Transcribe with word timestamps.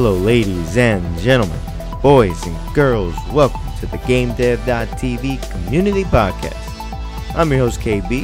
Hello, 0.00 0.14
ladies 0.14 0.76
and 0.76 1.18
gentlemen, 1.18 1.58
boys 2.00 2.40
and 2.46 2.72
girls. 2.72 3.16
Welcome 3.32 3.60
to 3.80 3.86
the 3.86 3.96
GameDev.tv 3.96 5.50
Community 5.50 6.04
Podcast. 6.04 7.34
I'm 7.34 7.50
your 7.50 7.58
host, 7.58 7.80
KB, 7.80 8.22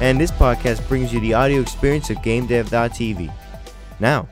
and 0.00 0.20
this 0.20 0.32
podcast 0.32 0.88
brings 0.88 1.12
you 1.12 1.20
the 1.20 1.34
audio 1.34 1.60
experience 1.60 2.10
of 2.10 2.16
GameDev.tv. 2.16 3.32
Now, 4.00 4.28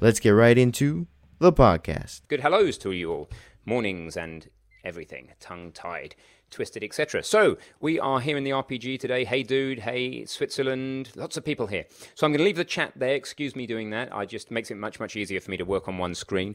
let's 0.00 0.18
get 0.18 0.30
right 0.30 0.58
into 0.58 1.06
the 1.38 1.52
podcast. 1.52 2.22
Good 2.26 2.40
hellos 2.40 2.76
to 2.78 2.90
you 2.90 3.12
all. 3.12 3.30
Mornings 3.64 4.16
and 4.16 4.50
everything, 4.82 5.28
tongue 5.38 5.70
tied, 5.70 6.16
twisted, 6.52 6.84
etc. 6.84 7.24
So, 7.24 7.56
we 7.80 7.98
are 7.98 8.20
here 8.20 8.36
in 8.36 8.44
the 8.44 8.50
RPG 8.52 9.00
today. 9.00 9.24
Hey, 9.24 9.42
dude. 9.42 9.80
Hey, 9.80 10.24
Switzerland. 10.24 11.10
Lots 11.16 11.36
of 11.36 11.44
people 11.44 11.66
here. 11.66 11.86
So, 12.14 12.26
I'm 12.26 12.32
going 12.32 12.38
to 12.38 12.44
leave 12.44 12.56
the 12.56 12.64
chat 12.64 12.92
there. 12.94 13.14
Excuse 13.14 13.56
me 13.56 13.66
doing 13.66 13.90
that. 13.90 14.14
I 14.14 14.26
just 14.26 14.50
makes 14.50 14.70
it 14.70 14.76
much, 14.76 15.00
much 15.00 15.16
easier 15.16 15.40
for 15.40 15.50
me 15.50 15.56
to 15.56 15.64
work 15.64 15.88
on 15.88 15.98
one 15.98 16.14
screen. 16.14 16.54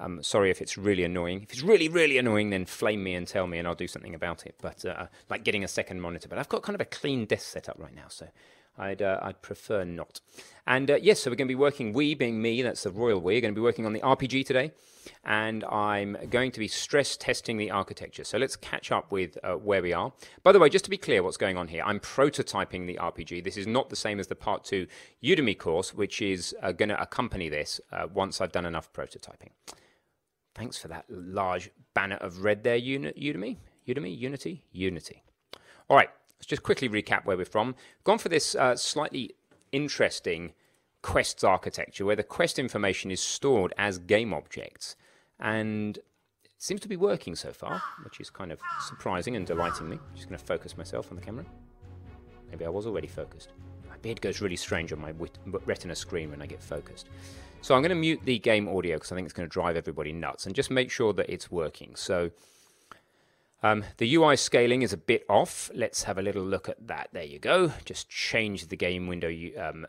I'm 0.00 0.22
sorry 0.24 0.50
if 0.50 0.60
it's 0.60 0.76
really 0.76 1.04
annoying. 1.04 1.42
If 1.42 1.52
it's 1.52 1.62
really, 1.62 1.88
really 1.88 2.18
annoying, 2.18 2.50
then 2.50 2.64
flame 2.64 3.04
me 3.04 3.14
and 3.14 3.28
tell 3.28 3.46
me, 3.46 3.58
and 3.58 3.68
I'll 3.68 3.76
do 3.76 3.86
something 3.86 4.14
about 4.14 4.46
it. 4.46 4.56
But, 4.60 4.84
uh, 4.84 5.06
like 5.30 5.44
getting 5.44 5.62
a 5.62 5.68
second 5.68 6.00
monitor. 6.00 6.28
But 6.28 6.38
I've 6.38 6.48
got 6.48 6.62
kind 6.62 6.74
of 6.74 6.80
a 6.80 6.86
clean 6.86 7.26
desk 7.26 7.52
setup 7.52 7.78
right 7.78 7.94
now, 7.94 8.08
so. 8.08 8.26
I'd, 8.78 9.02
uh, 9.02 9.20
I'd 9.22 9.42
prefer 9.42 9.84
not. 9.84 10.20
And 10.66 10.90
uh, 10.90 10.96
yes, 11.00 11.20
so 11.20 11.30
we're 11.30 11.36
going 11.36 11.48
to 11.48 11.52
be 11.52 11.56
working, 11.56 11.92
we 11.92 12.14
being 12.14 12.40
me, 12.40 12.62
that's 12.62 12.82
the 12.82 12.90
royal 12.90 13.20
we, 13.20 13.36
are 13.36 13.40
going 13.40 13.54
to 13.54 13.58
be 13.58 13.62
working 13.62 13.86
on 13.86 13.92
the 13.92 14.00
RPG 14.00 14.46
today. 14.46 14.72
And 15.24 15.64
I'm 15.64 16.16
going 16.30 16.50
to 16.52 16.58
be 16.58 16.68
stress 16.68 17.16
testing 17.16 17.58
the 17.58 17.70
architecture. 17.70 18.24
So 18.24 18.38
let's 18.38 18.56
catch 18.56 18.90
up 18.90 19.12
with 19.12 19.36
uh, 19.44 19.52
where 19.52 19.82
we 19.82 19.92
are. 19.92 20.12
By 20.42 20.52
the 20.52 20.58
way, 20.58 20.70
just 20.70 20.84
to 20.86 20.90
be 20.90 20.96
clear 20.96 21.22
what's 21.22 21.36
going 21.36 21.58
on 21.58 21.68
here, 21.68 21.82
I'm 21.84 22.00
prototyping 22.00 22.86
the 22.86 22.96
RPG. 22.96 23.44
This 23.44 23.58
is 23.58 23.66
not 23.66 23.90
the 23.90 23.96
same 23.96 24.18
as 24.18 24.28
the 24.28 24.34
Part 24.34 24.64
2 24.64 24.86
Udemy 25.22 25.58
course, 25.58 25.92
which 25.92 26.22
is 26.22 26.54
uh, 26.62 26.72
going 26.72 26.88
to 26.88 27.00
accompany 27.00 27.50
this 27.50 27.80
uh, 27.92 28.06
once 28.12 28.40
I've 28.40 28.52
done 28.52 28.64
enough 28.64 28.92
prototyping. 28.92 29.50
Thanks 30.54 30.78
for 30.78 30.88
that 30.88 31.04
large 31.08 31.70
banner 31.92 32.16
of 32.16 32.42
red 32.42 32.64
there, 32.64 32.78
Udemy. 32.78 33.58
Udemy? 33.86 34.18
Unity? 34.18 34.64
Unity. 34.72 35.22
All 35.88 35.96
right. 35.96 36.10
Let's 36.44 36.50
just 36.50 36.62
quickly 36.62 36.90
recap 36.90 37.24
where 37.24 37.38
we're 37.38 37.46
from. 37.46 37.68
We've 37.68 38.04
gone 38.04 38.18
for 38.18 38.28
this 38.28 38.54
uh, 38.54 38.76
slightly 38.76 39.34
interesting 39.72 40.52
quests 41.00 41.42
architecture 41.42 42.04
where 42.04 42.16
the 42.16 42.22
quest 42.22 42.58
information 42.58 43.10
is 43.10 43.18
stored 43.18 43.72
as 43.78 43.96
game 43.96 44.34
objects. 44.34 44.94
And 45.40 45.96
it 45.96 46.52
seems 46.58 46.82
to 46.82 46.88
be 46.88 46.98
working 46.98 47.34
so 47.34 47.50
far, 47.50 47.82
which 48.02 48.20
is 48.20 48.28
kind 48.28 48.52
of 48.52 48.60
surprising 48.86 49.36
and 49.36 49.46
delighting 49.46 49.88
me. 49.88 49.96
I'm 49.96 50.14
just 50.14 50.28
going 50.28 50.38
to 50.38 50.44
focus 50.44 50.76
myself 50.76 51.10
on 51.10 51.16
the 51.16 51.22
camera. 51.22 51.46
Maybe 52.50 52.66
I 52.66 52.68
was 52.68 52.86
already 52.86 53.08
focused. 53.08 53.54
My 53.88 53.96
beard 54.02 54.20
goes 54.20 54.42
really 54.42 54.56
strange 54.56 54.92
on 54.92 55.00
my 55.00 55.14
retina 55.64 55.96
screen 55.96 56.30
when 56.30 56.42
I 56.42 56.46
get 56.46 56.62
focused. 56.62 57.08
So 57.62 57.74
I'm 57.74 57.80
going 57.80 57.88
to 57.88 57.94
mute 57.94 58.20
the 58.22 58.38
game 58.38 58.68
audio 58.68 58.96
because 58.96 59.12
I 59.12 59.14
think 59.14 59.24
it's 59.24 59.32
going 59.32 59.48
to 59.48 59.52
drive 59.52 59.76
everybody 59.76 60.12
nuts 60.12 60.44
and 60.44 60.54
just 60.54 60.70
make 60.70 60.90
sure 60.90 61.14
that 61.14 61.30
it's 61.30 61.50
working. 61.50 61.92
So 61.94 62.32
um, 63.64 63.82
the 63.96 64.14
UI 64.14 64.36
scaling 64.36 64.82
is 64.82 64.92
a 64.92 64.98
bit 64.98 65.24
off. 65.26 65.70
Let's 65.74 66.02
have 66.02 66.18
a 66.18 66.22
little 66.22 66.44
look 66.44 66.68
at 66.68 66.86
that. 66.86 67.08
There 67.14 67.24
you 67.24 67.38
go. 67.38 67.72
Just 67.86 68.10
change 68.10 68.66
the 68.66 68.76
game 68.76 69.06
window 69.06 69.32
um, 69.58 69.86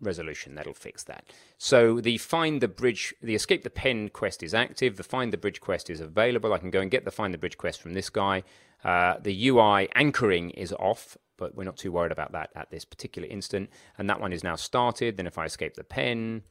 resolution. 0.00 0.54
That'll 0.54 0.72
fix 0.72 1.04
that. 1.04 1.26
So 1.58 2.00
the 2.00 2.16
find 2.16 2.62
the 2.62 2.68
bridge, 2.68 3.14
the 3.22 3.34
escape 3.34 3.64
the 3.64 3.70
pen 3.70 4.08
quest 4.08 4.42
is 4.42 4.54
active. 4.54 4.96
The 4.96 5.02
find 5.02 5.30
the 5.30 5.36
bridge 5.36 5.60
quest 5.60 5.90
is 5.90 6.00
available. 6.00 6.54
I 6.54 6.58
can 6.58 6.70
go 6.70 6.80
and 6.80 6.90
get 6.90 7.04
the 7.04 7.10
find 7.10 7.34
the 7.34 7.38
bridge 7.38 7.58
quest 7.58 7.82
from 7.82 7.92
this 7.92 8.08
guy. 8.08 8.44
Uh, 8.82 9.16
the 9.20 9.48
UI 9.48 9.90
anchoring 9.94 10.48
is 10.50 10.72
off, 10.72 11.18
but 11.36 11.54
we're 11.54 11.64
not 11.64 11.76
too 11.76 11.92
worried 11.92 12.12
about 12.12 12.32
that 12.32 12.48
at 12.54 12.70
this 12.70 12.86
particular 12.86 13.28
instant. 13.28 13.68
And 13.98 14.08
that 14.08 14.22
one 14.22 14.32
is 14.32 14.42
now 14.42 14.56
started. 14.56 15.18
Then 15.18 15.26
if 15.26 15.36
I 15.36 15.44
escape 15.44 15.74
the 15.74 15.84
pen, 15.84 16.44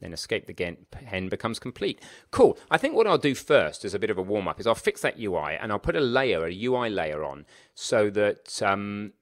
then 0.00 0.12
escape 0.12 0.46
the 0.46 0.76
pen 0.90 1.28
becomes 1.28 1.58
complete. 1.58 2.00
Cool. 2.30 2.58
I 2.70 2.78
think 2.78 2.94
what 2.94 3.06
I'll 3.06 3.18
do 3.18 3.34
first 3.34 3.84
as 3.84 3.94
a 3.94 3.98
bit 3.98 4.10
of 4.10 4.18
a 4.18 4.22
warm 4.22 4.46
up 4.46 4.60
is 4.60 4.66
I'll 4.66 4.74
fix 4.74 5.02
that 5.02 5.18
UI 5.18 5.56
and 5.60 5.72
I'll 5.72 5.78
put 5.78 5.96
a 5.96 6.00
layer, 6.00 6.46
a 6.46 6.64
UI 6.64 6.88
layer 6.90 7.24
on, 7.24 7.46
so 7.74 8.10
that 8.10 8.62
um, 8.62 9.12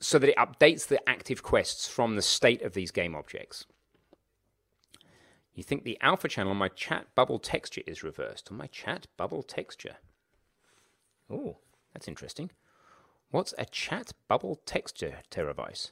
so 0.00 0.18
that 0.18 0.30
it 0.30 0.36
updates 0.36 0.86
the 0.86 1.06
active 1.08 1.42
quests 1.42 1.88
from 1.88 2.16
the 2.16 2.22
state 2.22 2.62
of 2.62 2.74
these 2.74 2.90
game 2.90 3.14
objects. 3.14 3.66
You 5.54 5.62
think 5.62 5.84
the 5.84 5.98
alpha 6.00 6.28
channel 6.28 6.52
on 6.52 6.56
my 6.56 6.68
chat 6.68 7.06
bubble 7.14 7.38
texture 7.38 7.82
is 7.86 8.02
reversed? 8.02 8.50
On 8.50 8.56
my 8.56 8.68
chat 8.68 9.06
bubble 9.18 9.42
texture. 9.42 9.96
Oh, 11.30 11.58
that's 11.92 12.08
interesting. 12.08 12.50
What's 13.30 13.54
a 13.58 13.66
chat 13.66 14.12
bubble 14.28 14.60
texture, 14.66 15.18
Teravice? 15.30 15.90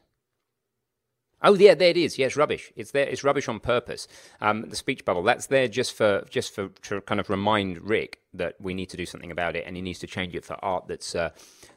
Oh 1.43 1.55
yeah, 1.55 1.75
there 1.75 1.89
it 1.89 1.97
is. 1.97 2.19
Yes, 2.19 2.37
rubbish. 2.37 2.71
It's 2.77 2.91
there. 2.91 3.09
It's 3.09 3.25
rubbish 3.25 3.49
on 3.49 3.61
purpose. 3.61 4.06
Um, 4.41 4.69
the 4.69 4.77
speech 4.77 5.05
bubble. 5.05 5.23
That's 5.23 5.47
there 5.47 5.69
just 5.69 5.95
for 5.95 6.27
just 6.28 6.55
for 6.55 6.69
to 6.69 7.01
kind 7.03 7.19
of 7.19 7.31
remind 7.31 7.81
Rick 7.81 8.21
that 8.34 8.61
we 8.61 8.75
need 8.75 8.91
to 8.91 8.97
do 8.97 9.06
something 9.06 9.31
about 9.31 9.56
it, 9.56 9.65
and 9.67 9.75
he 9.75 9.83
needs 9.83 9.99
to 10.01 10.06
change 10.06 10.34
it 10.34 10.45
for 10.45 10.62
art 10.62 10.87
that's 10.87 11.15
uh, 11.15 11.31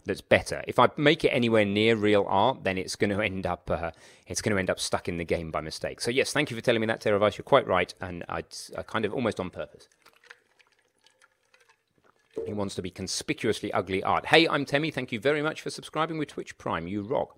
that's 0.05 0.19
better. 0.19 0.63
If 0.67 0.79
I 0.79 0.89
make 0.97 1.23
it 1.23 1.29
anywhere 1.29 1.63
near 1.63 1.95
real 1.95 2.25
art, 2.27 2.65
then 2.65 2.77
it's 2.77 2.97
going 2.97 3.11
to 3.11 3.21
end 3.21 3.45
up 3.45 3.71
uh, 3.71 3.91
it's 4.27 4.41
going 4.41 4.53
to 4.53 4.59
end 4.59 4.69
up 4.69 4.79
stuck 4.81 5.07
in 5.07 5.17
the 5.17 5.23
game 5.23 5.49
by 5.49 5.61
mistake. 5.61 6.01
So 6.01 6.11
yes, 6.11 6.33
thank 6.33 6.51
you 6.51 6.57
for 6.57 6.61
telling 6.61 6.81
me 6.81 6.87
that, 6.87 7.01
Teravice. 7.01 7.37
You're 7.37 7.43
quite 7.43 7.67
right, 7.67 7.93
and 8.01 8.25
I 8.27 8.43
kind 8.87 9.05
of 9.05 9.13
almost 9.13 9.39
on 9.39 9.49
purpose. 9.49 9.87
He 12.45 12.51
wants 12.51 12.75
to 12.75 12.81
be 12.81 12.89
conspicuously 12.89 13.71
ugly 13.71 14.03
art. 14.03 14.25
Hey, 14.25 14.47
I'm 14.47 14.65
Temmie. 14.65 14.93
Thank 14.93 15.11
you 15.11 15.19
very 15.19 15.41
much 15.41 15.61
for 15.61 15.69
subscribing 15.69 16.17
with 16.17 16.29
Twitch 16.29 16.57
Prime. 16.57 16.87
You 16.87 17.03
rock 17.03 17.37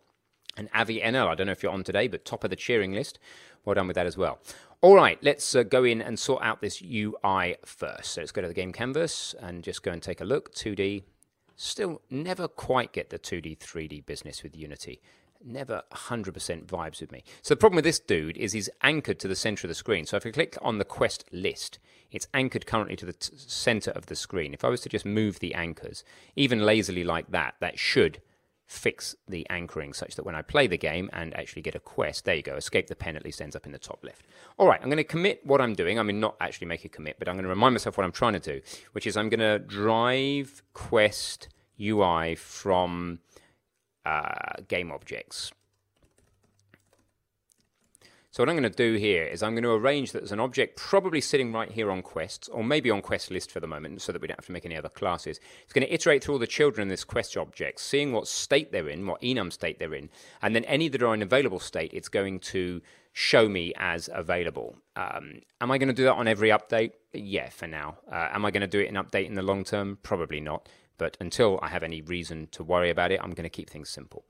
and 0.57 0.69
Avi 0.73 0.99
NL. 0.99 1.27
I 1.27 1.35
don't 1.35 1.47
know 1.47 1.51
if 1.51 1.63
you're 1.63 1.71
on 1.71 1.83
today, 1.83 2.07
but 2.07 2.25
top 2.25 2.43
of 2.43 2.49
the 2.49 2.55
cheering 2.55 2.93
list. 2.93 3.19
Well 3.63 3.75
done 3.75 3.88
with 3.88 3.95
that 3.95 4.05
as 4.05 4.17
well. 4.17 4.39
All 4.81 4.95
right, 4.95 5.17
let's 5.23 5.55
uh, 5.55 5.63
go 5.63 5.83
in 5.83 6.01
and 6.01 6.19
sort 6.19 6.43
out 6.43 6.61
this 6.61 6.81
UI 6.81 7.55
first. 7.66 8.13
So 8.13 8.21
let's 8.21 8.31
go 8.31 8.41
to 8.41 8.47
the 8.47 8.53
game 8.53 8.71
canvas 8.71 9.33
and 9.41 9.63
just 9.63 9.83
go 9.83 9.91
and 9.91 10.01
take 10.01 10.21
a 10.21 10.25
look. 10.25 10.53
2D. 10.53 11.03
Still 11.55 12.01
never 12.09 12.47
quite 12.47 12.91
get 12.91 13.09
the 13.09 13.17
2D, 13.17 13.57
3D 13.57 14.05
business 14.05 14.44
with 14.44 14.55
Unity. 14.55 15.01
Never 15.44 15.83
100% 15.94 16.65
vibes 16.65 17.01
with 17.01 17.11
me. 17.11 17.23
So 17.41 17.53
the 17.53 17.59
problem 17.59 17.77
with 17.77 17.85
this 17.85 17.99
dude 17.99 18.38
is 18.38 18.51
he's 18.51 18.69
anchored 18.83 19.19
to 19.19 19.27
the 19.27 19.35
center 19.35 19.65
of 19.65 19.69
the 19.69 19.75
screen. 19.75 20.05
So 20.05 20.17
if 20.17 20.25
I 20.25 20.31
click 20.31 20.57
on 20.61 20.77
the 20.77 20.85
quest 20.85 21.25
list, 21.31 21.79
it's 22.11 22.27
anchored 22.33 22.65
currently 22.65 22.95
to 22.97 23.05
the 23.05 23.15
center 23.19 23.91
of 23.91 24.07
the 24.07 24.15
screen. 24.15 24.53
If 24.53 24.63
I 24.63 24.69
was 24.69 24.81
to 24.81 24.89
just 24.89 25.05
move 25.05 25.39
the 25.39 25.53
anchors, 25.53 26.03
even 26.35 26.65
lazily 26.65 27.03
like 27.03 27.31
that, 27.31 27.55
that 27.59 27.79
should 27.79 28.21
fix 28.67 29.15
the 29.27 29.47
anchoring 29.49 29.93
such 29.93 30.15
that 30.15 30.25
when 30.25 30.35
I 30.35 30.41
play 30.41 30.67
the 30.67 30.77
game 30.77 31.09
and 31.13 31.35
actually 31.35 31.61
get 31.61 31.75
a 31.75 31.79
quest, 31.79 32.25
there 32.25 32.35
you 32.35 32.41
go, 32.41 32.55
escape 32.55 32.87
the 32.87 32.95
pen 32.95 33.15
at 33.15 33.23
least 33.23 33.41
ends 33.41 33.55
up 33.55 33.65
in 33.65 33.71
the 33.71 33.77
top 33.77 34.03
left. 34.03 34.25
All 34.57 34.67
right, 34.67 34.79
I'm 34.81 34.89
going 34.89 34.97
to 34.97 35.03
commit 35.03 35.45
what 35.45 35.61
I'm 35.61 35.73
doing. 35.73 35.99
I 35.99 36.03
mean, 36.03 36.19
not 36.19 36.35
actually 36.41 36.67
make 36.67 36.85
a 36.85 36.89
commit, 36.89 37.17
but 37.19 37.27
I'm 37.27 37.35
going 37.35 37.43
to 37.43 37.49
remind 37.49 37.73
myself 37.73 37.97
what 37.97 38.03
I'm 38.03 38.11
trying 38.11 38.33
to 38.33 38.39
do, 38.39 38.61
which 38.93 39.05
is 39.05 39.15
I'm 39.15 39.29
going 39.29 39.39
to 39.39 39.59
drive 39.59 40.63
quest 40.73 41.49
UI 41.79 42.35
from 42.35 43.19
uh, 44.05 44.61
game 44.67 44.91
objects. 44.91 45.51
So 48.35 48.44
what 48.44 48.50
I'm 48.50 48.57
going 48.57 48.69
to 48.69 48.91
do 48.91 48.97
here 48.97 49.23
is 49.23 49.41
I'm 49.41 49.53
going 49.53 49.63
to 49.63 49.72
arrange 49.72 50.12
that 50.12 50.19
there's 50.19 50.34
an 50.34 50.41
object 50.41 50.75
probably 50.75 51.22
sitting 51.22 51.53
right 51.53 51.72
here 51.72 51.90
on 51.90 52.01
quests, 52.01 52.50
or 52.50 52.66
maybe 52.66 52.91
on 52.91 53.01
quest 53.01 53.31
list 53.31 53.50
for 53.50 53.62
the 53.62 53.68
moment, 53.68 54.01
so 54.01 54.12
that 54.12 54.22
we 54.22 54.28
don't 54.28 54.38
have 54.38 54.47
to 54.47 54.51
make 54.51 54.66
any 54.66 54.75
other 54.75 54.90
classes. 54.90 55.40
It's 55.63 55.72
going 55.72 55.88
to 55.88 55.94
iterate 55.94 56.22
through 56.22 56.34
all 56.34 56.40
the 56.40 56.45
children 56.45 56.81
in 56.81 56.88
this 56.90 57.06
quest 57.06 57.38
object, 57.38 57.79
seeing 57.79 58.12
what 58.12 58.28
state 58.28 58.74
they're 58.74 58.90
in, 58.90 59.07
what 59.07 59.22
enum 59.22 59.53
state 59.53 59.79
they're 59.79 59.94
in, 59.94 60.09
and 60.41 60.53
then 60.53 60.66
any 60.66 60.90
that 60.90 61.01
are 61.01 61.13
in 61.13 61.22
available 61.22 61.62
state, 61.62 61.94
it's 61.94 62.09
going 62.09 62.41
to 62.41 62.81
show 63.13 63.47
me 63.47 63.72
as 63.78 64.09
available. 64.13 64.75
Um, 64.97 65.40
am 65.62 65.72
I 65.72 65.78
going 65.78 65.88
to 65.88 65.94
do 65.94 66.03
that 66.03 66.16
on 66.16 66.28
every 66.28 66.50
update? 66.50 66.91
Yeah, 67.13 67.47
for 67.47 67.68
now. 67.68 68.00
Uh, 68.12 68.28
am 68.34 68.44
I 68.44 68.51
going 68.51 68.59
to 68.59 68.68
do 68.68 68.81
it 68.81 68.90
in 68.90 68.95
update 68.95 69.28
in 69.28 69.35
the 69.35 69.44
long 69.44 69.63
term? 69.63 69.97
Probably 70.03 70.41
not. 70.41 70.68
But 70.97 71.16
until 71.22 71.57
I 71.62 71.69
have 71.69 71.84
any 71.84 72.01
reason 72.01 72.50
to 72.51 72.66
worry 72.66 72.90
about 72.90 73.13
it, 73.13 73.22
I'm 73.24 73.31
going 73.31 73.44
to 73.44 73.50
keep 73.50 73.69
things 73.69 73.88
simple. 73.88 74.25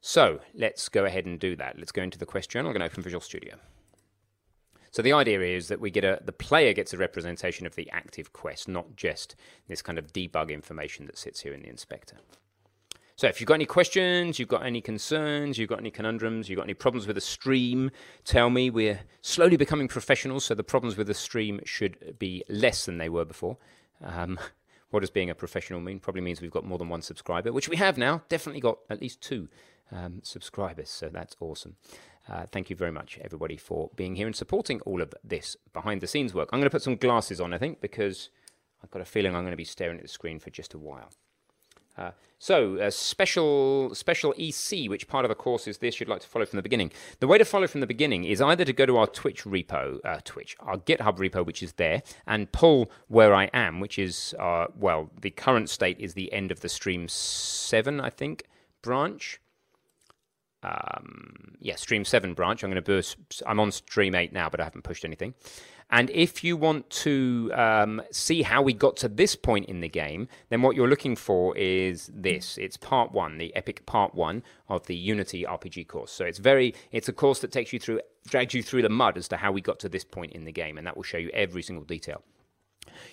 So 0.00 0.40
let's 0.54 0.88
go 0.88 1.04
ahead 1.04 1.26
and 1.26 1.38
do 1.38 1.56
that. 1.56 1.78
Let's 1.78 1.92
go 1.92 2.02
into 2.02 2.18
the 2.18 2.26
quest 2.26 2.50
journal. 2.50 2.70
I'm 2.70 2.76
going 2.76 2.88
to 2.88 2.92
open 2.92 3.02
Visual 3.02 3.20
Studio. 3.20 3.56
So 4.90 5.02
the 5.02 5.12
idea 5.12 5.40
is 5.40 5.68
that 5.68 5.80
we 5.80 5.90
get 5.90 6.04
a 6.04 6.20
the 6.24 6.32
player 6.32 6.72
gets 6.72 6.92
a 6.92 6.98
representation 6.98 7.64
of 7.66 7.76
the 7.76 7.88
active 7.90 8.32
quest, 8.32 8.66
not 8.66 8.96
just 8.96 9.36
this 9.68 9.82
kind 9.82 9.98
of 9.98 10.12
debug 10.12 10.50
information 10.50 11.06
that 11.06 11.16
sits 11.16 11.40
here 11.40 11.52
in 11.52 11.62
the 11.62 11.68
inspector. 11.68 12.16
So 13.14 13.28
if 13.28 13.38
you've 13.38 13.46
got 13.46 13.54
any 13.54 13.66
questions, 13.66 14.38
you've 14.38 14.48
got 14.48 14.64
any 14.64 14.80
concerns, 14.80 15.58
you've 15.58 15.68
got 15.68 15.78
any 15.78 15.90
conundrums, 15.90 16.48
you've 16.48 16.56
got 16.56 16.64
any 16.64 16.74
problems 16.74 17.06
with 17.06 17.16
the 17.16 17.20
stream, 17.20 17.90
tell 18.24 18.48
me. 18.48 18.70
We're 18.70 19.00
slowly 19.20 19.58
becoming 19.58 19.88
professionals, 19.88 20.46
so 20.46 20.54
the 20.54 20.64
problems 20.64 20.96
with 20.96 21.06
the 21.06 21.14
stream 21.14 21.60
should 21.64 22.18
be 22.18 22.42
less 22.48 22.86
than 22.86 22.96
they 22.96 23.10
were 23.10 23.26
before. 23.26 23.58
Um, 24.02 24.40
what 24.90 25.00
does 25.00 25.10
being 25.10 25.30
a 25.30 25.34
professional 25.34 25.80
mean? 25.80 26.00
Probably 26.00 26.22
means 26.22 26.40
we've 26.40 26.50
got 26.50 26.64
more 26.64 26.78
than 26.78 26.88
one 26.88 27.02
subscriber, 27.02 27.52
which 27.52 27.68
we 27.68 27.76
have 27.76 27.98
now. 27.98 28.22
Definitely 28.30 28.62
got 28.62 28.78
at 28.88 29.02
least 29.02 29.20
two 29.20 29.48
um, 29.92 30.20
subscribers. 30.22 30.90
So 30.90 31.08
that's 31.08 31.36
awesome. 31.40 31.76
Uh, 32.28 32.46
thank 32.52 32.70
you 32.70 32.76
very 32.76 32.92
much, 32.92 33.18
everybody, 33.22 33.56
for 33.56 33.90
being 33.96 34.14
here 34.14 34.26
and 34.26 34.36
supporting 34.36 34.80
all 34.82 35.00
of 35.00 35.14
this 35.24 35.56
behind 35.72 36.00
the 36.00 36.06
scenes 36.06 36.34
work. 36.34 36.48
I'm 36.52 36.60
going 36.60 36.68
to 36.68 36.74
put 36.74 36.82
some 36.82 36.96
glasses 36.96 37.40
on, 37.40 37.52
I 37.52 37.58
think, 37.58 37.80
because 37.80 38.30
I've 38.82 38.90
got 38.90 39.02
a 39.02 39.06
feeling 39.06 39.34
I'm 39.34 39.42
going 39.42 39.52
to 39.52 39.56
be 39.56 39.64
staring 39.64 39.96
at 39.96 40.02
the 40.02 40.08
screen 40.08 40.38
for 40.38 40.50
just 40.50 40.74
a 40.74 40.78
while. 40.78 41.10
Uh, 41.98 42.12
so, 42.38 42.88
special 42.88 43.94
special 43.94 44.32
EC, 44.38 44.88
which 44.88 45.06
part 45.06 45.24
of 45.24 45.28
the 45.28 45.34
course 45.34 45.68
is 45.68 45.78
this? 45.78 46.00
You'd 46.00 46.08
like 46.08 46.20
to 46.20 46.26
follow 46.26 46.46
from 46.46 46.56
the 46.56 46.62
beginning. 46.62 46.92
The 47.18 47.26
way 47.26 47.36
to 47.36 47.44
follow 47.44 47.66
from 47.66 47.82
the 47.82 47.86
beginning 47.86 48.24
is 48.24 48.40
either 48.40 48.64
to 48.64 48.72
go 48.72 48.86
to 48.86 48.96
our 48.96 49.06
Twitch 49.06 49.44
repo, 49.44 49.98
uh, 50.04 50.20
Twitch, 50.24 50.56
our 50.60 50.78
GitHub 50.78 51.18
repo, 51.18 51.44
which 51.44 51.62
is 51.62 51.74
there, 51.74 52.02
and 52.26 52.50
pull 52.52 52.90
where 53.08 53.34
I 53.34 53.50
am, 53.52 53.80
which 53.80 53.98
is 53.98 54.34
uh, 54.38 54.66
well, 54.78 55.10
the 55.20 55.30
current 55.30 55.68
state 55.68 55.98
is 55.98 56.14
the 56.14 56.32
end 56.32 56.50
of 56.50 56.60
the 56.60 56.68
stream 56.70 57.08
seven, 57.08 58.00
I 58.00 58.08
think, 58.08 58.44
branch. 58.80 59.40
Um, 60.62 61.56
yeah, 61.60 61.76
stream 61.76 62.04
seven 62.04 62.34
branch. 62.34 62.62
I'm 62.62 62.70
going 62.70 62.82
to 62.82 62.82
boost. 62.82 63.16
I'm 63.46 63.60
on 63.60 63.72
stream 63.72 64.14
eight 64.14 64.32
now, 64.32 64.48
but 64.48 64.60
I 64.60 64.64
haven't 64.64 64.82
pushed 64.82 65.04
anything. 65.04 65.34
And 65.92 66.08
if 66.10 66.44
you 66.44 66.56
want 66.56 66.88
to 66.90 67.50
um, 67.52 68.00
see 68.12 68.42
how 68.42 68.62
we 68.62 68.72
got 68.72 68.96
to 68.98 69.08
this 69.08 69.34
point 69.34 69.66
in 69.66 69.80
the 69.80 69.88
game, 69.88 70.28
then 70.48 70.62
what 70.62 70.76
you're 70.76 70.88
looking 70.88 71.16
for 71.16 71.56
is 71.56 72.10
this. 72.14 72.58
It's 72.58 72.76
part 72.76 73.10
one, 73.10 73.38
the 73.38 73.54
epic 73.56 73.84
part 73.86 74.14
one 74.14 74.44
of 74.68 74.86
the 74.86 74.94
Unity 74.94 75.44
RPG 75.44 75.88
course. 75.88 76.12
So 76.12 76.24
it's 76.24 76.38
very, 76.38 76.74
it's 76.92 77.08
a 77.08 77.12
course 77.12 77.40
that 77.40 77.50
takes 77.50 77.72
you 77.72 77.80
through, 77.80 78.02
drags 78.28 78.54
you 78.54 78.62
through 78.62 78.82
the 78.82 78.88
mud 78.88 79.18
as 79.18 79.26
to 79.28 79.36
how 79.36 79.50
we 79.50 79.60
got 79.60 79.80
to 79.80 79.88
this 79.88 80.04
point 80.04 80.32
in 80.32 80.44
the 80.44 80.52
game, 80.52 80.78
and 80.78 80.86
that 80.86 80.94
will 80.96 81.02
show 81.02 81.18
you 81.18 81.30
every 81.30 81.62
single 81.62 81.84
detail. 81.84 82.22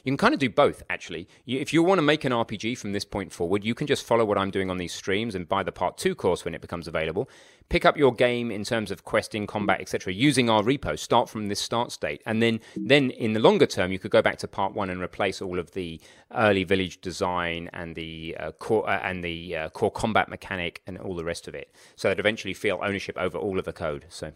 You 0.03 0.11
can 0.11 0.17
kind 0.17 0.33
of 0.33 0.39
do 0.39 0.49
both, 0.49 0.83
actually. 0.89 1.27
You, 1.45 1.59
if 1.59 1.73
you 1.73 1.83
want 1.83 1.99
to 1.99 2.03
make 2.03 2.23
an 2.25 2.31
RPG 2.31 2.77
from 2.77 2.93
this 2.93 3.05
point 3.05 3.31
forward, 3.31 3.63
you 3.63 3.75
can 3.75 3.87
just 3.87 4.05
follow 4.05 4.25
what 4.25 4.37
I'm 4.37 4.51
doing 4.51 4.69
on 4.69 4.77
these 4.77 4.93
streams 4.93 5.35
and 5.35 5.47
buy 5.47 5.63
the 5.63 5.71
Part 5.71 5.97
2 5.97 6.15
course 6.15 6.45
when 6.45 6.53
it 6.53 6.61
becomes 6.61 6.87
available. 6.87 7.29
Pick 7.69 7.85
up 7.85 7.97
your 7.97 8.13
game 8.13 8.49
in 8.51 8.63
terms 8.63 8.91
of 8.91 9.03
questing, 9.03 9.45
combat, 9.45 9.81
etc., 9.81 10.13
using 10.13 10.49
our 10.49 10.63
repo. 10.63 10.97
Start 10.97 11.29
from 11.29 11.47
this 11.47 11.59
start 11.59 11.91
state. 11.91 12.21
And 12.25 12.41
then, 12.41 12.59
then 12.75 13.11
in 13.11 13.33
the 13.33 13.39
longer 13.39 13.65
term, 13.65 13.91
you 13.91 13.99
could 13.99 14.11
go 14.11 14.21
back 14.21 14.37
to 14.39 14.47
Part 14.47 14.73
1 14.73 14.89
and 14.89 15.01
replace 15.01 15.41
all 15.41 15.59
of 15.59 15.71
the 15.71 15.99
early 16.33 16.63
village 16.63 17.01
design 17.01 17.69
and 17.73 17.95
the, 17.95 18.35
uh, 18.39 18.51
core, 18.53 18.89
uh, 18.89 18.99
and 19.03 19.23
the 19.23 19.55
uh, 19.55 19.69
core 19.69 19.91
combat 19.91 20.29
mechanic 20.29 20.81
and 20.87 20.97
all 20.97 21.15
the 21.15 21.25
rest 21.25 21.47
of 21.47 21.55
it. 21.55 21.73
So 21.95 22.09
that 22.09 22.19
eventually 22.19 22.53
feel 22.53 22.79
ownership 22.81 23.17
over 23.17 23.37
all 23.37 23.59
of 23.59 23.65
the 23.65 23.73
code. 23.73 24.05
So. 24.09 24.31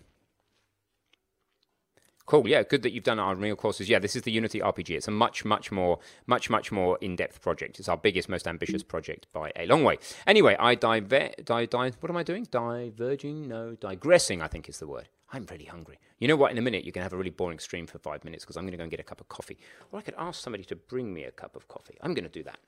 Cool. 2.25 2.47
Yeah, 2.47 2.63
good 2.63 2.81
that 2.83 2.91
you've 2.91 3.03
done 3.03 3.19
our 3.19 3.35
real 3.35 3.56
courses. 3.56 3.89
Yeah, 3.89 4.00
this 4.00 4.15
is 4.15 4.21
the 4.21 4.31
Unity 4.31 4.59
RPG. 4.59 4.91
It's 4.95 5.07
a 5.07 5.12
much, 5.12 5.44
much 5.44 5.71
more, 5.71 6.00
much, 6.27 6.50
much 6.50 6.71
more 6.71 6.97
in-depth 7.01 7.41
project. 7.41 7.79
It's 7.79 7.89
our 7.89 7.97
biggest, 7.97 8.29
most 8.29 8.47
ambitious 8.47 8.83
project 8.83 9.27
by 9.33 9.51
a 9.56 9.65
long 9.65 9.83
way. 9.83 9.97
Anyway, 10.25 10.56
I 10.59 10.75
diver, 10.75 11.31
di, 11.44 11.65
di, 11.65 11.91
what 12.00 12.09
am 12.09 12.18
I 12.18 12.23
doing? 12.23 12.47
Diverging? 12.50 13.47
No, 13.47 13.75
digressing. 13.75 14.41
I 14.41 14.47
think 14.47 14.69
is 14.69 14.79
the 14.79 14.88
word. 14.88 15.09
I'm 15.33 15.45
really 15.50 15.65
hungry. 15.65 15.97
You 16.19 16.27
know 16.27 16.35
what? 16.35 16.51
In 16.51 16.57
a 16.57 16.62
minute, 16.62 16.83
you 16.83 16.91
can 16.91 17.01
have 17.01 17.13
a 17.13 17.18
really 17.18 17.29
boring 17.29 17.59
stream 17.59 17.88
for 17.88 17.97
five 17.97 18.24
minutes 18.24 18.44
because 18.44 18.57
I'm 18.57 18.63
going 18.63 18.74
to 18.74 18.77
go 18.77 18.83
and 18.83 18.91
get 18.91 19.00
a 19.00 19.03
cup 19.03 19.21
of 19.21 19.29
coffee, 19.29 19.57
or 19.91 20.00
I 20.00 20.01
could 20.01 20.15
ask 20.17 20.41
somebody 20.41 20.63
to 20.65 20.75
bring 20.75 21.13
me 21.13 21.24
a 21.24 21.31
cup 21.31 21.56
of 21.56 21.67
coffee. 21.67 21.97
I'm 22.01 22.13
going 22.13 22.25
to 22.25 22.29
do 22.29 22.44
that. 22.44 22.59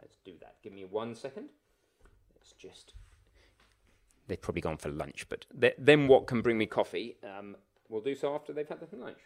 Let's 0.00 0.18
do 0.24 0.34
that. 0.40 0.56
Give 0.62 0.72
me 0.72 0.84
one 0.84 1.14
second. 1.14 1.48
Let's 2.36 2.52
just. 2.52 2.92
They've 4.28 4.40
probably 4.40 4.62
gone 4.62 4.76
for 4.76 4.88
lunch, 4.88 5.26
but 5.28 5.46
th- 5.58 5.76
then 5.78 6.08
what 6.08 6.26
can 6.26 6.42
bring 6.42 6.58
me 6.58 6.66
coffee? 6.66 7.16
Um, 7.24 7.56
We'll 7.88 8.00
do 8.00 8.14
so 8.14 8.34
after 8.34 8.52
they've 8.52 8.68
had 8.68 8.80
their 8.80 8.88
lunch. 8.98 9.18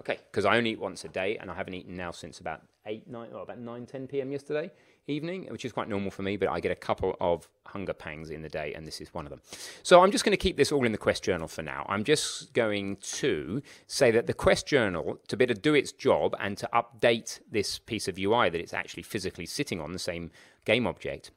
Okay, 0.00 0.18
because 0.30 0.44
I 0.44 0.56
only 0.56 0.70
eat 0.70 0.80
once 0.80 1.04
a 1.04 1.08
day, 1.08 1.36
and 1.38 1.50
I 1.50 1.54
haven't 1.54 1.74
eaten 1.74 1.96
now 1.96 2.12
since 2.12 2.38
about 2.38 2.62
eight, 2.86 3.08
nine, 3.08 3.30
or 3.32 3.42
about 3.42 3.58
nine, 3.58 3.84
ten 3.84 4.06
p.m. 4.06 4.30
yesterday 4.30 4.70
evening, 5.08 5.46
which 5.50 5.64
is 5.64 5.72
quite 5.72 5.88
normal 5.88 6.10
for 6.10 6.22
me. 6.22 6.36
But 6.36 6.48
I 6.48 6.60
get 6.60 6.70
a 6.70 6.76
couple 6.76 7.16
of 7.20 7.48
hunger 7.66 7.92
pangs 7.92 8.30
in 8.30 8.42
the 8.42 8.48
day, 8.48 8.74
and 8.74 8.86
this 8.86 9.00
is 9.00 9.12
one 9.12 9.26
of 9.26 9.30
them. 9.30 9.40
So 9.82 10.02
I'm 10.02 10.12
just 10.12 10.24
going 10.24 10.32
to 10.32 10.36
keep 10.36 10.56
this 10.56 10.70
all 10.70 10.86
in 10.86 10.92
the 10.92 10.98
Quest 10.98 11.24
journal 11.24 11.48
for 11.48 11.62
now. 11.62 11.84
I'm 11.88 12.04
just 12.04 12.52
going 12.52 12.96
to 12.96 13.60
say 13.88 14.12
that 14.12 14.28
the 14.28 14.34
Quest 14.34 14.66
journal, 14.66 15.18
to 15.26 15.36
be 15.36 15.44
able 15.44 15.54
to 15.54 15.60
do 15.60 15.74
its 15.74 15.90
job 15.90 16.36
and 16.38 16.56
to 16.58 16.68
update 16.72 17.40
this 17.50 17.80
piece 17.80 18.06
of 18.06 18.18
UI 18.18 18.50
that 18.50 18.60
it's 18.60 18.74
actually 18.74 19.02
physically 19.02 19.46
sitting 19.46 19.80
on 19.80 19.92
the 19.92 19.98
same 19.98 20.30
game 20.64 20.86
object, 20.86 21.32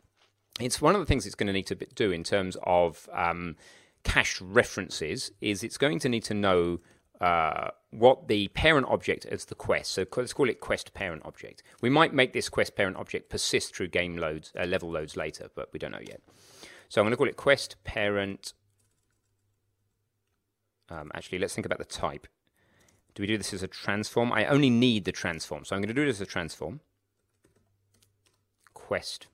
it's 0.59 0.81
one 0.81 0.95
of 0.95 1.01
the 1.01 1.05
things 1.05 1.25
it's 1.25 1.35
going 1.35 1.47
to 1.47 1.53
need 1.53 1.67
to 1.67 1.75
do 1.75 2.11
in 2.11 2.23
terms 2.23 2.57
of 2.63 3.09
um, 3.13 3.55
cache 4.03 4.41
references 4.41 5.31
is 5.41 5.63
it's 5.63 5.77
going 5.77 5.99
to 5.99 6.09
need 6.09 6.23
to 6.25 6.33
know 6.33 6.79
uh, 7.19 7.69
what 7.91 8.27
the 8.27 8.47
parent 8.49 8.87
object 8.89 9.25
is 9.25 9.45
the 9.45 9.55
quest. 9.55 9.91
So 9.91 10.05
let's 10.17 10.33
call 10.33 10.49
it 10.49 10.59
quest 10.59 10.93
parent 10.93 11.21
object. 11.23 11.61
We 11.81 11.89
might 11.89 12.13
make 12.13 12.33
this 12.33 12.49
quest 12.49 12.75
parent 12.75 12.97
object 12.97 13.29
persist 13.29 13.75
through 13.75 13.89
game 13.89 14.17
loads, 14.17 14.51
uh, 14.59 14.65
level 14.65 14.91
loads 14.91 15.15
later, 15.15 15.49
but 15.55 15.69
we 15.71 15.79
don't 15.79 15.91
know 15.91 15.99
yet. 16.01 16.21
So 16.89 16.99
I'm 16.99 17.05
going 17.05 17.11
to 17.11 17.17
call 17.17 17.27
it 17.27 17.37
quest 17.37 17.75
parent. 17.83 18.53
Um, 20.89 21.11
actually, 21.13 21.39
let's 21.39 21.53
think 21.53 21.65
about 21.65 21.79
the 21.79 21.85
type. 21.85 22.27
Do 23.13 23.23
we 23.23 23.27
do 23.27 23.37
this 23.37 23.53
as 23.53 23.61
a 23.63 23.67
transform? 23.67 24.31
I 24.31 24.45
only 24.45 24.69
need 24.69 25.05
the 25.05 25.11
transform, 25.11 25.63
so 25.63 25.75
I'm 25.75 25.81
going 25.81 25.89
to 25.89 25.93
do 25.93 26.03
it 26.03 26.09
as 26.09 26.21
a 26.21 26.25
transform. 26.25 26.79
Quest 28.73 29.27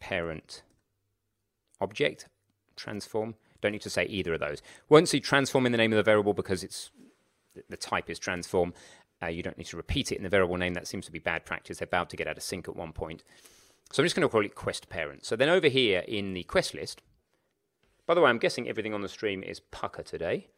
parent 0.00 0.62
object, 1.80 2.26
transform. 2.76 3.34
Don't 3.60 3.72
need 3.72 3.82
to 3.82 3.90
say 3.90 4.04
either 4.06 4.34
of 4.34 4.40
those. 4.40 4.62
Won't 4.88 5.08
see 5.08 5.20
transform 5.20 5.66
in 5.66 5.72
the 5.72 5.78
name 5.78 5.92
of 5.92 5.96
the 5.96 6.02
variable 6.02 6.34
because 6.34 6.64
it's 6.64 6.90
the 7.68 7.76
type 7.76 8.08
is 8.08 8.18
transform. 8.18 8.72
Uh, 9.22 9.26
you 9.26 9.42
don't 9.42 9.58
need 9.58 9.66
to 9.66 9.76
repeat 9.76 10.12
it 10.12 10.16
in 10.16 10.22
the 10.22 10.28
variable 10.28 10.56
name. 10.56 10.74
That 10.74 10.86
seems 10.86 11.04
to 11.06 11.12
be 11.12 11.18
bad 11.18 11.44
practice. 11.44 11.78
They're 11.78 11.86
about 11.86 12.08
to 12.10 12.16
get 12.16 12.26
out 12.26 12.38
of 12.38 12.42
sync 12.42 12.68
at 12.68 12.76
one 12.76 12.92
point. 12.92 13.22
So 13.92 14.02
I'm 14.02 14.06
just 14.06 14.16
going 14.16 14.26
to 14.26 14.30
call 14.30 14.44
it 14.44 14.54
quest 14.54 14.88
parent. 14.88 15.26
So 15.26 15.36
then 15.36 15.48
over 15.48 15.68
here 15.68 16.04
in 16.06 16.32
the 16.32 16.44
quest 16.44 16.74
list, 16.74 17.02
by 18.06 18.14
the 18.14 18.20
way, 18.20 18.30
I'm 18.30 18.38
guessing 18.38 18.68
everything 18.68 18.94
on 18.94 19.02
the 19.02 19.08
stream 19.08 19.42
is 19.42 19.60
pucker 19.60 20.02
today. 20.02 20.48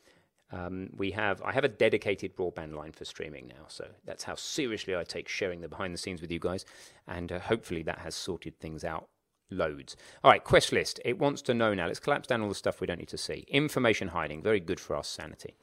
Um, 0.53 0.91
we 0.95 1.13
have 1.13 1.43
I 1.43 1.53
have 1.53 1.65
a 1.65 1.69
dedicated 1.69 2.37
broadband 2.37 2.75
line 2.75 2.93
for 2.93 3.07
streaming 3.07 3.49
now, 3.49 3.65
so 3.69 3.89
that's 4.05 4.25
how 4.25 4.35
seriously 4.35 4.95
I 4.95 5.03
take 5.03 5.29
sharing 5.29 5.63
the 5.63 5.69
behind 5.69 5.95
the 5.95 5.99
scenes 5.99 6.21
with 6.21 6.31
you 6.31 6.39
guys, 6.39 6.67
and 7.09 7.33
uh, 7.33 7.39
hopefully 7.39 7.83
that 7.85 8.01
has 8.01 8.15
sorted 8.15 8.61
things 8.61 8.85
out 8.85 9.09
loads. 9.53 9.97
All 10.25 10.31
right, 10.31 10.43
quest 10.43 10.73
list. 10.73 11.01
It 11.05 11.19
wants 11.19 11.43
to 11.43 11.55
know 11.55 11.75
now. 11.75 11.87
Let's 11.87 12.01
collapse 12.01 12.27
down 12.27 12.43
all 12.43 12.49
the 12.49 12.55
stuff 12.55 12.81
we 12.81 12.87
don't 12.87 12.99
need 12.99 13.09
to 13.09 13.19
see. 13.19 13.45
Information 13.49 14.09
hiding, 14.09 14.43
very 14.43 14.61
good 14.61 14.81
for 14.81 14.97
our 14.97 15.05
sanity. 15.05 15.55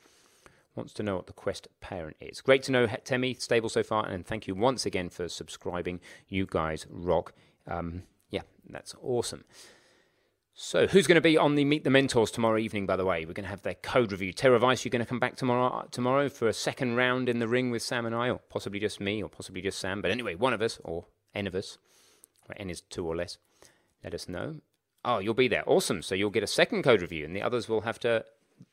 Wants 0.76 0.94
to 0.94 1.04
know 1.04 1.16
what 1.16 1.28
the 1.28 1.34
quest 1.34 1.68
parent 1.82 2.16
is. 2.22 2.42
Great 2.42 2.64
to 2.64 2.72
know, 2.72 2.88
Temi, 2.88 3.34
stable 3.34 3.70
so 3.70 3.84
far, 3.84 4.06
and 4.06 4.26
thank 4.26 4.48
you 4.48 4.56
once 4.56 4.86
again 4.86 5.10
for 5.10 5.28
subscribing. 5.28 6.00
You 6.28 6.46
guys 6.50 6.86
rock. 6.90 7.34
Um, 7.68 8.04
yeah, 8.30 8.44
that's 8.70 8.96
awesome. 9.02 9.44
So, 10.62 10.88
who's 10.88 11.08
going 11.08 11.16
to 11.16 11.22
be 11.22 11.38
on 11.38 11.56
the 11.56 11.64
Meet 11.64 11.86
the 11.86 11.90
Mentors 11.90 12.32
tomorrow 12.32 12.58
evening? 12.58 12.86
By 12.86 12.98
the 12.98 13.06
way, 13.06 13.26
we're 13.26 13.32
going 13.32 13.46
to 13.46 13.50
have 13.50 13.62
their 13.62 13.76
code 13.76 14.12
review. 14.12 14.34
Terra 14.34 14.60
Vice, 14.60 14.84
you're 14.84 14.90
going 14.90 15.00
to 15.00 15.06
come 15.06 15.20
back 15.20 15.38
tomorrow 15.38 15.88
tomorrow 15.90 16.28
for 16.28 16.50
a 16.50 16.54
second 16.54 16.98
round 16.98 17.30
in 17.30 17.40
the 17.40 17.48
ring 17.48 17.72
with 17.72 17.82
Sam 17.82 18.06
and 18.06 18.14
I, 18.14 18.30
or 18.30 18.42
possibly 18.50 18.78
just 18.78 19.00
me, 19.00 19.24
or 19.24 19.30
possibly 19.30 19.62
just 19.62 19.80
Sam. 19.80 20.02
But 20.02 20.12
anyway, 20.12 20.36
one 20.36 20.54
of 20.54 20.62
us, 20.62 20.78
or 20.84 21.06
N 21.34 21.48
of 21.48 21.56
us. 21.56 21.78
N 22.58 22.70
is 22.70 22.82
two 22.82 23.06
or 23.06 23.16
less 23.16 23.38
let 24.04 24.14
us 24.14 24.28
know. 24.28 24.56
Oh, 25.06 25.20
you'll 25.20 25.34
be 25.34 25.48
there. 25.48 25.64
Awesome. 25.66 26.02
So 26.02 26.16
you'll 26.16 26.30
get 26.30 26.44
a 26.44 26.48
second 26.48 26.84
code 26.84 27.02
review, 27.02 27.26
and 27.26 27.36
the 27.36 27.42
others 27.42 27.70
will 27.70 27.82
have 27.82 28.00
to 28.00 28.26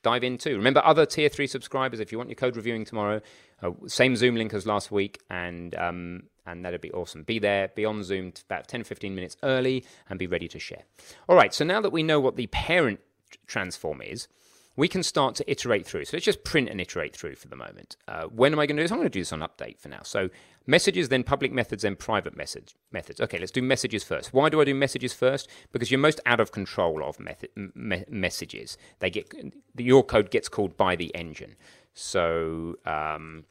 dive 0.02 0.24
in 0.24 0.38
too. 0.38 0.56
Remember, 0.56 0.82
other 0.84 1.06
tier 1.06 1.28
three 1.28 1.46
subscribers, 1.46 2.00
if 2.00 2.10
you 2.10 2.18
want 2.18 2.30
your 2.30 2.36
code 2.36 2.56
reviewing 2.56 2.84
tomorrow, 2.84 3.20
uh, 3.62 3.70
same 3.86 4.16
Zoom 4.16 4.34
link 4.36 4.52
as 4.52 4.66
last 4.66 4.90
week, 4.90 5.20
and 5.30 5.74
um, 5.76 6.24
and 6.46 6.64
that'd 6.64 6.80
be 6.80 6.92
awesome. 6.92 7.22
Be 7.22 7.38
there, 7.38 7.68
be 7.68 7.84
on 7.84 8.02
Zoom 8.02 8.32
about 8.48 8.68
10 8.68 8.84
15 8.84 9.14
minutes 9.14 9.36
early, 9.42 9.84
and 10.08 10.18
be 10.18 10.26
ready 10.26 10.48
to 10.48 10.58
share. 10.58 10.82
All 11.28 11.36
right, 11.36 11.52
so 11.52 11.64
now 11.64 11.80
that 11.80 11.90
we 11.90 12.02
know 12.02 12.20
what 12.20 12.36
the 12.36 12.46
parent 12.48 13.00
transform 13.46 14.02
is, 14.02 14.28
we 14.76 14.88
can 14.88 15.02
start 15.02 15.34
to 15.36 15.50
iterate 15.50 15.86
through. 15.86 16.04
So 16.04 16.16
let's 16.16 16.24
just 16.24 16.44
print 16.44 16.68
and 16.68 16.80
iterate 16.80 17.16
through 17.16 17.36
for 17.36 17.48
the 17.48 17.56
moment. 17.56 17.96
Uh, 18.06 18.24
when 18.24 18.52
am 18.52 18.58
I 18.58 18.66
going 18.66 18.76
to 18.76 18.82
do 18.82 18.84
this? 18.84 18.92
I'm 18.92 18.98
going 18.98 19.06
to 19.06 19.10
do 19.10 19.20
this 19.20 19.32
on 19.32 19.40
update 19.40 19.78
for 19.78 19.88
now. 19.88 20.02
So 20.02 20.28
messages, 20.66 21.08
then 21.08 21.24
public 21.24 21.50
methods, 21.50 21.82
then 21.82 21.96
private 21.96 22.36
message 22.36 22.74
methods. 22.92 23.20
Okay, 23.20 23.38
let's 23.38 23.50
do 23.52 23.62
messages 23.62 24.04
first. 24.04 24.34
Why 24.34 24.50
do 24.50 24.60
I 24.60 24.64
do 24.64 24.74
messages 24.74 25.14
first? 25.14 25.48
Because 25.72 25.90
you're 25.90 25.98
most 25.98 26.20
out 26.26 26.40
of 26.40 26.52
control 26.52 27.02
of 27.02 27.18
method, 27.18 27.50
me- 27.74 28.04
messages. 28.08 28.76
They 28.98 29.10
get 29.10 29.32
your 29.76 30.04
code 30.04 30.30
gets 30.30 30.48
called 30.48 30.76
by 30.76 30.94
the 30.94 31.14
engine. 31.14 31.56
So 31.94 32.76
um, 32.84 33.44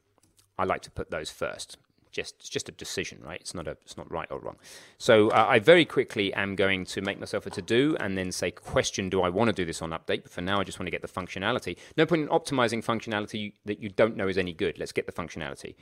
I 0.60 0.64
like 0.64 0.82
to 0.84 0.92
put 0.92 1.10
those 1.10 1.32
first 1.32 1.78
just 2.16 2.36
it's 2.40 2.50
just 2.50 2.70
a 2.70 2.72
decision, 2.72 3.20
right? 3.22 3.40
It's 3.40 3.54
not 3.54 3.68
a 3.68 3.72
it's 3.84 3.98
not 3.98 4.10
right 4.10 4.28
or 4.32 4.40
wrong. 4.40 4.56
So 4.98 5.30
uh, 5.30 5.46
I 5.48 5.60
very 5.60 5.86
quickly 5.86 6.34
am 6.34 6.56
going 6.56 6.86
to 6.86 7.02
make 7.02 7.20
myself 7.20 7.46
a 7.46 7.50
to 7.52 7.62
do 7.62 7.98
and 8.00 8.18
then 8.18 8.32
say 8.32 8.52
question: 8.52 9.10
Do 9.10 9.22
I 9.22 9.30
want 9.30 9.50
to 9.50 9.54
do 9.54 9.66
this 9.66 9.82
on 9.82 9.92
update? 9.92 10.24
But 10.24 10.30
for 10.30 10.42
now, 10.42 10.60
I 10.60 10.64
just 10.64 10.80
want 10.80 10.88
to 10.88 10.92
get 10.92 11.02
the 11.02 11.08
functionality. 11.08 11.76
No 11.98 12.06
point 12.06 12.24
in 12.24 12.28
optimizing 12.30 12.84
functionality 12.84 13.54
that 13.66 13.82
you 13.82 13.90
don't 13.90 14.16
know 14.16 14.28
is 14.28 14.38
any 14.38 14.54
good. 14.54 14.80
Let's 14.80 14.94
get 14.94 15.06
the 15.06 15.12
functionality 15.12 15.76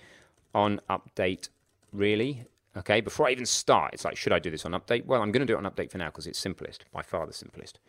on 0.55 0.81
update. 0.89 1.49
Really? 1.91 2.45
Okay. 2.75 3.01
Before 3.01 3.27
I 3.27 3.31
even 3.31 3.45
start, 3.45 3.93
it's 3.93 4.03
like, 4.03 4.17
should 4.17 4.33
I 4.33 4.39
do 4.39 4.49
this 4.49 4.65
on 4.65 4.71
update? 4.71 5.05
Well, 5.05 5.21
I'm 5.21 5.31
going 5.31 5.45
to 5.45 5.51
do 5.51 5.53
it 5.53 5.63
on 5.63 5.71
update 5.71 5.91
for 5.91 5.99
now 5.99 6.07
because 6.07 6.25
it's 6.25 6.39
simplest, 6.39 6.85
by 6.91 7.03
far 7.03 7.27
the 7.27 7.33
simplest. 7.33 7.79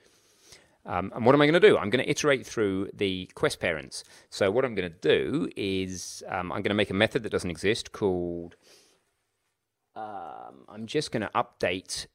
Um, 0.86 1.12
and 1.14 1.24
what 1.24 1.34
am 1.34 1.40
I 1.40 1.46
going 1.46 1.60
to 1.60 1.66
do? 1.66 1.78
I'm 1.78 1.88
going 1.88 2.04
to 2.04 2.10
iterate 2.10 2.46
through 2.46 2.90
the 2.92 3.30
quest 3.34 3.58
parents. 3.58 4.04
So 4.28 4.50
what 4.50 4.64
I'm 4.64 4.74
going 4.74 4.90
to 4.90 4.98
do 4.98 5.48
is 5.56 6.22
um, 6.28 6.52
I'm 6.52 6.60
going 6.60 6.64
to 6.64 6.74
make 6.74 6.90
a 6.90 6.94
method 6.94 7.22
that 7.22 7.30
doesn't 7.30 7.50
exist 7.50 7.92
called. 7.92 8.56
Um, 9.96 10.64
I'm 10.68 10.86
just 10.86 11.10
going 11.10 11.22
to 11.22 11.30
update 11.34 12.06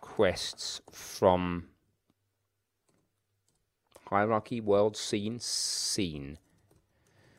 quests 0.00 0.80
from 0.90 1.68
hierarchy 4.08 4.60
world 4.60 4.96
scene 4.96 5.38
scene. 5.38 6.38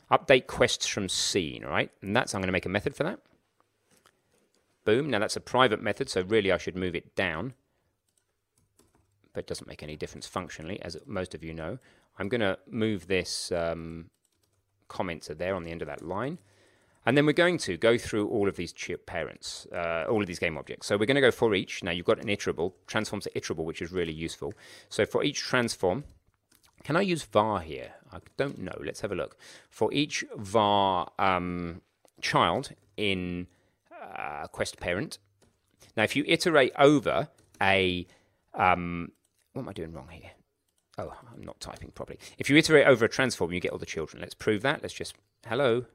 Update 0.09 0.47
quests 0.47 0.87
from 0.87 1.09
scene, 1.09 1.65
all 1.65 1.71
right? 1.71 1.91
And 2.01 2.15
that's, 2.15 2.33
I'm 2.33 2.41
going 2.41 2.47
to 2.47 2.53
make 2.53 2.65
a 2.65 2.69
method 2.69 2.95
for 2.95 3.03
that. 3.03 3.19
Boom. 4.83 5.09
Now 5.09 5.19
that's 5.19 5.35
a 5.35 5.41
private 5.41 5.81
method, 5.81 6.09
so 6.09 6.21
really 6.21 6.51
I 6.51 6.57
should 6.57 6.75
move 6.75 6.95
it 6.95 7.15
down. 7.15 7.53
But 9.33 9.41
it 9.41 9.47
doesn't 9.47 9.67
make 9.67 9.83
any 9.83 9.95
difference 9.95 10.27
functionally, 10.27 10.81
as 10.81 10.97
most 11.05 11.33
of 11.33 11.43
you 11.43 11.53
know. 11.53 11.77
I'm 12.19 12.29
going 12.29 12.41
to 12.41 12.57
move 12.69 13.07
this 13.07 13.51
um, 13.51 14.09
commenter 14.89 15.38
there 15.38 15.55
on 15.55 15.63
the 15.63 15.71
end 15.71 15.81
of 15.81 15.88
that 15.88 16.01
line. 16.01 16.38
And 17.05 17.17
then 17.17 17.25
we're 17.25 17.33
going 17.33 17.57
to 17.59 17.77
go 17.77 17.97
through 17.97 18.27
all 18.27 18.47
of 18.47 18.57
these 18.57 18.73
parents, 19.07 19.65
uh, 19.73 20.05
all 20.07 20.21
of 20.21 20.27
these 20.27 20.38
game 20.38 20.57
objects. 20.57 20.85
So 20.85 20.97
we're 20.97 21.07
going 21.07 21.15
to 21.15 21.21
go 21.21 21.31
for 21.31 21.55
each. 21.55 21.83
Now 21.83 21.91
you've 21.91 22.05
got 22.05 22.19
an 22.19 22.27
iterable, 22.27 22.73
transforms 22.85 23.23
to 23.23 23.31
iterable, 23.31 23.63
which 23.63 23.81
is 23.81 23.91
really 23.91 24.13
useful. 24.13 24.53
So 24.89 25.05
for 25.05 25.23
each 25.23 25.39
transform, 25.39 26.03
can 26.83 26.95
I 26.95 27.01
use 27.01 27.23
var 27.23 27.61
here? 27.61 27.93
I 28.11 28.19
don't 28.38 28.59
know. 28.59 28.77
Let's 28.83 29.01
have 29.01 29.11
a 29.11 29.15
look. 29.15 29.35
For 29.69 29.91
each 29.91 30.23
var 30.35 31.11
um, 31.17 31.81
child 32.21 32.71
in 32.97 33.47
uh, 34.15 34.45
quest 34.47 34.79
parent, 34.79 35.17
now 35.97 36.03
if 36.03 36.15
you 36.15 36.23
iterate 36.27 36.73
over 36.77 37.29
a, 37.61 38.05
um, 38.53 39.11
what 39.53 39.63
am 39.63 39.70
I 39.70 39.74
doing 39.74 39.93
wrong 39.93 40.08
here? 40.10 40.31
Oh, 40.98 41.13
I'm 41.34 41.43
not 41.43 41.60
typing 41.60 41.91
properly. 41.91 42.20
If 42.38 42.50
you 42.50 42.58
iterate 42.58 42.88
over 42.88 43.05
a 43.05 43.10
transform, 43.10 43.53
you 43.53 43.60
get 43.60 43.72
all 43.72 43.77
the 43.77 43.86
children. 43.86 44.22
Let's 44.22 44.34
prove 44.34 44.62
that. 44.62 44.81
Let's 44.81 44.93
just, 44.93 45.15
hello. 45.48 45.86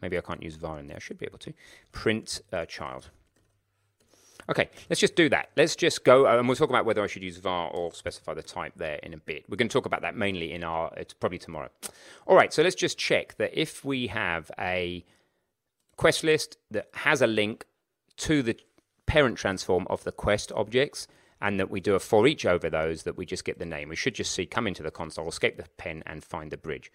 Maybe 0.00 0.16
I 0.18 0.20
can't 0.20 0.42
use 0.42 0.56
var 0.56 0.78
in 0.78 0.86
there. 0.86 0.96
I 0.96 1.00
should 1.00 1.18
be 1.18 1.26
able 1.26 1.38
to. 1.38 1.52
Print 1.92 2.42
uh, 2.52 2.64
child. 2.66 3.10
Okay, 4.48 4.68
let's 4.90 5.00
just 5.00 5.16
do 5.16 5.28
that. 5.30 5.50
Let's 5.56 5.74
just 5.74 6.04
go, 6.04 6.26
uh, 6.26 6.38
and 6.38 6.46
we'll 6.46 6.56
talk 6.56 6.68
about 6.68 6.84
whether 6.84 7.02
I 7.02 7.06
should 7.06 7.22
use 7.22 7.38
var 7.38 7.70
or 7.70 7.94
specify 7.94 8.34
the 8.34 8.42
type 8.42 8.74
there 8.76 8.96
in 8.96 9.14
a 9.14 9.16
bit. 9.16 9.44
We're 9.48 9.56
going 9.56 9.68
to 9.68 9.72
talk 9.72 9.86
about 9.86 10.02
that 10.02 10.16
mainly 10.16 10.52
in 10.52 10.62
our, 10.62 10.92
it's 10.96 11.14
probably 11.14 11.38
tomorrow. 11.38 11.70
All 12.26 12.36
right, 12.36 12.52
so 12.52 12.62
let's 12.62 12.74
just 12.74 12.98
check 12.98 13.36
that 13.38 13.58
if 13.58 13.84
we 13.84 14.08
have 14.08 14.50
a 14.58 15.04
quest 15.96 16.24
list 16.24 16.58
that 16.70 16.88
has 16.92 17.22
a 17.22 17.26
link 17.26 17.64
to 18.18 18.42
the 18.42 18.56
parent 19.14 19.38
transform 19.38 19.86
of 19.88 20.02
the 20.02 20.10
quest 20.10 20.50
objects, 20.56 21.06
and 21.40 21.60
that 21.60 21.70
we 21.70 21.80
do 21.80 21.94
a 21.94 22.00
for 22.00 22.26
each 22.26 22.44
over 22.44 22.68
those, 22.68 23.04
that 23.04 23.16
we 23.16 23.24
just 23.24 23.44
get 23.44 23.60
the 23.60 23.64
name. 23.64 23.88
We 23.88 23.94
should 23.94 24.16
just 24.16 24.32
see 24.32 24.44
come 24.44 24.66
into 24.66 24.82
the 24.82 24.90
console, 24.90 25.28
escape 25.28 25.56
the 25.56 25.66
pen, 25.76 26.02
and 26.04 26.24
find 26.24 26.50
the 26.50 26.56
bridge. 26.56 26.90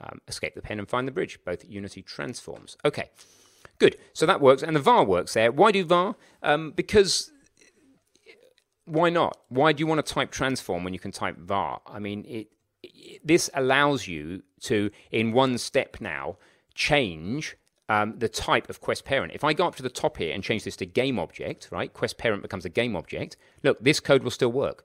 Um, 0.00 0.22
escape 0.28 0.54
the 0.54 0.62
pen 0.62 0.78
and 0.78 0.88
find 0.88 1.06
the 1.06 1.12
bridge, 1.12 1.38
both 1.44 1.62
Unity 1.68 2.00
transforms. 2.00 2.78
Okay. 2.86 3.10
Good. 3.78 3.96
So 4.14 4.24
that 4.24 4.40
works, 4.40 4.62
and 4.62 4.74
the 4.74 4.80
var 4.80 5.04
works 5.04 5.34
there. 5.34 5.52
Why 5.52 5.72
do 5.72 5.84
var? 5.84 6.16
Um, 6.42 6.72
because 6.74 7.30
why 8.86 9.10
not? 9.10 9.36
Why 9.50 9.74
do 9.74 9.82
you 9.82 9.86
want 9.86 10.04
to 10.04 10.14
type 10.14 10.30
transform 10.30 10.84
when 10.84 10.94
you 10.94 11.00
can 11.00 11.12
type 11.12 11.36
var? 11.36 11.82
I 11.86 11.98
mean, 11.98 12.24
it, 12.24 12.46
it, 12.82 13.20
this 13.22 13.50
allows 13.52 14.08
you 14.08 14.42
to, 14.62 14.90
in 15.10 15.32
one 15.32 15.58
step 15.58 15.98
now, 16.00 16.38
change 16.74 17.56
um, 17.90 18.14
the 18.16 18.28
type 18.28 18.70
of 18.70 18.80
quest 18.80 19.04
parent. 19.04 19.32
If 19.34 19.42
I 19.42 19.52
go 19.52 19.66
up 19.66 19.74
to 19.76 19.82
the 19.82 19.90
top 19.90 20.16
here 20.16 20.32
and 20.32 20.44
change 20.44 20.62
this 20.62 20.76
to 20.76 20.86
game 20.86 21.18
object, 21.18 21.68
right? 21.72 21.92
Quest 21.92 22.18
parent 22.18 22.40
becomes 22.40 22.64
a 22.64 22.68
game 22.68 22.94
object. 22.94 23.36
Look, 23.64 23.82
this 23.82 23.98
code 23.98 24.22
will 24.22 24.30
still 24.30 24.52
work. 24.52 24.84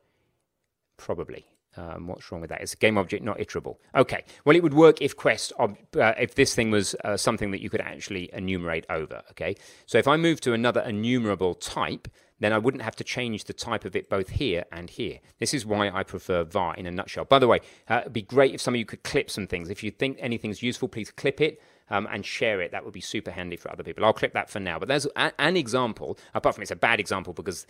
Probably. 0.97 1.45
Um, 1.77 2.07
what's 2.07 2.31
wrong 2.31 2.41
with 2.41 2.49
that? 2.49 2.61
It's 2.61 2.73
a 2.73 2.77
game 2.77 2.97
object, 2.97 3.23
not 3.23 3.37
iterable. 3.37 3.75
Okay. 3.93 4.23
Well, 4.43 4.55
it 4.55 4.63
would 4.63 4.73
work 4.73 5.01
if 5.01 5.15
quest, 5.15 5.53
ob- 5.59 5.77
uh, 5.95 6.13
if 6.17 6.33
this 6.33 6.55
thing 6.55 6.71
was 6.71 6.95
uh, 7.03 7.15
something 7.15 7.51
that 7.51 7.61
you 7.61 7.69
could 7.69 7.81
actually 7.81 8.33
enumerate 8.33 8.85
over. 8.89 9.21
Okay. 9.31 9.55
So 9.85 9.99
if 9.99 10.07
I 10.07 10.17
move 10.17 10.41
to 10.41 10.53
another 10.53 10.81
enumerable 10.81 11.53
type, 11.53 12.07
then 12.39 12.53
I 12.53 12.57
wouldn't 12.57 12.83
have 12.83 12.95
to 12.95 13.03
change 13.03 13.43
the 13.43 13.53
type 13.53 13.85
of 13.85 13.95
it 13.95 14.09
both 14.09 14.29
here 14.29 14.65
and 14.71 14.89
here. 14.89 15.19
This 15.39 15.53
is 15.53 15.65
why 15.65 15.89
I 15.89 16.03
prefer 16.03 16.43
var 16.43 16.75
in 16.75 16.87
a 16.87 16.91
nutshell. 16.91 17.25
By 17.25 17.39
the 17.39 17.47
way, 17.47 17.59
uh, 17.87 17.99
it'd 18.01 18.13
be 18.13 18.23
great 18.23 18.55
if 18.55 18.61
some 18.61 18.73
of 18.73 18.79
you 18.79 18.85
could 18.85 19.03
clip 19.03 19.29
some 19.29 19.45
things. 19.45 19.69
If 19.69 19.83
you 19.83 19.91
think 19.91 20.17
anything's 20.19 20.63
useful, 20.63 20.87
please 20.87 21.11
clip 21.11 21.39
it. 21.39 21.61
Um, 21.87 22.07
and 22.11 22.25
share 22.25 22.61
it. 22.61 22.71
That 22.71 22.83
would 22.83 22.95
be 22.95 22.99
super 22.99 23.29
handy 23.29 23.57
for 23.57 23.71
other 23.71 23.83
people. 23.83 24.03
I'll 24.03 24.11
clip 24.11 24.33
that 24.33 24.49
for 24.49 24.59
now. 24.59 24.79
But 24.79 24.87
there's 24.87 25.05
a, 25.15 25.31
an 25.39 25.55
example, 25.55 26.17
apart 26.33 26.55
from 26.55 26.63
it's 26.63 26.71
a 26.71 26.75
bad 26.75 26.99
example 26.99 27.31
because 27.31 27.67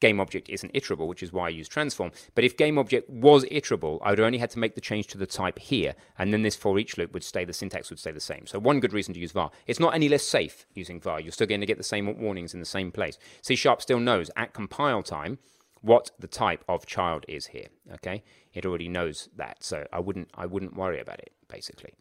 game 0.00 0.20
object 0.20 0.48
isn't 0.48 0.72
iterable, 0.72 1.08
which 1.08 1.22
is 1.22 1.32
why 1.32 1.46
I 1.46 1.50
use 1.50 1.68
transform. 1.68 2.12
But 2.34 2.44
if 2.44 2.56
game 2.56 2.78
object 2.78 3.08
was 3.10 3.44
iterable, 3.46 3.98
I 4.02 4.10
would 4.10 4.20
only 4.20 4.38
had 4.38 4.50
to 4.50 4.58
make 4.58 4.74
the 4.74 4.80
change 4.80 5.08
to 5.08 5.18
the 5.18 5.26
type 5.26 5.58
here, 5.58 5.94
and 6.18 6.32
then 6.32 6.42
this 6.42 6.56
for 6.56 6.78
each 6.78 6.96
loop 6.98 7.12
would 7.12 7.24
stay, 7.24 7.44
the 7.44 7.52
syntax 7.52 7.90
would 7.90 7.98
stay 7.98 8.12
the 8.12 8.20
same. 8.20 8.46
So 8.46 8.58
one 8.58 8.80
good 8.80 8.92
reason 8.92 9.14
to 9.14 9.20
use 9.20 9.32
var. 9.32 9.50
It's 9.66 9.80
not 9.80 9.94
any 9.94 10.08
less 10.08 10.22
safe 10.22 10.66
using 10.74 11.00
var. 11.00 11.20
You're 11.20 11.32
still 11.32 11.46
going 11.46 11.60
to 11.60 11.66
get 11.66 11.78
the 11.78 11.84
same 11.84 12.18
warnings 12.18 12.54
in 12.54 12.60
the 12.60 12.66
same 12.66 12.92
place. 12.92 13.18
C 13.42 13.56
Sharp 13.56 13.82
still 13.82 14.00
knows 14.00 14.30
at 14.36 14.54
compile 14.54 15.02
time 15.02 15.38
what 15.80 16.10
the 16.18 16.26
type 16.26 16.64
of 16.68 16.86
child 16.86 17.24
is 17.28 17.46
here. 17.46 17.68
Okay, 17.94 18.22
it 18.52 18.66
already 18.66 18.88
knows 18.88 19.28
that, 19.36 19.62
so 19.62 19.86
I 19.92 20.00
wouldn't 20.00 20.28
I 20.34 20.46
wouldn't 20.46 20.76
worry 20.76 21.00
about 21.00 21.18
it 21.20 21.32
basically. 21.48 21.94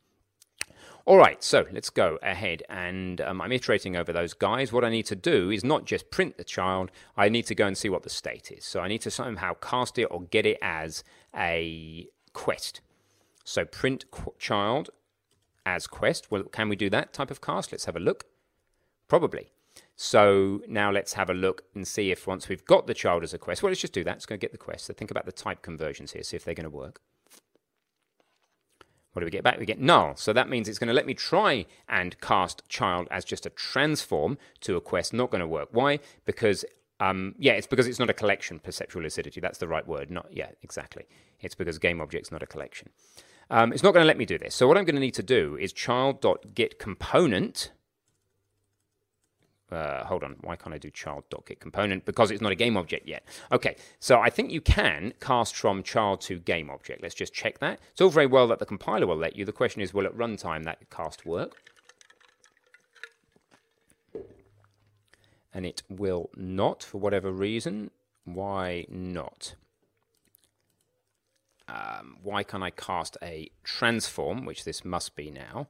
All 1.07 1.15
right, 1.15 1.41
so 1.41 1.65
let's 1.71 1.89
go 1.89 2.19
ahead 2.21 2.63
and 2.67 3.21
um, 3.21 3.39
I'm 3.39 3.53
iterating 3.53 3.95
over 3.95 4.11
those 4.11 4.33
guys. 4.33 4.73
What 4.73 4.83
I 4.83 4.89
need 4.89 5.05
to 5.05 5.15
do 5.15 5.49
is 5.49 5.63
not 5.63 5.85
just 5.85 6.11
print 6.11 6.35
the 6.35 6.43
child, 6.43 6.91
I 7.15 7.29
need 7.29 7.45
to 7.45 7.55
go 7.55 7.65
and 7.65 7.77
see 7.77 7.87
what 7.87 8.03
the 8.03 8.09
state 8.09 8.51
is. 8.51 8.65
So 8.65 8.81
I 8.81 8.89
need 8.89 8.99
to 9.03 9.09
somehow 9.09 9.53
cast 9.53 9.97
it 9.97 10.03
or 10.11 10.23
get 10.23 10.45
it 10.45 10.57
as 10.61 11.05
a 11.33 12.09
quest. 12.33 12.81
So 13.45 13.63
print 13.63 14.11
qu- 14.11 14.33
child 14.37 14.89
as 15.65 15.87
quest. 15.87 16.29
Well, 16.29 16.43
can 16.43 16.67
we 16.67 16.75
do 16.75 16.89
that 16.89 17.13
type 17.13 17.31
of 17.31 17.39
cast? 17.39 17.71
Let's 17.71 17.85
have 17.85 17.95
a 17.95 18.01
look. 18.01 18.25
Probably. 19.07 19.53
So 19.95 20.61
now 20.67 20.91
let's 20.91 21.13
have 21.13 21.29
a 21.29 21.33
look 21.33 21.63
and 21.73 21.87
see 21.87 22.11
if 22.11 22.27
once 22.27 22.49
we've 22.49 22.65
got 22.65 22.85
the 22.85 22.93
child 22.93 23.23
as 23.23 23.33
a 23.33 23.37
quest, 23.37 23.63
well, 23.63 23.69
let's 23.69 23.79
just 23.79 23.93
do 23.93 24.03
that. 24.03 24.11
Let's 24.11 24.25
go 24.25 24.35
get 24.35 24.51
the 24.51 24.57
quest. 24.57 24.87
So 24.87 24.93
think 24.93 25.09
about 25.09 25.25
the 25.25 25.31
type 25.31 25.61
conversions 25.61 26.11
here, 26.11 26.23
see 26.23 26.35
if 26.35 26.43
they're 26.43 26.53
going 26.53 26.69
to 26.69 26.69
work. 26.69 26.99
What 29.17 29.21
do 29.21 29.25
we 29.25 29.31
get 29.31 29.43
back? 29.43 29.57
We 29.57 29.65
get 29.65 29.79
null. 29.79 30.15
So 30.15 30.31
that 30.31 30.47
means 30.47 30.69
it's 30.69 30.77
going 30.77 30.89
to 30.89 30.93
let 30.93 31.07
me 31.07 31.15
try 31.15 31.65
and 31.89 32.21
cast 32.21 32.61
child 32.69 33.07
as 33.09 33.25
just 33.25 33.47
a 33.47 33.49
transform 33.49 34.37
to 34.59 34.75
a 34.75 34.79
quest. 34.79 35.11
Not 35.11 35.31
going 35.31 35.41
to 35.41 35.47
work. 35.47 35.69
Why? 35.71 35.97
Because 36.25 36.63
um, 36.99 37.33
yeah, 37.39 37.53
it's 37.53 37.65
because 37.65 37.87
it's 37.87 37.97
not 37.97 38.11
a 38.11 38.13
collection. 38.13 38.59
Perceptual 38.59 39.01
lucidity. 39.01 39.39
That's 39.41 39.57
the 39.57 39.67
right 39.67 39.87
word. 39.87 40.11
Not 40.11 40.27
yeah, 40.29 40.49
exactly. 40.61 41.07
It's 41.41 41.55
because 41.55 41.79
game 41.79 41.99
object's 41.99 42.31
not 42.31 42.43
a 42.43 42.45
collection. 42.45 42.89
Um, 43.49 43.73
it's 43.73 43.81
not 43.81 43.95
going 43.95 44.03
to 44.03 44.07
let 44.07 44.19
me 44.19 44.25
do 44.25 44.37
this. 44.37 44.53
So 44.53 44.67
what 44.67 44.77
I'm 44.77 44.85
going 44.85 44.93
to 44.93 45.01
need 45.01 45.15
to 45.15 45.23
do 45.23 45.57
is 45.59 45.73
child.get 45.73 46.77
component 46.77 47.71
uh, 49.71 50.05
hold 50.05 50.23
on, 50.23 50.37
why 50.41 50.55
can't 50.55 50.73
I 50.73 50.77
do 50.77 50.89
child.get 50.89 51.59
component? 51.59 52.05
Because 52.05 52.31
it's 52.31 52.41
not 52.41 52.51
a 52.51 52.55
game 52.55 52.77
object 52.77 53.07
yet. 53.07 53.23
Okay, 53.51 53.75
so 53.99 54.19
I 54.19 54.29
think 54.29 54.51
you 54.51 54.61
can 54.61 55.13
cast 55.19 55.55
from 55.55 55.83
child 55.83 56.21
to 56.21 56.39
game 56.39 56.69
object. 56.69 57.01
Let's 57.01 57.15
just 57.15 57.33
check 57.33 57.59
that. 57.59 57.79
It's 57.91 58.01
all 58.01 58.09
very 58.09 58.27
well 58.27 58.47
that 58.47 58.59
the 58.59 58.65
compiler 58.65 59.07
will 59.07 59.17
let 59.17 59.35
you. 59.35 59.43
The 59.43 59.51
question 59.51 59.81
is, 59.81 59.93
will 59.93 60.05
at 60.05 60.15
runtime 60.15 60.63
that 60.63 60.89
cast 60.89 61.25
work? 61.25 61.57
And 65.53 65.65
it 65.65 65.83
will 65.89 66.29
not, 66.35 66.83
for 66.83 66.99
whatever 66.99 67.31
reason. 67.31 67.91
Why 68.23 68.85
not? 68.89 69.55
Um, 71.67 72.17
why 72.23 72.43
can't 72.43 72.63
I 72.63 72.69
cast 72.69 73.17
a 73.21 73.49
transform, 73.63 74.45
which 74.45 74.63
this 74.63 74.85
must 74.85 75.15
be 75.15 75.29
now, 75.29 75.67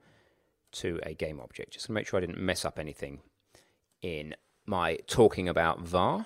to 0.73 0.99
a 1.03 1.15
game 1.15 1.39
object? 1.39 1.73
Just 1.73 1.87
to 1.87 1.91
make 1.91 2.05
sure 2.05 2.17
I 2.17 2.21
didn't 2.21 2.39
mess 2.39 2.65
up 2.65 2.77
anything 2.77 3.21
in 4.01 4.35
my 4.65 4.97
talking 5.07 5.47
about 5.47 5.81
var. 5.81 6.25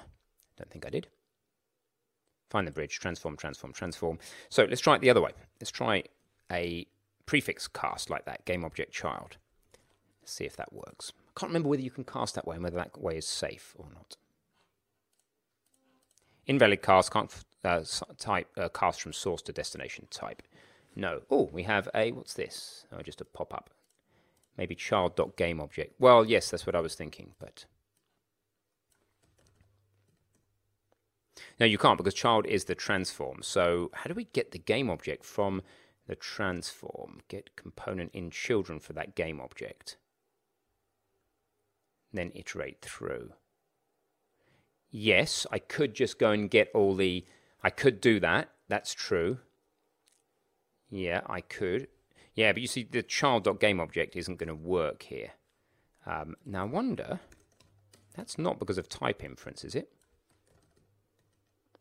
Don't 0.57 0.69
think 0.69 0.85
I 0.85 0.89
did. 0.89 1.07
Find 2.49 2.67
the 2.67 2.71
bridge, 2.71 2.99
transform, 2.99 3.37
transform, 3.37 3.73
transform. 3.73 4.19
So 4.49 4.65
let's 4.65 4.81
try 4.81 4.95
it 4.95 5.01
the 5.01 5.09
other 5.09 5.21
way. 5.21 5.31
Let's 5.59 5.71
try 5.71 6.03
a 6.51 6.85
prefix 7.25 7.67
cast 7.67 8.09
like 8.09 8.25
that, 8.25 8.43
game 8.45 8.65
object 8.65 8.91
child. 8.93 9.37
Let's 10.21 10.33
see 10.33 10.45
if 10.45 10.57
that 10.57 10.73
works. 10.73 11.13
I 11.17 11.39
can't 11.39 11.49
remember 11.49 11.69
whether 11.69 11.81
you 11.81 11.91
can 11.91 12.03
cast 12.03 12.35
that 12.35 12.45
way 12.45 12.55
and 12.55 12.63
whether 12.63 12.75
that 12.77 13.01
way 13.01 13.17
is 13.17 13.27
safe 13.27 13.73
or 13.77 13.85
not. 13.93 14.17
Invalid 16.45 16.81
cast 16.81 17.11
can't 17.11 17.33
uh, 17.63 17.81
type 18.17 18.47
uh, 18.57 18.67
cast 18.69 19.01
from 19.01 19.13
source 19.13 19.41
to 19.43 19.53
destination 19.53 20.07
type. 20.11 20.41
No. 20.95 21.21
Oh, 21.29 21.49
we 21.53 21.63
have 21.63 21.87
a 21.95 22.11
what's 22.11 22.33
this? 22.33 22.85
Oh, 22.91 23.01
just 23.01 23.21
a 23.21 23.25
pop 23.25 23.53
up. 23.53 23.69
Maybe 24.57 24.75
child.gameObject. 24.75 25.91
Well, 25.99 26.25
yes, 26.25 26.51
that's 26.51 26.65
what 26.65 26.75
I 26.75 26.81
was 26.81 26.95
thinking, 26.95 27.33
but. 27.39 27.65
No, 31.59 31.65
you 31.65 31.77
can't 31.77 31.97
because 31.97 32.13
child 32.13 32.45
is 32.45 32.65
the 32.65 32.75
transform. 32.75 33.41
So 33.41 33.91
how 33.93 34.07
do 34.07 34.13
we 34.13 34.25
get 34.25 34.51
the 34.51 34.59
game 34.59 34.89
object 34.89 35.23
from 35.23 35.61
the 36.07 36.15
transform? 36.15 37.21
Get 37.27 37.55
component 37.55 38.11
in 38.13 38.31
children 38.31 38.79
for 38.79 38.93
that 38.93 39.15
game 39.15 39.39
object. 39.39 39.97
Then 42.13 42.31
iterate 42.35 42.81
through. 42.81 43.33
Yes, 44.89 45.47
I 45.51 45.59
could 45.59 45.93
just 45.93 46.19
go 46.19 46.31
and 46.31 46.49
get 46.49 46.69
all 46.73 46.95
the. 46.95 47.25
I 47.63 47.69
could 47.69 48.01
do 48.01 48.19
that. 48.19 48.49
That's 48.67 48.93
true. 48.93 49.39
Yeah, 50.89 51.21
I 51.27 51.39
could. 51.39 51.87
Yeah, 52.41 52.53
but 52.53 52.61
you 52.63 52.67
see, 52.67 52.81
the 52.81 53.03
child.game 53.03 53.79
object 53.79 54.15
isn't 54.15 54.39
going 54.39 54.47
to 54.47 54.55
work 54.55 55.03
here. 55.03 55.33
Um, 56.07 56.35
now, 56.43 56.63
I 56.63 56.65
wonder, 56.65 57.19
that's 58.15 58.39
not 58.39 58.57
because 58.57 58.79
of 58.79 58.89
type 58.89 59.23
inference, 59.23 59.63
is 59.63 59.75
it? 59.75 59.91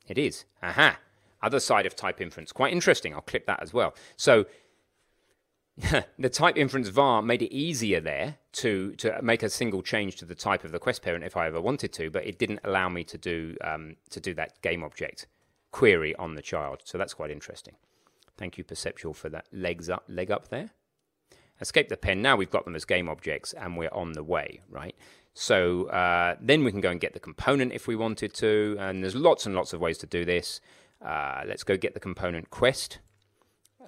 It 0.07 0.19
is. 0.19 0.45
Aha! 0.63 0.99
Other 1.43 1.61
side 1.61 1.87
of 1.87 1.97
type 1.97 2.21
inference. 2.21 2.53
Quite 2.53 2.75
interesting. 2.75 3.15
I'll 3.15 3.23
click 3.23 3.47
that 3.47 3.63
as 3.63 3.73
well. 3.73 3.95
So, 4.19 4.45
the 6.19 6.29
type 6.29 6.59
inference 6.59 6.89
var 6.89 7.23
made 7.23 7.41
it 7.41 7.55
easier 7.57 8.01
there 8.03 8.37
to 8.53 8.95
to 8.97 9.19
make 9.23 9.43
a 9.43 9.49
single 9.49 9.81
change 9.81 10.17
to 10.17 10.27
the 10.27 10.35
type 10.35 10.63
of 10.63 10.73
the 10.73 10.79
quest 10.79 11.01
parent 11.01 11.25
if 11.25 11.39
I 11.39 11.47
ever 11.47 11.63
wanted 11.63 11.95
to, 11.95 12.11
but 12.11 12.27
it 12.27 12.39
didn't 12.39 12.61
allow 12.65 12.91
me 12.91 13.03
to 13.05 13.17
do 13.17 13.57
um, 13.65 13.97
to 14.11 14.21
do 14.21 14.35
that 14.35 14.61
game 14.61 14.85
object 14.85 15.27
query 15.71 16.15
on 16.17 16.35
the 16.35 16.43
child. 16.43 16.83
So 16.85 16.99
that's 16.99 17.15
quite 17.15 17.31
interesting. 17.31 17.77
Thank 18.41 18.57
you, 18.57 18.65
Perceptual, 18.65 19.15
for 19.15 19.29
that 19.29 19.45
legs 19.53 19.91
up 19.91 20.05
leg 20.09 20.31
up 20.31 20.49
there. 20.49 20.71
Escape 21.61 21.91
the 21.91 21.97
pen. 21.99 22.23
Now 22.23 22.37
we've 22.37 22.51
got 22.51 22.65
them 22.65 22.75
as 22.75 22.87
game 22.87 23.07
objects 23.07 23.53
and 23.53 23.77
we're 23.77 23.93
on 23.93 24.13
the 24.13 24.23
way, 24.23 24.63
right? 24.71 24.97
So 25.35 25.85
uh, 25.89 26.37
then 26.41 26.65
we 26.65 26.71
can 26.71 26.81
go 26.81 26.89
and 26.91 26.99
get 26.99 27.13
the 27.13 27.21
component 27.21 27.75
if 27.75 27.87
we 27.87 27.97
wanted 27.97 28.33
to, 28.35 28.79
and 28.81 29.03
there's 29.03 29.15
lots 29.15 29.45
and 29.45 29.55
lots 29.55 29.75
of 29.75 29.81
ways 29.81 29.99
to 29.99 30.07
do 30.07 30.25
this. 30.25 30.63
Uh, 31.05 31.43
let's 31.47 31.65
go 31.65 31.77
get 31.77 31.93
the 31.93 32.01
component 32.01 32.49
quest. 32.49 33.01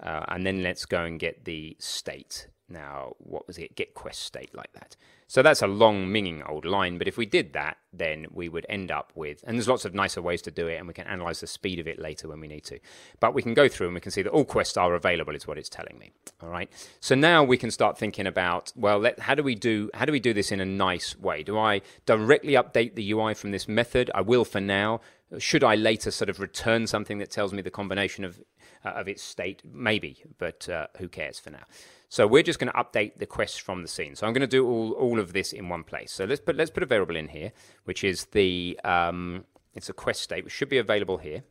Uh, 0.03 0.27
and 0.29 0.45
then 0.45 0.63
let's 0.63 0.85
go 0.85 1.03
and 1.03 1.19
get 1.19 1.47
the 1.47 1.75
state. 1.79 2.49
Now, 2.73 3.15
what 3.19 3.47
was 3.47 3.59
it? 3.59 3.77
Get 3.77 3.95
quest 3.95 4.23
state 4.23 4.55
like 4.55 4.73
that. 4.73 4.97
So 5.33 5.41
that's 5.41 5.63
a 5.63 5.67
long, 5.67 6.09
minging 6.09 6.47
old 6.47 6.67
line, 6.67 6.99
but 6.99 7.09
if 7.09 7.17
we 7.17 7.25
did 7.25 7.55
that, 7.55 7.79
then 7.91 8.27
we 8.31 8.51
would 8.51 8.67
end 8.69 8.91
up 8.91 9.13
with, 9.15 9.43
and 9.47 9.57
there's 9.57 9.67
lots 9.67 9.87
of 9.87 9.95
nicer 9.95 10.21
ways 10.21 10.43
to 10.43 10.51
do 10.51 10.67
it, 10.67 10.77
and 10.77 10.87
we 10.87 10.93
can 10.93 11.07
analyze 11.07 11.41
the 11.41 11.47
speed 11.47 11.79
of 11.79 11.87
it 11.87 11.99
later 11.99 12.29
when 12.29 12.39
we 12.39 12.49
need 12.49 12.65
to. 12.65 12.79
But 13.19 13.33
we 13.33 13.41
can 13.41 13.55
go 13.55 13.67
through 13.67 13.87
and 13.87 13.95
we 13.95 14.03
can 14.03 14.13
see 14.13 14.21
that 14.21 14.31
all 14.31 14.45
quests 14.45 14.77
are 14.77 14.95
available, 14.95 15.35
is 15.35 15.47
what 15.47 15.57
it's 15.57 15.71
telling 15.71 15.99
me. 15.99 16.13
All 16.43 16.51
right. 16.51 16.71
So 17.01 17.15
now 17.15 17.45
we 17.45 17.57
can 17.57 17.71
start 17.71 17.97
thinking 17.97 18.27
about, 18.27 18.73
well, 18.77 18.99
let, 18.99 19.21
how 19.21 19.35
do 19.35 19.43
we 19.43 19.55
do 19.55 19.91
how 19.95 20.05
do 20.05 20.13
we 20.13 20.21
do 20.21 20.35
this 20.35 20.53
in 20.53 20.61
a 20.61 20.67
nice 20.67 21.19
way? 21.19 21.43
Do 21.43 21.59
I 21.59 21.81
directly 22.05 22.53
update 22.53 22.95
the 22.95 23.11
UI 23.13 23.33
from 23.33 23.53
this 23.53 23.67
method? 23.67 24.11
I 24.15 24.21
will 24.21 24.45
for 24.45 24.61
now. 24.61 25.01
Should 25.39 25.65
I 25.65 25.77
later 25.77 26.11
sort 26.11 26.29
of 26.29 26.41
return 26.41 26.87
something 26.87 27.17
that 27.17 27.31
tells 27.31 27.55
me 27.55 27.63
the 27.63 27.71
combination 27.71 28.25
of 28.25 28.39
uh, 28.85 28.91
of 28.91 29.09
its 29.09 29.23
state? 29.23 29.63
Maybe, 29.65 30.23
but 30.37 30.69
uh, 30.69 30.89
who 30.99 31.09
cares 31.09 31.39
for 31.39 31.49
now? 31.51 31.65
So 32.13 32.27
we're 32.27 32.43
just 32.43 32.59
going 32.59 32.71
to 32.71 32.79
update 32.79 33.17
the 33.17 33.25
quest 33.25 33.63
from 33.63 33.81
the 33.81 33.89
scene. 33.89 34.15
So 34.17 34.27
I'm 34.27 34.35
going 34.35 34.43
to 34.43 34.47
do 34.47 34.67
all, 34.69 34.93
all 34.93 35.19
of 35.19 35.33
this 35.33 35.51
in 35.51 35.71
one 35.71 35.83
place. 35.83 36.13
So 36.13 36.27
let's 36.27 36.43
put 36.43 36.57
let's 36.57 36.71
put 36.71 36.83
a 36.83 36.87
variable 36.95 37.17
in 37.17 37.29
here, 37.29 37.53
which 37.85 38.05
is 38.05 38.27
the 38.33 38.79
um, 38.85 39.47
it's 39.73 39.89
a 39.89 39.95
quest 39.95 40.21
state, 40.21 40.45
which 40.45 40.53
should 40.53 40.69
be 40.69 40.77
available 40.77 41.17
here. 41.17 41.43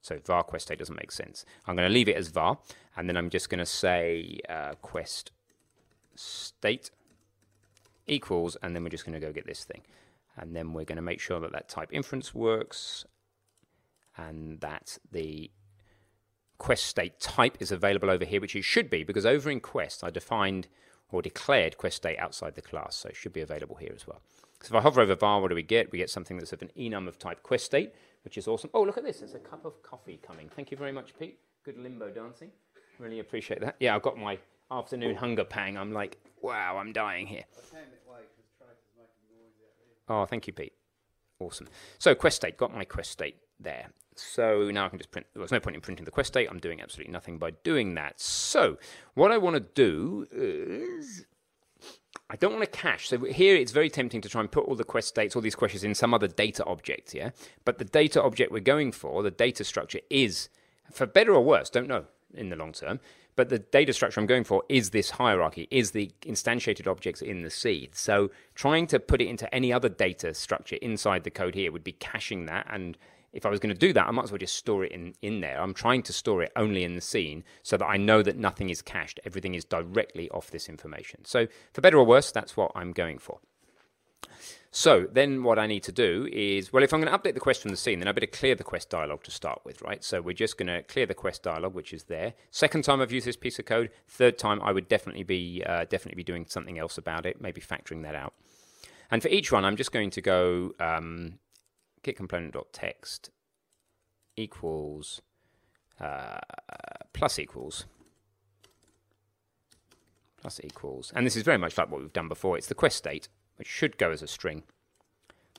So 0.00 0.18
var 0.24 0.44
quest 0.44 0.68
state 0.68 0.78
doesn't 0.78 0.96
make 0.96 1.12
sense. 1.12 1.44
I'm 1.66 1.76
going 1.76 1.86
to 1.86 1.92
leave 1.92 2.08
it 2.08 2.16
as 2.16 2.28
var, 2.28 2.56
and 2.96 3.06
then 3.06 3.18
I'm 3.18 3.28
just 3.28 3.50
going 3.50 3.58
to 3.58 3.66
say 3.66 4.40
uh, 4.48 4.72
quest 4.80 5.30
state 6.14 6.90
equals, 8.06 8.56
and 8.62 8.74
then 8.74 8.82
we're 8.82 8.88
just 8.88 9.04
going 9.04 9.20
to 9.20 9.26
go 9.26 9.30
get 9.30 9.46
this 9.46 9.62
thing. 9.62 9.82
And 10.38 10.56
then 10.56 10.72
we're 10.72 10.86
going 10.86 10.96
to 10.96 11.02
make 11.02 11.20
sure 11.20 11.38
that 11.40 11.52
that 11.52 11.68
type 11.68 11.90
inference 11.92 12.34
works, 12.34 13.04
and 14.16 14.58
that 14.60 14.96
the 15.12 15.50
quest 16.58 16.84
state 16.84 17.18
type 17.20 17.56
is 17.60 17.72
available 17.72 18.10
over 18.10 18.24
here, 18.24 18.40
which 18.40 18.56
it 18.56 18.64
should 18.64 18.90
be, 18.90 19.04
because 19.04 19.24
over 19.24 19.50
in 19.50 19.60
quest 19.60 20.04
I 20.04 20.10
defined 20.10 20.68
or 21.10 21.22
declared 21.22 21.78
quest 21.78 21.96
state 21.96 22.18
outside 22.18 22.54
the 22.54 22.62
class, 22.62 22.96
so 22.96 23.08
it 23.08 23.16
should 23.16 23.32
be 23.32 23.40
available 23.40 23.76
here 23.76 23.92
as 23.94 24.06
well. 24.06 24.20
So 24.60 24.74
if 24.74 24.74
I 24.74 24.82
hover 24.82 25.00
over 25.00 25.14
var, 25.14 25.40
what 25.40 25.48
do 25.48 25.54
we 25.54 25.62
get? 25.62 25.92
We 25.92 25.98
get 25.98 26.10
something 26.10 26.36
that's 26.36 26.52
of 26.52 26.60
an 26.62 26.70
enum 26.76 27.06
of 27.06 27.18
type 27.18 27.42
quest 27.42 27.64
state, 27.64 27.94
which 28.24 28.36
is 28.36 28.48
awesome. 28.48 28.70
Oh, 28.74 28.82
look 28.82 28.98
at 28.98 29.04
this. 29.04 29.20
There's 29.20 29.34
a 29.34 29.38
cup 29.38 29.64
of 29.64 29.82
coffee 29.82 30.18
coming. 30.20 30.50
Thank 30.54 30.70
you 30.70 30.76
very 30.76 30.92
much, 30.92 31.16
Pete. 31.18 31.38
Good 31.64 31.78
limbo 31.78 32.10
dancing. 32.10 32.50
Really 32.98 33.20
appreciate 33.20 33.60
that. 33.60 33.76
Yeah, 33.78 33.94
I've 33.94 34.02
got 34.02 34.18
my 34.18 34.38
afternoon 34.70 35.14
hunger 35.14 35.44
pang. 35.44 35.78
I'm 35.78 35.92
like, 35.92 36.18
wow, 36.42 36.76
I'm 36.76 36.92
dying 36.92 37.26
here. 37.26 37.44
Oh, 40.08 40.24
thank 40.24 40.46
you, 40.46 40.52
Pete. 40.52 40.72
Awesome. 41.38 41.68
So 41.98 42.14
quest 42.14 42.36
state, 42.36 42.56
got 42.56 42.74
my 42.74 42.84
quest 42.84 43.10
state 43.12 43.36
there. 43.60 43.90
So 44.18 44.70
now 44.70 44.86
I 44.86 44.88
can 44.88 44.98
just 44.98 45.10
print, 45.10 45.26
there's 45.34 45.52
no 45.52 45.60
point 45.60 45.76
in 45.76 45.80
printing 45.80 46.04
the 46.04 46.10
quest 46.10 46.28
state. 46.28 46.48
I'm 46.50 46.58
doing 46.58 46.80
absolutely 46.80 47.12
nothing 47.12 47.38
by 47.38 47.50
doing 47.50 47.94
that. 47.94 48.20
So 48.20 48.78
what 49.14 49.30
I 49.30 49.38
want 49.38 49.54
to 49.54 49.60
do 49.60 50.26
is, 50.32 51.24
I 52.30 52.36
don't 52.36 52.52
want 52.52 52.64
to 52.64 52.70
cache. 52.70 53.08
So 53.08 53.18
here 53.24 53.56
it's 53.56 53.72
very 53.72 53.88
tempting 53.88 54.20
to 54.22 54.28
try 54.28 54.40
and 54.40 54.50
put 54.50 54.64
all 54.66 54.74
the 54.74 54.84
quest 54.84 55.08
states, 55.08 55.34
all 55.34 55.42
these 55.42 55.54
questions 55.54 55.84
in 55.84 55.94
some 55.94 56.12
other 56.12 56.28
data 56.28 56.64
object, 56.64 57.14
yeah? 57.14 57.30
But 57.64 57.78
the 57.78 57.84
data 57.84 58.22
object 58.22 58.52
we're 58.52 58.60
going 58.60 58.92
for, 58.92 59.22
the 59.22 59.30
data 59.30 59.64
structure 59.64 60.00
is, 60.10 60.48
for 60.92 61.06
better 61.06 61.32
or 61.32 61.42
worse, 61.42 61.70
don't 61.70 61.88
know 61.88 62.04
in 62.34 62.50
the 62.50 62.56
long 62.56 62.72
term, 62.72 63.00
but 63.36 63.48
the 63.48 63.60
data 63.60 63.92
structure 63.92 64.20
I'm 64.20 64.26
going 64.26 64.44
for 64.44 64.64
is 64.68 64.90
this 64.90 65.10
hierarchy, 65.10 65.68
is 65.70 65.92
the 65.92 66.10
instantiated 66.22 66.86
objects 66.86 67.22
in 67.22 67.42
the 67.42 67.50
seed. 67.50 67.94
So 67.94 68.30
trying 68.54 68.88
to 68.88 68.98
put 68.98 69.22
it 69.22 69.28
into 69.28 69.52
any 69.54 69.72
other 69.72 69.88
data 69.88 70.34
structure 70.34 70.76
inside 70.82 71.24
the 71.24 71.30
code 71.30 71.54
here 71.54 71.70
would 71.72 71.84
be 71.84 71.92
caching 71.92 72.46
that 72.46 72.66
and 72.68 72.98
if 73.32 73.44
I 73.44 73.50
was 73.50 73.60
going 73.60 73.74
to 73.74 73.78
do 73.78 73.92
that, 73.92 74.06
I 74.06 74.10
might 74.10 74.24
as 74.24 74.32
well 74.32 74.38
just 74.38 74.56
store 74.56 74.84
it 74.84 74.92
in, 74.92 75.14
in 75.20 75.40
there. 75.40 75.60
I'm 75.60 75.74
trying 75.74 76.02
to 76.04 76.12
store 76.12 76.42
it 76.42 76.52
only 76.56 76.84
in 76.84 76.94
the 76.94 77.00
scene 77.00 77.44
so 77.62 77.76
that 77.76 77.84
I 77.84 77.96
know 77.96 78.22
that 78.22 78.36
nothing 78.36 78.70
is 78.70 78.82
cached. 78.82 79.20
Everything 79.24 79.54
is 79.54 79.64
directly 79.64 80.30
off 80.30 80.50
this 80.50 80.68
information. 80.68 81.24
So, 81.24 81.46
for 81.72 81.80
better 81.80 81.98
or 81.98 82.04
worse, 82.04 82.32
that's 82.32 82.56
what 82.56 82.72
I'm 82.74 82.92
going 82.92 83.18
for. 83.18 83.40
So, 84.70 85.06
then 85.10 85.42
what 85.42 85.58
I 85.58 85.66
need 85.66 85.82
to 85.84 85.92
do 85.92 86.28
is, 86.32 86.72
well, 86.72 86.82
if 86.82 86.92
I'm 86.92 87.00
going 87.00 87.12
to 87.12 87.18
update 87.18 87.34
the 87.34 87.40
quest 87.40 87.62
from 87.62 87.70
the 87.70 87.76
scene, 87.76 87.98
then 87.98 88.08
I 88.08 88.12
better 88.12 88.26
clear 88.26 88.54
the 88.54 88.64
quest 88.64 88.90
dialog 88.90 89.22
to 89.24 89.30
start 89.30 89.60
with, 89.64 89.82
right? 89.82 90.02
So, 90.02 90.22
we're 90.22 90.32
just 90.32 90.56
going 90.56 90.68
to 90.68 90.82
clear 90.82 91.06
the 91.06 91.14
quest 91.14 91.42
dialog, 91.42 91.74
which 91.74 91.92
is 91.92 92.04
there. 92.04 92.34
Second 92.50 92.84
time 92.84 93.00
I've 93.00 93.12
used 93.12 93.26
this 93.26 93.36
piece 93.36 93.58
of 93.58 93.66
code. 93.66 93.90
Third 94.06 94.38
time, 94.38 94.60
I 94.62 94.72
would 94.72 94.88
definitely 94.88 95.24
be 95.24 95.62
uh, 95.66 95.84
definitely 95.84 96.16
be 96.16 96.24
doing 96.24 96.46
something 96.48 96.78
else 96.78 96.96
about 96.96 97.26
it, 97.26 97.40
maybe 97.40 97.60
factoring 97.60 98.02
that 98.02 98.14
out. 98.14 98.34
And 99.10 99.22
for 99.22 99.28
each 99.28 99.50
one, 99.52 99.64
I'm 99.64 99.76
just 99.76 99.92
going 99.92 100.10
to 100.10 100.20
go 100.20 100.74
um, 100.80 101.38
get 102.02 102.16
component.text 102.16 103.30
equals 104.36 105.20
uh, 106.00 106.38
plus 107.12 107.38
equals 107.38 107.86
plus 110.40 110.60
equals, 110.62 111.12
and 111.14 111.26
this 111.26 111.36
is 111.36 111.42
very 111.42 111.58
much 111.58 111.76
like 111.76 111.90
what 111.90 112.00
we've 112.00 112.12
done 112.12 112.28
before. 112.28 112.56
It's 112.56 112.68
the 112.68 112.74
quest 112.74 112.96
state, 112.96 113.28
which 113.56 113.68
should 113.68 113.98
go 113.98 114.10
as 114.10 114.22
a 114.22 114.28
string. 114.28 114.62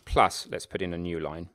Plus, 0.05 0.47
let's 0.49 0.65
put 0.65 0.81
in 0.81 0.93
a 0.93 0.97
new 0.97 1.19
line. 1.19 1.49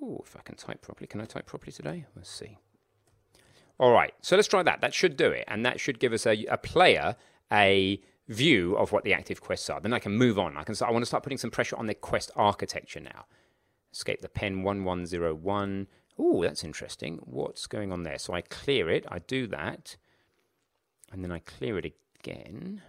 Oh, 0.00 0.22
if 0.24 0.36
I 0.36 0.40
can 0.42 0.54
type 0.54 0.80
properly. 0.80 1.08
Can 1.08 1.20
I 1.20 1.24
type 1.24 1.46
properly 1.46 1.72
today? 1.72 2.06
Let's 2.14 2.30
see. 2.30 2.58
All 3.78 3.92
right, 3.92 4.14
so 4.22 4.36
let's 4.36 4.48
try 4.48 4.62
that. 4.62 4.80
That 4.80 4.94
should 4.94 5.16
do 5.16 5.30
it, 5.30 5.44
and 5.48 5.64
that 5.66 5.80
should 5.80 5.98
give 5.98 6.12
us 6.12 6.26
a, 6.26 6.44
a 6.46 6.56
player 6.56 7.16
a 7.52 8.00
view 8.28 8.76
of 8.76 8.92
what 8.92 9.04
the 9.04 9.14
active 9.14 9.40
quests 9.40 9.70
are. 9.70 9.80
Then 9.80 9.92
I 9.92 9.98
can 9.98 10.12
move 10.12 10.38
on. 10.38 10.56
I 10.56 10.62
can 10.62 10.74
I 10.82 10.90
want 10.90 11.02
to 11.02 11.06
start 11.06 11.22
putting 11.22 11.38
some 11.38 11.50
pressure 11.50 11.76
on 11.76 11.86
the 11.86 11.94
quest 11.94 12.30
architecture 12.36 13.00
now. 13.00 13.26
Escape 13.92 14.20
the 14.20 14.28
pen 14.28 14.62
1101. 14.62 15.88
Oh, 16.18 16.42
that's 16.42 16.64
interesting. 16.64 17.18
What's 17.24 17.66
going 17.66 17.92
on 17.92 18.02
there? 18.02 18.18
So 18.18 18.34
I 18.34 18.42
clear 18.42 18.90
it. 18.90 19.06
I 19.08 19.20
do 19.20 19.46
that. 19.48 19.96
And 21.10 21.24
then 21.24 21.32
I 21.32 21.38
clear 21.38 21.78
it 21.78 21.94
again. 22.20 22.82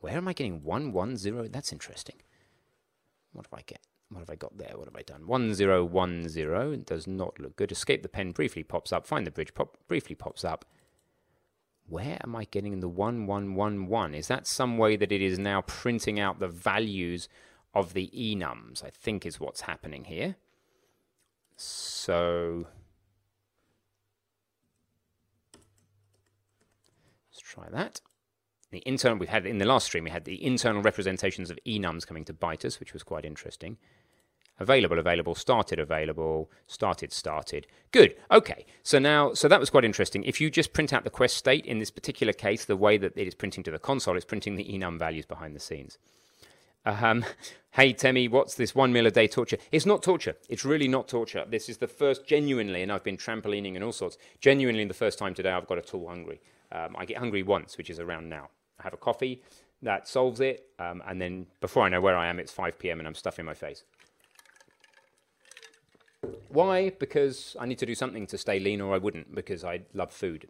Where 0.00 0.16
am 0.16 0.26
I 0.26 0.32
getting 0.32 0.64
110? 0.64 1.52
That's 1.52 1.72
interesting. 1.72 2.16
What 3.32 3.46
have 3.46 3.58
I 3.58 3.62
get? 3.64 3.80
What 4.10 4.20
have 4.20 4.30
I 4.30 4.34
got 4.34 4.58
there? 4.58 4.72
What 4.74 4.86
have 4.86 4.96
I 4.96 5.02
done? 5.02 5.26
1010. 5.26 6.72
It 6.72 6.86
does 6.86 7.06
not 7.06 7.38
look 7.38 7.56
good. 7.56 7.70
Escape 7.70 8.02
the 8.02 8.08
pen 8.08 8.32
briefly 8.32 8.64
pops 8.64 8.92
up. 8.92 9.06
Find 9.06 9.26
the 9.26 9.30
bridge 9.30 9.54
pop 9.54 9.76
briefly 9.86 10.16
pops 10.16 10.44
up 10.44 10.64
where 11.88 12.18
am 12.24 12.34
I 12.34 12.44
getting 12.44 12.80
the 12.80 12.88
1111? 12.88 14.14
Is 14.14 14.28
that 14.28 14.46
some 14.46 14.78
way 14.78 14.96
that 14.96 15.12
it 15.12 15.20
is 15.20 15.38
now 15.38 15.62
printing 15.62 16.18
out 16.18 16.38
the 16.38 16.48
values 16.48 17.28
of 17.74 17.92
the 17.92 18.10
enums? 18.14 18.82
I 18.84 18.90
think 18.90 19.26
is 19.26 19.38
what's 19.38 19.62
happening 19.62 20.04
here. 20.04 20.36
So 21.56 22.66
let's 27.30 27.40
try 27.40 27.68
that. 27.70 28.00
The 28.70 28.82
internal 28.86 29.18
we've 29.18 29.28
had 29.28 29.46
in 29.46 29.58
the 29.58 29.64
last 29.64 29.86
stream 29.86 30.04
we 30.04 30.10
had 30.10 30.24
the 30.24 30.44
internal 30.44 30.82
representations 30.82 31.50
of 31.50 31.58
enums 31.66 32.06
coming 32.06 32.24
to 32.24 32.32
bite 32.32 32.64
us, 32.64 32.80
which 32.80 32.92
was 32.92 33.02
quite 33.02 33.24
interesting 33.24 33.76
available, 34.58 34.98
available, 34.98 35.34
started, 35.34 35.78
available, 35.78 36.50
started, 36.66 37.12
started. 37.12 37.66
Good. 37.90 38.16
Okay. 38.30 38.66
So 38.82 38.98
now, 38.98 39.34
so 39.34 39.48
that 39.48 39.60
was 39.60 39.70
quite 39.70 39.84
interesting. 39.84 40.24
If 40.24 40.40
you 40.40 40.50
just 40.50 40.72
print 40.72 40.92
out 40.92 41.04
the 41.04 41.10
quest 41.10 41.36
state 41.36 41.66
in 41.66 41.78
this 41.78 41.90
particular 41.90 42.32
case, 42.32 42.64
the 42.64 42.76
way 42.76 42.96
that 42.98 43.16
it 43.16 43.26
is 43.26 43.34
printing 43.34 43.64
to 43.64 43.70
the 43.70 43.78
console, 43.78 44.16
it's 44.16 44.24
printing 44.24 44.56
the 44.56 44.64
enum 44.64 44.98
values 44.98 45.26
behind 45.26 45.54
the 45.54 45.60
scenes. 45.60 45.98
Um, 46.84 47.24
hey, 47.72 47.92
Temi, 47.92 48.28
what's 48.28 48.54
this 48.54 48.74
one 48.74 48.92
meal 48.92 49.06
a 49.06 49.10
day 49.10 49.26
torture? 49.26 49.58
It's 49.72 49.86
not 49.86 50.02
torture. 50.02 50.36
It's 50.48 50.64
really 50.64 50.88
not 50.88 51.08
torture. 51.08 51.44
This 51.48 51.68
is 51.68 51.78
the 51.78 51.88
first, 51.88 52.26
genuinely, 52.26 52.82
and 52.82 52.92
I've 52.92 53.04
been 53.04 53.16
trampolining 53.16 53.74
and 53.74 53.84
all 53.84 53.92
sorts, 53.92 54.18
genuinely 54.40 54.84
the 54.84 54.94
first 54.94 55.18
time 55.18 55.34
today 55.34 55.50
I've 55.50 55.66
got 55.66 55.78
at 55.78 55.94
all 55.94 56.08
hungry. 56.08 56.40
Um, 56.72 56.96
I 56.98 57.04
get 57.04 57.18
hungry 57.18 57.42
once, 57.42 57.78
which 57.78 57.90
is 57.90 58.00
around 58.00 58.28
now. 58.28 58.48
I 58.80 58.82
have 58.82 58.94
a 58.94 58.98
coffee, 58.98 59.42
that 59.84 60.08
solves 60.08 60.40
it, 60.40 60.66
um, 60.78 61.02
and 61.06 61.20
then 61.20 61.46
before 61.60 61.84
I 61.84 61.88
know 61.88 62.00
where 62.00 62.16
I 62.16 62.26
am, 62.26 62.38
it's 62.38 62.50
5 62.50 62.78
p.m. 62.78 62.98
and 62.98 63.06
I'm 63.06 63.14
stuffing 63.14 63.44
my 63.44 63.54
face. 63.54 63.84
Why? 66.48 66.90
Because 66.90 67.56
I 67.58 67.66
need 67.66 67.78
to 67.78 67.86
do 67.86 67.94
something 67.94 68.26
to 68.28 68.38
stay 68.38 68.58
lean, 68.58 68.80
or 68.80 68.94
I 68.94 68.98
wouldn't, 68.98 69.34
because 69.34 69.64
I 69.64 69.82
love 69.92 70.12
food. 70.12 70.48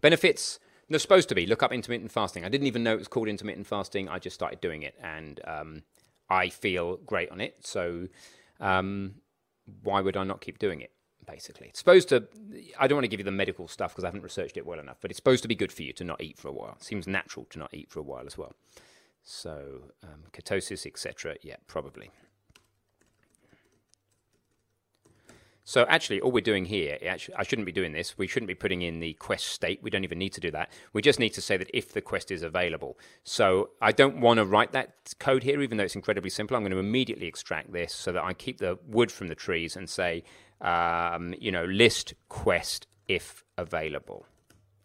Benefits, 0.00 0.58
they're 0.88 0.98
supposed 0.98 1.28
to 1.30 1.34
be. 1.34 1.46
Look 1.46 1.62
up 1.62 1.72
intermittent 1.72 2.12
fasting. 2.12 2.44
I 2.44 2.48
didn't 2.48 2.66
even 2.66 2.82
know 2.82 2.94
it 2.94 2.98
was 2.98 3.08
called 3.08 3.28
intermittent 3.28 3.66
fasting. 3.66 4.08
I 4.08 4.18
just 4.18 4.34
started 4.34 4.60
doing 4.60 4.82
it, 4.82 4.94
and 5.02 5.40
um, 5.46 5.82
I 6.28 6.48
feel 6.48 6.96
great 6.98 7.30
on 7.30 7.40
it. 7.40 7.56
So, 7.66 8.08
um, 8.60 9.16
why 9.82 10.00
would 10.00 10.16
I 10.16 10.24
not 10.24 10.40
keep 10.40 10.58
doing 10.58 10.80
it? 10.80 10.90
basically. 11.26 11.68
It's 11.68 11.78
supposed 11.78 12.08
to, 12.08 12.26
I 12.78 12.86
don't 12.86 12.96
want 12.96 13.04
to 13.04 13.08
give 13.08 13.20
you 13.20 13.24
the 13.24 13.30
medical 13.30 13.68
stuff 13.68 13.92
because 13.92 14.04
I 14.04 14.08
haven't 14.08 14.22
researched 14.22 14.56
it 14.56 14.66
well 14.66 14.80
enough, 14.80 14.98
but 15.00 15.10
it's 15.10 15.18
supposed 15.18 15.42
to 15.42 15.48
be 15.48 15.54
good 15.54 15.72
for 15.72 15.82
you 15.82 15.92
to 15.94 16.04
not 16.04 16.20
eat 16.20 16.38
for 16.38 16.48
a 16.48 16.52
while. 16.52 16.76
It 16.76 16.84
seems 16.84 17.06
natural 17.06 17.46
to 17.50 17.58
not 17.58 17.72
eat 17.72 17.90
for 17.90 18.00
a 18.00 18.02
while 18.02 18.26
as 18.26 18.36
well. 18.36 18.54
So, 19.22 19.82
um, 20.02 20.24
ketosis, 20.32 20.86
etc. 20.86 21.36
Yeah, 21.42 21.56
probably. 21.66 22.10
So 25.70 25.86
actually, 25.88 26.20
all 26.20 26.32
we're 26.32 26.40
doing 26.40 26.64
here, 26.64 26.98
actually, 27.06 27.36
I 27.36 27.44
shouldn't 27.44 27.64
be 27.64 27.70
doing 27.70 27.92
this. 27.92 28.18
We 28.18 28.26
shouldn't 28.26 28.48
be 28.48 28.56
putting 28.56 28.82
in 28.82 28.98
the 28.98 29.12
quest 29.12 29.46
state. 29.46 29.78
We 29.84 29.88
don't 29.88 30.02
even 30.02 30.18
need 30.18 30.32
to 30.32 30.40
do 30.40 30.50
that. 30.50 30.72
We 30.92 31.00
just 31.00 31.20
need 31.20 31.28
to 31.34 31.40
say 31.40 31.56
that 31.56 31.70
if 31.72 31.92
the 31.92 32.00
quest 32.00 32.32
is 32.32 32.42
available. 32.42 32.98
So 33.22 33.70
I 33.80 33.92
don't 33.92 34.20
want 34.20 34.38
to 34.38 34.44
write 34.44 34.72
that 34.72 35.14
code 35.20 35.44
here, 35.44 35.62
even 35.62 35.78
though 35.78 35.84
it's 35.84 35.94
incredibly 35.94 36.28
simple. 36.28 36.56
I'm 36.56 36.64
going 36.64 36.72
to 36.72 36.78
immediately 36.78 37.28
extract 37.28 37.72
this 37.72 37.94
so 37.94 38.10
that 38.10 38.24
I 38.24 38.32
keep 38.32 38.58
the 38.58 38.80
wood 38.84 39.12
from 39.12 39.28
the 39.28 39.36
trees 39.36 39.76
and 39.76 39.88
say, 39.88 40.24
um, 40.60 41.36
you 41.38 41.52
know, 41.52 41.66
list 41.66 42.14
quest 42.28 42.88
if 43.06 43.44
available. 43.56 44.26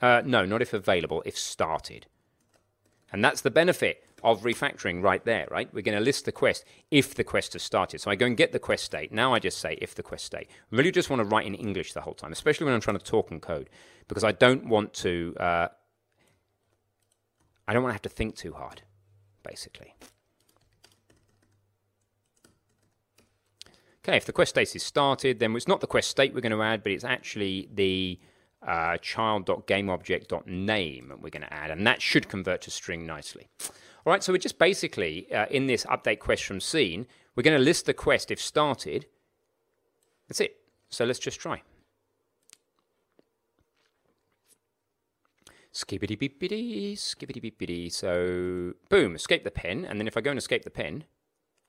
Uh, 0.04 0.22
no, 0.24 0.46
not 0.46 0.62
if 0.62 0.72
available, 0.72 1.24
if 1.26 1.36
started. 1.36 2.06
And 3.12 3.26
that's 3.26 3.42
the 3.42 3.50
benefit 3.50 4.06
of 4.26 4.42
refactoring 4.42 5.02
right 5.02 5.24
there, 5.24 5.48
right? 5.52 5.70
We're 5.74 5.82
going 5.82 5.98
to 5.98 6.04
list 6.04 6.26
the 6.26 6.32
quest 6.32 6.66
if 6.92 7.16
the 7.16 7.24
quest 7.24 7.54
has 7.54 7.64
started. 7.64 8.02
So 8.02 8.12
I 8.12 8.16
go 8.16 8.26
and 8.26 8.36
get 8.36 8.52
the 8.52 8.60
quest 8.60 8.84
state. 8.84 9.12
Now 9.12 9.34
I 9.34 9.40
just 9.40 9.60
say 9.60 9.78
if 9.82 9.96
the 9.96 10.04
quest 10.04 10.26
state. 10.26 10.50
I 10.50 10.76
really 10.76 10.92
just 10.92 11.10
want 11.10 11.22
to 11.22 11.26
write 11.26 11.46
in 11.46 11.54
English 11.54 11.94
the 11.94 12.02
whole 12.02 12.16
time, 12.16 12.32
especially 12.32 12.66
when 12.66 12.74
I'm 12.74 12.82
trying 12.82 12.98
to 12.98 13.06
talk 13.06 13.32
and 13.32 13.42
code, 13.42 13.70
because 14.08 14.24
I 14.24 14.32
don't 14.32 14.68
want 14.68 14.94
to. 14.96 15.36
Uh, 15.40 15.68
I 17.68 17.74
don't 17.74 17.84
want 17.84 17.92
to 17.92 17.96
have 17.96 18.02
to 18.04 18.10
think 18.10 18.36
too 18.36 18.54
hard, 18.54 18.82
basically. 19.44 19.96
Okay, 24.04 24.18
if 24.18 24.26
the 24.26 24.34
quest 24.34 24.52
state 24.52 24.76
is 24.76 24.84
started, 24.84 25.40
then 25.40 25.56
it's 25.56 25.68
not 25.68 25.82
the 25.82 25.88
quest 25.88 26.12
state 26.12 26.34
we're 26.34 26.42
going 26.42 26.52
to 26.52 26.62
add, 26.62 26.84
but 26.84 26.92
it's 26.92 27.04
actually 27.04 27.68
the 27.74 28.20
uh, 28.66 28.98
child.gameObject.name 28.98 31.14
we're 31.22 31.30
going 31.30 31.42
to 31.42 31.54
add, 31.54 31.72
and 31.72 31.88
that 31.88 32.04
should 32.04 32.30
convert 32.30 32.62
to 32.62 32.72
string 32.72 33.06
nicely. 33.06 33.50
All 34.06 34.12
right, 34.12 34.24
so 34.24 34.32
we're 34.32 34.38
just 34.38 34.60
basically, 34.60 35.32
uh, 35.34 35.48
in 35.50 35.66
this 35.66 35.84
update 35.86 36.20
quest 36.20 36.44
from 36.44 36.60
scene, 36.60 37.08
we're 37.36 37.42
going 37.44 37.58
to 37.58 37.64
list 37.64 37.88
the 37.88 37.94
quest 37.94 38.30
if 38.30 38.40
started. 38.40 39.08
That's 40.28 40.40
it. 40.40 40.58
So 40.90 41.06
let's 41.06 41.18
just 41.18 41.40
try. 41.40 41.64
Skibbity 45.74 46.18
beepity, 46.18 46.94
skibbity 46.94 47.44
beepity. 47.44 47.92
So, 47.92 48.74
boom, 48.90 49.16
escape 49.16 49.44
the 49.44 49.52
pen. 49.52 49.86
And 49.86 50.00
then 50.00 50.08
if 50.08 50.16
I 50.16 50.22
go 50.22 50.30
and 50.30 50.38
escape 50.38 50.64
the 50.64 50.70
pen, 50.70 51.06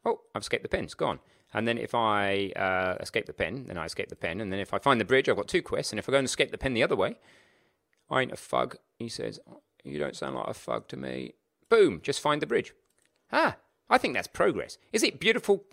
oh, 0.05 0.21
I've 0.35 0.43
escaped 0.43 0.63
the 0.63 0.69
pen, 0.69 0.85
it's 0.85 0.95
gone. 0.95 1.21
And 1.55 1.67
then 1.67 1.79
if 1.79 1.95
I 1.95 2.53
uh, 2.55 2.97
escape 3.01 3.25
the 3.25 3.33
pen, 3.33 3.65
then 3.67 3.79
I 3.79 3.87
escape 3.87 4.11
the 4.11 4.17
pen. 4.17 4.43
And 4.43 4.53
then 4.53 4.61
if 4.61 4.75
I 4.75 4.79
find 4.79 5.01
the 5.01 5.07
bridge, 5.07 5.29
I've 5.29 5.37
got 5.37 5.49
two 5.49 5.63
quests. 5.63 5.91
And 5.91 5.99
if 5.99 6.07
I 6.07 6.13
go 6.13 6.19
and 6.19 6.27
escape 6.27 6.51
the 6.51 6.59
pen 6.59 6.75
the 6.75 6.83
other 6.83 6.97
way, 6.97 7.17
I 8.11 8.21
ain't 8.21 8.33
a 8.33 8.37
fug. 8.37 8.77
He 8.99 9.09
says, 9.09 9.41
You 9.83 9.99
don't 9.99 10.15
sound 10.15 10.37
like 10.37 10.49
a 10.49 10.55
fug 10.55 10.87
to 10.89 10.99
me. 10.99 11.33
Boom, 11.69 12.01
just 12.03 12.21
find 12.21 12.41
the 12.41 12.47
bridge. 12.47 12.73
Ah, 13.33 13.57
I 13.89 13.99
think 13.99 14.15
that's 14.15 14.29
progress. 14.29 14.79
Is 14.93 15.03
it 15.03 15.21
beautiful 15.21 15.65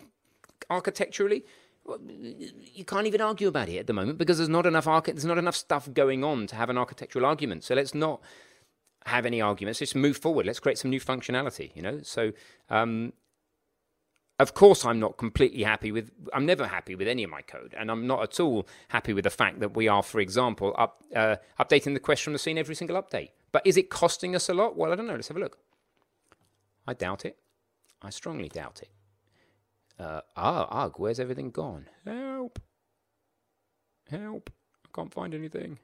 architecturally? 0.70 1.44
You 1.86 2.84
can't 2.84 3.06
even 3.06 3.20
argue 3.20 3.48
about 3.48 3.68
it 3.68 3.78
at 3.78 3.86
the 3.86 3.92
moment 3.92 4.18
because 4.18 4.38
there's 4.38 4.48
not 4.48 4.66
enough 4.66 4.86
archi- 4.86 5.12
there's 5.12 5.24
not 5.24 5.38
enough 5.38 5.56
stuff 5.56 5.92
going 5.92 6.24
on 6.24 6.46
to 6.46 6.56
have 6.56 6.70
an 6.70 6.78
architectural 6.78 7.26
argument. 7.26 7.62
So 7.64 7.74
let's 7.74 7.94
not 7.94 8.22
have 9.06 9.26
any 9.26 9.40
arguments. 9.40 9.80
Let's 9.80 9.94
move 9.94 10.16
forward. 10.16 10.46
Let's 10.46 10.60
create 10.60 10.78
some 10.78 10.90
new 10.90 11.00
functionality. 11.00 11.76
You 11.76 11.82
know. 11.82 12.00
So 12.02 12.32
um, 12.70 13.12
of 14.40 14.54
course, 14.54 14.84
I'm 14.84 14.98
not 14.98 15.16
completely 15.16 15.62
happy 15.62 15.92
with. 15.92 16.10
I'm 16.32 16.46
never 16.46 16.66
happy 16.66 16.94
with 16.94 17.06
any 17.06 17.22
of 17.22 17.30
my 17.30 17.42
code, 17.42 17.74
and 17.78 17.90
I'm 17.90 18.06
not 18.06 18.22
at 18.22 18.40
all 18.40 18.66
happy 18.88 19.12
with 19.12 19.24
the 19.24 19.30
fact 19.30 19.60
that 19.60 19.76
we 19.76 19.86
are, 19.86 20.02
for 20.02 20.20
example, 20.20 20.74
up, 20.76 21.02
uh, 21.14 21.36
updating 21.60 21.94
the 21.94 22.00
quest 22.00 22.22
from 22.22 22.32
the 22.32 22.38
scene 22.38 22.58
every 22.58 22.74
single 22.74 23.00
update. 23.00 23.30
But 23.52 23.64
is 23.64 23.76
it 23.76 23.90
costing 23.90 24.34
us 24.34 24.48
a 24.48 24.54
lot? 24.54 24.76
Well, 24.76 24.92
I 24.92 24.96
don't 24.96 25.06
know. 25.06 25.14
Let's 25.14 25.28
have 25.28 25.36
a 25.36 25.40
look. 25.40 25.58
I 26.86 26.94
doubt 26.94 27.24
it. 27.24 27.38
I 28.02 28.10
strongly 28.10 28.48
doubt 28.48 28.82
it. 28.82 28.90
Uh, 29.98 30.20
ah, 30.36 30.66
ugh, 30.70 30.94
where's 30.96 31.20
everything 31.20 31.50
gone? 31.50 31.86
Help! 32.04 32.58
Help! 34.10 34.50
I 34.84 34.88
can't 34.94 35.14
find 35.14 35.34
anything. 35.34 35.78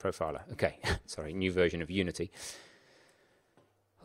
Profiler. 0.00 0.40
Okay, 0.52 0.78
sorry, 1.06 1.32
new 1.32 1.52
version 1.52 1.82
of 1.82 1.90
Unity. 1.90 2.30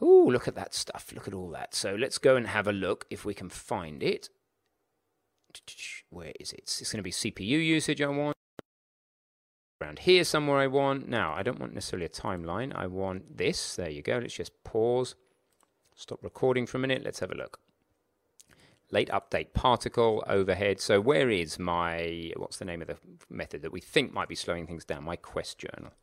Ooh, 0.02 0.30
look 0.30 0.48
at 0.48 0.56
that 0.56 0.74
stuff. 0.74 1.12
Look 1.14 1.28
at 1.28 1.34
all 1.34 1.50
that. 1.52 1.74
So 1.74 1.96
let's 1.96 2.18
go 2.18 2.36
and 2.36 2.48
have 2.48 2.68
a 2.68 2.74
look 2.74 3.06
if 3.10 3.24
we 3.24 3.34
can 3.34 3.50
find 3.50 4.04
it. 4.04 4.30
Where 6.10 6.34
is 6.40 6.52
it? 6.52 6.64
It's 6.64 6.92
going 6.92 7.00
to 7.00 7.04
be 7.04 7.12
CPU 7.12 7.66
usage 7.66 8.02
I 8.02 8.08
want. 8.08 8.36
Around 9.82 10.00
here 10.00 10.24
somewhere 10.26 10.60
I 10.60 10.68
want. 10.68 11.08
Now, 11.08 11.34
I 11.34 11.44
don't 11.44 11.60
want 11.60 11.74
necessarily 11.74 12.06
a 12.06 12.10
timeline. 12.10 12.74
I 12.76 12.88
want 12.88 13.38
this. 13.38 13.76
There 13.76 13.90
you 13.90 14.02
go. 14.02 14.18
Let's 14.18 14.34
just 14.34 14.52
pause. 14.64 15.16
Stop 15.98 16.22
recording 16.22 16.66
for 16.66 16.78
a 16.78 16.82
minute. 16.82 17.04
Let's 17.06 17.20
have 17.20 17.32
a 17.32 17.36
look. 17.36 17.60
Late 18.92 19.10
update 19.10 19.54
particle 19.54 20.24
overhead. 20.28 20.82
So 20.82 21.00
where 21.00 21.30
is 21.30 21.58
my, 21.58 22.34
what's 22.36 22.58
the 22.58 22.66
name 22.66 22.82
of 22.82 22.90
the 22.90 22.98
method 23.30 23.62
that 23.62 23.72
we 23.72 23.80
think 23.80 24.14
might 24.14 24.28
be 24.28 24.36
slowing 24.36 24.68
things 24.68 24.84
down? 24.84 25.06
My 25.06 25.16
quest 25.16 25.58
journal. 25.58 25.94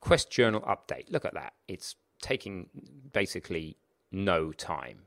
Quest 0.00 0.28
journal 0.28 0.60
update. 0.62 1.10
Look 1.10 1.24
at 1.24 1.34
that. 1.34 1.52
It's 1.68 1.94
taking 2.20 2.68
basically 3.12 3.76
no 4.10 4.50
time. 4.50 5.02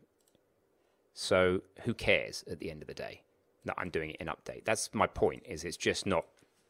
So 1.14 1.62
who 1.82 1.94
cares 1.94 2.46
at 2.50 2.60
the 2.60 2.72
end 2.72 2.82
of 2.82 2.88
the 2.88 2.94
day 2.94 3.22
that 3.66 3.76
I'm 3.78 3.90
doing 3.90 4.12
it 4.12 4.18
in 4.22 4.28
update? 4.28 4.64
That's 4.64 4.90
my 4.94 5.08
point. 5.08 5.44
Is 5.46 5.66
it's 5.66 5.78
just 5.78 6.06
not 6.06 6.26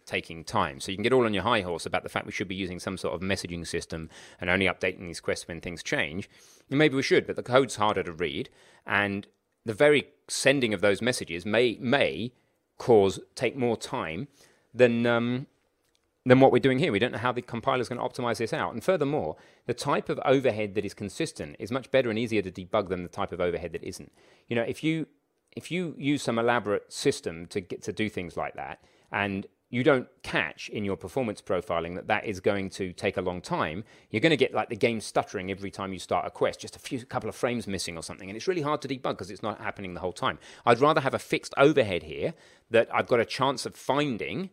taking 0.05 0.43
time. 0.43 0.79
So 0.79 0.91
you 0.91 0.97
can 0.97 1.03
get 1.03 1.13
all 1.13 1.25
on 1.25 1.33
your 1.33 1.43
high 1.43 1.61
horse 1.61 1.85
about 1.85 2.03
the 2.03 2.09
fact 2.09 2.25
we 2.25 2.31
should 2.31 2.47
be 2.47 2.55
using 2.55 2.79
some 2.79 2.97
sort 2.97 3.13
of 3.13 3.21
messaging 3.21 3.65
system 3.65 4.09
and 4.39 4.49
only 4.49 4.65
updating 4.65 5.01
these 5.01 5.19
quests 5.19 5.47
when 5.47 5.61
things 5.61 5.83
change. 5.83 6.29
And 6.69 6.79
maybe 6.79 6.95
we 6.95 7.03
should, 7.03 7.27
but 7.27 7.35
the 7.35 7.43
code's 7.43 7.75
harder 7.75 8.03
to 8.03 8.11
read, 8.11 8.49
and 8.85 9.27
the 9.65 9.73
very 9.73 10.09
sending 10.27 10.73
of 10.73 10.81
those 10.81 11.01
messages 11.01 11.45
may 11.45 11.77
may 11.79 12.33
cause 12.77 13.19
take 13.35 13.55
more 13.55 13.77
time 13.77 14.27
than 14.73 15.05
um, 15.05 15.47
than 16.25 16.39
what 16.39 16.51
we're 16.51 16.59
doing 16.59 16.79
here. 16.79 16.91
We 16.91 16.99
don't 16.99 17.11
know 17.11 17.17
how 17.17 17.31
the 17.31 17.41
compiler 17.41 17.81
is 17.81 17.89
going 17.89 17.99
to 17.99 18.05
optimize 18.05 18.37
this 18.37 18.53
out. 18.53 18.73
And 18.73 18.83
furthermore, 18.83 19.35
the 19.65 19.73
type 19.73 20.09
of 20.09 20.19
overhead 20.25 20.73
that 20.75 20.85
is 20.85 20.93
consistent 20.93 21.55
is 21.59 21.71
much 21.71 21.91
better 21.91 22.09
and 22.09 22.17
easier 22.17 22.41
to 22.41 22.51
debug 22.51 22.89
than 22.89 23.03
the 23.03 23.09
type 23.09 23.31
of 23.31 23.41
overhead 23.41 23.73
that 23.73 23.83
isn't. 23.83 24.11
You 24.47 24.55
know, 24.55 24.63
if 24.63 24.83
you 24.83 25.07
if 25.55 25.69
you 25.69 25.95
use 25.97 26.23
some 26.23 26.39
elaborate 26.39 26.91
system 26.91 27.45
to 27.47 27.61
get 27.61 27.83
to 27.83 27.93
do 27.93 28.09
things 28.09 28.35
like 28.35 28.55
that, 28.55 28.83
and 29.11 29.45
you 29.73 29.83
don't 29.83 30.07
catch 30.21 30.69
in 30.69 30.85
your 30.85 30.95
performance 30.95 31.41
profiling 31.41 31.95
that 31.95 32.05
that 32.05 32.25
is 32.25 32.39
going 32.39 32.69
to 32.69 32.93
take 32.93 33.17
a 33.17 33.21
long 33.21 33.41
time, 33.41 33.83
you're 34.11 34.21
going 34.21 34.29
to 34.29 34.37
get 34.37 34.53
like 34.53 34.69
the 34.69 34.75
game 34.75 35.01
stuttering 35.01 35.49
every 35.49 35.71
time 35.71 35.91
you 35.91 35.97
start 35.97 36.27
a 36.27 36.29
quest, 36.29 36.59
just 36.59 36.75
a 36.75 36.79
few 36.79 37.03
couple 37.07 37.27
of 37.27 37.35
frames 37.35 37.65
missing 37.65 37.97
or 37.97 38.03
something, 38.03 38.29
and 38.29 38.37
it's 38.37 38.47
really 38.47 38.61
hard 38.61 38.83
to 38.83 38.87
debug 38.87 39.13
because 39.13 39.31
it's 39.31 39.41
not 39.41 39.59
happening 39.59 39.95
the 39.95 39.99
whole 39.99 40.13
time. 40.13 40.37
I'd 40.63 40.79
rather 40.79 41.01
have 41.01 41.15
a 41.15 41.19
fixed 41.19 41.55
overhead 41.57 42.03
here 42.03 42.35
that 42.69 42.87
I've 42.93 43.07
got 43.07 43.19
a 43.19 43.25
chance 43.25 43.65
of 43.65 43.75
finding 43.75 44.51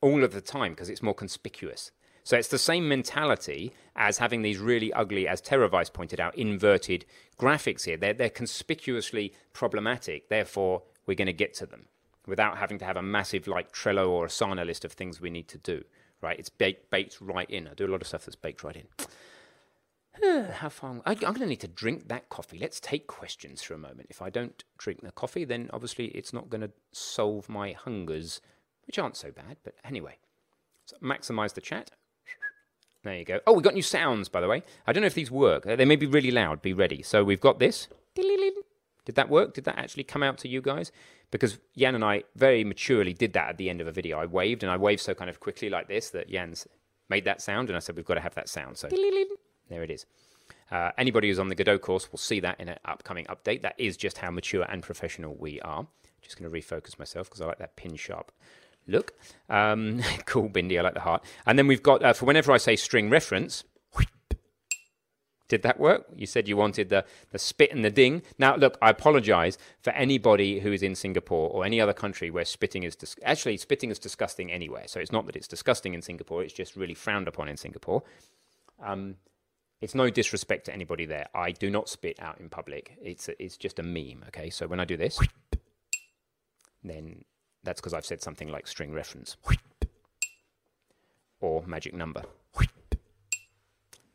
all 0.00 0.24
of 0.24 0.32
the 0.32 0.40
time 0.40 0.72
because 0.72 0.88
it's 0.88 1.02
more 1.02 1.12
conspicuous. 1.12 1.90
So 2.22 2.38
it's 2.38 2.48
the 2.48 2.56
same 2.56 2.88
mentality 2.88 3.74
as 3.96 4.16
having 4.16 4.40
these 4.40 4.56
really 4.56 4.94
ugly, 4.94 5.28
as 5.28 5.42
Teravice 5.42 5.92
pointed 5.92 6.20
out, 6.20 6.34
inverted 6.38 7.04
graphics 7.38 7.84
here. 7.84 7.98
They're, 7.98 8.14
they're 8.14 8.30
conspicuously 8.30 9.34
problematic. 9.52 10.30
Therefore, 10.30 10.84
we're 11.04 11.16
going 11.16 11.26
to 11.26 11.34
get 11.34 11.52
to 11.56 11.66
them 11.66 11.84
without 12.26 12.58
having 12.58 12.78
to 12.78 12.84
have 12.84 12.96
a 12.96 13.02
massive 13.02 13.46
like 13.46 13.72
Trello 13.72 14.08
or 14.08 14.26
a 14.26 14.28
Asana 14.28 14.64
list 14.64 14.84
of 14.84 14.92
things 14.92 15.20
we 15.20 15.30
need 15.30 15.48
to 15.48 15.58
do. 15.58 15.84
Right? 16.20 16.38
It's 16.38 16.48
baked, 16.48 16.90
baked 16.90 17.20
right 17.20 17.48
in. 17.50 17.68
I 17.68 17.74
do 17.74 17.86
a 17.86 17.88
lot 17.88 18.00
of 18.00 18.06
stuff 18.06 18.24
that's 18.24 18.36
baked 18.36 18.64
right 18.64 18.76
in. 18.76 18.86
How 20.52 20.68
far? 20.68 21.02
I, 21.04 21.12
am 21.12 21.18
going 21.18 21.34
to 21.40 21.46
need 21.46 21.60
to 21.60 21.68
drink 21.68 22.08
that 22.08 22.28
coffee. 22.28 22.58
Let's 22.58 22.80
take 22.80 23.06
questions 23.06 23.62
for 23.62 23.74
a 23.74 23.78
moment. 23.78 24.06
If 24.10 24.22
I 24.22 24.30
don't 24.30 24.64
drink 24.78 25.02
the 25.02 25.12
coffee, 25.12 25.44
then 25.44 25.68
obviously 25.72 26.06
it's 26.06 26.32
not 26.32 26.48
going 26.48 26.62
to 26.62 26.70
solve 26.92 27.48
my 27.48 27.72
hungers, 27.72 28.40
which 28.86 28.98
aren't 28.98 29.16
so 29.16 29.30
bad. 29.30 29.58
But 29.64 29.74
anyway, 29.84 30.18
so 30.86 30.96
maximize 31.02 31.54
the 31.54 31.60
chat. 31.60 31.90
There 33.02 33.16
you 33.18 33.24
go. 33.26 33.40
Oh, 33.46 33.52
we 33.52 33.62
got 33.62 33.74
new 33.74 33.82
sounds, 33.82 34.30
by 34.30 34.40
the 34.40 34.48
way. 34.48 34.62
I 34.86 34.92
don't 34.92 35.02
know 35.02 35.08
if 35.08 35.14
these 35.14 35.30
work. 35.30 35.64
They 35.64 35.84
may 35.84 35.96
be 35.96 36.06
really 36.06 36.30
loud. 36.30 36.62
Be 36.62 36.72
ready. 36.72 37.02
So 37.02 37.22
we've 37.22 37.40
got 37.40 37.58
this. 37.58 37.88
Did 39.04 39.16
that 39.16 39.28
work? 39.28 39.54
Did 39.54 39.64
that 39.64 39.78
actually 39.78 40.04
come 40.04 40.22
out 40.22 40.38
to 40.38 40.48
you 40.48 40.62
guys? 40.62 40.92
Because 41.30 41.58
Yann 41.74 41.94
and 41.94 42.04
I 42.04 42.24
very 42.36 42.64
maturely 42.64 43.12
did 43.12 43.32
that 43.34 43.50
at 43.50 43.56
the 43.58 43.68
end 43.68 43.80
of 43.80 43.86
a 43.86 43.92
video. 43.92 44.18
I 44.18 44.26
waved, 44.26 44.62
and 44.62 44.70
I 44.72 44.76
waved 44.76 45.02
so 45.02 45.14
kind 45.14 45.28
of 45.28 45.40
quickly 45.40 45.68
like 45.68 45.88
this 45.88 46.10
that 46.10 46.30
Yann's 46.30 46.66
made 47.08 47.24
that 47.24 47.42
sound, 47.42 47.68
and 47.68 47.76
I 47.76 47.80
said, 47.80 47.96
we've 47.96 48.04
got 48.04 48.14
to 48.14 48.20
have 48.20 48.34
that 48.34 48.48
sound. 48.48 48.78
So 48.78 48.88
there 49.68 49.82
it 49.82 49.90
is. 49.90 50.06
Uh, 50.70 50.90
anybody 50.96 51.28
who's 51.28 51.38
on 51.38 51.48
the 51.48 51.54
Godot 51.54 51.78
course 51.78 52.10
will 52.10 52.18
see 52.18 52.40
that 52.40 52.58
in 52.60 52.68
an 52.68 52.78
upcoming 52.84 53.26
update. 53.26 53.62
That 53.62 53.74
is 53.78 53.96
just 53.96 54.18
how 54.18 54.30
mature 54.30 54.66
and 54.68 54.82
professional 54.82 55.34
we 55.34 55.60
are. 55.60 55.86
Just 56.22 56.38
going 56.38 56.50
to 56.50 56.58
refocus 56.58 56.98
myself 56.98 57.28
because 57.28 57.40
I 57.40 57.46
like 57.46 57.58
that 57.58 57.76
pin 57.76 57.96
sharp 57.96 58.32
look. 58.86 59.12
Um, 59.48 60.00
cool, 60.26 60.48
Bindi. 60.48 60.78
I 60.78 60.82
like 60.82 60.94
the 60.94 61.00
heart. 61.00 61.24
And 61.46 61.58
then 61.58 61.66
we've 61.66 61.82
got, 61.82 62.02
uh, 62.02 62.12
for 62.12 62.24
whenever 62.24 62.52
I 62.52 62.56
say 62.56 62.76
string 62.76 63.10
reference, 63.10 63.64
Did 65.54 65.62
that 65.62 65.78
work? 65.78 66.06
You 66.16 66.26
said 66.26 66.48
you 66.48 66.56
wanted 66.56 66.88
the, 66.88 67.04
the 67.30 67.38
spit 67.38 67.70
and 67.70 67.84
the 67.84 67.90
ding. 67.90 68.22
Now, 68.40 68.56
look, 68.56 68.76
I 68.82 68.90
apologize 68.90 69.56
for 69.80 69.90
anybody 69.90 70.58
who 70.58 70.72
is 70.72 70.82
in 70.82 70.96
Singapore 70.96 71.48
or 71.48 71.64
any 71.64 71.80
other 71.80 71.92
country 71.92 72.28
where 72.28 72.44
spitting 72.44 72.82
is 72.82 72.96
dis- 72.96 73.14
actually 73.22 73.56
spitting 73.58 73.92
is 73.92 74.00
disgusting 74.00 74.50
anywhere. 74.50 74.88
So 74.88 74.98
it's 74.98 75.12
not 75.12 75.26
that 75.26 75.36
it's 75.36 75.46
disgusting 75.46 75.94
in 75.94 76.02
Singapore; 76.02 76.42
it's 76.42 76.52
just 76.52 76.74
really 76.74 76.92
frowned 76.92 77.28
upon 77.28 77.48
in 77.48 77.56
Singapore. 77.56 78.02
Um, 78.82 79.14
it's 79.80 79.94
no 79.94 80.10
disrespect 80.10 80.64
to 80.66 80.74
anybody 80.74 81.06
there. 81.06 81.28
I 81.32 81.52
do 81.52 81.70
not 81.70 81.88
spit 81.88 82.18
out 82.18 82.40
in 82.40 82.48
public. 82.48 82.98
It's 83.00 83.30
it's 83.38 83.56
just 83.56 83.78
a 83.78 83.84
meme. 83.84 84.24
Okay, 84.26 84.50
so 84.50 84.66
when 84.66 84.80
I 84.80 84.84
do 84.84 84.96
this, 84.96 85.20
then 86.82 87.24
that's 87.62 87.80
because 87.80 87.94
I've 87.94 88.06
said 88.06 88.20
something 88.20 88.48
like 88.48 88.66
string 88.66 88.92
reference 88.92 89.36
or 91.40 91.62
magic 91.64 91.94
number 91.94 92.24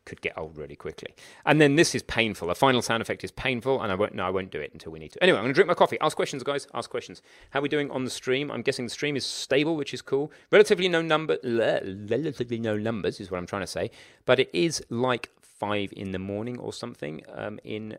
could 0.10 0.22
get 0.22 0.38
old 0.38 0.58
really 0.58 0.76
quickly. 0.76 1.14
And 1.46 1.62
then 1.62 1.76
this 1.76 1.96
is 1.96 2.04
painful. 2.04 2.48
The 2.48 2.56
final 2.56 2.82
sound 2.82 3.02
effect 3.02 3.24
is 3.24 3.32
painful, 3.32 3.82
and 3.82 3.92
I 3.92 3.96
won't. 3.96 4.14
No, 4.14 4.26
I 4.26 4.30
won't 4.30 4.52
do 4.52 4.60
it 4.60 4.74
until 4.74 4.92
we 4.92 5.00
need 5.00 5.12
to. 5.14 5.24
Anyway, 5.24 5.38
I'm 5.38 5.44
going 5.44 5.54
to 5.54 5.58
drink 5.58 5.68
my 5.68 5.74
coffee. 5.74 5.98
Ask 6.02 6.16
questions, 6.16 6.44
guys. 6.44 6.68
Ask 6.74 6.90
questions. 6.90 7.22
How 7.52 7.60
are 7.60 7.62
we 7.62 7.70
doing 7.70 7.90
on 7.92 8.04
the 8.04 8.10
stream? 8.10 8.52
I'm 8.52 8.62
guessing 8.62 8.86
the 8.86 8.92
stream 8.92 9.16
is 9.16 9.26
stable, 9.26 9.76
which 9.78 9.94
is 9.94 10.02
cool. 10.02 10.32
Relatively 10.52 10.90
no 10.90 11.02
number. 11.02 11.38
Relatively 11.44 12.60
no 12.60 12.78
numbers 12.78 13.20
is 13.20 13.32
what 13.32 13.38
I'm 13.38 13.46
trying 13.46 13.64
to 13.64 13.68
say. 13.68 13.92
But 14.26 14.40
it 14.40 14.50
is 14.52 14.84
like 14.90 15.30
five 15.42 15.94
in 15.96 16.12
the 16.12 16.20
morning 16.20 16.58
or 16.58 16.74
something 16.74 17.22
um, 17.34 17.60
in 17.64 17.98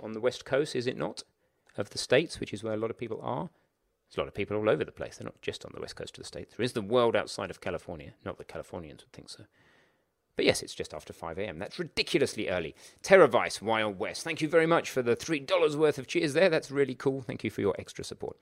on 0.00 0.12
the 0.12 0.20
west 0.20 0.44
coast, 0.44 0.74
is 0.74 0.86
it 0.86 0.96
not? 0.96 1.22
Of 1.76 1.90
the 1.90 1.98
states, 1.98 2.40
which 2.40 2.52
is 2.52 2.62
where 2.62 2.74
a 2.74 2.78
lot 2.78 2.90
of 2.90 2.98
people 2.98 3.20
are. 3.22 3.50
There's 4.08 4.18
a 4.18 4.20
lot 4.20 4.28
of 4.28 4.34
people 4.34 4.56
all 4.56 4.70
over 4.70 4.84
the 4.84 4.92
place. 4.92 5.16
They're 5.16 5.24
not 5.24 5.42
just 5.42 5.64
on 5.64 5.72
the 5.74 5.80
west 5.80 5.96
coast 5.96 6.16
of 6.16 6.22
the 6.22 6.26
states. 6.26 6.54
There 6.56 6.64
is 6.64 6.72
the 6.72 6.82
world 6.82 7.16
outside 7.16 7.50
of 7.50 7.60
California. 7.60 8.12
Not 8.24 8.38
that 8.38 8.48
Californians 8.48 9.02
would 9.02 9.12
think 9.12 9.28
so. 9.28 9.44
But 10.36 10.44
yes, 10.44 10.62
it's 10.62 10.74
just 10.74 10.92
after 10.92 11.14
5 11.14 11.38
a.m. 11.38 11.58
That's 11.58 11.78
ridiculously 11.78 12.50
early. 12.50 12.74
Terravice, 13.02 13.62
Wild 13.62 13.98
West. 13.98 14.22
Thank 14.22 14.42
you 14.42 14.48
very 14.48 14.66
much 14.66 14.90
for 14.90 15.00
the 15.00 15.16
$3 15.16 15.76
worth 15.76 15.98
of 15.98 16.06
cheers 16.06 16.34
there. 16.34 16.50
That's 16.50 16.70
really 16.70 16.94
cool. 16.94 17.22
Thank 17.22 17.42
you 17.42 17.50
for 17.50 17.62
your 17.62 17.74
extra 17.78 18.04
support. 18.04 18.36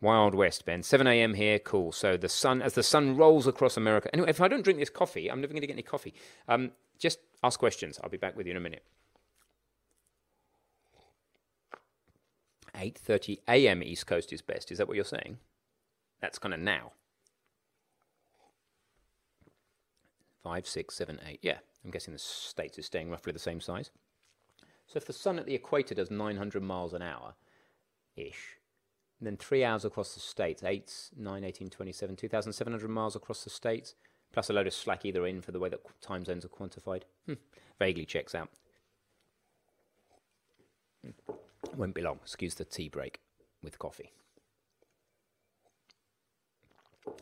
Wild 0.00 0.36
West, 0.36 0.64
Ben. 0.64 0.84
7 0.84 1.06
a.m. 1.06 1.34
here. 1.34 1.58
Cool. 1.58 1.90
So 1.90 2.16
the 2.16 2.28
sun, 2.28 2.62
as 2.62 2.74
the 2.74 2.82
sun 2.84 3.16
rolls 3.16 3.48
across 3.48 3.76
America. 3.76 4.08
Anyway, 4.12 4.30
if 4.30 4.40
I 4.40 4.46
don't 4.46 4.62
drink 4.62 4.78
this 4.78 4.90
coffee, 4.90 5.30
I'm 5.30 5.40
never 5.40 5.52
going 5.52 5.62
to 5.62 5.66
get 5.66 5.74
any 5.74 5.82
coffee. 5.82 6.14
Um, 6.46 6.70
just 6.98 7.18
ask 7.42 7.58
questions. 7.58 7.98
I'll 8.02 8.10
be 8.10 8.16
back 8.16 8.36
with 8.36 8.46
you 8.46 8.52
in 8.52 8.56
a 8.56 8.60
minute. 8.60 8.84
8:30 12.74 13.40
a.m. 13.48 13.82
East 13.82 14.06
Coast 14.06 14.32
is 14.32 14.42
best. 14.42 14.72
Is 14.72 14.78
that 14.78 14.88
what 14.88 14.94
you're 14.94 15.04
saying? 15.04 15.38
That's 16.20 16.38
kind 16.38 16.54
of 16.54 16.60
now. 16.60 16.92
Five, 20.42 20.66
six, 20.66 20.94
seven, 20.94 21.20
eight. 21.26 21.40
Yeah, 21.42 21.58
I'm 21.84 21.90
guessing 21.90 22.12
the 22.12 22.18
States 22.18 22.78
is 22.78 22.86
staying 22.86 23.10
roughly 23.10 23.32
the 23.32 23.38
same 23.38 23.60
size. 23.60 23.90
So 24.86 24.96
if 24.96 25.06
the 25.06 25.12
sun 25.12 25.38
at 25.38 25.46
the 25.46 25.54
equator 25.54 25.94
does 25.94 26.10
900 26.10 26.62
miles 26.62 26.92
an 26.92 27.02
hour 27.02 27.34
ish, 28.16 28.58
then 29.20 29.36
three 29.36 29.64
hours 29.64 29.84
across 29.84 30.14
the 30.14 30.20
States, 30.20 30.62
8, 30.62 31.10
9, 31.16 31.44
18, 31.44 31.70
27, 31.70 32.16
2,700 32.16 32.88
miles 32.88 33.16
across 33.16 33.44
the 33.44 33.50
States, 33.50 33.94
plus 34.32 34.50
a 34.50 34.52
load 34.52 34.66
of 34.66 34.74
slack 34.74 35.04
either 35.04 35.26
in 35.26 35.40
for 35.40 35.52
the 35.52 35.60
way 35.60 35.68
that 35.68 35.80
time 36.00 36.24
zones 36.24 36.44
are 36.44 36.48
quantified. 36.48 37.02
Hmm. 37.26 37.34
Vaguely 37.78 38.04
checks 38.04 38.34
out. 38.34 38.48
Hmm. 41.04 41.34
Won't 41.76 41.94
be 41.94 42.02
long. 42.02 42.18
Excuse 42.22 42.54
the 42.54 42.64
tea 42.64 42.88
break 42.88 43.20
with 43.62 43.78
coffee. 43.78 44.12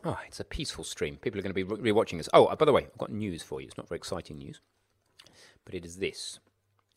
Oh, 0.03 0.19
it's 0.27 0.39
a 0.39 0.43
peaceful 0.43 0.83
stream. 0.83 1.17
People 1.17 1.39
are 1.39 1.43
going 1.43 1.53
to 1.53 1.55
be 1.55 1.63
re- 1.63 1.91
rewatching 1.91 2.17
this. 2.17 2.29
Oh, 2.33 2.45
uh, 2.45 2.55
by 2.55 2.65
the 2.65 2.73
way, 2.73 2.83
I've 2.83 2.97
got 2.97 3.11
news 3.11 3.43
for 3.43 3.61
you. 3.61 3.67
It's 3.67 3.77
not 3.77 3.89
very 3.89 3.97
exciting 3.97 4.37
news, 4.37 4.61
but 5.65 5.73
it 5.73 5.85
is 5.85 5.97
this 5.97 6.39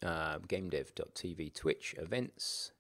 uh, 0.03 0.39
GameDev.tv 0.39 1.55
Twitch 1.55 1.95
events. 1.99 2.73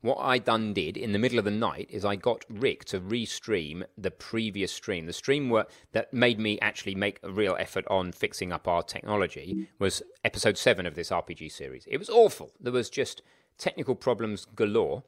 What 0.00 0.18
I 0.18 0.38
done 0.38 0.72
did 0.72 0.96
in 0.96 1.12
the 1.12 1.18
middle 1.18 1.38
of 1.38 1.44
the 1.44 1.50
night 1.50 1.88
is 1.90 2.04
I 2.04 2.16
got 2.16 2.44
Rick 2.48 2.84
to 2.86 3.00
restream 3.00 3.84
the 3.98 4.10
previous 4.10 4.70
stream. 4.70 5.06
The 5.06 5.12
stream 5.12 5.48
were, 5.48 5.66
that 5.92 6.12
made 6.12 6.38
me 6.38 6.60
actually 6.60 6.94
make 6.94 7.18
a 7.22 7.32
real 7.32 7.56
effort 7.58 7.84
on 7.88 8.12
fixing 8.12 8.52
up 8.52 8.68
our 8.68 8.82
technology 8.82 9.68
was 9.78 10.02
episode 10.24 10.58
seven 10.58 10.86
of 10.86 10.94
this 10.94 11.10
RPG 11.10 11.50
series. 11.50 11.86
It 11.88 11.98
was 11.98 12.10
awful. 12.10 12.52
There 12.60 12.72
was 12.72 12.90
just 12.90 13.22
technical 13.58 13.94
problems 13.94 14.46
galore. 14.54 15.02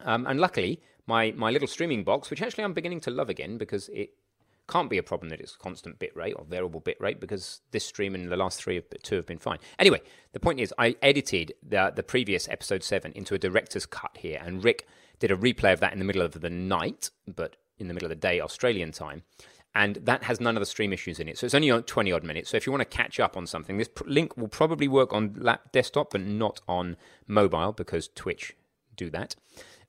Um, 0.00 0.26
and 0.26 0.38
luckily, 0.38 0.82
my, 1.08 1.32
my 1.32 1.50
little 1.50 1.66
streaming 1.66 2.04
box, 2.04 2.30
which 2.30 2.42
actually 2.42 2.64
I'm 2.64 2.74
beginning 2.74 3.00
to 3.00 3.10
love 3.10 3.30
again 3.30 3.56
because 3.56 3.88
it 3.88 4.10
can't 4.68 4.90
be 4.90 4.98
a 4.98 5.02
problem 5.02 5.30
that 5.30 5.40
it's 5.40 5.56
constant 5.56 5.98
bit 5.98 6.14
rate 6.14 6.34
or 6.36 6.44
variable 6.44 6.80
bit 6.80 7.00
rate 7.00 7.18
because 7.18 7.62
this 7.70 7.86
stream 7.86 8.14
and 8.14 8.30
the 8.30 8.36
last 8.36 8.62
three 8.62 8.80
two 9.02 9.16
have 9.16 9.26
been 9.26 9.38
fine. 9.38 9.58
Anyway, 9.78 10.02
the 10.32 10.40
point 10.40 10.60
is, 10.60 10.72
I 10.78 10.94
edited 11.00 11.54
the, 11.66 11.90
the 11.96 12.02
previous 12.02 12.46
episode 12.48 12.84
seven 12.84 13.12
into 13.12 13.34
a 13.34 13.38
director's 13.38 13.86
cut 13.86 14.18
here, 14.18 14.38
and 14.44 14.62
Rick 14.62 14.86
did 15.18 15.30
a 15.30 15.36
replay 15.36 15.72
of 15.72 15.80
that 15.80 15.94
in 15.94 15.98
the 15.98 16.04
middle 16.04 16.20
of 16.20 16.38
the 16.40 16.50
night, 16.50 17.10
but 17.26 17.56
in 17.78 17.88
the 17.88 17.94
middle 17.94 18.06
of 18.06 18.10
the 18.10 18.16
day 18.16 18.40
Australian 18.40 18.92
time. 18.92 19.22
And 19.74 19.96
that 19.96 20.24
has 20.24 20.40
none 20.40 20.56
of 20.56 20.60
the 20.60 20.66
stream 20.66 20.92
issues 20.92 21.20
in 21.20 21.28
it. 21.28 21.38
So 21.38 21.46
it's 21.46 21.54
only 21.54 21.70
20 21.70 22.12
odd 22.12 22.24
minutes. 22.24 22.50
So 22.50 22.56
if 22.56 22.66
you 22.66 22.72
want 22.72 22.80
to 22.82 22.96
catch 22.96 23.20
up 23.20 23.36
on 23.36 23.46
something, 23.46 23.78
this 23.78 23.88
link 24.04 24.36
will 24.36 24.48
probably 24.48 24.88
work 24.88 25.12
on 25.12 25.34
lap 25.38 25.72
desktop, 25.72 26.10
but 26.10 26.20
not 26.20 26.60
on 26.68 26.96
mobile 27.26 27.72
because 27.72 28.08
Twitch 28.08 28.54
do 28.96 29.08
that. 29.10 29.36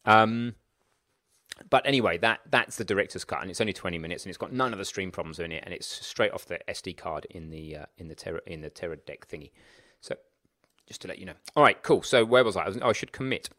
Um, 0.05 0.55
but 1.69 1.85
anyway, 1.85 2.17
that 2.19 2.41
that's 2.49 2.77
the 2.77 2.85
director's 2.85 3.25
cut, 3.25 3.41
and 3.41 3.49
it's 3.49 3.61
only 3.61 3.73
20 3.73 3.97
minutes, 3.97 4.23
and 4.23 4.29
it's 4.29 4.37
got 4.37 4.53
none 4.53 4.73
of 4.73 4.79
the 4.79 4.85
stream 4.85 5.11
problems 5.11 5.39
in 5.39 5.51
it, 5.51 5.63
and 5.65 5.73
it's 5.73 5.87
straight 5.87 6.31
off 6.31 6.45
the 6.45 6.59
SD 6.67 6.97
card 6.97 7.25
in 7.29 7.49
the 7.49 7.77
uh, 7.77 7.85
in 7.97 8.07
the 8.07 8.15
Terra 8.15 8.41
in 8.45 8.61
the 8.61 8.69
Teradek 8.69 9.27
thingy. 9.27 9.51
So 10.01 10.15
just 10.87 11.01
to 11.01 11.07
let 11.07 11.19
you 11.19 11.25
know. 11.25 11.33
All 11.55 11.63
right, 11.63 11.81
cool. 11.83 12.01
So 12.03 12.25
where 12.25 12.43
was 12.43 12.55
I? 12.55 12.63
I, 12.63 12.67
was, 12.67 12.77
oh, 12.81 12.89
I 12.89 12.93
should 12.93 13.11
commit. 13.11 13.49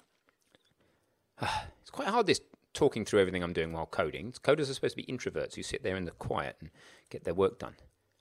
it's 1.43 1.91
quite 1.91 2.09
hard 2.09 2.27
this 2.27 2.41
talking 2.75 3.05
through 3.05 3.21
everything 3.21 3.43
I'm 3.43 3.53
doing 3.53 3.73
while 3.73 3.87
coding. 3.87 4.33
Coders 4.45 4.71
are 4.71 4.75
supposed 4.75 4.97
to 4.97 5.03
be 5.05 5.13
introverts 5.13 5.55
who 5.55 5.63
sit 5.63 5.83
there 5.83 5.97
in 5.97 6.05
the 6.05 6.13
quiet 6.13 6.57
and 6.61 6.71
get 7.09 7.25
their 7.25 7.35
work 7.35 7.59
done. 7.59 7.75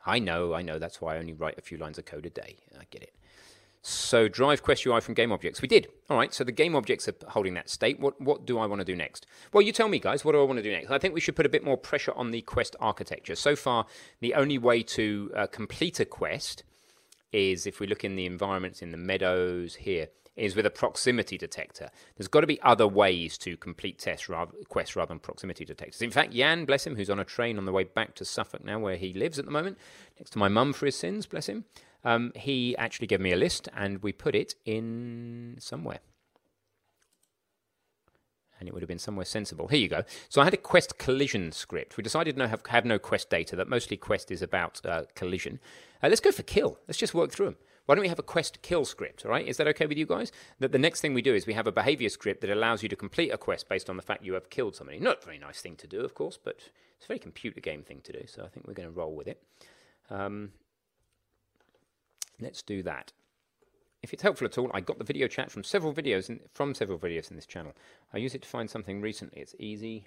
I 0.06 0.20
know, 0.20 0.54
I 0.54 0.62
know. 0.62 0.80
That's 0.80 1.02
why 1.02 1.16
I 1.16 1.20
only 1.20 1.34
write 1.34 1.58
a 1.58 1.62
few 1.62 1.78
lines 1.78 1.98
of 1.98 2.06
code 2.06 2.26
a 2.26 2.30
day. 2.30 2.58
I 2.80 2.84
get 2.90 3.04
it. 3.04 3.14
So 3.82 4.28
drive 4.28 4.62
quest 4.62 4.86
UI 4.86 5.00
from 5.00 5.14
game 5.14 5.32
objects. 5.32 5.62
We 5.62 5.68
did. 5.68 5.88
All 6.10 6.18
right. 6.18 6.34
So 6.34 6.44
the 6.44 6.52
game 6.52 6.76
objects 6.76 7.08
are 7.08 7.16
holding 7.30 7.54
that 7.54 7.70
state. 7.70 8.00
What 8.00 8.20
what 8.20 8.46
do 8.46 8.60
I 8.60 8.66
want 8.66 8.80
to 8.80 8.86
do 8.86 8.96
next? 8.96 9.26
Well, 9.54 9.62
you 9.62 9.72
tell 9.72 9.88
me, 9.88 10.00
guys. 10.00 10.26
What 10.26 10.34
do 10.34 10.42
I 10.42 10.44
want 10.44 10.58
to 10.58 10.64
do 10.64 10.72
next? 10.72 10.92
I 10.92 10.98
think 10.98 11.14
we 11.14 11.22
should 11.22 11.36
put 11.36 11.46
a 11.46 11.50
bit 11.50 11.64
more 11.64 11.78
pressure 11.78 12.14
on 12.16 12.32
the 12.32 12.42
quest 12.42 12.76
architecture. 12.80 13.36
So 13.36 13.56
far, 13.56 13.86
the 14.20 14.34
only 14.34 14.58
way 14.58 14.84
to 14.84 15.32
uh, 15.36 15.48
complete 15.48 16.00
a 16.00 16.06
quest 16.06 16.64
is 17.32 17.66
if 17.66 17.80
we 17.80 17.88
look 17.88 18.04
in 18.04 18.16
the 18.16 18.26
environments 18.26 18.82
in 18.82 18.92
the 18.92 18.98
meadows 18.98 19.76
here 19.76 20.08
is 20.36 20.56
with 20.56 20.66
a 20.66 20.70
proximity 20.70 21.38
detector. 21.38 21.90
There's 22.18 22.28
got 22.28 22.42
to 22.42 22.48
be 22.48 22.62
other 22.62 22.88
ways 22.88 23.38
to 23.40 23.58
complete 23.58 24.00
tests 24.00 24.30
rather, 24.30 24.54
quests 24.70 24.96
rather 24.96 25.10
than 25.10 25.20
proximity 25.20 25.66
detectors. 25.66 26.02
In 26.02 26.12
fact, 26.12 26.34
Yann, 26.34 26.66
bless 26.66 26.88
him, 26.88 26.96
who's 26.96 27.10
on 27.10 27.20
a 27.20 27.26
train 27.26 27.58
on 27.58 27.66
the 27.66 27.74
way 27.74 27.84
back 27.84 28.16
to 28.16 28.26
Suffolk 28.26 28.64
now, 28.64 28.80
where 28.80 28.96
he 28.96 29.14
lives 29.14 29.38
at 29.38 29.46
the 29.46 29.52
moment, 29.52 29.78
next 30.18 30.32
to 30.32 30.40
my 30.40 30.48
mum 30.48 30.72
for 30.72 30.86
his 30.86 30.96
sins, 30.96 31.26
bless 31.26 31.48
him, 31.48 31.66
um, 32.04 32.32
he 32.36 32.76
actually 32.78 33.08
gave 33.08 33.20
me 33.20 33.32
a 33.32 33.38
list 33.38 33.68
and 33.76 34.02
we 34.02 34.12
put 34.12 34.36
it 34.36 34.56
in 34.66 35.58
somewhere. 35.60 36.00
And 38.60 38.68
it 38.68 38.74
would 38.74 38.82
have 38.82 38.90
been 38.90 39.00
somewhere 39.00 39.26
sensible. 39.26 39.70
Here 39.70 39.80
you 39.80 39.88
go. 39.88 40.04
So 40.28 40.42
I 40.42 40.44
had 40.44 40.54
a 40.54 40.58
Quest 40.58 40.98
collision 40.98 41.54
script. 41.54 41.96
We 41.96 42.04
decided 42.04 42.36
to 42.36 42.48
have, 42.48 42.66
have 42.68 42.84
no 42.84 43.00
Quest 43.00 43.30
data, 43.30 43.56
that 43.56 43.70
mostly 43.70 43.96
Quest 43.96 44.32
is 44.32 44.42
about 44.42 44.82
uh, 44.86 45.04
collision. 45.16 45.60
Uh, 46.04 46.10
let's 46.10 46.20
go 46.20 46.32
for 46.32 46.44
kill. 46.44 46.78
Let's 46.86 46.98
just 46.98 47.14
work 47.14 47.32
through 47.32 47.46
them. 47.46 47.56
Why 47.90 47.96
don't 47.96 48.04
we 48.04 48.10
have 48.10 48.20
a 48.20 48.24
quest 48.24 48.62
kill 48.62 48.86
script? 48.86 49.26
All 49.26 49.32
right, 49.32 49.48
is 49.48 49.58
that 49.58 49.68
okay 49.70 49.88
with 49.88 49.98
you 49.98 50.06
guys? 50.06 50.32
That 50.60 50.72
the 50.72 50.78
next 50.78 51.02
thing 51.02 51.16
we 51.16 51.24
do 51.24 51.34
is 51.34 51.48
we 51.48 51.56
have 51.56 51.66
a 51.66 51.72
behavior 51.72 52.10
script 52.10 52.42
that 52.42 52.52
allows 52.52 52.84
you 52.84 52.90
to 52.90 52.96
complete 52.96 53.32
a 53.32 53.38
quest 53.40 53.68
based 53.68 53.90
on 53.90 53.98
the 53.98 54.04
fact 54.04 54.24
you 54.24 54.36
have 54.36 54.52
killed 54.52 54.76
somebody. 54.76 55.00
Not 55.00 55.24
a 55.24 55.26
very 55.26 55.40
nice 55.40 55.60
thing 55.60 55.76
to 55.78 55.88
do, 55.88 56.02
of 56.02 56.14
course, 56.14 56.38
but 56.38 56.58
it's 56.98 57.06
a 57.06 57.08
very 57.08 57.18
computer 57.18 57.60
game 57.60 57.82
thing 57.82 58.02
to 58.04 58.14
do. 58.14 58.28
So 58.28 58.44
I 58.44 58.48
think 58.48 58.68
we're 58.68 58.76
going 58.76 58.90
to 58.90 58.94
roll 58.94 59.16
with 59.16 59.28
it. 59.28 59.42
Um, 60.12 60.52
let's 62.40 62.62
do 62.62 62.84
that. 62.84 63.14
If 64.02 64.14
it's 64.14 64.24
helpful 64.24 64.46
at 64.46 64.58
all, 64.58 64.72
I 64.74 64.80
got 64.80 64.98
the 64.98 65.04
video 65.04 65.28
chat 65.28 65.52
from 65.52 65.64
several 65.64 65.94
videos 65.94 66.30
in, 66.30 66.40
from 66.54 66.74
several 66.74 66.98
videos 66.98 67.30
in 67.30 67.36
this 67.36 67.46
channel. 67.46 67.74
I 68.14 68.18
use 68.18 68.34
it 68.34 68.42
to 68.44 68.48
find 68.48 68.70
something 68.70 69.02
recently. 69.02 69.42
It's 69.42 69.56
easy. 69.60 70.06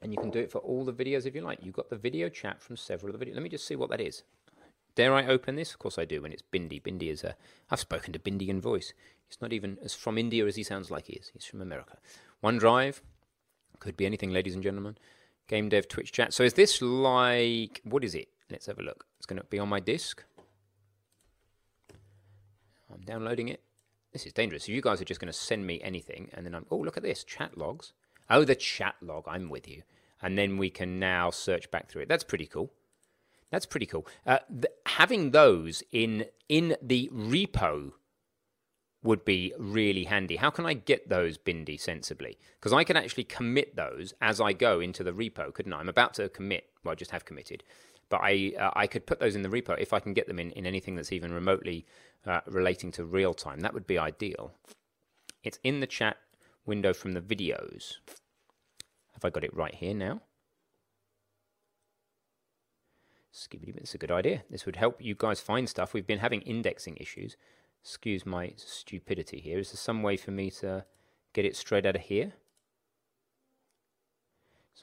And 0.00 0.12
you 0.12 0.18
can 0.18 0.30
do 0.30 0.40
it 0.40 0.50
for 0.50 0.58
all 0.58 0.84
the 0.84 0.92
videos 0.92 1.26
if 1.26 1.34
you 1.34 1.42
like. 1.42 1.62
You 1.62 1.70
got 1.70 1.90
the 1.90 1.96
video 1.96 2.28
chat 2.28 2.62
from 2.62 2.76
several 2.76 3.14
of 3.14 3.20
the 3.20 3.24
videos. 3.24 3.34
Let 3.34 3.42
me 3.42 3.48
just 3.50 3.66
see 3.66 3.76
what 3.76 3.90
that 3.90 4.00
is. 4.00 4.22
Dare 4.94 5.14
I 5.14 5.26
open 5.26 5.56
this? 5.56 5.72
Of 5.72 5.78
course 5.78 5.98
I 5.98 6.04
do 6.04 6.22
when 6.22 6.32
it's 6.32 6.42
Bindi. 6.42 6.82
Bindi 6.82 7.10
is 7.10 7.24
a. 7.24 7.36
I've 7.70 7.80
spoken 7.80 8.12
to 8.12 8.18
Bindi 8.18 8.48
in 8.48 8.60
voice. 8.60 8.92
He's 9.28 9.40
not 9.40 9.52
even 9.52 9.78
as 9.82 9.94
from 9.94 10.18
India 10.18 10.46
as 10.46 10.56
he 10.56 10.62
sounds 10.62 10.90
like 10.90 11.06
he 11.06 11.14
is. 11.14 11.30
He's 11.32 11.44
from 11.44 11.62
America. 11.62 11.98
OneDrive. 12.42 13.00
Could 13.78 13.96
be 13.96 14.06
anything, 14.06 14.30
ladies 14.30 14.54
and 14.54 14.62
gentlemen. 14.62 14.98
Game 15.48 15.68
Dev 15.68 15.88
Twitch 15.88 16.12
chat. 16.12 16.34
So 16.34 16.42
is 16.42 16.54
this 16.54 16.82
like. 16.82 17.80
What 17.84 18.04
is 18.04 18.14
it? 18.14 18.28
Let's 18.50 18.66
have 18.66 18.78
a 18.78 18.82
look. 18.82 19.06
It's 19.22 19.26
going 19.28 19.38
to 19.38 19.46
be 19.46 19.60
on 19.60 19.68
my 19.68 19.78
disk. 19.78 20.24
I'm 22.92 23.02
downloading 23.02 23.46
it. 23.46 23.62
This 24.12 24.26
is 24.26 24.32
dangerous. 24.32 24.68
You 24.68 24.82
guys 24.82 25.00
are 25.00 25.04
just 25.04 25.20
going 25.20 25.32
to 25.32 25.38
send 25.38 25.64
me 25.64 25.80
anything, 25.80 26.28
and 26.32 26.44
then 26.44 26.56
I'm. 26.56 26.66
Oh, 26.72 26.78
look 26.78 26.96
at 26.96 27.04
this. 27.04 27.22
Chat 27.22 27.56
logs. 27.56 27.92
Oh, 28.28 28.42
the 28.42 28.56
chat 28.56 28.96
log. 29.00 29.26
I'm 29.28 29.48
with 29.48 29.68
you. 29.68 29.82
And 30.20 30.36
then 30.36 30.56
we 30.56 30.70
can 30.70 30.98
now 30.98 31.30
search 31.30 31.70
back 31.70 31.88
through 31.88 32.02
it. 32.02 32.08
That's 32.08 32.24
pretty 32.24 32.46
cool. 32.46 32.72
That's 33.52 33.64
pretty 33.64 33.86
cool. 33.86 34.08
Uh, 34.26 34.40
having 34.86 35.30
those 35.30 35.84
in 35.92 36.24
in 36.48 36.74
the 36.82 37.08
repo 37.14 37.92
would 39.04 39.24
be 39.24 39.52
really 39.56 40.04
handy. 40.04 40.34
How 40.34 40.50
can 40.50 40.66
I 40.66 40.74
get 40.74 41.08
those 41.08 41.38
Bindi 41.38 41.78
sensibly? 41.78 42.38
Because 42.58 42.72
I 42.72 42.82
can 42.82 42.96
actually 42.96 43.24
commit 43.24 43.76
those 43.76 44.14
as 44.20 44.40
I 44.40 44.52
go 44.52 44.80
into 44.80 45.04
the 45.04 45.12
repo, 45.12 45.54
couldn't 45.54 45.72
I? 45.72 45.78
I'm 45.78 45.88
about 45.88 46.14
to 46.14 46.28
commit. 46.28 46.70
Well, 46.82 46.90
I 46.90 46.96
just 46.96 47.12
have 47.12 47.24
committed, 47.24 47.62
but 48.12 48.20
I 48.22 48.52
uh, 48.60 48.70
I 48.74 48.86
could 48.86 49.06
put 49.06 49.20
those 49.20 49.34
in 49.34 49.40
the 49.40 49.48
repo 49.48 49.74
if 49.78 49.94
I 49.94 49.98
can 49.98 50.12
get 50.12 50.26
them 50.28 50.38
in 50.38 50.50
in 50.50 50.66
anything 50.66 50.96
that's 50.96 51.12
even 51.12 51.32
remotely 51.32 51.86
uh, 52.26 52.42
relating 52.46 52.92
to 52.92 53.06
real 53.06 53.32
time. 53.32 53.60
That 53.60 53.72
would 53.72 53.86
be 53.86 53.98
ideal. 53.98 54.52
It's 55.42 55.58
in 55.64 55.80
the 55.80 55.86
chat 55.86 56.18
window 56.66 56.92
from 56.92 57.12
the 57.12 57.22
videos. 57.22 57.94
Have 59.14 59.24
I 59.24 59.30
got 59.30 59.44
it 59.44 59.56
right 59.56 59.74
here 59.74 59.94
now? 59.94 60.20
Skibbity, 63.32 63.74
it's 63.78 63.94
a 63.94 63.98
good 63.98 64.10
idea. 64.10 64.42
This 64.50 64.66
would 64.66 64.76
help 64.76 65.02
you 65.02 65.14
guys 65.16 65.40
find 65.40 65.66
stuff. 65.66 65.94
We've 65.94 66.06
been 66.06 66.18
having 66.18 66.42
indexing 66.42 66.98
issues. 66.98 67.38
Excuse 67.80 68.26
my 68.26 68.52
stupidity 68.56 69.40
here. 69.40 69.58
Is 69.58 69.70
there 69.70 69.78
some 69.78 70.02
way 70.02 70.18
for 70.18 70.32
me 70.32 70.50
to 70.60 70.84
get 71.32 71.46
it 71.46 71.56
straight 71.56 71.86
out 71.86 71.96
of 71.96 72.02
here? 72.02 72.34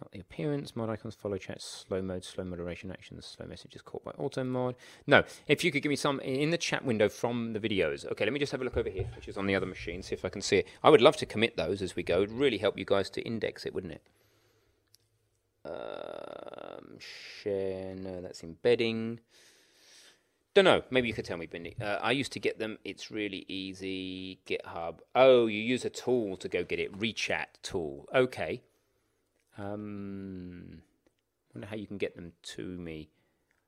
Not 0.01 0.11
the 0.13 0.19
appearance, 0.21 0.77
mod 0.77 0.89
icons, 0.89 1.15
follow 1.15 1.37
chat, 1.37 1.61
slow 1.61 2.01
mode, 2.01 2.23
slow 2.23 2.45
moderation 2.45 2.89
actions, 2.89 3.25
slow 3.25 3.45
messages 3.45 3.81
caught 3.81 4.05
by 4.05 4.11
auto 4.11 4.45
mod. 4.45 4.75
No, 5.05 5.23
if 5.45 5.61
you 5.61 5.71
could 5.71 5.83
give 5.83 5.89
me 5.89 5.97
some 5.97 6.21
in 6.21 6.51
the 6.51 6.57
chat 6.57 6.85
window 6.85 7.09
from 7.09 7.51
the 7.51 7.59
videos. 7.59 8.09
Okay, 8.09 8.23
let 8.23 8.31
me 8.31 8.39
just 8.39 8.53
have 8.53 8.61
a 8.61 8.63
look 8.63 8.77
over 8.77 8.89
here, 8.89 9.09
which 9.13 9.27
is 9.27 9.37
on 9.37 9.45
the 9.45 9.55
other 9.55 9.65
machine, 9.65 10.01
see 10.01 10.15
if 10.15 10.23
I 10.23 10.29
can 10.29 10.41
see 10.41 10.59
it. 10.59 10.67
I 10.83 10.89
would 10.89 11.01
love 11.01 11.17
to 11.17 11.25
commit 11.25 11.57
those 11.57 11.81
as 11.81 11.97
we 11.97 12.03
go. 12.03 12.17
It 12.17 12.19
would 12.19 12.31
really 12.31 12.59
help 12.59 12.77
you 12.77 12.85
guys 12.85 13.09
to 13.09 13.21
index 13.21 13.65
it, 13.65 13.73
wouldn't 13.73 13.93
it? 13.93 14.03
Um, 15.65 16.97
share, 16.99 17.93
no, 17.95 18.21
that's 18.21 18.41
embedding. 18.41 19.19
Don't 20.53 20.65
know. 20.65 20.83
Maybe 20.89 21.09
you 21.09 21.13
could 21.13 21.25
tell 21.25 21.37
me, 21.37 21.45
Bindi. 21.45 21.79
Uh, 21.81 21.99
I 22.01 22.11
used 22.11 22.31
to 22.33 22.39
get 22.39 22.57
them. 22.57 22.77
It's 22.85 23.11
really 23.11 23.45
easy. 23.47 24.39
GitHub. 24.47 24.99
Oh, 25.13 25.47
you 25.47 25.59
use 25.59 25.83
a 25.83 25.89
tool 25.89 26.37
to 26.37 26.47
go 26.47 26.63
get 26.63 26.79
it. 26.79 26.97
Rechat 26.97 27.45
tool. 27.61 28.07
Okay. 28.15 28.63
Um, 29.59 30.81
wonder 31.53 31.67
how 31.67 31.75
you 31.75 31.87
can 31.87 31.97
get 31.97 32.15
them 32.15 32.31
to 32.55 32.63
me. 32.63 33.09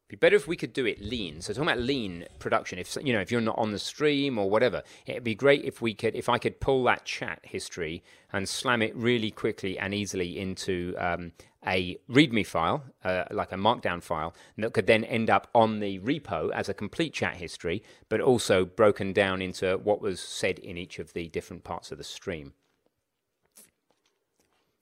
Be 0.08 0.18
better 0.18 0.36
if 0.36 0.46
we 0.46 0.58
could 0.58 0.74
do 0.74 0.86
it 0.86 1.02
lean. 1.02 1.42
So 1.42 1.54
talking 1.54 1.70
about 1.70 1.80
lean 1.80 2.26
production, 2.38 2.80
if 2.80 2.98
you 3.02 3.14
know 3.14 3.22
if 3.22 3.32
you're 3.32 3.40
not 3.40 3.58
on 3.58 3.72
the 3.72 3.80
stream 3.80 4.38
or 4.38 4.50
whatever, 4.50 4.84
it'd 5.06 5.24
be 5.24 5.36
great 5.36 5.64
if 5.64 5.82
we 5.82 5.94
could 5.94 6.16
if 6.16 6.28
I 6.28 6.38
could 6.38 6.60
pull 6.60 6.84
that 6.84 7.06
chat 7.06 7.40
history 7.44 8.04
and 8.34 8.48
slam 8.48 8.82
it 8.82 8.94
really 8.96 9.32
quickly 9.32 9.80
and 9.80 9.94
easily 9.94 10.38
into 10.38 10.96
um, 10.98 11.32
a 11.66 11.98
README 12.10 12.46
file, 12.46 12.84
uh, 13.06 13.24
like 13.32 13.52
a 13.52 13.56
Markdown 13.56 14.04
file, 14.04 14.34
that 14.58 14.74
could 14.74 14.88
then 14.88 15.06
end 15.06 15.30
up 15.30 15.48
on 15.56 15.80
the 15.80 16.00
repo 16.00 16.52
as 16.52 16.68
a 16.68 16.74
complete 16.74 17.14
chat 17.14 17.36
history, 17.36 17.82
but 18.10 18.20
also 18.20 18.66
broken 18.66 19.14
down 19.14 19.42
into 19.42 19.78
what 19.78 20.02
was 20.02 20.20
said 20.20 20.60
in 20.60 20.78
each 20.78 21.00
of 21.00 21.14
the 21.14 21.30
different 21.30 21.64
parts 21.64 21.92
of 21.92 21.98
the 21.98 22.04
stream. 22.04 22.54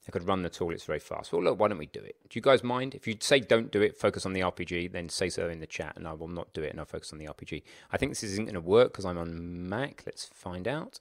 I 0.10 0.12
could 0.12 0.28
run 0.28 0.42
the 0.42 0.50
tool, 0.50 0.72
it's 0.72 0.86
very 0.86 1.00
fast. 1.00 1.32
Well, 1.32 1.44
look, 1.44 1.60
why 1.60 1.68
don't 1.68 1.78
we 1.78 1.86
do 1.86 2.00
it? 2.00 2.16
Do 2.28 2.38
you 2.40 2.42
guys 2.42 2.64
mind? 2.64 2.96
If 2.96 3.08
you 3.08 3.16
say 3.20 3.40
don't 3.40 3.72
do 3.72 3.80
it, 3.80 3.96
focus 3.96 4.26
on 4.26 4.34
the 4.34 4.40
RPG, 4.40 4.92
then 4.92 5.08
say 5.08 5.30
so 5.30 5.48
in 5.48 5.60
the 5.60 5.68
chat, 5.68 5.94
and 5.96 6.08
I 6.08 6.14
will 6.14 6.28
not 6.28 6.52
do 6.52 6.64
it, 6.64 6.72
and 6.72 6.80
I'll 6.80 6.88
focus 6.88 7.14
on 7.14 7.20
the 7.20 7.28
RPG. 7.28 7.62
I 7.92 7.98
think 7.98 8.12
this 8.12 8.24
isn't 8.24 8.46
going 8.46 8.56
to 8.56 8.60
work 8.60 8.92
because 8.92 9.06
I'm 9.06 9.20
on 9.20 9.70
Mac. 9.70 10.02
Let's 10.08 10.26
find 10.26 10.68
out. 10.68 11.00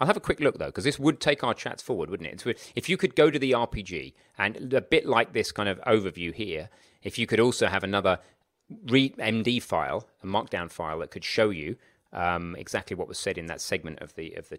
I'll 0.00 0.08
have 0.08 0.16
a 0.16 0.20
quick 0.20 0.40
look 0.40 0.58
though, 0.58 0.66
because 0.66 0.82
this 0.82 0.98
would 0.98 1.20
take 1.20 1.44
our 1.44 1.54
chats 1.54 1.80
forward, 1.80 2.10
wouldn't 2.10 2.44
it? 2.44 2.58
If 2.74 2.88
you 2.88 2.96
could 2.96 3.14
go 3.14 3.30
to 3.30 3.38
the 3.38 3.52
RPG 3.52 4.14
and 4.36 4.74
a 4.74 4.80
bit 4.80 5.06
like 5.06 5.32
this 5.32 5.52
kind 5.52 5.68
of 5.68 5.80
overview 5.82 6.34
here, 6.34 6.70
if 7.04 7.18
you 7.20 7.28
could 7.28 7.38
also 7.38 7.68
have 7.68 7.84
another 7.84 8.18
read 8.86 9.16
MD 9.16 9.62
file, 9.62 10.08
a 10.24 10.26
Markdown 10.26 10.72
file 10.72 10.98
that 10.98 11.12
could 11.12 11.24
show 11.24 11.50
you 11.50 11.76
um, 12.12 12.56
exactly 12.58 12.96
what 12.96 13.06
was 13.06 13.18
said 13.18 13.38
in 13.38 13.46
that 13.46 13.60
segment 13.60 14.00
of 14.00 14.16
the 14.16 14.32
of 14.34 14.48
the 14.48 14.58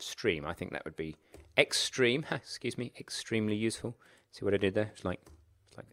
stream, 0.00 0.44
I 0.44 0.52
think 0.52 0.72
that 0.72 0.84
would 0.84 0.96
be 0.96 1.14
extreme, 1.56 2.26
excuse 2.30 2.78
me, 2.78 2.92
extremely 2.98 3.56
useful. 3.56 3.96
See 4.32 4.44
what 4.44 4.54
I 4.54 4.58
did 4.58 4.74
there? 4.74 4.90
It's 4.94 5.04
like, 5.04 5.20
it's 5.68 5.76
like 5.76 5.86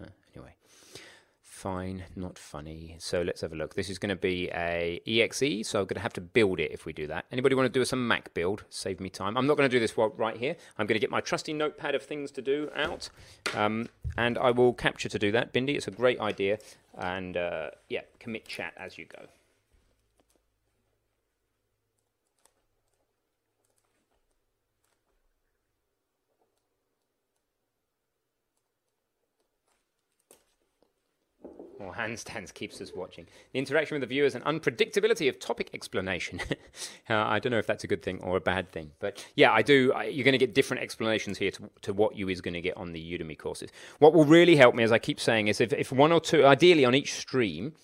uh, 0.00 0.10
anyway. 0.34 0.54
Fine, 1.62 2.02
not 2.16 2.38
funny. 2.38 2.96
So 2.98 3.22
let's 3.22 3.40
have 3.42 3.52
a 3.52 3.54
look. 3.54 3.76
This 3.76 3.88
is 3.88 3.96
going 3.96 4.08
to 4.08 4.16
be 4.16 4.50
a 4.52 5.00
exe, 5.06 5.68
so 5.68 5.78
I'm 5.78 5.86
going 5.86 5.94
to 5.94 6.00
have 6.00 6.12
to 6.14 6.20
build 6.20 6.58
it 6.58 6.72
if 6.72 6.86
we 6.86 6.92
do 6.92 7.06
that. 7.06 7.26
Anybody 7.30 7.54
want 7.54 7.72
to 7.72 7.78
do 7.78 7.84
some 7.84 8.08
Mac 8.08 8.34
build? 8.34 8.64
Save 8.68 8.98
me 8.98 9.08
time. 9.08 9.36
I'm 9.36 9.46
not 9.46 9.56
going 9.56 9.70
to 9.70 9.76
do 9.76 9.78
this 9.78 9.96
right 9.96 10.36
here. 10.36 10.56
I'm 10.76 10.86
going 10.86 10.96
to 10.96 11.00
get 11.00 11.10
my 11.10 11.20
trusty 11.20 11.52
notepad 11.52 11.94
of 11.94 12.02
things 12.02 12.32
to 12.32 12.42
do 12.42 12.68
out, 12.74 13.10
um, 13.54 13.88
and 14.18 14.38
I 14.38 14.50
will 14.50 14.72
capture 14.72 15.08
to 15.08 15.18
do 15.20 15.30
that. 15.30 15.52
Bindi, 15.52 15.76
it's 15.76 15.86
a 15.86 15.92
great 15.92 16.18
idea, 16.18 16.58
and 16.98 17.36
uh, 17.36 17.70
yeah, 17.88 18.00
commit 18.18 18.44
chat 18.48 18.72
as 18.76 18.98
you 18.98 19.04
go. 19.04 19.26
Or 31.82 31.92
handstands 31.94 32.52
keeps 32.52 32.80
us 32.80 32.92
watching. 32.94 33.26
The 33.52 33.58
interaction 33.58 33.96
with 33.96 34.02
the 34.02 34.06
viewers 34.06 34.34
and 34.34 34.44
unpredictability 34.44 35.28
of 35.28 35.38
topic 35.38 35.70
explanation. 35.74 36.40
uh, 37.10 37.14
I 37.14 37.38
don't 37.38 37.52
know 37.52 37.58
if 37.58 37.66
that's 37.66 37.84
a 37.84 37.86
good 37.86 38.02
thing 38.02 38.20
or 38.22 38.36
a 38.36 38.40
bad 38.40 38.70
thing, 38.70 38.92
but 39.00 39.24
yeah, 39.34 39.52
I 39.52 39.62
do. 39.62 39.92
I, 39.92 40.04
you're 40.04 40.24
going 40.24 40.32
to 40.32 40.38
get 40.38 40.54
different 40.54 40.82
explanations 40.82 41.38
here 41.38 41.50
to, 41.50 41.70
to 41.82 41.92
what 41.92 42.16
you 42.16 42.28
is 42.28 42.40
going 42.40 42.54
to 42.54 42.60
get 42.60 42.76
on 42.76 42.92
the 42.92 43.18
Udemy 43.18 43.38
courses. 43.38 43.70
What 43.98 44.14
will 44.14 44.24
really 44.24 44.56
help 44.56 44.74
me, 44.74 44.82
as 44.82 44.92
I 44.92 44.98
keep 44.98 45.20
saying, 45.20 45.48
is 45.48 45.60
if, 45.60 45.72
if 45.72 45.92
one 45.92 46.12
or 46.12 46.20
two, 46.20 46.46
ideally 46.46 46.84
on 46.84 46.94
each 46.94 47.14
stream, 47.14 47.74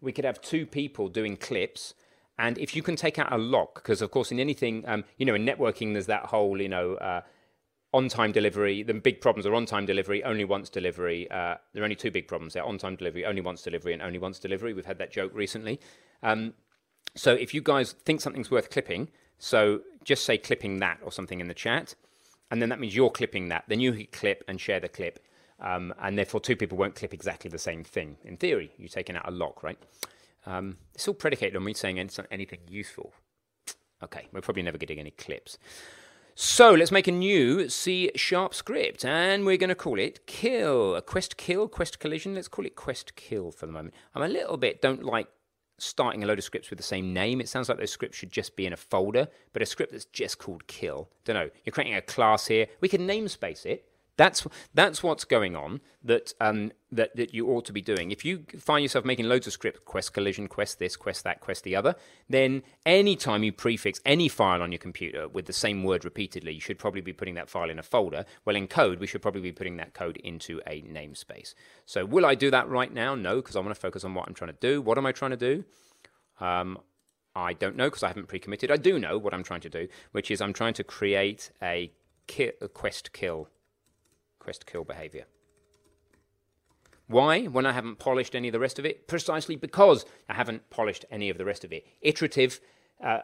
we 0.00 0.12
could 0.12 0.24
have 0.24 0.40
two 0.40 0.66
people 0.66 1.08
doing 1.08 1.36
clips. 1.36 1.94
And 2.38 2.58
if 2.58 2.76
you 2.76 2.82
can 2.82 2.96
take 2.96 3.18
out 3.18 3.32
a 3.32 3.38
lock, 3.38 3.76
because 3.76 4.02
of 4.02 4.10
course 4.10 4.30
in 4.30 4.38
anything, 4.38 4.84
um, 4.86 5.04
you 5.16 5.24
know, 5.24 5.34
in 5.34 5.46
networking, 5.46 5.94
there's 5.94 6.06
that 6.06 6.26
whole, 6.26 6.60
you 6.60 6.68
know, 6.68 6.94
uh, 6.94 7.22
on 7.96 8.08
time 8.08 8.30
delivery, 8.30 8.82
the 8.82 8.92
big 8.92 9.22
problems 9.22 9.46
are 9.46 9.54
on 9.54 9.64
time 9.64 9.86
delivery, 9.86 10.22
only 10.22 10.44
once 10.44 10.68
delivery. 10.68 11.30
Uh, 11.30 11.54
there 11.72 11.82
are 11.82 11.84
only 11.84 11.96
two 11.96 12.10
big 12.10 12.28
problems 12.28 12.52
there 12.52 12.62
on 12.62 12.76
time 12.76 12.94
delivery, 12.94 13.24
only 13.24 13.40
once 13.40 13.62
delivery, 13.62 13.94
and 13.94 14.02
only 14.02 14.18
once 14.18 14.38
delivery. 14.38 14.74
We've 14.74 14.84
had 14.84 14.98
that 14.98 15.10
joke 15.10 15.32
recently. 15.34 15.80
Um, 16.22 16.52
so 17.14 17.32
if 17.32 17.54
you 17.54 17.62
guys 17.62 17.92
think 17.92 18.20
something's 18.20 18.50
worth 18.50 18.68
clipping, 18.68 19.08
so 19.38 19.80
just 20.04 20.24
say 20.24 20.36
clipping 20.36 20.78
that 20.80 20.98
or 21.02 21.10
something 21.10 21.40
in 21.40 21.48
the 21.48 21.54
chat, 21.54 21.94
and 22.50 22.60
then 22.60 22.68
that 22.68 22.78
means 22.78 22.94
you're 22.94 23.10
clipping 23.10 23.48
that. 23.48 23.64
Then 23.66 23.80
you 23.80 23.92
hit 23.92 24.12
clip 24.12 24.44
and 24.46 24.60
share 24.60 24.78
the 24.78 24.90
clip. 24.90 25.18
Um, 25.58 25.94
and 25.98 26.18
therefore, 26.18 26.40
two 26.40 26.54
people 26.54 26.76
won't 26.76 26.96
clip 26.96 27.14
exactly 27.14 27.48
the 27.48 27.58
same 27.58 27.82
thing. 27.82 28.18
In 28.24 28.36
theory, 28.36 28.72
you're 28.76 28.90
taking 28.90 29.16
out 29.16 29.26
a 29.26 29.30
lock, 29.30 29.62
right? 29.62 29.78
Um, 30.44 30.76
it's 30.94 31.08
all 31.08 31.14
predicated 31.14 31.56
on 31.56 31.64
me 31.64 31.72
saying 31.72 31.98
anything 32.30 32.60
useful. 32.68 33.14
Okay, 34.02 34.26
we're 34.32 34.42
probably 34.42 34.62
never 34.62 34.76
getting 34.76 34.98
any 34.98 35.12
clips. 35.12 35.56
So 36.38 36.72
let's 36.72 36.90
make 36.90 37.08
a 37.08 37.12
new 37.12 37.66
C 37.70 38.10
sharp 38.14 38.52
script 38.52 39.06
and 39.06 39.46
we're 39.46 39.56
going 39.56 39.70
to 39.70 39.74
call 39.74 39.98
it 39.98 40.26
kill. 40.26 40.94
A 40.94 41.00
quest 41.00 41.38
kill, 41.38 41.66
quest 41.66 41.98
collision. 41.98 42.34
Let's 42.34 42.46
call 42.46 42.66
it 42.66 42.76
quest 42.76 43.16
kill 43.16 43.50
for 43.50 43.64
the 43.64 43.72
moment. 43.72 43.94
I'm 44.14 44.20
a 44.20 44.28
little 44.28 44.58
bit, 44.58 44.82
don't 44.82 45.02
like 45.02 45.28
starting 45.78 46.22
a 46.22 46.26
load 46.26 46.36
of 46.36 46.44
scripts 46.44 46.68
with 46.68 46.76
the 46.76 46.82
same 46.82 47.14
name. 47.14 47.40
It 47.40 47.48
sounds 47.48 47.70
like 47.70 47.78
those 47.78 47.90
scripts 47.90 48.18
should 48.18 48.32
just 48.32 48.54
be 48.54 48.66
in 48.66 48.74
a 48.74 48.76
folder, 48.76 49.28
but 49.54 49.62
a 49.62 49.66
script 49.66 49.92
that's 49.92 50.04
just 50.04 50.38
called 50.38 50.66
kill. 50.66 51.08
Don't 51.24 51.36
know. 51.36 51.48
You're 51.64 51.72
creating 51.72 51.96
a 51.96 52.02
class 52.02 52.46
here. 52.46 52.66
We 52.82 52.88
can 52.90 53.08
namespace 53.08 53.64
it. 53.64 53.88
That's 54.16 54.46
that's 54.72 55.02
what's 55.02 55.24
going 55.24 55.54
on 55.54 55.80
that 56.02 56.32
um, 56.40 56.72
that 56.90 57.14
that 57.16 57.34
you 57.34 57.48
ought 57.48 57.66
to 57.66 57.72
be 57.72 57.82
doing. 57.82 58.10
If 58.10 58.24
you 58.24 58.44
find 58.58 58.82
yourself 58.82 59.04
making 59.04 59.26
loads 59.26 59.46
of 59.46 59.52
script 59.52 59.84
quest 59.84 60.14
collision, 60.14 60.48
quest 60.48 60.78
this, 60.78 60.96
quest 60.96 61.24
that, 61.24 61.40
quest 61.40 61.64
the 61.64 61.76
other, 61.76 61.96
then 62.28 62.62
anytime 62.86 63.44
you 63.44 63.52
prefix 63.52 64.00
any 64.06 64.28
file 64.28 64.62
on 64.62 64.72
your 64.72 64.78
computer 64.78 65.28
with 65.28 65.44
the 65.44 65.52
same 65.52 65.84
word 65.84 66.04
repeatedly, 66.04 66.54
you 66.54 66.60
should 66.60 66.78
probably 66.78 67.02
be 67.02 67.12
putting 67.12 67.34
that 67.34 67.50
file 67.50 67.68
in 67.68 67.78
a 67.78 67.82
folder. 67.82 68.24
Well, 68.44 68.56
in 68.56 68.68
code, 68.68 69.00
we 69.00 69.06
should 69.06 69.20
probably 69.22 69.42
be 69.42 69.52
putting 69.52 69.76
that 69.76 69.92
code 69.92 70.16
into 70.18 70.62
a 70.66 70.80
namespace. 70.82 71.54
So, 71.84 72.06
will 72.06 72.24
I 72.24 72.34
do 72.34 72.50
that 72.50 72.68
right 72.68 72.92
now? 72.92 73.14
No, 73.14 73.36
because 73.36 73.54
I 73.54 73.60
want 73.60 73.74
to 73.74 73.80
focus 73.80 74.02
on 74.04 74.14
what 74.14 74.26
I'm 74.26 74.34
trying 74.34 74.52
to 74.52 74.58
do. 74.60 74.80
What 74.80 74.96
am 74.96 75.04
I 75.04 75.12
trying 75.12 75.32
to 75.32 75.36
do? 75.36 75.64
Um, 76.40 76.78
I 77.34 77.52
don't 77.52 77.76
know 77.76 77.88
because 77.88 78.02
I 78.02 78.08
haven't 78.08 78.28
pre-committed. 78.28 78.70
I 78.70 78.78
do 78.78 78.98
know 78.98 79.18
what 79.18 79.34
I'm 79.34 79.42
trying 79.42 79.60
to 79.60 79.68
do, 79.68 79.88
which 80.12 80.30
is 80.30 80.40
I'm 80.40 80.54
trying 80.54 80.72
to 80.74 80.84
create 80.84 81.50
a, 81.62 81.92
ki- 82.26 82.52
a 82.62 82.68
quest 82.68 83.12
kill 83.12 83.50
quest 84.46 84.64
kill 84.64 84.84
behavior. 84.84 85.26
Why, 87.08 87.46
when 87.46 87.66
I 87.66 87.72
haven't 87.72 87.98
polished 87.98 88.36
any 88.36 88.46
of 88.46 88.52
the 88.52 88.60
rest 88.60 88.78
of 88.78 88.86
it? 88.86 89.08
Precisely 89.08 89.56
because 89.56 90.04
I 90.28 90.34
haven't 90.34 90.70
polished 90.70 91.04
any 91.10 91.30
of 91.30 91.36
the 91.36 91.44
rest 91.44 91.64
of 91.64 91.72
it. 91.72 91.84
Iterative, 92.00 92.60
uh, 93.02 93.22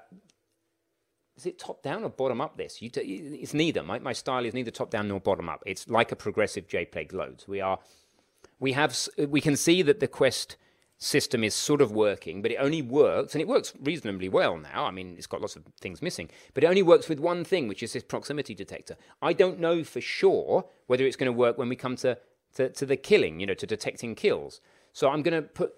is 1.36 1.46
it 1.46 1.60
top 1.60 1.80
down 1.80 2.02
or 2.02 2.10
bottom 2.10 2.40
up 2.40 2.56
this? 2.56 2.78
T- 2.78 2.88
it's 2.88 3.54
neither. 3.54 3.84
My, 3.84 4.00
my 4.00 4.12
style 4.12 4.44
is 4.44 4.52
neither 4.52 4.72
top 4.72 4.90
down 4.90 5.06
nor 5.06 5.20
bottom 5.20 5.48
up. 5.48 5.62
It's 5.64 5.88
like 5.88 6.10
a 6.10 6.16
progressive 6.16 6.66
JPEG 6.66 7.12
loads. 7.12 7.46
We 7.46 7.60
are, 7.60 7.78
we 8.58 8.72
have, 8.72 8.98
we 9.28 9.40
can 9.40 9.54
see 9.54 9.80
that 9.82 10.00
the 10.00 10.08
quest 10.08 10.56
system 11.02 11.42
is 11.42 11.54
sort 11.54 11.80
of 11.80 11.92
working, 11.92 12.42
but 12.42 12.50
it 12.50 12.56
only 12.56 12.82
works, 12.82 13.34
and 13.34 13.42
it 13.42 13.48
works 13.48 13.72
reasonably 13.82 14.28
well 14.28 14.56
now. 14.56 14.84
I 14.84 14.90
mean, 14.90 15.14
it's 15.16 15.26
got 15.26 15.40
lots 15.40 15.56
of 15.56 15.64
things 15.80 16.00
missing, 16.00 16.30
but 16.54 16.64
it 16.64 16.68
only 16.68 16.82
works 16.82 17.08
with 17.08 17.20
one 17.20 17.44
thing, 17.44 17.68
which 17.68 17.82
is 17.82 17.92
this 17.92 18.02
proximity 18.02 18.54
detector. 18.54 18.96
I 19.20 19.32
don't 19.32 19.58
know 19.58 19.84
for 19.84 20.00
sure 20.00 20.64
whether 20.86 21.04
it's 21.04 21.16
going 21.16 21.32
to 21.32 21.36
work 21.36 21.58
when 21.58 21.68
we 21.68 21.76
come 21.76 21.96
to, 21.96 22.18
to, 22.54 22.68
to 22.70 22.86
the 22.86 22.96
killing, 22.96 23.40
you 23.40 23.46
know, 23.46 23.54
to 23.54 23.66
detecting 23.66 24.14
kills. 24.14 24.60
So 24.92 25.10
I'm 25.10 25.22
going 25.22 25.40
to 25.40 25.42
put 25.42 25.74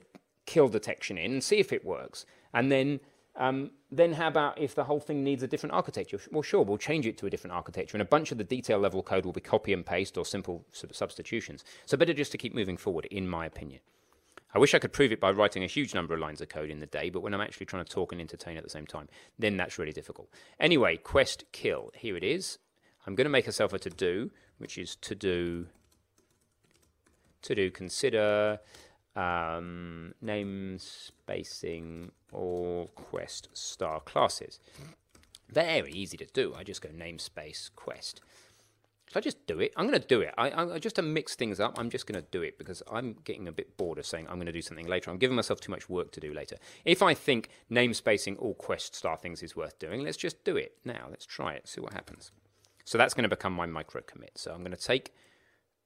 kill 0.47 0.69
detection 0.69 1.17
in 1.17 1.33
and 1.33 1.43
see 1.43 1.59
if 1.59 1.73
it 1.73 1.85
works. 1.85 2.27
And 2.53 2.71
then 2.71 3.01
um, 3.37 3.71
then 3.91 4.13
how 4.13 4.29
about 4.29 4.59
if 4.59 4.75
the 4.75 4.85
whole 4.85 5.01
thing 5.01 5.25
needs 5.25 5.43
a 5.43 5.49
different 5.49 5.75
architecture? 5.75 6.21
Well, 6.31 6.43
sure, 6.43 6.63
we'll 6.63 6.79
change 6.79 7.07
it 7.07 7.19
to 7.19 7.27
a 7.27 7.31
different 7.31 7.55
architecture, 7.55 7.97
and 7.97 8.03
a 8.03 8.05
bunch 8.07 8.31
of 8.31 8.39
the 8.39 8.45
detail 8.45 8.79
level 8.79 9.03
code 9.03 9.25
will 9.25 9.33
be 9.33 9.41
copy 9.41 9.73
and 9.73 9.85
paste 9.85 10.17
or 10.17 10.25
simple 10.25 10.65
substitutions. 10.73 11.65
So 11.87 11.97
better 11.97 12.15
just 12.15 12.33
to 12.33 12.39
keep 12.39 12.55
moving 12.55 12.77
forward, 12.77 13.07
in 13.07 13.29
my 13.29 13.47
opinion. 13.47 13.81
I 14.55 14.59
wish 14.59 14.73
I 14.73 14.79
could 14.79 14.93
prove 14.93 15.11
it 15.11 15.21
by 15.21 15.33
writing 15.33 15.65
a 15.65 15.67
huge 15.67 15.95
number 15.95 16.15
of 16.15 16.21
lines 16.21 16.41
of 16.41 16.49
code 16.49 16.71
in 16.71 16.79
the 16.79 16.87
day, 16.87 17.11
but 17.11 17.23
when 17.23 17.35
I'm 17.35 17.41
actually 17.41 17.67
trying 17.67 17.85
to 17.85 17.91
talk 17.91 18.13
and 18.13 18.21
entertain 18.21 18.57
at 18.57 18.63
the 18.63 18.71
same 18.71 18.87
time, 18.87 19.09
then 19.37 19.57
that's 19.57 19.79
really 19.79 19.93
difficult. 19.93 20.29
Anyway, 20.61 20.97
quest 20.97 21.45
kill. 21.51 21.91
Here 21.95 22.17
it 22.17 22.23
is. 22.23 22.59
I'm 23.05 23.17
going 23.17 23.25
to 23.25 23.31
make 23.31 23.47
myself 23.47 23.73
a 23.73 23.79
to 23.81 23.91
do, 23.91 24.31
which 24.59 24.79
is 24.79 24.95
to 24.97 25.15
do 25.15 25.67
to 27.43 27.55
do 27.55 27.71
consider 27.71 28.59
um, 29.17 30.15
name 30.23 30.79
spacing 30.79 32.11
all 32.33 32.91
quest 32.95 33.49
star 33.53 34.01
classes. 34.01 34.61
Very 35.51 35.93
easy 35.93 36.17
to 36.17 36.27
do. 36.27 36.55
I 36.57 36.65
just 36.65 36.81
go 36.81 36.89
namespace 36.89 37.71
quest. 37.75 38.21
Should 39.09 39.19
I 39.19 39.21
just 39.21 39.47
do 39.47 39.61
it? 39.61 39.73
I'm 39.77 39.87
going 39.87 40.01
to 40.01 40.07
do 40.07 40.23
it. 40.23 40.33
I, 40.39 40.51
I, 40.51 40.79
just 40.79 40.97
to 40.97 41.03
mix 41.03 41.35
things 41.35 41.61
up, 41.61 41.79
I'm 41.79 41.91
just 41.91 42.07
going 42.07 42.21
to 42.21 42.27
do 42.31 42.43
it 42.43 42.59
because 42.59 42.83
I'm 42.91 43.17
getting 43.25 43.47
a 43.47 43.53
bit 43.53 43.77
bored 43.77 43.99
of 43.99 44.07
saying 44.07 44.27
I'm 44.29 44.37
going 44.37 44.47
to 44.47 44.53
do 44.53 44.63
something 44.63 44.87
later. 44.87 45.11
I'm 45.11 45.19
giving 45.19 45.37
myself 45.37 45.61
too 45.61 45.71
much 45.71 45.89
work 45.89 46.11
to 46.13 46.21
do 46.21 46.33
later. 46.33 46.57
If 46.85 47.03
I 47.03 47.15
think 47.15 47.51
namespacing 47.71 48.37
all 48.39 48.55
quest 48.55 48.95
star 48.95 49.17
things 49.17 49.43
is 49.43 49.55
worth 49.55 49.79
doing, 49.79 50.03
let's 50.03 50.17
just 50.17 50.43
do 50.43 50.57
it 50.57 50.77
now. 50.85 51.07
Let's 51.11 51.27
try 51.27 51.53
it, 51.53 51.69
see 51.69 51.81
what 51.81 51.93
happens. 51.93 52.33
So 52.85 52.99
that's 52.99 53.15
going 53.15 53.25
to 53.25 53.29
become 53.29 53.53
my 53.53 53.67
micro 53.67 54.03
commit. 54.03 54.33
So 54.37 54.53
I'm 54.53 54.61
going 54.61 54.77
to 54.77 54.83
take 54.83 55.13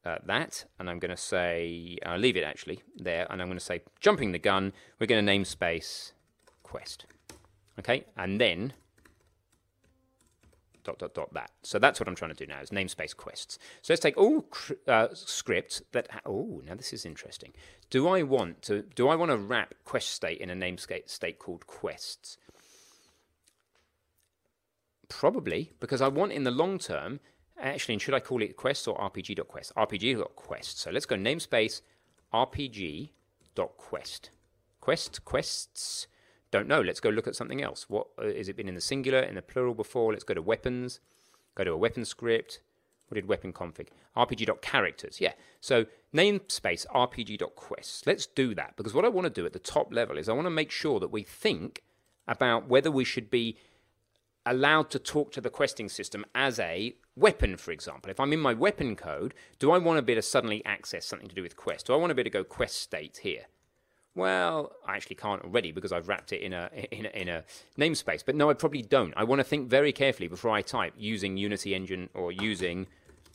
uh, 0.04 0.18
that, 0.26 0.64
and 0.78 0.88
I'm 0.88 0.98
going 0.98 1.10
to 1.10 1.16
say, 1.16 1.98
I'll 2.06 2.18
leave 2.18 2.36
it 2.36 2.44
actually 2.44 2.82
there, 2.96 3.26
and 3.30 3.42
I'm 3.42 3.48
going 3.48 3.58
to 3.58 3.64
say, 3.64 3.82
jumping 4.00 4.32
the 4.32 4.38
gun, 4.38 4.72
we're 4.98 5.06
going 5.06 5.24
to 5.24 5.32
namespace 5.32 6.12
quest. 6.62 7.06
Okay, 7.78 8.04
and 8.16 8.40
then 8.40 8.72
dot 10.88 10.98
dot 10.98 11.14
dot 11.14 11.34
that. 11.34 11.50
So 11.62 11.78
that's 11.78 12.00
what 12.00 12.08
I'm 12.08 12.14
trying 12.14 12.34
to 12.34 12.46
do 12.46 12.50
now 12.50 12.60
is 12.60 12.70
namespace 12.70 13.14
quests. 13.16 13.58
So 13.82 13.92
let's 13.92 14.00
take 14.00 14.16
all 14.16 14.46
uh, 14.86 15.08
scripts 15.12 15.82
that. 15.92 16.08
oh, 16.24 16.62
now 16.66 16.74
this 16.74 16.92
is 16.92 17.04
interesting. 17.04 17.52
Do 17.90 18.08
I 18.08 18.22
want 18.22 18.62
to? 18.62 18.82
Do 18.94 19.08
I 19.08 19.16
want 19.16 19.30
to 19.30 19.36
wrap 19.36 19.74
quest 19.84 20.08
state 20.08 20.38
in 20.38 20.50
a 20.50 20.54
namespace 20.54 21.10
state 21.10 21.38
called 21.38 21.66
quests? 21.66 22.38
Probably 25.08 25.72
because 25.80 26.00
I 26.00 26.08
want 26.08 26.32
in 26.32 26.44
the 26.44 26.50
long 26.50 26.78
term 26.78 27.20
Actually, 27.60 27.94
and 27.94 28.02
should 28.02 28.14
I 28.14 28.20
call 28.20 28.40
it 28.40 28.56
quests 28.56 28.86
or 28.86 28.96
rpg.quest? 28.98 29.74
rpg.quest. 29.74 30.78
So 30.78 30.92
let's 30.92 31.06
go 31.06 31.16
namespace 31.16 31.80
rpg.quest. 32.32 34.30
Quest, 34.80 35.24
quests, 35.24 36.06
don't 36.50 36.68
know. 36.68 36.80
Let's 36.80 37.00
go 37.00 37.10
look 37.10 37.26
at 37.26 37.36
something 37.36 37.62
else. 37.62 37.86
What 37.88 38.08
uh, 38.18 38.26
is 38.26 38.48
it 38.48 38.56
been 38.56 38.68
in 38.68 38.74
the 38.74 38.80
singular, 38.80 39.20
in 39.20 39.34
the 39.34 39.42
plural 39.42 39.74
before? 39.74 40.12
Let's 40.12 40.24
go 40.24 40.34
to 40.34 40.42
weapons, 40.42 41.00
go 41.54 41.64
to 41.64 41.72
a 41.72 41.76
weapon 41.76 42.04
script. 42.04 42.60
What 43.08 43.14
did 43.14 43.26
weapon 43.26 43.54
config? 43.54 43.88
rpg.characters. 44.16 45.20
Yeah. 45.20 45.32
So 45.60 45.86
namespace 46.14 46.86
rpg.quests. 46.94 48.06
Let's 48.06 48.26
do 48.26 48.54
that 48.54 48.76
because 48.76 48.92
what 48.92 49.06
I 49.06 49.08
want 49.08 49.24
to 49.24 49.30
do 49.30 49.46
at 49.46 49.54
the 49.54 49.58
top 49.58 49.92
level 49.92 50.18
is 50.18 50.28
I 50.28 50.34
want 50.34 50.46
to 50.46 50.50
make 50.50 50.70
sure 50.70 51.00
that 51.00 51.10
we 51.10 51.22
think 51.22 51.82
about 52.26 52.68
whether 52.68 52.90
we 52.90 53.04
should 53.04 53.30
be 53.30 53.56
allowed 54.44 54.90
to 54.90 54.98
talk 54.98 55.32
to 55.32 55.40
the 55.40 55.50
questing 55.50 55.88
system 55.88 56.24
as 56.34 56.58
a 56.58 56.94
weapon, 57.16 57.56
for 57.56 57.70
example. 57.70 58.10
If 58.10 58.20
I'm 58.20 58.32
in 58.32 58.40
my 58.40 58.54
weapon 58.54 58.96
code, 58.96 59.34
do 59.58 59.70
I 59.70 59.78
want 59.78 59.98
to 59.98 60.02
be 60.02 60.12
able 60.12 60.22
to 60.22 60.28
suddenly 60.28 60.64
access 60.64 61.06
something 61.06 61.28
to 61.28 61.34
do 61.34 61.42
with 61.42 61.56
quest? 61.56 61.86
Do 61.86 61.94
I 61.94 61.96
want 61.96 62.10
to 62.10 62.14
be 62.14 62.20
able 62.20 62.30
to 62.30 62.38
go 62.38 62.44
quest 62.44 62.80
state 62.80 63.20
here? 63.22 63.46
Well, 64.18 64.72
I 64.84 64.96
actually 64.96 65.14
can't 65.14 65.44
already 65.44 65.70
because 65.70 65.92
I've 65.92 66.08
wrapped 66.08 66.32
it 66.32 66.42
in 66.42 66.52
a, 66.52 66.68
in 66.90 67.06
a, 67.06 67.08
in 67.10 67.28
a 67.28 67.44
namespace. 67.78 68.24
But 68.26 68.34
no, 68.34 68.50
I 68.50 68.54
probably 68.54 68.82
don't. 68.82 69.14
I 69.16 69.22
want 69.22 69.38
to 69.38 69.44
think 69.44 69.68
very 69.68 69.92
carefully 69.92 70.26
before 70.26 70.50
I 70.50 70.60
type 70.60 70.92
using 70.98 71.36
Unity 71.36 71.72
Engine 71.72 72.08
or 72.14 72.32
using 72.32 72.88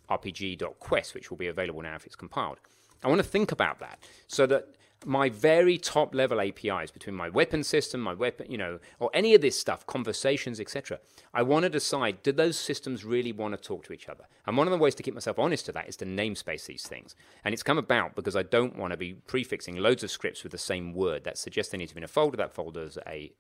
rpg.quest, 0.10 1.14
which 1.14 1.30
will 1.30 1.38
be 1.38 1.48
available 1.48 1.82
now 1.82 1.96
if 1.96 2.06
it's 2.06 2.18
compiled. 2.18 2.58
I 3.02 3.08
want 3.08 3.20
to 3.20 3.28
think 3.28 3.54
about 3.54 3.80
that 3.80 3.98
so 4.28 4.46
that 4.48 4.68
my 5.06 5.30
very 5.30 5.78
top 5.78 6.14
level 6.14 6.40
APIs 6.40 6.92
between 6.92 7.16
my 7.16 7.30
weapon 7.30 7.64
system, 7.64 8.02
my 8.02 8.14
weapon, 8.14 8.50
you 8.50 8.58
know, 8.58 8.80
or 9.00 9.10
any 9.14 9.34
of 9.36 9.42
this 9.42 9.60
stuff, 9.60 9.86
conversations, 9.86 10.60
etc. 10.60 11.00
I 11.34 11.44
want 11.44 11.64
to 11.64 11.70
decide 11.70 12.24
do 12.24 12.32
those 12.32 12.58
systems 12.58 13.06
really 13.06 13.32
want 13.32 13.54
to 13.56 13.62
talk 13.62 13.84
to 13.86 13.94
each 13.94 14.10
other? 14.10 14.26
And 14.46 14.58
one 14.58 14.68
of 14.68 14.72
the 14.72 14.78
ways 14.78 14.96
to 14.96 15.04
keep 15.04 15.14
myself 15.14 15.40
honest 15.40 15.66
to 15.68 15.72
that 15.74 15.88
is 15.88 15.98
to 15.98 16.06
namespace 16.06 16.66
these 16.66 16.88
things. 16.88 17.16
And 17.44 17.54
it's 17.54 17.64
come 17.64 17.78
about 17.78 18.16
because 18.16 18.36
I 18.36 18.44
don't 18.44 18.78
want 18.78 18.92
to 18.92 18.98
be 18.98 19.14
prefixing 19.14 19.78
loads 19.78 20.04
of 20.04 20.12
scripts 20.12 20.44
with 20.44 20.52
the 20.52 20.58
same 20.58 20.94
word. 20.94 21.24
That 21.24 21.38
suggests 21.38 21.72
they 21.72 21.78
need 21.78 21.90
to 21.90 21.96
be 21.96 22.00
in 22.00 22.06
a 22.06 22.08
folder. 22.08 22.38
That 22.38 22.54
folder 22.54 22.84
is 22.84 22.98
a 23.08 23.34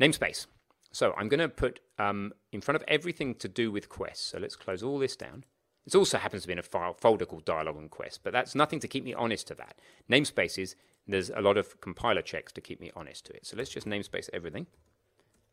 namespace. 0.00 0.46
So 0.92 1.14
I'm 1.16 1.28
going 1.28 1.40
to 1.40 1.48
put 1.48 1.80
um, 1.98 2.32
in 2.52 2.60
front 2.60 2.76
of 2.76 2.84
everything 2.88 3.34
to 3.36 3.48
do 3.48 3.70
with 3.70 3.88
quests. 3.88 4.24
So 4.24 4.38
let's 4.38 4.56
close 4.56 4.82
all 4.82 4.98
this 4.98 5.16
down. 5.16 5.44
It 5.88 5.94
also 5.94 6.18
happens 6.18 6.42
to 6.42 6.48
be 6.48 6.52
in 6.52 6.58
a 6.58 6.62
file 6.62 6.92
folder 6.92 7.24
called 7.24 7.46
dialog 7.46 7.78
and 7.78 7.90
quest, 7.90 8.20
but 8.22 8.34
that's 8.34 8.54
nothing 8.54 8.78
to 8.80 8.88
keep 8.88 9.04
me 9.04 9.14
honest 9.14 9.46
to 9.46 9.54
that. 9.54 9.78
Namespaces, 10.10 10.74
there's 11.06 11.30
a 11.30 11.40
lot 11.40 11.56
of 11.56 11.80
compiler 11.80 12.20
checks 12.20 12.52
to 12.52 12.60
keep 12.60 12.78
me 12.78 12.92
honest 12.94 13.24
to 13.24 13.32
it. 13.32 13.46
So 13.46 13.56
let's 13.56 13.70
just 13.70 13.86
namespace 13.86 14.28
everything. 14.34 14.66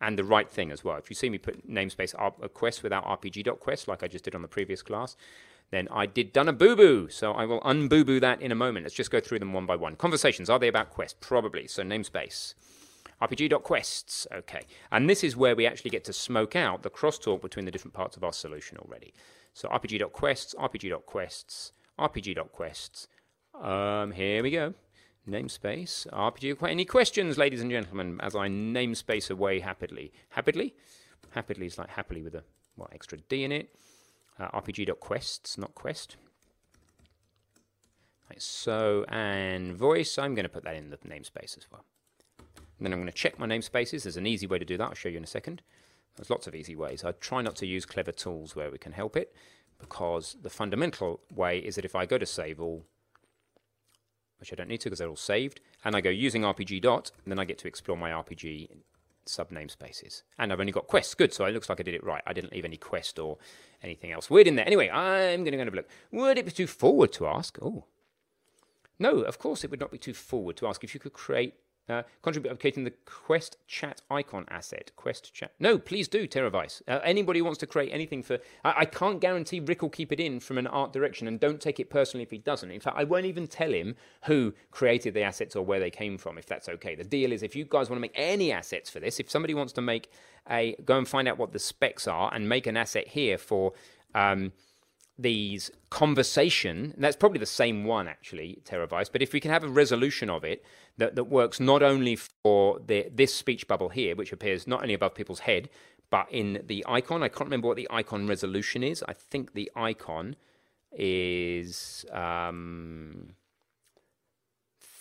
And 0.01 0.19
the 0.19 0.25
right 0.25 0.49
thing 0.49 0.71
as 0.71 0.83
well. 0.83 0.97
If 0.97 1.09
you 1.09 1.15
see 1.15 1.29
me 1.29 1.38
put 1.38 1.65
namespace 1.65 2.13
a 2.41 2.49
quest 2.49 2.83
without 2.83 3.05
rpg.quest, 3.05 3.88
like 3.88 4.03
I 4.03 4.09
just 4.09 4.25
did 4.25 4.36
on 4.36 4.41
the 4.41 4.49
previous 4.49 4.81
class, 4.81 5.15
then 5.71 5.88
I 5.89 6.05
did 6.05 6.33
done 6.33 6.49
a 6.49 6.53
boo 6.53 6.75
boo. 6.75 7.07
So 7.07 7.31
I 7.31 7.45
will 7.45 7.61
unboo 7.61 8.05
boo 8.05 8.19
that 8.19 8.41
in 8.41 8.51
a 8.51 8.55
moment. 8.55 8.83
Let's 8.83 8.93
just 8.93 9.11
go 9.11 9.21
through 9.21 9.39
them 9.39 9.53
one 9.53 9.65
by 9.65 9.77
one. 9.77 9.95
Conversations, 9.95 10.49
are 10.49 10.59
they 10.59 10.67
about 10.67 10.91
quest? 10.91 11.21
Probably. 11.21 11.65
So 11.65 11.81
namespace 11.81 12.55
rpg.quests. 13.21 14.27
Okay. 14.33 14.65
And 14.91 15.09
this 15.09 15.23
is 15.23 15.38
where 15.38 15.55
we 15.55 15.65
actually 15.65 15.91
get 15.91 16.03
to 16.03 16.13
smoke 16.13 16.57
out 16.57 16.83
the 16.83 16.89
crosstalk 16.89 17.41
between 17.41 17.63
the 17.63 17.71
different 17.71 17.93
parts 17.93 18.17
of 18.17 18.23
our 18.25 18.33
solution 18.33 18.77
already. 18.79 19.13
So 19.55 19.69
rpg.quests, 19.69 20.53
rpg.quests, 20.55 21.71
rpg.quests. 21.97 23.07
Um, 23.59 24.11
here 24.11 24.43
we 24.43 24.51
go. 24.51 24.73
Namespace, 25.27 26.05
rpg. 26.11 26.69
Any 26.69 26.83
questions, 26.83 27.37
ladies 27.37 27.61
and 27.61 27.71
gentlemen, 27.71 28.19
as 28.21 28.35
I 28.35 28.49
namespace 28.49 29.31
away 29.31 29.61
happily? 29.61 30.11
Happily? 30.27 30.75
Happily 31.31 31.67
is 31.67 31.77
like 31.77 31.87
happily 31.87 32.21
with 32.21 32.35
a 32.35 32.43
what 32.75 32.91
extra 32.91 33.17
D 33.29 33.45
in 33.45 33.53
it. 33.53 33.73
Uh, 34.37 34.49
rpg.quests, 34.59 35.57
not 35.57 35.73
quest. 35.73 36.17
Right, 38.29 38.41
so, 38.41 39.05
and 39.07 39.73
voice, 39.73 40.17
I'm 40.17 40.35
going 40.35 40.43
to 40.43 40.49
put 40.49 40.65
that 40.65 40.75
in 40.75 40.89
the 40.89 40.97
namespace 40.97 41.57
as 41.57 41.65
well. 41.71 41.85
And 42.77 42.85
then 42.85 42.91
I'm 42.91 42.99
going 42.99 43.07
to 43.07 43.13
check 43.13 43.39
my 43.39 43.47
namespaces. 43.47 44.03
There's 44.03 44.17
an 44.17 44.27
easy 44.27 44.47
way 44.47 44.59
to 44.59 44.65
do 44.65 44.75
that. 44.75 44.83
I'll 44.83 44.95
show 44.95 45.07
you 45.07 45.17
in 45.17 45.23
a 45.23 45.27
second. 45.27 45.61
There's 46.16 46.30
lots 46.30 46.47
of 46.47 46.55
easy 46.55 46.76
ways. 46.76 47.03
I 47.03 47.11
try 47.13 47.41
not 47.41 47.55
to 47.57 47.66
use 47.66 47.86
clever 47.86 48.11
tools 48.11 48.55
where 48.55 48.72
we 48.72 48.78
can 48.78 48.93
help 48.93 49.18
it 49.18 49.36
because 49.80 50.38
the 50.41 50.49
fundamental 50.49 51.20
way 51.34 51.59
is 51.59 51.76
that 51.76 51.86
if 51.86 51.95
I 51.95 52.05
go 52.05 52.18
to 52.18 52.26
save 52.26 52.59
all, 52.61 52.86
which 54.39 54.51
I 54.51 54.55
don't 54.55 54.70
need 54.70 54.82
to 54.82 54.89
because 54.89 54.99
they're 54.99 55.09
all 55.09 55.16
saved, 55.16 55.59
and 55.84 55.95
I 55.95 56.01
go 56.01 56.09
using 56.09 56.43
RPG 56.43 56.82
dot, 56.82 57.11
then 57.26 57.39
I 57.39 57.45
get 57.45 57.57
to 57.59 57.68
explore 57.68 57.97
my 57.97 58.11
RPG 58.11 58.70
sub 59.26 59.49
namespaces. 59.49 60.24
And 60.38 60.53
I've 60.53 60.59
only 60.59 60.72
got 60.72 60.88
quests. 60.88 61.16
Good, 61.16 61.34
so 61.34 61.45
it 61.45 61.53
looks 61.53 61.70
like 61.70 61.80
I 61.80 61.84
did 61.84 61.95
it 61.95 62.03
right. 62.03 62.24
I 62.26 62.34
didn't 62.34 62.53
leave 62.53 62.66
any 62.66 62.78
quest 62.78 63.20
or 63.20 63.38
anything 63.84 64.11
else 64.11 64.30
weird 64.30 64.47
in 64.47 64.55
there. 64.55 64.66
Anyway, 64.66 64.89
I'm 64.89 65.43
going 65.43 65.51
to 65.51 65.57
go 65.57 65.61
and 65.61 65.68
have 65.68 65.74
a 65.74 65.78
look. 65.78 65.89
Would 66.11 66.38
it 66.38 66.45
be 66.45 66.51
too 66.51 66.68
forward 66.68 67.11
to 67.13 67.28
ask? 67.28 67.57
Oh. 67.61 67.86
No, 68.97 69.22
of 69.22 69.39
course 69.39 69.63
it 69.63 69.72
would 69.72 69.80
not 69.80 69.91
be 69.91 69.97
too 69.97 70.13
forward 70.13 70.55
to 70.57 70.68
ask 70.68 70.84
if 70.84 70.93
you 70.93 70.99
could 70.99 71.13
create 71.13 71.55
uh, 71.88 72.03
contribute 72.21 72.49
advocating 72.49 72.83
the 72.83 72.93
Quest 73.05 73.57
Chat 73.67 74.01
icon 74.09 74.45
asset. 74.49 74.91
Quest 74.95 75.33
Chat. 75.33 75.51
No, 75.59 75.77
please 75.77 76.07
do, 76.07 76.27
Teravice. 76.27 76.81
Uh, 76.88 76.99
anybody 77.03 77.41
wants 77.41 77.59
to 77.59 77.67
create 77.67 77.91
anything 77.91 78.23
for. 78.23 78.39
I, 78.63 78.73
I, 78.79 78.86
can't 78.86 79.19
guarantee 79.19 79.59
Rick 79.59 79.81
will 79.81 79.89
keep 79.89 80.11
it 80.11 80.19
in 80.19 80.39
from 80.39 80.57
an 80.57 80.67
art 80.67 80.93
direction, 80.93 81.27
and 81.27 81.39
don't 81.39 81.61
take 81.61 81.79
it 81.79 81.89
personally 81.89 82.23
if 82.23 82.31
he 82.31 82.38
doesn't. 82.38 82.71
In 82.71 82.79
fact, 82.79 82.97
I 82.97 83.03
won't 83.03 83.25
even 83.25 83.47
tell 83.47 83.71
him 83.71 83.95
who 84.25 84.53
created 84.71 85.13
the 85.13 85.21
assets 85.21 85.55
or 85.55 85.63
where 85.63 85.79
they 85.79 85.91
came 85.91 86.17
from, 86.17 86.38
if 86.38 86.45
that's 86.45 86.67
okay. 86.69 86.95
The 86.95 87.03
deal 87.03 87.31
is 87.31 87.43
if 87.43 87.55
you 87.55 87.65
guys 87.65 87.89
want 87.89 87.97
to 87.97 88.01
make 88.01 88.15
any 88.15 88.51
assets 88.51 88.89
for 88.89 88.99
this, 88.99 89.19
if 89.19 89.29
somebody 89.29 89.53
wants 89.53 89.73
to 89.73 89.81
make 89.81 90.09
a. 90.49 90.75
Go 90.86 90.97
and 90.97 91.07
find 91.07 91.27
out 91.27 91.38
what 91.38 91.51
the 91.51 91.59
specs 91.59 92.07
are 92.07 92.33
and 92.33 92.49
make 92.49 92.67
an 92.67 92.77
asset 92.77 93.07
here 93.09 93.38
for. 93.38 93.73
Um, 94.13 94.53
these 95.18 95.72
conversation, 95.89 96.93
that's 96.97 97.16
probably 97.16 97.39
the 97.39 97.45
same 97.45 97.86
one 97.86 98.07
actually, 98.07 98.59
Teravice, 98.66 99.09
but 99.11 99.22
if 99.22 99.32
we 99.32 99.39
can 99.39 99.51
have 99.51 99.63
a 99.63 99.70
resolution 99.70 100.30
of 100.30 100.43
it 100.43 100.63
that, 100.97 101.16
that 101.16 101.26
works 101.26 101.59
not 101.59 101.82
only 101.82 102.16
for 102.16 102.80
the, 102.86 103.07
this 103.13 103.34
speech 103.34 103.68
bubble 103.68 103.89
here, 103.89 104.16
which 104.16 104.34
appears 104.34 104.68
not 104.68 104.82
only 104.82 104.93
above 104.93 105.16
people's 105.16 105.39
head, 105.39 105.70
but 106.09 106.28
in 106.32 106.63
the 106.66 106.86
icon. 106.88 107.24
I 107.24 107.30
can't 107.30 107.45
remember 107.45 107.68
what 107.68 107.78
the 107.78 107.88
icon 107.89 108.28
resolution 108.28 108.84
is. 108.84 109.03
I 109.07 109.13
think 109.13 109.53
the 109.53 109.72
icon 109.76 110.36
is 110.91 112.05
um, 112.11 113.34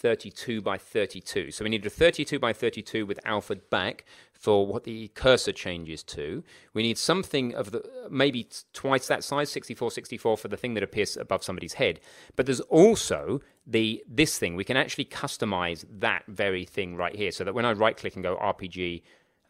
32 0.05 0.61
by 0.61 0.77
32. 0.77 1.51
So 1.51 1.65
we 1.65 1.71
need 1.71 1.87
a 1.87 1.89
32 1.89 2.39
by 2.39 2.53
32 2.53 3.07
with 3.07 3.19
alpha 3.25 3.57
back 3.57 4.05
for 4.35 4.67
what 4.67 4.85
the 4.85 5.09
cursor 5.15 5.51
changes 5.51 6.03
to. 6.03 6.45
We 6.75 6.83
need 6.83 6.99
something 6.99 7.55
of 7.55 7.71
the 7.71 7.83
maybe 8.11 8.47
twice 8.75 9.07
that 9.07 9.25
size, 9.25 9.51
64, 9.51 9.91
64 9.93 10.37
for 10.37 10.49
the 10.49 10.59
thing 10.59 10.75
that 10.75 10.83
appears 10.83 11.17
above 11.17 11.43
somebody's 11.43 11.73
head. 11.75 12.01
But 12.37 12.45
there's 12.45 12.61
also 12.61 13.41
the 13.67 14.05
this 14.07 14.39
thing. 14.39 14.57
We 14.57 14.65
can 14.65 14.77
actually 14.77 15.07
customize 15.07 15.87
that 16.01 16.25
very 16.29 16.67
thing 16.67 16.97
right 16.97 17.17
here 17.17 17.33
so 17.33 17.43
that 17.45 17.55
when 17.55 17.65
I 17.65 17.73
right 17.73 17.97
click 17.97 18.15
and 18.15 18.23
go 18.23 18.37
RPG, 18.37 19.01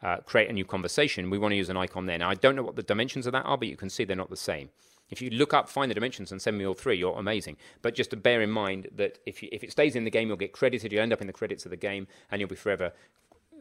uh, 0.01 0.17
create 0.19 0.49
a 0.49 0.53
new 0.53 0.63
conversation, 0.63 1.29
we 1.29 1.37
want 1.37 1.51
to 1.51 1.57
use 1.57 1.67
an 1.67 1.75
icon 1.75 2.05
there. 2.05 2.17
Now, 2.17 2.29
I 2.29 2.35
don't 2.35 2.55
know 2.55 2.63
what 2.63 2.77
the 2.77 2.83
dimensions 2.83 3.27
of 3.27 3.33
that 3.33 3.43
are, 3.43 3.57
but 3.57 3.67
you 3.67 3.75
can 3.75 3.89
see 3.89 4.05
they're 4.05 4.15
not 4.15 4.29
the 4.29 4.37
same. 4.37 4.69
If 5.09 5.21
you 5.21 5.29
look 5.29 5.53
up, 5.53 5.69
find 5.69 5.89
the 5.89 5.95
dimensions, 5.95 6.31
and 6.31 6.41
send 6.41 6.57
me 6.57 6.65
all 6.65 6.73
three, 6.73 6.97
you're 6.97 7.17
amazing. 7.17 7.57
But 7.81 7.93
just 7.93 8.09
to 8.09 8.15
bear 8.15 8.41
in 8.41 8.49
mind 8.49 8.89
that 8.95 9.19
if, 9.25 9.43
you, 9.43 9.49
if 9.51 9.63
it 9.63 9.71
stays 9.71 9.95
in 9.95 10.03
the 10.03 10.09
game, 10.09 10.27
you'll 10.27 10.37
get 10.37 10.51
credited, 10.51 10.91
you'll 10.91 11.03
end 11.03 11.13
up 11.13 11.21
in 11.21 11.27
the 11.27 11.33
credits 11.33 11.65
of 11.65 11.69
the 11.69 11.77
game, 11.77 12.07
and 12.31 12.39
you'll 12.39 12.49
be 12.49 12.55
forever 12.55 12.91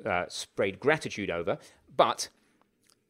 uh, 0.06 0.24
sprayed 0.28 0.80
gratitude 0.80 1.30
over. 1.30 1.58
But 1.96 2.28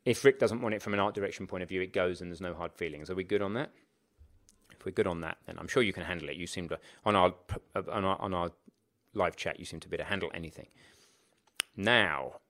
if 0.04 0.24
Rick 0.24 0.38
doesn't 0.38 0.60
want 0.60 0.74
it 0.74 0.82
from 0.82 0.94
an 0.94 1.00
art 1.00 1.14
direction 1.14 1.46
point 1.46 1.62
of 1.62 1.68
view, 1.68 1.80
it 1.80 1.92
goes 1.92 2.20
and 2.20 2.30
there's 2.30 2.40
no 2.40 2.54
hard 2.54 2.72
feelings. 2.72 3.08
Are 3.08 3.14
we 3.14 3.24
good 3.24 3.42
on 3.42 3.54
that? 3.54 3.70
If 4.72 4.84
we're 4.84 4.92
good 4.92 5.06
on 5.06 5.20
that, 5.22 5.38
then 5.46 5.56
I'm 5.58 5.68
sure 5.68 5.82
you 5.82 5.92
can 5.92 6.02
handle 6.04 6.28
it. 6.28 6.36
You 6.36 6.46
seem 6.46 6.68
to, 6.68 6.78
on 7.04 7.16
our, 7.16 7.34
on 7.74 8.04
our, 8.04 8.20
on 8.20 8.34
our 8.34 8.50
live 9.14 9.36
chat, 9.36 9.58
you 9.58 9.64
seem 9.64 9.80
to 9.80 9.88
be 9.88 9.96
able 9.96 10.04
to 10.04 10.10
handle 10.10 10.30
anything. 10.34 10.66
Now, 11.76 12.40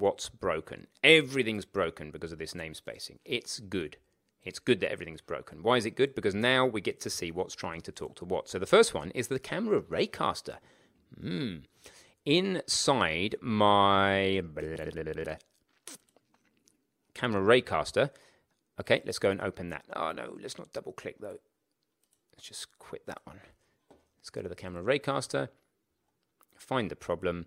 what's 0.00 0.28
broken. 0.28 0.86
Everything's 1.04 1.64
broken 1.64 2.10
because 2.10 2.32
of 2.32 2.38
this 2.38 2.54
namespacing. 2.54 3.18
It's 3.24 3.60
good. 3.60 3.96
It's 4.42 4.58
good 4.58 4.80
that 4.80 4.90
everything's 4.90 5.20
broken. 5.20 5.62
Why 5.62 5.76
is 5.76 5.86
it 5.86 5.96
good? 5.96 6.14
Because 6.14 6.34
now 6.34 6.66
we 6.66 6.80
get 6.80 7.00
to 7.00 7.10
see 7.10 7.30
what's 7.30 7.54
trying 7.54 7.82
to 7.82 7.92
talk 7.92 8.16
to 8.16 8.24
what. 8.24 8.48
So 8.48 8.58
the 8.58 8.66
first 8.66 8.94
one 8.94 9.10
is 9.10 9.28
the 9.28 9.38
camera 9.38 9.80
raycaster. 9.80 10.56
Hmm. 11.20 11.56
Inside 12.24 13.36
my 13.40 14.42
camera 17.14 17.42
raycaster. 17.42 18.10
Okay, 18.80 19.02
let's 19.04 19.18
go 19.18 19.30
and 19.30 19.40
open 19.40 19.68
that. 19.70 19.84
Oh 19.94 20.12
no, 20.12 20.36
let's 20.40 20.58
not 20.58 20.72
double 20.72 20.92
click 20.92 21.16
though. 21.20 21.38
Let's 22.32 22.48
just 22.48 22.78
quit 22.78 23.06
that 23.06 23.20
one. 23.24 23.40
Let's 24.18 24.30
go 24.30 24.42
to 24.42 24.48
the 24.48 24.54
camera 24.54 24.82
raycaster, 24.82 25.48
find 26.56 26.90
the 26.90 26.96
problem, 26.96 27.46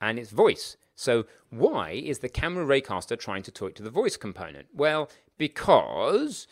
and 0.00 0.18
it's 0.18 0.30
voice. 0.30 0.76
So 1.00 1.24
why 1.48 1.92
is 1.92 2.18
the 2.18 2.28
camera 2.28 2.66
raycaster 2.66 3.18
trying 3.18 3.42
to 3.44 3.50
talk 3.50 3.74
to 3.76 3.82
the 3.82 3.88
voice 3.88 4.18
component? 4.18 4.68
Well, 4.74 5.08
because 5.38 6.46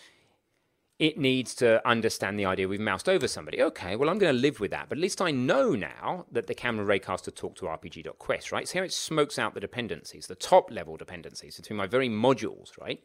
it 0.98 1.18
needs 1.18 1.54
to 1.56 1.86
understand 1.86 2.38
the 2.38 2.46
idea 2.46 2.66
we've 2.66 2.80
moused 2.80 3.10
over 3.10 3.28
somebody. 3.28 3.60
Okay, 3.62 3.94
well, 3.94 4.08
I'm 4.08 4.16
going 4.16 4.34
to 4.34 4.40
live 4.40 4.58
with 4.58 4.70
that, 4.70 4.88
but 4.88 4.96
at 4.96 5.02
least 5.02 5.20
I 5.20 5.32
know 5.32 5.72
now 5.74 6.24
that 6.32 6.46
the 6.46 6.54
camera 6.54 6.86
raycaster 6.86 7.32
talked 7.32 7.58
to 7.58 7.66
RPG.quest, 7.66 8.50
right? 8.50 8.66
See 8.66 8.78
how 8.78 8.84
it 8.86 8.92
smokes 8.94 9.38
out 9.38 9.52
the 9.52 9.60
dependencies, 9.60 10.28
the 10.28 10.34
top 10.34 10.70
level 10.70 10.96
dependencies 10.96 11.56
between 11.58 11.76
my 11.76 11.86
very 11.86 12.08
modules, 12.08 12.70
right? 12.80 13.04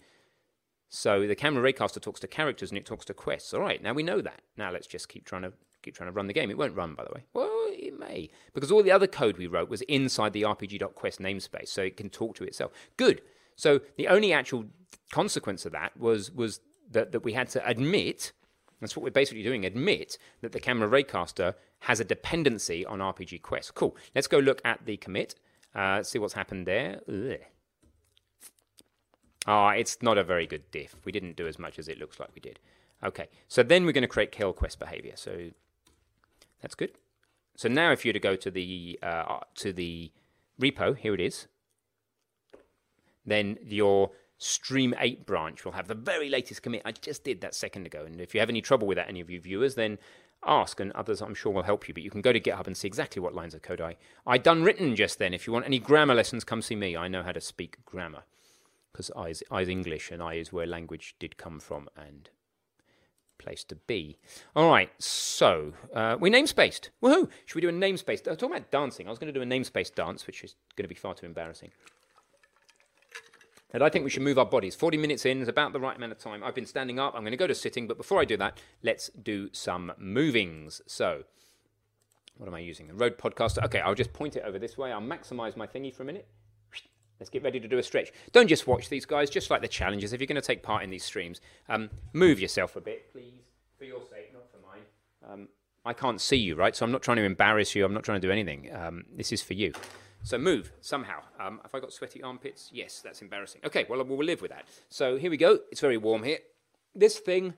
So 0.87 1.27
the 1.27 1.35
camera 1.35 1.73
raycaster 1.73 2.01
talks 2.01 2.21
to 2.21 2.27
characters 2.27 2.71
and 2.71 2.77
it 2.77 2.85
talks 2.85 3.03
to 3.05 3.13
quests. 3.13 3.53
All 3.53 3.59
right, 3.59 3.83
now 3.83 3.91
we 3.91 4.01
know 4.01 4.21
that. 4.21 4.43
Now 4.55 4.71
let's 4.71 4.87
just 4.87 5.09
keep 5.09 5.25
trying 5.25 5.41
to 5.41 5.51
keep 5.83 5.95
trying 5.95 6.09
to 6.09 6.13
run 6.13 6.27
the 6.27 6.33
game. 6.33 6.49
It 6.49 6.57
won't 6.57 6.75
run, 6.75 6.95
by 6.95 7.03
the 7.03 7.11
way. 7.13 7.23
Well, 7.33 7.49
it 7.69 7.97
may, 7.99 8.29
because 8.53 8.71
all 8.71 8.81
the 8.83 8.91
other 8.91 9.07
code 9.07 9.37
we 9.37 9.47
wrote 9.47 9.69
was 9.69 9.81
inside 9.83 10.33
the 10.33 10.43
RPG.quest 10.43 11.19
namespace, 11.19 11.67
so 11.67 11.81
it 11.83 11.97
can 11.97 12.09
talk 12.09 12.35
to 12.35 12.43
itself. 12.43 12.71
Good. 12.97 13.21
So 13.55 13.81
the 13.97 14.07
only 14.07 14.33
actual 14.33 14.65
consequence 15.11 15.65
of 15.65 15.71
that 15.73 15.95
was 15.97 16.31
was 16.31 16.59
that, 16.91 17.11
that 17.11 17.23
we 17.23 17.33
had 17.33 17.49
to 17.49 17.67
admit. 17.67 18.31
That's 18.81 18.97
what 18.97 19.03
we're 19.03 19.11
basically 19.11 19.43
doing. 19.43 19.65
Admit 19.65 20.17
that 20.41 20.51
the 20.51 20.59
camera 20.59 20.89
raycaster 20.89 21.55
has 21.81 21.99
a 21.99 22.03
dependency 22.03 22.85
on 22.85 22.99
RPG 22.99 23.41
Quest. 23.41 23.75
Cool. 23.75 23.95
Let's 24.13 24.27
go 24.27 24.39
look 24.39 24.61
at 24.65 24.85
the 24.85 24.97
commit. 24.97 25.35
Uh, 25.73 26.03
see 26.03 26.19
what's 26.19 26.33
happened 26.33 26.67
there. 26.67 26.99
Ah, 29.45 29.67
oh, 29.67 29.69
it's 29.69 30.01
not 30.01 30.17
a 30.17 30.23
very 30.23 30.45
good 30.45 30.69
diff. 30.71 30.95
We 31.05 31.11
didn't 31.11 31.35
do 31.35 31.47
as 31.47 31.59
much 31.59 31.79
as 31.79 31.87
it 31.87 31.97
looks 31.97 32.19
like 32.19 32.29
we 32.33 32.41
did. 32.41 32.59
Okay, 33.03 33.27
so 33.49 33.63
then 33.63 33.85
we're 33.85 33.91
going 33.91 34.03
to 34.03 34.07
create 34.07 34.31
kill 34.31 34.53
quest 34.53 34.79
behavior. 34.79 35.13
So 35.15 35.49
that's 36.63 36.75
good. 36.75 36.93
So 37.55 37.69
now 37.69 37.91
if 37.91 38.03
you 38.03 38.09
were 38.09 38.13
to 38.13 38.19
go 38.19 38.35
to 38.35 38.49
the 38.49 38.97
uh, 39.03 39.39
to 39.55 39.71
the 39.71 40.11
repo, 40.59 40.97
here 40.97 41.13
it 41.13 41.19
is, 41.19 41.47
then 43.25 43.57
your 43.61 44.11
Stream 44.37 44.95
8 44.97 45.25
branch 45.25 45.63
will 45.63 45.73
have 45.73 45.87
the 45.87 45.93
very 45.93 46.29
latest 46.29 46.63
commit. 46.63 46.81
I 46.83 46.91
just 46.91 47.23
did 47.23 47.41
that 47.41 47.53
second 47.53 47.85
ago. 47.85 48.03
And 48.05 48.19
if 48.19 48.33
you 48.33 48.39
have 48.39 48.49
any 48.49 48.61
trouble 48.61 48.87
with 48.87 48.97
that, 48.97 49.07
any 49.07 49.21
of 49.21 49.29
you 49.29 49.39
viewers, 49.39 49.75
then 49.75 49.99
ask, 50.45 50.79
and 50.79 50.91
others 50.93 51.21
I'm 51.21 51.35
sure 51.35 51.51
will 51.53 51.63
help 51.63 51.87
you. 51.87 51.93
But 51.93 52.03
you 52.03 52.09
can 52.09 52.21
go 52.21 52.33
to 52.33 52.39
GitHub 52.39 52.67
and 52.67 52.75
see 52.75 52.87
exactly 52.87 53.21
what 53.21 53.35
lines 53.35 53.53
of 53.53 53.61
code 53.61 53.79
I, 53.79 53.95
I 54.25 54.37
done 54.37 54.63
written 54.63 54.95
just 54.95 55.19
then. 55.19 55.33
If 55.33 55.45
you 55.45 55.53
want 55.53 55.65
any 55.65 55.79
grammar 55.79 56.15
lessons, 56.15 56.43
come 56.43 56.61
see 56.61 56.75
me. 56.75 56.97
I 56.97 57.07
know 57.07 57.23
how 57.23 57.31
to 57.31 57.41
speak 57.41 57.77
grammar. 57.85 58.23
Because 58.91 59.11
is, 59.29 59.43
I 59.49 59.61
is 59.61 59.69
English, 59.69 60.11
and 60.11 60.21
I 60.21 60.35
is 60.35 60.51
where 60.51 60.67
language 60.67 61.15
did 61.19 61.37
come 61.37 61.59
from, 61.59 61.87
and 61.95 62.29
place 63.43 63.63
to 63.65 63.75
be. 63.75 64.17
All 64.55 64.69
right, 64.69 64.89
so 64.99 65.73
uh, 65.93 66.17
we 66.19 66.29
namespaced. 66.29 66.89
Woohoo! 67.01 67.29
Should 67.45 67.55
we 67.55 67.61
do 67.61 67.69
a 67.69 67.71
namespace? 67.71 68.27
Uh, 68.27 68.35
talking 68.35 68.55
about 68.55 68.71
dancing, 68.71 69.07
I 69.07 69.09
was 69.09 69.19
going 69.19 69.33
to 69.33 69.37
do 69.37 69.43
a 69.43 69.45
namespace 69.45 69.93
dance, 69.93 70.25
which 70.25 70.43
is 70.43 70.55
going 70.75 70.85
to 70.85 70.89
be 70.89 70.95
far 70.95 71.13
too 71.13 71.25
embarrassing. 71.25 71.71
And 73.73 73.83
I 73.83 73.89
think 73.89 74.05
we 74.05 74.11
should 74.11 74.21
move 74.21 74.37
our 74.37 74.45
bodies. 74.45 74.75
40 74.75 74.97
minutes 74.97 75.25
in 75.25 75.41
is 75.41 75.47
about 75.47 75.73
the 75.73 75.79
right 75.79 75.97
amount 75.97 76.11
of 76.11 76.19
time. 76.19 76.43
I've 76.43 76.53
been 76.53 76.67
standing 76.67 76.99
up. 76.99 77.15
I'm 77.15 77.23
going 77.23 77.31
to 77.31 77.37
go 77.37 77.47
to 77.47 77.55
sitting, 77.55 77.87
but 77.87 77.97
before 77.97 78.21
I 78.21 78.25
do 78.25 78.37
that, 78.37 78.59
let's 78.83 79.09
do 79.09 79.49
some 79.51 79.91
movings. 79.97 80.81
So, 80.85 81.23
what 82.37 82.47
am 82.47 82.53
I 82.53 82.59
using? 82.59 82.87
The 82.87 82.93
Road 82.93 83.17
Podcaster. 83.17 83.63
Okay, 83.65 83.79
I'll 83.79 83.95
just 83.95 84.13
point 84.13 84.35
it 84.35 84.43
over 84.45 84.59
this 84.59 84.77
way. 84.77 84.91
I'll 84.91 85.01
maximize 85.01 85.57
my 85.57 85.65
thingy 85.65 85.93
for 85.93 86.03
a 86.03 86.05
minute. 86.05 86.27
Let's 87.23 87.29
get 87.29 87.41
ready 87.41 87.61
to 87.61 87.69
do 87.69 87.77
a 87.77 87.83
stretch. 87.83 88.11
Don't 88.33 88.49
just 88.49 88.67
watch 88.67 88.89
these 88.89 89.05
guys, 89.05 89.29
just 89.29 89.49
like 89.49 89.61
the 89.61 89.67
challenges. 89.69 90.11
If 90.11 90.19
you're 90.19 90.27
going 90.27 90.35
to 90.35 90.41
take 90.41 90.61
part 90.61 90.83
in 90.83 90.89
these 90.89 91.05
streams, 91.05 91.39
um, 91.69 91.89
move 92.11 92.37
yourself 92.37 92.75
a 92.75 92.81
bit, 92.81 93.09
please, 93.13 93.43
for 93.77 93.85
your 93.85 94.01
sake, 94.01 94.33
not 94.33 94.43
for 94.51 94.57
mine. 94.57 94.81
Um, 95.31 95.47
I 95.85 95.93
can't 95.93 96.19
see 96.19 96.35
you, 96.35 96.55
right? 96.55 96.75
So 96.75 96.83
I'm 96.83 96.91
not 96.91 97.01
trying 97.01 97.15
to 97.15 97.23
embarrass 97.23 97.75
you. 97.75 97.85
I'm 97.85 97.93
not 97.93 98.03
trying 98.03 98.19
to 98.19 98.27
do 98.27 98.29
anything. 98.29 98.75
Um, 98.75 99.05
this 99.15 99.31
is 99.31 99.41
for 99.41 99.53
you. 99.53 99.71
So 100.23 100.37
move 100.37 100.73
somehow. 100.81 101.21
Um, 101.39 101.61
have 101.63 101.73
I 101.73 101.79
got 101.79 101.93
sweaty 101.93 102.21
armpits? 102.21 102.69
Yes, 102.73 102.99
that's 102.99 103.21
embarrassing. 103.21 103.61
Okay, 103.63 103.85
well, 103.89 104.03
we'll 104.03 104.17
live 104.17 104.41
with 104.41 104.51
that. 104.51 104.65
So 104.89 105.15
here 105.15 105.31
we 105.31 105.37
go. 105.37 105.59
It's 105.71 105.79
very 105.79 105.95
warm 105.95 106.23
here. 106.23 106.39
This 106.93 107.19
thing, 107.19 107.53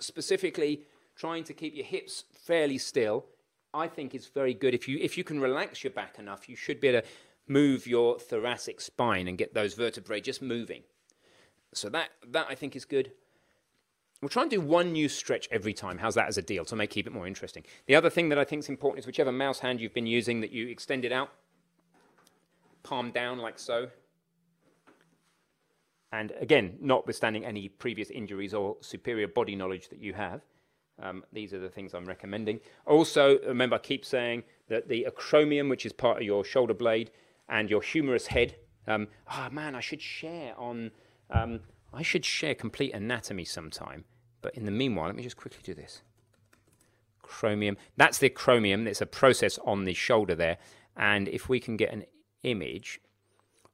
specifically 0.00 0.82
trying 1.16 1.44
to 1.44 1.54
keep 1.54 1.74
your 1.74 1.86
hips 1.86 2.24
fairly 2.44 2.76
still, 2.76 3.24
I 3.72 3.88
think 3.88 4.14
is 4.14 4.26
very 4.26 4.52
good. 4.52 4.74
If 4.74 4.86
you 4.86 4.98
if 5.00 5.16
you 5.16 5.24
can 5.24 5.40
relax 5.40 5.82
your 5.82 5.92
back 5.92 6.18
enough, 6.18 6.46
you 6.46 6.56
should 6.56 6.78
be 6.78 6.88
able 6.88 7.00
to 7.00 7.08
move 7.48 7.86
your 7.86 8.18
thoracic 8.18 8.80
spine 8.80 9.28
and 9.28 9.38
get 9.38 9.54
those 9.54 9.74
vertebrae 9.74 10.20
just 10.20 10.42
moving. 10.42 10.82
So 11.74 11.88
that, 11.90 12.10
that 12.28 12.46
I 12.48 12.54
think 12.54 12.76
is 12.76 12.84
good. 12.84 13.12
We'll 14.20 14.28
try 14.28 14.42
and 14.42 14.50
do 14.50 14.60
one 14.60 14.92
new 14.92 15.08
stretch 15.08 15.48
every 15.50 15.74
time. 15.74 15.98
How's 15.98 16.14
that 16.14 16.28
as 16.28 16.38
a 16.38 16.42
deal 16.42 16.64
to 16.66 16.76
make 16.76 16.90
keep 16.90 17.08
it 17.08 17.12
more 17.12 17.26
interesting? 17.26 17.64
The 17.86 17.96
other 17.96 18.08
thing 18.08 18.28
that 18.28 18.38
I 18.38 18.44
think 18.44 18.60
is 18.60 18.68
important 18.68 19.00
is 19.00 19.06
whichever 19.06 19.32
mouse 19.32 19.58
hand 19.58 19.80
you've 19.80 19.94
been 19.94 20.06
using 20.06 20.40
that 20.42 20.52
you 20.52 20.68
extend 20.68 21.04
it 21.04 21.10
out, 21.10 21.30
palm 22.84 23.10
down 23.10 23.38
like 23.38 23.58
so. 23.58 23.88
And 26.12 26.32
again, 26.40 26.76
notwithstanding 26.80 27.44
any 27.44 27.68
previous 27.68 28.10
injuries 28.10 28.54
or 28.54 28.76
superior 28.80 29.26
body 29.26 29.56
knowledge 29.56 29.88
that 29.88 29.98
you 29.98 30.12
have, 30.12 30.42
um, 31.02 31.24
these 31.32 31.52
are 31.52 31.58
the 31.58 31.70
things 31.70 31.94
I'm 31.94 32.04
recommending. 32.04 32.60
Also, 32.86 33.38
remember, 33.40 33.76
I 33.76 33.78
keep 33.78 34.04
saying 34.04 34.44
that 34.68 34.88
the 34.88 35.06
acromion, 35.10 35.68
which 35.68 35.86
is 35.86 35.92
part 35.92 36.18
of 36.18 36.22
your 36.22 36.44
shoulder 36.44 36.74
blade, 36.74 37.10
and 37.52 37.70
your 37.70 37.82
humerus 37.82 38.28
head. 38.28 38.56
Um, 38.88 39.06
oh 39.30 39.48
man, 39.52 39.76
I 39.76 39.80
should 39.80 40.02
share 40.02 40.58
on. 40.58 40.90
Um, 41.30 41.60
I 41.92 42.02
should 42.02 42.24
share 42.24 42.54
complete 42.54 42.94
anatomy 42.94 43.44
sometime. 43.44 44.04
But 44.40 44.54
in 44.56 44.64
the 44.64 44.70
meanwhile, 44.72 45.06
let 45.06 45.14
me 45.14 45.22
just 45.22 45.36
quickly 45.36 45.60
do 45.62 45.74
this. 45.74 46.02
Acromion. 47.22 47.76
That's 47.96 48.18
the 48.18 48.30
acromion. 48.30 48.86
It's 48.86 49.00
a 49.00 49.06
process 49.06 49.58
on 49.64 49.84
the 49.84 49.94
shoulder 49.94 50.34
there. 50.34 50.56
And 50.96 51.28
if 51.28 51.48
we 51.48 51.60
can 51.60 51.76
get 51.76 51.92
an 51.92 52.04
image, 52.42 53.00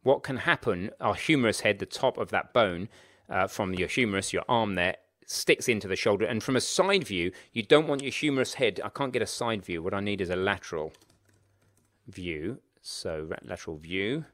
what 0.02 0.22
can 0.22 0.38
happen? 0.38 0.90
Our 1.00 1.14
humerus 1.14 1.60
head, 1.60 1.78
the 1.78 1.86
top 1.86 2.18
of 2.18 2.30
that 2.30 2.52
bone 2.52 2.88
uh, 3.30 3.46
from 3.46 3.74
your 3.74 3.88
humerus, 3.88 4.32
your 4.32 4.44
arm 4.48 4.74
there, 4.74 4.96
sticks 5.24 5.68
into 5.68 5.88
the 5.88 5.96
shoulder. 5.96 6.26
And 6.26 6.42
from 6.42 6.56
a 6.56 6.60
side 6.60 7.06
view, 7.06 7.32
you 7.52 7.62
don't 7.62 7.88
want 7.88 8.02
your 8.02 8.12
humerus 8.12 8.54
head. 8.54 8.80
I 8.84 8.88
can't 8.88 9.12
get 9.12 9.22
a 9.22 9.26
side 9.26 9.64
view. 9.64 9.82
What 9.82 9.94
I 9.94 10.00
need 10.00 10.20
is 10.20 10.30
a 10.30 10.36
lateral 10.36 10.92
view. 12.06 12.58
So 12.80 13.28
lateral 13.44 13.78
view. 13.78 14.24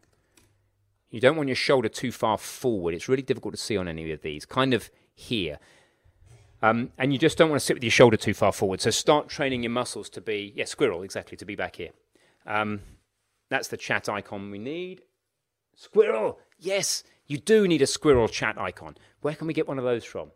You 1.11 1.20
don't 1.20 1.36
want 1.36 1.49
your 1.49 1.57
shoulder 1.57 1.88
too 1.88 2.11
far 2.11 2.38
forward. 2.38 2.95
It's 2.95 3.09
really 3.09 3.22
difficult 3.22 3.55
to 3.55 3.61
see 3.61 3.76
on 3.76 3.86
any 3.86 4.11
of 4.11 4.22
these. 4.22 4.45
Kind 4.45 4.74
of 4.74 4.90
here. 5.14 5.59
Um, 6.61 6.90
and 6.99 7.12
you 7.12 7.18
just 7.18 7.36
don't 7.36 7.51
want 7.51 7.61
to 7.61 7.64
sit 7.64 7.74
with 7.74 7.84
your 7.84 7.90
shoulder 7.90 8.16
too 8.16 8.34
far 8.34 8.51
forward. 8.51 8.80
So 8.80 8.90
start 8.90 9.28
training 9.28 9.62
your 9.62 9.70
muscles 9.70 10.09
to 10.11 10.20
be, 10.20 10.53
yeah, 10.57 10.64
squirrel, 10.64 11.03
exactly, 11.03 11.36
to 11.36 11.45
be 11.45 11.55
back 11.55 11.76
here. 11.76 11.90
Um, 12.47 12.80
that's 13.51 13.68
the 13.68 13.76
chat 13.76 14.09
icon 14.09 14.51
we 14.51 14.59
need. 14.59 15.03
Squirrel! 15.76 16.38
Yes, 16.59 17.05
you 17.26 17.38
do 17.38 17.68
need 17.68 17.82
a 17.82 17.86
squirrel 17.86 18.28
chat 18.28 18.59
icon. 18.59 18.97
Where 19.20 19.34
can 19.34 19.47
we 19.47 19.55
get 19.55 19.68
one 19.68 19.78
of 19.78 19.84
those 19.84 20.05
from? 20.05 20.30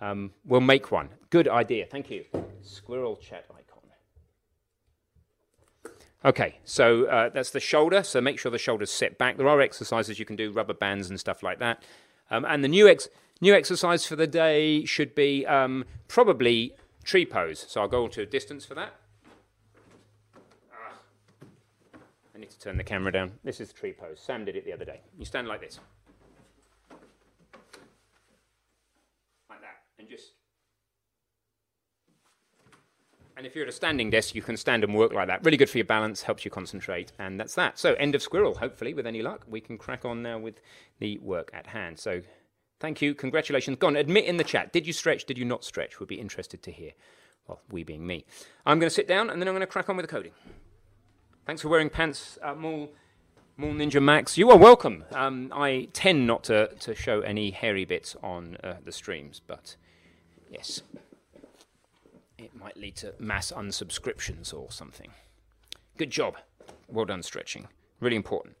Um, 0.00 0.32
we'll 0.44 0.60
make 0.60 0.90
one. 0.90 1.10
Good 1.30 1.48
idea. 1.48 1.86
Thank 1.86 2.10
you. 2.10 2.24
Squirrel 2.62 3.16
chat 3.16 3.44
icon. 3.50 3.63
Okay, 6.24 6.58
so 6.64 7.04
uh, 7.04 7.28
that's 7.28 7.50
the 7.50 7.60
shoulder. 7.60 8.02
So 8.02 8.20
make 8.20 8.38
sure 8.38 8.50
the 8.50 8.58
shoulder's 8.58 8.90
set 8.90 9.18
back. 9.18 9.36
There 9.36 9.48
are 9.48 9.60
exercises 9.60 10.18
you 10.18 10.24
can 10.24 10.36
do, 10.36 10.50
rubber 10.50 10.72
bands 10.72 11.10
and 11.10 11.20
stuff 11.20 11.42
like 11.42 11.58
that. 11.58 11.82
Um, 12.30 12.46
and 12.46 12.64
the 12.64 12.68
new 12.68 12.88
ex- 12.88 13.08
new 13.42 13.54
exercise 13.54 14.06
for 14.06 14.16
the 14.16 14.26
day 14.26 14.86
should 14.86 15.14
be 15.14 15.44
um, 15.46 15.84
probably 16.08 16.74
tree 17.04 17.26
pose. 17.26 17.66
So 17.68 17.82
I'll 17.82 17.88
go 17.88 18.08
to 18.08 18.22
a 18.22 18.26
distance 18.26 18.64
for 18.64 18.74
that. 18.74 18.94
Ah. 20.72 20.94
I 22.34 22.38
need 22.38 22.50
to 22.50 22.58
turn 22.58 22.78
the 22.78 22.84
camera 22.84 23.12
down. 23.12 23.32
This 23.44 23.60
is 23.60 23.70
tree 23.74 23.92
pose. 23.92 24.18
Sam 24.18 24.46
did 24.46 24.56
it 24.56 24.64
the 24.64 24.72
other 24.72 24.86
day. 24.86 25.02
You 25.18 25.26
stand 25.26 25.46
like 25.46 25.60
this. 25.60 25.78
Like 29.50 29.60
that. 29.60 29.82
And 29.98 30.08
just 30.08 30.32
and 33.36 33.46
if 33.46 33.54
you're 33.54 33.64
at 33.64 33.68
a 33.68 33.72
standing 33.72 34.10
desk, 34.10 34.34
you 34.34 34.42
can 34.42 34.56
stand 34.56 34.84
and 34.84 34.94
work 34.94 35.12
like 35.12 35.26
that. 35.26 35.44
Really 35.44 35.56
good 35.56 35.70
for 35.70 35.78
your 35.78 35.86
balance, 35.86 36.22
helps 36.22 36.44
you 36.44 36.50
concentrate, 36.50 37.12
and 37.18 37.38
that's 37.38 37.54
that. 37.56 37.78
So, 37.78 37.94
end 37.94 38.14
of 38.14 38.22
squirrel, 38.22 38.54
hopefully, 38.54 38.94
with 38.94 39.06
any 39.06 39.22
luck. 39.22 39.44
We 39.48 39.60
can 39.60 39.76
crack 39.76 40.04
on 40.04 40.22
now 40.22 40.38
with 40.38 40.60
the 41.00 41.18
work 41.18 41.50
at 41.52 41.66
hand. 41.66 41.98
So, 41.98 42.22
thank 42.78 43.02
you, 43.02 43.14
congratulations. 43.14 43.78
Gone. 43.78 43.96
admit 43.96 44.26
in 44.26 44.36
the 44.36 44.44
chat. 44.44 44.72
Did 44.72 44.86
you 44.86 44.92
stretch? 44.92 45.24
Did 45.24 45.36
you 45.36 45.44
not 45.44 45.64
stretch? 45.64 45.98
We'd 45.98 46.08
be 46.08 46.20
interested 46.20 46.62
to 46.62 46.70
hear. 46.70 46.92
Well, 47.48 47.60
we 47.70 47.82
being 47.82 48.06
me. 48.06 48.24
I'm 48.64 48.78
going 48.78 48.88
to 48.88 48.94
sit 48.94 49.08
down 49.08 49.30
and 49.30 49.40
then 49.40 49.48
I'm 49.48 49.54
going 49.54 49.60
to 49.60 49.66
crack 49.66 49.90
on 49.90 49.96
with 49.96 50.06
the 50.06 50.12
coding. 50.12 50.32
Thanks 51.44 51.60
for 51.60 51.68
wearing 51.68 51.90
pants, 51.90 52.38
uh, 52.42 52.54
Maul, 52.54 52.90
Maul 53.58 53.72
Ninja 53.72 54.02
Max. 54.02 54.38
You 54.38 54.50
are 54.50 54.56
welcome. 54.56 55.04
Um, 55.12 55.52
I 55.54 55.88
tend 55.92 56.26
not 56.26 56.44
to, 56.44 56.68
to 56.68 56.94
show 56.94 57.20
any 57.20 57.50
hairy 57.50 57.84
bits 57.84 58.16
on 58.22 58.56
uh, 58.64 58.76
the 58.82 58.92
streams, 58.92 59.42
but 59.46 59.76
yes 60.48 60.80
might 62.64 62.76
lead 62.78 62.96
to 62.96 63.14
mass 63.18 63.52
unsubscriptions 63.52 64.54
or 64.54 64.72
something. 64.72 65.10
Good 65.98 66.10
job. 66.10 66.38
Well 66.88 67.04
done, 67.04 67.22
stretching. 67.22 67.68
Really 68.00 68.16
important. 68.16 68.56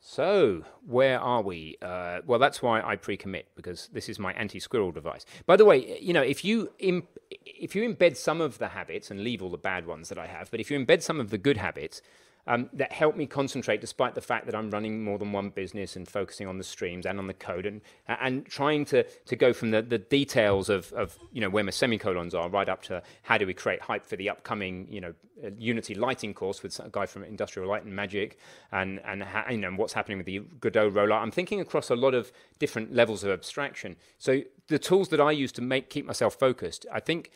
So, 0.00 0.64
where 0.84 1.20
are 1.20 1.42
we? 1.42 1.76
Uh, 1.80 2.22
well, 2.26 2.40
that's 2.40 2.60
why 2.60 2.82
I 2.82 2.96
pre-commit 2.96 3.46
because 3.54 3.88
this 3.92 4.08
is 4.08 4.18
my 4.18 4.32
anti-squirrel 4.32 4.90
device. 4.90 5.24
By 5.46 5.56
the 5.56 5.64
way, 5.64 5.96
you 6.00 6.12
know, 6.12 6.22
if 6.22 6.44
you 6.44 6.72
imp- 6.80 7.18
if 7.30 7.76
you 7.76 7.88
embed 7.88 8.16
some 8.16 8.40
of 8.40 8.58
the 8.58 8.68
habits 8.68 9.12
and 9.12 9.22
leave 9.22 9.42
all 9.42 9.48
the 9.48 9.56
bad 9.56 9.86
ones 9.86 10.08
that 10.08 10.18
I 10.18 10.26
have, 10.26 10.50
but 10.50 10.58
if 10.58 10.72
you 10.72 10.78
embed 10.78 11.02
some 11.02 11.20
of 11.20 11.30
the 11.30 11.38
good 11.38 11.58
habits, 11.58 12.02
um, 12.46 12.68
that 12.72 12.92
help 12.92 13.16
me 13.16 13.26
concentrate 13.26 13.80
despite 13.80 14.14
the 14.14 14.20
fact 14.20 14.46
that 14.46 14.54
I'm 14.54 14.70
running 14.70 15.04
more 15.04 15.18
than 15.18 15.32
one 15.32 15.50
business 15.50 15.94
and 15.94 16.08
focusing 16.08 16.48
on 16.48 16.58
the 16.58 16.64
streams 16.64 17.06
and 17.06 17.18
on 17.18 17.26
the 17.26 17.34
code 17.34 17.66
and, 17.66 17.80
and 18.08 18.44
trying 18.46 18.84
to, 18.86 19.04
to 19.04 19.36
go 19.36 19.52
from 19.52 19.70
the, 19.70 19.80
the 19.82 19.98
details 19.98 20.68
of, 20.68 20.92
of 20.92 21.16
you 21.32 21.40
know, 21.40 21.48
where 21.48 21.62
my 21.62 21.70
semicolons 21.70 22.34
are 22.34 22.48
right 22.48 22.68
up 22.68 22.82
to 22.82 23.02
how 23.22 23.38
do 23.38 23.46
we 23.46 23.54
create 23.54 23.80
hype 23.80 24.04
for 24.04 24.16
the 24.16 24.28
upcoming 24.28 24.88
you 24.90 25.00
know, 25.00 25.14
uh, 25.44 25.50
Unity 25.56 25.94
lighting 25.94 26.34
course 26.34 26.62
with 26.62 26.78
a 26.80 26.88
guy 26.90 27.06
from 27.06 27.22
Industrial 27.22 27.68
Light 27.68 27.84
and 27.84 27.94
Magic 27.94 28.38
and, 28.72 29.00
and 29.04 29.24
you 29.50 29.58
know, 29.58 29.70
what's 29.72 29.92
happening 29.92 30.18
with 30.18 30.26
the 30.26 30.40
Godot 30.60 30.90
rollout. 30.90 31.22
I'm 31.22 31.30
thinking 31.30 31.60
across 31.60 31.90
a 31.90 31.96
lot 31.96 32.14
of 32.14 32.32
different 32.58 32.92
levels 32.92 33.22
of 33.22 33.30
abstraction. 33.30 33.96
So 34.18 34.42
the 34.66 34.80
tools 34.80 35.10
that 35.10 35.20
I 35.20 35.30
use 35.30 35.52
to 35.52 35.62
make 35.62 35.90
keep 35.90 36.06
myself 36.06 36.34
focused, 36.34 36.86
I 36.92 36.98
think 36.98 37.30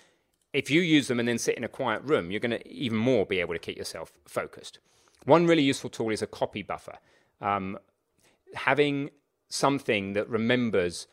if 0.53 0.71
you 0.71 0.81
use 0.81 1.07
them 1.07 1.21
and 1.21 1.29
then 1.29 1.39
sit 1.39 1.57
in 1.57 1.65
a 1.65 1.69
quiet 1.69 2.03
room, 2.03 2.31
you're 2.31 2.41
going 2.41 2.51
to 2.51 2.69
even 2.69 2.99
more 2.99 3.25
be 3.25 3.41
able 3.41 3.55
to 3.55 3.61
keep 3.61 3.77
yourself 3.77 4.13
focused. 4.27 4.79
One 5.27 5.47
really 5.47 5.63
useful 5.63 5.91
tool 5.91 6.11
is 6.11 6.23
a 6.23 6.27
copy 6.27 6.63
buffer. 6.63 6.99
Um, 7.41 7.79
having 8.55 9.11
something 9.49 10.15
that 10.15 10.29
remembers 10.29 11.07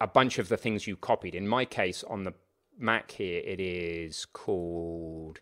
a 0.00 0.06
bunch 0.06 0.38
of 0.38 0.48
the 0.48 0.56
things 0.56 0.86
you 0.86 0.96
copied. 0.96 1.34
In 1.34 1.46
my 1.46 1.64
case, 1.64 2.04
on 2.04 2.24
the 2.24 2.34
Mac 2.78 3.10
here, 3.10 3.42
it 3.44 3.60
is 3.60 4.24
called. 4.26 5.40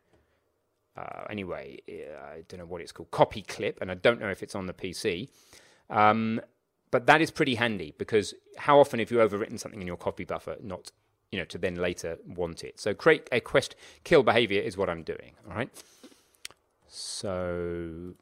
Uh, 0.97 1.25
anyway, 1.29 1.79
I 1.89 2.43
don't 2.49 2.61
know 2.61 2.67
what 2.67 2.81
it's 2.81 2.93
called, 2.93 3.11
copy 3.11 3.43
clip, 3.43 3.79
and 3.83 3.91
I 3.91 3.95
don't 3.95 4.19
know 4.19 4.31
if 4.31 4.43
it's 4.43 4.55
on 4.55 4.67
the 4.67 4.73
PC. 4.73 5.29
Um, 5.91 6.41
but 6.91 7.07
that 7.07 7.21
is 7.21 7.31
pretty 7.31 7.57
handy 7.57 7.95
because 7.99 8.33
how 8.57 8.79
often 8.79 8.99
have 9.01 9.11
you 9.11 9.19
overwritten 9.19 9.59
something 9.59 9.81
in 9.81 9.87
your 9.87 9.99
copy 9.99 10.25
buffer, 10.25 10.57
not 10.63 10.91
you 11.31 11.39
know 11.39 11.45
to 11.47 11.59
then 11.59 11.75
later 11.75 12.17
want 12.27 12.65
it? 12.65 12.81
So 12.81 12.95
create 12.95 13.29
a 13.31 13.41
quest 13.41 13.77
kill 14.05 14.23
behavior 14.23 14.63
is 14.63 14.79
what 14.79 14.89
I'm 14.89 15.03
doing. 15.03 15.33
All 15.49 15.55
right. 15.55 15.69
So 16.89 18.15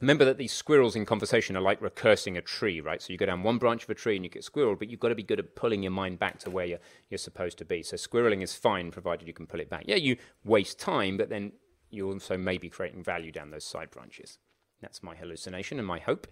remember 0.00 0.24
that 0.24 0.38
these 0.38 0.52
squirrels 0.52 0.96
in 0.96 1.06
conversation 1.06 1.56
are 1.56 1.62
like 1.62 1.80
recursing 1.80 2.36
a 2.36 2.42
tree, 2.42 2.80
right? 2.80 3.00
So 3.00 3.12
you 3.12 3.18
go 3.18 3.26
down 3.26 3.42
one 3.42 3.58
branch 3.58 3.84
of 3.84 3.90
a 3.90 3.94
tree 3.94 4.16
and 4.16 4.24
you 4.24 4.30
get 4.30 4.44
squirreled, 4.44 4.78
but 4.78 4.88
you've 4.88 5.00
got 5.00 5.08
to 5.08 5.14
be 5.14 5.22
good 5.22 5.38
at 5.38 5.54
pulling 5.54 5.82
your 5.82 5.92
mind 5.92 6.18
back 6.18 6.38
to 6.40 6.50
where 6.50 6.66
you're, 6.66 6.80
you're 7.10 7.18
supposed 7.18 7.58
to 7.58 7.64
be. 7.64 7.82
So 7.82 7.96
squirreling 7.96 8.42
is 8.42 8.54
fine 8.54 8.90
provided 8.90 9.26
you 9.26 9.34
can 9.34 9.46
pull 9.46 9.60
it 9.60 9.70
back. 9.70 9.84
Yeah, 9.86 9.96
you 9.96 10.16
waste 10.44 10.78
time, 10.78 11.16
but 11.16 11.28
then 11.28 11.52
you 11.90 12.10
also 12.10 12.36
may 12.36 12.58
be 12.58 12.68
creating 12.68 13.02
value 13.02 13.32
down 13.32 13.50
those 13.50 13.64
side 13.64 13.90
branches. 13.90 14.38
That's 14.80 15.02
my 15.02 15.14
hallucination 15.14 15.78
and 15.78 15.86
my 15.86 15.98
hope. 15.98 16.26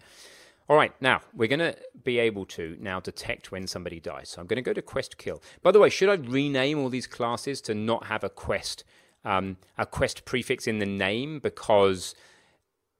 All 0.69 0.77
right, 0.77 0.93
now 1.01 1.21
we're 1.33 1.49
going 1.49 1.59
to 1.59 1.75
be 2.03 2.19
able 2.19 2.45
to 2.45 2.77
now 2.79 2.99
detect 2.99 3.51
when 3.51 3.67
somebody 3.67 3.99
dies. 3.99 4.29
So 4.29 4.39
I'm 4.39 4.47
going 4.47 4.55
to 4.55 4.61
go 4.61 4.73
to 4.73 4.81
quest 4.81 5.17
kill. 5.17 5.41
By 5.61 5.71
the 5.71 5.79
way, 5.79 5.89
should 5.89 6.09
I 6.09 6.13
rename 6.13 6.79
all 6.79 6.89
these 6.89 7.07
classes 7.07 7.59
to 7.61 7.73
not 7.73 8.05
have 8.05 8.23
a 8.23 8.29
quest 8.29 8.85
um, 9.25 9.57
a 9.77 9.85
quest 9.85 10.25
prefix 10.25 10.67
in 10.67 10.79
the 10.79 10.85
name 10.85 11.39
because 11.39 12.15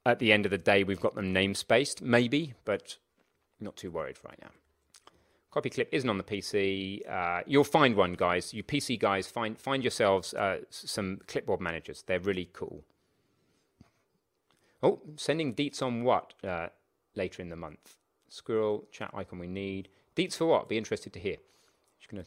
at 0.05 0.19
the 0.19 0.31
end 0.31 0.45
of 0.45 0.51
the 0.51 0.57
day 0.57 0.83
we've 0.83 0.99
got 0.99 1.15
them 1.15 1.33
namespaced, 1.33 2.01
maybe, 2.01 2.53
but 2.65 2.97
not 3.59 3.75
too 3.75 3.91
worried 3.91 4.17
right 4.23 4.37
now. 4.41 4.49
Copy 5.51 5.69
clip 5.69 5.89
isn't 5.91 6.09
on 6.09 6.17
the 6.17 6.23
PC. 6.23 7.07
Uh, 7.07 7.43
you'll 7.45 7.63
find 7.63 7.95
one, 7.95 8.13
guys. 8.13 8.53
You 8.55 8.63
PC 8.63 8.97
guys, 8.97 9.27
find 9.27 9.55
find 9.55 9.83
yourselves 9.83 10.33
uh, 10.33 10.61
some 10.71 11.21
clipboard 11.27 11.61
managers. 11.61 12.03
They're 12.07 12.19
really 12.19 12.49
cool. 12.53 12.83
Oh, 14.81 14.99
sending 15.15 15.53
deets 15.53 15.81
on 15.83 16.03
what 16.03 16.33
uh, 16.43 16.69
later 17.15 17.43
in 17.43 17.49
the 17.49 17.55
month? 17.55 17.97
Squirrel 18.29 18.85
chat 18.91 19.11
icon 19.13 19.37
we 19.37 19.47
need. 19.47 19.89
Deets 20.15 20.37
for 20.37 20.47
what? 20.47 20.67
Be 20.67 20.77
interested 20.77 21.13
to 21.13 21.19
hear. 21.19 21.37
Just 21.99 22.09
to 22.09 22.25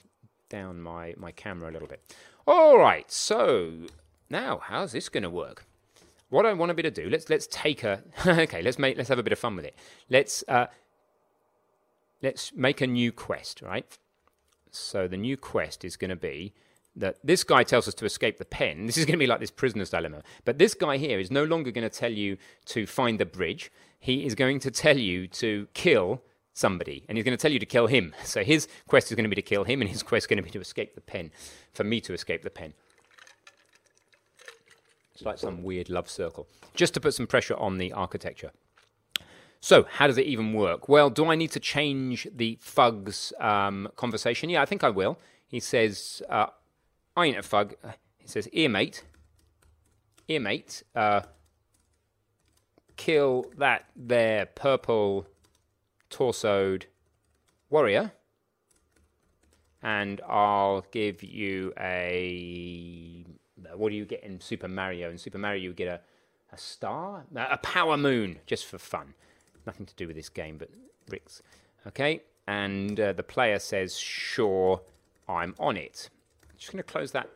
down 0.49 0.81
my, 0.81 1.15
my 1.17 1.33
camera 1.33 1.71
a 1.71 1.73
little 1.73 1.89
bit. 1.89 2.15
All 2.47 2.79
right, 2.79 3.11
so 3.11 3.87
now 4.31 4.61
how's 4.63 4.93
this 4.93 5.09
going 5.09 5.23
to 5.23 5.31
work? 5.31 5.65
What 6.29 6.47
I 6.47 6.53
want 6.53 6.71
to 6.71 6.75
be 6.75 6.83
to 6.83 6.91
do, 6.91 7.09
let's 7.09 7.31
let's 7.31 7.47
take 7.51 7.85
a 7.85 8.03
okay, 8.27 8.61
let's 8.61 8.79
make 8.79 8.97
let's 8.97 9.09
have 9.09 9.19
a 9.19 9.23
bit 9.23 9.33
of 9.33 9.39
fun 9.39 9.55
with 9.55 9.65
it. 9.65 9.77
Let's 10.11 10.43
uh, 10.49 10.67
let's 12.21 12.53
make 12.55 12.81
a 12.81 12.87
new 12.87 13.13
quest, 13.13 13.63
right? 13.63 13.87
So 14.71 15.07
the 15.07 15.17
new 15.17 15.37
quest 15.37 15.85
is 15.85 15.97
going 15.97 16.11
to 16.11 16.17
be 16.17 16.53
that 16.97 17.19
this 17.23 17.45
guy 17.45 17.63
tells 17.63 17.87
us 17.87 17.95
to 17.95 18.05
escape 18.05 18.39
the 18.39 18.45
pen. 18.45 18.87
This 18.87 18.97
is 18.97 19.05
going 19.05 19.19
to 19.19 19.19
be 19.19 19.27
like 19.27 19.41
this 19.41 19.51
prisoner's 19.51 19.91
dilemma. 19.91 20.23
But 20.45 20.59
this 20.59 20.75
guy 20.75 20.97
here 20.97 21.21
is 21.21 21.31
no 21.31 21.45
longer 21.45 21.71
going 21.71 21.89
to 21.89 21.99
tell 21.99 22.13
you 22.13 22.39
to 22.67 22.87
find 22.87 23.21
the 23.21 23.27
bridge. 23.27 23.71
He 23.99 24.27
is 24.27 24.35
going 24.35 24.61
to 24.61 24.71
tell 24.71 24.99
you 24.99 25.27
to 25.29 25.69
kill 25.75 26.23
somebody, 26.57 27.05
and 27.07 27.19
he's 27.19 27.25
going 27.25 27.37
to 27.37 27.41
tell 27.41 27.53
you 27.53 27.59
to 27.59 27.67
kill 27.67 27.87
him. 27.87 28.15
So 28.25 28.43
his 28.43 28.67
quest 28.89 29.11
is 29.11 29.15
going 29.15 29.25
to 29.25 29.29
be 29.29 29.37
to 29.37 29.43
kill 29.43 29.65
him, 29.65 29.83
and 29.83 29.91
his 29.91 30.03
quest 30.03 30.25
is 30.25 30.27
going 30.27 30.39
to 30.39 30.43
be 30.43 30.51
to 30.51 30.61
escape 30.61 30.95
the 30.95 31.03
pen, 31.03 31.31
for 31.73 31.85
me 31.85 32.01
to 32.01 32.15
escape 32.15 32.43
the 32.43 32.51
pen. 32.51 32.73
It's 35.15 35.23
like 35.23 35.39
some 35.39 35.63
weird 35.63 35.91
love 35.91 36.11
circle, 36.11 36.49
just 36.75 36.95
to 36.95 37.01
put 37.01 37.15
some 37.15 37.27
pressure 37.27 37.57
on 37.57 37.77
the 37.77 37.93
architecture. 37.93 38.53
So, 39.61 39.87
how 39.91 40.07
does 40.07 40.19
it 40.19 40.27
even 40.27 40.55
work? 40.55 40.89
Well, 40.89 41.11
do 41.11 41.27
I 41.27 41.35
need 41.35 41.51
to 41.53 41.61
change 41.61 42.27
the 42.35 42.59
Fug's 42.61 43.33
um, 43.39 43.89
conversation? 43.97 44.49
Yeah, 44.49 44.63
I 44.63 44.67
think 44.67 44.83
I 44.83 44.91
will. 44.91 45.19
He 45.47 45.61
says, 45.61 46.23
uh, 46.29 46.47
I 47.17 47.27
ain't 47.27 47.39
a 47.39 47.43
Fug. 47.43 47.75
He 48.19 48.29
says, 48.29 48.49
ear 48.53 48.69
mate, 48.69 49.05
ear 50.29 50.41
mate, 50.41 50.83
uh, 50.95 51.23
kill 52.97 53.47
that 53.59 53.87
there 53.95 54.47
purple 54.47 55.27
torsoed 56.11 56.85
warrior. 57.71 58.13
And 59.83 60.21
I'll 60.27 60.85
give 60.91 61.23
you 61.23 61.73
a. 61.79 63.25
What 63.75 63.91
do 63.91 63.95
you 63.97 64.05
get 64.05 64.25
in 64.25 64.41
Super 64.41 64.69
Mario? 64.69 65.11
In 65.11 65.19
Super 65.19 65.39
Mario, 65.39 65.61
you 65.63 65.73
get 65.73 65.89
a, 65.89 66.01
a 66.53 66.59
star? 66.59 67.25
A 67.35 67.59
power 67.59 67.97
moon, 67.97 68.39
just 68.47 68.67
for 68.67 68.79
fun. 68.79 69.15
Nothing 69.67 69.87
to 69.87 69.95
do 69.95 70.07
with 70.07 70.17
this 70.17 70.29
game, 70.29 70.57
but 70.59 70.71
Rick's. 71.09 71.43
Okay? 71.87 72.23
And 72.47 72.99
uh, 72.99 73.13
the 73.13 73.23
player 73.23 73.59
says, 73.59 73.99
sure, 73.99 74.81
I'm 75.29 75.55
on 75.59 75.77
it. 75.77 76.11
I'm 76.49 76.57
just 76.57 76.73
going 76.73 76.83
to 76.83 76.91
close 76.91 77.13
that, 77.13 77.29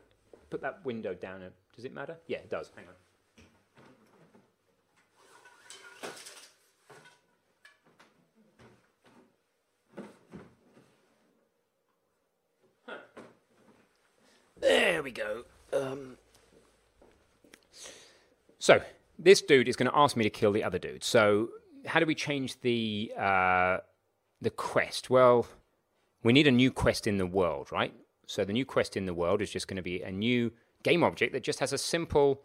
put 0.50 0.60
that 0.62 0.84
window 0.84 1.14
down. 1.14 1.42
Does 1.74 1.84
it 1.84 1.92
matter? 1.92 2.16
Yeah, 2.26 2.38
it 2.38 2.50
does. 2.50 2.70
Hang 2.76 2.86
on. 2.86 2.94
There 14.60 15.02
we 15.02 15.10
go. 15.10 15.44
Um, 15.72 16.16
so 18.58 18.82
this 19.18 19.40
dude 19.40 19.68
is 19.68 19.76
going 19.76 19.90
to 19.90 19.96
ask 19.96 20.16
me 20.16 20.24
to 20.24 20.30
kill 20.30 20.52
the 20.52 20.64
other 20.64 20.78
dude. 20.78 21.02
So 21.02 21.48
how 21.86 22.00
do 22.00 22.06
we 22.06 22.14
change 22.14 22.60
the 22.60 23.12
uh, 23.18 23.78
the 24.40 24.50
quest? 24.50 25.10
Well, 25.10 25.46
we 26.22 26.32
need 26.32 26.46
a 26.46 26.50
new 26.52 26.70
quest 26.70 27.06
in 27.06 27.18
the 27.18 27.26
world, 27.26 27.72
right? 27.72 27.94
So 28.26 28.44
the 28.44 28.52
new 28.52 28.64
quest 28.64 28.96
in 28.96 29.06
the 29.06 29.14
world 29.14 29.42
is 29.42 29.50
just 29.50 29.66
going 29.66 29.76
to 29.76 29.82
be 29.82 30.02
a 30.02 30.10
new 30.10 30.52
game 30.82 31.02
object 31.02 31.32
that 31.32 31.42
just 31.42 31.60
has 31.60 31.72
a 31.72 31.78
simple 31.78 32.42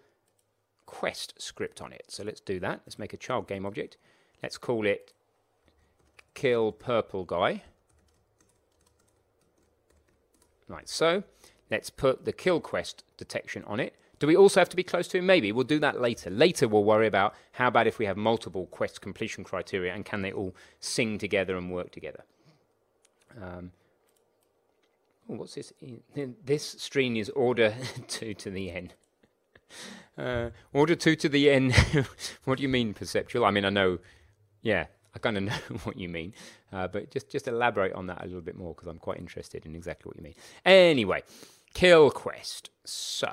quest 0.86 1.34
script 1.42 1.82
on 1.82 1.92
it. 1.92 2.06
So 2.10 2.24
let's 2.24 2.42
do 2.42 2.60
that. 2.60 2.82
Let's 2.86 2.98
make 2.98 3.14
a 3.14 3.18
child 3.18 3.48
game 3.48 3.66
object. 3.66 3.98
Let's 4.42 4.58
call 4.58 4.86
it 4.86 5.14
kill 6.34 6.72
purple 6.72 7.24
guy. 7.24 7.64
Right, 10.68 10.90
so 10.90 11.24
let's 11.70 11.90
put 11.90 12.26
the 12.26 12.32
kill 12.32 12.60
quest 12.60 13.04
detection 13.18 13.64
on 13.66 13.80
it. 13.80 13.96
Do 14.20 14.28
we 14.28 14.36
also 14.36 14.62
have 14.62 14.70
to 14.70 14.76
be 14.76 14.84
close 14.84 15.08
to 15.10 15.18
him? 15.18 15.26
Maybe. 15.26 15.52
We'll 15.52 15.66
do 15.66 15.80
that 15.80 16.00
later. 16.00 16.30
Later, 16.30 16.68
we'll 16.68 16.84
worry 16.84 17.08
about 17.08 17.36
how 17.54 17.68
about 17.68 17.88
if 17.88 18.00
we 18.00 18.06
have 18.06 18.16
multiple 18.16 18.66
quest 18.68 19.02
completion 19.02 19.44
criteria 19.44 19.94
and 19.94 20.06
can 20.06 20.22
they 20.22 20.32
all 20.32 20.56
sing 20.80 21.18
together 21.18 21.58
and 21.58 21.72
work 21.72 21.92
together. 21.92 22.24
Um, 23.42 23.72
oh, 25.30 25.36
what's 25.36 25.56
this? 25.56 25.74
This 26.46 26.64
string 26.64 27.18
is 27.18 27.30
order 27.32 27.76
2 28.08 28.34
to 28.36 28.50
the 28.50 28.72
n. 28.72 28.92
Uh, 30.18 30.50
order 30.72 30.96
2 30.96 31.14
to 31.18 31.28
the 31.28 31.50
n. 31.50 31.74
what 32.46 32.56
do 32.56 32.64
you 32.64 32.70
mean 32.70 32.94
perceptual? 32.94 33.44
I 33.44 33.52
mean, 33.52 33.66
I 33.66 33.70
know, 33.70 33.98
yeah, 34.62 34.86
I 35.14 35.20
kind 35.20 35.38
of 35.38 35.44
know 35.44 35.78
what 35.84 35.98
you 35.98 36.10
mean, 36.10 36.34
uh, 36.72 36.88
but 36.88 37.10
just 37.10 37.30
just 37.30 37.48
elaborate 37.48 37.94
on 37.94 38.08
that 38.08 38.22
a 38.22 38.26
little 38.26 38.42
bit 38.42 38.56
more 38.56 38.74
because 38.74 38.88
I'm 38.88 38.98
quite 38.98 39.18
interested 39.18 39.66
in 39.66 39.76
exactly 39.76 40.10
what 40.10 40.18
you 40.18 40.24
mean. 40.24 40.36
Anyway, 40.66 41.24
kill 41.76 42.10
quest. 42.10 42.72
So, 42.84 43.28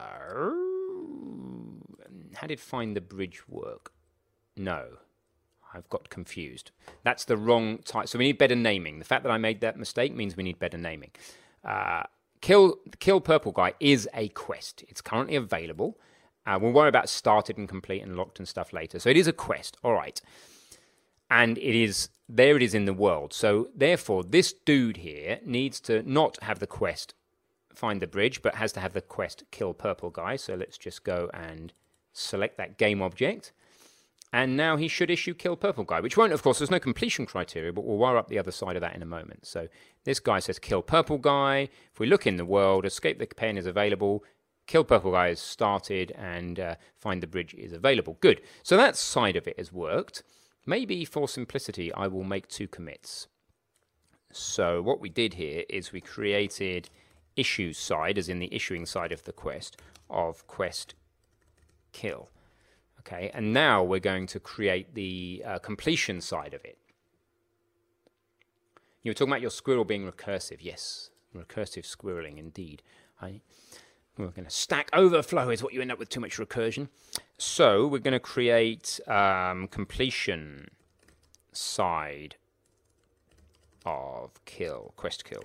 how 2.34 2.46
did 2.46 2.60
find 2.60 2.94
the 2.94 3.00
bridge 3.00 3.48
work? 3.48 3.92
No, 4.56 4.98
I've 5.72 5.88
got 5.88 6.10
confused. 6.10 6.70
That's 7.02 7.24
the 7.24 7.38
wrong 7.38 7.78
type. 7.78 8.08
So 8.08 8.18
we 8.18 8.26
need 8.26 8.36
better 8.36 8.54
naming. 8.54 8.98
The 8.98 9.06
fact 9.06 9.22
that 9.22 9.32
I 9.32 9.38
made 9.38 9.62
that 9.62 9.78
mistake 9.78 10.14
means 10.14 10.36
we 10.36 10.42
need 10.42 10.58
better 10.58 10.76
naming. 10.76 11.12
Uh, 11.64 12.02
kill 12.42 12.76
kill 13.00 13.22
purple 13.22 13.52
guy 13.52 13.72
is 13.80 14.06
a 14.12 14.28
quest. 14.28 14.84
It's 14.88 15.00
currently 15.00 15.36
available. 15.36 15.98
Uh, 16.44 16.58
we'll 16.60 16.72
worry 16.72 16.88
about 16.88 17.08
started 17.08 17.56
and 17.56 17.68
complete 17.68 18.02
and 18.02 18.16
locked 18.16 18.38
and 18.38 18.48
stuff 18.48 18.74
later. 18.74 18.98
So 18.98 19.08
it 19.08 19.16
is 19.16 19.26
a 19.26 19.32
quest. 19.32 19.78
All 19.82 19.94
right 19.94 20.20
and 21.32 21.56
it 21.56 21.74
is 21.74 22.10
there 22.28 22.56
it 22.56 22.62
is 22.62 22.74
in 22.74 22.84
the 22.84 22.92
world. 22.92 23.32
So 23.32 23.68
therefore, 23.74 24.22
this 24.22 24.52
dude 24.52 24.98
here 24.98 25.40
needs 25.44 25.80
to 25.80 26.02
not 26.02 26.42
have 26.42 26.58
the 26.58 26.66
quest 26.66 27.14
find 27.76 28.00
the 28.00 28.06
bridge, 28.06 28.42
but 28.42 28.56
has 28.56 28.72
to 28.72 28.80
have 28.80 28.92
the 28.92 29.00
quest 29.00 29.44
kill 29.50 29.74
purple 29.74 30.10
guy. 30.10 30.36
So 30.36 30.54
let's 30.54 30.78
just 30.78 31.04
go 31.04 31.30
and 31.32 31.72
select 32.12 32.56
that 32.58 32.78
game 32.78 33.02
object. 33.02 33.52
And 34.32 34.56
now 34.56 34.76
he 34.76 34.88
should 34.88 35.10
issue 35.10 35.34
kill 35.34 35.56
purple 35.56 35.84
guy, 35.84 36.00
which 36.00 36.16
won't, 36.16 36.32
of 36.32 36.42
course, 36.42 36.58
there's 36.58 36.70
no 36.70 36.78
completion 36.78 37.26
criteria, 37.26 37.72
but 37.72 37.84
we'll 37.84 37.98
wire 37.98 38.16
up 38.16 38.28
the 38.28 38.38
other 38.38 38.50
side 38.50 38.76
of 38.76 38.80
that 38.80 38.96
in 38.96 39.02
a 39.02 39.06
moment. 39.06 39.46
So 39.46 39.68
this 40.04 40.20
guy 40.20 40.38
says 40.38 40.58
kill 40.58 40.80
purple 40.80 41.18
guy. 41.18 41.68
If 41.92 42.00
we 42.00 42.06
look 42.06 42.26
in 42.26 42.36
the 42.36 42.46
world, 42.46 42.86
escape 42.86 43.18
the 43.18 43.26
pen 43.26 43.58
is 43.58 43.66
available, 43.66 44.24
kill 44.66 44.84
purple 44.84 45.12
guy 45.12 45.28
is 45.28 45.40
started, 45.40 46.12
and 46.12 46.58
uh, 46.58 46.74
find 46.98 47.22
the 47.22 47.26
bridge 47.26 47.52
is 47.52 47.74
available. 47.74 48.16
Good. 48.20 48.40
So 48.62 48.76
that 48.78 48.96
side 48.96 49.36
of 49.36 49.46
it 49.46 49.58
has 49.58 49.70
worked. 49.70 50.22
Maybe 50.64 51.04
for 51.04 51.28
simplicity, 51.28 51.92
I 51.92 52.06
will 52.06 52.24
make 52.24 52.48
two 52.48 52.68
commits. 52.68 53.28
So 54.32 54.80
what 54.80 55.00
we 55.00 55.10
did 55.10 55.34
here 55.34 55.64
is 55.68 55.92
we 55.92 56.00
created 56.00 56.88
issues 57.36 57.78
side, 57.78 58.18
as 58.18 58.28
in 58.28 58.38
the 58.38 58.54
issuing 58.54 58.86
side 58.86 59.12
of 59.12 59.24
the 59.24 59.32
quest, 59.32 59.80
of 60.10 60.46
quest 60.46 60.94
kill. 61.92 62.28
Okay, 63.00 63.30
and 63.34 63.52
now 63.52 63.82
we're 63.82 64.00
going 64.00 64.26
to 64.28 64.38
create 64.38 64.94
the 64.94 65.42
uh, 65.44 65.58
completion 65.58 66.20
side 66.20 66.54
of 66.54 66.64
it. 66.64 66.78
You 69.02 69.10
were 69.10 69.14
talking 69.14 69.32
about 69.32 69.40
your 69.40 69.50
squirrel 69.50 69.84
being 69.84 70.10
recursive. 70.10 70.58
Yes, 70.60 71.10
recursive 71.34 71.84
squirreling 71.84 72.38
indeed. 72.38 72.82
I 73.20 73.40
we're 74.18 74.26
going 74.26 74.44
to 74.44 74.50
stack 74.50 74.90
overflow 74.92 75.48
is 75.48 75.62
what 75.62 75.72
you 75.72 75.80
end 75.80 75.90
up 75.90 75.98
with 75.98 76.10
too 76.10 76.20
much 76.20 76.36
recursion. 76.36 76.88
So 77.38 77.86
we're 77.86 77.98
going 77.98 78.12
to 78.12 78.20
create 78.20 79.00
um, 79.08 79.68
completion 79.68 80.70
side 81.50 82.36
of 83.86 84.44
kill, 84.44 84.92
quest 84.96 85.24
kill. 85.24 85.44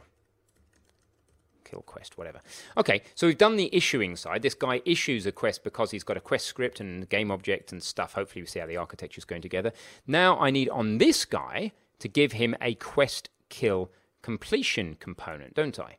Kill 1.70 1.82
quest, 1.82 2.18
whatever. 2.18 2.42
Okay, 2.78 3.02
so 3.16 3.28
we've 3.28 3.38
done 3.38 3.58
the 3.58 3.70
issuing 3.76 4.16
side. 4.16 4.42
This 4.42 4.54
guy 4.54 4.82
issues 4.86 5.26
a 5.26 5.32
quest 5.32 5.64
because 5.64 5.92
he's 5.92 6.04
got 6.04 6.18
a 6.18 6.22
quest 6.22 6.46
script 6.46 6.80
and 6.80 7.10
game 7.10 7.32
object 7.32 7.72
and 7.72 7.84
stuff. 7.84 8.14
Hopefully, 8.14 8.42
we 8.44 8.48
see 8.48 8.60
how 8.60 8.68
the 8.68 8.78
architecture 8.78 9.20
is 9.20 9.26
going 9.26 9.42
together. 9.42 9.72
Now 10.06 10.40
I 10.40 10.50
need 10.52 10.70
on 10.70 10.98
this 10.98 11.26
guy 11.26 11.72
to 12.00 12.08
give 12.08 12.34
him 12.34 12.56
a 12.62 12.76
quest 12.76 13.30
kill 13.50 13.92
completion 14.22 14.96
component, 15.00 15.56
don't 15.56 15.80
I? 15.80 15.98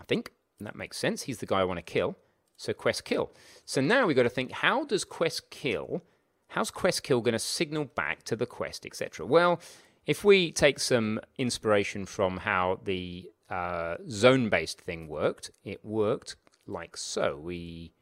I 0.00 0.04
think. 0.06 0.32
That 0.60 0.76
makes 0.76 0.96
sense. 0.96 1.22
He's 1.22 1.38
the 1.38 1.46
guy 1.46 1.60
I 1.60 1.64
want 1.64 1.78
to 1.78 1.82
kill. 1.82 2.16
So 2.56 2.72
quest 2.72 3.04
kill. 3.04 3.32
So 3.64 3.80
now 3.80 4.06
we've 4.06 4.16
got 4.16 4.22
to 4.22 4.28
think 4.28 4.52
how 4.52 4.84
does 4.84 5.04
quest 5.04 5.50
kill, 5.50 6.02
how's 6.48 6.70
quest 6.70 7.02
kill 7.02 7.20
going 7.20 7.32
to 7.32 7.38
signal 7.38 7.84
back 7.84 8.22
to 8.24 8.36
the 8.36 8.46
quest, 8.46 8.86
etc.? 8.86 9.26
Well, 9.26 9.60
if 10.06 10.24
we 10.24 10.52
take 10.52 10.78
some 10.78 11.20
inspiration 11.38 12.06
from 12.06 12.38
how 12.38 12.80
the 12.84 13.30
uh, 13.50 13.96
zone 14.08 14.48
based 14.48 14.80
thing 14.80 15.08
worked, 15.08 15.50
it 15.64 15.84
worked 15.84 16.36
like 16.66 16.96
so. 16.96 17.36
We 17.36 17.92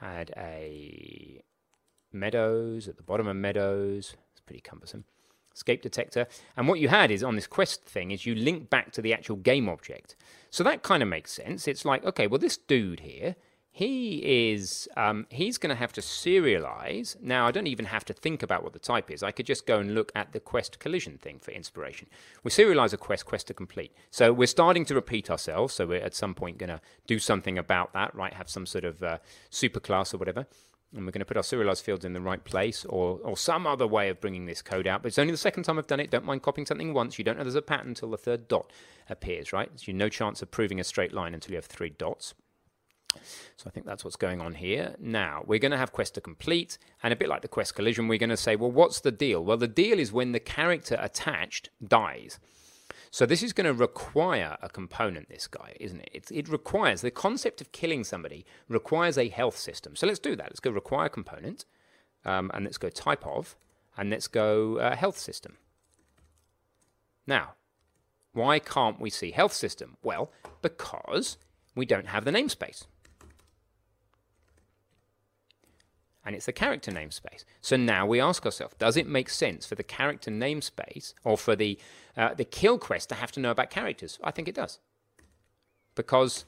had 0.00 0.32
a 0.36 1.42
meadows 2.12 2.88
at 2.88 2.96
the 2.96 3.02
bottom 3.02 3.26
of 3.26 3.36
meadows. 3.36 4.14
It's 4.32 4.40
pretty 4.40 4.60
cumbersome 4.60 5.04
escape 5.58 5.82
detector. 5.82 6.26
And 6.56 6.68
what 6.68 6.78
you 6.78 6.88
had 6.88 7.10
is 7.10 7.24
on 7.24 7.34
this 7.34 7.48
quest 7.48 7.82
thing 7.82 8.12
is 8.12 8.24
you 8.24 8.34
link 8.34 8.70
back 8.70 8.92
to 8.92 9.02
the 9.02 9.12
actual 9.12 9.36
game 9.36 9.68
object. 9.68 10.14
So 10.50 10.62
that 10.64 10.82
kind 10.82 11.02
of 11.02 11.08
makes 11.08 11.32
sense. 11.32 11.66
It's 11.66 11.84
like, 11.84 12.04
okay, 12.04 12.26
well, 12.26 12.38
this 12.38 12.56
dude 12.56 13.00
here, 13.00 13.34
he 13.78 14.50
is, 14.50 14.88
um, 14.96 15.24
he's 15.30 15.56
going 15.56 15.70
to 15.70 15.76
have 15.76 15.92
to 15.92 16.00
serialize. 16.00 17.14
Now, 17.22 17.46
I 17.46 17.52
don't 17.52 17.68
even 17.68 17.84
have 17.84 18.04
to 18.06 18.12
think 18.12 18.42
about 18.42 18.64
what 18.64 18.72
the 18.72 18.80
type 18.80 19.08
is. 19.08 19.22
I 19.22 19.30
could 19.30 19.46
just 19.46 19.66
go 19.66 19.78
and 19.78 19.94
look 19.94 20.10
at 20.16 20.32
the 20.32 20.40
quest 20.40 20.80
collision 20.80 21.16
thing 21.16 21.38
for 21.38 21.52
inspiration. 21.52 22.08
We 22.42 22.50
serialize 22.50 22.92
a 22.92 22.96
quest, 22.96 23.24
quest 23.24 23.46
to 23.46 23.54
complete. 23.54 23.92
So 24.10 24.32
we're 24.32 24.48
starting 24.48 24.84
to 24.86 24.96
repeat 24.96 25.30
ourselves. 25.30 25.74
So 25.74 25.86
we're 25.86 26.02
at 26.02 26.12
some 26.12 26.34
point 26.34 26.58
going 26.58 26.70
to 26.70 26.80
do 27.06 27.20
something 27.20 27.56
about 27.56 27.92
that, 27.92 28.12
right? 28.16 28.34
Have 28.34 28.50
some 28.50 28.66
sort 28.66 28.82
of 28.82 29.00
uh, 29.00 29.18
superclass 29.52 30.12
or 30.12 30.18
whatever 30.18 30.48
and 30.96 31.04
we're 31.04 31.12
going 31.12 31.20
to 31.20 31.26
put 31.26 31.36
our 31.36 31.42
serialized 31.44 31.84
fields 31.84 32.04
in 32.04 32.14
the 32.14 32.20
right 32.20 32.42
place 32.42 32.84
or, 32.86 33.20
or 33.22 33.36
some 33.36 33.64
other 33.64 33.86
way 33.86 34.08
of 34.08 34.20
bringing 34.20 34.46
this 34.46 34.62
code 34.62 34.88
out. 34.88 35.02
But 35.02 35.08
it's 35.08 35.18
only 35.18 35.30
the 35.30 35.36
second 35.36 35.64
time 35.64 35.78
I've 35.78 35.86
done 35.86 36.00
it. 36.00 36.10
Don't 36.10 36.24
mind 36.24 36.42
copying 36.42 36.66
something 36.66 36.94
once. 36.94 37.16
You 37.16 37.24
don't 37.24 37.36
know 37.36 37.44
there's 37.44 37.54
a 37.54 37.62
pattern 37.62 37.88
until 37.88 38.10
the 38.10 38.16
third 38.16 38.48
dot 38.48 38.72
appears, 39.08 39.52
right? 39.52 39.70
So 39.76 39.84
you 39.86 39.92
no 39.92 40.08
chance 40.08 40.42
of 40.42 40.50
proving 40.50 40.80
a 40.80 40.84
straight 40.84 41.12
line 41.12 41.34
until 41.34 41.52
you 41.52 41.56
have 41.58 41.66
three 41.66 41.90
dots. 41.90 42.34
So 43.56 43.64
I 43.66 43.70
think 43.70 43.86
that's 43.86 44.04
what's 44.04 44.16
going 44.16 44.40
on 44.40 44.54
here. 44.54 44.94
Now, 45.00 45.42
we're 45.46 45.58
going 45.58 45.72
to 45.72 45.78
have 45.78 45.92
quest 45.92 46.14
to 46.14 46.20
complete, 46.20 46.78
and 47.02 47.12
a 47.12 47.16
bit 47.16 47.28
like 47.28 47.42
the 47.42 47.48
quest 47.48 47.74
collision, 47.74 48.06
we're 48.06 48.18
going 48.18 48.30
to 48.30 48.36
say, 48.36 48.54
well, 48.54 48.70
what's 48.70 49.00
the 49.00 49.10
deal? 49.10 49.44
Well, 49.44 49.56
the 49.56 49.66
deal 49.66 49.98
is 49.98 50.12
when 50.12 50.32
the 50.32 50.40
character 50.40 50.96
attached 51.00 51.70
dies. 51.86 52.38
So 53.10 53.24
this 53.24 53.42
is 53.42 53.52
going 53.52 53.66
to 53.66 53.72
require 53.72 54.58
a 54.60 54.68
component, 54.68 55.28
this 55.28 55.46
guy, 55.46 55.74
isn't 55.80 56.00
it? 56.00 56.10
it? 56.12 56.30
It 56.30 56.48
requires, 56.48 57.00
the 57.00 57.10
concept 57.10 57.60
of 57.60 57.72
killing 57.72 58.04
somebody 58.04 58.44
requires 58.68 59.16
a 59.16 59.28
health 59.28 59.56
system. 59.56 59.96
So 59.96 60.06
let's 60.06 60.18
do 60.18 60.36
that. 60.36 60.46
Let's 60.46 60.60
go 60.60 60.70
require 60.70 61.08
component, 61.08 61.64
um, 62.24 62.50
and 62.52 62.64
let's 62.64 62.78
go 62.78 62.90
type 62.90 63.26
of, 63.26 63.56
and 63.96 64.10
let's 64.10 64.28
go 64.28 64.76
uh, 64.76 64.94
health 64.94 65.18
system. 65.18 65.56
Now, 67.26 67.54
why 68.32 68.58
can't 68.58 69.00
we 69.00 69.10
see 69.10 69.30
health 69.30 69.54
system? 69.54 69.96
Well, 70.02 70.30
because 70.62 71.38
we 71.74 71.86
don't 71.86 72.08
have 72.08 72.24
the 72.24 72.30
namespace. 72.30 72.84
And 76.28 76.36
it's 76.36 76.44
the 76.44 76.52
character 76.52 76.92
namespace. 76.92 77.46
So 77.62 77.76
now 77.76 78.04
we 78.06 78.20
ask 78.20 78.44
ourselves, 78.44 78.74
does 78.78 78.98
it 78.98 79.06
make 79.06 79.30
sense 79.30 79.64
for 79.64 79.76
the 79.76 79.82
character 79.82 80.30
namespace 80.30 81.14
or 81.24 81.38
for 81.38 81.56
the 81.56 81.78
uh, 82.18 82.34
the 82.34 82.44
kill 82.44 82.76
quest 82.76 83.08
to 83.08 83.14
have 83.14 83.32
to 83.32 83.40
know 83.40 83.50
about 83.50 83.70
characters? 83.70 84.18
I 84.22 84.30
think 84.30 84.46
it 84.46 84.54
does, 84.54 84.78
because 85.94 86.44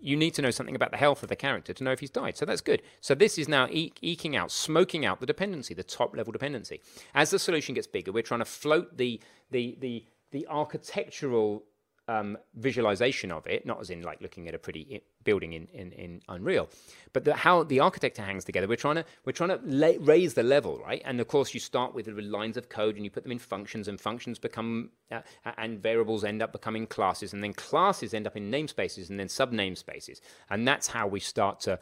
you 0.00 0.16
need 0.16 0.34
to 0.34 0.42
know 0.42 0.50
something 0.50 0.74
about 0.74 0.90
the 0.90 0.96
health 0.96 1.22
of 1.22 1.28
the 1.28 1.36
character 1.36 1.72
to 1.72 1.84
know 1.84 1.92
if 1.92 2.00
he's 2.00 2.10
died. 2.10 2.36
So 2.36 2.44
that's 2.44 2.60
good. 2.60 2.82
So 3.00 3.14
this 3.14 3.38
is 3.38 3.48
now 3.48 3.68
e- 3.70 3.92
eking 4.02 4.34
out, 4.34 4.50
smoking 4.50 5.06
out 5.06 5.20
the 5.20 5.26
dependency, 5.26 5.72
the 5.72 5.84
top 5.84 6.16
level 6.16 6.32
dependency. 6.32 6.80
As 7.14 7.30
the 7.30 7.38
solution 7.38 7.76
gets 7.76 7.86
bigger, 7.86 8.10
we're 8.10 8.24
trying 8.24 8.40
to 8.40 8.44
float 8.44 8.96
the 8.96 9.20
the 9.52 9.76
the 9.80 10.04
the 10.32 10.48
architectural 10.48 11.62
um, 12.08 12.38
visualization 12.54 13.32
of 13.32 13.46
it, 13.46 13.66
not 13.66 13.80
as 13.80 13.90
in 13.90 14.02
like 14.02 14.20
looking 14.20 14.46
at 14.46 14.54
a 14.54 14.58
pretty 14.58 15.02
building 15.24 15.54
in, 15.54 15.66
in, 15.72 15.92
in 15.92 16.22
Unreal, 16.28 16.68
but 17.12 17.24
the, 17.24 17.34
how 17.34 17.64
the 17.64 17.80
architecture 17.80 18.22
hangs 18.22 18.44
together. 18.44 18.68
We're 18.68 18.76
trying 18.76 18.96
to 18.96 19.04
we're 19.24 19.32
trying 19.32 19.50
to 19.50 19.60
la- 19.64 19.98
raise 20.00 20.34
the 20.34 20.42
level, 20.42 20.78
right? 20.78 21.02
And 21.04 21.20
of 21.20 21.26
course, 21.26 21.52
you 21.52 21.60
start 21.60 21.94
with 21.94 22.06
lines 22.06 22.56
of 22.56 22.68
code 22.68 22.94
and 22.94 23.04
you 23.04 23.10
put 23.10 23.24
them 23.24 23.32
in 23.32 23.38
functions, 23.38 23.88
and 23.88 24.00
functions 24.00 24.38
become 24.38 24.90
uh, 25.10 25.22
and 25.56 25.82
variables 25.82 26.22
end 26.22 26.42
up 26.42 26.52
becoming 26.52 26.86
classes, 26.86 27.32
and 27.32 27.42
then 27.42 27.52
classes 27.52 28.14
end 28.14 28.26
up 28.26 28.36
in 28.36 28.50
namespaces, 28.50 29.10
and 29.10 29.18
then 29.18 29.28
sub 29.28 29.52
namespaces, 29.52 30.20
and 30.48 30.66
that's 30.66 30.88
how 30.88 31.06
we 31.08 31.18
start 31.18 31.60
to, 31.60 31.78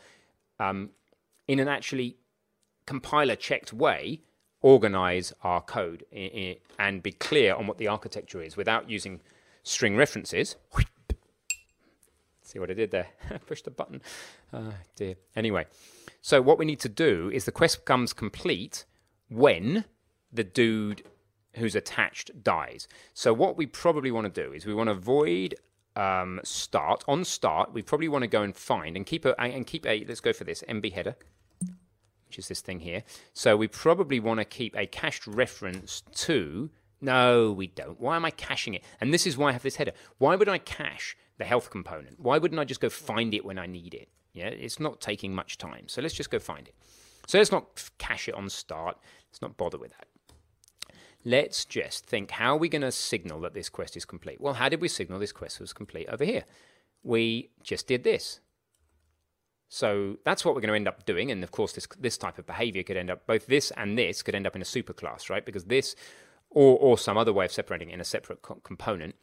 um, 0.58 0.90
in 1.48 1.58
an 1.60 1.68
actually 1.68 2.16
compiler 2.86 3.36
checked 3.36 3.72
way, 3.72 4.20
organize 4.62 5.34
our 5.42 5.60
code 5.60 6.04
and 6.78 7.02
be 7.02 7.12
clear 7.12 7.54
on 7.54 7.66
what 7.66 7.76
the 7.76 7.86
architecture 7.86 8.42
is 8.42 8.56
without 8.56 8.88
using 8.88 9.20
string 9.64 9.96
references. 9.96 10.54
See 12.42 12.60
what 12.60 12.70
I 12.70 12.74
did 12.74 12.92
there? 12.92 13.08
Push 13.46 13.62
the 13.62 13.72
button. 13.72 14.00
Oh, 14.52 14.74
dear. 14.94 15.16
Anyway, 15.34 15.66
so 16.20 16.40
what 16.40 16.58
we 16.58 16.64
need 16.64 16.78
to 16.80 16.88
do 16.88 17.30
is 17.34 17.46
the 17.46 17.52
quest 17.52 17.84
becomes 17.84 18.12
complete 18.12 18.84
when 19.28 19.84
the 20.32 20.44
dude 20.44 21.02
who's 21.54 21.74
attached 21.74 22.44
dies. 22.44 22.86
So 23.12 23.32
what 23.32 23.56
we 23.56 23.66
probably 23.66 24.10
want 24.10 24.32
to 24.32 24.44
do 24.44 24.52
is 24.52 24.66
we 24.66 24.74
want 24.74 24.88
to 24.88 24.94
void 24.94 25.56
um, 25.96 26.40
start 26.44 27.04
on 27.08 27.24
start. 27.24 27.72
We 27.72 27.82
probably 27.82 28.08
want 28.08 28.22
to 28.22 28.28
go 28.28 28.42
and 28.42 28.54
find 28.54 28.96
and 28.96 29.06
keep 29.06 29.24
a 29.24 29.40
and 29.40 29.66
keep 29.66 29.86
a. 29.86 30.04
Let's 30.06 30.20
go 30.20 30.32
for 30.32 30.44
this 30.44 30.62
MB 30.68 30.92
header, 30.92 31.16
which 32.26 32.38
is 32.38 32.48
this 32.48 32.60
thing 32.60 32.80
here. 32.80 33.04
So 33.32 33.56
we 33.56 33.68
probably 33.68 34.20
want 34.20 34.40
to 34.40 34.44
keep 34.44 34.76
a 34.76 34.86
cached 34.86 35.26
reference 35.26 36.02
to. 36.14 36.70
No, 37.00 37.52
we 37.52 37.66
don't. 37.66 38.00
Why 38.00 38.16
am 38.16 38.24
I 38.24 38.30
caching 38.30 38.74
it? 38.74 38.84
And 39.00 39.12
this 39.12 39.26
is 39.26 39.36
why 39.36 39.50
I 39.50 39.52
have 39.52 39.62
this 39.62 39.76
header. 39.76 39.92
Why 40.18 40.36
would 40.36 40.48
I 40.48 40.58
cache 40.58 41.16
the 41.38 41.44
health 41.44 41.70
component? 41.70 42.20
Why 42.20 42.38
wouldn't 42.38 42.60
I 42.60 42.64
just 42.64 42.80
go 42.80 42.88
find 42.88 43.34
it 43.34 43.44
when 43.44 43.58
I 43.58 43.66
need 43.66 43.94
it? 43.94 44.08
Yeah, 44.32 44.46
it's 44.46 44.80
not 44.80 45.00
taking 45.00 45.34
much 45.34 45.58
time. 45.58 45.88
So 45.88 46.02
let's 46.02 46.14
just 46.14 46.30
go 46.30 46.38
find 46.38 46.66
it. 46.66 46.74
So 47.26 47.38
let's 47.38 47.52
not 47.52 47.90
cache 47.98 48.28
it 48.28 48.34
on 48.34 48.48
start. 48.48 48.98
Let's 49.30 49.42
not 49.42 49.56
bother 49.56 49.78
with 49.78 49.92
that. 49.92 50.06
Let's 51.24 51.64
just 51.64 52.04
think 52.04 52.32
how 52.32 52.54
are 52.54 52.58
we 52.58 52.68
going 52.68 52.82
to 52.82 52.92
signal 52.92 53.40
that 53.40 53.54
this 53.54 53.68
quest 53.68 53.96
is 53.96 54.04
complete? 54.04 54.40
Well, 54.40 54.54
how 54.54 54.68
did 54.68 54.80
we 54.80 54.88
signal 54.88 55.18
this 55.18 55.32
quest 55.32 55.60
was 55.60 55.72
complete 55.72 56.08
over 56.08 56.24
here? 56.24 56.44
We 57.02 57.50
just 57.62 57.86
did 57.86 58.04
this. 58.04 58.40
So 59.68 60.18
that's 60.24 60.44
what 60.44 60.54
we're 60.54 60.60
going 60.60 60.68
to 60.68 60.76
end 60.76 60.88
up 60.88 61.06
doing. 61.06 61.30
And 61.30 61.42
of 61.42 61.50
course, 61.50 61.72
this, 61.72 61.88
this 61.98 62.18
type 62.18 62.38
of 62.38 62.46
behavior 62.46 62.82
could 62.82 62.96
end 62.96 63.10
up, 63.10 63.26
both 63.26 63.46
this 63.46 63.70
and 63.76 63.98
this 63.98 64.22
could 64.22 64.34
end 64.34 64.46
up 64.46 64.54
in 64.54 64.62
a 64.62 64.66
superclass, 64.66 65.30
right? 65.30 65.44
Because 65.44 65.64
this, 65.64 65.96
or, 66.54 66.78
or 66.78 66.96
some 66.96 67.18
other 67.18 67.32
way 67.32 67.44
of 67.44 67.52
separating 67.52 67.90
it 67.90 67.94
in 67.94 68.00
a 68.00 68.04
separate 68.04 68.42
co- 68.42 68.60
component, 68.64 69.14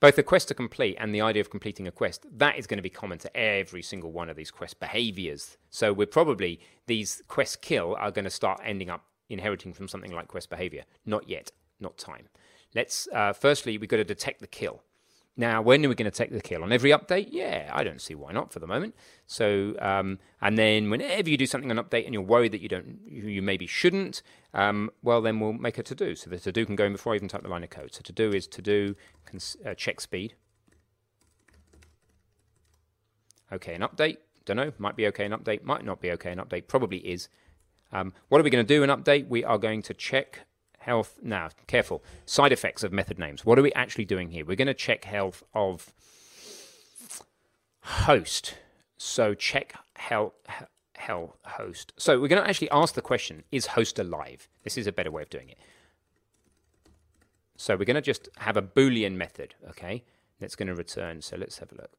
both 0.00 0.16
the 0.16 0.22
quest 0.22 0.48
to 0.48 0.54
complete 0.54 0.96
and 1.00 1.14
the 1.14 1.20
idea 1.20 1.40
of 1.40 1.50
completing 1.50 1.88
a 1.88 1.90
quest, 1.90 2.26
that 2.30 2.58
is 2.58 2.66
going 2.66 2.78
to 2.78 2.82
be 2.82 2.90
common 2.90 3.18
to 3.18 3.36
every 3.36 3.82
single 3.82 4.12
one 4.12 4.28
of 4.28 4.36
these 4.36 4.50
quest 4.50 4.78
behaviors. 4.78 5.56
So 5.70 5.92
we're 5.92 6.06
probably, 6.06 6.60
these 6.86 7.22
quest 7.26 7.62
kill 7.62 7.96
are 7.98 8.10
going 8.10 8.26
to 8.26 8.30
start 8.30 8.60
ending 8.64 8.90
up 8.90 9.06
inheriting 9.28 9.72
from 9.72 9.88
something 9.88 10.12
like 10.12 10.28
quest 10.28 10.50
behavior. 10.50 10.84
Not 11.06 11.28
yet, 11.28 11.50
not 11.80 11.96
time. 11.96 12.28
Let's, 12.74 13.08
uh, 13.14 13.32
firstly, 13.32 13.78
we've 13.78 13.88
got 13.88 13.96
to 13.96 14.04
detect 14.04 14.40
the 14.40 14.46
kill. 14.46 14.82
Now, 15.36 15.62
when 15.62 15.84
are 15.84 15.88
we 15.88 15.96
going 15.96 16.10
to 16.10 16.16
take 16.16 16.30
the 16.30 16.40
kill? 16.40 16.62
On 16.62 16.70
every 16.70 16.90
update? 16.90 17.28
Yeah, 17.30 17.68
I 17.72 17.82
don't 17.82 18.00
see 18.00 18.14
why 18.14 18.30
not 18.30 18.52
for 18.52 18.60
the 18.60 18.68
moment. 18.68 18.94
So, 19.26 19.74
um, 19.80 20.20
and 20.40 20.56
then 20.56 20.90
whenever 20.90 21.28
you 21.28 21.36
do 21.36 21.46
something 21.46 21.72
on 21.72 21.76
update 21.76 22.04
and 22.04 22.14
you're 22.14 22.22
worried 22.22 22.52
that 22.52 22.60
you 22.60 22.68
don't, 22.68 23.00
you, 23.04 23.42
maybe 23.42 23.66
shouldn't, 23.66 24.22
um, 24.52 24.90
well, 25.02 25.20
then 25.20 25.40
we'll 25.40 25.52
make 25.52 25.76
a 25.76 25.82
to 25.82 25.94
do. 25.94 26.14
So 26.14 26.30
the 26.30 26.38
to 26.38 26.52
do 26.52 26.64
can 26.64 26.76
go 26.76 26.84
in 26.84 26.92
before 26.92 27.14
I 27.14 27.16
even 27.16 27.26
type 27.26 27.42
the 27.42 27.48
line 27.48 27.64
of 27.64 27.70
code. 27.70 27.94
So 27.94 28.02
to 28.04 28.12
do 28.12 28.30
is 28.30 28.46
to 28.46 28.62
do 28.62 28.94
cons- 29.26 29.56
uh, 29.66 29.74
check 29.74 30.00
speed. 30.00 30.34
Okay, 33.52 33.74
an 33.74 33.80
update. 33.80 34.18
Don't 34.44 34.56
know. 34.56 34.72
Might 34.78 34.94
be 34.94 35.06
okay. 35.08 35.24
An 35.24 35.32
update. 35.32 35.64
Might 35.64 35.84
not 35.84 36.00
be 36.00 36.12
okay. 36.12 36.30
An 36.30 36.38
update. 36.38 36.68
Probably 36.68 36.98
is. 36.98 37.28
Um, 37.92 38.12
what 38.28 38.40
are 38.40 38.44
we 38.44 38.50
going 38.50 38.64
to 38.64 38.74
do 38.74 38.82
in 38.82 38.90
update? 38.90 39.28
We 39.28 39.42
are 39.42 39.58
going 39.58 39.82
to 39.82 39.94
check 39.94 40.46
health. 40.84 41.18
Now, 41.22 41.48
careful. 41.66 42.02
Side 42.26 42.52
effects 42.52 42.84
of 42.84 42.92
method 42.92 43.18
names. 43.18 43.44
What 43.44 43.58
are 43.58 43.62
we 43.62 43.72
actually 43.72 44.04
doing 44.04 44.30
here? 44.30 44.44
We're 44.44 44.56
going 44.56 44.66
to 44.66 44.74
check 44.74 45.04
health 45.04 45.42
of 45.54 45.92
host. 47.80 48.54
So 48.96 49.34
check 49.34 49.74
health, 49.96 50.34
hell 50.96 51.36
host. 51.44 51.92
So 51.96 52.20
we're 52.20 52.28
going 52.28 52.42
to 52.42 52.48
actually 52.48 52.70
ask 52.70 52.94
the 52.94 53.02
question, 53.02 53.44
is 53.50 53.66
host 53.68 53.98
alive? 53.98 54.48
This 54.62 54.78
is 54.78 54.86
a 54.86 54.92
better 54.92 55.10
way 55.10 55.22
of 55.22 55.30
doing 55.30 55.48
it. 55.48 55.58
So 57.56 57.76
we're 57.76 57.84
going 57.84 57.94
to 57.96 58.02
just 58.02 58.28
have 58.38 58.56
a 58.56 58.62
Boolean 58.62 59.14
method, 59.14 59.54
okay? 59.70 60.04
That's 60.40 60.56
going 60.56 60.68
to 60.68 60.74
return. 60.74 61.22
So 61.22 61.36
let's 61.36 61.58
have 61.58 61.72
a 61.72 61.76
look. 61.76 61.90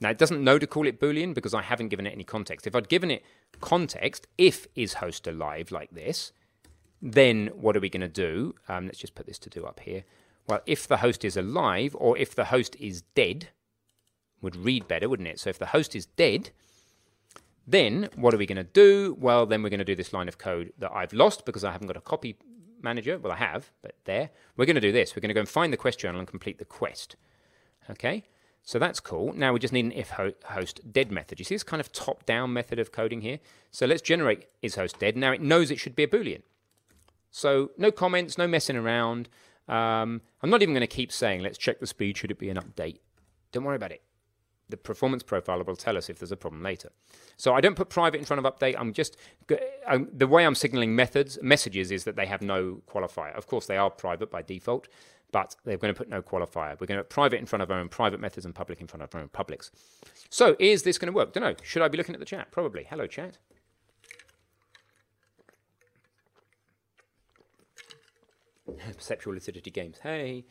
Now, 0.00 0.10
it 0.10 0.18
doesn't 0.18 0.42
know 0.42 0.58
to 0.58 0.66
call 0.66 0.86
it 0.86 1.00
Boolean 1.00 1.34
because 1.34 1.54
I 1.54 1.62
haven't 1.62 1.88
given 1.88 2.06
it 2.06 2.12
any 2.12 2.24
context. 2.24 2.66
If 2.66 2.74
I'd 2.74 2.88
given 2.88 3.10
it 3.10 3.24
context, 3.60 4.26
if 4.36 4.66
is 4.74 4.94
host 4.94 5.26
alive 5.26 5.70
like 5.70 5.90
this, 5.92 6.32
then 7.04 7.48
what 7.48 7.76
are 7.76 7.80
we 7.80 7.90
going 7.90 8.00
to 8.00 8.08
do? 8.08 8.54
Um, 8.66 8.86
let's 8.86 8.98
just 8.98 9.14
put 9.14 9.26
this 9.26 9.38
to 9.40 9.50
do 9.50 9.66
up 9.66 9.80
here. 9.80 10.04
Well, 10.48 10.62
if 10.64 10.88
the 10.88 10.96
host 10.96 11.22
is 11.22 11.36
alive 11.36 11.94
or 11.98 12.16
if 12.16 12.34
the 12.34 12.46
host 12.46 12.74
is 12.80 13.02
dead, 13.14 13.48
would 14.40 14.56
read 14.56 14.88
better, 14.88 15.08
wouldn't 15.08 15.28
it? 15.28 15.38
So 15.38 15.50
if 15.50 15.58
the 15.58 15.66
host 15.66 15.94
is 15.94 16.06
dead, 16.06 16.50
then 17.66 18.08
what 18.16 18.32
are 18.32 18.38
we 18.38 18.46
going 18.46 18.56
to 18.56 18.64
do? 18.64 19.16
Well, 19.20 19.44
then 19.44 19.62
we're 19.62 19.68
going 19.68 19.78
to 19.78 19.84
do 19.84 19.94
this 19.94 20.14
line 20.14 20.28
of 20.28 20.38
code 20.38 20.72
that 20.78 20.92
I've 20.92 21.12
lost 21.12 21.44
because 21.44 21.62
I 21.62 21.72
haven't 21.72 21.88
got 21.88 21.96
a 21.98 22.00
copy 22.00 22.36
manager. 22.80 23.18
Well, 23.18 23.32
I 23.32 23.36
have, 23.36 23.70
but 23.82 23.96
there. 24.04 24.30
We're 24.56 24.66
going 24.66 24.74
to 24.74 24.80
do 24.80 24.92
this. 24.92 25.14
We're 25.14 25.20
going 25.20 25.28
to 25.28 25.34
go 25.34 25.40
and 25.40 25.48
find 25.48 25.74
the 25.74 25.78
quest 25.78 25.98
journal 25.98 26.20
and 26.20 26.28
complete 26.28 26.58
the 26.58 26.64
quest. 26.64 27.16
Okay? 27.90 28.24
So 28.62 28.78
that's 28.78 29.00
cool. 29.00 29.34
Now 29.34 29.52
we 29.52 29.58
just 29.58 29.74
need 29.74 29.84
an 29.84 29.92
if 29.92 30.10
host 30.10 30.80
dead 30.90 31.12
method. 31.12 31.38
You 31.38 31.44
see 31.44 31.54
this 31.54 31.62
kind 31.62 31.82
of 31.82 31.92
top 31.92 32.24
down 32.24 32.54
method 32.54 32.78
of 32.78 32.92
coding 32.92 33.20
here? 33.20 33.40
So 33.70 33.84
let's 33.84 34.00
generate 34.00 34.46
is 34.62 34.76
host 34.76 34.98
dead. 34.98 35.18
Now 35.18 35.32
it 35.32 35.42
knows 35.42 35.70
it 35.70 35.78
should 35.78 35.94
be 35.94 36.04
a 36.04 36.08
Boolean. 36.08 36.40
So 37.34 37.72
no 37.76 37.90
comments, 37.90 38.38
no 38.38 38.46
messing 38.46 38.76
around. 38.76 39.28
Um, 39.66 40.22
I'm 40.40 40.50
not 40.50 40.62
even 40.62 40.72
going 40.72 40.82
to 40.82 40.86
keep 40.86 41.10
saying 41.10 41.42
let's 41.42 41.58
check 41.58 41.80
the 41.80 41.86
speed. 41.86 42.16
Should 42.16 42.30
it 42.30 42.38
be 42.38 42.48
an 42.48 42.56
update? 42.56 42.98
Don't 43.50 43.64
worry 43.64 43.74
about 43.74 43.90
it. 43.90 44.02
The 44.68 44.76
performance 44.76 45.24
profiler 45.24 45.66
will 45.66 45.74
tell 45.74 45.96
us 45.96 46.08
if 46.08 46.20
there's 46.20 46.30
a 46.30 46.36
problem 46.36 46.62
later. 46.62 46.92
So 47.36 47.52
I 47.52 47.60
don't 47.60 47.74
put 47.74 47.88
private 47.88 48.18
in 48.18 48.24
front 48.24 48.46
of 48.46 48.54
update. 48.54 48.76
I'm 48.78 48.92
just 48.92 49.16
I'm, 49.88 50.08
the 50.16 50.28
way 50.28 50.46
I'm 50.46 50.54
signaling 50.54 50.94
methods 50.94 51.36
messages 51.42 51.90
is 51.90 52.04
that 52.04 52.14
they 52.14 52.26
have 52.26 52.40
no 52.40 52.82
qualifier. 52.88 53.34
Of 53.36 53.48
course, 53.48 53.66
they 53.66 53.78
are 53.78 53.90
private 53.90 54.30
by 54.30 54.42
default, 54.42 54.86
but 55.32 55.56
they're 55.64 55.76
going 55.76 55.92
to 55.92 55.98
put 55.98 56.08
no 56.08 56.22
qualifier. 56.22 56.80
We're 56.80 56.86
going 56.86 56.98
to 56.98 57.02
put 57.04 57.10
private 57.10 57.40
in 57.40 57.46
front 57.46 57.64
of 57.64 57.70
our 57.72 57.80
own 57.80 57.88
private 57.88 58.20
methods 58.20 58.46
and 58.46 58.54
public 58.54 58.80
in 58.80 58.86
front 58.86 59.02
of 59.02 59.12
our 59.12 59.22
own 59.22 59.28
publics. 59.28 59.72
So 60.30 60.54
is 60.60 60.84
this 60.84 60.98
going 60.98 61.12
to 61.12 61.16
work? 61.16 61.32
Don't 61.32 61.42
know. 61.42 61.56
Should 61.64 61.82
I 61.82 61.88
be 61.88 61.98
looking 61.98 62.14
at 62.14 62.20
the 62.20 62.26
chat? 62.26 62.52
Probably. 62.52 62.86
Hello, 62.88 63.08
chat. 63.08 63.38
Perceptual 68.96 69.34
lucidity 69.34 69.70
games. 69.70 69.98
Hey. 70.02 70.44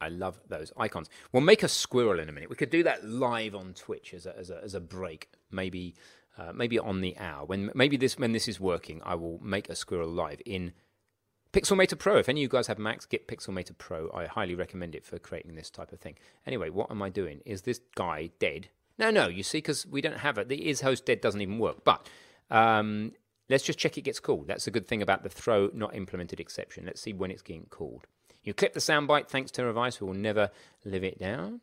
I 0.00 0.08
love 0.08 0.40
those 0.48 0.72
icons. 0.76 1.08
We'll 1.30 1.44
make 1.44 1.62
a 1.62 1.68
squirrel 1.68 2.18
in 2.18 2.28
a 2.28 2.32
minute. 2.32 2.50
We 2.50 2.56
could 2.56 2.70
do 2.70 2.82
that 2.82 3.04
live 3.04 3.54
on 3.54 3.72
Twitch 3.72 4.12
as 4.14 4.26
a, 4.26 4.36
as 4.36 4.50
a, 4.50 4.60
as 4.62 4.74
a 4.74 4.80
break, 4.80 5.30
maybe 5.50 5.94
uh, 6.36 6.52
maybe 6.52 6.78
on 6.78 7.00
the 7.00 7.16
hour. 7.18 7.44
When 7.44 7.70
maybe 7.74 7.96
this 7.96 8.18
when 8.18 8.32
this 8.32 8.48
is 8.48 8.58
working, 8.58 9.00
I 9.04 9.14
will 9.14 9.38
make 9.42 9.68
a 9.68 9.76
squirrel 9.76 10.08
live 10.08 10.42
in 10.44 10.72
Pixelmator 11.52 11.98
Pro. 11.98 12.16
If 12.16 12.28
any 12.28 12.40
of 12.40 12.42
you 12.42 12.48
guys 12.48 12.66
have 12.66 12.78
Macs, 12.78 13.06
get 13.06 13.28
Pixelmator 13.28 13.76
Pro. 13.76 14.10
I 14.12 14.26
highly 14.26 14.54
recommend 14.54 14.94
it 14.94 15.04
for 15.04 15.18
creating 15.18 15.54
this 15.54 15.70
type 15.70 15.92
of 15.92 16.00
thing. 16.00 16.16
Anyway, 16.46 16.70
what 16.70 16.90
am 16.90 17.02
I 17.02 17.10
doing? 17.10 17.40
Is 17.44 17.62
this 17.62 17.80
guy 17.94 18.30
dead? 18.38 18.68
No, 18.98 19.10
no. 19.10 19.28
You 19.28 19.42
see, 19.42 19.58
because 19.58 19.86
we 19.86 20.00
don't 20.00 20.18
have 20.18 20.38
it. 20.38 20.48
The 20.48 20.68
is 20.68 20.80
host 20.80 21.06
dead 21.06 21.20
doesn't 21.20 21.40
even 21.40 21.58
work. 21.58 21.84
But 21.84 22.08
um, 22.50 23.12
let's 23.52 23.64
just 23.64 23.78
check 23.78 23.96
it 23.96 24.02
gets 24.02 24.18
called. 24.18 24.48
That's 24.48 24.66
a 24.66 24.70
good 24.70 24.88
thing 24.88 25.02
about 25.02 25.22
the 25.22 25.28
throw 25.28 25.70
not 25.72 25.94
implemented 25.94 26.40
exception. 26.40 26.86
Let's 26.86 27.00
see 27.00 27.12
when 27.12 27.30
it's 27.30 27.42
getting 27.42 27.66
called. 27.70 28.06
You 28.42 28.54
clip 28.54 28.72
the 28.72 28.80
soundbite. 28.80 29.28
Thanks 29.28 29.52
to 29.52 29.64
Revice, 29.64 30.00
we 30.00 30.06
will 30.08 30.14
never 30.14 30.50
live 30.84 31.04
it 31.04 31.18
down. 31.18 31.60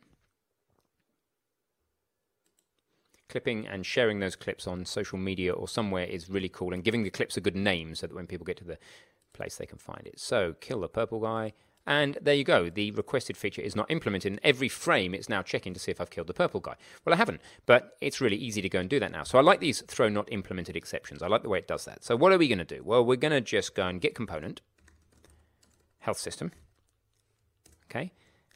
clipping 3.30 3.66
and 3.66 3.86
sharing 3.86 4.18
those 4.18 4.36
clips 4.36 4.66
on 4.66 4.84
social 4.84 5.16
media 5.16 5.52
or 5.52 5.68
somewhere 5.68 6.04
is 6.04 6.28
really 6.28 6.48
cool 6.48 6.74
and 6.74 6.84
giving 6.84 7.04
the 7.04 7.10
clips 7.10 7.36
a 7.36 7.40
good 7.40 7.54
name 7.56 7.94
so 7.94 8.06
that 8.06 8.14
when 8.14 8.26
people 8.26 8.44
get 8.44 8.56
to 8.56 8.64
the 8.64 8.76
place 9.32 9.56
they 9.56 9.66
can 9.66 9.78
find 9.78 10.04
it. 10.04 10.18
So 10.18 10.54
kill 10.60 10.80
the 10.80 10.88
purple 10.88 11.20
guy. 11.20 11.52
And 11.90 12.16
there 12.22 12.36
you 12.36 12.44
go. 12.44 12.70
The 12.70 12.92
requested 12.92 13.36
feature 13.36 13.60
is 13.60 13.74
not 13.74 13.90
implemented. 13.90 14.32
In 14.32 14.40
every 14.44 14.68
frame, 14.68 15.12
it's 15.12 15.28
now 15.28 15.42
checking 15.42 15.74
to 15.74 15.80
see 15.80 15.90
if 15.90 16.00
I've 16.00 16.08
killed 16.08 16.28
the 16.28 16.32
purple 16.32 16.60
guy. 16.60 16.76
Well, 17.04 17.12
I 17.12 17.16
haven't, 17.16 17.40
but 17.66 17.96
it's 18.00 18.20
really 18.20 18.36
easy 18.36 18.62
to 18.62 18.68
go 18.68 18.78
and 18.78 18.88
do 18.88 19.00
that 19.00 19.10
now. 19.10 19.24
So 19.24 19.38
I 19.38 19.42
like 19.42 19.58
these 19.58 19.80
throw 19.82 20.08
not 20.08 20.32
implemented 20.32 20.76
exceptions. 20.76 21.20
I 21.20 21.26
like 21.26 21.42
the 21.42 21.48
way 21.48 21.58
it 21.58 21.66
does 21.66 21.86
that. 21.86 22.04
So 22.04 22.14
what 22.14 22.30
are 22.30 22.38
we 22.38 22.46
going 22.46 22.60
to 22.60 22.64
do? 22.64 22.84
Well, 22.84 23.04
we're 23.04 23.16
going 23.16 23.32
to 23.32 23.40
just 23.40 23.74
go 23.74 23.88
and 23.88 24.00
get 24.00 24.14
component, 24.14 24.60
health 25.98 26.18
system. 26.18 26.52
Okay. 27.90 28.12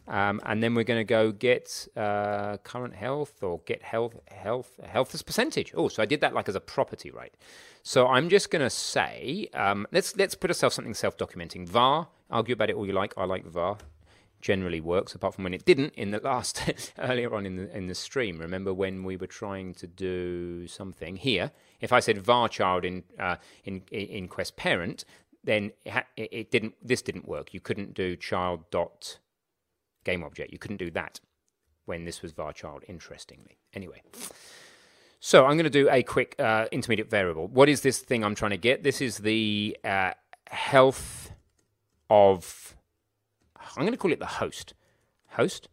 Um, 0.06 0.40
and 0.44 0.62
then 0.62 0.74
we're 0.74 0.84
going 0.84 1.00
to 1.00 1.04
go 1.04 1.32
get 1.32 1.88
uh, 1.96 2.58
current 2.58 2.94
health 2.94 3.42
or 3.42 3.60
get 3.64 3.82
health 3.82 4.14
health 4.30 4.78
health 4.84 5.14
as 5.14 5.22
percentage. 5.22 5.72
Oh, 5.74 5.88
so 5.88 6.02
I 6.02 6.06
did 6.06 6.20
that 6.20 6.34
like 6.34 6.48
as 6.48 6.54
a 6.54 6.60
property, 6.60 7.10
right? 7.10 7.34
So 7.82 8.06
I'm 8.06 8.28
just 8.28 8.50
going 8.50 8.62
to 8.62 8.70
say 8.70 9.48
um, 9.54 9.86
let's 9.92 10.16
let's 10.16 10.34
put 10.34 10.50
ourselves 10.50 10.74
something 10.74 10.94
self-documenting. 10.94 11.68
var. 11.68 12.08
Argue 12.30 12.52
about 12.54 12.70
it 12.70 12.76
all 12.76 12.86
you 12.86 12.92
like. 12.92 13.14
I 13.16 13.24
like 13.24 13.46
var. 13.46 13.78
Generally 14.42 14.82
works, 14.82 15.14
apart 15.14 15.34
from 15.34 15.44
when 15.44 15.54
it 15.54 15.64
didn't 15.64 15.94
in 15.94 16.10
the 16.10 16.20
last 16.20 16.92
earlier 16.98 17.34
on 17.34 17.46
in 17.46 17.56
the 17.56 17.74
in 17.74 17.86
the 17.86 17.94
stream. 17.94 18.38
Remember 18.38 18.74
when 18.74 19.04
we 19.04 19.16
were 19.16 19.26
trying 19.26 19.72
to 19.74 19.86
do 19.86 20.66
something 20.66 21.16
here? 21.16 21.50
If 21.80 21.94
I 21.94 22.00
said 22.00 22.18
var 22.18 22.50
child 22.50 22.84
in 22.84 23.04
uh, 23.18 23.36
in 23.64 23.82
in 23.90 24.28
quest 24.28 24.56
parent, 24.56 25.06
then 25.42 25.72
it, 25.86 26.04
it 26.16 26.50
didn't. 26.50 26.74
This 26.82 27.00
didn't 27.00 27.26
work. 27.26 27.54
You 27.54 27.60
couldn't 27.60 27.94
do 27.94 28.16
child 28.16 28.70
dot 28.70 29.18
game 30.04 30.22
object. 30.22 30.52
You 30.52 30.58
couldn't 30.58 30.78
do 30.78 30.90
that 30.92 31.20
when 31.86 32.04
this 32.04 32.22
was 32.22 32.32
varchild, 32.32 32.82
interestingly. 32.88 33.58
Anyway. 33.72 34.02
So 35.20 35.44
I'm 35.46 35.56
going 35.56 35.64
to 35.64 35.70
do 35.70 35.88
a 35.90 36.02
quick 36.02 36.34
uh, 36.38 36.66
intermediate 36.70 37.10
variable. 37.10 37.48
What 37.48 37.68
is 37.68 37.80
this 37.80 37.98
thing 37.98 38.22
I'm 38.22 38.34
trying 38.34 38.50
to 38.52 38.58
get? 38.58 38.82
This 38.82 39.00
is 39.00 39.18
the 39.18 39.76
uh, 39.82 40.12
health 40.48 41.32
of, 42.08 42.76
I'm 43.76 43.82
going 43.82 43.92
to 43.92 43.98
call 43.98 44.12
it 44.12 44.20
the 44.20 44.26
host. 44.26 44.74
Host. 45.30 45.68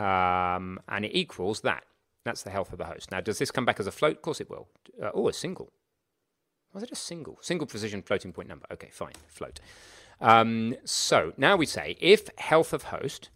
um, 0.00 0.80
and 0.88 1.04
it 1.04 1.14
equals 1.16 1.60
that. 1.60 1.84
That's 2.24 2.42
the 2.42 2.50
health 2.50 2.72
of 2.72 2.78
the 2.78 2.86
host. 2.86 3.10
Now, 3.10 3.20
does 3.20 3.38
this 3.38 3.50
come 3.50 3.64
back 3.64 3.78
as 3.80 3.86
a 3.86 3.92
float? 3.92 4.16
Of 4.16 4.22
course 4.22 4.40
it 4.40 4.50
will. 4.50 4.68
Uh, 5.02 5.10
oh, 5.14 5.28
a 5.28 5.32
single. 5.32 5.72
Was 6.72 6.82
it 6.82 6.90
a 6.90 6.96
single? 6.96 7.38
Single 7.40 7.66
precision 7.66 8.02
floating 8.02 8.32
point 8.32 8.48
number. 8.48 8.66
Okay, 8.72 8.88
fine, 8.92 9.12
float. 9.26 9.60
Um, 10.20 10.74
so 10.84 11.32
now 11.36 11.56
we 11.56 11.66
say 11.66 11.96
if 12.00 12.28
health 12.38 12.72
of 12.72 12.84
host. 12.84 13.30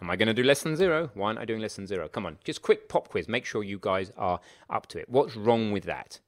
Am 0.00 0.10
I 0.10 0.16
going 0.16 0.28
to 0.28 0.34
do 0.34 0.44
less 0.44 0.62
than 0.62 0.76
zero? 0.76 1.10
Why 1.14 1.28
aren't 1.28 1.40
I 1.40 1.44
doing 1.44 1.60
less 1.60 1.74
than 1.74 1.86
zero? 1.86 2.08
Come 2.08 2.24
on, 2.24 2.38
just 2.44 2.62
quick 2.62 2.88
pop 2.88 3.08
quiz. 3.08 3.28
Make 3.28 3.44
sure 3.44 3.64
you 3.64 3.78
guys 3.80 4.12
are 4.16 4.38
up 4.70 4.86
to 4.88 4.98
it. 4.98 5.08
What's 5.08 5.34
wrong 5.34 5.72
with 5.72 5.84
that? 5.84 6.20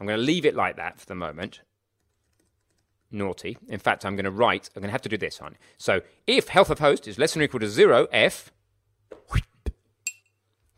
I'm 0.00 0.06
going 0.06 0.18
to 0.18 0.24
leave 0.24 0.46
it 0.46 0.54
like 0.54 0.76
that 0.76 0.98
for 0.98 1.06
the 1.06 1.14
moment. 1.14 1.60
Naughty. 3.10 3.58
In 3.68 3.78
fact, 3.78 4.06
I'm 4.06 4.16
going 4.16 4.24
to 4.24 4.30
write, 4.30 4.70
I'm 4.74 4.80
going 4.80 4.88
to 4.88 4.92
have 4.92 5.02
to 5.02 5.08
do 5.10 5.18
this 5.18 5.40
on. 5.40 5.56
So 5.76 6.00
if 6.26 6.48
health 6.48 6.70
of 6.70 6.78
host 6.78 7.06
is 7.06 7.18
less 7.18 7.34
than 7.34 7.42
or 7.42 7.44
equal 7.44 7.60
to 7.60 7.68
zero, 7.68 8.08
F, 8.10 8.50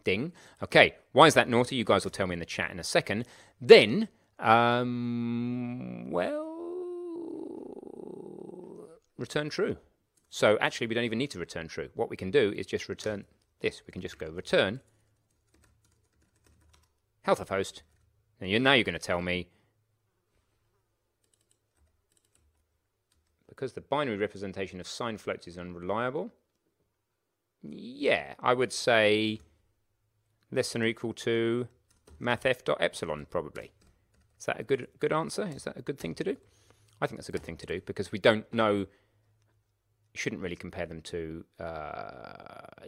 ding. 0.04 0.32
Okay, 0.62 0.94
why 1.12 1.26
is 1.26 1.34
that 1.34 1.48
naughty? 1.48 1.76
You 1.76 1.84
guys 1.84 2.04
will 2.04 2.10
tell 2.10 2.26
me 2.26 2.34
in 2.34 2.38
the 2.38 2.46
chat 2.46 2.70
in 2.70 2.78
a 2.78 2.84
second. 2.84 3.24
Then, 3.60 4.08
um, 4.38 6.10
well, 6.10 6.43
return 9.18 9.48
true. 9.48 9.76
So 10.30 10.58
actually, 10.60 10.88
we 10.88 10.94
don't 10.94 11.04
even 11.04 11.18
need 11.18 11.30
to 11.30 11.38
return 11.38 11.68
true. 11.68 11.88
What 11.94 12.10
we 12.10 12.16
can 12.16 12.30
do 12.30 12.52
is 12.56 12.66
just 12.66 12.88
return 12.88 13.24
this. 13.60 13.82
We 13.86 13.92
can 13.92 14.02
just 14.02 14.18
go 14.18 14.28
return 14.28 14.80
health 17.22 17.40
of 17.40 17.48
host. 17.48 17.82
And 18.40 18.50
you're, 18.50 18.60
now 18.60 18.72
you're 18.72 18.84
going 18.84 18.94
to 18.94 18.98
tell 18.98 19.22
me 19.22 19.48
because 23.48 23.72
the 23.72 23.80
binary 23.80 24.16
representation 24.16 24.80
of 24.80 24.86
sign 24.86 25.16
floats 25.16 25.46
is 25.46 25.56
unreliable. 25.56 26.32
Yeah, 27.62 28.34
I 28.40 28.52
would 28.52 28.72
say 28.72 29.40
less 30.50 30.72
than 30.72 30.82
or 30.82 30.86
equal 30.86 31.14
to 31.14 31.68
mathf 32.20 32.64
dot 32.64 32.78
epsilon 32.80 33.26
probably. 33.30 33.72
Is 34.38 34.46
that 34.46 34.60
a 34.60 34.64
good 34.64 34.88
good 34.98 35.12
answer? 35.12 35.48
Is 35.54 35.64
that 35.64 35.78
a 35.78 35.82
good 35.82 35.98
thing 35.98 36.14
to 36.16 36.24
do? 36.24 36.36
I 37.00 37.06
think 37.06 37.18
that's 37.18 37.28
a 37.28 37.32
good 37.32 37.42
thing 37.42 37.56
to 37.56 37.66
do 37.66 37.80
because 37.80 38.12
we 38.12 38.18
don't 38.18 38.52
know 38.52 38.86
shouldn't 40.14 40.40
really 40.40 40.56
compare 40.56 40.86
them 40.86 41.02
to 41.02 41.44
uh, 41.58 42.84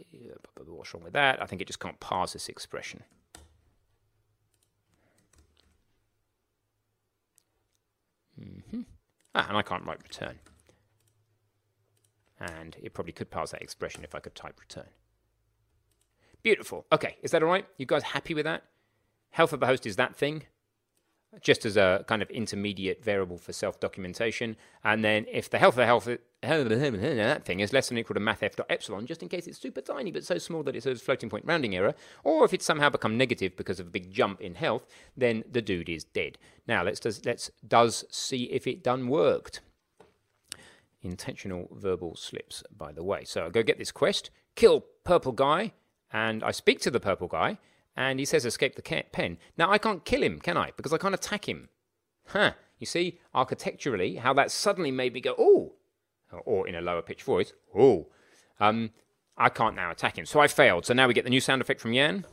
what's 0.64 0.95
wrong 0.95 1.03
with 1.05 1.12
that. 1.14 1.43
I 1.43 1.47
think 1.47 1.61
it 1.61 1.66
just 1.66 1.81
can't 1.81 1.99
parse 1.99 2.33
this 2.33 2.49
expression. 2.49 3.03
Mm-hmm. 8.41 8.83
Ah, 9.35 9.47
and 9.49 9.57
I 9.57 9.62
can't 9.62 9.85
write 9.85 10.03
return. 10.03 10.39
And 12.39 12.77
it 12.83 12.95
probably 12.95 13.12
could 13.12 13.31
parse 13.31 13.53
that 13.53 13.62
expression 13.62 14.05
if 14.05 14.14
I 14.14 14.20
could 14.20 14.35
type 14.35 14.61
return. 14.61 14.89
Beautiful. 16.43 16.87
Okay, 16.93 17.16
is 17.22 17.31
that 17.33 17.43
all 17.43 17.49
right? 17.49 17.66
You 17.77 17.87
guys 17.87 18.03
happy 18.03 18.35
with 18.35 18.45
that? 18.45 18.64
Health 19.31 19.53
of 19.53 19.61
the 19.61 19.66
host 19.66 19.87
is 19.87 19.97
that 19.97 20.14
thing 20.14 20.45
just 21.41 21.64
as 21.64 21.76
a 21.76 22.05
kind 22.07 22.22
of 22.22 22.30
intermediate 22.30 23.05
variable 23.05 23.39
for 23.39 23.53
self-documentation. 23.53 24.57
And 24.84 25.05
then 25.05 25.26
if 25.30 25.51
the 25.51 25.59
health 25.59 25.74
of 25.74 25.76
the 25.76 25.87
health 25.87 26.07
that 26.68 27.45
thing 27.45 27.61
is 27.61 27.72
less 27.72 27.89
than 27.89 27.99
or 27.99 28.01
equal 28.01 28.14
to 28.14 28.20
mathf 28.20 28.57
dot 28.57 28.66
epsilon, 28.70 29.07
just 29.07 29.22
in 29.22 29.28
case 29.28 29.47
it's 29.47 29.61
super 29.61 29.80
tiny 29.80 30.11
but 30.11 30.24
so 30.24 30.39
small 30.39 30.62
that 30.62 30.76
it's 30.76 30.87
a 30.87 30.95
floating 30.97 31.28
point 31.28 31.45
rounding 31.45 31.76
error, 31.76 31.95
or 32.24 32.45
if 32.45 32.55
it's 32.55 32.64
somehow 32.64 32.89
become 32.89 33.16
negative 33.16 33.57
because 33.57 33.80
of 33.80 33.89
a 33.89 33.91
big 33.91 34.11
jump 34.11 34.41
in 34.41 34.55
health, 34.55 34.87
then 35.16 35.45
the 35.51 35.62
dude 35.62 35.89
is 35.89 36.05
dead. 36.05 36.39
Now 36.66 36.82
let's 36.82 37.01
does, 37.01 37.24
let's 37.24 37.51
does 37.66 38.05
see 38.11 38.45
if 38.45 38.66
it 38.66 38.82
done 38.82 39.09
worked. 39.09 39.61
Intentional 41.03 41.68
verbal 41.72 42.16
slips, 42.16 42.62
by 42.76 42.93
the 42.93 43.05
way. 43.05 43.24
So 43.24 43.47
I 43.47 43.51
go 43.51 43.62
get 43.62 43.78
this 43.78 43.93
quest, 43.93 44.30
kill 44.55 44.84
purple 45.05 45.32
guy, 45.32 45.72
and 46.12 46.43
I 46.43 46.51
speak 46.51 46.80
to 46.80 46.91
the 46.91 47.01
purple 47.01 47.28
guy 47.28 47.59
and 47.97 48.18
he 48.18 48.24
says 48.24 48.44
escape 48.44 48.76
the 48.76 49.05
pen. 49.12 49.38
Now 49.57 49.70
I 49.70 49.78
can't 49.78 50.05
kill 50.05 50.22
him, 50.22 50.38
can 50.38 50.57
I? 50.57 50.72
Because 50.76 50.92
I 50.92 50.99
can't 50.99 51.14
attack 51.14 51.49
him. 51.49 51.68
Huh. 52.28 52.53
You 52.78 52.86
see, 52.86 53.18
architecturally, 53.34 54.16
how 54.16 54.34
that 54.34 54.51
suddenly 54.51 54.90
made 54.90 55.14
me 55.14 55.20
go, 55.20 55.34
oh, 55.38 55.72
or 56.44 56.68
in 56.68 56.74
a 56.74 56.80
lower 56.80 57.03
pitch 57.03 57.22
voice, 57.22 57.53
oh. 57.74 58.09
Um, 58.61 58.90
I 59.38 59.49
can't 59.49 59.76
now 59.76 59.90
attack 59.90 60.18
him. 60.18 60.26
So 60.26 60.40
I 60.40 60.49
failed. 60.49 60.86
So 60.86 60.94
now 60.94 61.07
we 61.07 61.14
get 61.14 61.24
the 61.24 61.30
new 61.30 61.40
sound 61.40 61.61
effect 61.61 61.80
from 61.80 61.92
Yann. 61.92 62.24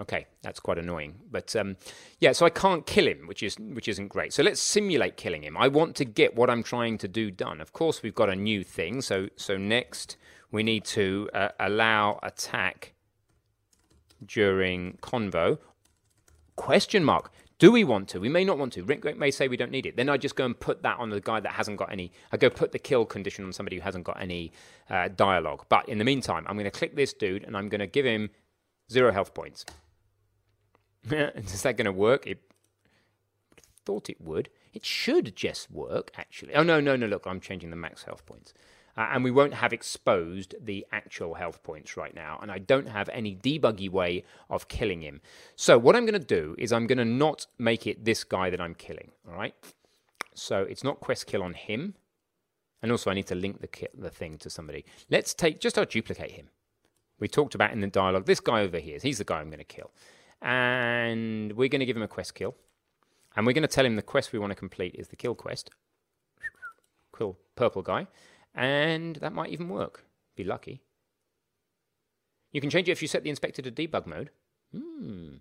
Okay, 0.00 0.26
that's 0.42 0.58
quite 0.58 0.78
annoying. 0.78 1.20
But 1.30 1.54
um, 1.54 1.76
yeah, 2.18 2.32
so 2.32 2.44
I 2.46 2.50
can't 2.50 2.86
kill 2.86 3.06
him, 3.06 3.26
which 3.26 3.42
is 3.42 3.56
which 3.58 3.88
isn't 3.88 4.08
great. 4.08 4.32
So 4.32 4.42
let's 4.42 4.60
simulate 4.60 5.16
killing 5.16 5.42
him. 5.42 5.56
I 5.56 5.68
want 5.68 5.94
to 5.96 6.04
get 6.04 6.34
what 6.34 6.50
I'm 6.50 6.62
trying 6.62 6.98
to 6.98 7.08
do 7.08 7.30
done. 7.30 7.60
Of 7.60 7.72
course, 7.72 8.02
we've 8.02 8.14
got 8.14 8.28
a 8.30 8.36
new 8.36 8.64
thing. 8.64 9.02
So 9.02 9.28
so 9.36 9.56
next 9.56 10.16
we 10.50 10.62
need 10.62 10.84
to 10.84 11.28
uh, 11.34 11.48
allow 11.60 12.18
attack 12.22 12.94
during 14.24 14.98
convo. 15.02 15.58
Question 16.56 17.04
mark. 17.04 17.32
Do 17.58 17.70
we 17.70 17.84
want 17.84 18.08
to? 18.08 18.18
We 18.18 18.28
may 18.28 18.44
not 18.44 18.58
want 18.58 18.72
to. 18.72 18.82
Rick 18.82 19.16
may 19.16 19.30
say 19.30 19.46
we 19.46 19.56
don't 19.56 19.70
need 19.70 19.86
it. 19.86 19.96
Then 19.96 20.08
I 20.08 20.16
just 20.16 20.34
go 20.34 20.44
and 20.44 20.58
put 20.58 20.82
that 20.82 20.98
on 20.98 21.10
the 21.10 21.20
guy 21.20 21.38
that 21.38 21.52
hasn't 21.52 21.76
got 21.76 21.92
any. 21.92 22.10
I 22.32 22.36
go 22.36 22.50
put 22.50 22.72
the 22.72 22.78
kill 22.78 23.04
condition 23.04 23.44
on 23.44 23.52
somebody 23.52 23.76
who 23.76 23.82
hasn't 23.82 24.04
got 24.04 24.20
any 24.20 24.52
uh, 24.90 25.08
dialogue. 25.14 25.64
But 25.68 25.88
in 25.88 25.98
the 25.98 26.04
meantime, 26.04 26.44
I'm 26.48 26.56
going 26.56 26.64
to 26.64 26.76
click 26.76 26.96
this 26.96 27.12
dude 27.12 27.44
and 27.44 27.56
I'm 27.56 27.68
going 27.68 27.80
to 27.80 27.86
give 27.86 28.04
him 28.04 28.30
zero 28.90 29.12
health 29.12 29.32
points. 29.32 29.64
Is 31.10 31.62
that 31.62 31.76
going 31.76 31.86
to 31.86 31.92
work? 31.92 32.26
It 32.26 32.40
thought 33.84 34.08
it 34.08 34.20
would. 34.20 34.48
It 34.72 34.84
should 34.84 35.34
just 35.36 35.70
work, 35.70 36.10
actually. 36.16 36.54
Oh, 36.54 36.62
no, 36.62 36.80
no, 36.80 36.96
no, 36.96 37.06
look, 37.06 37.26
I'm 37.26 37.40
changing 37.40 37.70
the 37.70 37.76
max 37.76 38.04
health 38.04 38.24
points. 38.26 38.54
Uh, 38.96 39.08
and 39.12 39.24
we 39.24 39.30
won't 39.30 39.54
have 39.54 39.72
exposed 39.72 40.54
the 40.60 40.86
actual 40.92 41.34
health 41.34 41.62
points 41.62 41.96
right 41.96 42.14
now. 42.14 42.38
And 42.40 42.50
I 42.50 42.58
don't 42.58 42.88
have 42.88 43.08
any 43.08 43.34
debuggy 43.34 43.90
way 43.90 44.24
of 44.50 44.68
killing 44.68 45.00
him. 45.00 45.20
So 45.56 45.78
what 45.78 45.96
I'm 45.96 46.04
going 46.04 46.20
to 46.20 46.26
do 46.26 46.54
is 46.58 46.72
I'm 46.72 46.86
going 46.86 46.98
to 46.98 47.04
not 47.04 47.46
make 47.58 47.86
it 47.86 48.04
this 48.04 48.22
guy 48.22 48.50
that 48.50 48.60
I'm 48.60 48.74
killing, 48.74 49.10
all 49.26 49.34
right? 49.34 49.54
So 50.34 50.62
it's 50.62 50.84
not 50.84 51.00
quest 51.00 51.26
kill 51.26 51.42
on 51.42 51.54
him. 51.54 51.94
And 52.82 52.90
also 52.90 53.10
I 53.10 53.14
need 53.14 53.26
to 53.28 53.34
link 53.34 53.60
the, 53.60 53.88
the 53.96 54.10
thing 54.10 54.38
to 54.38 54.50
somebody. 54.50 54.84
Let's 55.10 55.34
take, 55.34 55.60
just 55.60 55.78
I'll 55.78 55.84
duplicate 55.84 56.32
him. 56.32 56.48
We 57.18 57.28
talked 57.28 57.54
about 57.54 57.72
in 57.72 57.80
the 57.80 57.86
dialogue, 57.86 58.26
this 58.26 58.40
guy 58.40 58.60
over 58.62 58.78
here, 58.78 58.98
he's 59.00 59.18
the 59.18 59.24
guy 59.24 59.38
I'm 59.38 59.48
going 59.48 59.58
to 59.58 59.64
kill 59.64 59.90
and 60.42 61.52
we're 61.52 61.68
going 61.68 61.80
to 61.80 61.86
give 61.86 61.96
him 61.96 62.02
a 62.02 62.08
quest 62.08 62.34
kill. 62.34 62.54
And 63.36 63.46
we're 63.46 63.52
going 63.52 63.62
to 63.62 63.68
tell 63.68 63.86
him 63.86 63.96
the 63.96 64.02
quest 64.02 64.32
we 64.32 64.38
want 64.38 64.50
to 64.50 64.56
complete 64.56 64.94
is 64.98 65.08
the 65.08 65.16
kill 65.16 65.34
quest. 65.34 65.70
Kill 67.16 67.38
purple 67.56 67.82
guy. 67.82 68.08
And 68.54 69.16
that 69.16 69.32
might 69.32 69.50
even 69.50 69.68
work. 69.68 70.04
Be 70.36 70.44
lucky. 70.44 70.82
You 72.50 72.60
can 72.60 72.68
change 72.68 72.88
it 72.88 72.92
if 72.92 73.00
you 73.00 73.08
set 73.08 73.22
the 73.22 73.30
inspector 73.30 73.62
to 73.62 73.70
debug 73.70 74.06
mode. 74.06 74.30
Hmm. 74.74 75.36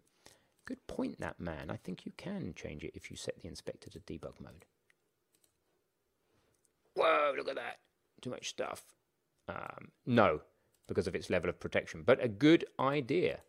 Good 0.66 0.86
point, 0.88 1.20
that 1.20 1.40
man. 1.40 1.70
I 1.70 1.76
think 1.76 2.06
you 2.06 2.14
can 2.16 2.54
change 2.56 2.84
it 2.84 2.92
if 2.94 3.12
you 3.12 3.18
set 3.18 3.42
the 3.42 3.48
inspector 3.50 3.90
to 3.90 4.00
debug 4.00 4.40
mode. 4.40 4.66
Whoa, 6.94 7.34
look 7.36 7.50
at 7.50 7.56
that. 7.56 7.80
Too 8.22 8.30
much 8.30 8.50
stuff. 8.50 8.84
Um, 9.50 9.90
no, 10.06 10.42
because 10.88 11.08
of 11.08 11.16
its 11.16 11.30
level 11.30 11.50
of 11.50 11.60
protection. 11.60 12.04
But 12.06 12.24
a 12.24 12.30
good 12.30 12.66
idea 12.80 13.40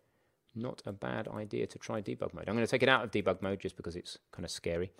not 0.54 0.82
a 0.86 0.92
bad 0.92 1.28
idea 1.28 1.66
to 1.66 1.78
try 1.78 2.00
debug 2.00 2.34
mode. 2.34 2.48
I'm 2.48 2.54
going 2.54 2.66
to 2.66 2.70
take 2.70 2.82
it 2.82 2.88
out 2.88 3.04
of 3.04 3.10
debug 3.10 3.42
mode 3.42 3.60
just 3.60 3.76
because 3.76 3.96
it's 3.96 4.18
kind 4.30 4.44
of 4.44 4.50
scary. 4.50 4.90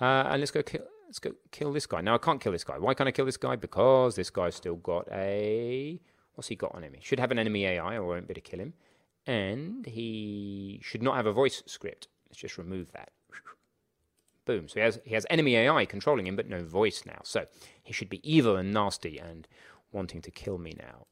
Uh, 0.00 0.28
and 0.30 0.40
let's 0.40 0.50
go 0.50 0.62
kill, 0.62 0.82
let's 1.06 1.18
go 1.18 1.32
kill 1.50 1.72
this 1.72 1.86
guy. 1.86 2.00
Now 2.00 2.14
I 2.14 2.18
can't 2.18 2.40
kill 2.40 2.52
this 2.52 2.64
guy. 2.64 2.78
Why 2.78 2.94
can't 2.94 3.08
I 3.08 3.12
kill 3.12 3.26
this 3.26 3.36
guy? 3.36 3.56
Because 3.56 4.16
this 4.16 4.30
guy's 4.30 4.56
still 4.56 4.76
got 4.76 5.08
a 5.12 6.00
what's 6.34 6.48
he 6.48 6.56
got 6.56 6.74
on 6.74 6.82
him? 6.82 6.92
He 6.94 7.00
should 7.02 7.20
have 7.20 7.30
an 7.30 7.38
enemy 7.38 7.64
AI, 7.64 7.96
or 7.96 8.04
I 8.04 8.16
won't 8.16 8.26
be 8.26 8.32
able 8.32 8.40
to 8.42 8.50
kill 8.50 8.60
him. 8.60 8.74
And 9.26 9.86
he 9.86 10.80
should 10.82 11.02
not 11.02 11.16
have 11.16 11.26
a 11.26 11.32
voice 11.32 11.62
script. 11.66 12.08
Let's 12.28 12.40
just 12.40 12.58
remove 12.58 12.92
that. 12.92 13.10
Boom. 14.44 14.68
So 14.68 14.74
he 14.74 14.80
has 14.80 15.00
he 15.04 15.14
has 15.14 15.26
enemy 15.30 15.56
AI 15.56 15.86
controlling 15.86 16.26
him, 16.26 16.36
but 16.36 16.48
no 16.48 16.62
voice 16.62 17.04
now. 17.06 17.20
So 17.22 17.46
he 17.82 17.92
should 17.92 18.10
be 18.10 18.20
evil 18.30 18.56
and 18.56 18.72
nasty 18.72 19.18
and 19.18 19.48
wanting 19.92 20.20
to 20.22 20.30
kill 20.30 20.58
me 20.58 20.74
now 20.78 21.06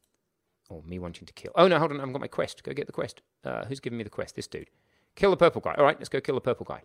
or 0.73 0.83
me 0.85 0.99
wanting 0.99 1.27
to 1.27 1.33
kill. 1.33 1.53
Oh 1.55 1.69
no, 1.69 1.79
hold 1.79 1.91
on, 1.91 1.99
I 1.99 2.01
haven't 2.01 2.13
got 2.15 2.21
my 2.21 2.29
quest. 2.29 2.63
Go 2.63 2.73
get 2.73 2.87
the 2.87 2.93
quest. 2.93 3.23
Uh, 3.45 3.65
who's 3.67 3.81
giving 3.81 3.99
me 3.99 4.05
the 4.05 4.11
quest? 4.11 4.37
This 4.37 4.47
dude. 4.47 4.71
Kill 5.15 5.31
the 5.31 5.37
purple 5.37 5.61
guy. 5.61 5.75
All 5.77 5.85
right, 5.85 5.99
let's 5.99 6.09
go 6.09 6.21
kill 6.21 6.35
the 6.35 6.41
purple 6.41 6.65
guy. 6.65 6.83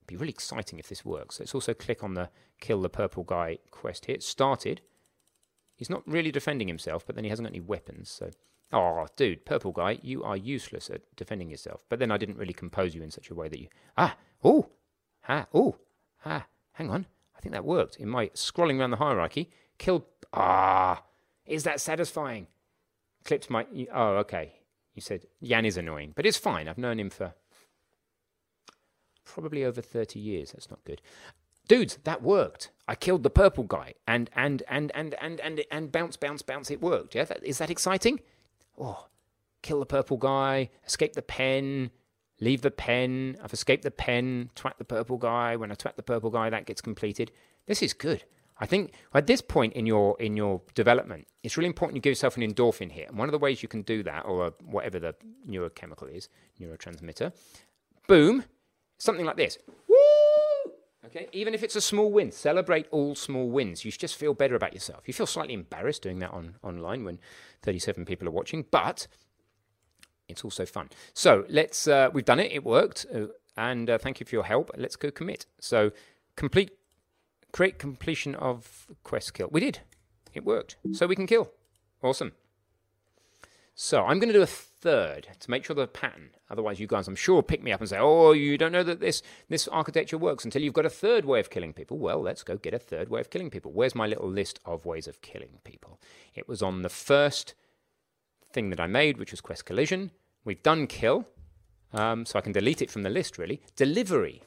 It'd 0.00 0.06
be 0.06 0.16
really 0.16 0.30
exciting 0.30 0.78
if 0.78 0.88
this 0.88 1.04
works. 1.04 1.40
Let's 1.40 1.54
also 1.54 1.74
click 1.74 2.02
on 2.02 2.14
the 2.14 2.30
kill 2.60 2.80
the 2.82 2.88
purple 2.88 3.24
guy 3.24 3.58
quest 3.70 4.06
here. 4.06 4.14
It 4.14 4.22
started. 4.22 4.80
He's 5.74 5.90
not 5.90 6.02
really 6.06 6.32
defending 6.32 6.68
himself, 6.68 7.04
but 7.06 7.14
then 7.14 7.24
he 7.24 7.30
hasn't 7.30 7.46
got 7.46 7.52
any 7.52 7.60
weapons. 7.60 8.08
So, 8.10 8.30
oh, 8.72 9.06
dude, 9.14 9.44
purple 9.44 9.72
guy, 9.72 9.98
you 10.02 10.24
are 10.24 10.36
useless 10.36 10.88
at 10.88 11.02
defending 11.16 11.50
yourself. 11.50 11.84
But 11.88 11.98
then 11.98 12.10
I 12.10 12.16
didn't 12.16 12.38
really 12.38 12.54
compose 12.54 12.94
you 12.94 13.02
in 13.02 13.10
such 13.10 13.30
a 13.30 13.34
way 13.34 13.48
that 13.48 13.60
you 13.60 13.68
ah 13.96 14.16
oh 14.42 14.70
ah 15.28 15.46
oh 15.52 15.76
ah. 16.24 16.46
Hang 16.72 16.90
on, 16.90 17.06
I 17.36 17.40
think 17.40 17.52
that 17.52 17.64
worked. 17.64 17.96
In 17.96 18.08
my 18.08 18.28
scrolling 18.28 18.80
around 18.80 18.90
the 18.90 18.96
hierarchy, 18.96 19.50
kill 19.78 20.06
ah. 20.32 21.02
Is 21.44 21.64
that 21.64 21.80
satisfying? 21.80 22.48
Clipped 23.26 23.50
my. 23.50 23.66
Oh, 23.92 24.16
okay. 24.18 24.54
You 24.94 25.02
said 25.02 25.26
Yann 25.40 25.66
is 25.66 25.76
annoying, 25.76 26.12
but 26.16 26.24
it's 26.24 26.38
fine. 26.38 26.68
I've 26.68 26.78
known 26.78 26.98
him 26.98 27.10
for 27.10 27.34
probably 29.24 29.64
over 29.64 29.82
30 29.82 30.18
years. 30.18 30.52
That's 30.52 30.70
not 30.70 30.82
good. 30.84 31.02
dudes, 31.68 31.98
that 32.04 32.22
worked. 32.22 32.70
I 32.88 32.94
killed 32.94 33.24
the 33.24 33.30
purple 33.30 33.64
guy, 33.64 33.94
and 34.06 34.30
and 34.34 34.62
and 34.68 34.92
and 34.94 35.14
and 35.20 35.40
and 35.40 35.62
and 35.70 35.92
bounce, 35.92 36.16
bounce, 36.16 36.42
bounce. 36.42 36.70
It 36.70 36.80
worked. 36.80 37.14
Yeah, 37.16 37.24
that, 37.24 37.44
is 37.44 37.58
that 37.58 37.70
exciting? 37.70 38.20
Oh, 38.78 39.06
kill 39.62 39.80
the 39.80 39.86
purple 39.86 40.16
guy, 40.16 40.70
escape 40.86 41.14
the 41.14 41.22
pen, 41.22 41.90
leave 42.40 42.62
the 42.62 42.70
pen. 42.70 43.36
I've 43.42 43.52
escaped 43.52 43.82
the 43.82 43.90
pen. 43.90 44.50
Twat 44.54 44.78
the 44.78 44.84
purple 44.84 45.18
guy. 45.18 45.56
When 45.56 45.72
I 45.72 45.74
twat 45.74 45.96
the 45.96 46.02
purple 46.04 46.30
guy, 46.30 46.48
that 46.50 46.66
gets 46.66 46.80
completed. 46.80 47.32
This 47.66 47.82
is 47.82 47.92
good. 47.92 48.22
I 48.58 48.66
think 48.66 48.94
at 49.12 49.26
this 49.26 49.42
point 49.42 49.74
in 49.74 49.86
your 49.86 50.16
in 50.20 50.36
your 50.36 50.62
development, 50.74 51.26
it's 51.42 51.56
really 51.56 51.66
important 51.66 51.96
you 51.96 52.02
give 52.02 52.12
yourself 52.12 52.36
an 52.36 52.42
endorphin 52.42 52.90
here. 52.90 53.06
And 53.08 53.18
one 53.18 53.28
of 53.28 53.32
the 53.32 53.38
ways 53.38 53.62
you 53.62 53.68
can 53.68 53.82
do 53.82 54.02
that, 54.04 54.24
or 54.24 54.46
a, 54.46 54.50
whatever 54.64 54.98
the 54.98 55.14
neurochemical 55.48 56.14
is, 56.14 56.28
neurotransmitter, 56.60 57.32
boom, 58.08 58.44
something 58.98 59.26
like 59.26 59.36
this. 59.36 59.58
Okay, 61.04 61.28
even 61.32 61.54
if 61.54 61.62
it's 61.62 61.76
a 61.76 61.80
small 61.80 62.10
win, 62.10 62.32
celebrate 62.32 62.88
all 62.90 63.14
small 63.14 63.48
wins. 63.48 63.84
You 63.84 63.92
just 63.92 64.16
feel 64.16 64.34
better 64.34 64.56
about 64.56 64.74
yourself. 64.74 65.06
You 65.06 65.14
feel 65.14 65.26
slightly 65.26 65.54
embarrassed 65.54 66.02
doing 66.02 66.18
that 66.18 66.32
on 66.32 66.56
online 66.62 67.04
when 67.04 67.20
37 67.62 68.04
people 68.04 68.26
are 68.26 68.32
watching, 68.32 68.64
but 68.70 69.06
it's 70.28 70.44
also 70.44 70.66
fun. 70.66 70.88
So 71.14 71.44
let's. 71.48 71.86
Uh, 71.86 72.10
we've 72.12 72.24
done 72.24 72.40
it. 72.40 72.50
It 72.52 72.64
worked, 72.64 73.06
uh, 73.14 73.26
and 73.56 73.88
uh, 73.88 73.98
thank 73.98 74.18
you 74.18 74.26
for 74.26 74.34
your 74.34 74.44
help. 74.44 74.70
Let's 74.76 74.96
go 74.96 75.10
commit. 75.10 75.46
So 75.60 75.92
complete 76.34 76.70
Create 77.52 77.78
completion 77.78 78.34
of 78.34 78.86
quest 79.02 79.34
kill. 79.34 79.48
We 79.50 79.60
did. 79.60 79.80
It 80.34 80.44
worked. 80.44 80.76
So 80.92 81.06
we 81.06 81.16
can 81.16 81.26
kill. 81.26 81.50
Awesome. 82.02 82.32
So 83.74 84.04
I'm 84.04 84.18
going 84.18 84.28
to 84.28 84.38
do 84.38 84.42
a 84.42 84.46
third 84.46 85.28
to 85.40 85.50
make 85.50 85.64
sure 85.64 85.76
the 85.76 85.86
pattern. 85.86 86.30
Otherwise, 86.48 86.80
you 86.80 86.86
guys, 86.86 87.08
I'm 87.08 87.16
sure, 87.16 87.42
pick 87.42 87.62
me 87.62 87.72
up 87.72 87.80
and 87.80 87.88
say, 87.88 87.98
"Oh, 87.98 88.32
you 88.32 88.56
don't 88.56 88.72
know 88.72 88.82
that 88.82 89.00
this 89.00 89.20
this 89.48 89.68
architecture 89.68 90.16
works 90.16 90.44
until 90.44 90.62
you've 90.62 90.72
got 90.72 90.86
a 90.86 90.90
third 90.90 91.24
way 91.26 91.40
of 91.40 91.50
killing 91.50 91.74
people." 91.74 91.98
Well, 91.98 92.22
let's 92.22 92.42
go 92.42 92.56
get 92.56 92.72
a 92.72 92.78
third 92.78 93.10
way 93.10 93.20
of 93.20 93.28
killing 93.28 93.50
people. 93.50 93.72
Where's 93.72 93.94
my 93.94 94.06
little 94.06 94.30
list 94.30 94.60
of 94.64 94.86
ways 94.86 95.06
of 95.06 95.20
killing 95.20 95.58
people? 95.64 96.00
It 96.34 96.48
was 96.48 96.62
on 96.62 96.82
the 96.82 96.88
first 96.88 97.54
thing 98.50 98.70
that 98.70 98.80
I 98.80 98.86
made, 98.86 99.18
which 99.18 99.32
was 99.32 99.40
quest 99.42 99.66
collision. 99.66 100.10
We've 100.44 100.62
done 100.62 100.86
kill, 100.86 101.26
um, 101.92 102.24
so 102.24 102.38
I 102.38 102.42
can 102.42 102.52
delete 102.52 102.80
it 102.80 102.90
from 102.90 103.02
the 103.02 103.10
list. 103.10 103.36
Really, 103.36 103.60
delivery. 103.74 104.42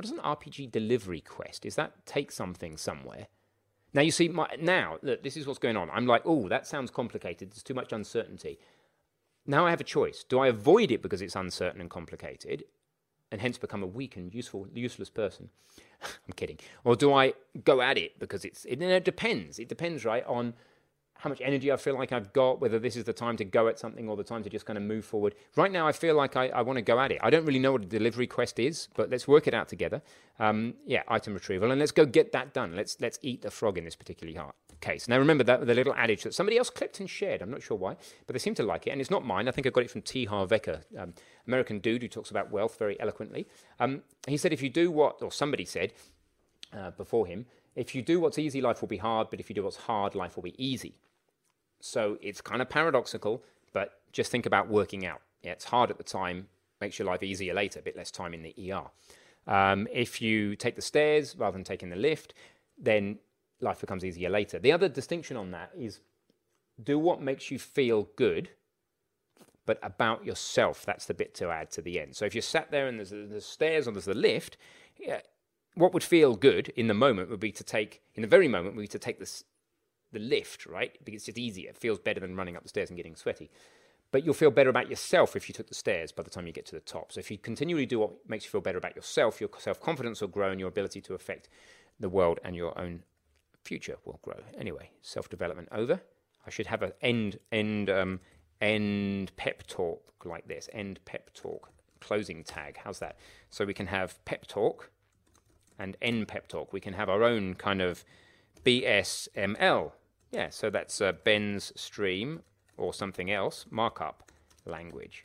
What 0.00 0.06
is 0.06 0.12
an 0.12 0.18
RPG 0.20 0.72
delivery 0.72 1.20
quest? 1.20 1.66
Is 1.66 1.74
that 1.74 2.06
take 2.06 2.32
something 2.32 2.78
somewhere? 2.78 3.26
Now 3.92 4.00
you 4.00 4.10
see, 4.10 4.28
my, 4.28 4.48
now 4.58 4.96
look, 5.02 5.22
this 5.22 5.36
is 5.36 5.46
what's 5.46 5.58
going 5.58 5.76
on. 5.76 5.90
I'm 5.90 6.06
like, 6.06 6.22
oh, 6.24 6.48
that 6.48 6.66
sounds 6.66 6.90
complicated. 6.90 7.50
There's 7.50 7.62
too 7.62 7.74
much 7.74 7.92
uncertainty. 7.92 8.58
Now 9.44 9.66
I 9.66 9.68
have 9.68 9.80
a 9.82 9.84
choice. 9.84 10.24
Do 10.26 10.38
I 10.38 10.46
avoid 10.46 10.90
it 10.90 11.02
because 11.02 11.20
it's 11.20 11.36
uncertain 11.36 11.82
and 11.82 11.90
complicated, 11.90 12.64
and 13.30 13.42
hence 13.42 13.58
become 13.58 13.82
a 13.82 13.86
weak 13.86 14.16
and 14.16 14.34
useful, 14.34 14.66
useless 14.72 15.10
person? 15.10 15.50
I'm 16.02 16.32
kidding. 16.34 16.58
Or 16.82 16.96
do 16.96 17.12
I 17.12 17.34
go 17.62 17.82
at 17.82 17.98
it 17.98 18.18
because 18.18 18.46
it's? 18.46 18.64
It, 18.64 18.80
it 18.80 19.04
depends. 19.04 19.58
It 19.58 19.68
depends, 19.68 20.06
right, 20.06 20.24
on 20.24 20.54
how 21.20 21.28
much 21.28 21.40
energy 21.42 21.70
I 21.70 21.76
feel 21.76 21.94
like 21.94 22.12
I've 22.12 22.32
got, 22.32 22.60
whether 22.60 22.78
this 22.78 22.96
is 22.96 23.04
the 23.04 23.12
time 23.12 23.36
to 23.36 23.44
go 23.44 23.68
at 23.68 23.78
something 23.78 24.08
or 24.08 24.16
the 24.16 24.24
time 24.24 24.42
to 24.42 24.50
just 24.50 24.64
kind 24.64 24.78
of 24.78 24.82
move 24.82 25.04
forward. 25.04 25.34
Right 25.54 25.70
now, 25.70 25.86
I 25.86 25.92
feel 25.92 26.14
like 26.14 26.34
I, 26.34 26.48
I 26.48 26.62
want 26.62 26.78
to 26.78 26.82
go 26.82 26.98
at 26.98 27.12
it. 27.12 27.18
I 27.22 27.28
don't 27.28 27.44
really 27.44 27.58
know 27.58 27.72
what 27.72 27.82
a 27.82 27.86
delivery 27.86 28.26
quest 28.26 28.58
is, 28.58 28.88
but 28.94 29.10
let's 29.10 29.28
work 29.28 29.46
it 29.46 29.52
out 29.52 29.68
together. 29.68 30.00
Um, 30.38 30.74
yeah, 30.86 31.02
item 31.08 31.34
retrieval, 31.34 31.70
and 31.70 31.78
let's 31.78 31.92
go 31.92 32.06
get 32.06 32.32
that 32.32 32.54
done. 32.54 32.74
Let's 32.74 32.98
let's 33.00 33.18
eat 33.22 33.42
the 33.42 33.50
frog 33.50 33.76
in 33.76 33.84
this 33.84 33.96
particular 33.96 34.50
case. 34.80 35.08
Now, 35.08 35.18
remember 35.18 35.44
that 35.44 35.66
the 35.66 35.74
little 35.74 35.94
adage 35.94 36.22
that 36.22 36.32
somebody 36.32 36.56
else 36.56 36.70
clipped 36.70 37.00
and 37.00 37.10
shared. 37.10 37.42
I'm 37.42 37.50
not 37.50 37.62
sure 37.62 37.76
why, 37.76 37.96
but 38.26 38.32
they 38.32 38.38
seem 38.38 38.54
to 38.54 38.62
like 38.62 38.86
it, 38.86 38.90
and 38.90 39.00
it's 39.00 39.10
not 39.10 39.24
mine. 39.24 39.46
I 39.46 39.50
think 39.50 39.66
I 39.66 39.70
got 39.70 39.84
it 39.84 39.90
from 39.90 40.00
T. 40.00 40.24
Harv 40.24 40.50
Eker, 40.50 40.82
um, 40.98 41.12
American 41.46 41.80
dude 41.80 42.00
who 42.00 42.08
talks 42.08 42.30
about 42.30 42.50
wealth 42.50 42.78
very 42.78 42.98
eloquently. 42.98 43.46
Um, 43.78 44.02
he 44.26 44.38
said, 44.38 44.54
if 44.54 44.62
you 44.62 44.70
do 44.70 44.90
what, 44.90 45.20
or 45.20 45.30
somebody 45.30 45.66
said 45.66 45.92
uh, 46.72 46.92
before 46.92 47.26
him, 47.26 47.44
if 47.76 47.94
you 47.94 48.00
do 48.00 48.18
what's 48.20 48.38
easy, 48.38 48.60
life 48.62 48.80
will 48.80 48.88
be 48.88 48.96
hard, 48.96 49.28
but 49.30 49.38
if 49.38 49.48
you 49.50 49.54
do 49.54 49.62
what's 49.62 49.76
hard, 49.76 50.14
life 50.14 50.36
will 50.36 50.42
be 50.42 50.54
easy. 50.62 50.94
So 51.80 52.18
it's 52.20 52.40
kind 52.40 52.62
of 52.62 52.68
paradoxical, 52.68 53.42
but 53.72 54.00
just 54.12 54.30
think 54.30 54.46
about 54.46 54.68
working 54.68 55.06
out. 55.06 55.20
Yeah, 55.42 55.52
it's 55.52 55.64
hard 55.64 55.90
at 55.90 55.98
the 55.98 56.04
time, 56.04 56.48
makes 56.80 56.98
your 56.98 57.06
life 57.06 57.22
easier 57.22 57.54
later, 57.54 57.80
a 57.80 57.82
bit 57.82 57.96
less 57.96 58.10
time 58.10 58.34
in 58.34 58.42
the 58.42 58.72
ER. 58.72 58.90
Um, 59.46 59.88
if 59.92 60.20
you 60.20 60.56
take 60.56 60.76
the 60.76 60.82
stairs 60.82 61.34
rather 61.36 61.54
than 61.54 61.64
taking 61.64 61.88
the 61.90 61.96
lift, 61.96 62.34
then 62.78 63.18
life 63.60 63.80
becomes 63.80 64.04
easier 64.04 64.30
later. 64.30 64.58
The 64.58 64.72
other 64.72 64.88
distinction 64.88 65.36
on 65.36 65.50
that 65.52 65.70
is 65.76 66.00
do 66.82 66.98
what 66.98 67.20
makes 67.20 67.50
you 67.50 67.58
feel 67.58 68.08
good, 68.16 68.50
but 69.66 69.78
about 69.82 70.24
yourself. 70.24 70.84
That's 70.84 71.06
the 71.06 71.14
bit 71.14 71.34
to 71.36 71.50
add 71.50 71.70
to 71.72 71.82
the 71.82 72.00
end. 72.00 72.16
So 72.16 72.24
if 72.24 72.34
you're 72.34 72.42
sat 72.42 72.70
there 72.70 72.86
and 72.86 72.98
there's 72.98 73.10
the 73.10 73.40
stairs 73.40 73.86
or 73.86 73.92
there's 73.92 74.06
the 74.06 74.14
lift, 74.14 74.56
yeah, 74.98 75.20
what 75.74 75.92
would 75.94 76.02
feel 76.02 76.36
good 76.36 76.68
in 76.70 76.88
the 76.88 76.94
moment 76.94 77.30
would 77.30 77.40
be 77.40 77.52
to 77.52 77.64
take, 77.64 78.02
in 78.14 78.22
the 78.22 78.28
very 78.28 78.48
moment, 78.48 78.76
would 78.76 78.82
be 78.82 78.88
to 78.88 78.98
take 78.98 79.18
this, 79.18 79.44
the 80.12 80.18
lift, 80.18 80.66
right? 80.66 80.96
Because 81.04 81.18
it's 81.18 81.26
just 81.26 81.38
easier. 81.38 81.70
It 81.70 81.76
feels 81.76 81.98
better 81.98 82.20
than 82.20 82.36
running 82.36 82.56
up 82.56 82.62
the 82.62 82.68
stairs 82.68 82.90
and 82.90 82.96
getting 82.96 83.16
sweaty. 83.16 83.50
But 84.12 84.24
you'll 84.24 84.34
feel 84.34 84.50
better 84.50 84.70
about 84.70 84.90
yourself 84.90 85.36
if 85.36 85.48
you 85.48 85.52
took 85.52 85.68
the 85.68 85.74
stairs 85.74 86.10
by 86.10 86.24
the 86.24 86.30
time 86.30 86.46
you 86.46 86.52
get 86.52 86.66
to 86.66 86.74
the 86.74 86.80
top. 86.80 87.12
So 87.12 87.20
if 87.20 87.30
you 87.30 87.38
continually 87.38 87.86
do 87.86 88.00
what 88.00 88.28
makes 88.28 88.44
you 88.44 88.50
feel 88.50 88.60
better 88.60 88.78
about 88.78 88.96
yourself, 88.96 89.40
your 89.40 89.50
self 89.58 89.80
confidence 89.80 90.20
will 90.20 90.28
grow 90.28 90.50
and 90.50 90.58
your 90.58 90.68
ability 90.68 91.00
to 91.02 91.14
affect 91.14 91.48
the 91.98 92.08
world 92.08 92.40
and 92.42 92.56
your 92.56 92.76
own 92.78 93.04
future 93.62 93.98
will 94.04 94.18
grow. 94.22 94.40
Anyway, 94.58 94.90
self 95.00 95.28
development 95.28 95.68
over. 95.70 96.00
I 96.46 96.50
should 96.50 96.66
have 96.66 96.82
an 96.82 96.92
end 97.00 97.38
end 97.52 97.88
um, 97.88 98.20
end 98.60 99.30
pep 99.36 99.66
talk 99.66 100.24
like 100.24 100.48
this. 100.48 100.68
End 100.72 100.98
pep 101.04 101.32
talk 101.34 101.70
closing 102.00 102.42
tag. 102.42 102.78
How's 102.82 102.98
that? 102.98 103.16
So 103.50 103.64
we 103.64 103.74
can 103.74 103.86
have 103.86 104.22
pep 104.24 104.46
talk 104.46 104.90
and 105.78 105.96
end 106.02 106.28
pep 106.28 106.48
talk. 106.48 106.72
We 106.72 106.80
can 106.80 106.94
have 106.94 107.08
our 107.08 107.22
own 107.22 107.54
kind 107.54 107.80
of 107.80 108.04
BSML 108.64 109.92
yeah, 110.30 110.50
so 110.50 110.70
that's 110.70 111.00
uh, 111.00 111.12
Ben's 111.12 111.72
stream 111.80 112.42
or 112.76 112.94
something 112.94 113.30
else, 113.30 113.66
markup 113.70 114.30
language. 114.64 115.24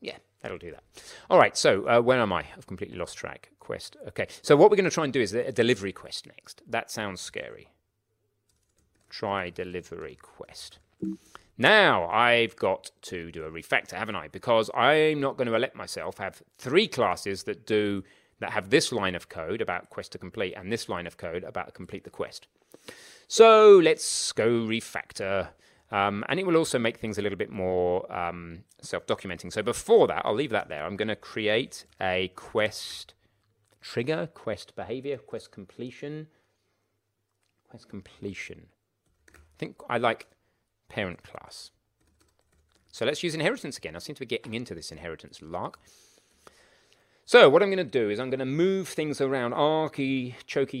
Yeah, 0.00 0.16
that'll 0.40 0.58
do 0.58 0.70
that. 0.70 0.82
All 1.28 1.38
right, 1.38 1.56
so 1.56 1.86
uh, 1.86 2.00
where 2.00 2.20
am 2.20 2.32
I? 2.32 2.44
I've 2.56 2.66
completely 2.66 2.98
lost 2.98 3.16
track. 3.16 3.50
Quest. 3.58 3.96
Okay, 4.08 4.26
so 4.42 4.56
what 4.56 4.70
we're 4.70 4.76
going 4.76 4.84
to 4.84 4.90
try 4.90 5.04
and 5.04 5.12
do 5.12 5.20
is 5.20 5.32
a 5.32 5.52
delivery 5.52 5.92
quest 5.92 6.26
next. 6.26 6.62
That 6.66 6.90
sounds 6.90 7.20
scary. 7.20 7.68
Try 9.08 9.50
delivery 9.50 10.18
quest. 10.20 10.78
Now 11.56 12.08
I've 12.08 12.56
got 12.56 12.90
to 13.02 13.30
do 13.30 13.44
a 13.44 13.50
refactor, 13.50 13.92
haven't 13.92 14.16
I? 14.16 14.28
Because 14.28 14.70
I'm 14.74 15.20
not 15.20 15.36
going 15.36 15.46
to 15.46 15.58
let 15.58 15.76
myself 15.76 16.18
have 16.18 16.42
three 16.58 16.88
classes 16.88 17.44
that 17.44 17.66
do 17.66 18.02
that 18.40 18.52
have 18.52 18.70
this 18.70 18.90
line 18.90 19.14
of 19.14 19.28
code 19.28 19.60
about 19.60 19.90
quest 19.90 20.12
to 20.12 20.18
complete 20.18 20.54
and 20.54 20.72
this 20.72 20.88
line 20.88 21.06
of 21.06 21.18
code 21.18 21.44
about 21.44 21.74
complete 21.74 22.04
the 22.04 22.10
quest. 22.10 22.46
So 23.30 23.78
let's 23.78 24.32
go 24.32 24.48
refactor. 24.48 25.50
Um, 25.92 26.24
and 26.28 26.40
it 26.40 26.46
will 26.46 26.56
also 26.56 26.80
make 26.80 26.96
things 26.98 27.16
a 27.16 27.22
little 27.22 27.38
bit 27.38 27.48
more 27.48 28.12
um, 28.12 28.64
self-documenting. 28.82 29.52
So 29.52 29.62
before 29.62 30.08
that, 30.08 30.22
I'll 30.24 30.34
leave 30.34 30.50
that 30.50 30.68
there. 30.68 30.84
I'm 30.84 30.96
going 30.96 31.06
to 31.06 31.14
create 31.14 31.84
a 32.00 32.32
quest 32.34 33.14
trigger, 33.80 34.28
quest 34.34 34.74
behavior, 34.74 35.16
quest 35.16 35.52
completion, 35.52 36.26
quest 37.68 37.88
completion. 37.88 38.66
I 39.32 39.56
think 39.58 39.76
I 39.88 39.98
like 39.98 40.26
parent 40.88 41.22
class. 41.22 41.70
So 42.90 43.06
let's 43.06 43.22
use 43.22 43.36
inheritance 43.36 43.78
again. 43.78 43.94
I 43.94 44.00
seem 44.00 44.16
to 44.16 44.20
be 44.20 44.26
getting 44.26 44.54
into 44.54 44.74
this 44.74 44.90
inheritance 44.90 45.38
lark. 45.40 45.78
So 47.30 47.48
what 47.48 47.62
I'm 47.62 47.68
going 47.68 47.78
to 47.78 47.84
do 47.84 48.10
is 48.10 48.18
I'm 48.18 48.28
going 48.28 48.40
to 48.40 48.44
move 48.44 48.88
things 48.88 49.20
around 49.20 49.52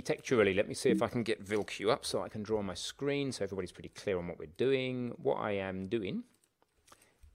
texturally. 0.02 0.56
Let 0.56 0.66
me 0.66 0.74
see 0.74 0.90
if 0.90 1.00
I 1.00 1.06
can 1.06 1.22
get 1.22 1.46
VilQ 1.46 1.92
up 1.92 2.04
so 2.04 2.24
I 2.24 2.28
can 2.28 2.42
draw 2.42 2.60
my 2.60 2.74
screen 2.74 3.30
so 3.30 3.44
everybody's 3.44 3.70
pretty 3.70 3.90
clear 3.90 4.18
on 4.18 4.26
what 4.26 4.36
we're 4.36 4.56
doing. 4.56 5.14
What 5.22 5.36
I 5.36 5.52
am 5.52 5.86
doing 5.86 6.24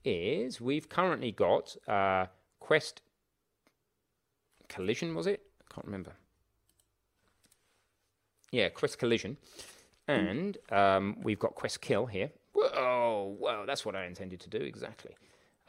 is 0.04 0.60
we've 0.60 0.90
currently 0.90 1.32
got 1.32 1.74
uh, 1.88 2.26
quest 2.60 3.00
collision, 4.68 5.14
was 5.14 5.26
it? 5.26 5.40
I 5.62 5.74
can't 5.74 5.86
remember. 5.86 6.12
Yeah, 8.52 8.68
quest 8.68 8.98
collision. 8.98 9.38
And 10.06 10.58
um, 10.70 11.16
we've 11.22 11.38
got 11.38 11.54
quest 11.54 11.80
kill 11.80 12.04
here. 12.04 12.32
Whoa, 12.52 13.34
whoa, 13.40 13.64
that's 13.66 13.86
what 13.86 13.96
I 13.96 14.04
intended 14.04 14.40
to 14.40 14.50
do, 14.50 14.58
exactly. 14.58 15.16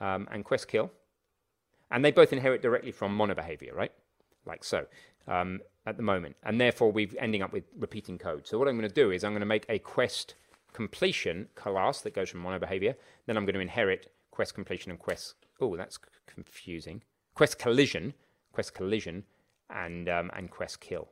Um, 0.02 0.28
and 0.32 0.44
quest 0.44 0.68
kill. 0.68 0.92
And 1.90 2.04
they 2.04 2.12
both 2.12 2.34
inherit 2.34 2.62
directly 2.62 2.92
from 2.92 3.18
MonoBehaviour, 3.18 3.74
right? 3.74 3.92
Like 4.46 4.64
so 4.64 4.86
um, 5.28 5.62
at 5.86 5.98
the 5.98 6.04
moment. 6.04 6.36
And 6.44 6.60
therefore, 6.60 6.92
we're 6.92 7.10
ending 7.20 7.42
up 7.42 7.54
with 7.54 7.66
repeating 7.78 8.18
code. 8.18 8.48
So 8.48 8.58
what 8.58 8.68
I'm 8.68 8.78
going 8.78 8.90
to 8.90 8.94
do 8.94 9.12
is 9.12 9.24
I'm 9.24 9.32
going 9.32 9.42
to 9.42 9.46
make 9.46 9.66
a 9.70 9.80
quest 9.80 10.36
completion 10.74 11.48
class 11.56 12.02
that 12.02 12.14
goes 12.14 12.30
from 12.30 12.44
MonoBehaviour. 12.44 12.96
Then 13.26 13.38
I'm 13.38 13.46
going 13.46 13.56
to 13.56 13.62
inherit 13.62 14.12
quest 14.32 14.54
completion 14.54 14.92
and 14.92 15.00
quest. 15.00 15.36
Oh, 15.60 15.76
that's 15.76 15.98
confusing. 16.26 17.04
Quest 17.34 17.58
collision, 17.58 18.14
quest 18.52 18.74
collision, 18.74 19.24
and 19.70 20.10
um, 20.10 20.32
and 20.36 20.50
quest 20.50 20.80
kill. 20.80 21.10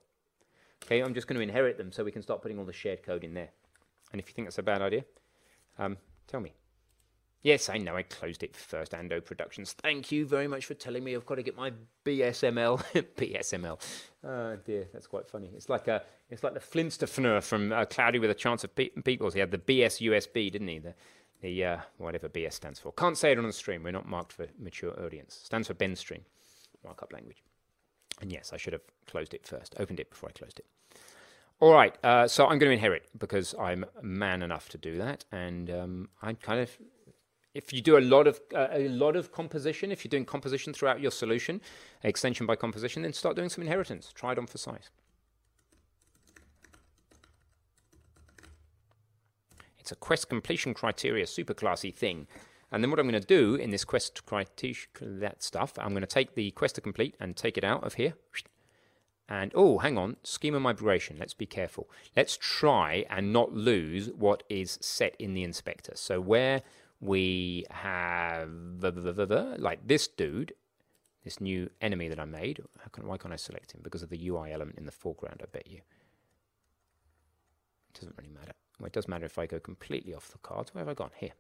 Okay, 0.84 1.02
I'm 1.02 1.14
just 1.14 1.28
going 1.28 1.38
to 1.38 1.44
inherit 1.44 1.78
them 1.78 1.92
so 1.92 2.04
we 2.04 2.12
can 2.12 2.22
start 2.22 2.42
putting 2.42 2.60
all 2.60 2.66
the 2.66 2.74
shared 2.74 3.04
code 3.04 3.24
in 3.24 3.34
there. 3.34 3.50
And 4.12 4.22
if 4.22 4.28
you 4.28 4.34
think 4.34 4.48
that's 4.48 4.60
a 4.60 4.64
bad 4.64 4.82
idea, 4.82 5.04
um, 5.80 5.98
tell 6.28 6.40
me. 6.40 6.54
Yes, 7.46 7.70
I 7.70 7.78
know 7.78 7.96
I 7.96 8.02
closed 8.02 8.42
it 8.42 8.56
first, 8.56 8.94
Ando 8.94 9.24
Productions. 9.24 9.74
Thank 9.74 10.12
you 10.12 10.26
very 10.26 10.48
much 10.48 10.66
for 10.66 10.74
telling 10.74 11.04
me 11.04 11.14
I've 11.14 11.28
got 11.28 11.36
to 11.36 11.44
get 11.44 11.56
my 11.56 11.74
BSML. 12.04 12.84
BSML. 13.16 13.80
Oh 14.24 14.56
dear, 14.66 14.88
that's 14.92 15.06
quite 15.06 15.28
funny. 15.28 15.52
It's 15.56 15.70
like 15.70 15.88
a, 15.88 16.02
it's 16.32 16.44
like 16.44 16.56
the 16.56 16.60
Flintstone 16.60 17.42
from 17.42 17.72
uh, 17.72 17.86
Cloudy 17.86 18.18
with 18.18 18.32
a 18.32 18.34
Chance 18.34 18.64
of 18.64 18.74
Pe- 18.74 18.90
Peoples. 18.90 19.36
He 19.36 19.42
had 19.42 19.52
the 19.52 19.60
BS 19.60 20.02
USB, 20.10 20.52
didn't 20.52 20.68
he? 20.68 20.80
The, 20.80 20.96
the 21.44 21.66
uh, 21.66 21.78
whatever 22.00 22.30
BS 22.30 22.54
stands 22.54 22.80
for. 22.80 22.92
Can't 22.94 23.16
say 23.16 23.32
it 23.32 23.38
on 23.38 23.46
the 23.46 23.54
stream. 23.54 23.84
We're 23.84 23.92
not 23.92 24.08
marked 24.08 24.34
for 24.34 24.48
mature 24.58 25.00
audience. 25.00 25.40
Stands 25.44 25.68
for 25.68 25.76
Ben 25.76 25.96
Stream, 25.96 26.22
markup 26.84 27.14
language. 27.14 27.44
And 28.22 28.32
yes, 28.32 28.54
I 28.54 28.58
should 28.58 28.74
have 28.74 28.82
closed 29.06 29.36
it 29.36 29.46
first, 29.46 29.76
opened 29.78 30.00
it 30.00 30.10
before 30.10 30.30
I 30.30 30.32
closed 30.32 30.58
it. 30.58 30.66
All 31.60 31.74
right, 31.74 31.96
uh, 32.04 32.28
so 32.28 32.46
I'm 32.46 32.58
going 32.58 32.72
to 32.72 32.74
inherit 32.74 33.08
because 33.18 33.54
I'm 33.60 33.86
man 34.02 34.42
enough 34.42 34.68
to 34.70 34.80
do 34.80 34.98
that, 34.98 35.26
and 35.32 35.70
um, 35.70 36.10
I 36.24 36.34
kind 36.34 36.60
of 36.60 36.76
if 37.56 37.72
you 37.72 37.82
do 37.82 37.98
a 37.98 38.04
lot 38.14 38.28
of 38.28 38.40
uh, 38.54 38.68
a 38.72 38.90
lot 38.90 39.16
of 39.16 39.32
composition, 39.32 39.92
if 39.92 40.04
you're 40.04 40.10
doing 40.10 40.26
composition 40.26 40.74
throughout 40.74 41.00
your 41.00 41.10
solution, 41.10 41.62
extension 42.04 42.46
by 42.46 42.56
composition, 42.56 43.02
then 43.02 43.14
start 43.14 43.36
doing 43.36 43.50
some 43.50 43.64
inheritance. 43.64 44.12
Try 44.14 44.34
it 44.34 44.38
on 44.38 44.46
for 44.46 44.58
size. 44.58 44.92
It's 49.80 49.92
a 49.92 49.96
quest 49.96 50.30
completion 50.30 50.74
criteria 50.74 51.26
super 51.26 51.54
classy 51.54 51.92
thing. 51.92 52.28
And 52.72 52.84
then 52.84 52.90
what 52.90 53.00
I'm 53.00 53.08
going 53.08 53.22
to 53.22 53.26
do 53.26 53.56
in 53.56 53.70
this 53.70 53.86
quest 53.86 54.26
criteria, 54.26 54.76
that 55.00 55.42
stuff, 55.42 55.74
I'm 55.78 55.92
going 55.92 56.02
to 56.02 56.08
take 56.08 56.36
the 56.36 56.52
quest 56.52 56.76
to 56.76 56.82
complete 56.82 57.16
and 57.22 57.38
take 57.38 57.58
it 57.58 57.64
out 57.64 57.84
of 57.84 57.94
here. 57.94 58.16
And 59.30 59.52
oh, 59.56 59.78
hang 59.78 59.98
on, 59.98 60.18
schema 60.24 60.60
migration. 60.60 61.18
Let's 61.18 61.34
be 61.34 61.46
careful. 61.46 61.90
Let's 62.18 62.38
try 62.38 63.06
and 63.10 63.32
not 63.32 63.54
lose 63.54 64.10
what 64.12 64.44
is 64.50 64.78
set 64.82 65.16
in 65.20 65.34
the 65.34 65.44
inspector. 65.44 65.94
So 65.96 66.20
where 66.20 66.64
we 67.06 67.66
have 67.70 68.50
like 68.82 69.88
this 69.88 70.08
dude, 70.08 70.54
this 71.24 71.40
new 71.40 71.70
enemy 71.82 72.08
that 72.08 72.20
I 72.20 72.26
made. 72.26 72.62
Can, 72.92 73.08
why 73.08 73.18
can't 73.18 73.34
I 73.34 73.38
select 73.38 73.74
him? 73.74 73.82
Because 73.84 74.04
of 74.04 74.10
the 74.10 74.28
UI 74.28 74.52
element 74.52 74.78
in 74.78 74.86
the 74.86 74.92
foreground, 74.92 75.42
I 75.42 75.46
bet 75.52 75.68
you. 75.68 75.78
It 77.90 78.00
doesn't 78.00 78.16
really 78.18 78.34
matter. 78.34 78.54
Well, 78.80 78.88
it 78.88 78.94
does 78.94 79.08
matter 79.08 79.26
if 79.26 79.38
I 79.38 79.46
go 79.46 79.60
completely 79.60 80.14
off 80.14 80.30
the 80.30 80.38
cards. 80.40 80.74
Where 80.74 80.82
have 80.82 80.90
I 80.90 80.94
gone? 80.94 81.12
Here. 81.18 81.32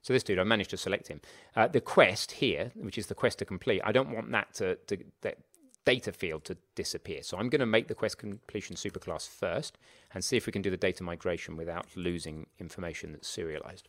So 0.00 0.12
this 0.12 0.24
dude, 0.24 0.38
I 0.38 0.44
managed 0.44 0.70
to 0.70 0.76
select 0.76 1.08
him. 1.08 1.20
Uh, 1.54 1.68
the 1.68 1.80
quest 1.80 2.32
here, 2.32 2.72
which 2.74 2.98
is 2.98 3.06
the 3.06 3.14
quest 3.14 3.38
to 3.38 3.44
complete, 3.44 3.80
I 3.84 3.92
don't 3.92 4.10
want 4.10 4.32
that 4.32 4.52
to, 4.54 4.76
to 4.86 4.98
that 5.20 5.38
data 5.84 6.12
field 6.12 6.44
to 6.44 6.56
disappear. 6.74 7.22
So 7.22 7.36
I'm 7.36 7.48
going 7.48 7.60
to 7.60 7.66
make 7.66 7.88
the 7.88 7.94
quest 7.94 8.18
completion 8.18 8.76
superclass 8.76 9.28
first 9.28 9.78
and 10.12 10.24
see 10.24 10.36
if 10.36 10.46
we 10.46 10.52
can 10.52 10.62
do 10.62 10.70
the 10.70 10.76
data 10.76 11.02
migration 11.02 11.56
without 11.56 11.86
losing 11.96 12.46
information 12.58 13.12
that's 13.12 13.28
serialized. 13.28 13.88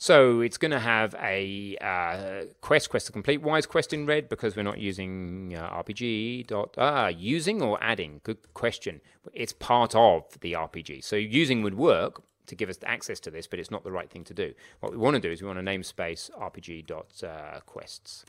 So 0.00 0.40
it's 0.42 0.56
going 0.58 0.70
to 0.70 0.78
have 0.78 1.16
a 1.20 1.76
uh, 1.80 2.46
quest, 2.60 2.88
quest 2.88 3.06
to 3.06 3.12
complete. 3.12 3.44
Is 3.44 3.66
quest 3.66 3.92
in 3.92 4.06
red? 4.06 4.28
Because 4.28 4.54
we're 4.54 4.62
not 4.62 4.78
using 4.78 5.56
uh, 5.56 5.68
RPG 5.82 6.46
dot 6.46 6.76
ah 6.78 7.08
using 7.08 7.60
or 7.60 7.82
adding. 7.82 8.20
Good 8.22 8.54
question. 8.54 9.00
It's 9.34 9.52
part 9.52 9.96
of 9.96 10.24
the 10.40 10.52
RPG, 10.52 11.02
so 11.02 11.16
using 11.16 11.62
would 11.62 11.74
work 11.74 12.22
to 12.46 12.54
give 12.54 12.70
us 12.70 12.78
access 12.86 13.18
to 13.20 13.30
this, 13.30 13.48
but 13.48 13.58
it's 13.58 13.72
not 13.72 13.82
the 13.82 13.90
right 13.90 14.08
thing 14.08 14.24
to 14.24 14.32
do. 14.32 14.54
What 14.80 14.92
we 14.92 14.98
want 14.98 15.14
to 15.14 15.20
do 15.20 15.30
is 15.30 15.42
we 15.42 15.48
want 15.48 15.58
to 15.58 15.64
namespace 15.64 16.30
RPG 16.30 16.86
dot 16.86 17.22
uh, 17.24 17.60
quests, 17.66 18.24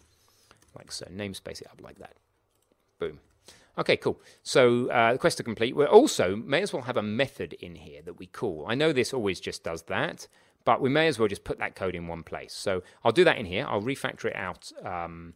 like 0.75 0.91
so. 0.91 1.05
Namespace 1.05 1.61
it 1.61 1.67
up 1.71 1.81
like 1.83 1.99
that. 1.99 2.15
Boom. 2.97 3.19
Okay, 3.77 3.95
cool. 3.95 4.19
So 4.41 4.87
uh, 4.89 5.17
quest 5.17 5.37
to 5.37 5.43
complete. 5.43 5.75
We 5.75 5.85
also 5.85 6.35
may 6.35 6.63
as 6.63 6.73
well 6.73 6.81
have 6.81 6.97
a 6.97 7.03
method 7.03 7.53
in 7.53 7.75
here 7.75 8.01
that 8.01 8.17
we 8.17 8.25
call. 8.25 8.65
I 8.67 8.73
know 8.73 8.91
this 8.91 9.13
always 9.13 9.39
just 9.39 9.63
does 9.63 9.83
that 9.83 10.27
but 10.65 10.81
we 10.81 10.89
may 10.89 11.07
as 11.07 11.17
well 11.17 11.27
just 11.27 11.43
put 11.43 11.59
that 11.59 11.75
code 11.75 11.95
in 11.95 12.07
one 12.07 12.23
place. 12.23 12.53
So 12.53 12.83
I'll 13.03 13.11
do 13.11 13.23
that 13.23 13.37
in 13.37 13.45
here. 13.45 13.65
I'll 13.67 13.81
refactor 13.81 14.25
it 14.25 14.35
out. 14.35 14.71
Um, 14.83 15.33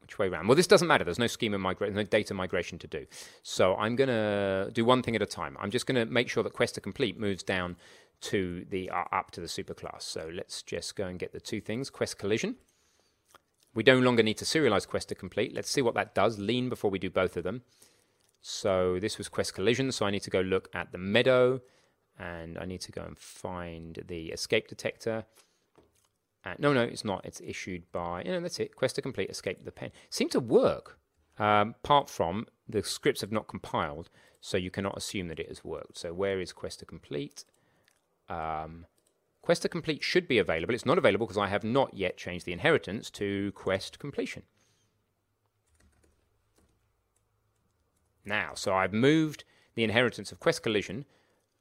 which 0.00 0.18
way 0.18 0.28
around? 0.28 0.48
Well, 0.48 0.56
this 0.56 0.66
doesn't 0.66 0.86
matter. 0.86 1.02
There's 1.02 1.18
no 1.18 1.26
schema 1.26 1.58
migration, 1.58 1.96
no 1.96 2.02
data 2.02 2.34
migration 2.34 2.78
to 2.78 2.86
do. 2.86 3.06
So 3.42 3.74
I'm 3.76 3.96
going 3.96 4.08
to 4.08 4.70
do 4.70 4.84
one 4.84 5.02
thing 5.02 5.16
at 5.16 5.22
a 5.22 5.26
time. 5.26 5.56
I'm 5.58 5.70
just 5.70 5.86
going 5.86 5.96
to 5.96 6.04
make 6.04 6.28
sure 6.28 6.42
that 6.42 6.52
quest 6.52 6.74
to 6.74 6.82
complete 6.82 7.18
moves 7.18 7.42
down 7.42 7.76
to 8.20 8.66
the 8.68 8.90
uh, 8.90 9.04
up 9.12 9.30
to 9.32 9.40
the 9.40 9.46
superclass. 9.46 10.02
So 10.02 10.30
let's 10.32 10.62
just 10.62 10.94
go 10.94 11.06
and 11.06 11.18
get 11.18 11.32
the 11.32 11.40
two 11.40 11.60
things. 11.60 11.88
Quest 11.88 12.18
collision. 12.18 12.56
We 13.74 13.82
no 13.82 13.98
longer 13.98 14.22
need 14.22 14.36
to 14.38 14.44
serialize 14.44 14.86
quest 14.86 15.08
to 15.08 15.14
complete. 15.14 15.54
Let's 15.54 15.70
see 15.70 15.82
what 15.82 15.94
that 15.94 16.14
does. 16.14 16.38
Lean 16.38 16.68
before 16.68 16.90
we 16.90 16.98
do 16.98 17.10
both 17.10 17.36
of 17.36 17.44
them. 17.44 17.62
So 18.42 18.98
this 19.00 19.16
was 19.16 19.28
quest 19.28 19.54
collision. 19.54 19.90
So 19.90 20.04
I 20.04 20.10
need 20.10 20.22
to 20.22 20.30
go 20.30 20.40
look 20.42 20.68
at 20.74 20.92
the 20.92 20.98
meadow 20.98 21.62
and 22.18 22.58
I 22.58 22.64
need 22.64 22.80
to 22.82 22.92
go 22.92 23.02
and 23.02 23.18
find 23.18 24.02
the 24.06 24.28
escape 24.28 24.68
detector. 24.68 25.24
Uh, 26.44 26.54
no, 26.58 26.72
no, 26.72 26.82
it's 26.82 27.04
not. 27.04 27.24
It's 27.24 27.40
issued 27.40 27.90
by, 27.90 28.22
you 28.22 28.32
know, 28.32 28.40
that's 28.40 28.60
it. 28.60 28.76
Quest 28.76 28.96
to 28.96 29.02
complete, 29.02 29.30
escape 29.30 29.64
the 29.64 29.72
pen. 29.72 29.90
Seem 30.10 30.28
to 30.30 30.40
work, 30.40 30.98
um, 31.38 31.74
apart 31.82 32.08
from 32.08 32.46
the 32.68 32.82
scripts 32.82 33.22
have 33.22 33.32
not 33.32 33.48
compiled, 33.48 34.10
so 34.40 34.56
you 34.56 34.70
cannot 34.70 34.96
assume 34.96 35.28
that 35.28 35.40
it 35.40 35.48
has 35.48 35.64
worked. 35.64 35.98
So 35.98 36.12
where 36.12 36.40
is 36.40 36.52
Quest 36.52 36.80
to 36.80 36.84
complete? 36.84 37.44
Um, 38.28 38.86
Quest 39.42 39.62
to 39.62 39.68
complete 39.68 40.02
should 40.02 40.28
be 40.28 40.38
available. 40.38 40.74
It's 40.74 40.86
not 40.86 40.98
available 40.98 41.26
because 41.26 41.38
I 41.38 41.48
have 41.48 41.64
not 41.64 41.94
yet 41.94 42.16
changed 42.16 42.46
the 42.46 42.52
inheritance 42.52 43.10
to 43.10 43.52
Quest 43.52 43.98
completion. 43.98 44.42
Now, 48.24 48.52
so 48.54 48.74
I've 48.74 48.92
moved 48.92 49.44
the 49.74 49.84
inheritance 49.84 50.32
of 50.32 50.40
Quest 50.40 50.62
collision 50.62 51.04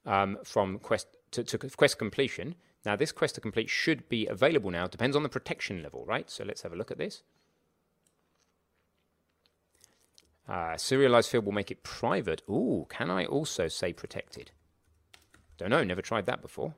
um, 0.06 0.38
from 0.44 0.80
quest 0.80 1.08
to, 1.32 1.44
to, 1.44 1.58
quest 1.58 1.98
completion. 1.98 2.56
Now, 2.86 2.96
this 2.96 3.12
quest 3.12 3.36
to 3.36 3.42
complete 3.42 3.70
should 3.70 4.10
be 4.10 4.28
available 4.28 4.70
now. 4.70 4.88
Depends 4.88 5.16
on 5.16 5.24
the 5.24 5.30
protection 5.30 5.82
level, 5.82 6.06
right? 6.06 6.30
So 6.30 6.44
let's 6.44 6.64
have 6.64 6.74
a 6.74 6.76
look 6.76 6.92
at 6.92 6.98
this. 6.98 7.24
Uh, 10.48 10.76
serialized 10.76 11.30
field 11.30 11.46
will 11.46 11.54
make 11.54 11.72
it 11.72 11.84
private. 11.84 12.42
Ooh, 12.50 12.86
can 12.90 13.10
I 13.10 13.26
also 13.26 13.70
say 13.70 13.94
protected? 13.94 14.52
Don't 15.58 15.70
know, 15.70 15.84
never 15.84 16.02
tried 16.02 16.26
that 16.26 16.42
before. 16.42 16.76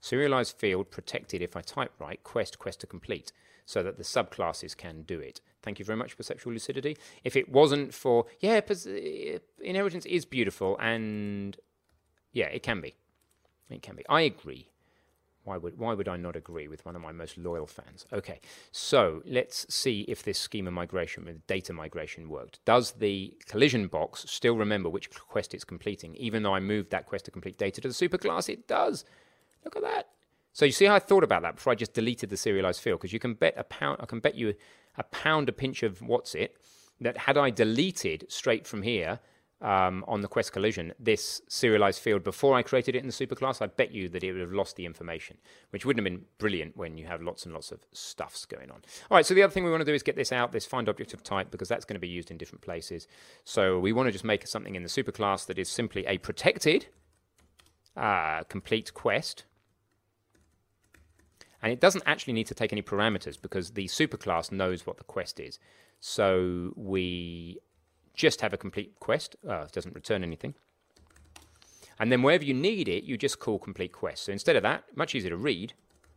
Serialized 0.00 0.56
field 0.56 0.90
protected 0.90 1.42
if 1.42 1.56
I 1.56 1.62
type 1.62 1.92
right, 1.98 2.22
quest, 2.22 2.60
quest 2.60 2.80
to 2.80 2.86
complete, 2.86 3.32
so 3.66 3.82
that 3.82 3.98
the 3.98 4.04
subclasses 4.04 4.76
can 4.76 5.02
do 5.02 5.18
it. 5.18 5.40
Thank 5.62 5.78
you 5.78 5.84
very 5.84 5.96
much, 5.98 6.16
Perceptual 6.16 6.52
Lucidity. 6.52 6.96
If 7.24 7.36
it 7.36 7.50
wasn't 7.50 7.92
for, 7.92 8.26
yeah, 8.40 8.60
uh, 8.68 9.38
Inheritance 9.60 10.06
is 10.06 10.24
beautiful, 10.24 10.78
and 10.78 11.56
yeah, 12.32 12.46
it 12.46 12.62
can 12.62 12.80
be. 12.80 12.94
It 13.68 13.82
can 13.82 13.96
be. 13.96 14.04
I 14.08 14.22
agree. 14.22 14.70
Why 15.42 15.58
would 15.58 15.78
why 15.78 15.94
would 15.94 16.08
I 16.08 16.16
not 16.16 16.34
agree 16.34 16.66
with 16.66 16.84
one 16.84 16.96
of 16.96 17.02
my 17.02 17.12
most 17.12 17.38
loyal 17.38 17.68
fans? 17.68 18.04
Okay, 18.12 18.40
so 18.72 19.22
let's 19.24 19.72
see 19.72 20.00
if 20.08 20.24
this 20.24 20.40
schema 20.40 20.72
migration 20.72 21.24
with 21.24 21.46
data 21.46 21.72
migration 21.72 22.28
worked. 22.28 22.64
Does 22.64 22.92
the 22.92 23.36
collision 23.46 23.86
box 23.86 24.24
still 24.28 24.56
remember 24.56 24.88
which 24.88 25.08
quest 25.10 25.54
it's 25.54 25.62
completing, 25.62 26.16
even 26.16 26.42
though 26.42 26.54
I 26.54 26.58
moved 26.58 26.90
that 26.90 27.06
quest 27.06 27.26
to 27.26 27.30
complete 27.30 27.58
data 27.58 27.80
to 27.80 27.88
the 27.88 27.94
superclass? 27.94 28.48
It 28.48 28.66
does. 28.66 29.04
Look 29.64 29.76
at 29.76 29.82
that. 29.82 30.08
So 30.56 30.64
you 30.64 30.72
see 30.72 30.86
how 30.86 30.94
I 30.94 31.00
thought 31.00 31.22
about 31.22 31.42
that 31.42 31.56
before 31.56 31.70
I 31.70 31.76
just 31.76 31.92
deleted 31.92 32.30
the 32.30 32.36
serialized 32.38 32.80
field 32.80 32.98
because 32.98 33.12
you 33.12 33.18
can 33.18 33.34
bet 33.34 33.52
a 33.58 33.64
pound. 33.64 33.98
I 34.00 34.06
can 34.06 34.20
bet 34.20 34.36
you 34.36 34.54
a 34.96 35.02
pound 35.02 35.50
a 35.50 35.52
pinch 35.52 35.82
of 35.82 36.00
what's 36.00 36.34
it 36.34 36.56
that 36.98 37.18
had 37.18 37.36
I 37.36 37.50
deleted 37.50 38.24
straight 38.30 38.66
from 38.66 38.80
here 38.80 39.20
um, 39.60 40.02
on 40.08 40.22
the 40.22 40.28
Quest 40.28 40.54
Collision 40.54 40.94
this 40.98 41.42
serialized 41.46 42.00
field 42.00 42.24
before 42.24 42.56
I 42.56 42.62
created 42.62 42.96
it 42.96 43.00
in 43.00 43.06
the 43.06 43.12
superclass, 43.12 43.60
I 43.60 43.66
bet 43.66 43.92
you 43.92 44.08
that 44.08 44.24
it 44.24 44.32
would 44.32 44.40
have 44.40 44.54
lost 44.54 44.76
the 44.76 44.86
information, 44.86 45.36
which 45.72 45.84
wouldn't 45.84 46.02
have 46.02 46.10
been 46.10 46.24
brilliant 46.38 46.74
when 46.74 46.96
you 46.96 47.04
have 47.04 47.20
lots 47.20 47.44
and 47.44 47.52
lots 47.52 47.70
of 47.70 47.80
stuffs 47.92 48.46
going 48.46 48.70
on. 48.70 48.80
All 49.10 49.16
right, 49.16 49.26
so 49.26 49.34
the 49.34 49.42
other 49.42 49.52
thing 49.52 49.62
we 49.62 49.70
want 49.70 49.82
to 49.82 49.84
do 49.84 49.92
is 49.92 50.02
get 50.02 50.16
this 50.16 50.32
out, 50.32 50.52
this 50.52 50.64
find 50.64 50.88
object 50.88 51.12
of 51.12 51.22
type, 51.22 51.50
because 51.50 51.68
that's 51.68 51.84
going 51.84 51.96
to 51.96 52.00
be 52.00 52.08
used 52.08 52.30
in 52.30 52.38
different 52.38 52.62
places. 52.62 53.08
So 53.44 53.78
we 53.78 53.92
want 53.92 54.06
to 54.06 54.12
just 54.12 54.24
make 54.24 54.46
something 54.46 54.74
in 54.74 54.82
the 54.82 54.88
superclass 54.88 55.44
that 55.48 55.58
is 55.58 55.68
simply 55.68 56.06
a 56.06 56.16
protected 56.16 56.86
uh, 57.94 58.44
complete 58.44 58.94
quest 58.94 59.44
and 61.66 61.72
it 61.72 61.80
doesn't 61.80 62.04
actually 62.06 62.32
need 62.32 62.46
to 62.46 62.54
take 62.54 62.72
any 62.72 62.80
parameters 62.80 63.42
because 63.42 63.72
the 63.72 63.86
superclass 63.86 64.52
knows 64.52 64.86
what 64.86 64.98
the 64.98 65.02
quest 65.02 65.40
is. 65.40 65.58
So 65.98 66.72
we 66.76 67.58
just 68.14 68.40
have 68.40 68.52
a 68.52 68.56
complete 68.56 69.00
quest. 69.00 69.34
Uh, 69.44 69.62
it 69.62 69.72
doesn't 69.72 69.92
return 69.92 70.22
anything. 70.22 70.54
And 71.98 72.12
then 72.12 72.22
wherever 72.22 72.44
you 72.44 72.54
need 72.54 72.88
it, 72.88 73.02
you 73.02 73.18
just 73.18 73.40
call 73.40 73.58
complete 73.58 73.90
quest. 73.90 74.26
So 74.26 74.30
instead 74.30 74.54
of 74.54 74.62
that, 74.62 74.84
much 74.94 75.16
easier 75.16 75.30
to 75.30 75.36
read, 75.36 75.72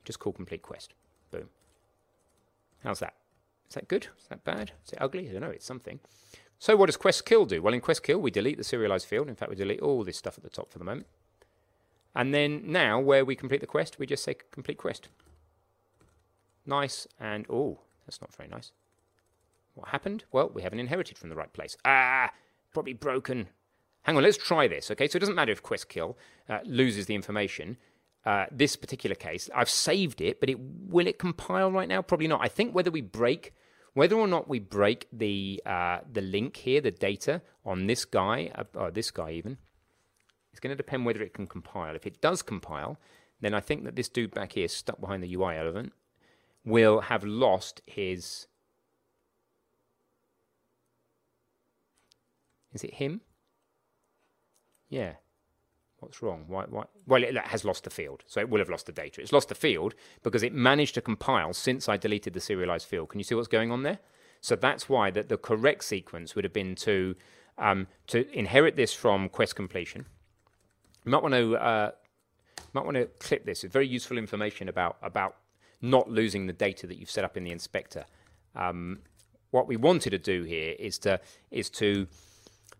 just 0.05 0.19
call 0.19 0.33
complete 0.33 0.61
quest. 0.61 0.93
Boom. 1.31 1.49
How's 2.83 2.99
that? 2.99 3.15
Is 3.69 3.73
that 3.73 3.87
good? 3.87 4.09
Is 4.19 4.27
that 4.29 4.43
bad? 4.43 4.73
Is 4.85 4.93
it 4.93 4.99
ugly? 5.01 5.27
I 5.27 5.31
don't 5.31 5.41
know. 5.41 5.49
It's 5.49 5.65
something. 5.65 5.99
So 6.59 6.75
what 6.75 6.85
does 6.85 6.97
quest 6.97 7.25
kill 7.25 7.47
do? 7.47 7.63
Well, 7.63 7.73
in 7.73 7.81
quest 7.81 8.03
kill, 8.03 8.19
we 8.19 8.29
delete 8.29 8.59
the 8.59 8.63
serialized 8.63 9.07
field. 9.07 9.27
In 9.27 9.35
fact, 9.35 9.49
we 9.49 9.55
delete 9.55 9.81
all 9.81 10.03
this 10.03 10.17
stuff 10.17 10.37
at 10.37 10.43
the 10.43 10.51
top 10.51 10.71
for 10.71 10.77
the 10.77 10.85
moment. 10.85 11.07
And 12.13 12.35
then 12.35 12.61
now, 12.65 12.99
where 12.99 13.25
we 13.25 13.35
complete 13.35 13.61
the 13.61 13.67
quest, 13.67 13.97
we 13.97 14.05
just 14.05 14.23
say 14.23 14.35
complete 14.51 14.77
quest. 14.77 15.09
Nice 16.69 17.07
and... 17.19 17.45
Oh, 17.49 17.79
that's 18.05 18.21
not 18.21 18.33
very 18.33 18.47
nice. 18.47 18.71
What 19.73 19.89
happened? 19.89 20.23
Well, 20.31 20.51
we 20.53 20.61
haven't 20.61 20.79
inherited 20.79 21.17
from 21.17 21.29
the 21.29 21.35
right 21.35 21.51
place. 21.51 21.75
Ah! 21.83 22.31
Probably 22.71 22.93
broken. 22.93 23.49
hang 24.03 24.15
on, 24.15 24.23
let's 24.23 24.37
try 24.37 24.67
this, 24.67 24.91
okay? 24.91 25.07
So 25.07 25.17
it 25.17 25.19
doesn't 25.19 25.35
matter 25.35 25.51
if 25.51 25.63
quest 25.63 25.89
kill 25.89 26.17
uh, 26.47 26.59
loses 26.63 27.07
the 27.07 27.15
information. 27.15 27.77
Uh, 28.25 28.45
this 28.51 28.75
particular 28.75 29.15
case, 29.15 29.49
I've 29.55 29.69
saved 29.69 30.21
it, 30.21 30.39
but 30.39 30.49
it 30.49 30.59
will 30.59 31.07
it 31.07 31.17
compile 31.17 31.71
right 31.71 31.87
now? 31.87 32.01
Probably 32.01 32.27
not. 32.27 32.41
I 32.43 32.47
think 32.47 32.75
whether 32.75 32.91
we 32.91 33.01
break, 33.01 33.53
whether 33.93 34.15
or 34.15 34.27
not 34.27 34.47
we 34.47 34.59
break 34.59 35.07
the 35.11 35.61
uh, 35.65 35.99
the 36.11 36.21
link 36.21 36.57
here, 36.57 36.81
the 36.81 36.91
data 36.91 37.41
on 37.65 37.87
this 37.87 38.05
guy, 38.05 38.51
uh, 38.53 38.65
or 38.75 38.91
this 38.91 39.09
guy 39.09 39.31
even, 39.31 39.57
it's 40.51 40.59
going 40.59 40.71
to 40.71 40.75
depend 40.75 41.05
whether 41.05 41.23
it 41.23 41.33
can 41.33 41.47
compile. 41.47 41.95
If 41.95 42.05
it 42.05 42.21
does 42.21 42.41
compile, 42.41 42.99
then 43.39 43.53
I 43.53 43.61
think 43.61 43.85
that 43.85 43.95
this 43.95 44.09
dude 44.09 44.35
back 44.35 44.51
here, 44.51 44.67
stuck 44.67 44.99
behind 44.99 45.23
the 45.23 45.33
UI 45.33 45.55
element, 45.55 45.93
will 46.65 47.01
have 47.01 47.23
lost 47.23 47.81
his. 47.85 48.47
Is 52.73 52.83
it 52.83 52.95
him? 52.95 53.21
Yeah. 54.89 55.13
What's 55.99 56.21
wrong? 56.21 56.45
Why, 56.47 56.65
why? 56.69 56.85
Well, 57.05 57.23
it 57.23 57.35
has 57.37 57.65
lost 57.65 57.83
the 57.83 57.89
field, 57.89 58.23
so 58.25 58.39
it 58.39 58.49
will 58.49 58.59
have 58.59 58.69
lost 58.69 58.85
the 58.85 58.91
data. 58.91 59.21
It's 59.21 59.33
lost 59.33 59.49
the 59.49 59.55
field 59.55 59.95
because 60.23 60.43
it 60.43 60.53
managed 60.53 60.95
to 60.95 61.01
compile 61.01 61.53
since 61.53 61.89
I 61.89 61.97
deleted 61.97 62.33
the 62.33 62.39
serialized 62.39 62.87
field. 62.87 63.09
Can 63.09 63.19
you 63.19 63.23
see 63.25 63.35
what's 63.35 63.49
going 63.49 63.71
on 63.71 63.83
there? 63.83 63.99
So 64.41 64.55
that's 64.55 64.87
why 64.87 65.11
that 65.11 65.27
the 65.27 65.37
correct 65.37 65.83
sequence 65.83 66.35
would 66.35 66.45
have 66.45 66.53
been 66.53 66.75
to 66.75 67.15
um, 67.57 67.87
to 68.07 68.31
inherit 68.37 68.77
this 68.77 68.93
from 68.93 69.27
quest 69.27 69.55
completion. 69.55 70.05
You 71.05 71.11
might 71.11 71.21
want 71.21 71.33
to 71.33 71.57
uh, 71.57 71.91
might 72.73 72.85
want 72.85 72.95
to 72.95 73.07
clip 73.19 73.45
this. 73.45 73.65
It's 73.65 73.73
very 73.73 73.87
useful 73.87 74.17
information 74.17 74.69
about 74.69 74.97
about 75.01 75.35
not 75.81 76.09
losing 76.09 76.47
the 76.47 76.53
data 76.53 76.87
that 76.87 76.97
you've 76.97 77.09
set 77.09 77.23
up 77.23 77.37
in 77.37 77.43
the 77.43 77.51
inspector. 77.51 78.05
Um, 78.55 78.99
what 79.51 79.67
we 79.67 79.77
wanted 79.77 80.11
to 80.11 80.17
do 80.17 80.43
here 80.43 80.75
is 80.77 80.99
to 80.99 81.19
is 81.51 81.69
to 81.71 82.07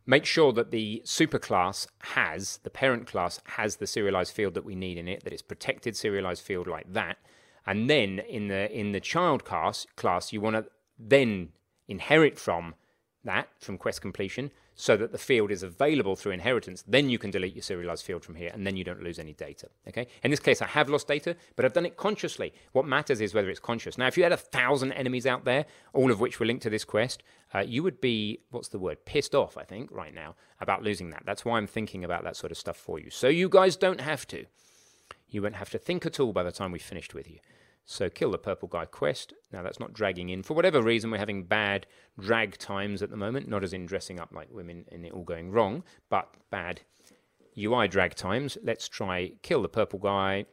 make 0.06 0.26
sure 0.26 0.52
that 0.54 0.72
the 0.72 1.02
superclass 1.06 1.86
has, 2.00 2.60
the 2.64 2.70
parent 2.70 3.06
class 3.06 3.40
has 3.46 3.76
the 3.76 3.86
serialized 3.86 4.34
field 4.34 4.56
that 4.56 4.66
we 4.66 4.74
need 4.76 4.98
in 4.98 5.08
it, 5.08 5.24
that 5.24 5.34
it's 5.34 5.44
protected 5.44 5.96
serialized 5.96 6.44
field 6.44 6.68
like 6.68 6.92
that. 6.92 7.18
And 7.66 7.90
then 7.90 8.20
in 8.20 8.48
the 8.48 8.72
in 8.72 8.92
the 8.92 9.00
child 9.00 9.46
class 9.46 9.86
class, 9.96 10.34
you 10.34 10.42
want 10.42 10.56
to 10.56 10.66
then 10.98 11.50
inherit 11.88 12.40
from 12.40 12.76
that, 13.24 13.50
from 13.60 13.78
quest 13.78 14.02
completion, 14.02 14.52
so 14.80 14.96
that 14.96 15.12
the 15.12 15.18
field 15.18 15.52
is 15.52 15.62
available 15.62 16.16
through 16.16 16.32
inheritance. 16.32 16.86
Then 16.88 17.10
you 17.10 17.20
can 17.20 17.32
delete 17.32 17.54
your 17.54 17.64
serialized 17.64 18.06
field 18.06 18.24
from 18.24 18.36
here, 18.36 18.50
and 18.54 18.66
then 18.66 18.78
you 18.78 18.86
don't 18.86 19.04
lose 19.04 19.20
any 19.20 19.34
data. 19.34 19.68
Okay. 19.90 20.08
In 20.24 20.32
this 20.32 20.40
case, 20.40 20.62
I 20.62 20.68
have 20.68 20.88
lost 20.88 21.06
data, 21.06 21.36
but 21.58 21.66
I've 21.66 21.74
done 21.74 21.86
it 21.86 21.98
consciously. 21.98 22.54
What 22.72 22.86
matters 22.86 23.20
is 23.20 23.34
whether 23.34 23.50
it's 23.50 23.60
conscious. 23.60 23.98
Now, 23.98 24.08
if 24.08 24.16
you 24.16 24.24
had 24.24 24.32
a 24.32 24.38
thousand 24.38 24.94
enemies 24.94 25.26
out 25.26 25.44
there, 25.44 25.66
all 25.92 26.12
of 26.12 26.22
which 26.22 26.40
were 26.40 26.46
linked 26.46 26.64
to 26.64 26.70
this 26.70 26.86
quest, 26.86 27.24
uh, 27.54 27.60
you 27.60 27.84
would 27.84 28.00
be 28.00 28.40
what's 28.52 28.70
the 28.70 28.80
word? 28.80 29.04
Pissed 29.04 29.36
off, 29.36 29.58
I 29.58 29.64
think, 29.64 29.92
right 29.92 30.14
now 30.14 30.36
about 30.62 30.82
losing 30.82 31.10
that. 31.10 31.24
That's 31.26 31.44
why 31.44 31.58
I'm 31.58 31.68
thinking 31.68 32.06
about 32.06 32.24
that 32.24 32.38
sort 32.38 32.54
of 32.54 32.58
stuff 32.58 32.78
for 32.78 33.00
you, 33.00 33.10
so 33.10 33.28
you 33.28 33.50
guys 33.50 33.76
don't 33.76 34.00
have 34.00 34.26
to. 34.28 34.46
You 35.28 35.42
won't 35.42 35.56
have 35.56 35.72
to 35.72 35.78
think 35.78 36.06
at 36.06 36.22
all 36.22 36.32
by 36.32 36.44
the 36.44 36.54
time 36.54 36.72
we've 36.72 36.82
finished 36.82 37.14
with 37.14 37.30
you. 37.30 37.40
So 37.92 38.08
kill 38.08 38.30
the 38.30 38.38
purple 38.38 38.68
guy 38.68 38.86
quest. 38.86 39.34
Now 39.52 39.64
that's 39.64 39.80
not 39.80 39.94
dragging 39.94 40.30
in. 40.30 40.44
For 40.44 40.54
whatever 40.54 40.80
reason, 40.80 41.10
we're 41.10 41.18
having 41.18 41.46
bad 41.46 41.88
drag 42.20 42.56
times 42.60 43.02
at 43.02 43.10
the 43.10 43.18
moment. 43.18 43.50
Not 43.50 43.64
as 43.64 43.74
in 43.74 43.88
dressing 43.88 44.20
up 44.20 44.32
like 44.32 44.48
women 44.52 44.86
and 44.92 45.04
it 45.04 45.12
all 45.12 45.24
going 45.24 45.50
wrong, 45.50 45.84
but 46.08 46.30
bad 46.52 46.82
UI 47.58 47.88
drag 47.88 48.14
times. 48.14 48.60
Let's 48.64 48.88
try 48.88 49.32
kill 49.42 49.64
the 49.64 49.70
purple 49.70 49.98
guy. 49.98 50.46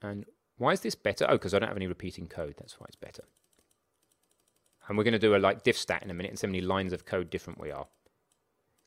And 0.00 0.24
why 0.56 0.72
is 0.72 0.80
this 0.80 0.94
better? 0.94 1.26
Oh, 1.28 1.34
because 1.34 1.52
I 1.52 1.58
don't 1.58 1.68
have 1.68 1.76
any 1.76 1.86
repeating 1.86 2.28
code. 2.28 2.54
That's 2.56 2.80
why 2.80 2.86
it's 2.88 2.96
better. 2.96 3.24
And 4.88 4.96
we're 4.96 5.04
going 5.04 5.12
to 5.12 5.18
do 5.18 5.36
a 5.36 5.38
like 5.38 5.64
diff 5.64 5.76
stat 5.76 6.02
in 6.02 6.10
a 6.10 6.14
minute 6.14 6.30
and 6.30 6.38
see 6.38 6.46
how 6.46 6.50
many 6.50 6.62
lines 6.62 6.94
of 6.94 7.04
code 7.04 7.28
different 7.28 7.60
we 7.60 7.70
are. 7.70 7.88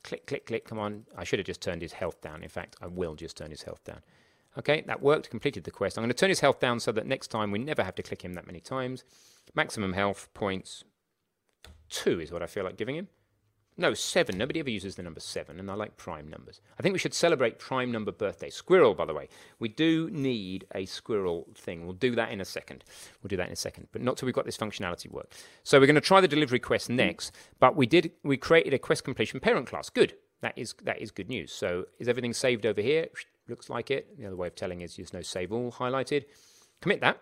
Click, 0.04 0.26
click, 0.26 0.48
click. 0.48 0.66
Come 0.66 0.80
on. 0.80 1.06
I 1.16 1.26
should 1.26 1.38
have 1.38 1.46
just 1.46 1.62
turned 1.62 1.84
his 1.84 1.94
health 1.94 2.22
down. 2.22 2.42
In 2.42 2.50
fact, 2.50 2.76
I 2.82 2.88
will 2.88 3.14
just 3.14 3.38
turn 3.38 3.52
his 3.52 3.62
health 3.62 3.84
down. 3.84 4.02
Okay, 4.60 4.82
that 4.88 5.02
worked, 5.02 5.30
completed 5.30 5.64
the 5.64 5.72
quest. 5.72 5.98
I'm 5.98 6.04
going 6.04 6.10
to 6.10 6.14
turn 6.14 6.30
his 6.30 6.42
health 6.42 6.60
down 6.60 6.82
so 6.82 6.92
that 6.92 7.08
next 7.08 7.28
time 7.30 7.50
we 7.50 7.60
never 7.60 7.82
have 7.82 7.96
to 7.96 8.04
click 8.04 8.24
him 8.24 8.34
that 8.34 8.46
many 8.46 8.60
times. 8.60 9.06
Maximum 9.56 9.94
health 9.94 10.28
points, 10.34 10.84
two 11.90 12.20
is 12.20 12.30
what 12.32 12.44
I 12.44 12.48
feel 12.48 12.66
like 12.66 12.76
giving 12.76 12.98
him. 12.98 13.08
No, 13.78 13.94
seven. 13.94 14.38
Nobody 14.38 14.60
ever 14.60 14.70
uses 14.70 14.96
the 14.96 15.04
number 15.04 15.22
seven, 15.22 15.58
and 15.58 15.72
I 15.72 15.74
like 15.74 15.96
prime 15.96 16.28
numbers. 16.28 16.60
I 16.78 16.82
think 16.82 16.92
we 16.92 17.00
should 17.00 17.14
celebrate 17.14 17.60
prime 17.60 17.90
number 17.94 18.12
birthday. 18.12 18.50
Squirrel, 18.50 18.94
by 18.94 19.06
the 19.06 19.14
way. 19.14 19.30
We 19.60 19.70
do 19.70 20.10
need 20.12 20.66
a 20.76 20.86
squirrel 20.86 21.48
thing. 21.56 21.86
We'll 21.86 21.94
do 21.94 22.14
that 22.16 22.30
in 22.30 22.42
a 22.42 22.46
second. 22.46 22.84
We'll 23.24 23.30
do 23.30 23.38
that 23.38 23.48
in 23.48 23.54
a 23.54 23.56
second, 23.56 23.88
but 23.94 24.02
not 24.02 24.18
till 24.18 24.26
we've 24.26 24.36
got 24.36 24.46
this 24.46 24.58
functionality 24.58 25.10
work. 25.10 25.32
So 25.64 25.80
we're 25.80 25.86
going 25.86 25.96
to 25.96 26.02
try 26.02 26.20
the 26.20 26.28
delivery 26.28 26.60
quest 26.60 26.90
next, 26.90 27.32
but 27.62 27.78
we 27.78 27.88
did 27.88 28.12
we 28.24 28.36
created 28.36 28.74
a 28.74 28.80
quest 28.80 29.06
completion 29.06 29.40
parent 29.40 29.68
class. 29.68 29.90
Good. 29.90 30.16
That 30.42 30.58
is 30.58 30.76
that 30.84 31.02
is 31.02 31.12
good 31.12 31.30
news. 31.30 31.54
So 31.54 31.86
is 32.00 32.10
everything 32.10 32.34
saved 32.34 32.66
over 32.66 32.82
here? 32.82 33.08
Looks 33.50 33.70
like 33.70 33.92
it. 33.92 34.18
The 34.18 34.28
other 34.28 34.36
way 34.36 34.48
of 34.48 34.56
telling 34.56 34.82
is 34.82 34.96
there's 34.96 35.14
no 35.14 35.22
save 35.22 35.52
all 35.52 35.72
highlighted. 35.72 36.26
Commit 36.82 37.02
that. 37.02 37.20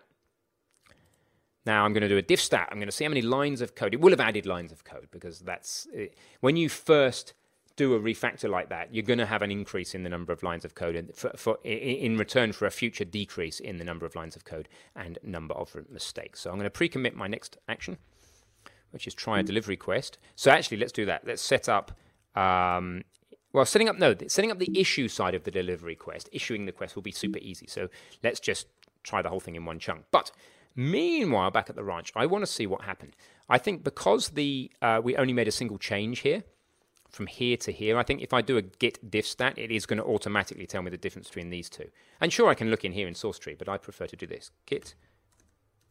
Now 1.65 1.83
I'm 1.83 1.93
going 1.93 2.01
to 2.01 2.07
do 2.07 2.17
a 2.17 2.21
diff 2.21 2.41
stat. 2.41 2.69
I'm 2.71 2.77
going 2.77 2.87
to 2.87 2.93
see 2.93 3.03
how 3.03 3.09
many 3.09 3.21
lines 3.21 3.61
of 3.61 3.75
code. 3.75 3.93
It 3.93 3.99
will 3.99 4.11
have 4.11 4.21
added 4.21 4.45
lines 4.45 4.71
of 4.71 4.83
code 4.83 5.07
because 5.11 5.39
that's 5.39 5.87
it. 5.93 6.15
when 6.39 6.55
you 6.55 6.69
first 6.69 7.33
do 7.75 7.93
a 7.93 7.99
refactor 7.99 8.49
like 8.49 8.69
that, 8.69 8.93
you're 8.93 9.03
going 9.03 9.19
to 9.19 9.25
have 9.25 9.41
an 9.41 9.51
increase 9.51 9.93
in 9.93 10.03
the 10.03 10.09
number 10.09 10.33
of 10.33 10.43
lines 10.43 10.65
of 10.65 10.75
code 10.75 11.11
for, 11.13 11.31
for, 11.35 11.57
in 11.63 12.17
return 12.17 12.51
for 12.51 12.65
a 12.65 12.71
future 12.71 13.05
decrease 13.05 13.59
in 13.59 13.77
the 13.77 13.83
number 13.83 14.05
of 14.05 14.15
lines 14.15 14.35
of 14.35 14.43
code 14.45 14.67
and 14.95 15.19
number 15.23 15.53
of 15.53 15.75
mistakes. 15.89 16.41
So 16.41 16.49
I'm 16.49 16.55
going 16.55 16.65
to 16.65 16.71
pre-commit 16.71 17.15
my 17.15 17.27
next 17.27 17.57
action, 17.69 17.97
which 18.91 19.05
is 19.05 19.13
try 19.13 19.39
a 19.39 19.43
delivery 19.43 19.77
quest. 19.77 20.17
So 20.35 20.49
actually, 20.51 20.77
let's 20.77 20.91
do 20.91 21.05
that. 21.05 21.27
Let's 21.27 21.41
set 21.41 21.69
up 21.69 21.91
um, 22.35 23.03
well, 23.57 23.65
setting 23.65 23.89
up 23.89 23.97
no, 23.97 24.13
setting 24.27 24.51
up 24.51 24.59
the 24.59 24.79
issue 24.79 25.07
side 25.07 25.33
of 25.33 25.43
the 25.43 25.49
delivery 25.49 25.95
quest, 25.95 26.29
issuing 26.31 26.67
the 26.67 26.71
quest 26.71 26.95
will 26.95 27.01
be 27.01 27.11
super 27.11 27.39
easy. 27.39 27.65
So 27.65 27.89
let's 28.21 28.39
just 28.39 28.67
try 29.01 29.23
the 29.23 29.29
whole 29.29 29.39
thing 29.39 29.55
in 29.55 29.65
one 29.65 29.79
chunk. 29.79 30.05
But 30.11 30.29
meanwhile, 30.75 31.49
back 31.49 31.67
at 31.67 31.75
the 31.75 31.83
ranch, 31.83 32.11
I 32.15 32.27
want 32.27 32.43
to 32.43 32.51
see 32.51 32.67
what 32.67 32.83
happened. 32.83 33.15
I 33.49 33.57
think 33.57 33.83
because 33.83 34.29
the 34.29 34.71
uh, 34.79 35.01
we 35.03 35.17
only 35.17 35.33
made 35.33 35.47
a 35.47 35.51
single 35.51 35.79
change 35.79 36.19
here, 36.19 36.43
from 37.09 37.25
here 37.25 37.57
to 37.57 37.71
here, 37.71 37.97
I 37.97 38.03
think 38.03 38.21
if 38.21 38.31
I 38.31 38.43
do 38.43 38.57
a 38.57 38.61
git 38.61 39.09
diff 39.09 39.25
stat, 39.25 39.57
it 39.57 39.71
is 39.71 39.87
going 39.87 39.97
to 39.97 40.05
automatically 40.05 40.67
tell 40.67 40.83
me 40.83 40.91
the 40.91 40.97
difference 40.97 41.27
between 41.27 41.49
these 41.49 41.67
two. 41.67 41.89
And 42.21 42.31
sure, 42.31 42.49
I 42.49 42.53
can 42.53 42.69
look 42.69 42.85
in 42.85 42.91
here 42.91 43.07
in 43.07 43.15
Sourcetree, 43.15 43.57
but 43.57 43.67
I 43.67 43.79
prefer 43.79 44.05
to 44.05 44.15
do 44.15 44.27
this: 44.27 44.51
git 44.67 44.93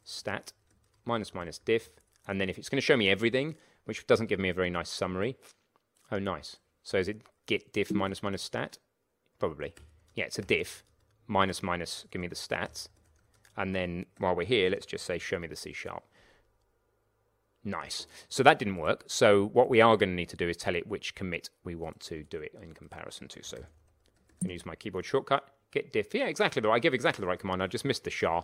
stat 0.05 0.53
minus 1.05 1.35
minus 1.35 1.59
diff, 1.59 1.91
and 2.29 2.41
then 2.41 2.49
if 2.49 2.59
it's 2.59 2.69
going 2.69 2.81
to 2.81 2.87
show 2.87 2.97
me 2.97 3.11
everything, 3.11 3.57
which 3.87 4.07
doesn't 4.07 4.27
give 4.27 4.39
me 4.39 4.51
a 4.51 4.55
very 4.55 4.71
nice 4.71 4.89
summary. 4.89 5.37
Oh, 6.13 6.21
nice. 6.21 6.59
So 6.85 6.99
is 6.99 7.09
it 7.09 7.23
git 7.47 7.73
diff 7.73 7.93
minus 7.93 8.23
minus 8.23 8.43
stat? 8.43 8.79
Probably. 9.39 9.75
Yeah, 10.15 10.25
it's 10.25 10.39
a 10.39 10.43
diff 10.43 10.85
minus 11.27 11.63
minus, 11.63 12.07
give 12.11 12.21
me 12.21 12.29
the 12.29 12.35
stats. 12.35 12.89
And 13.57 13.75
then 13.75 14.07
while 14.19 14.35
we're 14.35 14.47
here, 14.47 14.71
let's 14.71 14.87
just 14.87 15.05
say 15.05 15.19
show 15.19 15.39
me 15.39 15.49
the 15.49 15.57
C 15.57 15.73
sharp. 15.73 16.05
Nice. 17.65 18.07
So 18.29 18.43
that 18.45 18.59
didn't 18.59 18.77
work. 18.77 19.05
So 19.09 19.47
what 19.47 19.69
we 19.69 19.81
are 19.81 19.97
going 19.97 20.11
to 20.11 20.15
need 20.15 20.29
to 20.29 20.37
do 20.37 20.49
is 20.49 20.57
tell 20.57 20.77
it 20.77 20.87
which 20.87 21.15
commit 21.15 21.51
we 21.65 21.75
want 21.75 22.01
to 22.01 22.23
do 22.25 22.41
it 22.41 22.55
in 22.63 22.75
comparison 22.75 23.27
to. 23.29 23.43
So 23.43 23.57
I'm 23.57 23.65
going 24.43 24.49
to 24.49 24.53
use 24.53 24.67
my 24.67 24.77
keyboard 24.77 25.05
shortcut, 25.05 25.49
git 25.73 25.93
diff. 25.93 26.15
Yeah, 26.15 26.27
exactly 26.27 26.61
the 26.61 26.69
right. 26.69 26.77
I 26.77 26.79
give 26.79 26.95
exactly 26.95 27.23
the 27.23 27.27
right 27.27 27.39
command. 27.39 27.63
I 27.63 27.67
just 27.67 27.85
missed 27.85 28.05
the 28.05 28.11
SHA. 28.11 28.43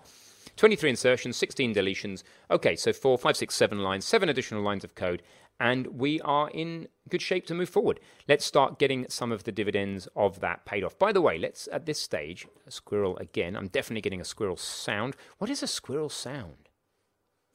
23 0.56 0.90
insertions, 0.90 1.36
16 1.36 1.74
deletions. 1.74 2.24
Okay, 2.50 2.74
so 2.74 2.92
four, 2.92 3.16
five, 3.16 3.36
six, 3.36 3.54
seven 3.54 3.78
lines, 3.78 4.04
seven 4.04 4.28
additional 4.28 4.62
lines 4.62 4.82
of 4.82 4.94
code, 4.94 5.22
and 5.62 5.86
we 5.86 6.20
are 6.22 6.51
in 6.51 6.89
good 7.09 7.22
shape 7.22 7.47
to 7.47 7.55
move 7.55 7.68
forward. 7.68 8.01
Let's 8.26 8.44
start 8.44 8.80
getting 8.80 9.06
some 9.09 9.30
of 9.30 9.44
the 9.44 9.52
dividends 9.52 10.09
of 10.16 10.40
that 10.40 10.64
paid 10.64 10.82
off. 10.82 10.98
By 10.98 11.12
the 11.12 11.20
way, 11.20 11.39
let's 11.39 11.68
at 11.70 11.86
this 11.86 12.01
stage, 12.01 12.48
a 12.66 12.72
squirrel 12.72 13.16
again. 13.18 13.56
I'm 13.56 13.68
definitely 13.68 14.01
getting 14.01 14.20
a 14.20 14.24
squirrel 14.24 14.56
sound. 14.56 15.14
What 15.39 15.51
is 15.51 15.62
a 15.62 15.68
squirrel 15.68 16.09
sound? 16.09 16.68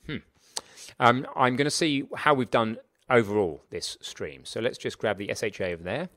Hmm. 0.06 0.18
Um, 1.02 1.28
I'm 1.36 1.58
going 1.58 1.66
to 1.66 1.72
see 1.72 2.06
how 2.16 2.34
we've 2.34 2.50
done 2.50 2.78
overall 3.10 3.62
this 3.72 3.98
stream. 4.00 4.46
So 4.46 4.62
let's 4.62 4.78
just 4.78 5.00
grab 5.00 5.18
the 5.18 5.30
SHA 5.36 5.66
over 5.66 5.84
there 5.84 6.08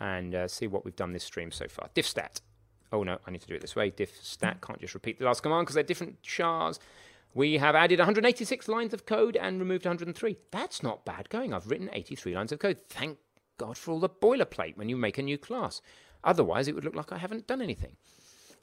and 0.00 0.34
uh, 0.34 0.48
see 0.48 0.66
what 0.66 0.86
we've 0.86 0.96
done 0.96 1.12
this 1.12 1.24
stream 1.24 1.50
so 1.50 1.68
far. 1.68 1.90
Diff 1.92 2.06
stat. 2.06 2.40
Oh 2.92 3.02
no, 3.02 3.18
I 3.26 3.30
need 3.30 3.42
to 3.42 3.46
do 3.46 3.54
it 3.54 3.60
this 3.60 3.76
way. 3.76 3.90
Diff 3.90 4.16
stat. 4.22 4.62
Can't 4.62 4.80
just 4.80 4.94
repeat 4.94 5.18
the 5.18 5.26
last 5.26 5.42
command 5.42 5.66
because 5.66 5.74
they're 5.74 5.84
different 5.84 6.22
chars. 6.22 6.80
We 7.34 7.58
have 7.58 7.74
added 7.74 7.98
186 7.98 8.68
lines 8.68 8.94
of 8.94 9.04
code 9.04 9.36
and 9.36 9.58
removed 9.58 9.84
103. 9.84 10.36
That's 10.50 10.82
not 10.82 11.04
bad 11.04 11.28
going. 11.28 11.52
I've 11.52 11.70
written 11.70 11.90
83 11.92 12.34
lines 12.34 12.52
of 12.52 12.58
code. 12.58 12.80
Thank 12.88 13.18
God 13.58 13.76
for 13.76 13.90
all 13.90 14.00
the 14.00 14.08
boilerplate 14.08 14.76
when 14.76 14.88
you 14.88 14.96
make 14.96 15.18
a 15.18 15.22
new 15.22 15.36
class. 15.36 15.82
Otherwise, 16.24 16.66
it 16.66 16.74
would 16.74 16.84
look 16.84 16.94
like 16.94 17.12
I 17.12 17.18
haven't 17.18 17.46
done 17.46 17.60
anything. 17.60 17.96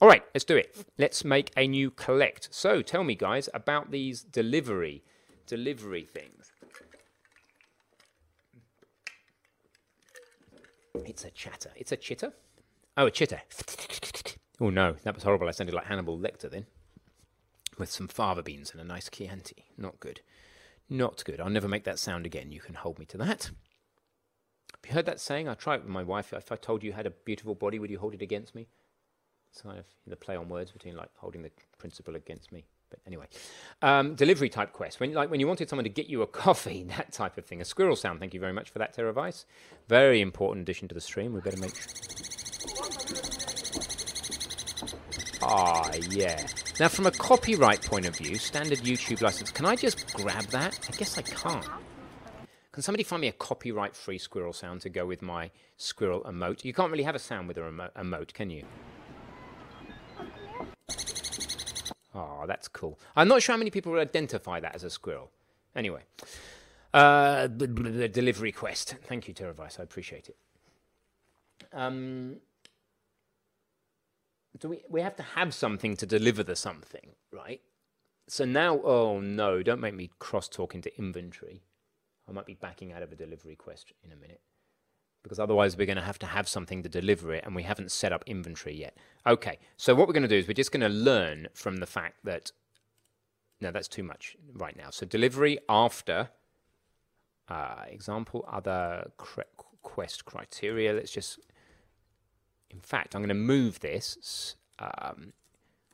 All 0.02 0.08
right, 0.08 0.24
let's 0.34 0.44
do 0.44 0.58
it. 0.58 0.76
Let's 0.98 1.24
make 1.24 1.52
a 1.56 1.68
new 1.68 1.92
collect. 1.92 2.50
So 2.52 2.82
tell 2.82 3.04
me, 3.04 3.16
guys, 3.16 3.48
about 3.54 3.92
these 3.92 4.24
delivery 4.24 5.04
delivery 5.46 6.04
things. 6.04 6.52
It's 11.06 11.26
a 11.26 11.32
chatter. 11.32 11.72
It's 11.76 11.92
a 11.92 11.98
chitter. 11.98 12.34
Oh, 12.96 13.08
a 13.08 13.12
chitter. 13.12 13.42
Oh 14.62 14.70
no, 14.70 14.94
that 15.04 15.16
was 15.16 15.24
horrible. 15.24 15.48
I 15.48 15.52
sounded 15.52 15.76
like 15.76 15.86
Hannibal 15.86 16.18
Lecter 16.18 16.50
then 16.50 16.66
with 17.78 17.92
some 17.92 18.08
fava 18.08 18.44
beans 18.44 18.72
and 18.72 18.82
a 18.82 18.84
nice 18.84 19.10
Chianti. 19.10 19.66
Not 19.78 20.00
good. 20.00 20.22
Not 20.90 21.24
good. 21.26 21.40
I'll 21.40 21.50
never 21.50 21.68
make 21.68 21.84
that 21.86 22.00
sound 22.00 22.26
again. 22.26 22.52
You 22.52 22.60
can 22.60 22.76
hold 22.76 23.00
me 23.00 23.06
to 23.08 23.18
that. 23.18 23.52
Have 24.84 24.90
you 24.90 24.96
heard 24.96 25.06
that 25.06 25.20
saying? 25.20 25.48
I 25.48 25.54
try 25.54 25.76
it 25.76 25.82
with 25.82 25.90
my 25.90 26.04
wife. 26.04 26.34
If 26.34 26.52
I 26.52 26.56
told 26.56 26.84
you 26.84 26.88
you 26.90 26.94
had 26.94 27.08
a 27.08 27.12
beautiful 27.12 27.56
body, 27.56 27.80
would 27.80 27.90
you 27.90 28.00
hold 28.00 28.14
it 28.14 28.22
against 28.22 28.54
me? 28.54 28.68
It's 29.52 29.62
kind 29.62 29.80
of 29.80 29.86
the 30.08 30.16
play 30.16 30.36
on 30.36 30.50
words 30.50 30.72
between 30.72 30.96
like 30.96 31.10
holding 31.16 31.44
the 31.44 31.52
principle 31.78 32.16
against 32.16 32.52
me. 32.52 32.66
But 32.90 33.00
anyway, 33.08 33.26
um, 33.82 34.16
delivery 34.16 34.50
type 34.50 34.74
quest. 34.74 35.00
When 35.00 35.14
like 35.14 35.32
when 35.32 35.40
you 35.40 35.48
wanted 35.48 35.70
someone 35.70 35.84
to 35.84 35.90
get 35.90 36.08
you 36.08 36.22
a 36.22 36.28
coffee, 36.44 36.84
that 36.84 37.12
type 37.12 37.38
of 37.38 37.46
thing. 37.46 37.62
A 37.62 37.66
squirrel 37.66 37.96
sound. 37.96 38.20
Thank 38.20 38.34
you 38.34 38.40
very 38.40 38.54
much 38.54 38.70
for 38.70 38.80
that, 38.80 38.94
Terra 38.94 39.14
Vice. 39.14 39.46
Very 39.88 40.22
important 40.22 40.64
addition 40.64 40.88
to 40.90 40.96
the 40.96 41.02
stream. 41.02 41.34
We 41.34 41.42
better 41.42 41.58
make. 41.58 41.74
Ah, 45.42 45.92
yeah. 46.10 46.46
Now, 46.80 46.88
from 46.88 47.06
a 47.06 47.12
copyright 47.12 47.86
point 47.86 48.08
of 48.08 48.18
view, 48.18 48.36
standard 48.36 48.80
YouTube 48.80 49.22
license. 49.22 49.52
Can 49.52 49.66
I 49.68 49.76
just 49.76 50.12
grab 50.14 50.46
that? 50.46 50.80
I 50.92 50.96
guess 50.98 51.18
I 51.18 51.22
can't. 51.22 51.68
Can 52.72 52.82
somebody 52.82 53.04
find 53.04 53.22
me 53.22 53.28
a 53.28 53.34
copyright 53.34 53.96
free 53.96 54.18
squirrel 54.18 54.54
sound 54.54 54.82
to 54.82 54.90
go 54.90 55.06
with 55.06 55.22
my 55.22 55.52
squirrel 55.78 56.22
emote? 56.22 56.66
You 56.66 56.74
can't 56.74 56.92
really 56.92 57.04
have 57.04 57.14
a 57.14 57.20
sound 57.20 57.48
with 57.48 57.58
an 57.60 57.80
emote, 57.96 58.34
can 58.34 58.50
you? 58.50 58.64
Oh, 62.16 62.46
that's 62.48 62.68
cool. 62.68 63.00
I'm 63.16 63.28
not 63.28 63.44
sure 63.44 63.54
how 63.54 63.58
many 63.60 63.70
people 63.70 63.92
would 63.92 64.02
identify 64.02 64.60
that 64.60 64.74
as 64.74 64.84
a 64.84 64.90
squirrel. 64.90 65.30
Anyway, 65.76 66.02
uh, 66.92 67.46
delivery 67.48 68.52
quest. 68.52 68.96
Thank 69.04 69.28
you, 69.28 69.36
Teravice. 69.36 69.80
I 69.80 69.84
appreciate 69.84 70.30
it. 70.30 70.38
Um, 71.72 72.38
do 74.60 74.70
we? 74.70 74.84
We 74.90 75.02
have 75.02 75.16
to 75.18 75.24
have 75.24 75.54
something 75.54 75.96
to 75.98 76.06
deliver 76.06 76.44
the 76.44 76.56
something, 76.56 77.12
right? 77.32 77.62
So 78.28 78.46
now, 78.46 78.80
oh 78.84 79.20
no! 79.20 79.64
Don't 79.64 79.82
make 79.82 79.96
me 79.96 80.12
cross 80.20 80.48
talk 80.48 80.76
into 80.76 80.96
inventory. 80.98 81.64
I 82.28 82.32
might 82.32 82.46
be 82.46 82.54
backing 82.54 82.94
out 82.94 83.04
of 83.04 83.12
a 83.12 83.16
delivery 83.16 83.56
quest 83.56 83.92
in 84.04 84.12
a 84.12 84.16
minute 84.16 84.42
because 85.24 85.40
otherwise 85.40 85.78
we're 85.78 85.88
going 85.88 85.98
to 85.98 86.04
have 86.04 86.20
to 86.20 86.26
have 86.26 86.48
something 86.48 86.84
to 86.84 86.90
deliver 86.90 87.34
it 87.34 87.44
and 87.46 87.56
we 87.56 87.64
haven't 87.64 87.92
set 87.92 88.12
up 88.12 88.24
inventory 88.28 88.76
yet. 88.76 88.96
Okay, 89.26 89.58
so 89.78 89.96
what 89.96 90.08
we're 90.08 90.14
going 90.14 90.24
to 90.24 90.30
do 90.30 90.38
is 90.38 90.48
we're 90.48 90.54
just 90.54 90.72
going 90.72 90.82
to 90.82 90.90
learn 90.90 91.48
from 91.54 91.78
the 91.78 91.86
fact 91.86 92.18
that, 92.26 92.52
no, 93.62 93.72
that's 93.72 93.88
too 93.88 94.04
much 94.04 94.36
right 94.54 94.76
now. 94.76 94.90
So 94.90 95.06
delivery 95.06 95.60
after, 95.70 96.30
uh, 97.48 97.86
example, 97.88 98.46
other 98.52 99.12
quest 99.82 100.26
criteria. 100.26 100.94
Let's 100.94 101.12
just, 101.12 101.40
in 102.74 102.82
fact, 102.82 103.16
I'm 103.16 103.22
going 103.22 103.30
to 103.30 103.36
move 103.36 103.80
this 103.80 104.56
um, 104.80 105.34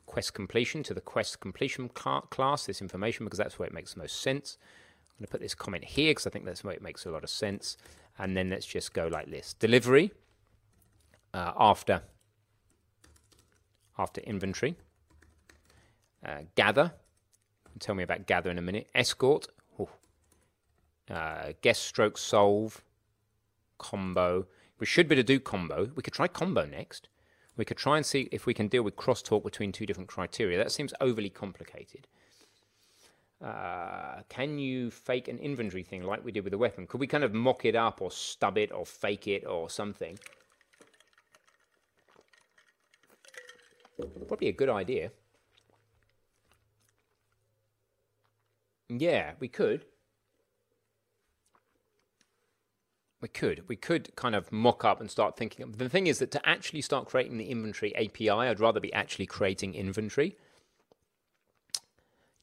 quest 0.06 0.34
completion 0.34 0.82
to 0.84 0.94
the 0.94 1.00
quest 1.00 1.40
completion 1.40 1.88
class, 1.88 2.66
this 2.66 2.80
information, 2.80 3.26
because 3.26 3.38
that's 3.38 3.58
where 3.58 3.66
it 3.66 3.74
makes 3.74 3.94
the 3.94 4.00
most 4.00 4.20
sense 4.20 4.56
I'm 5.20 5.24
going 5.24 5.26
to 5.26 5.32
put 5.32 5.40
this 5.42 5.54
comment 5.54 5.84
here 5.84 6.12
because 6.12 6.26
I 6.26 6.30
think 6.30 6.46
that's 6.46 6.64
where 6.64 6.72
it 6.72 6.80
makes 6.80 7.04
a 7.04 7.10
lot 7.10 7.24
of 7.24 7.28
sense. 7.28 7.76
And 8.18 8.34
then 8.34 8.48
let's 8.48 8.64
just 8.64 8.94
go 8.94 9.06
like 9.06 9.30
this. 9.30 9.52
Delivery 9.52 10.12
uh, 11.34 11.52
after, 11.58 12.00
after 13.98 14.22
inventory. 14.22 14.76
Uh, 16.24 16.38
gather. 16.54 16.94
Tell 17.80 17.94
me 17.94 18.02
about 18.02 18.26
gather 18.26 18.50
in 18.50 18.56
a 18.56 18.62
minute. 18.62 18.88
Escort. 18.94 19.48
Uh, 21.10 21.52
guest 21.60 21.82
stroke 21.82 22.16
solve. 22.16 22.82
Combo. 23.76 24.46
We 24.80 24.86
should 24.86 25.08
be 25.08 25.14
to 25.14 25.22
do 25.22 25.38
combo. 25.38 25.90
We 25.94 26.02
could 26.02 26.14
try 26.14 26.26
combo 26.26 26.64
next. 26.64 27.08
We 27.56 27.66
could 27.66 27.76
try 27.76 27.98
and 27.98 28.06
see 28.06 28.30
if 28.32 28.46
we 28.46 28.54
can 28.54 28.68
deal 28.68 28.82
with 28.82 28.96
crosstalk 28.96 29.44
between 29.44 29.72
two 29.72 29.84
different 29.84 30.08
criteria. 30.08 30.56
That 30.56 30.72
seems 30.72 30.94
overly 31.00 31.28
complicated. 31.28 32.06
Uh, 33.44 34.22
can 34.30 34.58
you 34.58 34.90
fake 34.90 35.28
an 35.28 35.38
inventory 35.38 35.82
thing 35.82 36.02
like 36.02 36.24
we 36.24 36.32
did 36.32 36.44
with 36.44 36.52
the 36.52 36.58
weapon? 36.58 36.86
Could 36.86 37.00
we 37.00 37.06
kind 37.06 37.24
of 37.24 37.34
mock 37.34 37.66
it 37.66 37.76
up 37.76 38.00
or 38.00 38.10
stub 38.10 38.56
it 38.56 38.72
or 38.72 38.86
fake 38.86 39.28
it 39.28 39.46
or 39.46 39.68
something? 39.68 40.18
Probably 44.26 44.48
a 44.48 44.52
good 44.52 44.70
idea. 44.70 45.10
Yeah, 48.88 49.32
we 49.38 49.48
could. 49.48 49.84
We 53.20 53.28
could. 53.28 53.68
We 53.68 53.76
could 53.76 54.14
kind 54.16 54.34
of 54.34 54.50
mock 54.50 54.84
up 54.84 55.00
and 55.00 55.10
start 55.10 55.36
thinking. 55.36 55.72
The 55.72 55.88
thing 55.88 56.06
is 56.06 56.20
that 56.20 56.30
to 56.30 56.48
actually 56.48 56.80
start 56.80 57.06
creating 57.06 57.36
the 57.36 57.50
inventory 57.50 57.94
API, 57.94 58.30
I'd 58.30 58.60
rather 58.60 58.80
be 58.80 58.92
actually 58.92 59.26
creating 59.26 59.74
inventory 59.74 60.36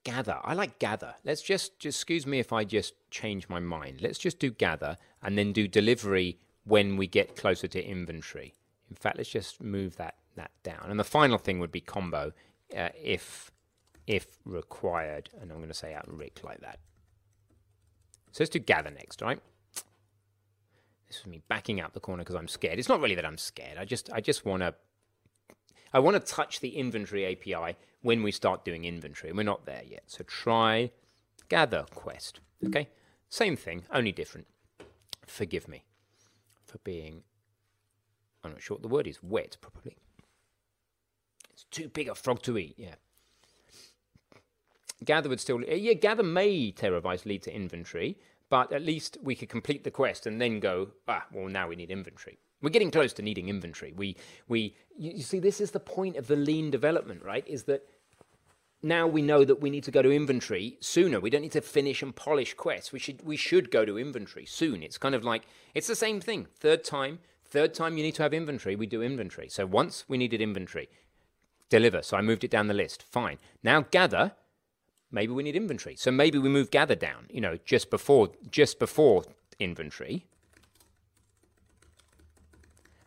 gather. 0.07 0.39
I 0.43 0.53
like 0.53 0.79
gather. 0.79 1.15
Let's 1.25 1.41
just, 1.41 1.79
just 1.79 1.97
excuse 1.97 2.25
me 2.25 2.39
if 2.39 2.53
I 2.53 2.63
just 2.63 2.93
change 3.11 3.49
my 3.49 3.59
mind. 3.59 4.01
Let's 4.01 4.17
just 4.17 4.39
do 4.39 4.49
gather 4.49 4.97
and 5.21 5.37
then 5.37 5.51
do 5.51 5.67
delivery 5.67 6.39
when 6.63 6.95
we 6.95 7.07
get 7.07 7.35
closer 7.35 7.67
to 7.67 7.83
inventory. 7.83 8.53
In 8.89 8.95
fact, 8.95 9.17
let's 9.17 9.29
just 9.29 9.61
move 9.61 9.97
that 9.97 10.15
that 10.35 10.51
down. 10.63 10.85
And 10.89 10.99
the 10.99 11.03
final 11.03 11.37
thing 11.37 11.59
would 11.59 11.71
be 11.71 11.81
combo 11.81 12.31
uh, 12.75 12.89
if 13.03 13.51
if 14.05 14.37
required. 14.45 15.29
And 15.41 15.51
I'm 15.51 15.57
going 15.57 15.67
to 15.67 15.73
say 15.73 15.93
out 15.93 16.05
Rick 16.07 16.39
like 16.43 16.61
that. 16.61 16.79
So 18.31 18.43
let's 18.43 18.51
do 18.51 18.59
gather 18.59 18.91
next, 18.91 19.21
right? 19.21 19.41
This 21.07 21.19
is 21.19 21.27
me 21.27 21.41
backing 21.47 21.79
out 21.79 21.93
the 21.93 21.99
corner 21.99 22.23
because 22.23 22.35
I'm 22.35 22.47
scared. 22.47 22.79
It's 22.79 22.89
not 22.89 22.99
really 22.99 23.15
that 23.15 23.25
I'm 23.25 23.37
scared. 23.37 23.77
I 23.77 23.85
just 23.85 24.09
I 24.11 24.19
just 24.21 24.45
want 24.45 24.61
to 24.61 24.75
I 25.93 25.99
want 25.99 26.15
to 26.15 26.33
touch 26.33 26.59
the 26.59 26.77
inventory 26.77 27.25
API 27.25 27.77
when 28.01 28.23
we 28.23 28.31
start 28.31 28.65
doing 28.65 28.85
inventory. 28.85 29.29
And 29.29 29.37
we're 29.37 29.43
not 29.43 29.65
there 29.65 29.83
yet. 29.85 30.03
So 30.07 30.23
try 30.23 30.91
gather 31.49 31.85
quest. 31.93 32.39
Okay? 32.65 32.89
Same 33.29 33.55
thing, 33.55 33.83
only 33.91 34.11
different. 34.11 34.47
Forgive 35.25 35.67
me 35.67 35.83
for 36.65 36.77
being, 36.79 37.23
I'm 38.43 38.51
not 38.51 38.61
sure 38.61 38.75
what 38.75 38.81
the 38.81 38.87
word 38.87 39.07
is, 39.07 39.21
wet 39.21 39.57
probably. 39.61 39.97
It's 41.51 41.65
too 41.65 41.89
big 41.89 42.07
a 42.07 42.15
frog 42.15 42.41
to 42.43 42.57
eat, 42.57 42.75
yeah. 42.77 42.95
Gather 45.03 45.29
would 45.29 45.39
still, 45.39 45.63
yeah, 45.63 45.93
gather 45.93 46.23
may 46.23 46.71
Teravice 46.71 47.25
lead 47.25 47.43
to 47.43 47.55
inventory, 47.55 48.17
but 48.49 48.71
at 48.71 48.81
least 48.81 49.17
we 49.21 49.35
could 49.35 49.49
complete 49.49 49.83
the 49.83 49.91
quest 49.91 50.25
and 50.25 50.39
then 50.39 50.59
go, 50.59 50.89
ah, 51.07 51.25
well, 51.33 51.47
now 51.47 51.67
we 51.67 51.75
need 51.75 51.91
inventory. 51.91 52.39
We're 52.61 52.69
getting 52.69 52.91
close 52.91 53.13
to 53.13 53.21
needing 53.21 53.49
inventory. 53.49 53.93
We, 53.95 54.15
we, 54.47 54.75
you 54.97 55.21
see, 55.21 55.39
this 55.39 55.61
is 55.61 55.71
the 55.71 55.79
point 55.79 56.15
of 56.15 56.27
the 56.27 56.35
lean 56.35 56.71
development, 56.71 57.23
right? 57.23 57.47
Is 57.47 57.63
that 57.63 57.83
now 58.81 59.05
we 59.07 59.21
know 59.21 59.43
that 59.43 59.61
we 59.61 59.69
need 59.69 59.83
to 59.83 59.91
go 59.91 60.01
to 60.01 60.11
inventory 60.11 60.77
sooner. 60.79 61.19
We 61.19 61.29
don't 61.29 61.41
need 61.41 61.51
to 61.51 61.61
finish 61.61 62.01
and 62.01 62.15
polish 62.15 62.53
quests. 62.53 62.91
We 62.91 62.99
should, 62.99 63.21
we 63.23 63.37
should 63.37 63.69
go 63.69 63.85
to 63.85 63.99
inventory 63.99 64.45
soon. 64.45 64.81
It's 64.81 64.97
kind 64.97 65.13
of 65.13 65.23
like, 65.23 65.43
it's 65.73 65.87
the 65.87 65.95
same 65.95 66.19
thing. 66.19 66.47
Third 66.55 66.83
time, 66.83 67.19
third 67.45 67.73
time 67.73 67.97
you 67.97 68.03
need 68.03 68.15
to 68.15 68.23
have 68.23 68.33
inventory, 68.33 68.75
we 68.75 68.87
do 68.87 69.01
inventory. 69.01 69.49
So 69.49 69.65
once 69.65 70.05
we 70.07 70.17
needed 70.17 70.41
inventory, 70.41 70.89
deliver. 71.69 72.01
So 72.01 72.17
I 72.17 72.21
moved 72.21 72.43
it 72.43 72.51
down 72.51 72.67
the 72.67 72.73
list. 72.73 73.03
Fine. 73.03 73.37
Now 73.63 73.81
gather, 73.81 74.33
maybe 75.11 75.33
we 75.33 75.43
need 75.43 75.55
inventory. 75.55 75.95
So 75.95 76.11
maybe 76.11 76.37
we 76.37 76.49
move 76.49 76.71
gather 76.71 76.95
down, 76.95 77.27
you 77.29 77.41
know, 77.41 77.57
just 77.65 77.89
before, 77.89 78.29
just 78.49 78.79
before 78.79 79.23
inventory 79.59 80.25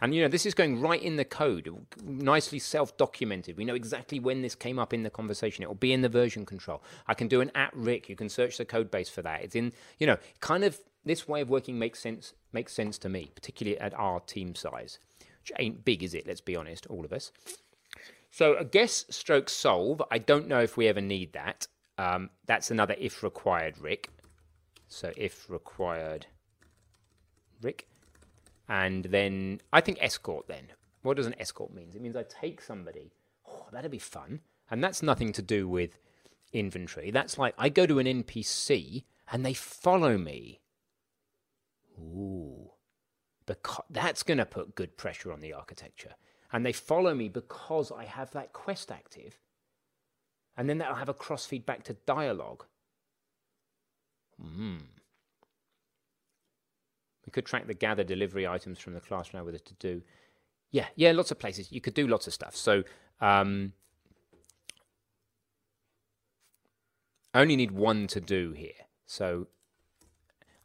and 0.01 0.15
you 0.15 0.23
know, 0.23 0.29
this 0.29 0.47
is 0.47 0.55
going 0.55 0.81
right 0.81 1.01
in 1.01 1.17
the 1.17 1.25
code, 1.25 1.69
nicely 2.03 2.59
self-documented. 2.59 3.57
We 3.57 3.65
know 3.65 3.75
exactly 3.75 4.19
when 4.19 4.41
this 4.41 4.55
came 4.55 4.79
up 4.79 4.95
in 4.95 5.03
the 5.03 5.11
conversation. 5.11 5.63
It 5.63 5.69
will 5.69 5.75
be 5.75 5.93
in 5.93 6.01
the 6.01 6.09
version 6.09 6.47
control. 6.47 6.83
I 7.07 7.15
can 7.15 7.29
do 7.29 7.41
an 7.41 7.51
at 7.55 7.75
Rick. 7.75 8.09
You 8.09 8.17
can 8.17 8.29
search 8.29 8.57
the 8.57 8.65
code 8.65 8.91
base 8.91 9.11
for 9.11 9.23
that. 9.23 9.43
It's 9.43 9.55
in, 9.55 9.73
you 9.99 10.07
know, 10.07 10.17
kind 10.41 10.65
of 10.65 10.79
this 11.05 11.29
way 11.29 11.41
of 11.41 11.51
working 11.51 11.79
makes 11.79 12.01
sense 12.01 12.35
makes 12.53 12.73
sense 12.73 12.99
to 12.99 13.09
me, 13.09 13.31
particularly 13.35 13.79
at 13.79 13.95
our 13.95 14.21
team 14.21 14.55
size, 14.55 14.99
which 15.41 15.53
ain't 15.59 15.85
big, 15.85 16.03
is 16.03 16.15
it? 16.15 16.27
Let's 16.27 16.41
be 16.41 16.57
honest, 16.57 16.87
all 16.87 17.05
of 17.05 17.13
us. 17.13 17.31
So 18.31 18.57
a 18.57 18.65
guess 18.65 19.05
stroke 19.09 19.49
solve. 19.49 20.03
I 20.11 20.19
don't 20.19 20.49
know 20.49 20.61
if 20.61 20.77
we 20.77 20.89
ever 20.89 21.01
need 21.01 21.33
that. 21.35 21.69
Um, 22.01 22.31
that's 22.47 22.71
another 22.71 22.97
if 22.99 23.23
required 23.23 23.79
Rick. 23.79 24.09
So 24.89 25.13
if 25.19 25.51
required 25.51 26.27
Rick. 27.61 27.89
And 28.71 29.05
then 29.05 29.61
I 29.71 29.83
think 29.83 29.99
escort 30.01 30.49
then. 30.49 30.69
What 31.03 31.19
does 31.19 31.27
an 31.27 31.35
escort 31.39 31.75
mean? 31.75 31.91
It 31.95 32.01
means 32.01 32.17
I 32.17 32.23
take 32.23 32.63
somebody. 32.63 33.13
Oh, 33.47 33.67
that'd 33.71 33.91
be 33.91 33.99
fun. 33.99 34.41
And 34.71 34.83
that's 34.83 35.03
nothing 35.03 35.33
to 35.35 35.43
do 35.43 35.69
with 35.69 35.99
inventory. 36.55 37.11
That's 37.11 37.37
like 37.37 37.55
I 37.59 37.69
go 37.69 37.85
to 37.85 37.99
an 37.99 38.07
NPC 38.07 39.05
and 39.31 39.45
they 39.45 39.55
follow 39.55 40.17
me. 40.17 40.61
Ooh. 41.99 42.71
Because 43.45 43.85
that's 43.91 44.23
going 44.23 44.39
to 44.39 44.47
put 44.47 44.75
good 44.75 44.97
pressure 44.97 45.33
on 45.33 45.41
the 45.41 45.53
architecture. 45.53 46.15
And 46.51 46.65
they 46.65 46.73
follow 46.73 47.15
me 47.15 47.29
because 47.29 47.93
I 47.93 48.05
have 48.07 48.31
that 48.31 48.55
quest 48.55 48.91
active. 48.91 49.39
And 50.61 50.69
then 50.69 50.77
that'll 50.77 50.97
have 50.97 51.09
a 51.09 51.15
cross 51.15 51.47
feedback 51.47 51.85
to 51.85 51.95
dialogue. 52.05 52.67
Hmm. 54.39 54.77
We 57.25 57.31
could 57.33 57.47
track 57.47 57.67
the 57.67 57.73
gather 57.73 58.05
delivery 58.05 58.47
items 58.47 58.79
from 58.79 58.93
the 58.93 59.01
class 59.01 59.33
now 59.33 59.43
with 59.43 59.55
a 59.55 59.59
to 59.59 59.75
do. 59.79 60.03
Yeah, 60.71 60.89
yeah, 60.97 61.13
lots 61.13 61.31
of 61.31 61.39
places. 61.39 61.73
You 61.73 61.81
could 61.81 61.95
do 61.95 62.07
lots 62.07 62.27
of 62.27 62.35
stuff. 62.35 62.55
So 62.55 62.83
um, 63.23 63.73
I 67.33 67.41
only 67.41 67.57
need 67.57 67.71
one 67.71 68.07
to 68.09 68.21
do 68.21 68.53
here. 68.53 68.85
So 69.07 69.47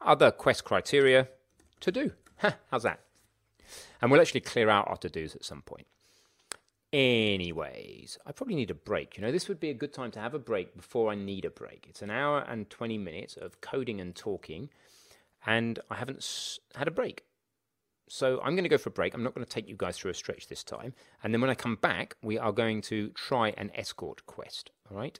other 0.02 0.30
quest 0.30 0.66
criteria 0.66 1.30
to 1.80 1.92
do. 1.94 2.12
How's 2.70 2.84
that? 2.84 3.00
And 4.02 4.12
we'll 4.12 4.20
actually 4.20 4.42
clear 4.42 4.70
out 4.70 4.90
our 4.90 4.98
to-dos 4.98 5.38
at 5.38 5.46
some 5.46 5.62
point. 5.62 5.88
Anyways, 6.96 8.18
I 8.26 8.32
probably 8.32 8.56
need 8.56 8.72
a 8.72 8.74
break. 8.74 9.18
You 9.18 9.24
know, 9.24 9.32
this 9.34 9.50
would 9.50 9.60
be 9.60 9.70
a 9.70 9.74
good 9.74 9.92
time 9.92 10.12
to 10.12 10.20
have 10.22 10.34
a 10.34 10.40
break 10.40 10.78
before 10.78 11.12
I 11.12 11.16
need 11.16 11.44
a 11.44 11.50
break. 11.50 11.88
It's 11.90 12.02
an 12.02 12.10
hour 12.10 12.46
and 12.48 12.70
20 12.70 12.98
minutes 12.98 13.36
of 13.36 13.60
coding 13.60 14.00
and 14.00 14.16
talking, 14.16 14.70
and 15.46 15.78
I 15.92 15.96
haven't 15.96 16.20
s- 16.20 16.58
had 16.74 16.88
a 16.88 16.92
break. 16.92 17.26
So 18.08 18.40
I'm 18.42 18.56
going 18.56 18.64
to 18.64 18.70
go 18.70 18.78
for 18.78 18.88
a 18.88 18.94
break. 18.94 19.14
I'm 19.14 19.24
not 19.24 19.34
going 19.36 19.46
to 19.46 19.52
take 19.52 19.68
you 19.68 19.76
guys 19.78 19.98
through 19.98 20.12
a 20.12 20.14
stretch 20.14 20.48
this 20.48 20.64
time. 20.64 20.94
And 21.22 21.34
then 21.34 21.42
when 21.42 21.50
I 21.50 21.54
come 21.56 21.76
back, 21.76 22.16
we 22.22 22.38
are 22.38 22.54
going 22.54 22.82
to 22.84 23.10
try 23.10 23.50
an 23.58 23.72
escort 23.76 24.26
quest. 24.26 24.72
All 24.90 24.96
right. 24.96 25.20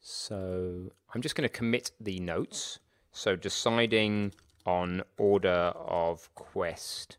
So 0.00 0.92
I'm 1.12 1.22
just 1.22 1.34
going 1.34 1.48
to 1.48 1.52
commit 1.52 1.90
the 1.98 2.20
notes. 2.20 2.78
So 3.10 3.34
deciding 3.34 4.32
on 4.64 5.02
order 5.16 5.72
of 5.74 6.32
quest, 6.36 7.16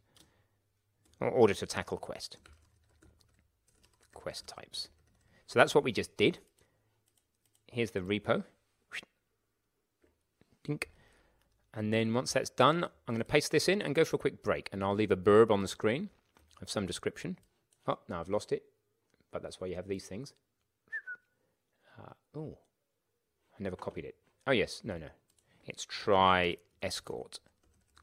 or 1.19 1.27
order 1.27 1.55
to 1.55 1.65
tackle 1.65 1.97
quest, 1.97 2.37
quest 4.29 4.45
types. 4.45 4.89
So 5.47 5.57
that's 5.57 5.73
what 5.73 5.83
we 5.83 5.91
just 5.91 6.15
did. 6.15 6.37
Here's 7.71 7.89
the 7.89 7.99
repo. 7.99 8.43
Dink. 10.63 10.91
And 11.73 11.91
then 11.91 12.13
once 12.13 12.33
that's 12.33 12.51
done, 12.51 12.83
I'm 12.83 13.15
going 13.15 13.17
to 13.17 13.25
paste 13.25 13.51
this 13.51 13.67
in 13.67 13.81
and 13.81 13.95
go 13.95 14.05
for 14.05 14.17
a 14.17 14.19
quick 14.19 14.43
break. 14.43 14.69
And 14.71 14.83
I'll 14.83 14.93
leave 14.93 15.09
a 15.09 15.17
burb 15.17 15.49
on 15.49 15.63
the 15.63 15.67
screen 15.67 16.09
of 16.61 16.69
some 16.69 16.85
description. 16.85 17.39
Oh, 17.87 17.97
now 18.07 18.19
I've 18.19 18.29
lost 18.29 18.51
it. 18.51 18.65
But 19.31 19.41
that's 19.41 19.59
why 19.59 19.65
you 19.65 19.75
have 19.75 19.87
these 19.87 20.05
things. 20.05 20.33
Uh, 21.97 22.13
oh, 22.35 22.59
I 23.59 23.63
never 23.63 23.75
copied 23.75 24.05
it. 24.05 24.15
Oh, 24.45 24.51
yes. 24.51 24.81
No, 24.83 24.99
no. 24.99 25.09
It's 25.65 25.85
try 25.85 26.57
escort 26.83 27.39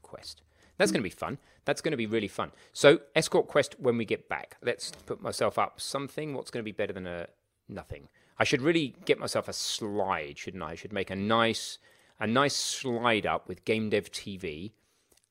quest. 0.01 0.41
That's 0.77 0.91
going 0.91 1.01
to 1.01 1.09
be 1.09 1.09
fun. 1.09 1.37
That's 1.65 1.81
going 1.81 1.91
to 1.91 1.97
be 1.97 2.05
really 2.05 2.27
fun. 2.27 2.51
So, 2.71 3.01
escort 3.15 3.47
quest 3.47 3.75
when 3.79 3.97
we 3.97 4.05
get 4.05 4.29
back. 4.29 4.57
Let's 4.61 4.91
put 5.05 5.21
myself 5.21 5.57
up 5.57 5.81
something. 5.81 6.33
What's 6.33 6.51
going 6.51 6.61
to 6.61 6.65
be 6.65 6.71
better 6.71 6.93
than 6.93 7.07
a 7.07 7.27
nothing? 7.67 8.09
I 8.39 8.43
should 8.43 8.61
really 8.61 8.95
get 9.05 9.19
myself 9.19 9.47
a 9.47 9.53
slide, 9.53 10.37
shouldn't 10.37 10.63
I? 10.63 10.71
I 10.71 10.75
should 10.75 10.93
make 10.93 11.09
a 11.09 11.15
nice 11.15 11.79
a 12.19 12.27
nice 12.27 12.55
slide 12.55 13.25
up 13.25 13.47
with 13.47 13.63
Game 13.65 13.89
Dev 13.89 14.11
TV, 14.11 14.71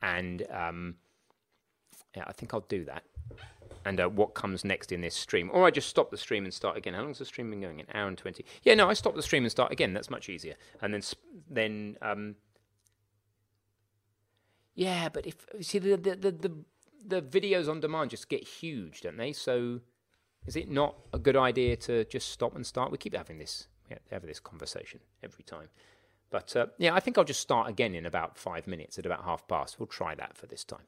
and 0.02 0.46
um, 0.50 0.96
yeah, 2.16 2.24
I 2.26 2.32
think 2.32 2.54
I'll 2.54 2.60
do 2.60 2.84
that. 2.84 3.02
And 3.84 4.00
uh, 4.00 4.08
what 4.08 4.34
comes 4.34 4.64
next 4.64 4.90
in 4.90 5.00
this 5.00 5.14
stream, 5.14 5.48
or 5.52 5.64
I 5.64 5.70
just 5.70 5.88
stop 5.88 6.10
the 6.10 6.16
stream 6.16 6.44
and 6.44 6.52
start 6.52 6.76
again. 6.76 6.94
How 6.94 7.02
long's 7.02 7.18
the 7.18 7.24
stream 7.24 7.50
been 7.50 7.60
going? 7.60 7.80
An 7.80 7.86
hour 7.94 8.08
and 8.08 8.18
twenty. 8.18 8.44
Yeah, 8.62 8.74
no, 8.74 8.88
I 8.88 8.94
stop 8.94 9.14
the 9.14 9.22
stream 9.22 9.44
and 9.44 9.50
start 9.50 9.70
again. 9.70 9.92
That's 9.92 10.10
much 10.10 10.28
easier. 10.28 10.54
And 10.82 10.92
then 10.92 11.02
then 11.48 11.96
um, 12.02 12.34
yeah, 14.76 15.08
but 15.08 15.26
if 15.26 15.34
see 15.60 15.80
the 15.80 15.96
the, 15.96 16.14
the 16.14 16.30
the 16.30 16.52
the 17.04 17.22
videos 17.22 17.68
on 17.68 17.80
demand 17.80 18.10
just 18.10 18.28
get 18.28 18.44
huge, 18.46 19.00
don't 19.00 19.16
they? 19.16 19.32
So 19.32 19.80
is 20.46 20.54
it 20.54 20.70
not 20.70 20.94
a 21.12 21.18
good 21.18 21.36
idea 21.36 21.76
to 21.76 22.04
just 22.04 22.28
stop 22.28 22.54
and 22.54 22.64
start? 22.64 22.92
We 22.92 22.98
keep 22.98 23.16
having 23.16 23.38
this 23.38 23.66
have 24.10 24.26
this 24.26 24.38
conversation 24.38 25.00
every 25.22 25.44
time. 25.44 25.68
But 26.30 26.54
uh, 26.54 26.66
yeah, 26.78 26.94
I 26.94 27.00
think 27.00 27.16
I'll 27.16 27.24
just 27.24 27.40
start 27.40 27.68
again 27.68 27.94
in 27.94 28.04
about 28.04 28.36
five 28.36 28.66
minutes 28.66 28.98
at 28.98 29.06
about 29.06 29.24
half 29.24 29.48
past. 29.48 29.78
We'll 29.78 29.86
try 29.86 30.14
that 30.14 30.36
for 30.36 30.46
this 30.46 30.64
time. 30.64 30.86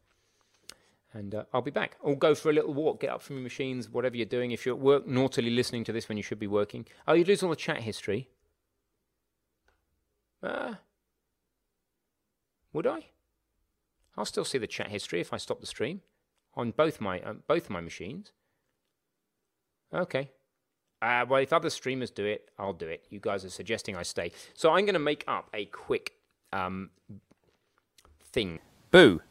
And 1.14 1.34
uh, 1.34 1.44
I'll 1.54 1.62
be 1.62 1.70
back. 1.70 1.96
Or 2.00 2.16
go 2.16 2.34
for 2.34 2.50
a 2.50 2.52
little 2.52 2.74
walk, 2.74 3.00
get 3.00 3.10
up 3.10 3.22
from 3.22 3.36
your 3.36 3.42
machines, 3.42 3.88
whatever 3.88 4.16
you're 4.16 4.26
doing. 4.26 4.50
If 4.50 4.66
you're 4.66 4.74
at 4.74 4.80
work, 4.80 5.06
naughtily 5.06 5.50
listening 5.50 5.84
to 5.84 5.92
this 5.92 6.08
when 6.08 6.18
you 6.18 6.22
should 6.22 6.38
be 6.38 6.46
working. 6.46 6.86
Oh, 7.06 7.14
you 7.14 7.24
lose 7.24 7.42
all 7.42 7.50
the 7.50 7.56
chat 7.56 7.78
history. 7.78 8.28
Uh, 10.42 10.74
would 12.72 12.86
I? 12.86 13.06
I'll 14.18 14.24
still 14.24 14.44
see 14.44 14.58
the 14.58 14.66
chat 14.66 14.88
history 14.88 15.20
if 15.20 15.32
I 15.32 15.36
stop 15.36 15.60
the 15.60 15.66
stream 15.66 16.00
on 16.54 16.72
both 16.72 17.00
my 17.00 17.20
uh, 17.20 17.34
both 17.46 17.70
my 17.70 17.80
machines. 17.80 18.32
Okay. 19.94 20.32
Uh, 21.00 21.24
well, 21.28 21.40
if 21.40 21.52
other 21.52 21.70
streamers 21.70 22.10
do 22.10 22.24
it, 22.24 22.50
I'll 22.58 22.72
do 22.72 22.88
it. 22.88 23.04
You 23.08 23.20
guys 23.20 23.44
are 23.44 23.50
suggesting 23.50 23.96
I 23.96 24.02
stay. 24.02 24.32
So 24.54 24.72
I'm 24.72 24.84
going 24.84 24.94
to 24.94 24.98
make 24.98 25.22
up 25.28 25.48
a 25.54 25.66
quick 25.66 26.14
um, 26.52 26.90
thing. 28.20 28.58
Boo. 28.90 29.22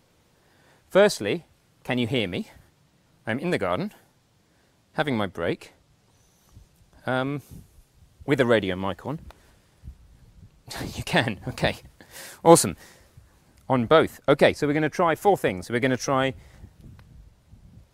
Firstly, 0.90 1.46
can 1.84 1.98
you 1.98 2.08
hear 2.08 2.26
me? 2.26 2.50
I'm 3.26 3.40
in 3.40 3.50
the 3.50 3.58
garden, 3.58 3.94
having 4.94 5.18
my 5.18 5.28
break, 5.28 5.74
um, 7.06 7.42
with 8.26 8.40
a 8.40 8.46
radio 8.46 8.78
mic 8.78 9.06
on. 9.06 9.20
you 10.96 11.04
can, 11.04 11.42
okay. 11.50 11.76
Awesome. 12.46 12.78
On 13.70 13.86
both. 13.86 14.22
Okay, 14.30 14.54
so 14.54 14.66
we're 14.66 14.74
going 14.74 14.84
to 14.84 14.90
try 14.90 15.16
four 15.16 15.38
things. 15.38 15.70
We're 15.70 15.80
going 15.80 15.92
to 15.92 15.98
try 15.98 16.34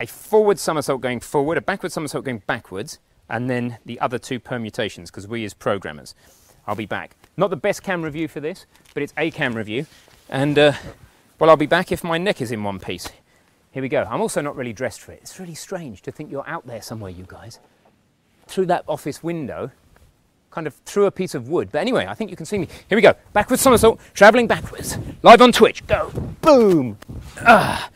a 0.00 0.06
forward 0.06 0.58
somersault 0.58 1.00
going 1.00 1.20
forward, 1.20 1.58
a 1.58 1.60
backward 1.60 1.92
somersault 1.92 2.24
going 2.24 2.42
backwards, 2.46 2.98
and 3.28 3.48
then 3.50 3.78
the 3.84 3.98
other 4.00 4.18
two 4.18 4.38
permutations 4.38 5.10
because 5.10 5.26
we 5.26 5.44
as 5.44 5.54
programmers. 5.54 6.14
I'll 6.66 6.76
be 6.76 6.86
back. 6.86 7.16
Not 7.36 7.50
the 7.50 7.56
best 7.56 7.82
camera 7.82 8.10
view 8.10 8.28
for 8.28 8.40
this, 8.40 8.66
but 8.94 9.02
it's 9.02 9.12
a 9.16 9.30
camera 9.30 9.64
view. 9.64 9.86
And, 10.28 10.58
uh, 10.58 10.72
well, 11.38 11.50
I'll 11.50 11.56
be 11.56 11.66
back 11.66 11.92
if 11.92 12.04
my 12.04 12.18
neck 12.18 12.40
is 12.40 12.52
in 12.52 12.62
one 12.62 12.78
piece. 12.78 13.08
Here 13.72 13.82
we 13.82 13.88
go. 13.88 14.06
I'm 14.08 14.20
also 14.20 14.40
not 14.40 14.56
really 14.56 14.72
dressed 14.72 15.00
for 15.00 15.12
it. 15.12 15.18
It's 15.22 15.40
really 15.40 15.54
strange 15.54 16.02
to 16.02 16.12
think 16.12 16.30
you're 16.30 16.48
out 16.48 16.66
there 16.66 16.80
somewhere, 16.80 17.10
you 17.10 17.24
guys. 17.26 17.58
Through 18.46 18.66
that 18.66 18.84
office 18.86 19.22
window, 19.22 19.72
kind 20.54 20.66
of 20.68 20.74
through 20.84 21.06
a 21.06 21.10
piece 21.10 21.34
of 21.34 21.48
wood. 21.48 21.70
But 21.72 21.80
anyway, 21.80 22.06
I 22.06 22.14
think 22.14 22.30
you 22.30 22.36
can 22.36 22.46
see 22.46 22.58
me. 22.58 22.68
Here 22.88 22.96
we 22.96 23.02
go. 23.02 23.14
Backwards 23.32 23.60
somersault, 23.60 24.00
travelling 24.14 24.46
backwards. 24.46 24.96
Live 25.22 25.42
on 25.42 25.50
Twitch. 25.50 25.84
Go. 25.86 26.10
Boom. 26.40 26.96
Ah. 27.40 27.90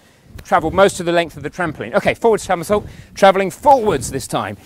Travelled 0.44 0.74
most 0.74 0.98
of 0.98 1.06
the 1.06 1.12
length 1.12 1.36
of 1.36 1.42
the 1.42 1.50
trampoline. 1.50 1.94
Okay, 1.94 2.14
forward 2.14 2.40
somersault, 2.40 2.86
travelling 3.14 3.50
forwards 3.50 4.10
this 4.10 4.26
time. 4.26 4.56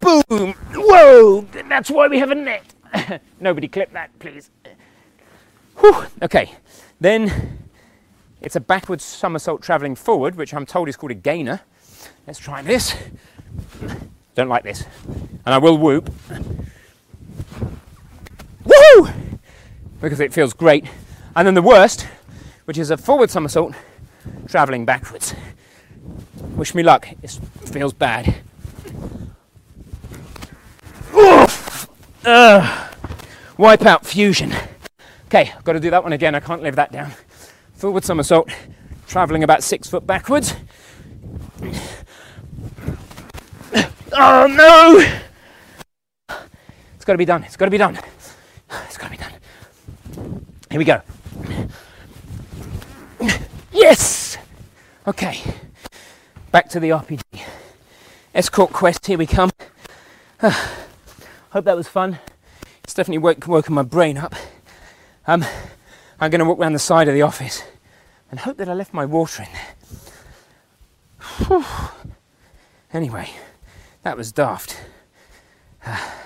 Boom! 0.00 0.54
Whoa! 0.74 1.42
That's 1.68 1.90
why 1.90 2.08
we 2.08 2.18
have 2.18 2.30
a 2.30 2.34
net. 2.34 3.20
Nobody 3.40 3.68
clip 3.68 3.92
that, 3.92 4.18
please. 4.18 4.50
Whew. 5.76 6.06
Okay, 6.22 6.52
then 7.00 7.58
it's 8.40 8.56
a 8.56 8.60
backwards 8.60 9.04
somersault 9.04 9.62
travelling 9.62 9.94
forward, 9.94 10.36
which 10.36 10.54
I'm 10.54 10.66
told 10.66 10.88
is 10.88 10.96
called 10.96 11.12
a 11.12 11.14
gainer. 11.14 11.60
Let's 12.26 12.38
try 12.38 12.62
this. 12.62 12.96
Don't 14.34 14.48
like 14.48 14.64
this. 14.64 14.84
And 15.44 15.54
I 15.54 15.58
will 15.58 15.78
whoop. 15.78 16.10
Woo! 18.64 19.08
Because 20.00 20.20
it 20.20 20.32
feels 20.32 20.52
great. 20.52 20.86
And 21.36 21.46
then 21.46 21.54
the 21.54 21.62
worst, 21.62 22.06
which 22.64 22.78
is 22.78 22.90
a 22.90 22.96
forward 22.96 23.30
somersault 23.30 23.74
travelling 24.46 24.84
backwards. 24.84 25.34
Wish 26.56 26.74
me 26.74 26.82
luck. 26.82 27.08
It 27.22 27.30
feels 27.64 27.92
bad. 27.92 28.36
Oof! 31.14 31.88
Uh, 32.24 32.88
wipe 33.58 33.84
out 33.84 34.06
fusion. 34.06 34.52
Okay, 35.26 35.52
I've 35.56 35.64
got 35.64 35.72
to 35.72 35.80
do 35.80 35.90
that 35.90 36.02
one 36.02 36.12
again. 36.12 36.34
I 36.34 36.40
can't 36.40 36.62
live 36.62 36.76
that 36.76 36.92
down. 36.92 37.12
Forward 37.74 38.04
somersault, 38.04 38.48
travelling 39.06 39.42
about 39.42 39.62
six 39.62 39.88
foot 39.88 40.06
backwards. 40.06 40.54
Oh 44.16 44.46
no! 44.46 45.20
It's 47.04 47.06
got 47.06 47.12
to 47.12 47.18
be 47.18 47.26
done. 47.26 47.44
It's 47.44 47.56
got 47.58 47.66
to 47.66 47.70
be 47.70 47.76
done. 47.76 47.98
It's 48.86 48.96
got 48.96 49.08
to 49.08 49.10
be 49.10 49.18
done. 49.18 50.46
Here 50.70 50.78
we 50.78 50.86
go. 50.86 51.02
Yes! 53.70 54.38
Okay. 55.06 55.38
Back 56.50 56.70
to 56.70 56.80
the 56.80 56.88
RPG. 56.88 57.42
Escort 58.34 58.72
quest, 58.72 59.06
here 59.06 59.18
we 59.18 59.26
come. 59.26 59.50
Hope 60.40 61.66
that 61.66 61.76
was 61.76 61.88
fun. 61.88 62.20
It's 62.84 62.94
definitely 62.94 63.18
woke, 63.18 63.46
woken 63.46 63.74
my 63.74 63.82
brain 63.82 64.16
up. 64.16 64.34
Um, 65.26 65.44
I'm 66.18 66.30
going 66.30 66.38
to 66.38 66.46
walk 66.46 66.58
around 66.58 66.72
the 66.72 66.78
side 66.78 67.06
of 67.06 67.12
the 67.12 67.20
office 67.20 67.64
and 68.30 68.40
hope 68.40 68.56
that 68.56 68.70
I 68.70 68.72
left 68.72 68.94
my 68.94 69.04
water 69.04 69.42
in 69.42 69.52
there. 69.52 69.74
Whew. 71.48 71.64
Anyway, 72.94 73.28
that 74.04 74.16
was 74.16 74.32
daft. 74.32 74.80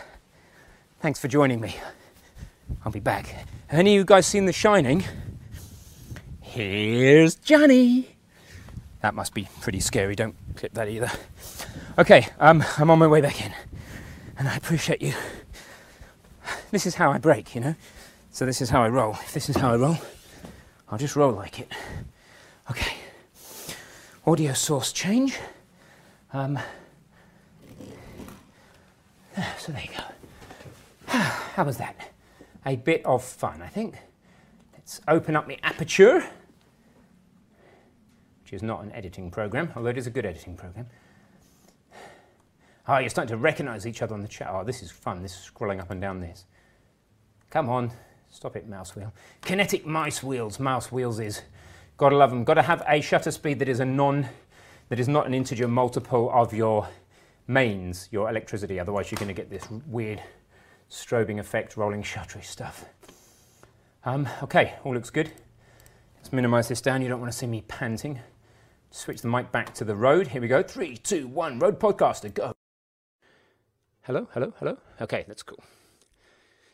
Thanks 1.01 1.21
for 1.21 1.29
joining 1.29 1.61
me. 1.61 1.77
I'll 2.85 2.91
be 2.91 2.99
back. 2.99 3.47
Any 3.71 3.95
of 3.95 3.99
you 4.01 4.05
guys 4.05 4.27
seen 4.27 4.47
The 4.47 4.53
Shining? 4.53 5.05
Here's 6.41 7.37
Johnny. 7.37 8.17
That 9.01 9.15
must 9.15 9.33
be 9.33 9.49
pretty 9.61 9.79
scary. 9.79 10.17
Don't 10.17 10.35
clip 10.57 10.75
that 10.75 10.89
either. 10.89 11.09
Okay, 11.99 12.27
um, 12.41 12.65
I'm 12.79 12.91
on 12.91 12.99
my 12.99 13.07
way 13.07 13.21
back 13.21 13.45
in, 13.45 13.53
and 14.37 14.49
I 14.49 14.57
appreciate 14.57 15.01
you. 15.01 15.15
This 16.73 16.85
is 16.85 16.97
how 16.97 17.13
I 17.13 17.19
break, 17.19 17.55
you 17.55 17.61
know. 17.61 17.75
So 18.33 18.45
this 18.45 18.61
is 18.61 18.71
how 18.71 18.83
I 18.83 18.89
roll. 18.89 19.13
If 19.13 19.33
this 19.35 19.49
is 19.49 19.57
how 19.57 19.73
I 19.73 19.77
roll, 19.77 19.99
I'll 20.91 20.99
just 20.99 21.15
roll 21.15 21.31
like 21.31 21.61
it. 21.61 21.71
Okay. 22.73 22.97
Audio 24.27 24.53
source 24.53 24.93
change. 24.93 25.39
Um, 26.33 26.59
so 29.59 29.71
there 29.71 29.83
you 29.83 29.91
go. 29.97 30.18
How 31.55 31.65
was 31.65 31.79
that? 31.79 32.11
A 32.67 32.77
bit 32.77 33.05
of 33.07 33.25
fun, 33.25 33.63
I 33.63 33.69
think. 33.69 33.97
Let's 34.75 35.01
open 35.09 35.37
up 35.37 35.49
the 35.49 35.59
aperture. 35.65 36.21
which 38.43 38.53
is 38.53 38.63
not 38.63 38.83
an 38.85 38.93
editing 38.93 39.31
program, 39.31 39.73
although 39.75 39.89
it 39.89 39.97
is 39.97 40.07
a 40.07 40.11
good 40.11 40.27
editing 40.27 40.55
program. 40.55 40.87
Oh, 42.87 42.99
you're 42.99 43.09
starting 43.09 43.31
to 43.31 43.39
recognize 43.39 43.87
each 43.87 44.03
other 44.03 44.15
on 44.15 44.21
the 44.21 44.29
chat. 44.29 44.49
Oh, 44.51 44.65
this 44.65 44.83
is 44.83 44.91
fun. 44.91 45.23
This 45.23 45.33
is 45.33 45.51
scrolling 45.51 45.81
up 45.81 45.91
and 45.91 46.01
down 46.01 46.21
this. 46.21 46.45
Come 47.49 47.71
on. 47.71 47.91
Stop 48.29 48.57
it, 48.57 48.69
mouse 48.69 48.95
wheel. 48.95 49.15
Kinetic 49.41 49.87
mice 49.87 50.23
wheels. 50.23 50.61
Mouse 50.61 50.93
wheels 50.93 51.21
is. 51.21 51.41
Gotta 51.97 52.17
love 52.17 52.31
them. 52.31 52.45
Gotta 52.45 52.63
have 52.63 52.83
a 52.87 53.01
shutter 53.01 53.31
speed 53.31 53.61
that 53.61 53.69
is 53.69 53.81
a 53.81 53.85
non, 53.87 54.29
that 54.91 55.01
is 55.01 55.09
not 55.09 55.27
an 55.27 55.33
integer 55.33 55.69
multiple 55.69 56.31
of 56.35 56.53
your 56.53 56.87
mains, 57.47 58.09
your 58.11 58.29
electricity. 58.29 58.79
Otherwise, 58.79 59.11
you're 59.11 59.19
to 59.19 59.33
get 59.33 59.49
this 59.49 59.67
weird 59.87 60.23
strobing 60.91 61.39
effect, 61.39 61.77
rolling 61.77 62.03
shuttery 62.03 62.43
stuff. 62.43 62.85
Um, 64.05 64.29
okay, 64.43 64.75
all 64.85 64.95
looks 64.95 65.11
good. 65.11 65.31
Let's 66.17 66.33
minimize 66.33 66.69
this 66.69 66.81
down. 66.81 67.03
You 67.03 67.09
don't 67.09 67.21
want 67.21 67.33
to 67.33 67.39
see 67.39 67.47
me 67.47 67.63
panting. 67.69 68.21
Switch 68.91 69.21
the 69.21 69.29
mic 69.29 69.53
back 69.53 69.75
to 69.75 69.85
the 69.85 69.95
Rode. 69.95 70.29
Here 70.29 70.41
we 70.41 70.49
go. 70.49 70.63
Three, 70.63 70.97
two, 70.97 71.29
one. 71.29 71.59
Rode 71.59 71.79
Podcaster, 71.79 72.33
go. 72.33 72.55
Hello, 74.03 74.29
hello, 74.33 74.55
hello. 74.59 74.79
Okay, 75.01 75.25
that's 75.29 75.43
cool. 75.43 75.63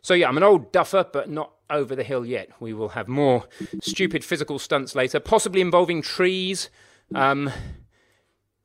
So, 0.01 0.15
yeah, 0.15 0.28
I'm 0.28 0.36
an 0.36 0.43
old 0.43 0.70
duffer, 0.70 1.07
but 1.12 1.28
not 1.28 1.53
over 1.70 1.97
the 1.97 2.05
hill 2.05 2.24
yet. 2.24 2.51
We 2.61 2.73
will 2.73 2.91
have 2.91 3.09
more 3.09 3.49
stupid 3.81 4.24
physical 4.24 4.59
stunts 4.59 4.95
later, 4.95 5.19
possibly 5.19 5.61
involving 5.61 6.03
trees. 6.03 6.69
Um, 7.15 7.51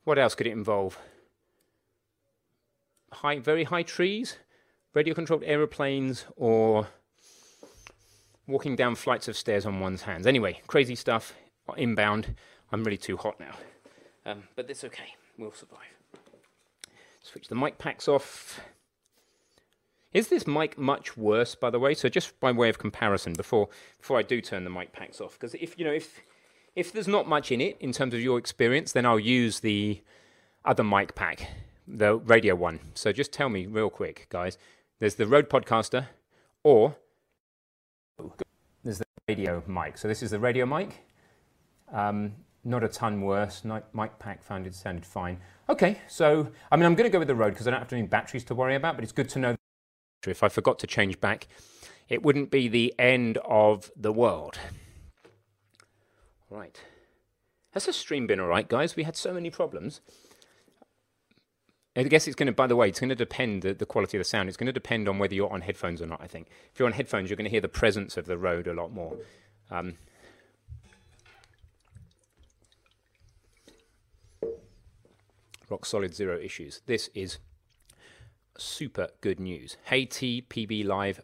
what 0.03 0.19
else 0.19 0.35
could 0.35 0.47
it 0.47 0.51
involve? 0.51 0.99
High, 3.11 3.39
very 3.39 3.63
high 3.63 3.84
trees, 3.84 4.38
radio 4.93 5.13
controlled 5.13 5.43
aeroplanes, 5.43 6.25
or 6.35 6.87
walking 8.47 8.75
down 8.75 8.95
flights 8.95 9.27
of 9.27 9.37
stairs 9.37 9.65
on 9.65 9.79
one's 9.79 10.03
hands. 10.03 10.25
Anyway, 10.25 10.61
crazy 10.67 10.95
stuff, 10.95 11.33
inbound. 11.77 12.35
I'm 12.71 12.83
really 12.83 12.97
too 12.97 13.17
hot 13.17 13.39
now. 13.39 13.53
Um, 14.25 14.43
but 14.55 14.67
that's 14.67 14.83
okay, 14.83 15.15
we'll 15.37 15.51
survive. 15.51 15.79
Switch 17.21 17.47
the 17.47 17.55
mic 17.55 17.77
packs 17.77 18.07
off. 18.07 18.59
Is 20.13 20.29
this 20.29 20.47
mic 20.47 20.77
much 20.77 21.15
worse, 21.15 21.53
by 21.53 21.69
the 21.69 21.79
way? 21.79 21.93
So 21.93 22.09
just 22.09 22.39
by 22.39 22.51
way 22.51 22.69
of 22.69 22.79
comparison, 22.79 23.33
before 23.33 23.69
before 23.99 24.17
I 24.17 24.23
do 24.23 24.41
turn 24.41 24.63
the 24.63 24.69
mic 24.71 24.91
packs 24.91 25.21
off, 25.21 25.33
because 25.33 25.53
if 25.53 25.77
you 25.77 25.85
know 25.85 25.93
if 25.93 26.21
if 26.75 26.91
there's 26.91 27.07
not 27.07 27.27
much 27.27 27.51
in 27.51 27.61
it 27.61 27.77
in 27.79 27.91
terms 27.91 28.13
of 28.13 28.19
your 28.19 28.39
experience, 28.39 28.91
then 28.91 29.05
I'll 29.05 29.19
use 29.19 29.59
the 29.59 30.01
other 30.65 30.83
mic 30.83 31.13
pack, 31.13 31.51
the 31.87 32.15
radio 32.17 32.55
one. 32.55 32.79
So 32.95 33.11
just 33.11 33.31
tell 33.31 33.49
me 33.49 33.67
real 33.67 33.89
quick, 33.91 34.27
guys. 34.29 34.57
There's 34.99 35.15
the 35.15 35.27
Rode 35.27 35.49
Podcaster, 35.49 36.07
or 36.63 36.97
there's 38.84 38.97
the 38.97 39.05
radio 39.30 39.63
mic. 39.65 39.97
So 39.97 40.07
this 40.09 40.21
is 40.21 40.31
the 40.31 40.39
radio 40.39 40.65
mic. 40.65 41.05
Um, 41.91 42.34
not 42.65 42.84
a 42.84 42.89
ton 42.89 43.21
worse. 43.21 43.63
Mic 43.63 44.19
pack 44.19 44.43
found 44.43 44.67
it 44.67 44.76
sounded 44.76 45.05
fine. 45.05 45.39
Okay, 45.69 45.99
so 46.07 46.51
I 46.71 46.76
mean 46.76 46.85
I'm 46.85 46.95
going 46.95 47.09
to 47.09 47.13
go 47.13 47.19
with 47.19 47.30
the 47.30 47.35
Rode 47.35 47.51
because 47.51 47.67
I 47.67 47.71
don't 47.71 47.80
have 47.80 47.93
any 47.93 48.03
batteries 48.03 48.43
to 48.45 48.55
worry 48.55 48.76
about, 48.76 48.95
but 48.95 49.03
it's 49.03 49.13
good 49.13 49.30
to 49.30 49.39
know 49.39 49.55
if 50.27 50.43
I 50.43 50.49
forgot 50.49 50.80
to 50.80 50.88
change 50.88 51.21
back, 51.21 51.47
it 52.09 52.21
wouldn't 52.21 52.51
be 52.51 52.67
the 52.67 52.93
end 52.99 53.38
of 53.45 53.91
the 53.95 54.11
world. 54.11 54.59
Right. 56.49 56.81
Has 57.71 57.85
the 57.85 57.93
stream 57.93 58.27
been 58.27 58.39
all 58.39 58.47
right, 58.47 58.67
guys? 58.67 58.95
We 58.95 59.03
had 59.03 59.15
so 59.15 59.34
many 59.34 59.49
problems. 59.49 60.01
I 61.99 62.03
guess 62.03 62.27
it's 62.27 62.35
going 62.35 62.47
to, 62.47 62.53
by 62.53 62.67
the 62.67 62.76
way, 62.76 62.88
it's 62.88 62.99
going 62.99 63.09
to 63.09 63.15
depend, 63.15 63.61
the, 63.61 63.73
the 63.73 63.85
quality 63.85 64.17
of 64.17 64.19
the 64.19 64.26
sound, 64.26 64.47
it's 64.47 64.57
going 64.57 64.67
to 64.67 64.73
depend 64.73 65.09
on 65.09 65.19
whether 65.19 65.35
you're 65.35 65.51
on 65.51 65.61
headphones 65.61 66.01
or 66.01 66.05
not, 66.05 66.21
I 66.21 66.27
think. 66.27 66.47
If 66.71 66.80
you're 66.80 66.88
on 66.88 66.93
headphones, 66.93 67.30
you're 67.30 67.38
going 67.38 67.45
to 67.45 67.51
hear 67.51 67.61
the 67.61 67.67
presence 67.67 68.15
of 68.15 68.26
the 68.26 68.38
Rode 68.38 68.67
a 68.67 68.73
lot 68.73 68.93
more. 68.93 69.17
Um, 69.69 69.95
rock 75.69 75.85
solid 75.85 76.15
zero 76.15 76.39
issues. 76.39 76.81
This 76.85 77.09
is 77.13 77.39
super 78.57 79.09
good 79.21 79.39
news. 79.39 79.77
Hey 79.84 80.05
TPB 80.05 80.85
Live, 80.85 81.21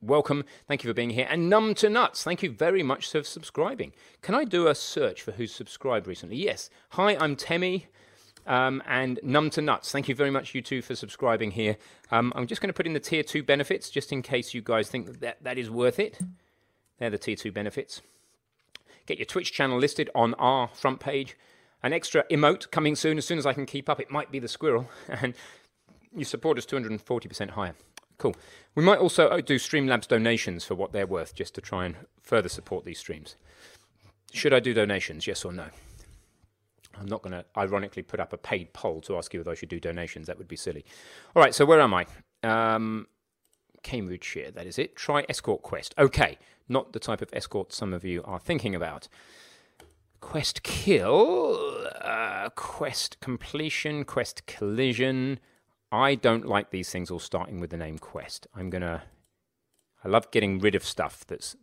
welcome. 0.00 0.44
Thank 0.68 0.84
you 0.84 0.90
for 0.90 0.94
being 0.94 1.10
here. 1.10 1.26
And 1.28 1.48
Numb 1.50 1.74
to 1.76 1.88
Nuts, 1.88 2.22
thank 2.22 2.42
you 2.42 2.50
very 2.50 2.82
much 2.82 3.10
for 3.10 3.22
subscribing. 3.22 3.92
Can 4.22 4.34
I 4.34 4.44
do 4.44 4.68
a 4.68 4.74
search 4.74 5.22
for 5.22 5.32
who's 5.32 5.52
subscribed 5.52 6.06
recently? 6.06 6.36
Yes. 6.36 6.70
Hi, 6.90 7.16
I'm 7.16 7.36
Temmie. 7.36 7.86
Um, 8.50 8.82
and 8.84 9.20
Numb 9.22 9.48
to 9.50 9.62
Nuts, 9.62 9.92
thank 9.92 10.08
you 10.08 10.14
very 10.16 10.32
much, 10.32 10.56
you 10.56 10.60
two, 10.60 10.82
for 10.82 10.96
subscribing 10.96 11.52
here. 11.52 11.76
Um, 12.10 12.32
I'm 12.34 12.48
just 12.48 12.60
going 12.60 12.68
to 12.68 12.74
put 12.74 12.84
in 12.84 12.94
the 12.94 13.00
tier 13.00 13.22
two 13.22 13.44
benefits 13.44 13.88
just 13.88 14.10
in 14.10 14.22
case 14.22 14.54
you 14.54 14.60
guys 14.60 14.88
think 14.88 15.20
that, 15.20 15.40
that 15.44 15.56
is 15.56 15.70
worth 15.70 16.00
it. 16.00 16.18
They're 16.98 17.10
the 17.10 17.16
tier 17.16 17.36
two 17.36 17.52
benefits. 17.52 18.02
Get 19.06 19.18
your 19.18 19.26
Twitch 19.26 19.52
channel 19.52 19.78
listed 19.78 20.10
on 20.16 20.34
our 20.34 20.66
front 20.66 20.98
page. 20.98 21.36
An 21.84 21.92
extra 21.92 22.24
emote 22.24 22.72
coming 22.72 22.96
soon, 22.96 23.18
as 23.18 23.24
soon 23.24 23.38
as 23.38 23.46
I 23.46 23.52
can 23.52 23.66
keep 23.66 23.88
up. 23.88 24.00
It 24.00 24.10
might 24.10 24.32
be 24.32 24.40
the 24.40 24.48
squirrel. 24.48 24.90
And 25.08 25.34
you 26.12 26.24
support 26.24 26.58
us 26.58 26.66
240% 26.66 27.50
higher. 27.50 27.76
Cool. 28.18 28.34
We 28.74 28.82
might 28.82 28.98
also 28.98 29.28
uh, 29.28 29.40
do 29.40 29.60
Streamlabs 29.60 30.08
donations 30.08 30.64
for 30.64 30.74
what 30.74 30.90
they're 30.90 31.06
worth, 31.06 31.36
just 31.36 31.54
to 31.54 31.60
try 31.60 31.84
and 31.84 31.94
further 32.20 32.48
support 32.48 32.84
these 32.84 32.98
streams. 32.98 33.36
Should 34.32 34.52
I 34.52 34.58
do 34.58 34.74
donations, 34.74 35.28
yes 35.28 35.44
or 35.44 35.52
no? 35.52 35.66
I'm 36.98 37.06
not 37.06 37.22
going 37.22 37.32
to 37.32 37.44
ironically 37.56 38.02
put 38.02 38.20
up 38.20 38.32
a 38.32 38.36
paid 38.36 38.72
poll 38.72 39.00
to 39.02 39.16
ask 39.16 39.32
you 39.32 39.40
whether 39.40 39.50
I 39.50 39.54
should 39.54 39.68
do 39.68 39.80
donations. 39.80 40.26
That 40.26 40.38
would 40.38 40.48
be 40.48 40.56
silly. 40.56 40.84
All 41.34 41.42
right, 41.42 41.54
so 41.54 41.64
where 41.64 41.80
am 41.80 41.94
I? 41.94 42.06
Um, 42.42 43.06
Cambridgeshire, 43.82 44.50
that 44.50 44.66
is 44.66 44.78
it. 44.78 44.96
Try 44.96 45.24
Escort 45.28 45.62
Quest. 45.62 45.94
Okay, 45.98 46.38
not 46.68 46.92
the 46.92 46.98
type 46.98 47.22
of 47.22 47.30
escort 47.32 47.72
some 47.72 47.92
of 47.92 48.04
you 48.04 48.22
are 48.24 48.38
thinking 48.38 48.74
about. 48.74 49.08
Quest 50.20 50.62
kill, 50.62 51.88
uh, 52.02 52.50
quest 52.50 53.20
completion, 53.20 54.04
quest 54.04 54.46
collision, 54.46 55.40
I 55.92 56.14
don't 56.14 56.46
like 56.46 56.70
these 56.70 56.90
things 56.90 57.10
all 57.10 57.18
starting 57.18 57.60
with 57.60 57.70
the 57.70 57.76
name 57.76 57.98
Quest. 57.98 58.46
I'm 58.54 58.70
going 58.70 58.82
to. 58.82 59.02
I 60.04 60.08
love 60.08 60.30
getting 60.30 60.58
rid 60.60 60.74
of 60.74 60.84
stuff 60.84 61.26
that's 61.26 61.56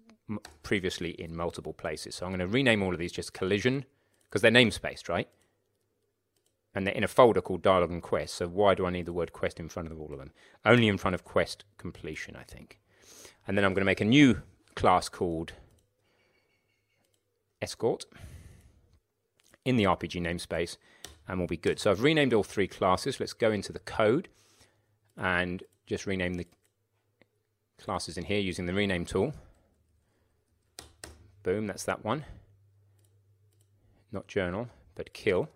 previously 0.62 1.12
in 1.12 1.36
multiple 1.36 1.74
places. 1.74 2.16
So 2.16 2.26
I'm 2.26 2.32
going 2.32 2.40
to 2.40 2.48
rename 2.48 2.84
all 2.84 2.94
of 2.94 3.00
these 3.00 3.12
just 3.12 3.34
Collision 3.34 3.86
because 4.30 4.42
they're 4.42 4.52
namespaced, 4.52 5.10
right? 5.10 5.28
And 6.76 6.86
they're 6.86 6.94
in 6.94 7.04
a 7.04 7.08
folder 7.08 7.42
called 7.42 7.62
Dialogue 7.62 7.92
and 7.92 8.04
Quest. 8.04 8.36
So 8.36 8.48
why 8.48 8.76
do 8.76 8.86
I 8.86 8.92
need 8.92 9.06
the 9.06 9.14
word 9.14 9.34
Quest 9.34 9.60
in 9.60 9.70
front 9.70 9.92
of 9.92 10.00
all 10.00 10.12
of 10.12 10.20
them? 10.20 10.32
Only 10.64 10.88
in 10.88 10.98
front 10.98 11.16
of 11.16 11.24
Quest 11.24 11.64
Completion, 11.78 12.36
I 12.36 12.44
think. 12.44 12.80
And 13.48 13.58
then 13.58 13.66
I'm 13.66 13.74
going 13.74 13.82
to 13.82 13.86
make 13.86 14.02
a 14.02 14.06
new 14.06 14.42
class 14.76 15.10
called 15.10 15.54
Escort 17.62 18.06
in 19.66 19.76
the 19.76 19.86
RPG 19.86 20.22
namespace 20.22 20.78
and 21.28 21.40
we'll 21.40 21.48
be 21.48 21.58
good. 21.58 21.80
So 21.80 21.92
I've 21.92 22.02
renamed 22.02 22.34
all 22.34 22.44
three 22.44 22.68
classes. 22.68 23.20
Let's 23.20 23.34
go 23.34 23.52
into 23.52 23.74
the 23.74 23.80
code 23.80 24.30
and 25.18 25.64
just 25.86 26.06
rename 26.06 26.36
the 26.36 26.48
classes 27.78 28.18
in 28.18 28.26
here 28.26 28.40
using 28.40 28.66
the 28.66 28.74
rename 28.74 29.06
tool. 29.06 29.34
Boom, 31.44 31.68
that's 31.68 31.84
that 31.84 32.04
one. 32.04 32.26
Not 34.18 34.28
journal, 34.28 34.68
but 34.96 35.14
kill. 35.14 35.48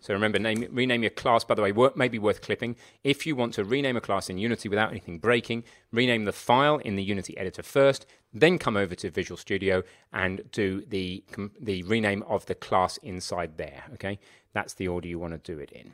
So 0.00 0.14
remember, 0.14 0.38
name, 0.38 0.66
rename 0.72 1.02
your 1.02 1.10
class, 1.10 1.44
by 1.44 1.54
the 1.54 1.60
way, 1.60 1.74
may 1.96 2.08
be 2.08 2.18
worth 2.18 2.40
clipping. 2.40 2.76
If 3.04 3.26
you 3.26 3.36
want 3.36 3.52
to 3.54 3.64
rename 3.64 3.98
a 3.98 4.00
class 4.00 4.30
in 4.30 4.38
Unity 4.38 4.70
without 4.70 4.88
anything 4.88 5.18
breaking, 5.18 5.64
rename 5.92 6.24
the 6.24 6.32
file 6.32 6.78
in 6.78 6.96
the 6.96 7.02
Unity 7.02 7.36
editor 7.36 7.62
first, 7.62 8.06
then 8.32 8.56
come 8.56 8.74
over 8.74 8.94
to 8.94 9.10
Visual 9.10 9.36
Studio 9.36 9.82
and 10.14 10.50
do 10.50 10.82
the, 10.88 11.22
the 11.60 11.82
rename 11.82 12.22
of 12.22 12.46
the 12.46 12.54
class 12.54 12.96
inside 13.02 13.58
there, 13.58 13.84
okay? 13.92 14.18
That's 14.54 14.72
the 14.72 14.88
order 14.88 15.08
you 15.08 15.18
want 15.18 15.34
to 15.34 15.52
do 15.52 15.60
it 15.60 15.70
in. 15.72 15.92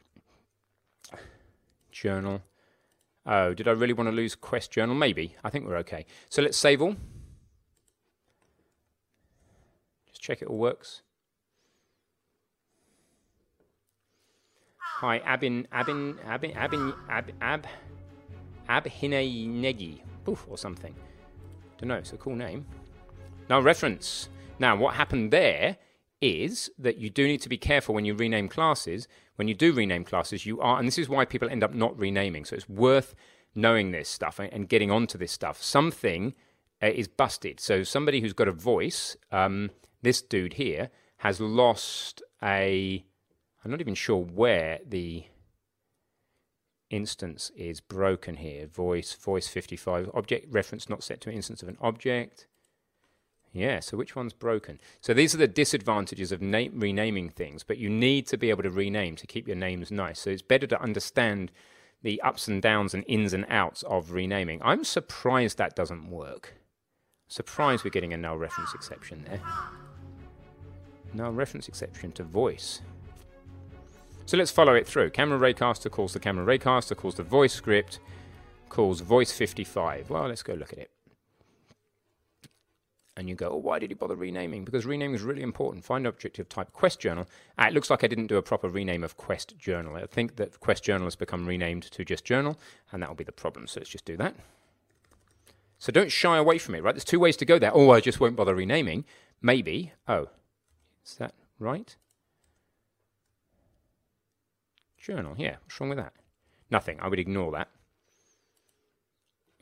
Journal. 1.91 2.41
Oh, 3.27 3.53
did 3.53 3.67
I 3.67 3.73
really 3.73 3.95
want 3.95 4.09
to 4.11 4.15
lose 4.15 4.37
Quest 4.37 4.71
Journal? 4.71 4.95
Maybe. 4.95 5.35
I 5.43 5.51
think 5.51 5.67
we're 5.67 5.79
okay. 5.79 6.07
So 6.29 6.41
let's 6.41 6.57
save 6.57 6.81
all. 6.81 6.95
Just 10.16 10.16
check 10.27 10.43
it 10.43 10.49
all 10.49 10.59
works. 10.59 11.03
Hi, 14.99 15.21
Abin, 15.21 15.67
Abin, 15.69 16.17
Abin, 16.25 16.55
Abin, 16.57 16.95
Ab, 17.09 17.31
Ab, 17.41 17.67
Abhinanegi, 18.69 20.01
poof, 20.25 20.47
or 20.49 20.59
something. 20.59 20.95
Don't 21.79 21.89
know, 21.89 21.97
it's 21.97 22.13
a 22.13 22.17
cool 22.17 22.35
name. 22.35 22.67
Now, 23.49 23.61
reference. 23.61 24.29
Now, 24.59 24.75
what 24.75 24.95
happened 24.95 25.31
there 25.31 25.77
is 26.21 26.71
that 26.79 26.97
you 26.97 27.11
do 27.11 27.27
need 27.27 27.43
to 27.43 27.49
be 27.49 27.59
careful 27.59 27.95
when 27.95 28.07
you 28.07 28.15
rename 28.15 28.49
classes. 28.49 29.07
When 29.37 29.49
you 29.49 29.55
do 29.55 29.73
rename 29.73 30.03
classes, 30.03 30.47
you 30.47 30.61
are, 30.61 30.79
and 30.79 30.89
this 30.89 30.99
is 30.99 31.09
why 31.09 31.27
people 31.27 31.49
end 31.49 31.63
up 31.63 31.75
not 31.75 31.97
renaming. 31.97 32.47
So 32.47 32.57
it's 32.57 32.69
worth 32.69 33.15
knowing 33.55 33.91
this 33.91 34.09
stuff 34.09 34.39
and 34.39 34.69
getting 34.69 34.91
onto 34.91 35.19
this 35.19 35.31
stuff. 35.31 35.63
Something 35.63 36.35
uh, 36.83 36.87
is 36.87 37.07
busted. 37.07 37.61
So 37.61 37.83
somebody 37.83 38.21
who's 38.21 38.33
got 38.33 38.49
a 38.49 38.53
voice, 38.53 39.17
um, 39.31 39.71
this 40.07 40.23
dude 40.23 40.55
here, 40.55 40.91
has 41.19 41.41
lost 41.41 42.23
a 42.43 43.05
I'm 43.65 43.71
not 43.73 43.81
even 43.81 43.97
sure 43.97 44.23
where 44.23 44.79
the 44.87 45.25
instance 46.89 47.51
is 47.57 47.81
broken 47.81 48.37
here. 48.37 48.69
Voice, 48.69 49.13
voice 49.15 49.49
55, 49.49 50.09
object 50.15 50.47
reference 50.53 50.89
not 50.89 51.03
set 51.03 51.21
to 51.23 51.31
an 51.31 51.35
instance 51.35 51.65
of 51.65 51.69
an 51.69 51.77
object. 51.81 52.47
Yeah, 53.53 53.81
so 53.81 53.97
which 53.97 54.15
one's 54.15 54.35
broken? 54.35 54.79
So 55.01 55.13
these 55.13 55.35
are 55.35 55.39
the 55.39 55.49
disadvantages 55.49 56.31
of 56.31 56.41
na- 56.41 56.69
renaming 56.73 57.29
things, 57.31 57.65
but 57.65 57.79
you 57.79 57.91
need 57.91 58.29
to 58.29 58.37
be 58.37 58.51
able 58.51 58.63
to 58.63 58.71
rename 58.71 59.17
to 59.17 59.27
keep 59.27 59.49
your 59.49 59.57
names 59.57 59.91
nice. 59.91 60.21
So 60.21 60.31
it's 60.31 60.43
better 60.43 60.69
to 60.69 60.81
understand 60.81 61.51
the 62.03 62.21
ups 62.21 62.47
and 62.47 62.63
downs 62.63 62.95
and 62.95 63.03
ins 63.09 63.33
and 63.33 63.47
outs 63.49 63.83
of 63.83 64.13
renaming. 64.13 64.61
I'm 64.63 64.85
surprised 64.85 65.59
that 65.59 65.75
doesn't 65.75 66.09
work. 66.09 66.55
Surprised 67.27 67.83
we're 67.83 67.91
getting 67.91 68.13
a 68.13 68.17
null 68.17 68.37
reference 68.37 68.75
exception 68.75 69.25
there. 69.29 69.41
Null 71.15 71.33
reference 71.33 71.69
exception 71.69 72.13
to 72.13 72.25
voice. 72.25 72.83
So 74.27 74.37
let's 74.37 74.51
follow 74.51 74.75
it 74.75 74.87
through. 74.87 75.11
Camera 75.11 75.39
Raycaster 75.39 75.91
calls 75.91 76.13
the 76.13 76.19
Camera 76.21 76.45
Raycaster, 76.45 76.97
calls 76.97 77.15
the 77.15 77.23
voice 77.23 77.53
script, 77.53 78.01
calls 78.69 79.01
voice 79.01 79.31
55. 79.31 80.11
Well, 80.11 80.27
let's 80.27 80.43
go 80.43 80.55
look 80.55 80.73
at 80.73 80.81
it. 80.81 80.91
And 83.17 83.31
you 83.31 83.35
go, 83.35 83.49
oh, 83.49 83.57
why 83.57 83.79
did 83.79 83.91
he 83.91 83.95
bother 83.95 84.15
renaming? 84.15 84.65
Because 84.65 84.85
renaming 84.85 85.15
is 85.15 85.23
really 85.23 85.43
important. 85.43 85.85
Find 85.85 86.07
object 86.07 86.39
of 86.39 86.51
type 86.51 86.73
quest 86.73 87.01
journal. 87.01 87.27
Ah, 87.57 87.69
it 87.69 87.73
looks 87.73 87.89
like 87.89 88.05
I 88.05 88.09
didn't 88.09 88.27
do 88.27 88.37
a 88.37 88.43
proper 88.43 88.69
rename 88.69 89.03
of 89.03 89.17
quest 89.17 89.57
journal. 89.59 89.97
I 89.97 90.05
think 90.07 90.37
that 90.37 90.61
quest 90.61 90.85
journal 90.85 91.07
has 91.07 91.17
become 91.17 91.47
renamed 91.47 91.85
to 91.85 92.05
just 92.05 92.25
journal, 92.25 92.59
and 92.93 93.01
that 93.03 93.09
will 93.09 93.17
be 93.17 93.25
the 93.25 93.33
problem. 93.33 93.69
So 93.69 93.81
let's 93.81 93.89
just 93.89 94.05
do 94.05 94.19
that. 94.19 94.35
So 95.79 95.93
don't 95.93 96.13
shy 96.13 96.37
away 96.37 96.59
from 96.59 96.75
it, 96.75 96.83
right? 96.83 96.95
There's 96.95 97.05
two 97.05 97.21
ways 97.21 97.37
to 97.39 97.47
go 97.47 97.59
there. 97.59 97.71
Oh, 97.73 97.91
I 97.91 98.01
just 98.01 98.21
won't 98.21 98.37
bother 98.37 98.55
renaming. 98.55 99.05
Maybe. 99.41 99.93
Oh, 100.09 100.29
is 101.07 101.17
that 101.17 101.35
right? 101.59 101.97
Journal, 104.99 105.35
yeah. 105.39 105.57
What's 105.63 105.81
wrong 105.81 105.91
with 105.91 105.99
that? 105.99 106.13
Nothing. 106.71 106.99
I 107.01 107.09
would 107.09 107.21
ignore 107.21 107.53
that. 107.53 107.69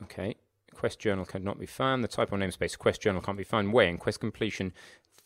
Okay. 0.03 0.35
Quest 0.73 0.99
journal 0.99 1.25
cannot 1.25 1.59
be 1.59 1.65
found. 1.65 2.03
The 2.03 2.07
type 2.07 2.31
of 2.31 2.39
namespace 2.39 2.77
quest 2.77 3.01
journal 3.01 3.21
can't 3.21 3.37
be 3.37 3.43
found. 3.43 3.71
Where? 3.71 3.87
In 3.87 3.97
quest 3.97 4.19
completion 4.19 4.73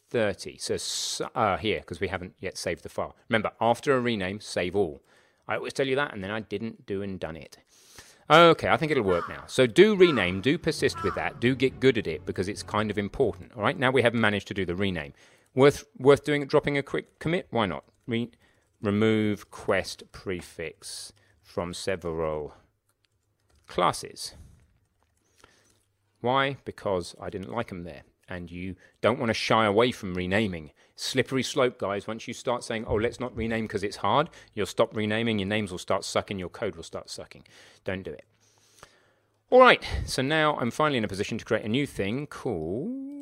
30. 0.10 0.58
So 0.58 1.30
uh, 1.36 1.58
here, 1.58 1.80
because 1.80 2.00
we 2.00 2.10
haven't 2.10 2.34
yet 2.40 2.58
saved 2.58 2.84
the 2.84 2.90
file. 2.90 3.16
Remember, 3.30 3.52
after 3.62 3.96
a 3.96 4.00
rename, 4.00 4.42
save 4.42 4.76
all. 4.76 5.02
I 5.48 5.56
always 5.56 5.74
tell 5.74 5.88
you 5.88 5.96
that, 5.96 6.14
and 6.14 6.24
then 6.24 6.32
I 6.32 6.42
didn't 6.42 6.86
do 6.86 7.02
and 7.02 7.20
done 7.20 7.36
it. 7.36 7.58
Okay, 8.30 8.68
I 8.68 8.78
think 8.78 8.92
it'll 8.92 9.04
work 9.04 9.28
now. 9.28 9.44
So 9.48 9.66
do 9.66 9.96
rename, 9.96 10.42
do 10.42 10.60
persist 10.60 11.02
with 11.02 11.16
that, 11.16 11.40
do 11.40 11.56
get 11.56 11.80
good 11.80 11.98
at 11.98 12.06
it 12.06 12.28
because 12.28 12.48
it's 12.48 12.62
kind 12.62 12.92
of 12.92 13.00
important. 13.00 13.54
All 13.56 13.64
right, 13.64 13.78
now 13.78 13.90
we 13.90 14.04
have 14.04 14.14
managed 14.14 14.48
to 14.50 14.54
do 14.54 14.66
the 14.66 14.76
rename. 14.76 15.14
Worth 15.56 15.86
worth 15.98 16.24
doing 16.24 16.46
dropping 16.46 16.78
a 16.78 16.84
quick 16.84 17.20
commit? 17.20 17.48
Why 17.50 17.66
not? 17.66 17.84
Re- 18.08 18.32
remove 18.82 19.52
quest 19.52 20.04
prefix 20.12 21.12
from 21.42 21.74
several 21.74 22.54
classes. 23.68 24.36
Why? 26.22 26.58
Because 26.66 27.16
I 27.20 27.30
didn't 27.30 27.52
like 27.52 27.70
them 27.70 27.84
there. 27.84 28.04
And 28.28 28.52
you 28.52 28.76
don't 29.02 29.18
want 29.20 29.30
to 29.30 29.34
shy 29.34 29.66
away 29.66 29.92
from 29.92 30.14
renaming. 30.14 30.72
Slippery 30.96 31.42
slope, 31.42 31.80
guys. 31.80 32.06
Once 32.06 32.28
you 32.28 32.34
start 32.34 32.64
saying, 32.64 32.86
oh, 32.86 32.96
let's 32.96 33.20
not 33.20 33.36
rename 33.36 33.66
because 33.66 33.84
it's 33.84 33.98
hard, 33.98 34.30
you'll 34.54 34.68
stop 34.68 34.96
renaming, 34.96 35.40
your 35.40 35.48
names 35.48 35.72
will 35.72 35.80
start 35.80 36.04
sucking, 36.04 36.38
your 36.38 36.50
code 36.50 36.76
will 36.76 36.84
start 36.84 37.10
sucking. 37.10 37.46
Don't 37.86 38.04
do 38.04 38.12
it. 38.12 38.26
All 39.50 39.60
right, 39.60 39.84
so 40.06 40.22
now 40.22 40.58
I'm 40.58 40.70
finally 40.70 41.00
in 41.00 41.04
a 41.04 41.08
position 41.08 41.40
to 41.40 41.46
create 41.46 41.66
a 41.66 41.70
new 41.70 41.88
thing 41.88 42.28
called. 42.28 43.19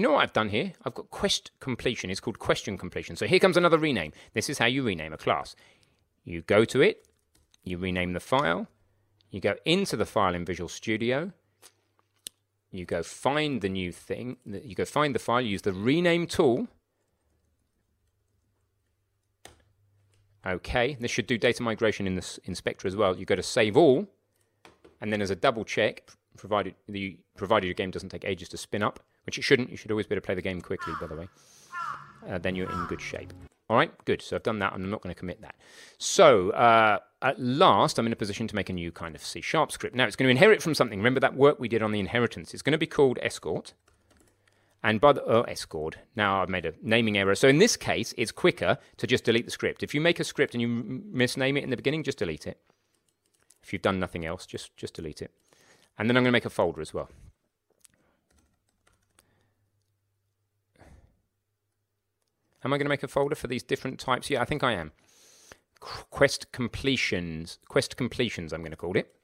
You 0.00 0.06
know 0.06 0.12
what 0.12 0.22
I've 0.22 0.32
done 0.32 0.48
here? 0.48 0.72
I've 0.82 0.94
got 0.94 1.10
quest 1.10 1.50
completion. 1.60 2.08
It's 2.08 2.20
called 2.20 2.38
question 2.38 2.78
completion. 2.78 3.16
So 3.16 3.26
here 3.26 3.38
comes 3.38 3.58
another 3.58 3.76
rename. 3.76 4.12
This 4.32 4.48
is 4.48 4.56
how 4.56 4.64
you 4.64 4.82
rename 4.82 5.12
a 5.12 5.18
class. 5.18 5.54
You 6.24 6.40
go 6.40 6.64
to 6.64 6.80
it, 6.80 7.06
you 7.64 7.76
rename 7.76 8.14
the 8.14 8.18
file, 8.20 8.66
you 9.30 9.42
go 9.42 9.56
into 9.66 9.98
the 9.98 10.06
file 10.06 10.34
in 10.34 10.46
Visual 10.46 10.70
Studio, 10.70 11.32
you 12.70 12.86
go 12.86 13.02
find 13.02 13.60
the 13.60 13.68
new 13.68 13.92
thing, 13.92 14.38
you 14.46 14.74
go 14.74 14.86
find 14.86 15.14
the 15.14 15.18
file, 15.18 15.42
use 15.42 15.60
the 15.60 15.74
rename 15.74 16.26
tool. 16.26 16.68
Okay, 20.46 20.96
this 20.98 21.10
should 21.10 21.26
do 21.26 21.36
data 21.36 21.62
migration 21.62 22.06
in 22.06 22.14
the 22.14 22.38
inspector 22.44 22.88
as 22.88 22.96
well. 22.96 23.18
You 23.18 23.26
go 23.26 23.36
to 23.36 23.42
save 23.42 23.76
all, 23.76 24.08
and 24.98 25.12
then 25.12 25.20
as 25.20 25.28
a 25.28 25.36
double 25.36 25.66
check, 25.66 26.08
provided 26.38 26.74
the 26.88 27.18
provided 27.36 27.66
your 27.66 27.74
game 27.74 27.90
doesn't 27.90 28.08
take 28.08 28.24
ages 28.24 28.48
to 28.48 28.56
spin 28.56 28.82
up, 28.82 29.00
which 29.24 29.38
it 29.38 29.42
shouldn't. 29.42 29.70
You 29.70 29.76
should 29.76 29.90
always 29.90 30.06
be 30.06 30.14
able 30.14 30.22
to 30.22 30.26
play 30.26 30.34
the 30.34 30.42
game 30.42 30.60
quickly, 30.60 30.94
by 31.00 31.06
the 31.06 31.16
way. 31.16 31.28
Uh, 32.28 32.38
then 32.38 32.54
you're 32.54 32.70
in 32.70 32.86
good 32.86 33.00
shape. 33.00 33.32
All 33.68 33.76
right, 33.76 33.92
good. 34.04 34.20
So 34.20 34.34
I've 34.34 34.42
done 34.42 34.58
that, 34.58 34.74
and 34.74 34.84
I'm 34.84 34.90
not 34.90 35.00
going 35.00 35.14
to 35.14 35.18
commit 35.18 35.40
that. 35.42 35.54
So 35.98 36.50
uh, 36.50 36.98
at 37.22 37.38
last, 37.40 37.98
I'm 37.98 38.06
in 38.06 38.12
a 38.12 38.16
position 38.16 38.48
to 38.48 38.56
make 38.56 38.68
a 38.68 38.72
new 38.72 38.90
kind 38.90 39.14
of 39.14 39.24
C 39.24 39.40
sharp 39.40 39.70
script. 39.70 39.94
Now 39.94 40.06
it's 40.06 40.16
going 40.16 40.26
to 40.26 40.30
inherit 40.30 40.62
from 40.62 40.74
something. 40.74 40.98
Remember 40.98 41.20
that 41.20 41.36
work 41.36 41.60
we 41.60 41.68
did 41.68 41.82
on 41.82 41.92
the 41.92 42.00
inheritance? 42.00 42.52
It's 42.52 42.62
going 42.62 42.72
to 42.72 42.78
be 42.78 42.86
called 42.86 43.18
escort. 43.22 43.74
And 44.82 45.00
by 45.00 45.12
the 45.12 45.22
oh, 45.24 45.42
escort, 45.42 45.98
now 46.16 46.42
I've 46.42 46.48
made 46.48 46.64
a 46.64 46.72
naming 46.82 47.18
error. 47.18 47.34
So 47.34 47.48
in 47.48 47.58
this 47.58 47.76
case, 47.76 48.14
it's 48.16 48.32
quicker 48.32 48.78
to 48.96 49.06
just 49.06 49.24
delete 49.24 49.44
the 49.44 49.50
script. 49.50 49.82
If 49.82 49.94
you 49.94 50.00
make 50.00 50.18
a 50.18 50.24
script 50.24 50.54
and 50.54 50.62
you 50.62 50.68
misname 51.14 51.58
it 51.58 51.64
in 51.64 51.70
the 51.70 51.76
beginning, 51.76 52.02
just 52.02 52.18
delete 52.18 52.46
it. 52.46 52.58
If 53.62 53.72
you've 53.72 53.82
done 53.82 54.00
nothing 54.00 54.24
else, 54.24 54.46
just 54.46 54.74
just 54.76 54.94
delete 54.94 55.20
it. 55.20 55.30
And 55.98 56.08
then 56.08 56.16
I'm 56.16 56.22
going 56.22 56.32
to 56.32 56.36
make 56.36 56.46
a 56.46 56.50
folder 56.50 56.80
as 56.80 56.94
well. 56.94 57.10
Am 62.64 62.72
I 62.72 62.76
going 62.76 62.84
to 62.84 62.90
make 62.90 63.02
a 63.02 63.08
folder 63.08 63.34
for 63.34 63.46
these 63.46 63.62
different 63.62 63.98
types? 63.98 64.30
Yeah, 64.30 64.42
I 64.42 64.44
think 64.44 64.62
I 64.62 64.72
am. 64.72 64.92
Quest 65.80 66.52
completions. 66.52 67.58
Quest 67.68 67.96
completions, 67.96 68.52
I'm 68.52 68.60
going 68.60 68.70
to 68.70 68.76
call 68.76 68.96
it. 68.96 69.14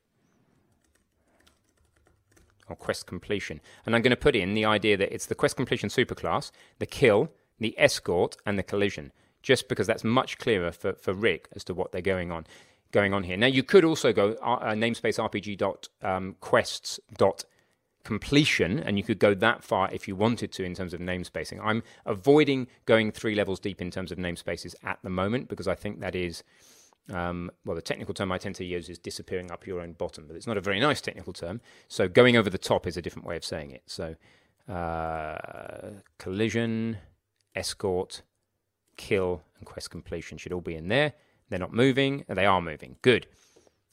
Or 2.68 2.76
quest 2.76 3.06
completion. 3.06 3.60
And 3.84 3.94
I'm 3.94 4.02
going 4.02 4.10
to 4.10 4.16
put 4.16 4.34
in 4.34 4.54
the 4.54 4.64
idea 4.64 4.96
that 4.96 5.12
it's 5.12 5.26
the 5.26 5.34
quest 5.34 5.56
completion 5.56 5.88
superclass, 5.88 6.50
the 6.78 6.86
kill, 6.86 7.30
the 7.60 7.74
escort, 7.78 8.36
and 8.44 8.58
the 8.58 8.62
collision. 8.62 9.12
Just 9.42 9.68
because 9.68 9.86
that's 9.86 10.02
much 10.02 10.38
clearer 10.38 10.72
for, 10.72 10.94
for 10.94 11.12
Rick 11.12 11.48
as 11.54 11.62
to 11.64 11.74
what 11.74 11.92
they're 11.92 12.00
going 12.00 12.32
on 12.32 12.46
going 12.92 13.12
on 13.12 13.24
here. 13.24 13.36
Now 13.36 13.46
you 13.46 13.62
could 13.62 13.84
also 13.84 14.12
go 14.12 14.32
uh, 14.42 14.70
namespace 14.70 15.18
rpg 15.18 15.58
completion, 18.06 18.78
and 18.78 18.96
you 18.96 19.02
could 19.02 19.18
go 19.18 19.34
that 19.34 19.64
far 19.64 19.90
if 19.92 20.06
you 20.06 20.14
wanted 20.14 20.52
to 20.52 20.62
in 20.62 20.74
terms 20.76 20.94
of 20.94 21.00
namespacing. 21.00 21.58
I'm 21.60 21.82
avoiding 22.04 22.68
going 22.84 23.10
three 23.10 23.34
levels 23.34 23.58
deep 23.58 23.82
in 23.82 23.90
terms 23.90 24.12
of 24.12 24.18
namespaces 24.18 24.76
at 24.84 25.00
the 25.02 25.10
moment 25.10 25.48
because 25.48 25.66
I 25.66 25.74
think 25.74 25.98
that 25.98 26.14
is, 26.14 26.44
um, 27.12 27.50
well, 27.64 27.74
the 27.74 27.82
technical 27.82 28.14
term 28.14 28.30
I 28.30 28.38
tend 28.38 28.54
to 28.56 28.64
use 28.64 28.88
is 28.88 28.96
disappearing 28.96 29.50
up 29.50 29.66
your 29.66 29.80
own 29.80 29.94
bottom, 29.94 30.28
but 30.28 30.36
it's 30.36 30.46
not 30.46 30.56
a 30.56 30.60
very 30.60 30.78
nice 30.78 31.00
technical 31.00 31.32
term. 31.32 31.60
So 31.88 32.06
going 32.06 32.36
over 32.36 32.48
the 32.48 32.58
top 32.58 32.86
is 32.86 32.96
a 32.96 33.02
different 33.02 33.26
way 33.26 33.34
of 33.34 33.44
saying 33.44 33.72
it. 33.72 33.82
So 33.86 34.14
uh, 34.72 35.88
collision, 36.18 36.98
escort, 37.56 38.22
kill, 38.96 39.42
and 39.58 39.66
quest 39.66 39.90
completion 39.90 40.38
should 40.38 40.52
all 40.52 40.60
be 40.60 40.76
in 40.76 40.86
there. 40.86 41.14
They're 41.48 41.58
not 41.58 41.72
moving, 41.72 42.24
they 42.28 42.46
are 42.46 42.62
moving. 42.62 42.98
Good. 43.02 43.26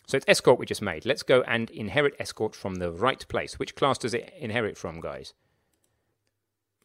So 0.06 0.18
it's 0.18 0.26
escort 0.28 0.60
we 0.60 0.66
just 0.66 0.82
made. 0.82 1.06
Let's 1.06 1.24
go 1.24 1.42
and 1.44 1.70
inherit 1.70 2.16
escort 2.20 2.56
from 2.56 2.76
the 2.76 2.92
right 2.92 3.26
place. 3.28 3.58
Which 3.58 3.76
class 3.76 3.98
does 3.98 4.14
it 4.14 4.34
inherit 4.38 4.78
from, 4.78 5.00
guys? 5.00 5.34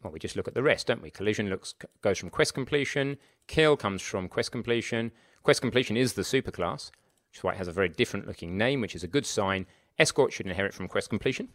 Well, 0.02 0.12
we 0.12 0.20
just 0.20 0.36
look 0.36 0.46
at 0.46 0.54
the 0.54 0.62
rest, 0.62 0.86
don't 0.86 1.02
we? 1.02 1.10
Collision 1.10 1.50
looks 1.50 1.74
goes 2.00 2.18
from 2.18 2.30
quest 2.30 2.54
completion. 2.54 3.18
Kill 3.48 3.76
comes 3.76 4.02
from 4.02 4.28
quest 4.28 4.52
completion. 4.52 5.10
Quest 5.42 5.60
completion 5.60 5.96
is 5.96 6.12
the 6.12 6.22
superclass, 6.22 6.90
which 7.28 7.38
is 7.38 7.42
why 7.42 7.52
it 7.52 7.58
has 7.58 7.68
a 7.68 7.72
very 7.72 7.88
different 7.88 8.26
looking 8.26 8.56
name, 8.56 8.80
which 8.80 8.94
is 8.94 9.02
a 9.02 9.08
good 9.08 9.26
sign. 9.26 9.66
Escort 9.98 10.32
should 10.32 10.46
inherit 10.46 10.72
from 10.72 10.86
quest 10.86 11.10
completion. 11.10 11.48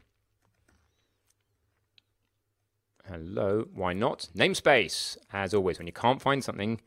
Hello, 3.06 3.68
why 3.74 3.94
not? 3.94 4.30
Namespace, 4.36 5.18
as 5.32 5.54
always, 5.54 5.78
when 5.78 5.88
you 5.88 5.94
can't 5.94 6.22
find 6.22 6.44
something, 6.44 6.82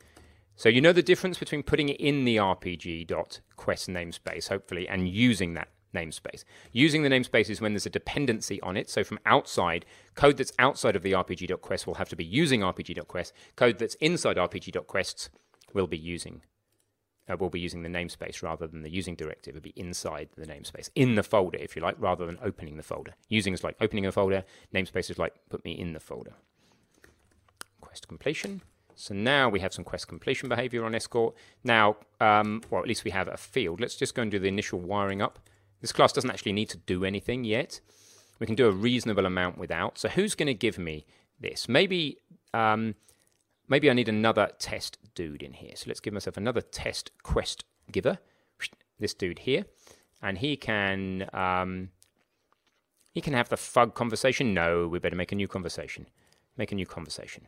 so 0.56 0.68
you 0.68 0.80
know 0.80 0.92
the 0.92 1.02
difference 1.02 1.38
between 1.38 1.62
putting 1.62 1.90
it 1.90 2.00
in 2.00 2.24
the 2.24 2.36
rpg.quest 2.36 3.88
namespace, 3.88 4.48
hopefully, 4.48 4.88
and 4.88 5.08
using 5.08 5.54
that 5.54 5.68
namespace. 5.94 6.44
Using 6.72 7.02
the 7.02 7.08
namespace 7.08 7.50
is 7.50 7.60
when 7.60 7.72
there's 7.72 7.86
a 7.86 7.90
dependency 7.90 8.60
on 8.62 8.76
it. 8.76 8.90
So 8.90 9.04
from 9.04 9.18
outside, 9.26 9.86
code 10.14 10.36
that's 10.36 10.52
outside 10.58 10.96
of 10.96 11.02
the 11.02 11.12
rpg.quest 11.12 11.86
will 11.86 11.94
have 11.94 12.08
to 12.08 12.16
be 12.16 12.24
using 12.24 12.60
rpg.quest. 12.60 13.32
Code 13.56 13.78
that's 13.78 13.94
inside 13.96 14.36
rpg.quests 14.36 15.30
will 15.72 15.86
be 15.86 15.98
using 15.98 16.42
uh, 17.28 17.36
will 17.36 17.50
be 17.50 17.60
using 17.60 17.82
the 17.82 17.88
namespace 17.88 18.42
rather 18.42 18.66
than 18.66 18.82
the 18.82 18.90
using 18.90 19.16
directive. 19.16 19.56
It'll 19.56 19.64
be 19.64 19.72
inside 19.74 20.28
the 20.36 20.46
namespace, 20.46 20.90
in 20.94 21.16
the 21.16 21.22
folder, 21.22 21.58
if 21.58 21.74
you 21.74 21.82
like, 21.82 21.96
rather 21.98 22.24
than 22.24 22.38
opening 22.40 22.76
the 22.76 22.82
folder. 22.82 23.14
Using 23.28 23.52
is 23.52 23.64
like 23.64 23.76
opening 23.80 24.06
a 24.06 24.12
folder. 24.12 24.44
Namespace 24.72 25.10
is 25.10 25.18
like 25.18 25.34
put 25.50 25.64
me 25.64 25.72
in 25.72 25.92
the 25.92 26.00
folder. 26.00 26.34
Quest 27.80 28.06
completion. 28.06 28.62
So 28.96 29.14
now 29.14 29.48
we 29.48 29.60
have 29.60 29.72
some 29.72 29.84
quest 29.84 30.08
completion 30.08 30.48
behavior 30.48 30.84
on 30.84 30.94
escort. 30.94 31.34
Now, 31.62 31.96
um, 32.20 32.62
well, 32.70 32.82
at 32.82 32.88
least 32.88 33.04
we 33.04 33.12
have 33.12 33.28
a 33.28 33.36
field. 33.36 33.80
Let's 33.80 33.94
just 33.94 34.14
go 34.14 34.22
and 34.22 34.30
do 34.30 34.38
the 34.38 34.48
initial 34.48 34.80
wiring 34.80 35.22
up. 35.22 35.38
This 35.80 35.92
class 35.92 36.12
doesn't 36.12 36.30
actually 36.30 36.52
need 36.52 36.70
to 36.70 36.78
do 36.78 37.04
anything 37.04 37.44
yet. 37.44 37.80
We 38.38 38.46
can 38.46 38.56
do 38.56 38.66
a 38.66 38.72
reasonable 38.72 39.26
amount 39.26 39.58
without. 39.58 39.98
So 39.98 40.08
who's 40.08 40.34
going 40.34 40.48
to 40.48 40.54
give 40.54 40.78
me 40.78 41.06
this? 41.38 41.68
Maybe, 41.68 42.18
um, 42.52 42.94
maybe 43.68 43.88
I 43.90 43.92
need 43.92 44.08
another 44.08 44.50
test 44.58 44.98
dude 45.14 45.42
in 45.42 45.52
here. 45.52 45.76
So 45.76 45.84
let's 45.88 46.00
give 46.00 46.14
myself 46.14 46.36
another 46.36 46.60
test 46.60 47.12
quest 47.22 47.64
giver. 47.92 48.18
This 48.98 49.12
dude 49.12 49.40
here, 49.40 49.66
and 50.22 50.38
he 50.38 50.56
can 50.56 51.28
um, 51.34 51.90
You 53.16 53.22
can 53.22 53.32
have 53.32 53.48
the 53.48 53.56
fug 53.56 53.94
conversation. 53.94 54.52
No, 54.52 54.86
we 54.86 54.98
better 54.98 55.16
make 55.16 55.32
a 55.32 55.34
new 55.34 55.48
conversation. 55.48 56.06
Make 56.58 56.70
a 56.70 56.74
new 56.74 56.84
conversation. 56.84 57.46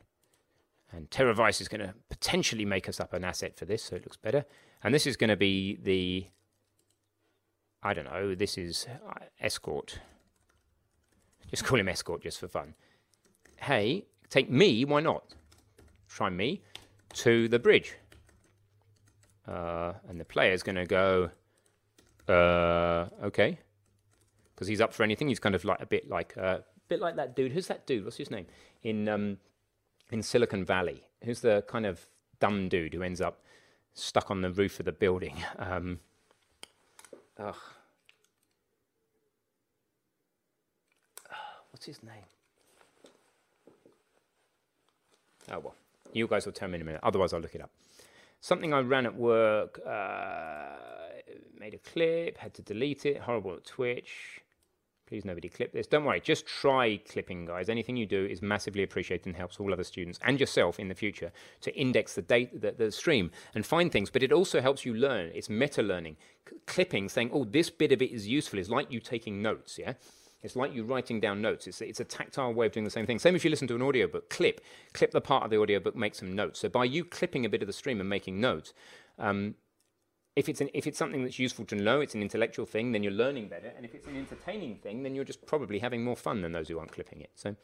And 0.93 1.10
TerraVice 1.10 1.60
is 1.60 1.69
going 1.69 1.81
to 1.81 1.94
potentially 2.09 2.65
make 2.65 2.89
us 2.89 2.98
up 2.98 3.12
an 3.12 3.24
asset 3.24 3.56
for 3.56 3.66
this, 3.66 3.85
so 3.85 3.97
it 3.97 4.05
looks 4.05 4.16
better. 4.16 4.44
And 4.82 4.94
this 4.94 5.06
is 5.06 5.16
going 5.16 5.31
to 5.31 5.36
be 5.36 5.77
the, 5.82 6.27
I 7.82 7.93
don't 7.93 8.06
know, 8.06 8.35
this 8.35 8.56
is 8.56 8.86
uh, 9.06 9.24
escort. 9.40 10.01
Just 11.51 11.65
call 11.65 11.78
him 11.78 11.89
escort 11.89 12.23
just 12.23 12.39
for 12.39 12.48
fun. 12.48 12.74
Hey, 13.56 14.06
take 14.31 14.51
me, 14.51 14.85
why 14.85 15.01
not? 15.01 15.35
Try 16.09 16.31
me 16.31 16.62
to 17.15 17.48
the 17.48 17.59
bridge. 17.59 17.94
Uh, 19.47 19.94
and 20.09 20.20
the 20.20 20.24
player's 20.24 20.62
going 20.62 20.77
to 20.77 20.86
go, 20.86 21.31
uh, 22.28 23.06
okay. 23.23 23.59
Because 24.55 24.69
he's 24.69 24.81
up 24.81 24.93
for 24.93 25.02
anything. 25.02 25.28
He's 25.28 25.39
kind 25.39 25.55
of 25.55 25.65
like 25.65 25.81
a 25.81 25.86
bit 25.86 26.09
like 26.09 26.35
a 26.36 26.43
uh, 26.44 26.60
bit 26.89 27.01
like 27.01 27.16
that 27.16 27.36
dude. 27.36 27.52
Who's 27.52 27.69
that 27.69 27.86
dude? 27.86 28.05
What's 28.05 28.16
his 28.16 28.31
name? 28.31 28.47
In 28.82 29.09
um, 29.09 29.39
in 30.10 30.22
Silicon 30.22 30.64
Valley. 30.64 31.05
Who's 31.24 31.40
the 31.40 31.64
kind 31.66 31.86
of 31.86 32.06
dumb 32.40 32.68
dude 32.68 32.94
who 32.94 33.02
ends 33.02 33.20
up 33.20 33.40
stuck 33.94 34.30
on 34.30 34.43
the 34.43 34.51
roof 34.51 34.78
of 34.80 34.86
the 34.86 34.93
building? 34.93 35.36
Um, 35.59 36.01
ugh. 37.39 37.55
What's 41.70 41.86
his 41.86 42.02
name? 42.02 42.24
Oh 45.51 45.60
well, 45.60 45.74
you 46.12 46.26
guys 46.26 46.44
will 46.44 46.52
tell 46.52 46.68
me 46.68 46.76
in 46.76 46.80
a 46.80 46.85
minute. 46.85 47.01
Otherwise, 47.05 47.32
I'll 47.32 47.40
look 47.40 47.55
it 47.55 47.60
up. 47.60 47.70
Something 48.40 48.72
I 48.74 48.80
ran 48.80 49.06
at 49.06 49.14
work, 49.14 49.80
uh, 49.86 50.76
made 51.59 51.74
a 51.74 51.78
clip, 51.78 52.39
had 52.39 52.55
to 52.55 52.62
delete 52.62 53.06
it. 53.06 53.18
Horrible 53.20 53.55
at 53.55 53.64
Twitch. 53.64 54.40
Please 55.09 55.24
nobody 55.24 55.48
clip 55.48 55.72
this. 55.72 55.86
Don't 55.86 56.05
worry, 56.05 56.20
just 56.20 56.44
try 56.44 56.98
clipping, 57.10 57.47
guys. 57.47 57.70
Anything 57.70 57.97
you 57.97 58.05
do 58.05 58.26
is 58.26 58.43
massively 58.43 58.82
appreciated 58.82 59.24
and 59.26 59.36
helps 59.36 59.59
all 59.59 59.72
other 59.72 59.82
students 59.82 60.20
and 60.22 60.39
yourself 60.39 60.78
in 60.78 60.89
the 60.89 60.94
future 60.94 61.32
to 61.62 61.74
index 61.74 62.14
the 62.14 62.20
date, 62.20 62.60
the, 62.60 62.72
the 62.72 62.93
stream, 62.93 63.30
and 63.55 63.64
find 63.64 63.90
things. 63.90 64.10
But 64.10 64.22
it 64.22 64.32
also 64.32 64.60
helps 64.60 64.85
you 64.85 64.93
learn. 64.93 65.30
It's 65.35 65.48
meta 65.48 65.82
learning. 65.82 66.18
Clipping, 66.66 67.09
saying, 67.09 67.30
"Oh, 67.32 67.44
this 67.44 67.70
bit 67.70 67.90
of 67.90 68.02
it 68.02 68.12
is 68.12 68.28
useful," 68.28 68.59
is 68.59 68.68
like 68.68 68.93
you 68.93 69.01
taking 69.01 69.40
notes. 69.40 69.78
Yeah. 69.78 69.94
It's 70.43 70.55
like 70.55 70.74
you 70.74 70.85
writing 70.85 71.20
down 71.20 71.40
notes. 71.40 71.66
It's, 71.66 71.80
it's 71.80 72.01
a 72.01 72.05
tactile 72.05 72.52
way 72.52 72.66
of 72.66 72.72
doing 72.72 72.85
the 72.85 72.90
same 72.90 73.06
thing. 73.06 73.18
Same 73.18 73.35
if 73.35 73.44
you 73.44 73.51
listen 73.51 73.66
to 73.68 73.74
an 73.74 73.82
audiobook. 73.82 74.30
Clip, 74.30 74.60
clip 74.93 75.10
the 75.10 75.20
part 75.20 75.43
of 75.43 75.51
the 75.51 75.59
audiobook, 75.59 75.97
make 75.97 76.14
some 76.14 76.36
notes. 76.36 76.60
So 76.60 76.68
by 76.68 76.85
you 76.85 77.05
clipping 77.05 77.44
a 77.44 77.48
bit 77.48 77.62
of 77.62 77.66
the 77.66 77.72
stream 77.72 77.98
and 77.98 78.09
making 78.09 78.40
notes, 78.40 78.72
um, 79.18 79.56
if 80.39 80.48
it's, 80.48 80.60
an, 80.60 80.70
if 80.73 80.86
it's 80.86 80.97
something 80.97 81.24
that's 81.24 81.39
useful 81.39 81.65
to 81.66 81.74
know, 81.74 82.01
it's 82.01 82.15
an 82.15 82.23
intellectual 82.23 82.65
thing, 82.65 82.93
then 82.93 83.02
you're 83.02 83.12
learning 83.12 83.48
better. 83.48 83.73
And 83.77 83.85
if 83.85 83.93
it's 83.94 84.06
an 84.06 84.16
entertaining 84.16 84.77
thing, 84.77 85.02
then 85.02 85.15
you're 85.15 85.24
just 85.24 85.44
probably 85.47 85.81
having 85.81 86.05
more 86.05 86.16
fun 86.16 86.43
than 86.43 86.52
those 86.52 86.69
who 86.69 86.78
aren't 86.78 86.93
clipping 86.93 87.20
it. 87.20 87.31
So 87.35 87.56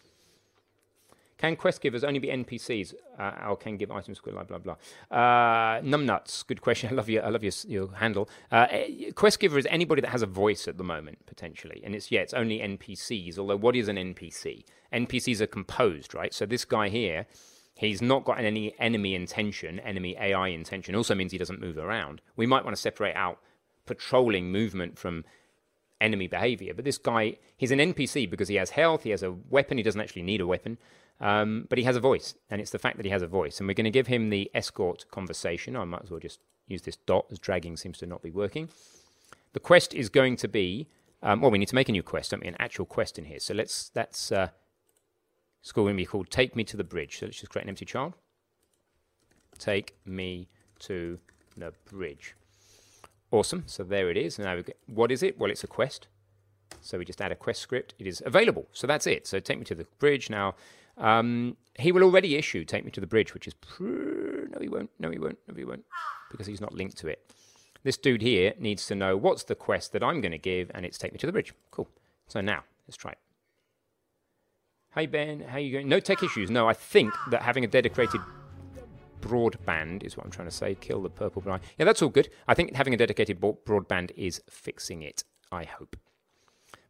can 1.39 1.55
quest 1.55 1.81
givers 1.81 2.03
only 2.03 2.19
be 2.19 2.29
NPCs 2.29 2.95
uh, 3.19 3.49
or 3.49 3.57
can 3.57 3.77
give 3.77 3.91
items? 3.91 4.21
Blah 4.21 4.45
blah 4.45 4.59
blah. 4.59 4.77
Uh, 5.11 5.81
numbnuts, 5.83 6.47
good 6.47 6.61
question. 6.61 6.89
I 6.93 6.95
love 6.95 7.09
your 7.09 7.25
I 7.25 7.29
love 7.29 7.45
your 7.45 7.53
your 7.69 7.95
handle. 7.95 8.29
Uh, 8.51 8.67
quest 9.15 9.39
giver 9.41 9.59
is 9.59 9.67
anybody 9.71 10.01
that 10.01 10.11
has 10.11 10.23
a 10.23 10.27
voice 10.27 10.67
at 10.67 10.79
the 10.79 10.85
moment 10.85 11.27
potentially, 11.27 11.81
and 11.85 11.95
it's 11.95 12.11
yeah, 12.11 12.21
it's 12.21 12.35
only 12.35 12.59
NPCs. 12.59 13.39
Although 13.39 13.57
what 13.57 13.77
is 13.77 13.89
an 13.89 13.97
NPC? 13.97 14.65
NPCs 14.93 15.41
are 15.41 15.47
composed, 15.47 16.15
right? 16.15 16.33
So 16.33 16.47
this 16.47 16.65
guy 16.65 16.89
here, 16.89 17.27
he's 17.75 18.01
not 18.01 18.25
got 18.25 18.39
any 18.39 18.75
enemy 18.79 19.15
intention, 19.15 19.81
enemy 19.81 20.17
AI 20.21 20.49
intention. 20.49 20.95
Also 20.95 21.15
means 21.15 21.33
he 21.33 21.39
doesn't 21.39 21.61
move 21.61 21.79
around. 21.79 22.21
We 22.37 22.47
might 22.47 22.65
want 22.65 22.77
to 22.77 22.81
separate 22.81 23.15
out 23.15 23.39
patrolling 23.87 24.51
movement 24.51 24.99
from 24.99 25.25
enemy 26.01 26.27
behavior. 26.27 26.75
But 26.75 26.85
this 26.85 26.99
guy, 26.99 27.37
he's 27.57 27.71
an 27.71 27.79
NPC 27.79 28.29
because 28.31 28.49
he 28.49 28.57
has 28.57 28.71
health, 28.71 29.03
he 29.03 29.11
has 29.11 29.23
a 29.23 29.33
weapon, 29.33 29.79
he 29.79 29.83
doesn't 29.83 30.01
actually 30.01 30.23
need 30.23 30.41
a 30.41 30.47
weapon. 30.47 30.79
Um, 31.21 31.67
but 31.69 31.79
he 31.79 31.85
has 31.85 31.97
a 31.97 32.01
voice, 32.01 32.35
and 32.51 32.61
it's 32.61 32.73
the 32.73 32.79
fact 32.79 32.97
that 32.97 33.07
he 33.07 33.13
has 33.13 33.23
a 33.23 33.27
voice. 33.27 33.59
And 33.59 33.69
we're 33.69 33.75
going 33.75 33.85
to 33.85 33.91
give 33.91 34.09
him 34.09 34.31
the 34.31 34.51
escort 34.53 35.07
conversation. 35.11 35.77
I 35.77 35.85
might 35.85 36.03
as 36.03 36.11
well 36.11 36.21
just 36.21 36.41
use 36.67 36.83
this 36.83 36.97
dot, 36.97 37.27
as 37.31 37.39
dragging 37.39 37.77
seems 37.77 37.99
to 37.99 38.07
not 38.07 38.23
be 38.23 38.31
working. 38.31 38.69
The 39.53 39.61
quest 39.61 39.95
is 39.95 40.09
going 40.09 40.37
to 40.37 40.49
be, 40.49 40.89
um, 41.23 41.41
well, 41.41 41.51
we 41.51 41.59
need 41.59 41.69
to 41.69 41.75
make 41.75 41.89
a 41.89 41.93
new 41.93 42.03
quest, 42.03 42.33
don't 42.33 42.43
we? 42.43 42.49
An 42.49 42.57
actual 42.59 42.85
quest 42.85 43.19
in 43.19 43.27
here. 43.27 43.39
So 43.39 43.55
let's, 43.55 43.91
that's, 43.91 44.33
uh, 44.33 44.49
it's 45.65 45.73
going 45.73 45.95
to 45.95 45.97
be 45.97 46.05
called 46.05 46.29
Take 46.29 46.55
Me 46.55 46.63
to 46.65 46.77
the 46.77 46.85
Bridge. 46.85 47.21
So 47.21 47.25
let's 47.25 47.41
just 47.41 47.51
create 47.51 47.63
an 47.63 47.71
empty 47.71 47.87
child. 47.87 48.13
Take 49.59 49.97
me 50.05 50.47
to 50.81 51.19
the 51.57 51.73
bridge. 51.91 52.35
Awesome. 53.31 53.63
So 53.65 53.83
there 53.83 54.11
it 54.11 54.19
is. 54.19 54.39
Now, 54.39 54.61
what 54.85 55.11
is 55.11 55.23
it? 55.23 55.39
Well, 55.39 55.51
it's 55.51 55.65
a 55.65 55.67
quest. 55.67 56.07
So 56.83 56.99
we 56.99 57.07
just 57.07 57.23
add 57.23 57.33
a 57.33 57.35
quest 57.35 57.63
script. 57.63 57.95
It 57.99 58.07
is 58.07 58.23
available. 58.27 58.69
So 58.75 58.87
that's 58.87 59.07
it. 59.07 59.27
So 59.27 59.41
take 59.41 59.59
me 59.59 59.65
to 59.65 59.75
the 59.75 59.87
bridge. 59.99 60.29
Now, 60.29 60.55
um, 60.99 61.57
he 61.79 61.93
will 61.93 62.03
already 62.03 62.37
issue 62.37 62.67
Take 62.67 62.85
Me 62.85 62.91
to 62.91 63.01
the 63.01 63.07
Bridge, 63.07 63.33
which 63.33 63.49
is. 63.49 63.55
No, 63.81 64.61
he 64.61 64.69
won't. 64.69 64.91
No, 64.99 65.11
he 65.11 65.19
won't. 65.19 65.39
No, 65.49 65.55
he 65.55 65.65
won't. 65.65 65.87
Because 66.31 66.47
he's 66.47 66.61
not 66.61 66.75
linked 66.75 66.99
to 66.99 67.09
it. 67.09 67.33
This 67.85 67.97
dude 67.97 68.21
here 68.21 68.53
needs 68.59 68.87
to 68.89 68.95
know 68.95 69.17
what's 69.17 69.45
the 69.45 69.55
quest 69.55 69.93
that 69.93 70.03
I'm 70.03 70.21
going 70.21 70.33
to 70.33 70.39
give, 70.39 70.71
and 70.75 70.85
it's 70.85 70.99
Take 70.99 71.13
Me 71.13 71.19
to 71.21 71.27
the 71.27 71.33
Bridge. 71.33 71.55
Cool. 71.71 71.89
So 72.29 72.43
now, 72.43 72.65
let's 72.87 72.99
try 72.99 73.13
it. 73.13 73.19
Hey, 74.95 75.07
Ben. 75.07 75.41
How 75.41 75.59
you 75.59 75.73
going? 75.73 75.89
No 75.89 76.01
tech 76.01 76.23
issues. 76.23 76.51
No, 76.51 76.69
I 76.69 76.73
think 76.73 77.13
that 77.31 77.43
having 77.43 77.65
a 77.65 77.69
dedicated 77.69 78.21
broadband 79.21 80.05
is 80.05 80.17
what 80.17 80.25
I'm 80.25 80.31
trying 80.31 80.49
to 80.49 80.55
say. 80.55 80.77
Kill 80.77 81.03
the 81.03 81.11
purple 81.11 81.43
blind. 81.43 81.63
Yeah, 81.79 81.85
that's 81.85 82.01
all 82.03 82.09
good. 82.09 82.29
I 82.47 82.55
think 82.55 82.75
having 82.75 82.95
a 82.95 82.97
dedicated 82.97 83.41
broadband 83.41 84.13
is 84.17 84.41
fixing 84.49 85.03
it. 85.03 85.25
I 85.51 85.65
hope 85.65 85.97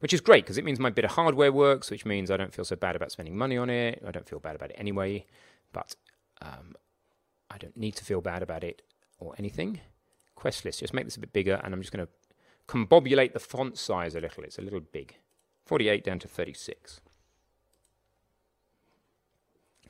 which 0.05 0.12
is 0.12 0.20
great 0.20 0.44
because 0.44 0.59
it 0.59 0.66
means 0.66 0.78
my 0.78 0.90
bit 0.90 1.06
of 1.06 1.12
hardware 1.12 1.51
works, 1.51 1.90
which 1.90 2.05
means 2.05 2.31
I 2.31 2.36
don't 2.36 2.52
feel 2.52 2.66
so 2.66 2.76
bad 2.76 2.94
about 2.94 3.10
spending 3.10 3.35
money 3.35 3.56
on 3.56 3.70
it. 3.70 4.02
I 4.06 4.10
don't 4.10 4.28
feel 4.28 4.39
bad 4.39 4.55
about 4.55 4.68
it 4.68 4.76
anyway, 4.78 5.24
but 5.72 5.97
um, 6.43 6.74
I 7.51 7.56
don't 7.56 7.74
need 7.74 7.97
to 7.97 8.05
feel 8.05 8.20
bad 8.20 8.43
about 8.43 8.62
it 8.62 8.82
or 9.18 9.35
anything. 9.39 9.81
Quest 10.35 10.62
list, 10.66 10.81
just 10.81 10.93
make 10.93 11.06
this 11.06 11.16
a 11.16 11.20
bit 11.20 11.32
bigger, 11.32 11.59
and 11.64 11.72
I'm 11.72 11.81
just 11.81 11.90
going 11.90 12.06
to 12.06 12.12
combobulate 12.68 13.32
the 13.32 13.40
font 13.40 13.78
size 13.78 14.14
a 14.14 14.20
little. 14.20 14.44
It's 14.44 14.59
a 14.59 14.60
little 14.60 14.81
big. 14.81 15.16
48 15.64 16.05
down 16.05 16.18
to 16.18 16.28
36. 16.28 17.01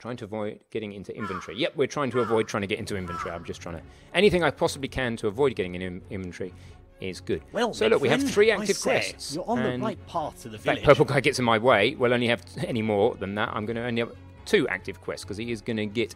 Trying 0.04 0.18
to 0.18 0.26
avoid 0.26 0.60
getting 0.70 0.92
into 0.92 1.16
inventory. 1.16 1.56
Yep, 1.56 1.76
we're 1.76 1.86
trying 1.86 2.10
to 2.10 2.20
avoid 2.20 2.46
trying 2.46 2.60
to 2.60 2.66
get 2.66 2.78
into 2.78 2.94
inventory. 2.94 3.34
I'm 3.34 3.42
just 3.42 3.62
trying 3.62 3.76
to 3.76 3.82
anything 4.12 4.44
I 4.44 4.50
possibly 4.50 4.86
can 4.86 5.16
to 5.16 5.28
avoid 5.28 5.56
getting 5.56 5.74
in 5.76 6.02
inventory 6.10 6.52
is 7.00 7.22
good. 7.22 7.40
Well, 7.52 7.72
so 7.72 7.86
look, 7.86 8.02
we 8.02 8.10
have 8.10 8.22
three 8.22 8.50
active 8.50 8.76
say, 8.76 8.90
quests. 8.90 9.34
You're 9.34 9.48
on 9.48 9.62
the 9.62 9.78
right 9.78 10.06
path 10.06 10.42
to 10.42 10.50
the 10.50 10.58
village. 10.58 10.80
That 10.80 10.84
purple 10.84 11.06
guy 11.06 11.20
gets 11.20 11.38
in 11.38 11.46
my 11.46 11.56
way. 11.56 11.94
We'll 11.94 12.12
only 12.12 12.26
have 12.26 12.42
any 12.66 12.82
more 12.82 13.14
than 13.14 13.34
that. 13.36 13.48
I'm 13.54 13.64
going 13.64 13.76
to 13.76 13.86
only 13.86 14.00
have 14.00 14.12
two 14.44 14.68
active 14.68 15.00
quests 15.00 15.24
because 15.24 15.38
he 15.38 15.50
is 15.50 15.62
going 15.62 15.78
to 15.78 15.86
get 15.86 16.14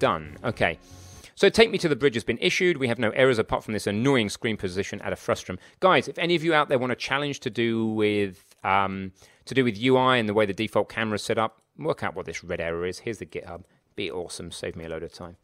done. 0.00 0.36
Okay. 0.42 0.80
So 1.36 1.48
take 1.48 1.70
me 1.70 1.78
to 1.78 1.88
the 1.88 1.94
bridge 1.94 2.14
has 2.14 2.24
been 2.24 2.38
issued. 2.40 2.78
We 2.78 2.88
have 2.88 2.98
no 2.98 3.10
errors 3.10 3.38
apart 3.38 3.62
from 3.62 3.74
this 3.74 3.86
annoying 3.86 4.28
screen 4.28 4.56
position 4.56 5.00
at 5.02 5.12
a 5.12 5.16
frustrum. 5.16 5.56
Guys, 5.78 6.08
if 6.08 6.18
any 6.18 6.34
of 6.34 6.42
you 6.42 6.52
out 6.52 6.68
there 6.68 6.80
want 6.80 6.90
a 6.90 6.96
challenge 6.96 7.38
to 7.40 7.50
do 7.50 7.86
with 7.86 8.44
um, 8.64 9.12
to 9.50 9.54
do 9.54 9.64
with 9.64 9.82
UI 9.82 10.20
and 10.20 10.28
the 10.28 10.34
way 10.34 10.46
the 10.46 10.54
default 10.54 10.88
camera 10.88 11.16
is 11.16 11.24
set 11.24 11.36
up, 11.36 11.60
work 11.76 12.04
out 12.04 12.14
what 12.14 12.24
this 12.24 12.44
red 12.44 12.60
error 12.60 12.86
is. 12.86 13.00
Here's 13.00 13.18
the 13.18 13.26
GitHub. 13.26 13.64
Be 13.96 14.08
awesome. 14.08 14.52
Save 14.52 14.76
me 14.76 14.84
a 14.84 14.88
load 14.88 15.02
of 15.02 15.12
time. 15.12 15.36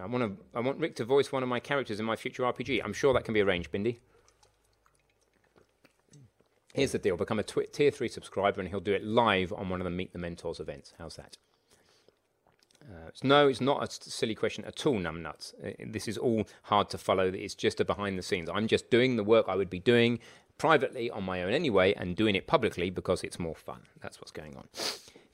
I 0.00 0.06
want 0.06 0.38
to. 0.38 0.44
I 0.56 0.60
want 0.60 0.78
Rick 0.78 0.94
to 0.96 1.04
voice 1.04 1.32
one 1.32 1.42
of 1.42 1.48
my 1.48 1.58
characters 1.58 1.98
in 1.98 2.06
my 2.06 2.14
future 2.14 2.44
RPG. 2.44 2.80
I'm 2.84 2.92
sure 2.92 3.12
that 3.12 3.24
can 3.24 3.34
be 3.34 3.40
arranged, 3.40 3.72
Bindi. 3.72 3.98
Here's 6.72 6.92
the 6.92 6.98
deal: 6.98 7.16
become 7.16 7.40
a 7.40 7.42
tier 7.42 7.90
three 7.90 8.06
subscriber, 8.06 8.60
and 8.60 8.68
he'll 8.68 8.78
do 8.78 8.92
it 8.92 9.02
live 9.02 9.52
on 9.52 9.68
one 9.68 9.80
of 9.80 9.84
the 9.84 9.90
Meet 9.90 10.12
the 10.12 10.20
Mentors 10.20 10.60
events. 10.60 10.92
How's 10.96 11.16
that? 11.16 11.36
Uh, 12.84 13.10
no, 13.24 13.48
it's 13.48 13.60
not 13.60 13.82
a 13.82 13.90
silly 13.90 14.36
question 14.36 14.64
at 14.64 14.86
all, 14.86 15.00
numbnuts. 15.00 15.52
Uh, 15.64 15.72
this 15.84 16.06
is 16.06 16.16
all 16.16 16.46
hard 16.62 16.88
to 16.90 16.98
follow. 16.98 17.26
It's 17.26 17.56
just 17.56 17.80
a 17.80 17.84
behind 17.84 18.16
the 18.16 18.22
scenes. 18.22 18.48
I'm 18.48 18.68
just 18.68 18.88
doing 18.88 19.16
the 19.16 19.24
work 19.24 19.46
I 19.48 19.56
would 19.56 19.70
be 19.70 19.80
doing 19.80 20.20
privately 20.60 21.10
on 21.10 21.24
my 21.24 21.42
own 21.42 21.54
anyway, 21.54 21.94
and 21.94 22.14
doing 22.14 22.36
it 22.36 22.46
publicly 22.46 22.90
because 22.90 23.24
it's 23.24 23.38
more 23.38 23.54
fun. 23.54 23.80
That's 24.02 24.20
what's 24.20 24.30
going 24.30 24.56
on. 24.56 24.68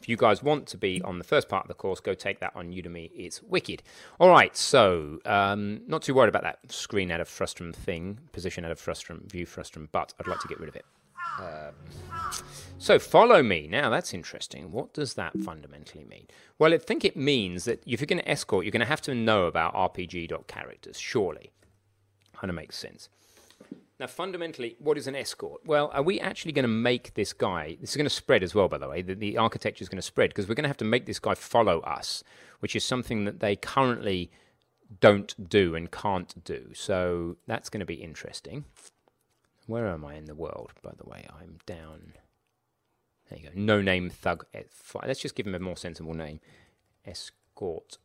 If 0.01 0.09
you 0.09 0.17
guys 0.17 0.41
want 0.41 0.69
to 0.69 0.79
be 0.79 1.03
on 1.03 1.19
the 1.19 1.25
first 1.25 1.49
part 1.49 1.65
of 1.65 1.69
the 1.69 1.75
course, 1.75 1.99
go 1.99 2.15
take 2.15 2.39
that 2.39 2.53
on 2.55 2.71
Udemy. 2.71 3.11
It's 3.13 3.43
wicked. 3.43 3.83
All 4.21 4.31
right, 4.31 4.57
so 4.57 5.19
um, 5.25 5.81
not 5.89 6.03
too 6.03 6.15
worried 6.15 6.29
about 6.29 6.45
that 6.45 6.71
screen 6.71 7.11
out 7.11 7.21
of 7.21 7.29
frustrum 7.29 7.75
thing, 7.75 8.21
position 8.31 8.65
out 8.65 8.71
of 8.71 8.81
frustrum, 8.81 9.29
view 9.29 9.47
frustrum, 9.47 9.89
but 9.91 10.15
I'd 10.21 10.29
like 10.29 10.39
to 10.41 10.49
get 10.49 10.61
rid 10.61 10.69
of 10.69 10.77
it. 10.77 10.85
Uh, 11.41 11.73
so 12.79 13.01
follow 13.01 13.43
me. 13.43 13.67
Now 13.67 13.91
that's 13.91 14.15
interesting. 14.15 14.71
What 14.71 14.95
does 14.95 15.15
that 15.15 15.37
fundamentally 15.41 16.05
mean? 16.05 16.29
Well, 16.57 16.73
I 16.73 16.79
think 16.79 17.05
it 17.05 17.17
means 17.17 17.65
that 17.65 17.83
if 17.85 18.01
you're 18.01 18.07
going 18.07 18.23
to 18.23 18.31
escort, 18.31 18.65
you're 18.65 18.71
going 18.71 18.81
to 18.81 18.87
have 18.87 19.03
to 19.03 19.15
know 19.15 19.47
about 19.47 19.75
RPG.characters, 19.75 21.01
surely. 21.01 21.51
Kind 22.33 22.49
of 22.49 22.55
makes 22.55 22.79
sense. 22.79 23.09
Now, 23.99 24.07
fundamentally, 24.07 24.77
what 24.79 24.99
is 24.99 25.07
an 25.07 25.17
escort? 25.17 25.63
Well, 25.65 25.91
are 25.95 26.03
we 26.03 26.21
actually 26.21 26.53
going 26.53 26.65
to 26.65 26.69
make 26.69 27.15
this 27.15 27.33
guy? 27.33 27.79
This 27.81 27.91
is 27.91 27.97
going 27.97 28.05
to 28.05 28.11
spread 28.11 28.43
as 28.43 28.55
well, 28.55 28.69
by 28.69 28.77
the 28.77 28.89
way. 28.89 29.01
The, 29.01 29.15
the 29.15 29.39
architecture 29.39 29.83
is 29.83 29.89
going 29.89 29.97
to 29.99 30.03
spread 30.03 30.31
because 30.31 30.49
we're 30.49 30.55
going 30.55 30.65
to 30.65 30.69
have 30.69 30.77
to 30.79 30.85
make 30.85 31.07
this 31.07 31.19
guy 31.19 31.35
follow 31.35 31.81
us, 31.81 32.23
which 32.61 32.77
is 32.77 32.85
something 32.85 33.25
that 33.25 33.41
they 33.41 33.57
currently 33.57 34.31
don't 35.01 35.49
do 35.49 35.75
and 35.75 35.91
can't 35.91 36.45
do. 36.45 36.73
So 36.75 37.39
that's 37.47 37.71
going 37.71 37.81
to 37.81 37.87
be 37.87 37.95
interesting. 37.95 38.67
Where 39.67 39.89
am 39.89 40.05
I 40.05 40.17
in 40.17 40.27
the 40.27 40.35
world, 40.35 40.73
by 40.83 40.93
the 40.97 41.09
way? 41.09 41.27
I'm 41.41 41.59
down. 41.65 42.13
There 43.31 43.39
you 43.39 43.47
go. 43.47 43.51
No 43.55 43.81
name 43.81 44.11
thug. 44.11 44.45
Let's 45.07 45.21
just 45.21 45.35
give 45.35 45.47
him 45.47 45.55
a 45.55 45.59
more 45.59 45.77
sensible 45.77 46.15
name. 46.15 46.41
Escort 47.07 47.97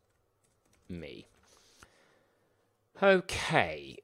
me. 0.88 1.27
Okay. 3.03 3.97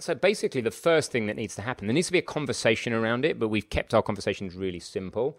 So 0.00 0.14
basically, 0.14 0.60
the 0.60 0.70
first 0.70 1.10
thing 1.10 1.26
that 1.26 1.36
needs 1.36 1.56
to 1.56 1.62
happen, 1.62 1.88
there 1.88 1.94
needs 1.94 2.06
to 2.06 2.12
be 2.12 2.20
a 2.20 2.22
conversation 2.22 2.92
around 2.92 3.24
it, 3.24 3.38
but 3.38 3.48
we've 3.48 3.68
kept 3.68 3.92
our 3.94 4.02
conversations 4.02 4.54
really 4.54 4.78
simple. 4.78 5.38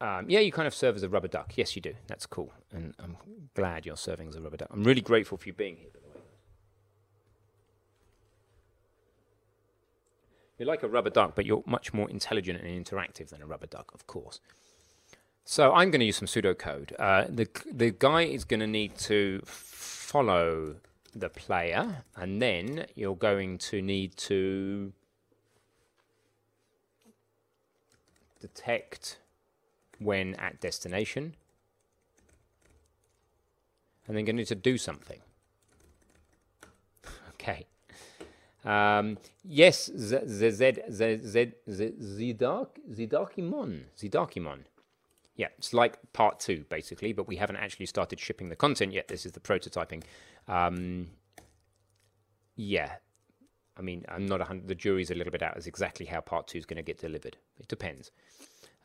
Um, 0.00 0.28
yeah, 0.28 0.40
you 0.40 0.50
kind 0.50 0.66
of 0.66 0.74
serve 0.74 0.96
as 0.96 1.02
a 1.02 1.08
rubber 1.08 1.28
duck. 1.28 1.52
Yes, 1.56 1.76
you 1.76 1.82
do. 1.82 1.94
That's 2.08 2.26
cool. 2.26 2.52
And 2.72 2.94
I'm 2.98 3.16
glad 3.54 3.86
you're 3.86 3.96
serving 3.96 4.28
as 4.28 4.34
a 4.34 4.40
rubber 4.40 4.56
duck. 4.56 4.68
I'm 4.72 4.82
really 4.82 5.02
grateful 5.02 5.38
for 5.38 5.46
you 5.46 5.52
being 5.52 5.76
here, 5.76 5.90
by 5.92 6.00
the 6.02 6.08
way. 6.08 6.24
You're 10.58 10.68
like 10.68 10.82
a 10.82 10.88
rubber 10.88 11.10
duck, 11.10 11.34
but 11.34 11.44
you're 11.44 11.62
much 11.66 11.92
more 11.92 12.08
intelligent 12.10 12.62
and 12.62 12.84
interactive 12.84 13.28
than 13.28 13.42
a 13.42 13.46
rubber 13.46 13.66
duck, 13.66 13.92
of 13.94 14.06
course. 14.06 14.40
So 15.44 15.72
I'm 15.72 15.90
going 15.90 16.00
to 16.00 16.06
use 16.06 16.16
some 16.16 16.28
pseudocode. 16.28 16.92
Uh, 16.98 17.26
the, 17.28 17.48
the 17.70 17.90
guy 17.90 18.22
is 18.22 18.44
going 18.44 18.60
to 18.60 18.66
need 18.66 18.96
to 18.98 19.40
follow 19.44 20.76
the 21.14 21.28
player, 21.28 22.04
and 22.16 22.40
then 22.40 22.86
you're 22.94 23.16
going 23.16 23.58
to 23.58 23.82
need 23.82 24.16
to 24.16 24.92
detect 28.40 29.18
when 29.98 30.34
at 30.34 30.60
destination, 30.60 31.34
and 34.06 34.16
then 34.16 34.24
going 34.24 34.36
to 34.36 34.40
need 34.40 34.46
to 34.48 34.54
do 34.54 34.78
something. 34.78 35.20
Okay. 37.34 37.66
Um, 38.64 39.18
yes, 39.42 39.90
Zidakimon. 42.88 43.80
Zidakimon. 43.98 44.60
Yeah, 45.36 45.48
it's 45.56 45.72
like 45.72 45.98
part 46.12 46.40
two, 46.40 46.64
basically, 46.68 47.12
but 47.12 47.26
we 47.26 47.36
haven't 47.36 47.56
actually 47.56 47.86
started 47.86 48.20
shipping 48.20 48.48
the 48.48 48.56
content 48.56 48.92
yet. 48.92 49.08
This 49.08 49.24
is 49.24 49.32
the 49.32 49.40
prototyping. 49.40 50.02
Um, 50.46 51.08
yeah, 52.54 52.96
I 53.76 53.82
mean, 53.82 54.04
I'm 54.08 54.26
not 54.26 54.40
100, 54.40 54.68
the 54.68 54.74
jury's 54.74 55.10
a 55.10 55.14
little 55.14 55.30
bit 55.30 55.42
out 55.42 55.56
as 55.56 55.66
exactly 55.66 56.06
how 56.06 56.20
part 56.20 56.46
two 56.46 56.58
is 56.58 56.66
going 56.66 56.76
to 56.76 56.82
get 56.82 56.98
delivered. 56.98 57.38
It 57.58 57.68
depends. 57.68 58.10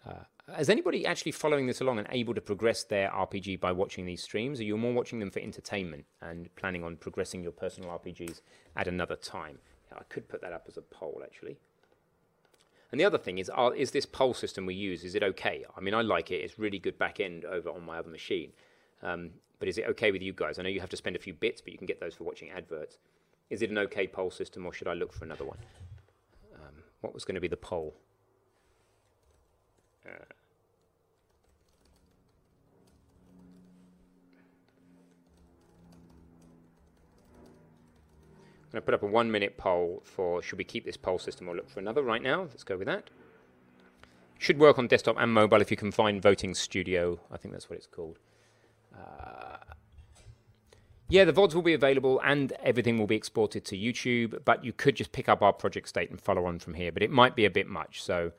Uh, 0.07 0.23
is 0.57 0.69
anybody 0.69 1.05
actually 1.05 1.33
following 1.33 1.67
this 1.67 1.81
along 1.81 1.99
and 1.99 2.07
able 2.11 2.33
to 2.33 2.39
progress 2.39 2.85
their 2.85 3.09
RPG 3.09 3.59
by 3.59 3.73
watching 3.73 4.05
these 4.05 4.23
streams? 4.23 4.61
Are 4.61 4.63
you 4.63 4.77
more 4.77 4.93
watching 4.93 5.19
them 5.19 5.29
for 5.29 5.39
entertainment 5.39 6.05
and 6.21 6.53
planning 6.55 6.83
on 6.83 6.95
progressing 6.95 7.43
your 7.43 7.51
personal 7.51 7.89
RPGs 7.89 8.41
at 8.77 8.87
another 8.87 9.17
time? 9.17 9.59
I 9.93 10.03
could 10.03 10.29
put 10.29 10.41
that 10.41 10.53
up 10.53 10.65
as 10.67 10.77
a 10.77 10.81
poll, 10.81 11.21
actually. 11.23 11.57
And 12.91 12.99
the 12.99 13.05
other 13.05 13.17
thing 13.17 13.37
is, 13.37 13.49
are, 13.49 13.75
is 13.75 13.91
this 13.91 14.05
poll 14.05 14.33
system 14.33 14.65
we 14.65 14.73
use, 14.73 15.03
is 15.03 15.15
it 15.15 15.23
okay? 15.23 15.65
I 15.75 15.81
mean, 15.81 15.93
I 15.93 16.01
like 16.01 16.31
it. 16.31 16.35
It's 16.35 16.57
really 16.57 16.79
good 16.79 16.97
back 16.97 17.19
end 17.19 17.43
over 17.43 17.69
on 17.69 17.85
my 17.85 17.97
other 17.97 18.09
machine. 18.09 18.51
Um, 19.03 19.31
but 19.59 19.67
is 19.67 19.77
it 19.77 19.85
okay 19.89 20.11
with 20.11 20.21
you 20.21 20.33
guys? 20.33 20.57
I 20.57 20.63
know 20.63 20.69
you 20.69 20.79
have 20.79 20.89
to 20.89 20.97
spend 20.97 21.15
a 21.15 21.19
few 21.19 21.33
bits, 21.33 21.59
but 21.59 21.73
you 21.73 21.77
can 21.77 21.87
get 21.87 21.99
those 21.99 22.15
for 22.15 22.23
watching 22.23 22.49
adverts. 22.49 22.97
Is 23.49 23.61
it 23.61 23.69
an 23.69 23.77
okay 23.79 24.07
poll 24.07 24.31
system, 24.31 24.65
or 24.65 24.73
should 24.73 24.87
I 24.87 24.93
look 24.93 25.13
for 25.13 25.25
another 25.25 25.45
one? 25.45 25.57
Um, 26.55 26.83
what 27.01 27.13
was 27.13 27.25
going 27.25 27.35
to 27.35 27.41
be 27.41 27.47
the 27.47 27.57
poll? 27.57 27.95
Uh, 30.05 30.23
going 38.77 38.83
to 38.83 38.85
put 38.85 38.93
up 38.93 39.03
a 39.03 39.11
one 39.11 39.31
minute 39.31 39.57
poll 39.57 40.01
for 40.03 40.41
should 40.41 40.57
we 40.57 40.63
keep 40.63 40.85
this 40.85 40.97
poll 40.97 41.19
system 41.19 41.49
or 41.49 41.55
look 41.55 41.69
for 41.69 41.79
another 41.79 42.03
right 42.03 42.21
now. 42.21 42.41
Let's 42.41 42.63
go 42.63 42.77
with 42.77 42.87
that. 42.87 43.09
Should 44.37 44.59
work 44.59 44.77
on 44.77 44.87
desktop 44.87 45.15
and 45.19 45.33
mobile 45.33 45.61
if 45.61 45.71
you 45.71 45.77
can 45.77 45.91
find 45.91 46.21
Voting 46.21 46.53
Studio. 46.53 47.19
I 47.31 47.37
think 47.37 47.53
that's 47.53 47.69
what 47.69 47.77
it's 47.77 47.87
called. 47.87 48.19
Uh, 48.95 49.57
yeah, 51.09 51.25
the 51.25 51.33
VODs 51.33 51.55
will 51.55 51.63
be 51.63 51.73
available 51.73 52.21
and 52.23 52.51
everything 52.63 52.99
will 52.99 53.07
be 53.07 53.15
exported 53.15 53.65
to 53.65 53.77
YouTube, 53.77 54.43
but 54.45 54.63
you 54.63 54.73
could 54.73 54.95
just 54.95 55.11
pick 55.11 55.27
up 55.27 55.41
our 55.41 55.53
project 55.53 55.89
state 55.89 56.11
and 56.11 56.21
follow 56.21 56.45
on 56.45 56.59
from 56.59 56.75
here. 56.75 56.91
But 56.91 57.01
it 57.01 57.09
might 57.09 57.35
be 57.35 57.45
a 57.45 57.49
bit 57.49 57.67
much. 57.67 58.03
So 58.03 58.31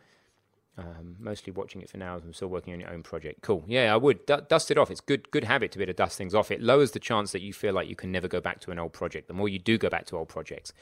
um, 0.78 1.16
mostly 1.18 1.52
watching 1.52 1.82
it 1.82 1.90
for 1.90 1.96
now. 1.96 2.16
I'm 2.16 2.32
still 2.32 2.48
working 2.48 2.72
on 2.72 2.78
your 2.78 2.90
own 2.90 3.02
project. 3.02 3.42
Cool. 3.42 3.64
Yeah, 3.66 3.92
I 3.92 3.96
would 3.96 4.24
D- 4.26 4.36
dust 4.48 4.70
it 4.70 4.78
off. 4.78 4.92
It's 4.92 5.00
good, 5.00 5.28
good 5.32 5.42
habit 5.44 5.72
to 5.72 5.78
be 5.78 5.82
able 5.82 5.92
to 5.92 5.96
dust 5.96 6.16
things 6.16 6.36
off. 6.36 6.52
It 6.52 6.62
lowers 6.62 6.92
the 6.92 7.00
chance 7.00 7.32
that 7.32 7.42
you 7.42 7.52
feel 7.52 7.74
like 7.74 7.88
you 7.88 7.96
can 7.96 8.12
never 8.12 8.28
go 8.28 8.40
back 8.40 8.60
to 8.60 8.70
an 8.70 8.78
old 8.78 8.92
project. 8.92 9.26
The 9.26 9.34
more 9.34 9.48
you 9.48 9.59
do 9.59 9.76
go 9.76 9.90
back 9.90 10.06
to 10.06 10.16
old 10.16 10.28
projects, 10.28 10.72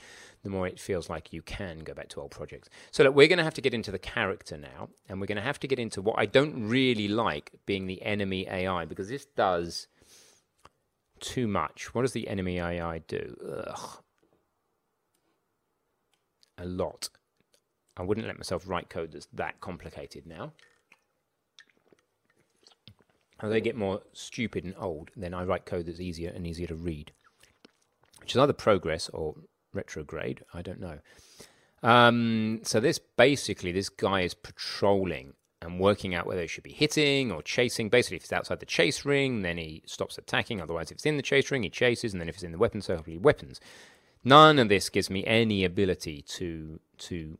the 0.43 0.51
more 0.51 0.67
it 0.67 0.79
feels 0.79 1.09
like 1.09 1.33
you 1.33 1.41
can 1.41 1.79
go 1.79 1.95
back 1.95 2.09
to 2.11 2.21
old 2.21 2.31
projects. 2.31 2.69
So 2.91 3.05
look, 3.05 3.15
we're 3.15 3.27
going 3.27 3.39
to 3.39 3.45
have 3.45 3.55
to 3.55 3.63
get 3.63 3.73
into 3.73 3.91
the 3.91 3.99
character 3.99 4.59
now, 4.59 4.91
and 5.09 5.19
we're 5.19 5.27
going 5.27 5.37
to 5.37 5.43
have 5.43 5.59
to 5.61 5.67
get 5.69 5.79
into 5.79 6.03
what 6.03 6.19
I 6.19 6.27
don't 6.27 6.69
really 6.69 7.09
like 7.09 7.53
being 7.65 7.87
the 7.87 8.03
enemy 8.03 8.47
AI 8.49 8.85
because 8.85 9.09
this 9.09 9.25
does 9.25 9.89
too 11.21 11.49
much. 11.49 11.95
What 11.95 12.03
does 12.03 12.13
the 12.13 12.29
enemy 12.29 12.59
AI 12.59 12.99
do? 12.99 13.35
Ugh. 13.67 14.03
A 16.59 16.67
lot. 16.67 17.09
I 17.97 18.03
wouldn't 18.03 18.27
let 18.27 18.37
myself 18.37 18.69
write 18.69 18.91
code 18.91 19.13
that's 19.13 19.29
that 19.33 19.61
complicated 19.61 20.27
now. 20.27 20.53
As 23.41 23.53
I 23.53 23.61
get 23.61 23.77
more 23.77 24.01
stupid 24.13 24.65
and 24.65 24.75
old, 24.79 25.11
then 25.15 25.35
I 25.35 25.45
write 25.45 25.67
code 25.67 25.87
that's 25.87 26.01
easier 26.01 26.31
and 26.35 26.47
easier 26.47 26.67
to 26.69 26.75
read, 26.75 27.13
which 28.21 28.33
is 28.33 28.39
either 28.39 28.53
progress 28.53 29.09
or 29.11 29.35
retrograde. 29.75 30.43
I 30.55 30.63
don't 30.63 30.81
know. 30.81 30.99
Um, 31.83 32.61
so 32.63 32.81
this 32.81 32.99
basically, 32.99 33.73
this 33.73 33.91
guy 33.91 34.23
is 34.23 34.35
patrolling 34.35 35.35
and 35.61 35.81
working 35.81 36.15
out 36.15 36.27
whether 36.27 36.43
he 36.43 36.47
should 36.47 36.65
be 36.65 36.73
hitting 36.73 37.31
or 37.31 37.43
chasing. 37.43 37.89
Basically, 37.89 38.17
if 38.17 38.25
it's 38.25 38.33
outside 38.33 38.61
the 38.61 38.67
chase 38.67 39.05
ring, 39.05 39.43
then 39.43 39.59
he 39.59 39.83
stops 39.87 40.17
attacking. 40.17 40.61
Otherwise, 40.61 40.91
if 40.91 40.97
it's 40.97 41.07
in 41.07 41.17
the 41.17 41.23
chase 41.23 41.51
ring, 41.51 41.63
he 41.63 41.71
chases, 41.71 42.13
and 42.13 42.21
then 42.21 42.29
if 42.29 42.37
it's 42.37 42.45
in 42.45 42.53
the 42.53 42.59
weapon 42.59 42.81
circle, 42.81 43.05
he 43.05 43.19
weapons. 43.19 43.61
None 44.25 44.59
of 44.59 44.69
this 44.69 44.89
gives 44.89 45.11
me 45.11 45.25
any 45.27 45.65
ability 45.65 46.23
to 46.23 46.81
to 46.99 47.39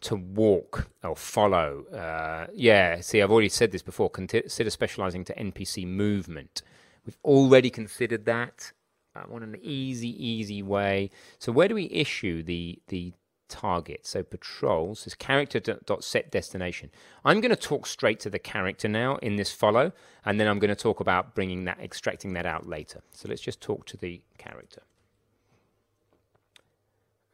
to 0.00 0.16
walk 0.16 0.88
or 1.02 1.16
follow. 1.16 1.84
Uh, 1.86 2.46
yeah, 2.52 3.00
see, 3.00 3.20
I've 3.20 3.30
already 3.30 3.48
said 3.48 3.72
this 3.72 3.82
before. 3.82 4.10
Consider 4.10 4.70
specializing 4.70 5.24
to 5.24 5.34
NPC 5.34 5.86
movement. 5.86 6.62
We've 7.04 7.18
already 7.24 7.70
considered 7.70 8.24
that. 8.26 8.72
I 9.14 9.26
want 9.26 9.44
an 9.44 9.56
easy, 9.60 10.10
easy 10.24 10.62
way. 10.62 11.10
So 11.38 11.50
where 11.50 11.68
do 11.68 11.74
we 11.74 11.90
issue 11.90 12.42
the 12.42 12.78
the 12.88 13.12
target? 13.48 14.06
So 14.06 14.22
patrols 14.22 15.06
is 15.06 15.14
character 15.14 15.58
dot 15.58 16.04
set 16.04 16.30
destination. 16.30 16.90
I'm 17.24 17.40
going 17.40 17.50
to 17.50 17.56
talk 17.56 17.86
straight 17.86 18.20
to 18.20 18.30
the 18.30 18.38
character 18.38 18.88
now 18.88 19.16
in 19.16 19.36
this 19.36 19.50
follow, 19.50 19.92
and 20.24 20.38
then 20.38 20.46
I'm 20.46 20.58
going 20.58 20.68
to 20.68 20.76
talk 20.76 21.00
about 21.00 21.34
bringing 21.34 21.64
that, 21.64 21.80
extracting 21.80 22.34
that 22.34 22.46
out 22.46 22.68
later. 22.68 23.00
So 23.12 23.28
let's 23.28 23.42
just 23.42 23.60
talk 23.60 23.86
to 23.86 23.96
the 23.96 24.22
character. 24.36 24.82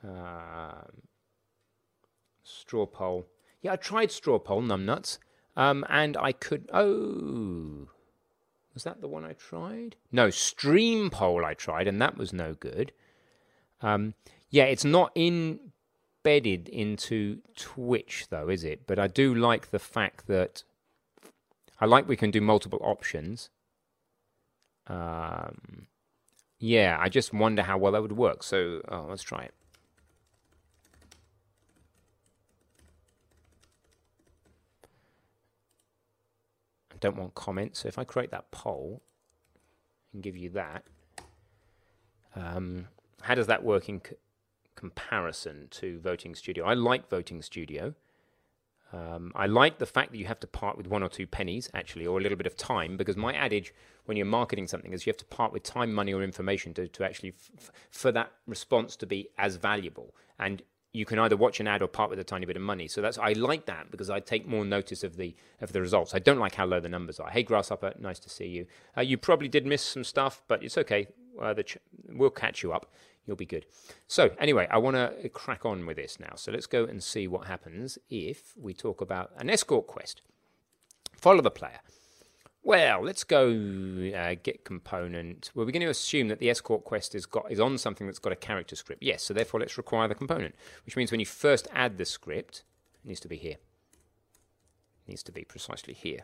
Um, 0.03 1.03
straw 2.45 2.87
poll. 2.87 3.27
Yeah, 3.63 3.73
I 3.73 3.77
tried 3.77 4.13
straw 4.13 4.39
poll, 4.39 4.63
numbnuts, 4.63 5.19
um, 5.57 5.85
and 5.89 6.17
I 6.17 6.33
could. 6.33 6.69
Oh, 6.73 7.89
was 8.75 8.85
that 8.85 9.01
the 9.01 9.09
one 9.09 9.25
I 9.25 9.33
tried? 9.33 9.97
No, 10.13 10.31
stream 10.31 11.11
poll 11.11 11.45
I 11.45 11.55
tried, 11.55 11.87
and 11.87 12.01
that 12.03 12.17
was 12.17 12.33
no 12.33 12.55
good. 12.55 12.93
Um, 13.81 14.15
yeah, 14.51 14.65
it's 14.65 14.85
not 14.85 15.17
embedded 15.17 16.69
into 16.69 17.39
Twitch 17.57 18.27
though, 18.31 18.49
is 18.49 18.65
it? 18.65 18.87
But 18.87 18.99
I 18.99 19.07
do 19.07 19.35
like 19.35 19.71
the 19.71 19.79
fact 19.79 20.27
that 20.27 20.63
I 21.81 21.87
like 21.87 22.09
we 22.09 22.17
can 22.17 22.31
do 22.31 22.41
multiple 22.41 22.81
options. 22.83 23.51
Um, 24.87 25.87
yeah, 26.59 26.97
I 27.01 27.09
just 27.09 27.33
wonder 27.33 27.63
how 27.63 27.79
well 27.79 27.93
that 27.93 28.03
would 28.03 28.13
work. 28.17 28.43
So 28.43 28.83
oh, 28.89 29.07
let's 29.09 29.23
try 29.23 29.43
it. 29.43 29.55
Don't 37.05 37.17
want 37.17 37.35
comments. 37.35 37.81
So 37.81 37.89
if 37.89 37.99
I 37.99 38.05
create 38.05 38.31
that 38.31 38.51
poll 38.51 39.03
and 40.13 40.23
give 40.23 40.37
you 40.37 40.49
that, 40.51 40.85
um, 42.35 42.89
how 43.21 43.35
does 43.35 43.47
that 43.47 43.63
work 43.63 43.89
in 43.89 44.01
comparison 44.75 45.69
to 45.71 46.01
Voting 46.01 46.35
Studio? 46.35 46.65
I 46.65 46.75
like 46.75 47.09
Voting 47.09 47.43
Studio. 47.43 47.95
Um, 48.93 49.33
I 49.35 49.47
like 49.47 49.79
the 49.79 49.87
fact 49.87 50.13
that 50.13 50.19
you 50.19 50.27
have 50.27 50.41
to 50.41 50.47
part 50.47 50.77
with 50.77 50.87
one 50.87 51.03
or 51.03 51.09
two 51.09 51.27
pennies, 51.27 51.69
actually, 51.75 52.07
or 52.07 52.19
a 52.19 52.23
little 52.23 52.39
bit 52.39 52.47
of 52.47 52.57
time, 52.57 52.97
because 52.97 53.17
my 53.17 53.33
adage 53.35 53.75
when 54.07 54.17
you're 54.17 54.27
marketing 54.27 54.67
something 54.69 54.93
is 54.93 55.05
you 55.05 55.11
have 55.11 55.17
to 55.19 55.25
part 55.25 55.53
with 55.53 55.63
time, 55.63 55.93
money, 55.93 56.13
or 56.15 56.23
information 56.23 56.73
to, 56.75 56.87
to 56.89 57.05
actually 57.05 57.35
for 57.91 58.13
that 58.13 58.33
response 58.47 58.97
to 58.97 59.07
be 59.07 59.29
as 59.37 59.57
valuable. 59.57 60.15
And 60.39 60.63
you 60.95 61.05
can 61.05 61.19
either 61.19 61.37
watch 61.37 61.59
an 61.59 61.67
ad 61.67 61.83
or 61.83 61.89
part 61.89 62.09
with 62.09 62.21
a 62.21 62.25
tiny 62.25 62.47
bit 62.47 62.57
of 62.57 62.63
money. 62.63 62.87
So 62.87 63.03
that's 63.03 63.19
I 63.19 63.33
like 63.33 63.67
that 63.67 63.91
because 63.91 64.09
I 64.09 64.21
take 64.21 64.47
more 64.47 64.65
notice 64.65 65.03
of 65.03 65.17
the 65.17 65.35
of 65.61 65.73
the 65.73 65.81
results. 65.81 66.15
I 66.15 66.21
don't 66.21 66.39
like 66.39 66.55
how 66.55 66.65
low 66.65 66.81
the 66.81 66.89
numbers 66.89 67.19
are. 67.21 67.29
Hey 67.29 67.43
Grasshopper, 67.43 67.95
nice 67.99 68.21
to 68.21 68.31
see 68.31 68.47
you. 68.47 68.67
Uh, 68.97 69.03
you 69.03 69.19
probably 69.19 69.49
did 69.49 69.67
miss 69.67 69.83
some 69.83 70.05
stuff, 70.05 70.43
but 70.47 70.63
it's 70.63 70.79
okay. 70.79 71.09
uh, 71.43 71.53
ch- 71.55 71.79
we'll 72.09 72.31
catch 72.31 72.63
you 72.63 72.73
up. 72.73 72.93
You'll 73.27 73.37
be 73.37 73.47
good. 73.47 73.67
So 74.07 74.31
anyway, 74.39 74.69
I 74.71 74.79
want 74.79 74.97
to 74.97 75.29
crack 75.31 75.67
on 75.67 75.85
with 75.85 75.97
this 75.97 76.21
now. 76.21 76.35
So 76.37 76.53
let's 76.53 76.67
go 76.67 76.85
and 76.85 77.03
see 77.03 77.27
what 77.27 77.47
happens 77.47 77.99
if 78.09 78.55
we 78.57 78.73
talk 78.73 79.01
about 79.01 79.33
an 79.37 79.51
escort 79.51 79.87
quest. 79.89 80.23
Follow 81.17 81.41
the 81.41 81.51
player. 81.51 81.81
Well, 82.67 83.03
let's 83.03 83.25
go 83.25 83.51
uh, 83.51 84.37
get 84.43 84.65
component. 84.65 85.51
Well, 85.55 85.67
we're 85.67 85.73
going 85.73 85.83
to 85.83 85.91
assume 85.91 86.29
that 86.29 86.39
the 86.39 86.49
escort 86.49 86.85
quest 86.85 87.15
is 87.15 87.27
got 87.27 87.53
is 87.53 87.61
on 87.61 87.77
something 87.77 88.07
that's 88.07 88.19
got 88.19 88.33
a 88.33 88.37
character 88.37 88.75
script. 88.75 89.03
Yes, 89.03 89.23
so 89.23 89.35
therefore 89.35 89.61
let's 89.61 89.77
require 89.77 90.09
the 90.09 90.15
component, 90.15 90.55
which 90.87 90.97
means 90.97 91.11
when 91.11 91.21
you 91.21 91.27
first 91.27 91.69
add 91.75 91.99
the 91.99 92.07
script, 92.07 92.65
it 93.05 93.09
needs 93.09 93.21
to 93.21 93.29
be 93.29 93.37
here. 93.37 93.59
It 95.07 95.09
needs 95.09 95.23
to 95.25 95.33
be 95.33 95.45
precisely 95.45 95.93
here. 95.93 96.21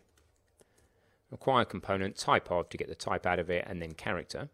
Require 1.30 1.66
component 1.66 2.16
type 2.16 2.50
of 2.50 2.70
to 2.70 2.78
get 2.78 2.88
the 2.88 2.94
type 2.94 3.26
out 3.26 3.38
of 3.38 3.50
it, 3.50 3.66
and 3.68 3.82
then 3.82 3.92
character. 3.92 4.48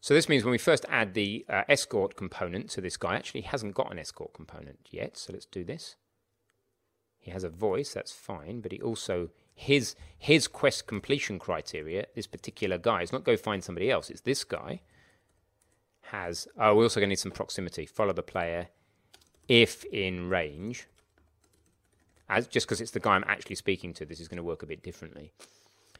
So 0.00 0.14
this 0.14 0.28
means 0.28 0.42
when 0.42 0.52
we 0.52 0.58
first 0.58 0.86
add 0.88 1.12
the 1.12 1.44
uh, 1.50 1.64
escort 1.68 2.16
component 2.16 2.70
to 2.70 2.80
this 2.80 2.96
guy, 2.96 3.16
actually 3.16 3.42
he 3.42 3.48
hasn't 3.48 3.74
got 3.74 3.92
an 3.92 3.98
escort 3.98 4.32
component 4.32 4.78
yet. 4.90 5.18
So 5.18 5.34
let's 5.34 5.44
do 5.44 5.64
this. 5.64 5.96
He 7.18 7.30
has 7.30 7.44
a 7.44 7.50
voice, 7.50 7.92
that's 7.92 8.12
fine, 8.12 8.62
but 8.62 8.72
he 8.72 8.80
also 8.80 9.28
his 9.58 9.96
his 10.16 10.46
quest 10.46 10.86
completion 10.86 11.38
criteria, 11.38 12.06
this 12.14 12.28
particular 12.28 12.78
guy, 12.78 13.02
is 13.02 13.12
not 13.12 13.24
go 13.24 13.36
find 13.36 13.62
somebody 13.62 13.90
else. 13.90 14.08
It's 14.08 14.20
this 14.20 14.44
guy 14.44 14.80
has. 16.02 16.46
Oh, 16.58 16.76
we're 16.76 16.84
also 16.84 17.00
going 17.00 17.08
to 17.08 17.12
need 17.12 17.18
some 17.18 17.32
proximity. 17.32 17.84
Follow 17.84 18.12
the 18.12 18.22
player 18.22 18.68
if 19.48 19.84
in 19.86 20.28
range. 20.28 20.86
As 22.28 22.46
just 22.46 22.66
because 22.66 22.80
it's 22.80 22.92
the 22.92 23.00
guy 23.00 23.14
I'm 23.14 23.24
actually 23.26 23.56
speaking 23.56 23.92
to, 23.94 24.04
this 24.04 24.20
is 24.20 24.28
going 24.28 24.36
to 24.36 24.44
work 24.44 24.62
a 24.62 24.66
bit 24.66 24.82
differently. 24.82 25.32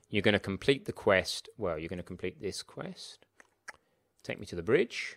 You're 0.08 0.22
going 0.22 0.34
to 0.34 0.38
complete 0.38 0.84
the 0.84 0.92
quest. 0.92 1.48
Well, 1.56 1.78
you're 1.78 1.88
going 1.88 1.98
to 1.98 2.04
complete 2.04 2.40
this 2.40 2.62
quest. 2.62 3.26
Take 4.22 4.38
me 4.38 4.46
to 4.46 4.56
the 4.56 4.62
bridge. 4.62 5.16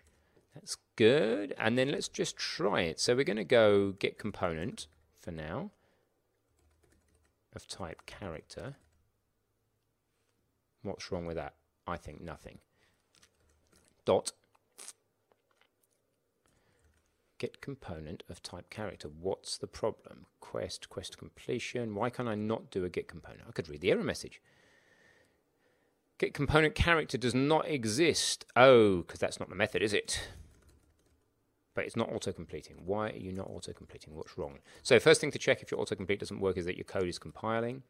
That's 0.56 0.78
good. 0.96 1.54
And 1.60 1.78
then 1.78 1.92
let's 1.92 2.08
just 2.08 2.38
try 2.38 2.82
it. 2.82 3.00
So 3.00 3.16
we're 3.16 3.24
going 3.24 3.38
to 3.38 3.44
go 3.44 3.92
get 3.92 4.18
component 4.18 4.88
for 5.20 5.32
now 5.32 5.72
of 7.56 7.68
type 7.68 8.06
character. 8.06 8.76
What's 10.84 11.12
wrong 11.12 11.26
with 11.26 11.38
that? 11.38 11.54
I 11.88 11.98
think 11.98 12.22
nothing. 12.22 12.60
Dot 14.06 14.32
get 17.42 17.60
component 17.60 18.24
of 18.30 18.44
type 18.44 18.70
character. 18.70 19.08
What's 19.08 19.58
the 19.58 19.66
problem? 19.66 20.28
Quest, 20.40 20.90
quest 20.90 21.18
completion. 21.18 21.96
Why 21.96 22.12
can't 22.12 22.30
I 22.30 22.36
not 22.36 22.70
do 22.70 22.86
a 22.86 22.90
get 22.90 23.08
component? 23.08 23.42
I 23.48 23.52
could 23.52 23.68
read 23.68 23.82
the 23.82 23.90
error 23.90 24.04
message. 24.04 24.40
Get 26.20 26.36
component 26.36 26.76
character 26.76 27.18
does 27.18 27.34
not 27.34 27.68
exist. 27.68 28.46
Oh, 28.56 28.98
because 28.98 29.20
that's 29.20 29.40
not 29.40 29.50
the 29.50 29.56
method, 29.56 29.82
is 29.82 29.92
it? 29.92 30.22
But 31.74 31.86
it's 31.86 31.96
not 31.96 32.12
auto-completing. 32.12 32.82
Why 32.86 33.10
are 33.10 33.18
you 33.18 33.32
not 33.32 33.48
auto-completing? 33.48 34.16
What's 34.16 34.38
wrong? 34.38 34.60
So 34.84 35.00
first 35.00 35.22
thing 35.22 35.32
to 35.32 35.40
check 35.40 35.62
if 35.62 35.72
your 35.72 35.80
autocomplete 35.80 36.20
doesn't 36.20 36.40
work 36.40 36.58
is 36.58 36.66
that 36.66 36.78
your 36.78 36.86
code 36.86 37.08
is 37.08 37.20
compiling. 37.20 37.84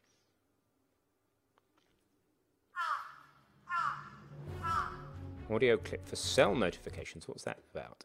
Audio 5.50 5.76
clip 5.76 6.06
for 6.06 6.16
cell 6.16 6.54
notifications. 6.54 7.28
What's 7.28 7.42
that 7.44 7.58
about? 7.74 8.04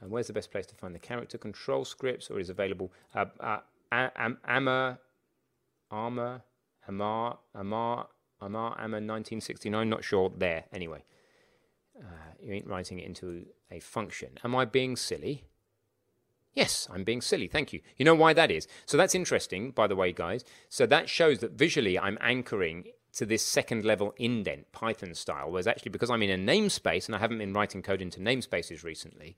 And 0.00 0.10
where's 0.10 0.28
the 0.28 0.32
best 0.32 0.50
place 0.50 0.66
to 0.66 0.74
find 0.74 0.94
the 0.94 0.98
character 0.98 1.36
control 1.36 1.84
scripts, 1.84 2.30
or 2.30 2.38
is 2.38 2.48
available? 2.48 2.92
Uh, 3.14 3.26
uh, 3.40 3.58
am, 3.92 4.38
Amma, 4.46 4.98
Armor, 5.90 6.42
Amar, 6.88 7.38
Amar, 7.54 8.08
Amar, 8.40 8.72
Amma, 8.78 8.96
1969. 8.96 9.88
Not 9.88 10.04
sure. 10.04 10.32
There. 10.36 10.64
Anyway, 10.72 11.04
uh, 11.98 12.04
you 12.44 12.52
ain't 12.52 12.66
writing 12.66 12.98
it 12.98 13.06
into 13.06 13.46
a 13.70 13.80
function. 13.80 14.38
Am 14.44 14.54
I 14.54 14.64
being 14.64 14.96
silly? 14.96 15.44
Yes, 16.54 16.86
I'm 16.92 17.02
being 17.02 17.20
silly. 17.20 17.48
Thank 17.48 17.72
you. 17.72 17.80
You 17.96 18.04
know 18.04 18.14
why 18.14 18.32
that 18.32 18.50
is? 18.50 18.68
So 18.86 18.96
that's 18.96 19.14
interesting, 19.14 19.72
by 19.72 19.86
the 19.86 19.96
way, 19.96 20.12
guys. 20.12 20.44
So 20.68 20.86
that 20.86 21.08
shows 21.08 21.40
that 21.40 21.52
visually 21.52 21.98
I'm 21.98 22.18
anchoring 22.20 22.84
to 23.14 23.26
this 23.26 23.42
second 23.42 23.84
level 23.84 24.14
indent, 24.16 24.70
Python 24.72 25.14
style, 25.14 25.50
whereas 25.50 25.66
actually 25.66 25.90
because 25.90 26.10
I'm 26.10 26.22
in 26.22 26.30
a 26.30 26.52
namespace 26.52 27.06
and 27.06 27.14
I 27.14 27.18
haven't 27.18 27.38
been 27.38 27.52
writing 27.52 27.82
code 27.82 28.02
into 28.02 28.20
namespaces 28.20 28.84
recently, 28.84 29.36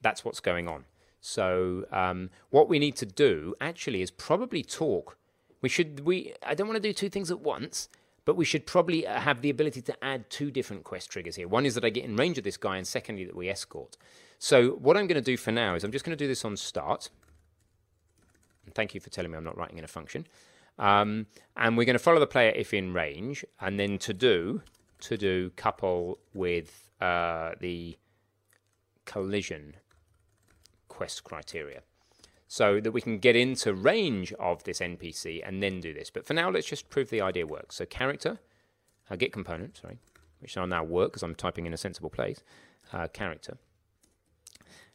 that's 0.00 0.24
what's 0.24 0.40
going 0.40 0.68
on. 0.68 0.84
So 1.20 1.86
um, 1.90 2.30
what 2.50 2.68
we 2.68 2.78
need 2.78 2.96
to 2.96 3.06
do 3.06 3.54
actually 3.60 4.02
is 4.02 4.10
probably 4.10 4.62
talk. 4.62 5.18
We 5.62 5.68
should 5.68 6.00
we 6.00 6.34
I 6.44 6.54
don't 6.54 6.68
want 6.68 6.80
to 6.80 6.88
do 6.88 6.92
two 6.92 7.08
things 7.08 7.30
at 7.30 7.40
once, 7.40 7.88
but 8.26 8.36
we 8.36 8.44
should 8.44 8.66
probably 8.66 9.06
uh, 9.06 9.20
have 9.20 9.40
the 9.40 9.48
ability 9.48 9.80
to 9.80 10.04
add 10.04 10.28
two 10.28 10.50
different 10.50 10.84
quest 10.84 11.08
triggers 11.10 11.36
here. 11.36 11.48
One 11.48 11.64
is 11.64 11.74
that 11.76 11.84
I 11.84 11.88
get 11.88 12.04
in 12.04 12.16
range 12.16 12.36
of 12.36 12.44
this 12.44 12.58
guy, 12.58 12.76
and 12.76 12.86
secondly, 12.86 13.24
that 13.24 13.34
we 13.34 13.48
escort. 13.48 13.96
So 14.38 14.72
what 14.72 14.96
I'm 14.96 15.06
going 15.06 15.22
to 15.22 15.24
do 15.24 15.38
for 15.38 15.52
now 15.52 15.76
is 15.76 15.84
I'm 15.84 15.92
just 15.92 16.04
going 16.04 16.16
to 16.18 16.22
do 16.22 16.28
this 16.28 16.44
on 16.44 16.56
start. 16.58 17.08
And 18.66 18.74
thank 18.74 18.94
you 18.94 19.00
for 19.00 19.08
telling 19.08 19.30
me 19.30 19.38
I'm 19.38 19.44
not 19.44 19.56
writing 19.56 19.78
in 19.78 19.84
a 19.84 19.88
function. 19.88 20.26
Um, 20.78 21.26
and 21.56 21.78
we're 21.78 21.86
going 21.86 21.94
to 21.94 22.02
follow 22.02 22.20
the 22.20 22.26
player 22.26 22.52
if 22.54 22.74
in 22.74 22.92
range, 22.92 23.44
and 23.60 23.80
then 23.80 23.96
to 24.00 24.12
do 24.12 24.60
to 24.98 25.16
do 25.16 25.50
couple 25.56 26.18
with 26.34 26.90
uh, 27.00 27.52
the 27.60 27.96
collision 29.04 29.76
quest 30.88 31.22
criteria 31.22 31.82
so 32.48 32.80
that 32.80 32.92
we 32.92 33.00
can 33.00 33.18
get 33.18 33.34
into 33.34 33.74
range 33.74 34.32
of 34.34 34.62
this 34.64 34.80
NPC 34.80 35.42
and 35.44 35.62
then 35.62 35.80
do 35.80 35.92
this. 35.92 36.10
But 36.10 36.24
for 36.24 36.34
now, 36.34 36.50
let's 36.50 36.66
just 36.66 36.90
prove 36.90 37.10
the 37.10 37.20
idea 37.20 37.46
works. 37.46 37.76
So 37.76 37.86
character, 37.86 38.38
uh, 39.10 39.16
get 39.16 39.32
component, 39.32 39.76
sorry, 39.78 39.98
which 40.40 40.56
will 40.56 40.66
now 40.66 40.84
work 40.84 41.12
because 41.12 41.22
I'm 41.22 41.34
typing 41.34 41.66
in 41.66 41.72
a 41.72 41.76
sensible 41.76 42.10
place, 42.10 42.42
uh, 42.92 43.08
character. 43.08 43.58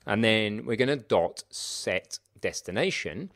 And 0.05 0.23
then 0.23 0.65
we're 0.65 0.77
going 0.77 0.87
to 0.87 0.95
dot 0.95 1.43
set 1.49 2.19
destination, 2.39 3.31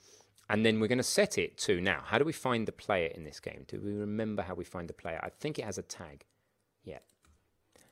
and 0.49 0.65
then 0.65 0.79
we're 0.79 0.87
going 0.87 0.97
to 0.97 1.03
set 1.03 1.37
it 1.37 1.57
to, 1.59 1.81
now, 1.81 2.01
how 2.05 2.17
do 2.17 2.25
we 2.25 2.31
find 2.31 2.67
the 2.67 2.71
player 2.71 3.07
in 3.07 3.23
this 3.23 3.39
game? 3.39 3.65
Do 3.67 3.81
we 3.83 3.93
remember 3.93 4.43
how 4.43 4.55
we 4.55 4.63
find 4.63 4.87
the 4.87 4.93
player? 4.93 5.19
I 5.21 5.29
think 5.29 5.59
it 5.59 5.65
has 5.65 5.77
a 5.77 5.83
tag. 5.83 6.23
Yeah. 6.83 6.99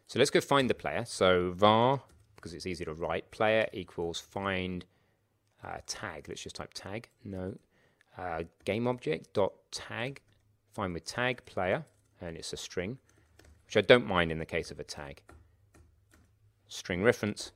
So 0.07 0.19
let's 0.19 0.31
go 0.31 0.41
find 0.41 0.69
the 0.69 0.75
player. 0.75 1.03
So 1.05 1.51
var, 1.55 2.01
because 2.35 2.53
it's 2.53 2.65
easy 2.65 2.85
to 2.85 2.93
write, 2.93 3.31
player 3.31 3.67
equals 3.73 4.19
find 4.19 4.85
uh, 5.63 5.77
tag. 5.87 6.25
Let's 6.27 6.41
just 6.41 6.55
type 6.55 6.73
tag. 6.73 7.09
No. 7.23 7.55
Uh, 8.17 8.43
game 8.65 8.87
object 8.87 9.33
dot 9.33 9.53
tag. 9.71 10.21
Fine 10.73 10.93
with 10.93 11.05
tag 11.05 11.45
player, 11.45 11.85
and 12.19 12.35
it's 12.35 12.53
a 12.53 12.57
string, 12.57 12.97
which 13.65 13.77
I 13.77 13.81
don't 13.81 14.07
mind 14.07 14.31
in 14.31 14.39
the 14.39 14.45
case 14.45 14.71
of 14.71 14.79
a 14.79 14.83
tag. 14.83 15.21
String 16.67 17.03
reference. 17.03 17.51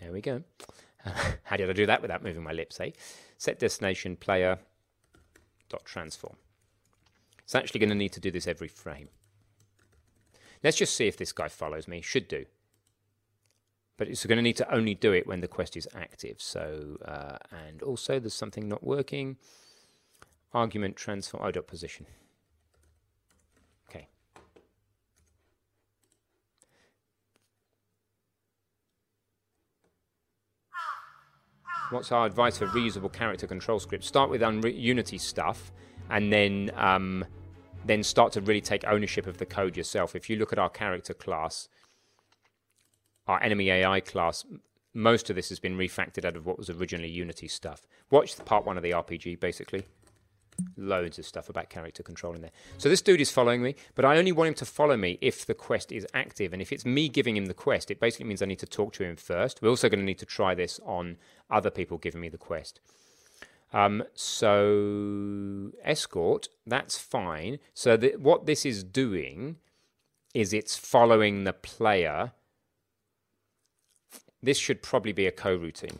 There 0.00 0.12
we 0.12 0.20
go. 0.20 0.42
how 1.44 1.56
did 1.56 1.70
I 1.70 1.72
do 1.72 1.86
that 1.86 2.02
without 2.02 2.24
moving 2.24 2.42
my 2.42 2.52
lips, 2.52 2.80
eh? 2.80 2.90
Set 3.38 3.58
destination 3.58 4.16
player 4.16 4.58
dot 5.68 5.84
transform. 5.84 6.36
It's 7.44 7.54
actually 7.54 7.80
going 7.80 7.90
to 7.90 7.94
need 7.96 8.12
to 8.12 8.20
do 8.20 8.30
this 8.30 8.46
every 8.46 8.68
frame. 8.68 9.08
Let's 10.62 10.76
just 10.76 10.94
see 10.94 11.06
if 11.06 11.16
this 11.16 11.32
guy 11.32 11.48
follows 11.48 11.86
me. 11.86 12.00
Should 12.00 12.28
do 12.28 12.46
but 13.96 14.08
it's 14.08 14.24
going 14.26 14.36
to 14.36 14.42
need 14.42 14.56
to 14.56 14.74
only 14.74 14.94
do 14.94 15.12
it 15.12 15.26
when 15.26 15.40
the 15.40 15.48
quest 15.48 15.76
is 15.76 15.88
active. 15.94 16.36
So, 16.40 16.98
uh, 17.04 17.38
and 17.66 17.82
also 17.82 18.18
there's 18.18 18.34
something 18.34 18.68
not 18.68 18.82
working. 18.82 19.36
Argument 20.54 20.96
transform, 20.96 21.44
oh, 21.44 21.50
dot 21.50 21.66
position. 21.66 22.06
Okay. 23.88 24.08
What's 31.90 32.12
our 32.12 32.26
advice 32.26 32.58
for 32.58 32.66
reusable 32.68 33.12
character 33.12 33.46
control 33.46 33.78
scripts? 33.78 34.06
Start 34.06 34.30
with 34.30 34.42
Unity 34.42 35.18
stuff, 35.18 35.72
and 36.10 36.32
then 36.32 36.70
um, 36.76 37.24
then 37.84 38.02
start 38.02 38.32
to 38.32 38.40
really 38.40 38.60
take 38.60 38.84
ownership 38.86 39.26
of 39.26 39.38
the 39.38 39.46
code 39.46 39.76
yourself. 39.76 40.14
If 40.14 40.28
you 40.28 40.36
look 40.36 40.52
at 40.52 40.58
our 40.58 40.70
character 40.70 41.14
class, 41.14 41.68
our 43.26 43.42
enemy 43.42 43.70
AI 43.70 44.00
class, 44.00 44.44
most 44.94 45.30
of 45.30 45.36
this 45.36 45.48
has 45.48 45.58
been 45.58 45.76
refactored 45.76 46.24
out 46.24 46.36
of 46.36 46.46
what 46.46 46.58
was 46.58 46.70
originally 46.70 47.08
Unity 47.08 47.48
stuff. 47.48 47.86
Watch 48.10 48.36
the 48.36 48.44
part 48.44 48.66
one 48.66 48.76
of 48.76 48.82
the 48.82 48.90
RPG, 48.90 49.40
basically. 49.40 49.84
Loads 50.76 51.18
of 51.18 51.24
stuff 51.24 51.48
about 51.48 51.70
character 51.70 52.02
control 52.02 52.34
in 52.34 52.42
there. 52.42 52.50
So 52.76 52.88
this 52.88 53.00
dude 53.00 53.20
is 53.20 53.30
following 53.30 53.62
me, 53.62 53.74
but 53.94 54.04
I 54.04 54.18
only 54.18 54.32
want 54.32 54.48
him 54.48 54.54
to 54.54 54.66
follow 54.66 54.96
me 54.96 55.18
if 55.20 55.46
the 55.46 55.54
quest 55.54 55.90
is 55.92 56.06
active. 56.12 56.52
And 56.52 56.60
if 56.60 56.72
it's 56.72 56.84
me 56.84 57.08
giving 57.08 57.36
him 57.36 57.46
the 57.46 57.54
quest, 57.54 57.90
it 57.90 58.00
basically 58.00 58.26
means 58.26 58.42
I 58.42 58.46
need 58.46 58.58
to 58.58 58.66
talk 58.66 58.92
to 58.94 59.04
him 59.04 59.16
first. 59.16 59.62
We're 59.62 59.70
also 59.70 59.88
going 59.88 60.00
to 60.00 60.04
need 60.04 60.18
to 60.18 60.26
try 60.26 60.54
this 60.54 60.78
on 60.84 61.16
other 61.50 61.70
people 61.70 61.96
giving 61.96 62.20
me 62.20 62.28
the 62.28 62.38
quest. 62.38 62.80
Um, 63.72 64.04
so 64.12 65.70
escort, 65.82 66.48
that's 66.66 66.98
fine. 66.98 67.58
So 67.72 67.96
th- 67.96 68.18
what 68.18 68.44
this 68.44 68.66
is 68.66 68.84
doing 68.84 69.56
is 70.34 70.52
it's 70.52 70.76
following 70.76 71.44
the 71.44 71.54
player 71.54 72.32
this 74.42 74.58
should 74.58 74.82
probably 74.82 75.12
be 75.12 75.26
a 75.26 75.32
coroutine. 75.32 75.98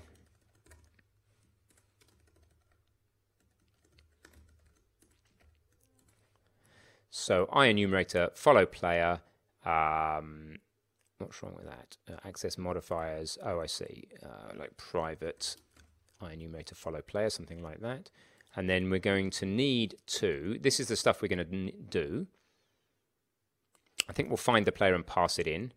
So 7.10 7.48
I 7.52 7.66
enumerator 7.66 8.30
follow 8.34 8.66
player. 8.66 9.20
Um, 9.64 10.56
what's 11.18 11.42
wrong 11.42 11.54
with 11.54 11.66
that? 11.66 11.96
Uh, 12.10 12.16
access 12.24 12.58
modifiers. 12.58 13.38
Oh, 13.44 13.60
I 13.60 13.66
see. 13.66 14.08
Uh, 14.22 14.56
like 14.56 14.76
private 14.76 15.56
I 16.22 16.32
enumerator 16.32 16.74
follow 16.74 17.02
player, 17.02 17.30
something 17.30 17.62
like 17.62 17.80
that. 17.80 18.10
And 18.54 18.68
then 18.68 18.90
we're 18.90 18.98
going 18.98 19.30
to 19.30 19.46
need 19.46 19.96
to. 20.06 20.58
This 20.60 20.78
is 20.78 20.88
the 20.88 20.96
stuff 20.96 21.22
we're 21.22 21.28
going 21.28 21.46
to 21.46 21.72
do. 21.72 22.26
I 24.08 24.12
think 24.12 24.28
we'll 24.28 24.36
find 24.36 24.66
the 24.66 24.72
player 24.72 24.94
and 24.94 25.06
pass 25.06 25.38
it 25.38 25.46
in. 25.46 25.72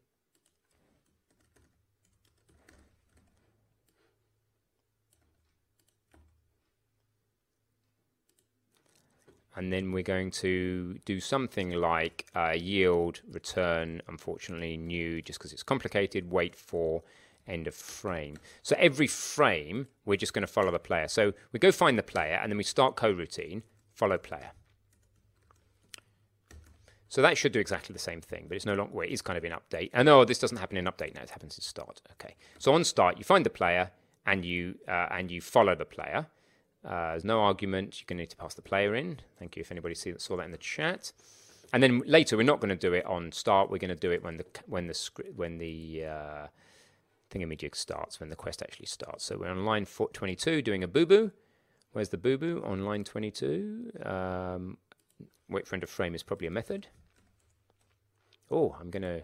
And 9.55 9.71
then 9.71 9.91
we're 9.91 10.03
going 10.03 10.31
to 10.31 10.99
do 11.05 11.19
something 11.19 11.71
like 11.71 12.25
uh, 12.35 12.53
yield 12.55 13.21
return 13.31 14.01
unfortunately 14.07 14.77
new 14.77 15.21
just 15.21 15.39
because 15.39 15.53
it's 15.53 15.63
complicated 15.63 16.29
wait 16.29 16.55
for 16.55 17.03
end 17.47 17.67
of 17.67 17.75
frame. 17.75 18.37
So 18.63 18.75
every 18.79 19.07
frame 19.07 19.87
we're 20.05 20.17
just 20.17 20.33
going 20.33 20.45
to 20.45 20.51
follow 20.51 20.71
the 20.71 20.79
player. 20.79 21.07
So 21.07 21.33
we 21.51 21.59
go 21.59 21.71
find 21.71 21.97
the 21.97 22.03
player 22.03 22.39
and 22.41 22.51
then 22.51 22.57
we 22.57 22.63
start 22.63 22.95
coroutine 22.95 23.61
follow 23.93 24.17
player. 24.17 24.51
So 27.07 27.21
that 27.21 27.37
should 27.37 27.53
do 27.53 27.59
exactly 27.59 27.93
the 27.93 27.99
same 27.99 28.19
thing 28.19 28.45
but 28.47 28.55
it's 28.55 28.65
no 28.65 28.73
longer 28.73 28.93
well, 28.93 29.07
it 29.07 29.11
is 29.11 29.21
kind 29.21 29.37
of 29.37 29.45
in 29.45 29.53
update. 29.53 29.89
And 29.93 30.09
oh 30.09 30.25
this 30.25 30.39
doesn't 30.39 30.57
happen 30.57 30.77
in 30.77 30.85
update 30.85 31.15
now 31.15 31.21
it 31.21 31.29
happens 31.29 31.57
in 31.57 31.61
start. 31.61 32.01
Okay. 32.13 32.35
So 32.59 32.73
on 32.73 32.83
start 32.83 33.17
you 33.17 33.23
find 33.23 33.45
the 33.45 33.49
player 33.49 33.91
and 34.25 34.43
you 34.43 34.75
uh, 34.87 35.07
and 35.11 35.31
you 35.31 35.39
follow 35.39 35.75
the 35.75 35.85
player 35.85 36.27
uh, 36.85 37.11
there's 37.11 37.25
no 37.25 37.41
argument. 37.41 37.99
You're 37.99 38.05
going 38.07 38.17
to 38.17 38.21
need 38.23 38.29
to 38.29 38.37
pass 38.37 38.53
the 38.53 38.61
player 38.61 38.95
in. 38.95 39.19
Thank 39.39 39.55
you 39.55 39.61
if 39.61 39.71
anybody 39.71 39.95
see, 39.95 40.13
saw 40.17 40.37
that 40.37 40.45
in 40.45 40.51
the 40.51 40.57
chat. 40.57 41.11
And 41.73 41.81
then 41.81 42.01
later, 42.05 42.37
we're 42.37 42.43
not 42.43 42.59
going 42.59 42.69
to 42.69 42.75
do 42.75 42.93
it 42.93 43.05
on 43.05 43.31
start. 43.31 43.69
We're 43.69 43.79
going 43.79 43.89
to 43.89 43.95
do 43.95 44.11
it 44.11 44.23
when 44.23 44.37
the 44.37 44.45
when 44.67 44.87
the 44.87 44.93
script 44.93 45.35
when 45.35 45.57
the 45.57 46.05
uh, 46.05 46.47
thingamajig 47.31 47.75
starts, 47.75 48.19
when 48.19 48.29
the 48.29 48.35
quest 48.35 48.61
actually 48.61 48.85
starts. 48.85 49.25
So 49.25 49.37
we're 49.37 49.49
on 49.49 49.65
line 49.65 49.85
22 49.85 50.61
doing 50.61 50.83
a 50.83 50.87
boo 50.87 51.05
boo. 51.05 51.31
Where's 51.91 52.09
the 52.09 52.17
boo 52.17 52.37
boo 52.37 52.61
on 52.65 52.85
line 52.85 53.03
22? 53.03 53.91
Um, 54.03 54.77
wait 55.49 55.67
for 55.67 55.75
end 55.75 55.83
of 55.83 55.89
frame 55.89 56.13
is 56.13 56.23
probably 56.23 56.47
a 56.47 56.51
method. 56.51 56.87
Oh, 58.51 58.75
I'm 58.79 58.91
going 58.91 59.03
to 59.03 59.23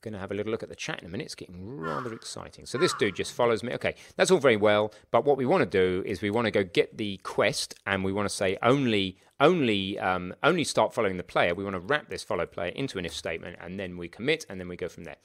Going 0.00 0.14
to 0.14 0.20
have 0.20 0.30
a 0.30 0.34
little 0.34 0.52
look 0.52 0.62
at 0.62 0.68
the 0.68 0.76
chat 0.76 1.00
in 1.00 1.06
a 1.06 1.08
minute. 1.08 1.24
It's 1.24 1.34
getting 1.34 1.76
rather 1.76 2.12
exciting. 2.12 2.66
So 2.66 2.78
this 2.78 2.94
dude 2.94 3.16
just 3.16 3.32
follows 3.32 3.64
me. 3.64 3.72
Okay, 3.74 3.96
that's 4.16 4.30
all 4.30 4.38
very 4.38 4.56
well, 4.56 4.92
but 5.10 5.24
what 5.24 5.36
we 5.36 5.44
want 5.44 5.62
to 5.62 5.66
do 5.66 6.04
is 6.06 6.22
we 6.22 6.30
want 6.30 6.44
to 6.44 6.52
go 6.52 6.62
get 6.62 6.96
the 6.96 7.16
quest, 7.24 7.74
and 7.84 8.04
we 8.04 8.12
want 8.12 8.28
to 8.28 8.34
say 8.34 8.56
only, 8.62 9.18
only, 9.40 9.98
um, 9.98 10.34
only 10.44 10.62
start 10.62 10.94
following 10.94 11.16
the 11.16 11.24
player. 11.24 11.52
We 11.52 11.64
want 11.64 11.74
to 11.74 11.80
wrap 11.80 12.10
this 12.10 12.22
follow 12.22 12.46
player 12.46 12.70
into 12.70 12.98
an 12.98 13.06
if 13.06 13.12
statement, 13.12 13.56
and 13.60 13.78
then 13.80 13.96
we 13.96 14.06
commit, 14.06 14.46
and 14.48 14.60
then 14.60 14.68
we 14.68 14.76
go 14.76 14.88
from 14.88 15.02
there. 15.02 15.16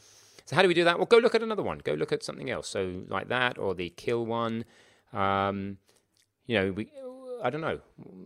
So 0.46 0.56
how 0.56 0.64
do 0.64 0.68
we 0.68 0.74
do 0.74 0.84
that? 0.86 0.98
Well, 0.98 1.06
go 1.06 1.20
look 1.20 1.36
at 1.36 1.44
another 1.44 1.64
one. 1.64 1.78
Go 1.78 1.94
look 1.94 2.12
at 2.12 2.24
something 2.24 2.50
else. 2.50 2.68
So 2.68 3.04
like 3.08 3.30
that, 3.30 3.60
or 3.60 3.76
the 3.76 3.90
kill 3.90 4.26
one. 4.26 4.66
Um, 5.14 5.78
you 6.48 6.58
know, 6.58 6.72
we 6.72 6.90
I 7.44 7.50
don't 7.50 7.62
know. 7.62 7.82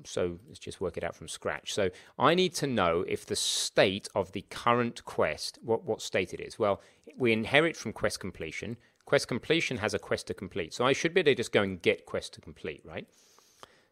So 0.06 0.38
let's 0.48 0.60
just 0.60 0.80
work 0.80 0.96
it 0.96 1.04
out 1.04 1.16
from 1.16 1.28
scratch. 1.28 1.74
So 1.74 1.90
I 2.20 2.36
need 2.36 2.54
to 2.56 2.68
know 2.68 3.04
if 3.08 3.26
the 3.26 3.36
state 3.36 4.08
of 4.14 4.32
the 4.32 4.46
current 4.52 5.04
quest, 5.06 5.58
what, 5.64 5.84
what 5.84 6.04
state 6.04 6.36
it 6.36 6.40
is. 6.40 6.60
Well, 6.60 6.82
we 7.18 7.34
inherit 7.34 7.76
from 7.76 7.94
quest 7.94 8.20
completion. 8.20 8.78
Quest 9.06 9.28
completion 9.28 9.78
has 9.78 9.96
a 9.96 10.00
quest 10.00 10.28
to 10.28 10.36
complete. 10.36 10.72
So 10.74 10.86
I 10.86 10.94
should 10.94 11.16
be 11.16 11.22
able 11.22 11.32
to 11.32 11.36
just 11.36 11.52
go 11.52 11.64
and 11.64 11.82
get 11.82 12.06
quest 12.06 12.34
to 12.36 12.42
complete, 12.42 12.84
right? 12.86 13.08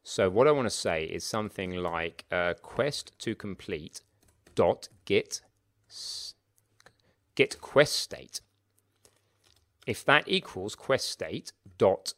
So 0.04 0.30
what 0.30 0.48
I 0.48 0.52
want 0.52 0.68
to 0.68 0.70
say 0.70 1.06
is 1.06 1.24
something 1.24 1.72
like 1.72 2.26
uh, 2.32 2.54
quest 2.62 3.18
to 3.20 3.34
complete 3.34 4.02
dot 4.54 4.90
get 5.06 5.42
get 7.34 7.60
quest 7.60 7.94
state. 7.94 8.42
If 9.88 10.06
that 10.06 10.26
equals 10.28 10.76
quest 10.76 11.10
state 11.10 11.52
dot 11.80 12.14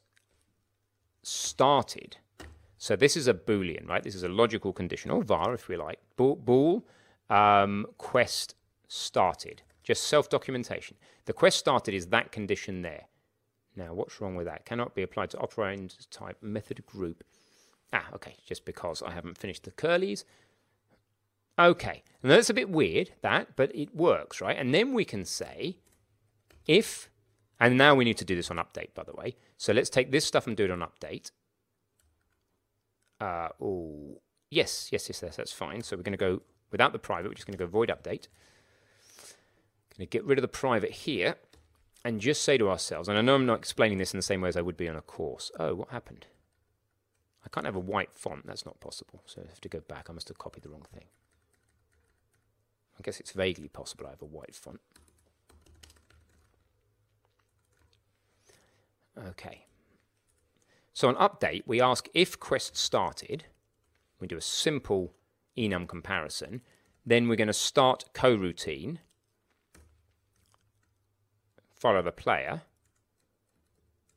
started, 1.23 2.17
so 2.77 2.95
this 2.95 3.17
is 3.17 3.27
a 3.27 3.33
Boolean, 3.33 3.87
right? 3.87 4.03
This 4.03 4.15
is 4.15 4.23
a 4.23 4.29
logical 4.29 4.73
condition, 4.73 5.11
or 5.11 5.23
var 5.23 5.53
if 5.53 5.67
we 5.67 5.77
like. 5.77 5.99
Bool, 6.15 6.85
um, 7.29 7.85
quest 7.97 8.55
started. 8.87 9.63
Just 9.83 10.03
self-documentation. 10.07 10.97
The 11.25 11.33
quest 11.33 11.57
started 11.57 11.93
is 11.93 12.07
that 12.07 12.31
condition 12.31 12.81
there. 12.81 13.05
Now, 13.75 13.93
what's 13.93 14.19
wrong 14.19 14.35
with 14.35 14.47
that? 14.47 14.65
Cannot 14.65 14.95
be 14.95 15.03
applied 15.03 15.29
to 15.31 15.37
operand 15.37 15.95
type 16.09 16.37
method 16.41 16.85
group. 16.85 17.23
Ah, 17.93 18.07
okay, 18.13 18.35
just 18.45 18.65
because 18.65 19.01
I 19.01 19.11
haven't 19.11 19.37
finished 19.37 19.63
the 19.63 19.71
curlies. 19.71 20.23
Okay, 21.59 22.03
and 22.21 22.31
that's 22.31 22.49
a 22.49 22.53
bit 22.53 22.69
weird, 22.69 23.11
that, 23.21 23.55
but 23.55 23.73
it 23.75 23.95
works, 23.95 24.41
right? 24.41 24.57
And 24.57 24.73
then 24.73 24.93
we 24.93 25.05
can 25.05 25.25
say 25.25 25.77
if, 26.67 27.09
and 27.59 27.77
now 27.77 27.95
we 27.95 28.05
need 28.05 28.17
to 28.17 28.25
do 28.25 28.35
this 28.35 28.51
on 28.51 28.57
update, 28.57 28.93
by 28.93 29.03
the 29.03 29.13
way. 29.13 29.35
So 29.57 29.73
let's 29.73 29.89
take 29.89 30.11
this 30.11 30.25
stuff 30.25 30.45
and 30.45 30.55
do 30.55 30.65
it 30.65 30.71
on 30.71 30.81
update. 30.81 31.31
Uh, 33.19 33.49
oh, 33.61 34.21
yes, 34.49 34.89
yes, 34.91 35.09
yes, 35.09 35.21
yes, 35.23 35.35
that's 35.35 35.53
fine. 35.53 35.81
So 35.81 35.95
we're 35.95 36.03
going 36.03 36.11
to 36.11 36.17
go 36.17 36.41
without 36.71 36.93
the 36.93 36.99
private. 36.99 37.29
We're 37.29 37.35
just 37.35 37.47
going 37.47 37.57
to 37.57 37.63
go 37.63 37.67
void 37.67 37.89
update. 37.89 38.27
Going 39.97 39.99
to 39.99 40.05
get 40.05 40.23
rid 40.25 40.37
of 40.37 40.41
the 40.41 40.47
private 40.47 40.91
here 40.91 41.35
and 42.05 42.21
just 42.21 42.43
say 42.43 42.57
to 42.57 42.69
ourselves, 42.69 43.09
and 43.09 43.17
I 43.17 43.21
know 43.21 43.35
I'm 43.35 43.45
not 43.45 43.59
explaining 43.59 43.97
this 43.97 44.13
in 44.13 44.17
the 44.17 44.23
same 44.23 44.41
way 44.41 44.49
as 44.49 44.57
I 44.57 44.61
would 44.61 44.77
be 44.77 44.87
on 44.87 44.95
a 44.95 45.01
course. 45.01 45.51
Oh, 45.59 45.75
what 45.75 45.89
happened? 45.89 46.27
I 47.43 47.49
can't 47.49 47.65
have 47.65 47.75
a 47.75 47.79
white 47.79 48.11
font. 48.13 48.45
That's 48.45 48.65
not 48.65 48.79
possible. 48.79 49.23
So 49.25 49.41
I 49.41 49.47
have 49.47 49.61
to 49.61 49.69
go 49.69 49.79
back. 49.79 50.07
I 50.09 50.13
must 50.13 50.27
have 50.27 50.37
copied 50.37 50.63
the 50.63 50.69
wrong 50.69 50.85
thing. 50.93 51.05
I 52.99 53.01
guess 53.03 53.19
it's 53.19 53.31
vaguely 53.31 53.67
possible 53.67 54.07
I 54.07 54.11
have 54.11 54.21
a 54.21 54.25
white 54.25 54.55
font. 54.55 54.81
Okay. 59.29 59.66
So 60.97 61.07
on 61.09 61.15
update, 61.17 61.61
we 61.67 61.79
ask 61.79 62.09
if 62.15 62.39
quest 62.39 62.75
started. 62.75 63.43
We 64.19 64.25
do 64.25 64.35
a 64.35 64.41
simple 64.41 65.13
enum 65.55 65.87
comparison. 65.87 66.61
Then 67.05 67.27
we're 67.27 67.35
going 67.35 67.45
to 67.49 67.53
start 67.53 68.05
coroutine, 68.15 68.97
follow 71.69 72.01
the 72.01 72.11
player. 72.11 72.63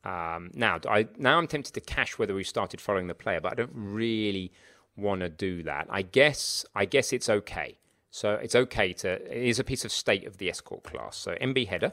Um, 0.04 0.52
now, 0.54 0.80
I, 0.88 1.08
now 1.18 1.36
I'm 1.36 1.46
tempted 1.46 1.74
to 1.74 1.82
cache 1.82 2.18
whether 2.18 2.34
we 2.34 2.44
started 2.44 2.80
following 2.80 3.08
the 3.08 3.14
player, 3.14 3.42
but 3.42 3.52
I 3.52 3.56
don't 3.56 3.74
really 3.74 4.50
want 4.96 5.20
to 5.20 5.28
do 5.28 5.62
that. 5.64 5.86
I 5.90 6.00
guess 6.00 6.64
I 6.74 6.86
guess 6.86 7.12
it's 7.12 7.28
okay. 7.28 7.76
So 8.10 8.36
it's 8.36 8.54
okay 8.54 8.94
to 8.94 9.10
it 9.10 9.44
is 9.48 9.58
a 9.58 9.64
piece 9.64 9.84
of 9.84 9.92
state 9.92 10.26
of 10.26 10.38
the 10.38 10.48
escort 10.48 10.84
class. 10.84 11.18
So 11.18 11.34
MB 11.42 11.68
header, 11.68 11.92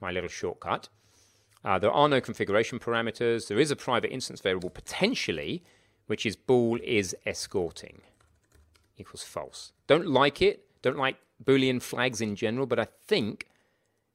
my 0.00 0.10
little 0.10 0.28
shortcut. 0.28 0.88
Uh, 1.64 1.78
there 1.78 1.90
are 1.90 2.08
no 2.08 2.20
configuration 2.20 2.78
parameters. 2.78 3.48
There 3.48 3.58
is 3.58 3.70
a 3.70 3.76
private 3.76 4.12
instance 4.12 4.40
variable 4.40 4.70
potentially, 4.70 5.64
which 6.06 6.26
is 6.26 6.36
bool 6.36 6.78
is 6.82 7.16
escorting 7.24 8.02
equals 8.96 9.22
false. 9.22 9.72
Don't 9.86 10.06
like 10.06 10.42
it. 10.42 10.66
Don't 10.82 10.98
like 10.98 11.16
Boolean 11.42 11.80
flags 11.82 12.20
in 12.20 12.36
general, 12.36 12.66
but 12.66 12.78
I 12.78 12.86
think 13.06 13.48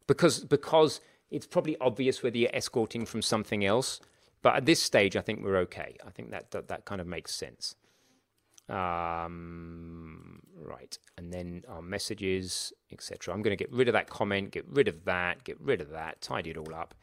because 0.08 0.44
because 0.44 1.02
it's 1.32 1.48
probably 1.48 1.78
obvious 1.82 2.24
whether 2.24 2.38
you're 2.38 2.56
escorting 2.56 3.06
from 3.06 3.22
something 3.22 3.66
else. 3.66 4.00
But 4.42 4.56
at 4.56 4.66
this 4.66 4.82
stage, 4.82 5.18
I 5.18 5.22
think 5.22 5.44
we're 5.44 5.58
okay. 5.58 5.98
I 6.06 6.12
think 6.12 6.32
that 6.32 6.52
that, 6.52 6.70
that 6.70 6.86
kind 6.86 7.02
of 7.02 7.08
makes 7.08 7.36
sense. 7.36 7.76
Um, 8.70 10.42
right, 10.56 10.98
and 11.18 11.34
then 11.34 11.64
our 11.68 11.82
messages, 11.82 12.72
etc. 12.92 13.34
I'm 13.34 13.42
going 13.42 13.58
to 13.58 13.62
get 13.62 13.74
rid 13.74 13.88
of 13.88 13.94
that 13.94 14.10
comment, 14.10 14.52
get 14.52 14.66
rid 14.68 14.88
of 14.88 15.06
that, 15.06 15.44
get 15.44 15.60
rid 15.60 15.82
of 15.82 15.90
that, 15.90 16.22
tidy 16.22 16.52
it 16.52 16.58
all 16.58 16.74
up. 16.74 16.94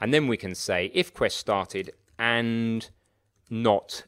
And 0.00 0.14
then 0.14 0.26
we 0.26 0.36
can 0.36 0.54
say 0.54 0.90
if 0.94 1.12
quest 1.12 1.36
started 1.36 1.92
and 2.18 2.88
not, 3.48 4.04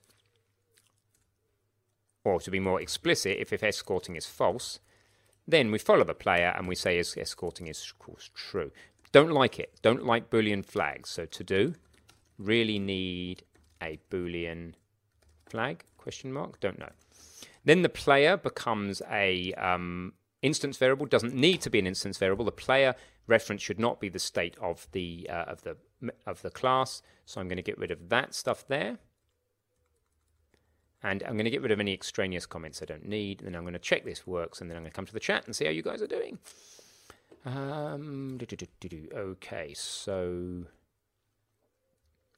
or 2.24 2.40
to 2.40 2.50
be 2.50 2.60
more 2.60 2.80
explicit, 2.80 3.38
if, 3.38 3.52
if 3.52 3.62
escorting 3.62 4.16
is 4.16 4.26
false, 4.26 4.80
then 5.46 5.70
we 5.70 5.78
follow 5.78 6.04
the 6.04 6.14
player 6.14 6.54
and 6.56 6.68
we 6.68 6.74
say 6.74 6.98
is 6.98 7.16
escorting 7.16 7.66
is 7.66 7.84
of 7.90 7.98
course 7.98 8.30
true. 8.34 8.70
Don't 9.10 9.32
like 9.32 9.58
it. 9.58 9.74
Don't 9.82 10.06
like 10.06 10.30
Boolean 10.30 10.64
flags. 10.64 11.10
So 11.10 11.26
to 11.26 11.44
do, 11.44 11.74
really 12.38 12.78
need 12.78 13.42
a 13.82 13.98
Boolean 14.10 14.74
flag? 15.46 15.84
Question 15.98 16.32
mark. 16.32 16.60
Don't 16.60 16.78
know. 16.78 16.92
Then 17.64 17.82
the 17.82 17.88
player 17.88 18.36
becomes 18.36 19.02
a 19.10 19.52
um, 19.54 20.14
instance 20.40 20.78
variable. 20.78 21.06
Doesn't 21.06 21.34
need 21.34 21.60
to 21.60 21.70
be 21.70 21.78
an 21.78 21.86
instance 21.86 22.16
variable. 22.18 22.44
The 22.44 22.52
player 22.52 22.94
reference 23.32 23.62
should 23.62 23.80
not 23.80 24.00
be 24.00 24.08
the 24.08 24.18
state 24.18 24.56
of 24.60 24.86
the 24.92 25.28
uh, 25.28 25.52
of 25.54 25.62
the 25.62 25.76
of 26.26 26.42
the 26.42 26.50
class. 26.50 27.02
So 27.26 27.40
I'm 27.40 27.48
going 27.48 27.62
to 27.64 27.70
get 27.70 27.78
rid 27.78 27.90
of 27.90 28.08
that 28.10 28.34
stuff 28.34 28.66
there. 28.68 28.98
And 31.02 31.22
I'm 31.24 31.34
going 31.38 31.50
to 31.50 31.50
get 31.50 31.62
rid 31.62 31.72
of 31.72 31.80
any 31.80 31.92
extraneous 31.92 32.46
comments 32.46 32.80
I 32.80 32.84
don't 32.84 33.08
need. 33.08 33.40
And 33.40 33.48
then 33.48 33.56
I'm 33.56 33.64
going 33.64 33.72
to 33.82 33.88
check 33.90 34.04
this 34.04 34.24
works. 34.24 34.60
And 34.60 34.70
then 34.70 34.76
I'm 34.76 34.84
going 34.84 34.92
to 34.92 34.96
come 34.96 35.06
to 35.06 35.12
the 35.12 35.26
chat 35.28 35.46
and 35.46 35.56
see 35.56 35.64
how 35.64 35.72
you 35.72 35.82
guys 35.82 36.00
are 36.00 36.06
doing. 36.06 36.38
Um, 37.44 38.38
doo 38.38 38.46
-doo 38.46 38.68
-doo 38.80 39.12
okay, 39.30 39.74
so 39.74 40.18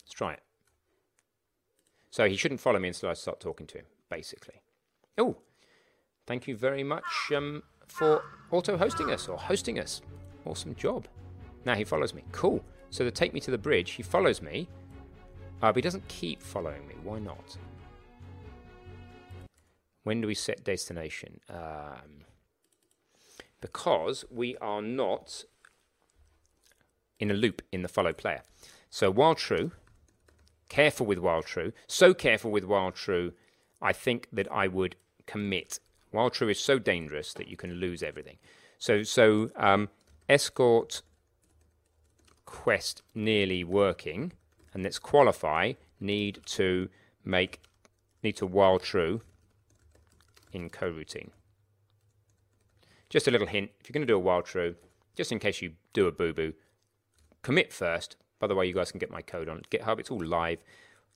let's 0.01 0.15
try 0.21 0.33
it. 0.33 0.43
So 2.11 2.23
he 2.33 2.37
shouldn't 2.37 2.61
follow 2.61 2.81
me 2.81 2.89
until 2.89 3.11
I 3.11 3.15
start 3.15 3.41
talking 3.41 3.67
to 3.67 3.79
him, 3.79 3.87
basically. 4.09 4.59
Oh, 5.19 5.33
thank 6.27 6.49
you 6.49 6.57
very 6.57 6.85
much. 6.85 7.11
Um, 7.39 7.63
for 7.89 8.23
auto 8.51 8.77
hosting 8.77 9.11
us 9.11 9.29
or 9.29 9.39
hosting 9.39 9.79
us. 9.79 10.03
Awesome 10.45 10.75
job. 10.75 11.07
Now 11.65 11.75
he 11.75 11.85
follows 11.85 12.15
me. 12.15 12.25
Cool. 12.33 12.63
So 12.91 13.05
to 13.05 13.11
take 13.11 13.33
me 13.33 13.41
to 13.41 13.51
the 13.51 13.59
bridge, 13.59 13.93
he 13.93 14.03
follows 14.03 14.43
me, 14.43 14.69
uh, 15.63 15.73
but 15.73 15.77
he 15.77 15.83
doesn't 15.83 16.07
keep 16.09 16.43
following 16.43 16.87
me. 16.87 16.95
Why 17.03 17.19
not? 17.19 17.57
When 20.05 20.21
do 20.21 20.27
we 20.27 20.35
set 20.35 20.63
destination? 20.65 21.41
Um, 21.49 22.25
because 23.61 24.25
we 24.31 24.57
are 24.59 24.83
not 24.83 25.45
in 27.19 27.31
a 27.31 27.35
loop 27.35 27.63
in 27.73 27.81
the 27.83 27.89
follow 27.89 28.13
player. 28.13 28.43
So 28.91 29.11
while 29.11 29.35
true, 29.35 29.73
careful 30.69 31.07
with 31.07 31.19
while 31.19 31.43
true, 31.43 31.73
so 31.87 32.13
careful 32.13 32.51
with 32.51 32.65
while 32.65 32.93
true, 32.93 33.33
I 33.81 33.93
think 33.93 34.29
that 34.33 34.51
I 34.53 34.69
would 34.69 34.97
commit. 35.27 35.81
While 36.11 36.31
true 36.31 36.49
is 36.49 36.61
so 36.61 36.79
dangerous 36.79 37.33
that 37.35 37.49
you 37.49 37.57
can 37.57 37.75
lose 37.75 38.03
everything. 38.03 38.37
So 38.79 39.03
so 39.03 39.51
um, 39.57 39.89
escort 40.29 41.03
quest 42.45 43.03
nearly 43.15 43.65
working, 43.65 44.33
and 44.73 44.83
let's 44.83 44.99
qualify 44.99 45.73
need 46.01 46.41
to 46.47 46.89
make 47.25 47.61
need 48.23 48.37
to 48.37 48.47
while 48.47 48.79
true 48.79 49.21
in 50.53 50.71
coroutine. 50.71 51.31
Just 53.09 53.29
a 53.29 53.31
little 53.31 53.47
hint, 53.47 53.71
if 53.81 53.89
you're 53.89 53.93
going 53.93 54.07
to 54.07 54.11
do 54.13 54.17
a 54.17 54.19
while 54.19 54.43
true, 54.43 54.77
just 55.15 55.31
in 55.31 55.39
case 55.39 55.63
you 55.63 55.73
do 55.93 56.07
a 56.07 56.13
boo-boo, 56.13 56.55
commit 57.43 57.73
first. 57.73 58.17
By 58.41 58.47
the 58.47 58.55
way, 58.55 58.67
you 58.67 58.75
guys 58.75 58.91
can 58.91 58.99
get 58.99 59.11
my 59.11 59.23
code 59.23 59.49
on 59.49 59.63
GitHub. 59.71 60.01
It's 60.01 60.11
all 60.11 60.25
live. 60.25 60.59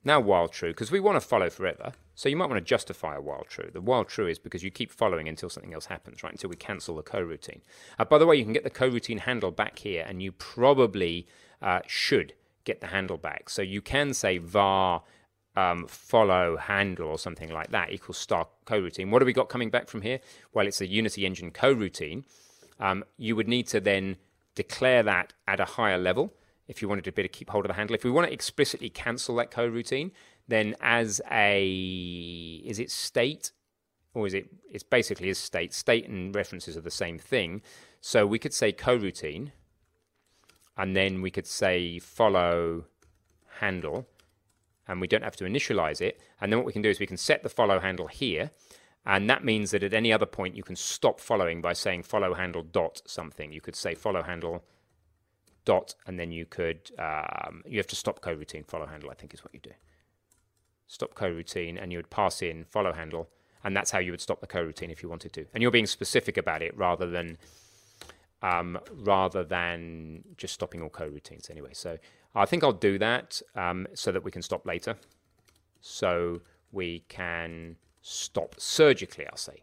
Now 0.04 0.20
while 0.20 0.48
true, 0.48 0.70
because 0.70 0.90
we 0.90 1.00
want 1.00 1.16
to 1.20 1.26
follow 1.26 1.50
forever. 1.50 1.92
So 2.18 2.28
you 2.28 2.36
might 2.36 2.50
want 2.50 2.58
to 2.58 2.64
justify 2.68 3.14
a 3.14 3.20
while 3.20 3.44
true. 3.48 3.70
The 3.72 3.80
while 3.80 4.02
true 4.02 4.26
is 4.26 4.40
because 4.40 4.64
you 4.64 4.72
keep 4.72 4.90
following 4.90 5.28
until 5.28 5.48
something 5.48 5.72
else 5.72 5.86
happens, 5.86 6.24
right? 6.24 6.32
Until 6.32 6.50
we 6.50 6.56
cancel 6.56 6.96
the 6.96 7.02
coroutine. 7.04 7.60
Uh, 7.96 8.04
by 8.06 8.18
the 8.18 8.26
way, 8.26 8.34
you 8.34 8.42
can 8.42 8.52
get 8.52 8.64
the 8.64 8.70
coroutine 8.70 9.20
handle 9.20 9.52
back 9.52 9.78
here, 9.78 10.04
and 10.04 10.20
you 10.20 10.32
probably 10.32 11.28
uh, 11.62 11.78
should 11.86 12.32
get 12.64 12.80
the 12.80 12.88
handle 12.88 13.18
back. 13.18 13.48
So 13.48 13.62
you 13.62 13.80
can 13.80 14.14
say 14.14 14.38
var 14.38 15.04
um, 15.54 15.86
follow 15.86 16.56
handle 16.56 17.06
or 17.06 17.20
something 17.20 17.52
like 17.52 17.70
that 17.70 17.92
equals 17.92 18.18
start 18.18 18.48
coroutine. 18.66 19.12
What 19.12 19.22
have 19.22 19.26
we 19.26 19.32
got 19.32 19.48
coming 19.48 19.70
back 19.70 19.86
from 19.86 20.02
here? 20.02 20.18
Well, 20.52 20.66
it's 20.66 20.80
a 20.80 20.88
Unity 20.88 21.24
Engine 21.24 21.52
coroutine. 21.52 22.24
Um, 22.80 23.04
you 23.16 23.36
would 23.36 23.46
need 23.46 23.68
to 23.68 23.78
then 23.78 24.16
declare 24.56 25.04
that 25.04 25.34
at 25.46 25.60
a 25.60 25.64
higher 25.64 25.98
level 25.98 26.34
if 26.66 26.82
you 26.82 26.88
wanted 26.88 27.04
to 27.04 27.12
be 27.12 27.22
to 27.22 27.28
keep 27.28 27.50
hold 27.50 27.64
of 27.64 27.68
the 27.68 27.74
handle. 27.74 27.94
If 27.94 28.02
we 28.02 28.10
want 28.10 28.26
to 28.26 28.32
explicitly 28.32 28.90
cancel 28.90 29.36
that 29.36 29.52
coroutine, 29.52 30.10
then 30.48 30.74
as 30.80 31.20
a 31.30 32.62
is 32.64 32.78
it 32.78 32.90
state 32.90 33.52
or 34.14 34.26
is 34.26 34.34
it 34.34 34.48
it's 34.70 34.82
basically 34.82 35.28
is 35.28 35.38
state. 35.38 35.72
State 35.72 36.08
and 36.08 36.34
references 36.34 36.76
are 36.76 36.82
the 36.82 36.90
same 36.90 37.18
thing. 37.18 37.62
So 38.00 38.26
we 38.26 38.38
could 38.38 38.54
say 38.54 38.72
coroutine 38.72 39.52
and 40.76 40.96
then 40.96 41.22
we 41.22 41.30
could 41.30 41.46
say 41.46 41.98
follow 41.98 42.84
handle 43.60 44.08
and 44.86 45.00
we 45.00 45.06
don't 45.06 45.24
have 45.24 45.36
to 45.36 45.44
initialize 45.44 46.00
it. 46.00 46.20
And 46.40 46.50
then 46.50 46.58
what 46.58 46.66
we 46.66 46.72
can 46.72 46.82
do 46.82 46.88
is 46.88 46.98
we 46.98 47.06
can 47.06 47.16
set 47.16 47.42
the 47.42 47.48
follow 47.48 47.78
handle 47.78 48.06
here. 48.06 48.50
And 49.04 49.28
that 49.28 49.44
means 49.44 49.70
that 49.70 49.82
at 49.82 49.92
any 49.92 50.12
other 50.12 50.26
point 50.26 50.56
you 50.56 50.62
can 50.62 50.76
stop 50.76 51.20
following 51.20 51.60
by 51.60 51.74
saying 51.74 52.02
follow 52.04 52.34
handle 52.34 52.62
dot 52.62 53.02
something. 53.06 53.52
You 53.52 53.60
could 53.60 53.76
say 53.76 53.94
follow 53.94 54.22
handle 54.22 54.64
dot, 55.64 55.94
and 56.06 56.18
then 56.18 56.32
you 56.32 56.46
could 56.46 56.90
um, 56.98 57.62
you 57.66 57.78
have 57.78 57.86
to 57.88 57.96
stop 57.96 58.20
coroutine 58.20 58.66
follow 58.66 58.86
handle. 58.86 59.10
I 59.10 59.14
think 59.14 59.34
is 59.34 59.44
what 59.44 59.54
you 59.54 59.60
do. 59.60 59.70
Stop 60.88 61.14
coroutine, 61.14 61.80
and 61.80 61.92
you 61.92 61.98
would 61.98 62.10
pass 62.10 62.42
in 62.42 62.64
follow 62.64 62.92
handle, 62.92 63.28
and 63.62 63.76
that's 63.76 63.90
how 63.90 63.98
you 63.98 64.10
would 64.10 64.20
stop 64.20 64.40
the 64.40 64.46
coroutine 64.46 64.90
if 64.90 65.02
you 65.02 65.08
wanted 65.08 65.32
to. 65.34 65.44
And 65.54 65.62
you're 65.62 65.70
being 65.70 65.86
specific 65.86 66.36
about 66.36 66.62
it 66.62 66.76
rather 66.76 67.08
than 67.08 67.38
um, 68.42 68.78
rather 68.92 69.44
than 69.44 70.24
just 70.36 70.54
stopping 70.54 70.82
all 70.82 70.90
coroutines 70.90 71.50
anyway. 71.50 71.70
So 71.72 71.98
I 72.34 72.46
think 72.46 72.64
I'll 72.64 72.72
do 72.72 72.98
that 72.98 73.42
um, 73.54 73.86
so 73.94 74.12
that 74.12 74.24
we 74.24 74.30
can 74.30 74.42
stop 74.42 74.66
later. 74.66 74.96
So 75.80 76.40
we 76.72 77.04
can 77.08 77.76
stop 78.00 78.54
surgically, 78.58 79.26
I'll 79.26 79.36
say. 79.36 79.62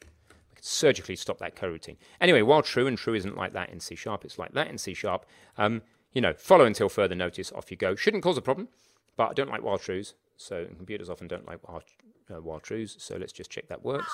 We 0.00 0.54
can 0.56 0.64
surgically 0.64 1.16
stop 1.16 1.38
that 1.38 1.54
coroutine. 1.54 1.96
Anyway, 2.20 2.42
while 2.42 2.62
true, 2.62 2.86
and 2.86 2.98
true 2.98 3.14
isn't 3.14 3.36
like 3.36 3.52
that 3.52 3.70
in 3.70 3.80
C 3.80 3.94
sharp, 3.94 4.24
it's 4.24 4.38
like 4.38 4.52
that 4.52 4.68
in 4.68 4.78
C 4.78 4.94
sharp. 4.94 5.26
Um, 5.56 5.82
you 6.12 6.20
know, 6.20 6.32
follow 6.32 6.64
until 6.64 6.88
further 6.88 7.14
notice, 7.14 7.52
off 7.52 7.70
you 7.70 7.76
go. 7.76 7.94
Shouldn't 7.94 8.22
cause 8.22 8.38
a 8.38 8.42
problem, 8.42 8.68
but 9.16 9.30
I 9.30 9.34
don't 9.34 9.50
like 9.50 9.62
while 9.62 9.78
trues. 9.78 10.14
So 10.38 10.66
computers 10.76 11.10
often 11.10 11.28
don't 11.28 11.46
like 11.46 11.58
while, 11.68 11.82
uh, 12.30 12.40
while 12.40 12.60
trues. 12.60 12.96
So 12.98 13.16
let's 13.16 13.32
just 13.32 13.50
check 13.50 13.68
that 13.68 13.84
works. 13.84 14.10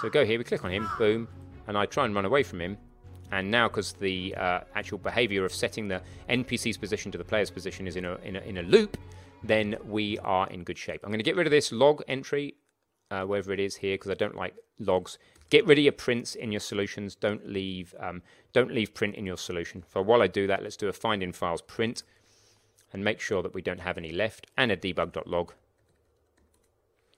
So 0.00 0.08
go 0.08 0.24
here, 0.24 0.38
we 0.38 0.44
click 0.44 0.64
on 0.64 0.70
him, 0.70 0.88
boom, 0.98 1.26
and 1.66 1.76
I 1.76 1.86
try 1.86 2.04
and 2.04 2.14
run 2.14 2.24
away 2.24 2.42
from 2.42 2.60
him. 2.60 2.78
And 3.32 3.50
now, 3.50 3.66
because 3.66 3.94
the 3.94 4.34
uh, 4.36 4.60
actual 4.74 4.98
behavior 4.98 5.44
of 5.44 5.54
setting 5.54 5.88
the 5.88 6.02
NPC's 6.28 6.76
position 6.76 7.10
to 7.12 7.18
the 7.18 7.24
player's 7.24 7.50
position 7.50 7.86
is 7.86 7.96
in 7.96 8.04
a, 8.04 8.16
in 8.16 8.36
a, 8.36 8.40
in 8.40 8.58
a 8.58 8.62
loop, 8.62 8.98
then 9.42 9.76
we 9.86 10.18
are 10.18 10.46
in 10.48 10.64
good 10.64 10.76
shape. 10.76 11.00
I'm 11.02 11.08
going 11.08 11.18
to 11.18 11.24
get 11.24 11.36
rid 11.36 11.46
of 11.46 11.50
this 11.50 11.72
log 11.72 12.02
entry, 12.08 12.54
uh, 13.10 13.22
wherever 13.24 13.52
it 13.52 13.60
is 13.60 13.76
here, 13.76 13.94
because 13.94 14.10
I 14.10 14.14
don't 14.14 14.36
like 14.36 14.54
logs. 14.78 15.18
Get 15.48 15.66
rid 15.66 15.78
of 15.78 15.84
your 15.84 15.92
prints 15.92 16.34
in 16.34 16.52
your 16.52 16.60
solutions. 16.60 17.14
Don't 17.14 17.48
leave 17.48 17.94
um, 17.98 18.22
don't 18.52 18.72
leave 18.72 18.94
print 18.94 19.14
in 19.14 19.24
your 19.24 19.36
solution. 19.38 19.82
So 19.92 20.02
while 20.02 20.22
I 20.22 20.26
do 20.26 20.46
that, 20.46 20.62
let's 20.62 20.76
do 20.76 20.88
a 20.88 20.92
find 20.92 21.22
in 21.22 21.32
files 21.32 21.62
print 21.62 22.02
and 22.92 23.04
make 23.04 23.20
sure 23.20 23.42
that 23.42 23.54
we 23.54 23.62
don't 23.62 23.80
have 23.80 23.98
any 23.98 24.12
left 24.12 24.46
and 24.56 24.70
a 24.70 24.76
debug.log. 24.76 25.52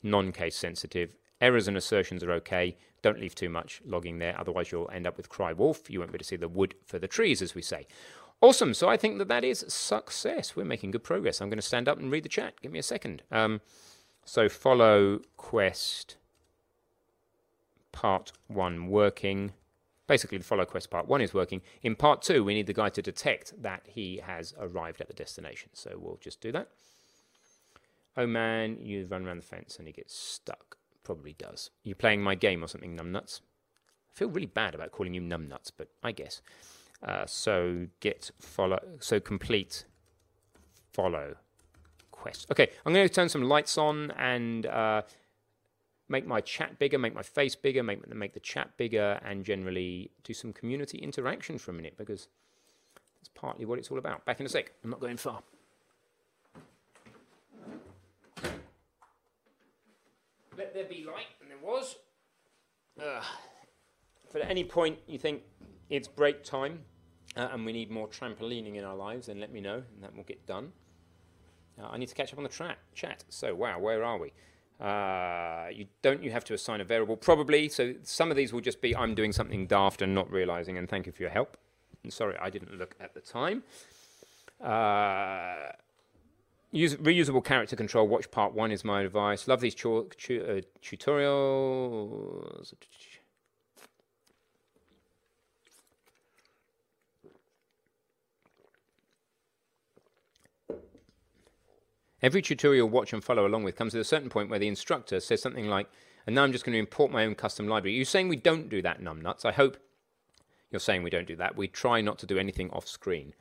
Non-case 0.03 0.57
sensitive. 0.57 1.17
Errors 1.41 1.69
and 1.69 1.77
assertions 1.77 2.23
are 2.23 2.33
okay. 2.33 2.77
Don't 3.03 3.21
leave 3.21 3.35
too 3.35 3.49
much 3.49 3.83
logging 3.85 4.19
there, 4.19 4.39
otherwise 4.39 4.71
you'll 4.71 4.91
end 4.91 5.07
up 5.07 5.17
with 5.17 5.29
cry 5.29 5.53
wolf. 5.53 5.91
You 5.91 5.99
won't 5.99 6.13
be 6.13 6.17
able 6.17 6.23
to 6.23 6.25
see 6.25 6.37
the 6.37 6.49
wood 6.49 6.75
for 6.85 6.99
the 6.99 7.09
trees, 7.09 7.43
as 7.43 7.55
we 7.55 7.63
say. 7.63 7.87
Awesome. 8.41 8.75
So 8.75 8.89
I 8.89 8.97
think 8.97 9.19
that 9.19 9.29
that 9.29 9.45
is 9.45 9.65
success. 9.69 10.55
We're 10.55 10.65
making 10.65 10.91
good 10.91 11.05
progress. 11.05 11.41
I'm 11.41 11.49
going 11.49 11.59
to 11.59 11.63
stand 11.63 11.89
up 11.89 11.99
and 11.99 12.11
read 12.11 12.25
the 12.25 12.29
chat. 12.29 12.61
Give 12.61 12.73
me 12.73 12.79
a 12.79 12.83
second. 12.83 13.23
Um, 13.31 13.61
so 14.25 14.49
follow 14.49 15.21
quest 15.37 16.17
part 17.93 18.33
one 18.49 18.89
working. 18.89 19.53
Basically, 20.07 20.39
the 20.39 20.45
follow 20.45 20.65
quest 20.65 20.91
part 20.91 21.09
one 21.09 21.21
is 21.21 21.33
working. 21.33 21.63
In 21.83 21.97
part 21.97 22.21
two, 22.21 22.45
we 22.45 22.55
need 22.55 22.67
the 22.67 22.75
guy 22.75 22.91
to 22.91 23.01
detect 23.01 23.63
that 23.63 23.83
he 23.87 24.21
has 24.25 24.55
arrived 24.59 25.01
at 25.01 25.09
the 25.09 25.15
destination. 25.15 25.71
So 25.73 25.99
we'll 25.99 26.19
just 26.21 26.41
do 26.41 26.53
that. 26.53 26.69
Oh 28.17 28.27
man, 28.27 28.79
you 28.81 29.07
run 29.07 29.27
around 29.27 29.39
the 29.39 29.47
fence 29.47 29.79
and 29.79 29.87
he 29.87 29.93
gets 29.93 30.15
stuck. 30.15 30.77
Probably 31.03 31.35
does. 31.39 31.71
You're 31.83 31.97
playing 31.97 32.23
my 32.23 32.35
game 32.35 32.63
or 32.63 32.69
something, 32.69 32.97
numbnuts. 32.97 33.41
I 34.15 34.19
feel 34.19 34.29
really 34.29 34.47
bad 34.47 34.75
about 34.75 34.93
calling 34.93 35.15
you 35.15 35.21
numbnuts, 35.21 35.71
but 35.77 35.89
I 36.03 36.13
guess. 36.13 36.41
Uh, 37.03 37.27
so 37.27 37.87
get 38.01 38.31
follow. 38.39 38.81
So 39.01 39.21
complete 39.21 39.85
follow 40.93 41.37
quest. 42.11 42.47
Okay, 42.51 42.71
I'm 42.87 42.93
going 42.93 43.07
to 43.07 43.13
turn 43.13 43.29
some 43.29 43.43
lights 43.43 43.77
on 43.77 44.13
and 44.13 44.67
uh, 44.67 45.03
make 46.15 46.27
my 46.29 46.41
chat 46.41 46.79
bigger, 46.79 46.97
make 46.97 47.13
my 47.13 47.25
face 47.25 47.57
bigger, 47.57 47.83
make 47.83 48.07
make 48.15 48.35
the 48.35 48.41
chat 48.41 48.77
bigger, 48.77 49.19
and 49.25 49.45
generally 49.45 50.13
do 50.23 50.33
some 50.33 50.53
community 50.53 50.99
interaction 50.99 51.59
for 51.59 51.73
a 51.73 51.75
minute 51.75 51.95
because 51.99 52.29
that's 53.17 53.31
partly 53.35 53.65
what 53.65 53.81
it's 53.81 53.91
all 53.91 53.99
about. 53.99 54.25
Back 54.25 54.39
in 54.39 54.47
a 54.47 54.49
sec. 54.49 54.71
I'm 54.85 54.91
not 54.91 55.01
going 55.01 55.17
far. 55.17 55.43
Let 60.57 60.73
there 60.73 60.85
be 60.85 61.05
light, 61.05 61.33
and 61.41 61.51
there 61.51 61.59
was. 61.61 61.97
If 64.29 64.37
at 64.37 64.49
any 64.49 64.63
point 64.63 65.01
you 65.09 65.19
think 65.19 65.43
it's 65.91 66.07
break 66.07 66.45
time 66.45 66.79
uh, 67.37 67.49
and 67.51 67.67
we 67.67 67.73
need 67.73 67.91
more 67.91 68.07
trampolining 68.07 68.77
in 68.77 68.85
our 68.85 68.95
lives, 68.95 69.27
then 69.27 69.41
let 69.41 69.53
me 69.53 69.61
know, 69.61 69.83
and 69.95 70.03
that 70.03 70.15
will 70.15 70.23
get 70.23 70.47
done. 70.47 70.71
Uh, 71.77 71.89
I 71.89 71.99
need 71.99 72.07
to 72.07 72.15
catch 72.15 72.33
up 72.33 72.39
on 72.39 72.45
the 72.45 72.51
tra- 72.51 72.77
chat. 72.95 73.25
So, 73.31 73.53
wow, 73.53 73.81
where 73.81 74.05
are 74.05 74.17
we? 74.17 74.33
Uh, 74.81 75.67
you 75.73 75.87
don't 76.03 76.23
you 76.23 76.31
have 76.33 76.45
to 76.45 76.55
assign 76.55 76.81
a 76.81 76.85
variable 76.85 77.17
probably. 77.17 77.69
So 77.69 77.95
some 78.03 78.31
of 78.31 78.37
these 78.37 78.53
will 78.53 78.61
just 78.61 78.81
be 78.81 78.95
I'm 78.97 79.15
doing 79.15 79.33
something 79.33 79.67
daft 79.67 80.03
and 80.03 80.15
not 80.15 80.31
realizing. 80.31 80.79
And 80.79 80.89
thank 80.89 81.07
you 81.07 81.13
for 81.13 81.23
your 81.23 81.31
help. 81.31 81.57
And 82.03 82.13
sorry 82.13 82.37
I 82.41 82.51
didn't 82.51 82.77
look 82.77 82.95
at 83.01 83.15
the 83.15 83.21
time. 83.21 83.63
Uh, 84.61 85.73
Use, 86.73 86.97
reusable 86.97 87.45
character 87.45 87.77
control. 87.77 88.09
Watch 88.09 88.29
part 88.33 88.53
one 88.53 88.73
is 88.73 88.85
my 88.85 89.03
advice. 89.03 89.47
Love 89.47 89.61
these 89.61 89.77
tu- 89.77 90.11
tu- 90.17 90.43
uh, 90.43 90.61
tutorials. 90.83 92.75
Every 102.25 102.41
tutorial 102.41 102.89
watch 102.89 103.13
and 103.13 103.23
follow 103.23 103.47
along 103.47 103.65
with 103.65 103.77
comes 103.77 103.93
to 103.93 104.01
a 104.01 104.05
certain 104.05 104.31
point 104.31 104.49
where 104.49 104.59
the 104.59 104.67
instructor 104.67 105.21
says 105.21 105.43
something 105.43 105.69
like, 105.69 105.91
and 106.27 106.35
now 106.35 106.43
I'm 106.43 106.53
just 106.53 106.65
going 106.65 106.73
to 106.73 106.79
import 106.79 107.13
my 107.13 107.27
own 107.27 107.35
custom 107.35 107.69
library. 107.69 107.97
You're 107.97 108.07
saying 108.07 108.29
we 108.29 108.37
don't 108.37 108.71
do 108.71 108.81
that, 108.81 109.03
numbnuts. 109.03 109.45
I 109.45 109.53
hope 109.53 109.77
you're 110.71 110.81
saying 110.81 111.03
we 111.03 111.11
don't 111.11 111.27
do 111.29 111.37
that. 111.37 111.55
We 111.55 111.69
try 111.69 112.01
not 112.01 112.19
to 112.21 112.27
do 112.27 112.39
anything 112.39 112.71
off 112.71 112.89
screen, 112.89 113.35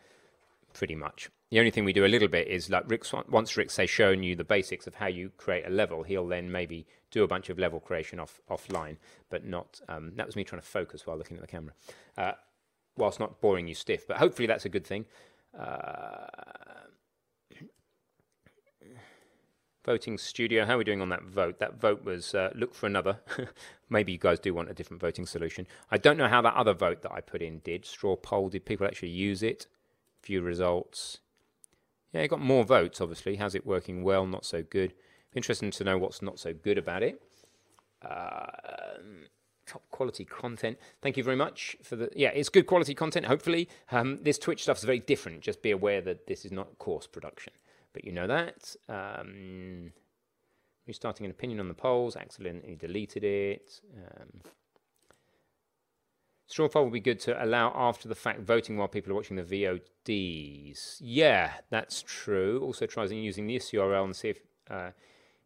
pretty 0.74 0.96
much 0.96 1.30
The 1.50 1.60
only 1.60 1.72
thing 1.72 1.86
we 1.86 1.94
do 1.94 2.06
a 2.06 2.08
little 2.08 2.28
bit 2.28 2.50
is 2.50 2.70
like 2.70 2.84
Rick, 2.92 3.06
once 3.30 3.56
Rick's 3.56 3.74
say 3.74 3.86
shown 3.86 4.22
you 4.22 4.36
the 4.36 4.44
basics 4.44 4.86
of 4.86 4.96
how 4.96 5.08
you 5.08 5.32
create 5.38 5.66
a 5.66 5.70
level, 5.70 6.04
he'll 6.04 6.28
then 6.28 6.52
maybe 6.52 6.86
do 7.10 7.24
a 7.24 7.28
bunch 7.28 7.50
of 7.50 7.58
level 7.58 7.80
creation 7.80 8.20
off 8.20 8.42
offline, 8.52 8.98
but 9.30 9.46
not. 9.46 9.80
Um, 9.88 10.12
that 10.18 10.26
was 10.26 10.36
me 10.36 10.44
trying 10.44 10.62
to 10.62 10.68
focus 10.68 11.08
while 11.08 11.16
looking 11.16 11.38
at 11.38 11.42
the 11.42 11.48
camera, 11.48 11.74
uh, 12.18 12.34
whilst 12.98 13.22
not 13.22 13.40
boring 13.40 13.66
you 13.66 13.76
stiff. 13.76 14.06
But 14.06 14.18
hopefully 14.18 14.46
that's 14.46 14.66
a 14.66 14.70
good 14.70 14.86
thing. 14.86 15.06
Uh, 15.58 16.26
voting 19.84 20.18
studio. 20.18 20.66
How 20.66 20.76
are 20.76 20.78
we 20.78 20.84
doing 20.84 21.02
on 21.02 21.10
that 21.10 21.24
vote? 21.24 21.60
That 21.60 21.80
vote 21.80 22.04
was 22.04 22.34
uh, 22.34 22.52
look 22.56 22.74
for 22.74 22.86
another. 22.86 23.20
Maybe 23.90 24.12
you 24.14 24.18
guys 24.18 24.40
do 24.40 24.54
want 24.54 24.70
a 24.70 24.74
different 24.74 25.02
voting 25.02 25.26
solution. 25.26 25.68
I 25.92 25.98
don't 25.98 26.18
know 26.18 26.28
how 26.28 26.42
that 26.42 26.56
other 26.56 26.74
vote 26.74 27.02
that 27.02 27.12
I 27.12 27.22
put 27.22 27.42
in 27.42 27.60
did. 27.60 27.86
Straw 27.86 28.16
poll. 28.16 28.50
Did 28.50 28.66
people 28.66 28.88
actually 28.88 29.10
use 29.10 29.44
it? 29.44 29.68
View 30.24 30.42
results. 30.42 31.20
Yeah, 32.14 32.22
it 32.22 32.30
got 32.30 32.42
more 32.42 32.64
votes, 32.64 33.02
obviously. 33.02 33.36
How's 33.36 33.56
it 33.56 33.66
working 33.66 34.04
well? 34.04 34.26
Not 34.26 34.46
so 34.46 34.64
good. 34.64 34.94
Interesting 35.36 35.72
to 35.72 35.84
know 35.84 35.98
what's 35.98 36.22
not 36.22 36.40
so 36.40 36.54
good 36.54 36.78
about 36.78 37.04
it. 37.04 37.22
Uh, 38.02 38.46
top 39.66 39.82
quality 39.90 40.24
content. 40.24 40.78
Thank 41.02 41.18
you 41.18 41.24
very 41.24 41.36
much 41.36 41.76
for 41.82 41.96
the. 41.96 42.10
Yeah, 42.16 42.30
it's 42.30 42.50
good 42.50 42.68
quality 42.68 42.94
content, 42.94 43.26
hopefully. 43.26 43.68
Um, 43.92 44.20
this 44.22 44.38
Twitch 44.38 44.64
stuff 44.64 44.78
is 44.78 44.84
very 44.84 45.00
different. 45.00 45.42
Just 45.42 45.62
be 45.62 45.72
aware 45.72 46.02
that 46.02 46.28
this 46.28 46.46
is 46.46 46.52
not 46.52 46.78
course 46.78 47.08
production. 47.08 47.54
But 47.94 48.06
you 48.06 48.12
know 48.12 48.28
that. 48.28 48.76
Um, 48.90 49.94
restarting 50.88 51.26
an 51.26 51.32
opinion 51.32 51.60
on 51.60 51.68
the 51.68 51.74
polls, 51.74 52.16
accidentally 52.16 52.76
deleted 52.76 53.24
it. 53.24 53.82
Um, 53.96 54.42
Straw 56.48 56.68
poll 56.68 56.84
would 56.84 56.94
be 56.94 57.00
good 57.00 57.20
to 57.22 57.44
allow 57.44 57.72
after 57.76 58.08
the 58.08 58.16
fact 58.16 58.42
voting 58.42 58.78
while 58.78 58.88
people 58.88 59.12
are 59.12 59.16
watching 59.16 59.38
the 59.38 59.44
VODs. 59.44 60.98
Yeah, 61.00 61.52
that's 61.70 62.04
true. 62.06 62.62
Also 62.62 62.86
tries 62.86 63.12
using 63.12 63.48
this 63.48 63.72
URL 63.72 64.04
and 64.04 64.16
see 64.16 64.30
if 64.30 64.40
uh, 64.70 64.92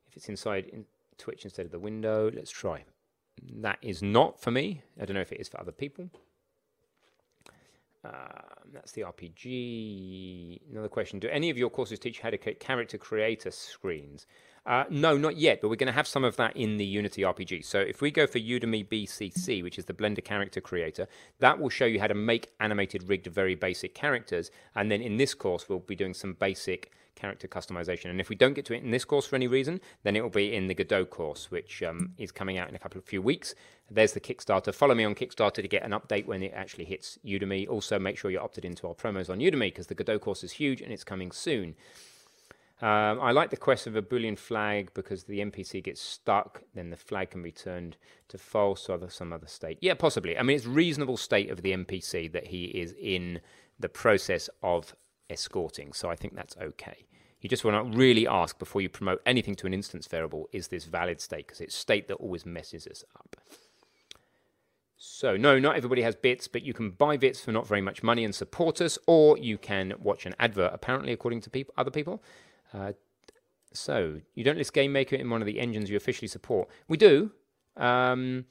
if 0.08 0.18
it's 0.18 0.28
inside 0.28 0.66
in 0.66 0.86
Twitch 1.18 1.46
instead 1.46 1.66
of 1.66 1.72
the 1.72 1.80
window. 1.80 2.32
Let's 2.34 2.52
try. 2.52 2.84
That 3.62 3.78
is 3.82 4.02
not 4.02 4.42
for 4.42 4.52
me. 4.52 4.82
I 5.00 5.06
don't 5.06 5.14
know 5.14 5.22
if 5.22 5.32
it 5.32 5.40
is 5.40 5.48
for 5.48 5.60
other 5.60 5.72
people. 5.72 6.10
Um, 8.08 8.72
that's 8.74 8.92
the 8.94 9.02
RPG. 9.02 10.62
Another 10.72 10.88
question: 10.88 11.20
Do 11.20 11.30
any 11.30 11.50
of 11.50 11.58
your 11.58 11.70
courses 11.70 12.00
teach 12.00 12.20
how 12.20 12.30
to 12.30 12.38
create 12.38 12.60
character 12.60 12.98
creator 12.98 13.52
screens? 13.52 14.28
Uh, 14.68 14.84
no, 14.90 15.18
not 15.18 15.38
yet, 15.38 15.62
but 15.62 15.70
we're 15.70 15.78
going 15.78 15.88
to 15.88 15.94
have 15.94 16.08
some 16.08 16.26
of 16.26 16.36
that 16.36 16.56
in 16.58 16.76
the 16.76 16.84
Unity 16.84 17.22
RPG. 17.22 17.64
So 17.64 17.80
if 17.80 18.02
we 18.02 18.12
go 18.12 18.28
for 18.28 18.38
Udemy 18.38 18.86
BCC, 18.86 19.64
which 19.64 19.80
is 19.80 19.86
the 19.86 19.94
Blender 19.94 20.22
Character 20.22 20.60
Creator, 20.60 21.08
that 21.40 21.58
will 21.58 21.70
show 21.70 21.86
you 21.86 22.02
how 22.02 22.08
to 22.08 22.14
make 22.14 22.52
animated 22.60 23.08
rigged 23.08 23.28
very 23.28 23.56
basic 23.56 23.96
characters. 23.96 24.52
And 24.76 24.92
then 24.92 25.02
in 25.02 25.16
this 25.16 25.34
course, 25.34 25.70
we'll 25.70 25.80
be 25.80 25.96
doing 25.96 26.14
some 26.14 26.34
basic 26.34 26.92
character 27.16 27.48
customization. 27.48 28.10
And 28.10 28.20
if 28.20 28.28
we 28.28 28.36
don't 28.36 28.56
get 28.56 28.66
to 28.66 28.74
it 28.74 28.84
in 28.84 28.92
this 28.92 29.06
course 29.06 29.26
for 29.26 29.38
any 29.38 29.48
reason, 29.48 29.80
then 30.04 30.18
it 30.18 30.22
will 30.22 30.30
be 30.30 30.54
in 30.54 30.68
the 30.68 30.74
Godot 30.74 31.06
course, 31.06 31.50
which 31.50 31.82
um, 31.82 32.12
is 32.18 32.34
coming 32.34 32.58
out 32.58 32.68
in 32.68 32.76
a 32.76 32.80
couple 32.80 33.00
of 33.00 33.06
few 33.06 33.22
weeks. 33.22 33.56
There's 33.90 34.12
the 34.12 34.20
Kickstarter. 34.20 34.76
Follow 34.76 34.96
me 34.96 35.06
on 35.06 35.16
Kickstarter 35.16 35.62
to 35.62 35.68
get 35.70 35.84
an 35.84 35.92
update 35.92 36.26
when 36.26 36.44
it 36.44 36.52
actually 36.54 36.86
hits 36.86 37.18
Udemy. 37.26 37.70
Also, 37.70 37.98
make 37.98 38.18
sure 38.18 38.30
you're 38.30 38.44
opted 38.44 38.66
into 38.66 38.86
our 38.86 38.94
promos 38.94 39.30
on 39.30 39.40
Udemy 39.40 39.70
because 39.72 39.88
the 39.88 39.96
Godot 39.96 40.20
course 40.20 40.44
is 40.44 40.52
huge 40.52 40.82
and 40.82 40.92
it's 40.92 41.06
coming 41.06 41.32
soon. 41.32 41.74
Um, 42.80 43.20
I 43.20 43.32
like 43.32 43.50
the 43.50 43.58
quest 43.58 43.88
of 43.88 43.96
a 43.96 44.04
Boolean 44.04 44.38
flag 44.38 44.92
because 44.94 45.24
the 45.24 45.40
NPC 45.40 45.84
gets 45.84 46.00
stuck, 46.00 46.62
then 46.76 46.92
the 46.92 46.98
flag 46.98 47.32
can 47.32 47.42
be 47.42 47.52
turned 47.52 47.98
to 48.28 48.38
false 48.38 48.88
or 48.88 49.10
some 49.10 49.34
other 49.34 49.48
state. 49.48 49.80
Yeah, 49.82 49.96
possibly. 49.96 50.38
I 50.38 50.44
mean, 50.44 50.58
it's 50.58 50.68
reasonable 50.68 51.18
state 51.18 51.50
of 51.50 51.64
the 51.64 51.72
NPC 51.72 52.32
that 52.34 52.48
he 52.48 52.66
is 52.66 52.94
in 53.02 53.42
the 53.80 53.90
process 53.90 54.48
of 54.62 54.96
escorting, 55.28 55.92
so 55.92 56.10
I 56.10 56.16
think 56.16 56.36
that's 56.36 56.56
okay. 56.58 57.08
You 57.42 57.50
just 57.50 57.66
want 57.66 57.92
to 57.92 57.98
really 57.98 58.28
ask 58.28 58.60
before 58.60 58.82
you 58.82 58.90
promote 58.90 59.22
anything 59.26 59.56
to 59.56 59.68
an 59.68 59.74
instance 59.74 60.06
variable, 60.06 60.48
is 60.52 60.68
this 60.68 60.86
valid 60.86 61.20
state? 61.20 61.48
Because 61.48 61.62
it's 61.62 61.76
state 61.76 62.08
that 62.10 62.16
always 62.16 62.46
messes 62.46 62.86
us 62.86 63.04
up. 63.16 63.36
So, 64.98 65.38
no, 65.38 65.60
not 65.60 65.76
everybody 65.76 66.02
has 66.02 66.16
bits, 66.16 66.48
but 66.48 66.64
you 66.64 66.74
can 66.74 66.92
buy 66.92 67.18
bits 67.18 67.40
for 67.40 67.52
not 67.52 67.68
very 67.68 67.82
much 67.82 68.02
money 68.02 68.24
and 68.26 68.34
support 68.34 68.82
us, 68.82 68.98
or 69.06 69.38
you 69.38 69.58
can 69.58 69.94
watch 70.00 70.26
an 70.26 70.36
advert, 70.40 70.72
apparently, 70.74 71.14
according 71.14 71.42
to 71.42 71.66
other 71.78 71.92
people. 71.92 72.24
Uh, 72.74 72.94
so, 73.74 74.22
you 74.34 74.44
don't 74.44 74.58
list 74.58 74.74
Game 74.74 74.92
Maker 74.92 75.16
in 75.16 75.30
one 75.30 75.42
of 75.42 75.46
the 75.46 75.60
engines 75.60 75.90
you 75.90 75.98
officially 75.98 76.28
support. 76.28 76.70
We 76.88 76.98
do. 76.98 77.32
Um, 77.76 78.46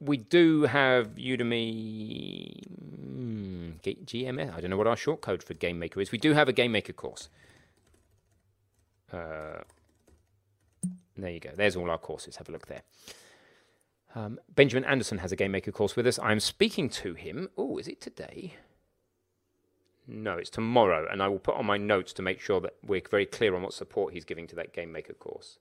we 0.00 0.16
do 0.16 0.62
have 0.62 1.14
Udemy 1.16 2.66
hmm, 2.66 3.70
GMS. 3.82 4.54
I 4.54 4.60
don't 4.60 4.70
know 4.70 4.76
what 4.76 4.86
our 4.86 4.96
short 4.96 5.20
code 5.20 5.42
for 5.42 5.54
Game 5.54 5.78
Maker 5.78 6.00
is. 6.00 6.12
We 6.12 6.18
do 6.18 6.34
have 6.34 6.48
a 6.48 6.52
Game 6.52 6.72
Maker 6.72 6.92
course. 6.92 7.28
Uh, 9.12 9.62
there 11.16 11.30
you 11.30 11.40
go. 11.40 11.50
There's 11.56 11.76
all 11.76 11.90
our 11.90 11.98
courses. 11.98 12.36
Have 12.36 12.48
a 12.48 12.52
look 12.52 12.66
there. 12.66 12.82
Um, 14.14 14.38
Benjamin 14.54 14.84
Anderson 14.84 15.18
has 15.18 15.32
a 15.32 15.36
Game 15.36 15.52
Maker 15.52 15.72
course 15.72 15.96
with 15.96 16.06
us. 16.06 16.18
I'm 16.18 16.40
speaking 16.40 16.88
to 16.90 17.14
him. 17.14 17.48
Oh, 17.56 17.78
is 17.78 17.88
it 17.88 18.00
today? 18.00 18.54
No, 20.10 20.38
it's 20.38 20.48
tomorrow, 20.48 21.06
and 21.10 21.22
I 21.22 21.28
will 21.28 21.38
put 21.38 21.56
on 21.56 21.66
my 21.66 21.76
notes 21.76 22.14
to 22.14 22.22
make 22.22 22.40
sure 22.40 22.62
that 22.62 22.76
we're 22.82 23.02
very 23.10 23.26
clear 23.26 23.54
on 23.54 23.62
what 23.62 23.74
support 23.74 24.14
he's 24.14 24.24
giving 24.24 24.46
to 24.46 24.56
that 24.56 24.72
Game 24.72 24.90
Maker 24.90 25.12
course. 25.12 25.58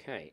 Okay. 0.00 0.32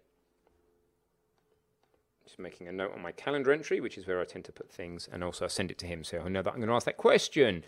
Just 2.26 2.40
making 2.40 2.68
a 2.68 2.72
note 2.72 2.92
on 2.96 3.04
my 3.04 3.12
calendar 3.12 3.52
entry, 3.52 3.80
which 3.80 4.00
is 4.00 4.08
where 4.08 4.20
I 4.20 4.26
tend 4.26 4.46
to 4.46 4.52
put 4.52 4.72
things, 4.72 5.08
and 5.12 5.24
also 5.24 5.46
I 5.46 5.48
send 5.48 5.70
it 5.70 5.78
to 5.80 5.86
him 5.86 6.04
so 6.04 6.18
he'll 6.18 6.32
know 6.32 6.42
that 6.42 6.54
I'm 6.54 6.60
going 6.60 6.70
to 6.70 6.74
ask 6.76 6.88
that 6.88 6.98
question. 6.98 7.64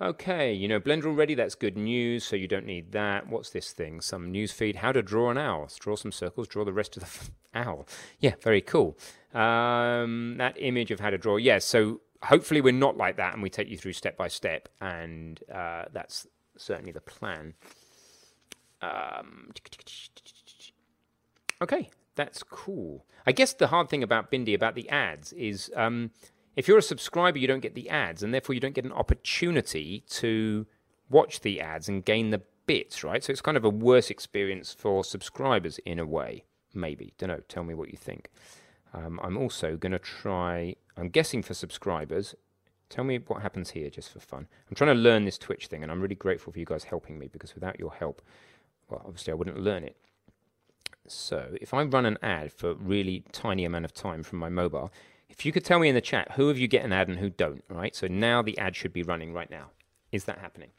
Okay, 0.00 0.52
you 0.52 0.68
know 0.68 0.78
Blender 0.78 1.06
already, 1.06 1.34
that's 1.34 1.56
good 1.56 1.76
news, 1.76 2.22
so 2.22 2.36
you 2.36 2.46
don't 2.46 2.66
need 2.66 2.92
that. 2.92 3.28
What's 3.28 3.50
this 3.50 3.72
thing? 3.72 4.00
Some 4.00 4.30
news 4.30 4.52
feed. 4.52 4.76
How 4.76 4.92
to 4.92 5.02
draw 5.02 5.30
an 5.30 5.38
owl. 5.38 5.68
Draw 5.76 5.96
some 5.96 6.12
circles, 6.12 6.46
draw 6.46 6.64
the 6.64 6.72
rest 6.72 6.96
of 6.96 7.02
the 7.02 7.30
owl. 7.58 7.86
Yeah, 8.20 8.34
very 8.40 8.60
cool. 8.60 8.96
Um, 9.34 10.36
that 10.38 10.56
image 10.58 10.92
of 10.92 11.00
how 11.00 11.10
to 11.10 11.18
draw. 11.18 11.36
Yes, 11.36 11.44
yeah, 11.44 11.58
so 11.58 12.00
hopefully 12.22 12.60
we're 12.60 12.72
not 12.72 12.96
like 12.96 13.16
that 13.16 13.34
and 13.34 13.42
we 13.42 13.50
take 13.50 13.68
you 13.68 13.76
through 13.76 13.92
step 13.92 14.16
by 14.16 14.28
step, 14.28 14.68
and 14.80 15.40
uh, 15.52 15.86
that's 15.92 16.28
certainly 16.56 16.92
the 16.92 17.00
plan. 17.00 17.54
Um, 18.80 19.50
okay, 21.60 21.90
that's 22.14 22.44
cool. 22.44 23.04
I 23.26 23.32
guess 23.32 23.52
the 23.52 23.66
hard 23.66 23.88
thing 23.88 24.04
about 24.04 24.30
Bindi, 24.30 24.54
about 24.54 24.76
the 24.76 24.88
ads, 24.88 25.32
is 25.32 25.72
um, 25.74 26.12
if 26.58 26.66
you're 26.66 26.78
a 26.78 26.82
subscriber, 26.82 27.38
you 27.38 27.46
don't 27.46 27.60
get 27.60 27.76
the 27.76 27.88
ads, 27.88 28.24
and 28.24 28.34
therefore 28.34 28.52
you 28.52 28.60
don't 28.60 28.74
get 28.74 28.84
an 28.84 28.90
opportunity 28.90 30.02
to 30.08 30.66
watch 31.08 31.40
the 31.42 31.60
ads 31.60 31.88
and 31.88 32.04
gain 32.04 32.30
the 32.30 32.42
bits, 32.66 33.04
right? 33.04 33.22
So 33.22 33.30
it's 33.30 33.40
kind 33.40 33.56
of 33.56 33.64
a 33.64 33.70
worse 33.70 34.10
experience 34.10 34.74
for 34.74 35.04
subscribers 35.04 35.78
in 35.86 36.00
a 36.00 36.04
way, 36.04 36.42
maybe. 36.74 37.14
Don't 37.16 37.28
know. 37.28 37.42
Tell 37.48 37.62
me 37.62 37.74
what 37.74 37.92
you 37.92 37.96
think. 37.96 38.28
Um, 38.92 39.20
I'm 39.22 39.36
also 39.38 39.76
going 39.76 39.92
to 39.92 40.00
try, 40.00 40.74
I'm 40.96 41.10
guessing 41.10 41.44
for 41.44 41.54
subscribers, 41.54 42.34
tell 42.88 43.04
me 43.04 43.20
what 43.24 43.40
happens 43.40 43.70
here 43.70 43.88
just 43.88 44.12
for 44.12 44.18
fun. 44.18 44.48
I'm 44.68 44.74
trying 44.74 44.96
to 44.96 45.00
learn 45.00 45.26
this 45.26 45.38
Twitch 45.38 45.68
thing, 45.68 45.84
and 45.84 45.92
I'm 45.92 46.00
really 46.00 46.16
grateful 46.16 46.52
for 46.52 46.58
you 46.58 46.66
guys 46.66 46.82
helping 46.82 47.20
me 47.20 47.28
because 47.28 47.54
without 47.54 47.78
your 47.78 47.92
help, 47.92 48.20
well, 48.90 49.02
obviously 49.06 49.30
I 49.30 49.36
wouldn't 49.36 49.60
learn 49.60 49.84
it. 49.84 49.96
So 51.06 51.54
if 51.60 51.72
I 51.72 51.84
run 51.84 52.04
an 52.04 52.18
ad 52.20 52.52
for 52.52 52.70
a 52.70 52.74
really 52.74 53.22
tiny 53.30 53.64
amount 53.64 53.84
of 53.84 53.94
time 53.94 54.24
from 54.24 54.40
my 54.40 54.48
mobile, 54.48 54.90
if 55.38 55.46
you 55.46 55.52
could 55.52 55.64
tell 55.64 55.78
me 55.78 55.88
in 55.88 55.94
the 55.94 56.00
chat 56.00 56.32
who 56.32 56.50
of 56.50 56.58
you 56.58 56.66
get 56.66 56.84
an 56.84 56.92
ad 56.92 57.08
and 57.08 57.18
who 57.18 57.30
don't, 57.30 57.62
right? 57.68 57.94
So 57.94 58.08
now 58.08 58.42
the 58.42 58.58
ad 58.58 58.74
should 58.74 58.92
be 58.92 59.04
running 59.04 59.32
right 59.32 59.50
now. 59.50 59.70
Is 60.10 60.24
that 60.24 60.38
happening? 60.38 60.70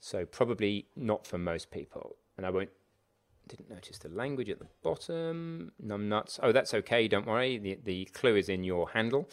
So 0.00 0.26
probably 0.26 0.86
not 0.94 1.26
for 1.26 1.38
most 1.38 1.70
people. 1.70 2.16
And 2.36 2.44
I 2.44 2.50
won't 2.50 2.70
didn't 3.48 3.70
notice 3.70 3.96
the 3.96 4.10
language 4.10 4.50
at 4.50 4.58
the 4.58 4.66
bottom. 4.82 5.72
Num 5.80 6.08
nuts. 6.10 6.38
Oh, 6.42 6.52
that's 6.52 6.74
okay. 6.74 7.08
Don't 7.08 7.26
worry. 7.26 7.56
The 7.56 7.78
the 7.82 8.04
clue 8.06 8.36
is 8.36 8.50
in 8.50 8.64
your 8.64 8.90
handle. 8.90 9.28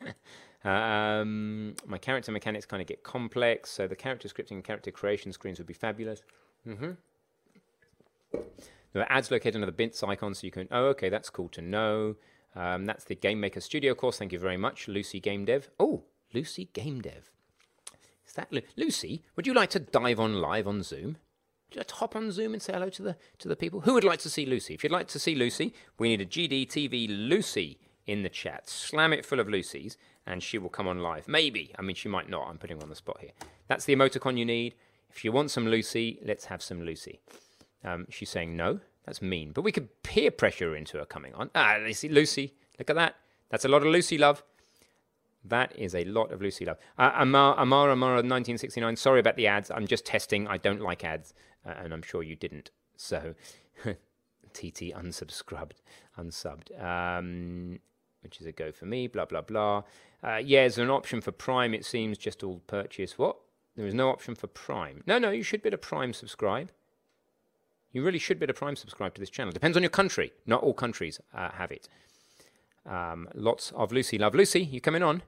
um, 0.64 1.74
my 1.86 1.98
character 1.98 2.32
mechanics 2.32 2.64
kind 2.64 2.80
of 2.80 2.86
get 2.86 3.02
complex, 3.02 3.70
so 3.70 3.86
the 3.86 3.96
character 3.96 4.26
scripting 4.28 4.52
and 4.52 4.64
character 4.64 4.90
creation 4.90 5.32
screens 5.32 5.58
would 5.58 5.66
be 5.66 5.74
fabulous. 5.74 6.22
Mm-hmm. 6.66 6.92
Ads 8.96 9.30
located 9.30 9.56
under 9.56 9.66
the 9.66 9.72
bits 9.72 10.02
icon, 10.02 10.34
so 10.34 10.46
you 10.46 10.50
can. 10.50 10.66
Oh, 10.70 10.86
okay, 10.86 11.10
that's 11.10 11.28
cool 11.28 11.48
to 11.50 11.60
know. 11.60 12.16
Um, 12.56 12.84
that's 12.86 13.04
the 13.04 13.14
Game 13.14 13.40
Maker 13.40 13.60
Studio 13.60 13.94
course. 13.94 14.18
Thank 14.18 14.32
you 14.32 14.38
very 14.38 14.56
much, 14.56 14.88
Lucy 14.88 15.20
Game 15.20 15.44
Dev. 15.44 15.70
Oh, 15.78 16.04
Lucy 16.32 16.68
Game 16.72 17.00
Dev. 17.00 17.30
Is 18.26 18.34
that 18.34 18.52
Lu- 18.52 18.62
Lucy? 18.76 19.22
Would 19.36 19.46
you 19.46 19.54
like 19.54 19.70
to 19.70 19.80
dive 19.80 20.20
on 20.20 20.40
live 20.40 20.66
on 20.66 20.82
Zoom? 20.82 21.16
Would 21.68 21.76
you 21.76 21.80
like 21.80 21.88
to 21.88 21.94
hop 21.96 22.16
on 22.16 22.30
Zoom 22.30 22.52
and 22.52 22.62
say 22.62 22.72
hello 22.72 22.88
to 22.90 23.02
the 23.02 23.16
to 23.38 23.48
the 23.48 23.56
people? 23.56 23.80
Who 23.80 23.94
would 23.94 24.04
like 24.04 24.20
to 24.20 24.30
see 24.30 24.46
Lucy? 24.46 24.74
If 24.74 24.84
you'd 24.84 24.92
like 24.92 25.08
to 25.08 25.18
see 25.18 25.34
Lucy, 25.34 25.74
we 25.98 26.08
need 26.08 26.20
a 26.20 26.26
GDTV 26.26 27.28
Lucy 27.28 27.78
in 28.06 28.22
the 28.22 28.28
chat. 28.28 28.68
Slam 28.68 29.12
it 29.12 29.24
full 29.24 29.40
of 29.40 29.48
Lucy's, 29.48 29.96
and 30.26 30.42
she 30.42 30.58
will 30.58 30.68
come 30.68 30.86
on 30.86 31.00
live. 31.00 31.26
Maybe. 31.26 31.72
I 31.78 31.82
mean, 31.82 31.96
she 31.96 32.08
might 32.08 32.28
not. 32.28 32.48
I'm 32.48 32.58
putting 32.58 32.76
her 32.76 32.82
on 32.82 32.90
the 32.90 32.96
spot 32.96 33.18
here. 33.20 33.30
That's 33.66 33.84
the 33.84 33.96
emoticon 33.96 34.38
you 34.38 34.44
need. 34.44 34.74
If 35.10 35.24
you 35.24 35.32
want 35.32 35.50
some 35.50 35.66
Lucy, 35.66 36.18
let's 36.24 36.46
have 36.46 36.62
some 36.62 36.82
Lucy. 36.84 37.20
Um, 37.84 38.06
she's 38.10 38.30
saying 38.30 38.56
no. 38.56 38.80
That's 39.04 39.20
mean. 39.20 39.52
But 39.52 39.62
we 39.62 39.72
could 39.72 40.02
peer 40.02 40.30
pressure 40.30 40.74
into 40.74 40.98
her 40.98 41.04
coming 41.04 41.34
on. 41.34 41.50
Ah, 41.54 41.76
Lucy, 41.80 42.08
Lucy, 42.08 42.54
look 42.78 42.90
at 42.90 42.96
that. 42.96 43.16
That's 43.50 43.64
a 43.64 43.68
lot 43.68 43.82
of 43.82 43.88
Lucy 43.88 44.18
love. 44.18 44.42
That 45.44 45.76
is 45.76 45.94
a 45.94 46.04
lot 46.04 46.32
of 46.32 46.40
Lucy 46.40 46.64
love. 46.64 46.78
Uh, 46.98 47.12
Amara, 47.16 47.54
Amara, 47.56 47.92
Amara, 47.92 48.14
1969. 48.16 48.96
Sorry 48.96 49.20
about 49.20 49.36
the 49.36 49.46
ads. 49.46 49.70
I'm 49.70 49.86
just 49.86 50.06
testing. 50.06 50.48
I 50.48 50.56
don't 50.56 50.80
like 50.80 51.04
ads, 51.04 51.34
uh, 51.66 51.74
and 51.76 51.92
I'm 51.92 52.00
sure 52.02 52.22
you 52.22 52.34
didn't. 52.34 52.70
So, 52.96 53.34
TT 54.54 54.94
unsubscribed, 54.94 55.82
unsubbed, 56.18 56.82
um, 56.82 57.78
which 58.22 58.40
is 58.40 58.46
a 58.46 58.52
go 58.52 58.72
for 58.72 58.86
me. 58.86 59.06
Blah 59.06 59.26
blah 59.26 59.42
blah. 59.42 59.82
Uh, 60.22 60.36
yeah, 60.36 60.60
there's 60.60 60.78
an 60.78 60.88
option 60.88 61.20
for 61.20 61.32
Prime. 61.32 61.74
It 61.74 61.84
seems 61.84 62.16
just 62.16 62.42
all 62.42 62.60
purchase. 62.66 63.18
What? 63.18 63.36
There 63.76 63.86
is 63.86 63.92
no 63.92 64.08
option 64.08 64.34
for 64.34 64.46
Prime. 64.46 65.02
No, 65.06 65.18
no. 65.18 65.30
You 65.30 65.42
should 65.42 65.62
be 65.62 65.68
a 65.68 65.76
Prime 65.76 66.14
subscribe. 66.14 66.70
You 67.94 68.02
really 68.02 68.18
should 68.18 68.40
be 68.40 68.46
a 68.46 68.52
Prime 68.52 68.74
subscribe 68.74 69.14
to 69.14 69.20
this 69.20 69.30
channel. 69.30 69.52
Depends 69.52 69.76
on 69.76 69.82
your 69.84 69.90
country. 69.90 70.32
Not 70.46 70.64
all 70.64 70.74
countries 70.74 71.20
uh, 71.32 71.50
have 71.52 71.70
it. 71.70 71.88
Um, 72.84 73.28
lots 73.34 73.72
of 73.76 73.92
Lucy 73.92 74.18
love. 74.18 74.34
Lucy, 74.34 74.64
you 74.64 74.80
coming 74.80 75.04
on? 75.04 75.22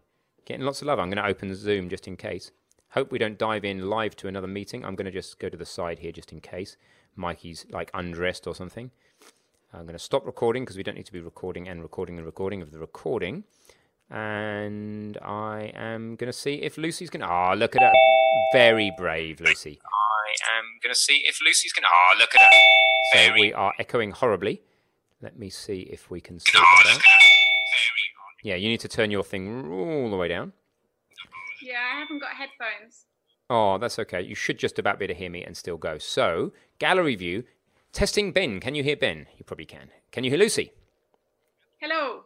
Getting 0.44 0.66
lots 0.66 0.82
of 0.82 0.88
love. 0.88 0.98
I'm 0.98 1.08
going 1.08 1.22
to 1.22 1.30
open 1.30 1.54
Zoom 1.54 1.88
just 1.88 2.08
in 2.08 2.16
case. 2.16 2.50
Hope 2.90 3.12
we 3.12 3.18
don't 3.18 3.38
dive 3.38 3.64
in 3.64 3.88
live 3.88 4.16
to 4.16 4.26
another 4.26 4.48
meeting. 4.48 4.84
I'm 4.84 4.96
going 4.96 5.06
to 5.06 5.12
just 5.12 5.38
go 5.38 5.48
to 5.48 5.56
the 5.56 5.64
side 5.64 6.00
here 6.00 6.10
just 6.10 6.32
in 6.32 6.40
case 6.40 6.76
Mikey's 7.14 7.66
like 7.70 7.90
undressed 7.94 8.48
or 8.48 8.54
something. 8.54 8.90
I'm 9.72 9.82
going 9.82 9.92
to 9.92 9.98
stop 10.00 10.26
recording 10.26 10.64
because 10.64 10.76
we 10.76 10.82
don't 10.82 10.96
need 10.96 11.06
to 11.06 11.12
be 11.12 11.20
recording 11.20 11.68
and 11.68 11.82
recording 11.82 12.16
and 12.16 12.26
recording 12.26 12.62
of 12.62 12.72
the 12.72 12.80
recording. 12.80 13.44
And 14.10 15.18
I 15.18 15.72
am 15.74 16.16
going 16.16 16.32
to 16.32 16.36
see 16.36 16.56
if 16.56 16.78
Lucy's 16.78 17.10
going 17.10 17.20
to. 17.20 17.28
Ah, 17.28 17.52
oh, 17.52 17.56
look 17.56 17.76
at 17.76 17.82
her. 17.82 17.92
Very 18.52 18.92
brave, 18.96 19.40
Lucy. 19.40 19.78
I 20.26 20.58
am 20.58 20.64
going 20.82 20.92
to 20.92 20.98
see 20.98 21.24
if 21.26 21.38
Lucy's 21.44 21.72
going 21.72 21.84
to. 21.84 21.88
Ah, 21.88 22.14
oh, 22.14 22.18
look 22.18 22.34
at 22.34 22.40
her. 22.40 22.58
Very. 23.14 23.38
So 23.38 23.40
we 23.40 23.52
are 23.52 23.72
echoing 23.78 24.10
horribly. 24.10 24.62
Let 25.22 25.38
me 25.38 25.48
see 25.50 25.80
if 25.90 26.10
we 26.10 26.20
can 26.20 26.38
sort 26.38 26.64
that 26.84 26.94
out. 26.94 27.00
Yeah, 28.42 28.54
you 28.56 28.68
need 28.68 28.80
to 28.80 28.88
turn 28.88 29.10
your 29.10 29.24
thing 29.24 29.70
all 29.72 30.10
the 30.10 30.16
way 30.16 30.28
down. 30.28 30.52
Yeah, 31.62 31.78
I 31.94 31.98
haven't 31.98 32.20
got 32.20 32.30
headphones. 32.30 33.06
Oh, 33.48 33.78
that's 33.78 33.98
okay. 34.00 34.20
You 34.20 34.34
should 34.34 34.58
just 34.58 34.78
about 34.78 34.98
be 34.98 35.04
able 35.04 35.14
to 35.14 35.18
hear 35.18 35.30
me 35.30 35.42
and 35.42 35.56
still 35.56 35.76
go. 35.76 35.98
So, 35.98 36.52
gallery 36.78 37.14
view, 37.14 37.44
testing 37.92 38.32
Ben. 38.32 38.60
Can 38.60 38.74
you 38.74 38.82
hear 38.82 38.96
Ben? 38.96 39.26
You 39.36 39.44
probably 39.44 39.64
can. 39.64 39.90
Can 40.12 40.24
you 40.24 40.30
hear 40.30 40.38
Lucy? 40.38 40.72
Hello. 41.80 42.25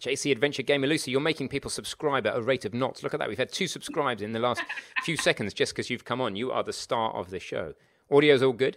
JC 0.00 0.30
Adventure 0.30 0.62
Gamer 0.62 0.86
Lucy, 0.86 1.10
you're 1.10 1.20
making 1.20 1.48
people 1.48 1.70
subscribe 1.70 2.26
at 2.26 2.36
a 2.36 2.42
rate 2.42 2.64
of 2.64 2.74
knots. 2.74 3.02
Look 3.02 3.14
at 3.14 3.20
that. 3.20 3.28
We've 3.28 3.38
had 3.38 3.52
two 3.52 3.66
subscribes 3.66 4.20
in 4.20 4.32
the 4.32 4.38
last 4.38 4.62
few 5.04 5.16
seconds 5.16 5.54
just 5.54 5.72
because 5.72 5.88
you've 5.88 6.04
come 6.04 6.20
on. 6.20 6.36
You 6.36 6.52
are 6.52 6.62
the 6.62 6.72
star 6.72 7.14
of 7.14 7.30
the 7.30 7.40
show. 7.40 7.74
Audio's 8.10 8.42
all 8.42 8.52
good? 8.52 8.76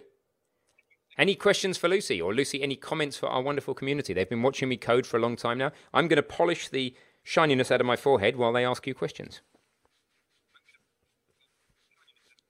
Any 1.18 1.34
questions 1.34 1.76
for 1.76 1.88
Lucy? 1.88 2.20
Or 2.20 2.34
Lucy, 2.34 2.62
any 2.62 2.76
comments 2.76 3.16
for 3.18 3.28
our 3.28 3.42
wonderful 3.42 3.74
community? 3.74 4.14
They've 4.14 4.28
been 4.28 4.42
watching 4.42 4.68
me 4.68 4.78
code 4.78 5.06
for 5.06 5.18
a 5.18 5.20
long 5.20 5.36
time 5.36 5.58
now. 5.58 5.72
I'm 5.92 6.08
going 6.08 6.16
to 6.16 6.22
polish 6.22 6.68
the 6.68 6.94
shininess 7.22 7.70
out 7.70 7.80
of 7.80 7.86
my 7.86 7.96
forehead 7.96 8.36
while 8.36 8.52
they 8.52 8.64
ask 8.64 8.86
you 8.86 8.94
questions. 8.94 9.42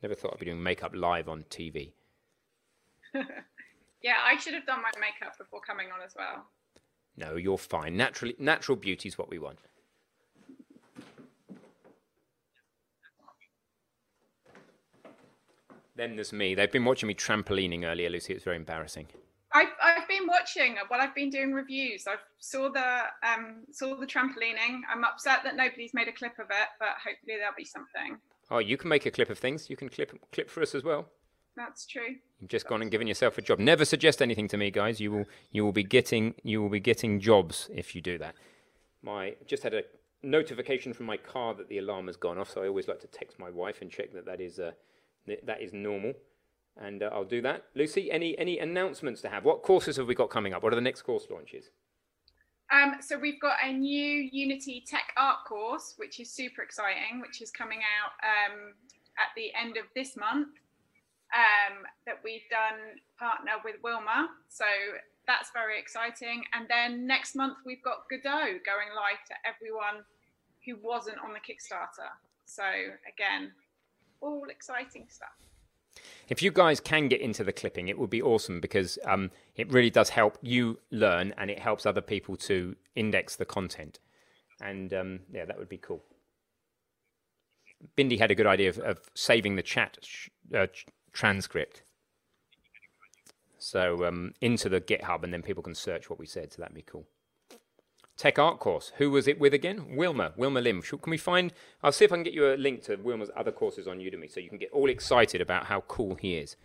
Never 0.02 0.14
thought 0.14 0.34
I'd 0.34 0.40
be 0.40 0.47
doing 0.47 0.62
makeup 0.62 0.92
live 0.94 1.28
on 1.28 1.44
TV. 1.51 1.92
yeah, 4.02 4.14
I 4.24 4.36
should 4.38 4.55
have 4.55 4.66
done 4.66 4.80
my 4.80 4.90
makeup 5.01 5.36
before 5.36 5.60
coming 5.60 5.88
on 5.92 6.01
as 6.05 6.14
well. 6.16 6.47
No, 7.16 7.37
you're 7.37 7.59
fine. 7.59 7.97
Naturally, 7.97 8.35
natural 8.39 8.77
beauty 8.77 9.09
is 9.09 9.19
what 9.19 9.28
we 9.28 9.39
want. 9.39 9.59
Then 15.97 16.15
there's 16.16 16.32
me. 16.32 16.55
They've 16.55 16.73
been 16.73 16.87
watching 16.87 17.09
me 17.09 17.15
trampolining 17.15 17.85
earlier, 17.85 18.09
Lucy. 18.09 18.32
It's 18.32 18.45
very 18.45 18.57
embarrassing. 18.57 19.09
I've, 19.53 19.69
I've 19.82 20.09
been 20.09 20.27
watching 20.27 20.77
while 20.89 21.01
I've 21.01 21.15
been 21.15 21.28
doing 21.28 21.53
reviews. 21.53 22.07
I 22.07 22.15
saw 22.39 22.70
the 22.70 23.03
um, 23.28 23.65
saw 23.73 23.97
the 23.97 24.07
trampolining. 24.07 24.81
I'm 24.91 25.05
upset 25.05 25.41
that 25.45 25.57
nobody's 25.57 25.93
made 25.93 26.09
a 26.09 26.12
clip 26.12 26.39
of 26.39 26.47
it, 26.51 26.69
but 26.78 26.89
hopefully 27.05 27.37
there'll 27.39 27.55
be 27.57 27.65
something. 27.65 28.19
Oh, 28.51 28.59
you 28.59 28.77
can 28.77 28.89
make 28.89 29.07
a 29.07 29.11
clip 29.11 29.28
of 29.28 29.39
things. 29.39 29.69
You 29.69 29.77
can 29.77 29.89
clip 29.89 30.19
clip 30.32 30.49
for 30.49 30.62
us 30.62 30.74
as 30.74 30.85
well. 30.85 31.09
That's 31.56 31.86
true. 31.86 32.16
You've 32.40 32.51
just 32.51 32.66
gone 32.66 32.82
and 32.82 32.90
given 32.90 33.06
yourself 33.06 33.36
a 33.39 33.43
job. 33.43 33.59
Never 33.59 33.85
suggest 33.85 34.22
anything 34.22 34.48
to 34.48 34.56
me, 34.56 34.70
guys. 34.70 35.01
You 35.01 35.10
will 35.12 35.24
you 35.51 35.64
will 35.64 35.72
be 35.72 35.85
getting 35.85 36.35
you 36.43 36.62
will 36.62 36.68
be 36.68 36.81
getting 36.81 37.20
jobs 37.20 37.68
if 37.74 37.94
you 37.94 38.01
do 38.01 38.18
that. 38.18 38.35
My 39.02 39.35
just 39.47 39.62
had 39.62 39.74
a 39.74 39.82
notification 40.22 40.93
from 40.93 41.06
my 41.06 41.16
car 41.16 41.55
that 41.55 41.68
the 41.68 41.78
alarm 41.78 42.06
has 42.06 42.16
gone 42.16 42.39
off, 42.39 42.51
so 42.51 42.62
I 42.62 42.68
always 42.68 42.89
like 42.89 43.01
to 43.01 43.06
text 43.06 43.39
my 43.39 43.51
wife 43.51 43.82
and 43.82 43.90
check 43.90 44.12
that 44.12 44.27
that 44.27 44.40
is 44.40 44.59
uh, 44.59 44.72
that 45.27 45.60
is 45.60 45.72
normal. 45.72 46.14
And 46.77 47.02
uh, 47.02 47.10
I'll 47.12 47.24
do 47.24 47.43
that. 47.43 47.64
Lucy, 47.74 48.10
any, 48.10 48.39
any 48.39 48.59
announcements 48.59 49.20
to 49.22 49.28
have? 49.28 49.44
What 49.44 49.62
courses 49.62 49.97
have 49.97 50.06
we 50.06 50.14
got 50.14 50.31
coming 50.31 50.55
up? 50.55 50.62
What 50.62 50.72
are 50.72 50.77
the 50.77 50.82
next 50.82 51.02
course 51.02 51.27
launches? 51.31 51.70
Um, 52.72 52.97
so 53.01 53.18
we've 53.18 53.40
got 53.40 53.56
a 53.62 53.72
new 53.72 54.28
Unity 54.32 54.85
Tech 54.86 55.12
Art 55.16 55.39
course, 55.47 55.94
which 55.97 56.20
is 56.20 56.31
super 56.32 56.62
exciting, 56.62 57.20
which 57.20 57.43
is 57.43 57.51
coming 57.51 57.81
out 57.81 58.12
um, 58.24 58.74
at 59.18 59.35
the 59.36 59.51
end 59.60 59.77
of 59.77 59.85
this 59.94 60.16
month. 60.16 60.48
Um, 61.31 61.86
that 62.07 62.19
we've 62.24 62.48
done 62.51 62.98
partner 63.16 63.52
with 63.65 63.77
Wilma, 63.85 64.31
so 64.48 64.65
that's 65.27 65.51
very 65.52 65.78
exciting. 65.78 66.43
And 66.52 66.66
then 66.69 67.07
next 67.07 67.36
month 67.36 67.59
we've 67.65 67.82
got 67.85 68.09
Godot 68.11 68.59
going 68.66 68.90
live 68.97 69.23
to 69.28 69.35
everyone 69.47 70.05
who 70.66 70.77
wasn't 70.82 71.19
on 71.19 71.31
the 71.32 71.39
Kickstarter. 71.39 72.11
So 72.47 72.65
again, 73.07 73.52
all 74.20 74.47
exciting 74.51 75.07
stuff. 75.09 75.28
If 76.28 76.43
you 76.43 76.51
guys 76.51 76.81
can 76.81 77.09
get 77.09 77.20
into 77.20 77.44
the 77.44 77.52
clipping, 77.52 77.89
it 77.89 77.98
would 77.98 78.11
be 78.11 78.23
awesome 78.23 78.61
because 78.61 78.98
um, 79.05 79.31
it 79.57 79.73
really 79.73 79.90
does 79.90 80.11
help 80.11 80.39
you 80.43 80.78
learn 80.90 81.35
and 81.36 81.51
it 81.51 81.59
helps 81.59 81.86
other 81.86 82.01
people 82.01 82.36
to 82.36 82.77
index 82.94 83.36
the 83.36 83.44
content. 83.44 83.98
And 84.61 84.93
um, 84.94 85.20
yeah, 85.32 85.44
that 85.44 85.59
would 85.59 85.69
be 85.69 85.78
cool. 85.78 86.02
Bindi 87.97 88.19
had 88.19 88.31
a 88.31 88.35
good 88.35 88.47
idea 88.47 88.69
of, 88.69 88.78
of 88.78 89.01
saving 89.15 89.57
the 89.57 89.62
chat 89.62 89.98
uh, 90.55 90.66
transcript. 91.12 91.82
So 93.59 94.07
um, 94.07 94.32
into 94.41 94.69
the 94.69 94.81
GitHub, 94.81 95.23
and 95.23 95.32
then 95.32 95.43
people 95.43 95.62
can 95.62 95.74
search 95.74 96.09
what 96.09 96.19
we 96.19 96.27
said. 96.27 96.53
So 96.53 96.62
that'd 96.62 96.74
be 96.74 96.82
cool. 96.82 97.07
Tech 98.16 98.39
Art 98.39 98.59
course. 98.59 98.93
Who 98.99 99.11
was 99.11 99.27
it 99.27 99.41
with 99.41 99.55
again? 99.55 99.97
Wilma. 99.97 100.32
Wilma 100.37 100.61
Lim. 100.61 100.82
Can 100.82 100.99
we 101.11 101.16
find? 101.16 101.53
I'll 101.82 101.93
see 101.93 102.05
if 102.05 102.12
I 102.12 102.16
can 102.16 102.23
get 102.23 102.35
you 102.35 102.53
a 102.53 102.57
link 102.57 102.82
to 102.82 102.97
Wilma's 102.97 103.31
other 103.35 103.53
courses 103.53 103.89
on 103.89 103.99
Udemy, 103.99 104.31
so 104.31 104.41
you 104.41 104.49
can 104.49 104.59
get 104.59 104.70
all 104.73 104.91
excited 104.91 105.41
about 105.41 105.66
how 105.66 105.81
cool 105.82 106.16
he 106.16 106.37
is. 106.37 106.57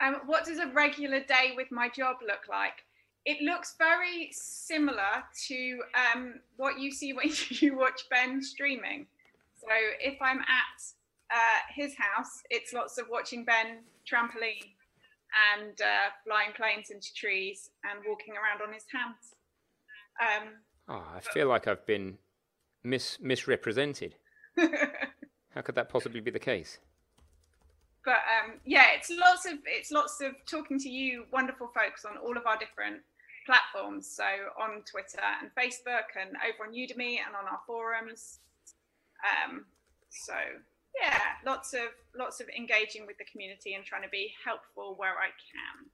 Um, 0.00 0.16
what 0.26 0.44
does 0.44 0.58
a 0.58 0.66
regular 0.66 1.20
day 1.20 1.52
with 1.56 1.70
my 1.70 1.88
job 1.88 2.16
look 2.26 2.46
like? 2.50 2.84
It 3.24 3.40
looks 3.40 3.74
very 3.78 4.28
similar 4.32 5.24
to 5.46 5.80
um, 6.12 6.34
what 6.56 6.78
you 6.78 6.90
see 6.90 7.14
when 7.14 7.30
you 7.48 7.78
watch 7.78 8.02
Ben 8.10 8.42
streaming. 8.42 9.06
So 9.60 9.68
if 10.00 10.20
I'm 10.20 10.40
at 10.40 10.82
uh, 11.34 11.58
his 11.74 11.94
house, 11.96 12.42
it's 12.50 12.72
lots 12.72 12.96
of 12.96 13.06
watching 13.10 13.44
Ben 13.44 13.78
trampoline 14.10 14.70
and 15.56 15.80
uh, 15.80 16.10
flying 16.24 16.52
planes 16.56 16.90
into 16.90 17.12
trees 17.12 17.70
and 17.90 18.04
walking 18.08 18.34
around 18.34 18.66
on 18.66 18.72
his 18.72 18.84
hands. 18.92 19.34
Um, 20.20 20.48
oh, 20.88 21.04
I 21.16 21.20
feel 21.20 21.48
like 21.48 21.66
I've 21.66 21.84
been 21.86 22.18
mis- 22.84 23.18
misrepresented. 23.20 24.14
How 24.56 25.60
could 25.62 25.74
that 25.74 25.88
possibly 25.88 26.20
be 26.20 26.30
the 26.30 26.38
case? 26.38 26.78
But 28.04 28.22
um, 28.30 28.60
yeah, 28.64 28.88
it's 28.96 29.10
lots 29.10 29.46
of 29.46 29.54
it's 29.64 29.90
lots 29.90 30.20
of 30.20 30.32
talking 30.46 30.78
to 30.78 30.88
you, 30.90 31.24
wonderful 31.32 31.70
folks, 31.74 32.04
on 32.04 32.18
all 32.18 32.36
of 32.36 32.46
our 32.46 32.58
different 32.58 33.00
platforms. 33.46 34.06
So 34.14 34.24
on 34.60 34.82
Twitter 34.82 35.24
and 35.40 35.50
Facebook, 35.58 36.14
and 36.20 36.36
over 36.36 36.68
on 36.68 36.74
Udemy, 36.74 37.18
and 37.24 37.34
on 37.34 37.48
our 37.50 37.60
forums. 37.66 38.40
Um, 39.24 39.64
so 40.10 40.34
yeah, 41.00 41.20
lots 41.44 41.72
of 41.74 41.88
lots 42.16 42.40
of 42.40 42.48
engaging 42.56 43.06
with 43.06 43.18
the 43.18 43.24
community 43.24 43.74
and 43.74 43.84
trying 43.84 44.02
to 44.02 44.08
be 44.08 44.32
helpful 44.44 44.94
where 44.96 45.14
I 45.14 45.28
can. 45.52 45.90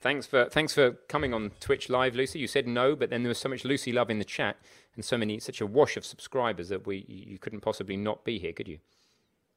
Thanks 0.00 0.26
for 0.26 0.44
thanks 0.46 0.74
for 0.74 0.92
coming 1.08 1.34
on 1.34 1.50
Twitch 1.60 1.88
live, 1.88 2.14
Lucy. 2.14 2.38
You 2.38 2.46
said 2.46 2.66
no, 2.66 2.94
but 2.94 3.10
then 3.10 3.22
there 3.22 3.28
was 3.28 3.38
so 3.38 3.48
much 3.48 3.64
Lucy 3.64 3.92
love 3.92 4.10
in 4.10 4.18
the 4.18 4.24
chat 4.24 4.56
and 4.94 5.04
so 5.04 5.18
many 5.18 5.38
such 5.40 5.60
a 5.60 5.66
wash 5.66 5.96
of 5.96 6.04
subscribers 6.04 6.68
that 6.68 6.86
we 6.86 7.04
you 7.08 7.38
couldn't 7.38 7.60
possibly 7.60 7.96
not 7.96 8.24
be 8.24 8.38
here, 8.38 8.52
could 8.52 8.68
you? 8.68 8.78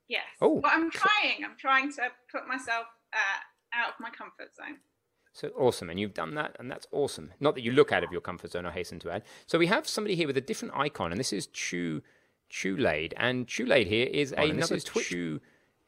Yes. 0.07 0.23
Oh, 0.41 0.55
well, 0.55 0.71
I'm 0.73 0.91
trying. 0.91 1.45
I'm 1.45 1.55
trying 1.57 1.91
to 1.93 2.09
put 2.31 2.47
myself 2.47 2.85
uh, 3.13 3.73
out 3.73 3.89
of 3.89 3.99
my 3.99 4.09
comfort 4.09 4.55
zone. 4.55 4.77
So 5.33 5.49
awesome, 5.57 5.89
and 5.89 5.99
you've 5.99 6.13
done 6.13 6.35
that, 6.35 6.57
and 6.59 6.69
that's 6.69 6.87
awesome. 6.91 7.31
Not 7.39 7.55
that 7.55 7.61
you 7.61 7.71
look 7.71 7.93
out 7.93 8.03
of 8.03 8.11
your 8.11 8.19
comfort 8.19 8.51
zone, 8.51 8.65
I 8.65 8.71
hasten 8.71 8.99
to 8.99 9.11
add. 9.11 9.23
So 9.47 9.57
we 9.57 9.67
have 9.67 9.87
somebody 9.87 10.15
here 10.15 10.27
with 10.27 10.35
a 10.35 10.41
different 10.41 10.75
icon, 10.75 11.11
and 11.11 11.19
this 11.19 11.31
is 11.31 11.47
Chu 11.47 12.01
Chulade. 12.51 13.13
And 13.17 13.47
Chulade 13.47 13.87
here 13.87 14.07
is 14.07 14.33
oh, 14.37 14.43
another 14.43 14.75
is 14.75 14.83
Twitch 14.83 15.13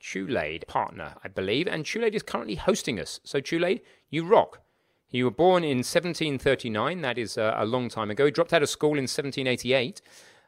Chulade 0.02 0.68
partner, 0.68 1.16
I 1.24 1.28
believe. 1.28 1.68
And 1.68 1.86
Chulade 1.86 2.14
is 2.14 2.24
currently 2.24 2.56
hosting 2.56 3.00
us. 3.00 3.20
So 3.24 3.40
Chulade, 3.40 3.82
you 4.10 4.26
rock. 4.26 4.62
You 5.10 5.26
were 5.26 5.32
born 5.32 5.64
in 5.64 5.78
1739. 5.78 7.02
That 7.02 7.18
is 7.20 7.38
uh, 7.38 7.54
a 7.56 7.66
long 7.66 7.88
time 7.88 8.10
ago. 8.10 8.26
He 8.26 8.32
dropped 8.32 8.52
out 8.52 8.64
of 8.64 8.70
school 8.70 8.94
in 8.94 9.04
1788. 9.04 10.02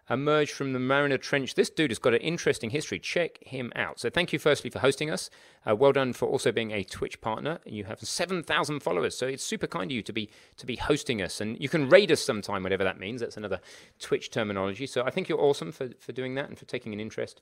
Emerged 0.08 0.52
from 0.52 0.74
the 0.74 0.80
Mariana 0.80 1.18
Trench. 1.18 1.56
This 1.56 1.70
dude 1.70 1.90
has 1.90 1.98
got 1.98 2.14
an 2.14 2.22
interesting 2.22 2.70
history. 2.70 3.00
Check 3.00 3.40
him 3.44 3.72
out. 3.76 4.00
So 4.00 4.10
thank 4.10 4.32
you 4.32 4.38
firstly 4.38 4.70
for 4.70 4.80
hosting 4.80 5.10
us. 5.10 5.32
Uh, 5.68 5.76
well 5.76 5.92
done 5.92 6.14
for 6.14 6.28
also 6.28 6.52
being 6.52 6.72
a 6.72 6.84
Twitch 6.84 7.20
partner. 7.22 7.60
You 7.66 7.86
have 7.86 8.00
7,000 8.00 8.82
followers, 8.82 9.18
so 9.18 9.26
it's 9.26 9.44
super 9.44 9.66
kind 9.66 9.90
of 9.90 9.96
you 9.96 10.04
to 10.04 10.14
be 10.14 10.30
to 10.58 10.66
be 10.68 10.76
hosting 10.76 11.24
us. 11.24 11.42
And 11.42 11.60
you 11.60 11.70
can 11.70 11.90
raid 11.90 12.12
us 12.12 12.22
sometime, 12.22 12.62
whatever 12.62 12.84
that 12.84 13.00
means. 13.00 13.22
That's 13.22 13.38
another 13.38 13.62
Twitch 14.00 14.30
terminology. 14.30 14.86
So 14.86 15.04
I 15.04 15.10
think 15.10 15.28
you're 15.28 15.42
awesome 15.42 15.72
for, 15.72 15.90
for 16.00 16.12
doing 16.12 16.36
that 16.36 16.50
and 16.50 16.58
for 16.58 16.66
taking 16.66 16.94
an 16.94 17.00
interest. 17.00 17.42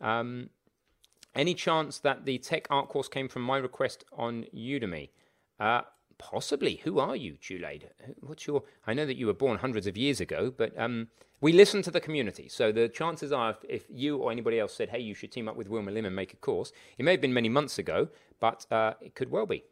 Um, 0.00 0.50
any 1.34 1.54
chance 1.54 1.98
that 2.00 2.26
the 2.26 2.38
tech 2.38 2.66
art 2.70 2.88
course 2.88 3.08
came 3.08 3.28
from 3.28 3.42
my 3.42 3.56
request 3.56 4.04
on 4.12 4.44
Udemy? 4.54 5.08
Uh, 5.58 5.82
possibly. 6.30 6.80
Who 6.84 6.98
are 6.98 7.14
you, 7.14 7.36
Julade? 7.40 7.84
What's 8.20 8.46
your? 8.46 8.62
I 8.86 8.94
know 8.94 9.06
that 9.06 9.16
you 9.16 9.26
were 9.26 9.34
born 9.34 9.58
hundreds 9.58 9.86
of 9.86 9.96
years 9.96 10.20
ago, 10.20 10.52
but 10.56 10.72
um, 10.78 11.08
we 11.40 11.52
listen 11.52 11.82
to 11.82 11.90
the 11.90 12.00
community. 12.00 12.48
So 12.48 12.72
the 12.72 12.88
chances 12.88 13.30
are, 13.30 13.50
if, 13.50 13.64
if, 13.68 13.84
you 13.90 14.16
or 14.16 14.32
anybody 14.32 14.58
else 14.58 14.74
said, 14.74 14.88
"Hey, 14.88 15.00
you 15.00 15.14
should 15.14 15.30
team 15.30 15.48
up 15.48 15.56
with 15.56 15.68
Wilma 15.68 15.90
Lim 15.90 16.06
and 16.06 16.16
make 16.16 16.32
a 16.32 16.36
course," 16.36 16.72
it 16.98 17.04
may 17.04 17.12
have 17.12 17.20
been 17.20 17.34
many 17.34 17.48
months 17.48 17.78
ago, 17.78 18.08
but 18.40 18.66
uh, 18.72 18.94
it 19.02 19.14
could 19.14 19.30
well 19.30 19.46
be. 19.46 19.64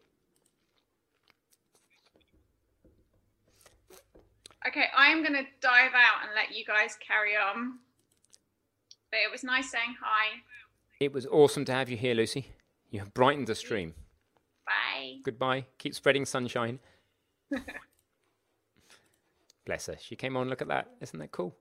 Okay, 4.67 4.85
I'm 4.95 5.21
going 5.21 5.33
to 5.33 5.45
dive 5.59 5.91
out 5.93 6.25
and 6.25 6.31
let 6.35 6.55
you 6.57 6.63
guys 6.63 6.97
carry 7.05 7.35
on. 7.35 7.79
But 9.11 9.19
it 9.25 9.31
was 9.31 9.43
nice 9.43 9.69
saying 9.69 9.95
hi. 10.01 10.41
It 10.99 11.11
was 11.11 11.25
awesome 11.25 11.65
to 11.65 11.73
have 11.73 11.89
you 11.89 11.97
here, 11.97 12.15
Lucy. 12.15 12.47
You 12.89 12.99
have 12.99 13.13
brightened 13.13 13.47
the 13.47 13.55
stream. 13.55 13.93
Bye. 14.65 15.17
Goodbye. 15.23 15.65
Keep 15.77 15.95
spreading 15.95 16.25
sunshine. 16.25 16.79
Bless 19.65 19.85
her. 19.87 19.95
She 19.99 20.15
came 20.15 20.35
on. 20.35 20.49
Look 20.49 20.61
at 20.61 20.67
that. 20.67 20.91
Isn't 21.01 21.19
that 21.19 21.31
cool? 21.31 21.55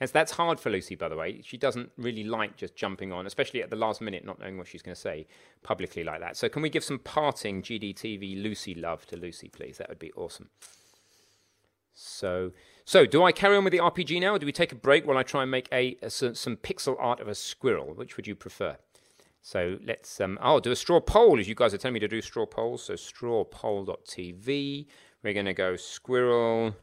Yes, 0.00 0.10
that's 0.12 0.32
hard 0.32 0.58
for 0.58 0.70
Lucy, 0.70 0.94
by 0.94 1.08
the 1.10 1.16
way. 1.16 1.42
She 1.44 1.58
doesn't 1.58 1.90
really 1.98 2.24
like 2.24 2.56
just 2.56 2.74
jumping 2.74 3.12
on, 3.12 3.26
especially 3.26 3.62
at 3.62 3.68
the 3.68 3.76
last 3.76 4.00
minute, 4.00 4.24
not 4.24 4.40
knowing 4.40 4.56
what 4.56 4.66
she's 4.66 4.80
going 4.80 4.94
to 4.94 5.00
say 5.00 5.26
publicly 5.62 6.02
like 6.02 6.20
that. 6.20 6.38
So, 6.38 6.48
can 6.48 6.62
we 6.62 6.70
give 6.70 6.82
some 6.82 6.98
parting 6.98 7.60
GDTV 7.60 8.42
Lucy 8.42 8.74
love 8.74 9.04
to 9.06 9.16
Lucy, 9.16 9.48
please? 9.50 9.76
That 9.76 9.90
would 9.90 9.98
be 9.98 10.10
awesome. 10.12 10.48
So, 11.92 12.52
so 12.86 13.04
do 13.04 13.22
I 13.22 13.30
carry 13.30 13.58
on 13.58 13.64
with 13.64 13.72
the 13.72 13.78
RPG 13.78 14.22
now, 14.22 14.36
or 14.36 14.38
do 14.38 14.46
we 14.46 14.52
take 14.52 14.72
a 14.72 14.76
break 14.76 15.06
while 15.06 15.18
I 15.18 15.22
try 15.22 15.42
and 15.42 15.50
make 15.50 15.68
a, 15.70 15.98
a 16.00 16.08
some 16.08 16.56
pixel 16.56 16.96
art 16.98 17.20
of 17.20 17.28
a 17.28 17.34
squirrel? 17.34 17.92
Which 17.94 18.16
would 18.16 18.26
you 18.26 18.34
prefer? 18.34 18.78
So 19.42 19.78
let's, 19.84 20.20
um, 20.20 20.38
I'll 20.40 20.60
do 20.60 20.70
a 20.70 20.76
straw 20.76 21.00
poll 21.00 21.40
as 21.40 21.48
you 21.48 21.54
guys 21.54 21.72
are 21.72 21.78
telling 21.78 21.94
me 21.94 22.00
to 22.00 22.08
do 22.08 22.20
straw 22.20 22.46
polls. 22.46 22.82
So 22.84 22.94
strawpoll.tv. 22.94 24.86
We're 25.22 25.34
going 25.34 25.46
to 25.46 25.54
go 25.54 25.76
squirrel, 25.76 26.76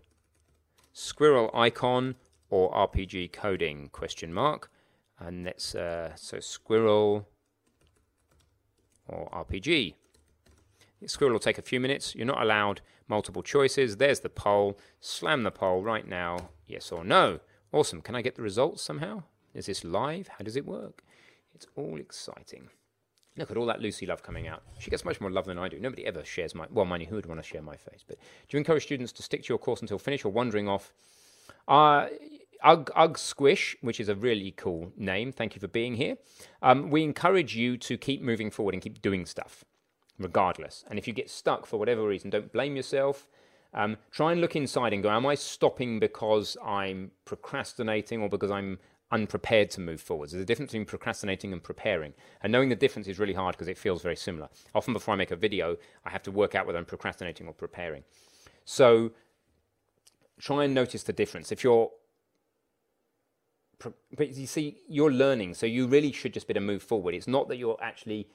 squirrel 0.94 1.52
icon 1.54 2.16
or 2.50 2.72
RPG 2.72 3.34
coding 3.34 3.90
question 3.92 4.34
mark. 4.34 4.72
And 5.20 5.46
let's, 5.46 5.76
uh, 5.76 6.16
so 6.16 6.40
squirrel 6.40 7.28
or 9.08 9.30
RPG. 9.30 9.94
Squirrel 11.06 11.34
will 11.34 11.40
take 11.40 11.58
a 11.58 11.64
few 11.64 11.80
minutes. 11.80 12.16
You're 12.16 12.26
not 12.26 12.42
allowed 12.42 12.82
multiple 13.08 13.44
choices. 13.44 13.98
There's 13.98 14.22
the 14.22 14.30
poll. 14.30 14.78
Slam 15.00 15.44
the 15.44 15.52
poll 15.52 15.84
right 15.84 16.08
now. 16.08 16.50
Yes 16.66 16.92
or 16.92 17.04
no. 17.04 17.40
Awesome. 17.72 18.02
Can 18.02 18.16
I 18.16 18.22
get 18.22 18.36
the 18.36 18.42
results 18.42 18.82
somehow? 18.82 19.24
Is 19.54 19.68
this 19.68 19.84
live? 19.84 20.28
How 20.28 20.44
does 20.44 20.56
it 20.56 20.66
work? 20.66 21.04
It's 21.58 21.66
all 21.76 21.98
exciting. 21.98 22.70
Look 23.36 23.50
at 23.50 23.58
all 23.58 23.66
that 23.66 23.82
Lucy 23.82 24.06
love 24.06 24.22
coming 24.22 24.48
out. 24.48 24.62
She 24.78 24.92
gets 24.92 25.04
much 25.04 25.20
more 25.20 25.32
love 25.32 25.46
than 25.46 25.58
I 25.58 25.68
do. 25.68 25.80
Nobody 25.80 26.06
ever 26.06 26.24
shares 26.24 26.54
my, 26.54 26.68
well, 26.70 26.86
mind 26.86 27.02
you, 27.02 27.08
who 27.08 27.16
would 27.16 27.26
want 27.26 27.42
to 27.42 27.48
share 27.48 27.64
my 27.64 27.76
face? 27.76 28.04
But 28.08 28.18
do 28.18 28.58
you 28.58 28.60
encourage 28.60 28.84
students 28.84 29.12
to 29.14 29.24
stick 29.24 29.42
to 29.44 29.50
your 29.50 29.58
course 29.58 29.82
until 29.82 29.98
finish 29.98 30.24
or 30.24 30.32
wandering 30.32 30.70
off? 30.70 30.94
Uh, 31.68 32.10
Ugg, 32.64 33.18
Squish, 33.18 33.76
which 33.82 34.00
is 34.00 34.08
a 34.08 34.14
really 34.16 34.52
cool 34.52 34.92
name. 34.96 35.32
Thank 35.32 35.56
you 35.56 35.60
for 35.60 35.68
being 35.68 35.96
here. 35.96 36.18
Um, 36.62 36.92
we 36.92 37.04
encourage 37.04 37.56
you 37.56 37.76
to 37.78 37.98
keep 37.98 38.22
moving 38.22 38.52
forward 38.52 38.76
and 38.76 38.84
keep 38.84 39.02
doing 39.02 39.26
stuff, 39.26 39.66
regardless. 40.20 40.86
And 40.88 41.00
if 41.00 41.08
you 41.08 41.14
get 41.14 41.30
stuck 41.30 41.66
for 41.66 41.78
whatever 41.78 42.08
reason, 42.08 42.30
don't 42.30 42.54
blame 42.54 42.76
yourself. 42.76 43.28
Um, 43.74 43.98
try 44.12 44.32
and 44.32 44.42
look 44.42 44.56
inside 44.56 44.94
and 44.94 45.02
go, 45.02 45.10
Am 45.10 45.26
I 45.26 45.34
stopping 45.34 46.00
because 46.00 46.56
I'm 46.64 47.12
procrastinating 47.26 48.22
or 48.22 48.30
because 48.30 48.52
I'm 48.52 48.78
unprepared 49.12 49.72
to 49.72 49.82
move 49.82 50.02
forwards. 50.02 50.32
There's 50.32 50.44
a 50.44 50.46
difference 50.46 50.72
between 50.72 50.86
procrastinating 50.86 51.54
and 51.54 51.64
preparing. 51.64 52.14
And 52.42 52.52
knowing 52.52 52.70
the 52.70 52.76
difference 52.76 53.08
is 53.08 53.20
really 53.20 53.34
hard 53.34 53.56
because 53.56 53.68
it 53.68 53.78
feels 53.78 54.02
very 54.02 54.16
similar. 54.16 54.50
Often 54.76 54.94
before 54.94 55.14
I 55.14 55.18
make 55.18 55.32
a 55.32 55.36
video, 55.36 55.78
I 56.06 56.10
have 56.10 56.24
to 56.24 56.32
work 56.32 56.56
out 56.56 56.66
whether 56.66 56.78
I'm 56.78 56.86
procrastinating 56.86 57.48
or 57.48 57.54
preparing. 57.54 58.04
So 58.66 59.12
try 60.40 60.66
and 60.66 60.74
notice 60.74 61.04
the 61.04 61.14
difference. 61.14 61.52
If 61.52 61.64
you're 61.64 61.90
but 63.80 64.36
you 64.36 64.48
see, 64.48 64.78
you're 64.90 65.12
learning, 65.12 65.54
so 65.54 65.68
you 65.68 65.86
really 65.88 66.12
should 66.12 66.34
just 66.34 66.48
be 66.48 66.54
to 66.56 66.60
move 66.60 66.82
forward. 66.82 67.14
It's 67.14 67.28
not 67.28 67.48
that 67.50 67.58
you're 67.58 67.78
actually 67.80 68.28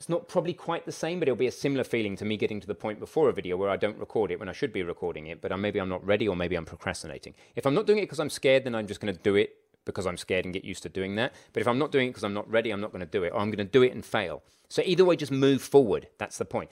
it's 0.00 0.08
not 0.08 0.28
probably 0.28 0.54
quite 0.54 0.86
the 0.86 0.92
same, 0.92 1.18
but 1.18 1.28
it'll 1.28 1.36
be 1.36 1.46
a 1.46 1.52
similar 1.52 1.84
feeling 1.84 2.16
to 2.16 2.24
me 2.24 2.38
getting 2.38 2.58
to 2.58 2.66
the 2.66 2.74
point 2.74 2.98
before 2.98 3.28
a 3.28 3.34
video 3.34 3.58
where 3.58 3.68
I 3.68 3.76
don't 3.76 3.98
record 3.98 4.30
it 4.30 4.40
when 4.40 4.48
I 4.48 4.52
should 4.52 4.72
be 4.72 4.82
recording 4.82 5.26
it, 5.26 5.42
but 5.42 5.52
I'm, 5.52 5.60
maybe 5.60 5.78
I'm 5.78 5.90
not 5.90 6.02
ready 6.06 6.26
or 6.26 6.34
maybe 6.34 6.56
I'm 6.56 6.64
procrastinating. 6.64 7.34
If 7.54 7.66
I'm 7.66 7.74
not 7.74 7.86
doing 7.86 7.98
it 7.98 8.02
because 8.04 8.18
I'm 8.18 8.30
scared, 8.30 8.64
then 8.64 8.74
I'm 8.74 8.86
just 8.86 8.98
going 8.98 9.14
to 9.14 9.22
do 9.22 9.34
it 9.34 9.56
because 9.84 10.06
I'm 10.06 10.16
scared 10.16 10.46
and 10.46 10.54
get 10.54 10.64
used 10.64 10.82
to 10.84 10.88
doing 10.88 11.16
that. 11.16 11.34
But 11.52 11.60
if 11.60 11.68
I'm 11.68 11.78
not 11.78 11.92
doing 11.92 12.08
it 12.08 12.10
because 12.12 12.24
I'm 12.24 12.32
not 12.32 12.50
ready, 12.50 12.70
I'm 12.70 12.80
not 12.80 12.92
going 12.92 13.00
to 13.00 13.06
do 13.06 13.24
it, 13.24 13.34
or 13.34 13.40
I'm 13.40 13.50
going 13.50 13.58
to 13.58 13.70
do 13.70 13.82
it 13.82 13.92
and 13.92 14.02
fail. 14.02 14.42
So 14.70 14.80
either 14.86 15.04
way, 15.04 15.16
just 15.16 15.32
move 15.32 15.60
forward. 15.60 16.08
That's 16.16 16.38
the 16.38 16.46
point. 16.46 16.70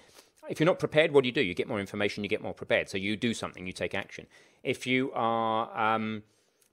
If 0.49 0.59
you're 0.59 0.65
not 0.67 0.79
prepared, 0.79 1.13
what 1.13 1.23
do 1.23 1.29
you 1.29 1.35
do? 1.35 1.43
You 1.43 1.53
get 1.53 1.69
more 1.69 1.81
information, 1.81 2.25
you 2.25 2.31
get 2.31 2.43
more 2.43 2.55
prepared. 2.55 2.89
So 2.89 2.97
you 2.97 3.15
do 3.15 3.35
something, 3.35 3.67
you 3.67 3.75
take 3.75 3.95
action. 3.95 4.27
If 4.63 4.87
you 4.87 5.13
are 5.15 5.79
um, 5.79 6.23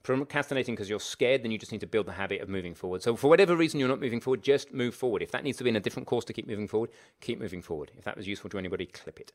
procrastinating 0.06 0.75
because 0.75 0.90
you're 0.90 1.00
scared, 1.00 1.43
then 1.43 1.51
you 1.51 1.58
just 1.58 1.72
need 1.72 1.82
to 1.82 1.88
build 1.88 2.06
the 2.06 2.14
habit 2.14 2.42
of 2.42 2.50
moving 2.50 2.75
forward. 2.75 3.01
So, 3.01 3.16
for 3.16 3.30
whatever 3.30 3.56
reason 3.56 3.80
you're 3.80 3.90
not 3.90 4.00
moving 4.00 4.22
forward, 4.22 4.43
just 4.43 4.74
move 4.74 4.95
forward. 4.95 5.22
If 5.22 5.32
that 5.32 5.43
needs 5.43 5.58
to 5.58 5.64
be 5.64 5.69
in 5.69 5.75
a 5.75 5.80
different 5.80 6.08
course 6.08 6.25
to 6.25 6.34
keep 6.34 6.48
moving 6.48 6.67
forward, 6.67 6.92
keep 7.22 7.40
moving 7.40 7.61
forward. 7.61 7.92
If 7.98 8.06
that 8.06 8.16
was 8.16 8.27
useful 8.27 8.50
to 8.51 8.58
anybody, 8.58 8.85
clip 8.85 9.19
it. 9.19 9.34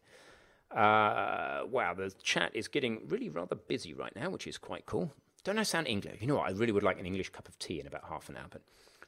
Uh, 0.71 1.63
wow, 1.69 1.95
the 1.95 2.13
chat 2.23 2.53
is 2.55 2.69
getting 2.69 3.01
really 3.09 3.29
rather 3.29 3.57
busy 3.57 3.93
right 3.93 4.15
now, 4.15 4.31
which 4.31 4.47
is 4.47 4.57
quite 4.57 4.87
cool. 4.87 5.13
Don't 5.43 5.59
I 5.59 5.65
sound 5.65 5.89
English? 5.89 6.21
You 6.21 6.29
know 6.29 6.37
what? 6.37 6.49
I 6.49 6.53
really 6.53 6.73
would 6.73 6.83
like 6.83 7.01
an 7.01 7.07
English 7.07 7.31
cup 7.31 7.49
of 7.49 7.59
tea 7.59 7.81
in 7.81 7.87
about 7.87 8.05
half 8.09 8.29
an 8.29 8.37
hour, 8.37 8.47
but 8.51 8.63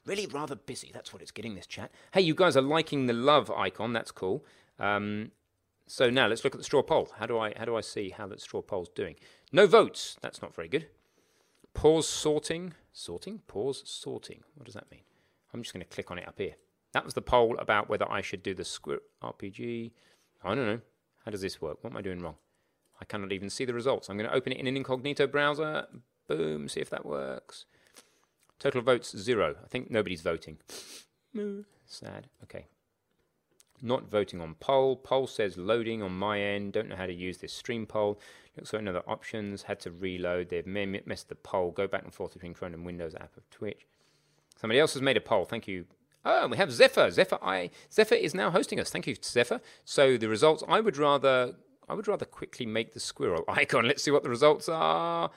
really 0.05 0.25
rather 0.25 0.55
busy. 0.55 0.91
That's 0.93 1.13
what 1.13 1.21
it's 1.21 1.31
getting 1.31 1.55
this 1.55 1.67
chat. 1.67 1.91
Hey, 2.11 2.21
you 2.21 2.35
guys 2.35 2.57
are 2.57 2.61
liking 2.61 3.05
the 3.05 3.13
love 3.13 3.49
icon. 3.51 3.93
That's 3.93 4.11
cool. 4.11 4.43
Um, 4.79 5.31
so 5.87 6.09
now 6.09 6.27
let's 6.27 6.43
look 6.43 6.55
at 6.55 6.59
the 6.59 6.63
straw 6.63 6.81
poll. 6.81 7.09
How 7.17 7.25
do 7.25 7.37
I 7.37 7.53
how 7.57 7.65
do 7.65 7.75
I 7.75 7.81
see 7.81 8.09
how 8.09 8.27
that 8.27 8.41
straw 8.41 8.61
poll's 8.61 8.89
doing? 8.89 9.15
No 9.51 9.67
votes. 9.67 10.17
That's 10.21 10.41
not 10.41 10.55
very 10.55 10.67
good. 10.67 10.87
Pause 11.73 12.07
sorting. 12.07 12.73
Sorting? 12.91 13.39
Pause 13.47 13.83
sorting. 13.85 14.43
What 14.55 14.65
does 14.65 14.75
that 14.75 14.89
mean? 14.91 15.01
I'm 15.53 15.61
just 15.61 15.73
going 15.73 15.85
to 15.85 15.89
click 15.89 16.11
on 16.11 16.17
it 16.17 16.27
up 16.27 16.37
here. 16.37 16.55
That 16.93 17.05
was 17.05 17.13
the 17.13 17.21
poll 17.21 17.57
about 17.57 17.89
whether 17.89 18.09
I 18.09 18.21
should 18.21 18.43
do 18.43 18.53
the 18.53 18.63
script 18.63 19.07
RPG. 19.21 19.91
I 20.43 20.55
don't 20.55 20.65
know. 20.65 20.81
How 21.25 21.31
does 21.31 21.41
this 21.41 21.61
work? 21.61 21.77
What 21.81 21.91
am 21.91 21.97
I 21.97 22.01
doing 22.01 22.19
wrong? 22.19 22.35
I 23.01 23.05
cannot 23.05 23.31
even 23.31 23.49
see 23.49 23.65
the 23.65 23.73
results. 23.73 24.09
I'm 24.09 24.17
going 24.17 24.29
to 24.29 24.35
open 24.35 24.51
it 24.51 24.59
in 24.59 24.67
an 24.67 24.77
incognito 24.77 25.25
browser. 25.27 25.87
Boom. 26.27 26.69
See 26.69 26.79
if 26.79 26.89
that 26.91 27.05
works. 27.05 27.65
Total 28.59 28.81
votes 28.81 29.17
zero. 29.17 29.55
I 29.63 29.67
think 29.67 29.89
nobody's 29.89 30.21
voting. 30.21 30.57
Sad. 31.85 32.27
Okay. 32.43 32.67
Not 33.85 34.09
voting 34.09 34.39
on 34.39 34.55
poll. 34.55 34.95
Poll 34.95 35.27
says 35.27 35.57
loading 35.57 36.01
on 36.01 36.17
my 36.17 36.39
end. 36.39 36.71
Don't 36.71 36.87
know 36.87 36.95
how 36.95 37.05
to 37.05 37.13
use 37.13 37.39
this 37.39 37.51
stream 37.51 37.85
poll. 37.85 38.17
Looks 38.55 38.71
like 38.71 38.81
another 38.81 39.03
options. 39.05 39.63
Had 39.63 39.81
to 39.81 39.91
reload. 39.91 40.49
They've 40.49 40.65
missed 40.65 41.27
the 41.27 41.35
poll. 41.35 41.71
Go 41.71 41.85
back 41.85 42.03
and 42.03 42.13
forth 42.13 42.33
between 42.33 42.53
Chrome 42.53 42.73
and 42.73 42.85
Windows 42.85 43.13
app 43.13 43.35
of 43.35 43.49
Twitch. 43.49 43.85
Somebody 44.57 44.79
else 44.79 44.93
has 44.93 45.01
made 45.01 45.17
a 45.17 45.21
poll. 45.21 45.43
Thank 45.43 45.67
you. 45.67 45.85
Oh, 46.23 46.47
we 46.47 46.55
have 46.55 46.71
Zephyr. 46.71 47.11
Zephyr, 47.11 47.37
I 47.41 47.69
Zephyr 47.91 48.15
is 48.15 48.33
now 48.33 48.49
hosting 48.49 48.79
us. 48.79 48.89
Thank 48.89 49.05
you, 49.07 49.15
Zephyr. 49.21 49.59
So 49.83 50.15
the 50.17 50.29
results. 50.29 50.63
I 50.67 50.79
would 50.79 50.97
rather. 50.97 51.55
I 51.89 51.93
would 51.93 52.07
rather 52.07 52.25
quickly 52.25 52.65
make 52.65 52.93
the 52.93 53.01
squirrel 53.01 53.43
icon. 53.49 53.85
Let's 53.85 54.01
see 54.01 54.11
what 54.11 54.23
the 54.23 54.29
results 54.29 54.69
are. 54.69 55.29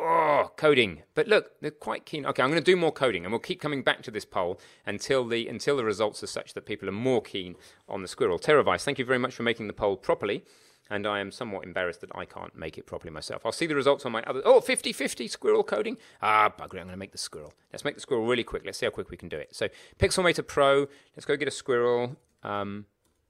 Oh, 0.00 0.52
coding. 0.56 1.02
But 1.14 1.26
look, 1.26 1.60
they're 1.60 1.70
quite 1.70 2.06
keen. 2.06 2.24
Okay, 2.24 2.42
I'm 2.42 2.50
going 2.50 2.62
to 2.62 2.64
do 2.64 2.76
more 2.76 2.92
coding, 2.92 3.24
and 3.24 3.32
we'll 3.32 3.40
keep 3.40 3.60
coming 3.60 3.82
back 3.82 4.02
to 4.02 4.10
this 4.10 4.24
poll 4.24 4.60
until 4.86 5.26
the 5.26 5.48
until 5.48 5.76
the 5.76 5.84
results 5.84 6.22
are 6.22 6.28
such 6.28 6.54
that 6.54 6.66
people 6.66 6.88
are 6.88 6.92
more 6.92 7.20
keen 7.20 7.56
on 7.88 8.02
the 8.02 8.08
squirrel. 8.08 8.38
Teravice, 8.38 8.84
thank 8.84 8.98
you 8.98 9.04
very 9.04 9.18
much 9.18 9.34
for 9.34 9.42
making 9.42 9.66
the 9.66 9.72
poll 9.72 9.96
properly 9.96 10.44
and 10.90 11.06
I 11.06 11.20
am 11.20 11.30
somewhat 11.30 11.64
embarrassed 11.64 12.00
that 12.00 12.10
I 12.14 12.24
can't 12.24 12.56
make 12.56 12.78
it 12.78 12.86
properly 12.86 13.12
myself. 13.12 13.44
I'll 13.44 13.52
see 13.52 13.66
the 13.66 13.74
results 13.74 14.06
on 14.06 14.12
my 14.12 14.22
other. 14.22 14.42
Oh, 14.44 14.60
50 14.60 14.92
50 14.92 15.28
squirrel 15.28 15.62
coding. 15.62 15.98
Ah, 16.22 16.48
bugger, 16.48 16.80
I'm 16.80 16.86
going 16.86 16.88
to 16.88 16.96
make 16.96 17.12
the 17.12 17.18
squirrel. 17.18 17.52
Let's 17.72 17.84
make 17.84 17.94
the 17.94 18.00
squirrel 18.00 18.26
really 18.26 18.44
quick. 18.44 18.62
Let's 18.64 18.78
see 18.78 18.86
how 18.86 18.90
quick 18.90 19.10
we 19.10 19.16
can 19.16 19.28
do 19.28 19.36
it. 19.36 19.54
So, 19.54 19.68
Pixelmator 19.98 20.46
Pro, 20.46 20.86
let's 21.16 21.26
go 21.26 21.36
get 21.36 21.48
a 21.48 21.52
squirrel. 21.52 22.16
Um, 22.42 22.86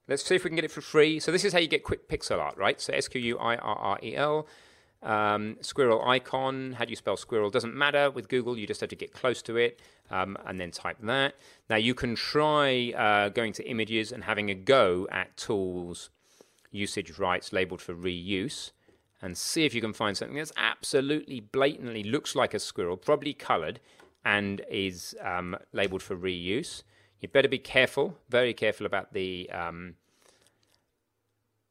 let's 0.06 0.24
see 0.24 0.34
if 0.36 0.44
we 0.44 0.50
can 0.50 0.56
get 0.56 0.64
it 0.64 0.70
for 0.70 0.80
free. 0.80 1.18
So, 1.18 1.32
this 1.32 1.44
is 1.44 1.52
how 1.52 1.58
you 1.58 1.68
get 1.68 1.82
quick 1.82 2.08
pixel 2.08 2.38
art, 2.38 2.56
right? 2.56 2.80
So, 2.80 2.92
S 2.92 3.08
Q 3.08 3.20
U 3.20 3.38
I 3.38 3.56
R 3.56 3.76
R 3.76 3.98
E 4.02 4.14
L. 4.14 4.46
Um, 5.02 5.56
squirrel 5.60 6.02
icon, 6.08 6.72
how 6.72 6.84
do 6.84 6.90
you 6.90 6.96
spell 6.96 7.16
squirrel? 7.16 7.50
Doesn't 7.50 7.74
matter 7.74 8.10
with 8.10 8.28
Google, 8.28 8.58
you 8.58 8.66
just 8.66 8.80
have 8.80 8.90
to 8.90 8.96
get 8.96 9.12
close 9.12 9.42
to 9.42 9.56
it 9.56 9.80
um, 10.10 10.36
and 10.44 10.58
then 10.58 10.70
type 10.72 10.96
that. 11.02 11.34
Now, 11.70 11.76
you 11.76 11.94
can 11.94 12.16
try 12.16 12.92
uh, 12.96 13.28
going 13.28 13.52
to 13.54 13.68
images 13.68 14.10
and 14.10 14.24
having 14.24 14.50
a 14.50 14.54
go 14.54 15.06
at 15.10 15.36
tools 15.36 16.10
usage 16.70 17.18
rights 17.18 17.52
labeled 17.52 17.80
for 17.80 17.94
reuse. 17.94 18.72
and 19.20 19.36
see 19.36 19.64
if 19.64 19.74
you 19.74 19.80
can 19.80 19.92
find 19.92 20.16
something 20.16 20.36
that's 20.36 20.52
absolutely 20.56 21.40
blatantly 21.40 22.04
looks 22.04 22.36
like 22.36 22.54
a 22.54 22.58
squirrel, 22.58 22.96
probably 22.96 23.34
coloured, 23.34 23.80
and 24.24 24.62
is 24.70 25.14
um, 25.22 25.56
labelled 25.72 26.02
for 26.02 26.16
reuse. 26.16 26.82
You 27.20 27.28
better 27.28 27.48
be 27.48 27.58
careful, 27.58 28.18
very 28.28 28.54
careful 28.54 28.86
about 28.86 29.12
the 29.12 29.50
um, 29.50 29.94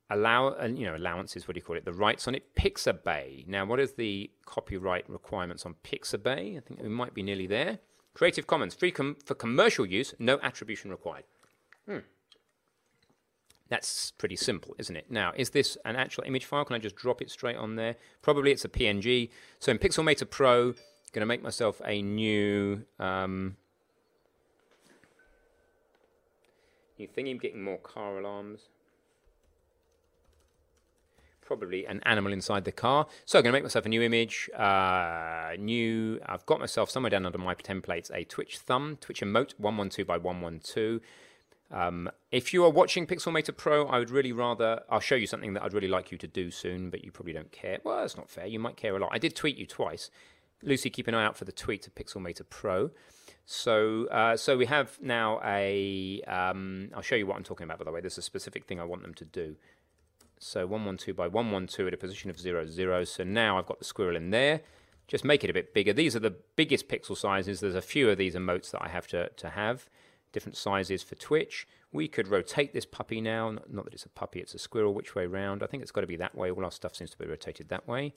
allow, 0.10 0.56
you 0.66 0.86
know, 0.86 0.95
allowances. 0.95 1.48
What 1.48 1.56
do 1.56 1.60
you 1.60 1.64
call 1.64 1.76
it? 1.76 1.86
The 1.86 1.94
rights 1.94 2.27
on 2.27 2.36
it. 2.36 2.56
Pixabay. 2.56 3.48
Now, 3.48 3.66
what 3.66 3.80
is 3.80 3.94
the 3.94 4.30
copyright 4.45 5.10
requirements 5.10 5.66
on 5.66 5.76
Pixabay? 5.84 6.58
I 6.58 6.60
think 6.60 6.82
we 6.82 6.90
might 6.90 7.14
be 7.14 7.24
nearly 7.24 7.48
there. 7.48 7.80
Creative 8.14 8.48
Commons, 8.48 8.74
free 8.74 8.92
com- 8.92 9.18
for 9.26 9.36
commercial 9.36 9.86
use, 9.86 10.14
no 10.18 10.40
attribution 10.42 10.90
required. 10.90 11.26
Hmm. 11.88 12.00
That's 13.69 14.11
pretty 14.11 14.38
simple, 14.38 14.76
isn't 14.80 14.95
it? 14.95 15.11
Now, 15.11 15.34
is 15.36 15.50
this 15.50 15.77
an 15.86 15.95
actual 15.98 16.24
image 16.26 16.45
file? 16.45 16.66
Can 16.66 16.76
I 16.76 16.80
just 16.80 16.95
drop 16.95 17.22
it 17.22 17.30
straight 17.30 17.58
on 17.58 17.76
there? 17.76 17.95
Probably 18.22 18.52
it's 18.52 18.66
a 18.66 18.69
PNG. 18.69 19.30
So 19.60 19.72
in 19.72 19.77
Pixelmator 19.77 20.30
Pro, 20.30 20.74
going 21.18 21.22
to 21.22 21.26
make 21.26 21.42
myself 21.42 21.82
a 21.84 22.00
new 22.00 22.84
um, 23.00 23.58
new 27.00 27.08
thingy. 27.08 27.32
I'm 27.32 27.40
getting 27.40 27.64
more 27.64 27.80
car 27.80 28.19
alarms. 28.19 28.69
Probably 31.48 31.85
an 31.85 32.01
animal 32.03 32.34
inside 32.34 32.66
the 32.66 32.74
car. 32.74 33.08
So 33.24 33.40
I'm 33.40 33.43
going 33.43 33.53
to 33.53 33.56
make 33.56 33.64
myself 33.64 33.85
a 33.85 33.90
new 33.90 34.01
image. 34.01 34.50
Uh, 34.53 35.51
new. 35.58 36.19
I've 36.26 36.45
got 36.45 36.59
myself 36.59 36.90
somewhere 36.90 37.09
down 37.09 37.26
under 37.26 37.38
my 37.38 37.56
templates 37.56 38.11
a 38.14 38.26
Twitch 38.26 38.58
thumb, 38.58 38.98
Twitch 39.00 39.22
emote, 39.22 39.53
112 39.58 40.06
by 40.06 40.17
112. 40.17 41.00
Um, 41.72 42.09
if 42.34 42.53
you 42.53 42.66
are 42.66 42.69
watching 42.69 43.08
Pixelmator 43.08 43.56
Pro, 43.56 43.88
I 43.88 43.98
would 43.98 44.09
really 44.09 44.34
rather. 44.34 44.82
I'll 44.90 45.00
show 45.00 45.16
you 45.16 45.26
something 45.26 45.53
that 45.53 45.64
I'd 45.64 45.74
really 45.74 45.88
like 45.88 46.11
you 46.11 46.17
to 46.17 46.27
do 46.27 46.51
soon, 46.51 46.90
but 46.90 47.06
you 47.06 47.14
probably 47.14 47.32
don't 47.32 47.51
care. 47.53 47.80
Well, 47.82 47.95
that's 47.98 48.17
not 48.17 48.30
fair. 48.30 48.45
You 48.45 48.59
might 48.59 48.76
care 48.76 48.93
a 48.98 49.00
lot. 49.00 49.11
I 49.14 49.17
did 49.17 49.34
tweet 49.34 49.56
you 49.56 49.66
twice. 49.66 50.11
Lucy, 50.61 50.90
keep 50.90 51.08
an 51.08 51.14
eye 51.14 51.24
out 51.24 51.38
for 51.38 51.45
the 51.45 51.53
tweet 51.53 51.84
to 51.84 51.92
Pixelmator 51.92 52.43
Pro. 52.50 52.90
So, 53.45 54.08
uh, 54.08 54.35
so 54.35 54.58
we 54.58 54.66
have 54.66 55.00
now 55.01 55.40
a. 55.45 56.22
Um, 56.27 56.90
I'll 56.93 57.01
show 57.01 57.16
you 57.16 57.26
what 57.26 57.38
I'm 57.38 57.43
talking 57.43 57.64
about. 57.64 57.77
By 57.77 57.85
the 57.85 57.92
way, 57.93 58.01
there's 58.01 58.17
a 58.17 58.22
specific 58.22 58.66
thing 58.66 58.82
I 58.82 58.84
want 58.84 59.03
them 59.03 59.14
to 59.14 59.26
do. 59.26 59.56
So 60.40 60.66
112 60.66 61.16
by 61.16 61.27
112 61.27 61.88
at 61.88 61.93
a 61.93 61.98
position 61.98 62.30
of 62.30 62.40
0, 62.40 62.67
0. 62.67 63.03
So 63.06 63.24
now 63.24 63.57
I've 63.57 63.66
got 63.66 63.80
the 63.80 63.85
squirrel 63.85 64.16
in 64.16 64.30
there. 64.30 64.61
Just 65.07 65.24
make 65.24 65.43
it 65.43 65.49
a 65.49 65.53
bit 65.53 65.74
bigger. 65.74 65.93
These 65.93 66.16
are 66.16 66.19
the 66.19 66.35
biggest 66.56 66.90
pixel 66.90 67.16
sizes. 67.16 67.61
There's 67.61 67.75
a 67.75 67.82
few 67.82 68.09
of 68.09 68.17
these 68.17 68.35
emotes 68.35 68.72
that 68.72 68.83
I 68.83 68.90
have 68.90 69.07
to, 69.07 69.30
to 69.30 69.49
have 69.49 69.90
different 70.33 70.57
sizes 70.57 71.01
for 71.01 71.16
Twitch. 71.16 71.67
We 71.91 72.07
could 72.07 72.27
rotate 72.27 72.74
this 72.74 72.85
puppy 72.85 73.22
now. 73.22 73.57
Not 73.69 73.85
that 73.85 73.93
it's 73.93 74.06
a 74.06 74.09
puppy, 74.09 74.40
it's 74.40 74.53
a 74.53 74.59
squirrel. 74.59 74.93
Which 74.93 75.16
way 75.16 75.25
round? 75.25 75.64
I 75.64 75.67
think 75.67 75.82
it's 75.82 75.91
got 75.91 76.01
to 76.01 76.07
be 76.07 76.17
that 76.17 76.35
way. 76.35 76.51
All 76.51 76.66
our 76.66 76.72
stuff 76.72 76.95
seems 76.95 77.11
to 77.11 77.17
be 77.17 77.25
rotated 77.25 77.69
that 77.69 77.88
way. 77.88 78.14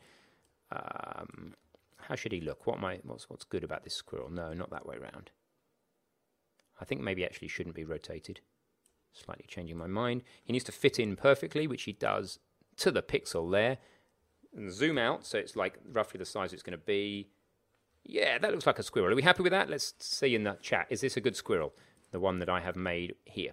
Um, 0.73 1.55
how 1.97 2.17
should 2.17 2.33
he 2.33 2.41
look? 2.41 2.67
What 2.67 2.79
am 2.79 2.85
I, 2.85 2.99
what's, 3.05 3.31
what's 3.31 3.45
good 3.45 3.63
about 3.63 3.85
this 3.85 3.95
squirrel? 3.95 4.31
No, 4.31 4.53
not 4.53 4.71
that 4.71 4.87
way 4.87 4.97
round. 4.99 5.31
I 6.81 6.85
think 6.85 7.01
maybe 7.01 7.25
actually 7.25 7.49
shouldn't 7.49 7.77
be 7.77 7.85
rotated. 7.85 8.41
Slightly 9.13 9.47
changing 9.49 9.77
my 9.77 9.87
mind. 9.87 10.23
He 10.45 10.53
needs 10.53 10.65
to 10.65 10.73
fit 10.73 10.99
in 10.99 11.17
perfectly, 11.17 11.67
which 11.67 11.83
he 11.83 11.93
does 11.93 12.39
to 12.77 12.91
the 12.91 13.03
pixel 13.03 13.51
there. 13.51 13.79
And 14.55 14.73
zoom 14.73 14.99
out, 14.99 15.27
so 15.27 15.39
it's 15.39 15.57
like 15.57 15.79
roughly 15.93 16.19
the 16.19 16.25
size 16.25 16.53
it's 16.53 16.63
going 16.63 16.79
to 16.79 16.85
be. 16.85 17.29
Yeah, 18.05 18.39
that 18.39 18.51
looks 18.51 18.67
like 18.67 18.79
a 18.79 18.83
squirrel. 18.83 19.13
Are 19.13 19.17
we 19.17 19.23
happy 19.23 19.43
with 19.43 19.53
that? 19.53 19.69
Let's 19.71 19.95
see 19.99 20.35
in 20.35 20.45
the 20.45 20.57
chat. 20.63 20.87
Is 20.91 21.03
this 21.03 21.17
a 21.17 21.21
good 21.21 21.37
squirrel? 21.37 21.73
the 22.11 22.21
one 22.21 22.39
that 22.39 22.49
I 22.49 22.61
have 22.61 22.77
made 22.77 23.15
here. 23.25 23.53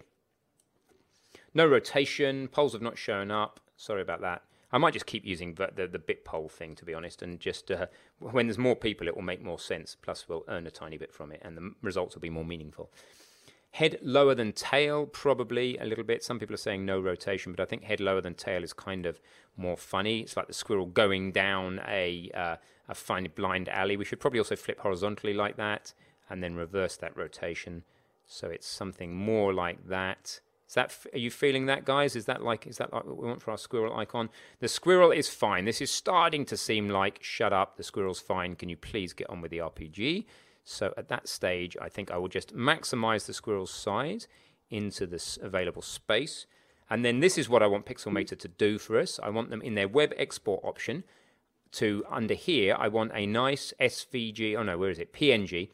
No 1.54 1.66
rotation, 1.66 2.48
polls 2.48 2.72
have 2.72 2.82
not 2.82 2.98
shown 2.98 3.30
up. 3.30 3.60
Sorry 3.76 4.02
about 4.02 4.20
that. 4.20 4.42
I 4.70 4.78
might 4.78 4.92
just 4.92 5.06
keep 5.06 5.24
using 5.24 5.54
the, 5.54 5.70
the, 5.74 5.86
the 5.86 5.98
bit 5.98 6.24
poll 6.24 6.48
thing, 6.48 6.74
to 6.74 6.84
be 6.84 6.92
honest, 6.92 7.22
and 7.22 7.40
just 7.40 7.70
uh, 7.70 7.86
when 8.18 8.46
there's 8.46 8.58
more 8.58 8.76
people, 8.76 9.08
it 9.08 9.14
will 9.14 9.22
make 9.22 9.42
more 9.42 9.58
sense. 9.58 9.96
Plus, 10.00 10.28
we'll 10.28 10.44
earn 10.48 10.66
a 10.66 10.70
tiny 10.70 10.98
bit 10.98 11.12
from 11.12 11.32
it, 11.32 11.40
and 11.42 11.56
the 11.56 11.72
results 11.80 12.14
will 12.14 12.20
be 12.20 12.28
more 12.28 12.44
meaningful. 12.44 12.90
Head 13.72 13.98
lower 14.02 14.34
than 14.34 14.52
tail, 14.52 15.06
probably 15.06 15.76
a 15.78 15.84
little 15.84 16.04
bit. 16.04 16.24
Some 16.24 16.38
people 16.38 16.54
are 16.54 16.58
saying 16.58 16.84
no 16.84 16.98
rotation, 17.00 17.52
but 17.52 17.62
I 17.62 17.66
think 17.66 17.84
head 17.84 18.00
lower 18.00 18.20
than 18.20 18.34
tail 18.34 18.64
is 18.64 18.72
kind 18.72 19.06
of 19.06 19.20
more 19.56 19.76
funny. 19.76 20.20
It's 20.20 20.36
like 20.36 20.46
the 20.46 20.54
squirrel 20.54 20.86
going 20.86 21.32
down 21.32 21.80
a 21.86 22.30
uh, 22.34 22.56
a 22.88 22.94
fine 22.94 23.28
blind 23.34 23.68
alley. 23.68 23.96
We 23.96 24.04
should 24.04 24.20
probably 24.20 24.40
also 24.40 24.56
flip 24.56 24.80
horizontally 24.80 25.34
like 25.34 25.56
that, 25.56 25.92
and 26.30 26.42
then 26.42 26.54
reverse 26.54 26.96
that 26.96 27.16
rotation 27.16 27.84
so 28.28 28.48
it's 28.48 28.68
something 28.68 29.14
more 29.14 29.52
like 29.52 29.88
that. 29.88 30.40
Is 30.68 30.74
that 30.74 30.94
are 31.14 31.18
you 31.18 31.30
feeling 31.30 31.64
that, 31.66 31.86
guys? 31.86 32.14
Is 32.14 32.26
that 32.26 32.42
like 32.42 32.66
is 32.66 32.76
that 32.76 32.92
like 32.92 33.06
what 33.06 33.16
we 33.16 33.26
want 33.26 33.40
for 33.40 33.50
our 33.50 33.58
squirrel 33.58 33.96
icon? 33.96 34.28
The 34.60 34.68
squirrel 34.68 35.10
is 35.10 35.30
fine. 35.30 35.64
This 35.64 35.80
is 35.80 35.90
starting 35.90 36.44
to 36.44 36.56
seem 36.56 36.90
like 36.90 37.18
shut 37.22 37.54
up. 37.54 37.78
The 37.78 37.82
squirrel's 37.82 38.20
fine. 38.20 38.54
Can 38.54 38.68
you 38.68 38.76
please 38.76 39.14
get 39.14 39.30
on 39.30 39.40
with 39.40 39.50
the 39.50 39.58
RPG? 39.58 40.26
So 40.68 40.92
at 40.96 41.08
that 41.08 41.28
stage, 41.28 41.76
I 41.80 41.88
think 41.88 42.10
I 42.10 42.18
will 42.18 42.28
just 42.28 42.54
maximize 42.54 43.26
the 43.26 43.34
squirrel's 43.34 43.70
size 43.70 44.28
into 44.70 45.06
this 45.06 45.38
available 45.40 45.82
space. 45.82 46.46
And 46.90 47.04
then 47.04 47.20
this 47.20 47.38
is 47.38 47.48
what 47.48 47.62
I 47.62 47.66
want 47.66 47.86
Pixelmator 47.86 48.38
to 48.38 48.48
do 48.48 48.78
for 48.78 48.98
us. 48.98 49.18
I 49.22 49.30
want 49.30 49.50
them 49.50 49.62
in 49.62 49.74
their 49.74 49.88
web 49.88 50.12
export 50.16 50.60
option 50.64 51.04
to 51.72 52.04
under 52.10 52.34
here. 52.34 52.76
I 52.78 52.88
want 52.88 53.12
a 53.14 53.26
nice 53.26 53.72
SVG. 53.80 54.56
Oh 54.56 54.62
no, 54.62 54.78
where 54.78 54.90
is 54.90 54.98
it? 54.98 55.12
PNG 55.12 55.68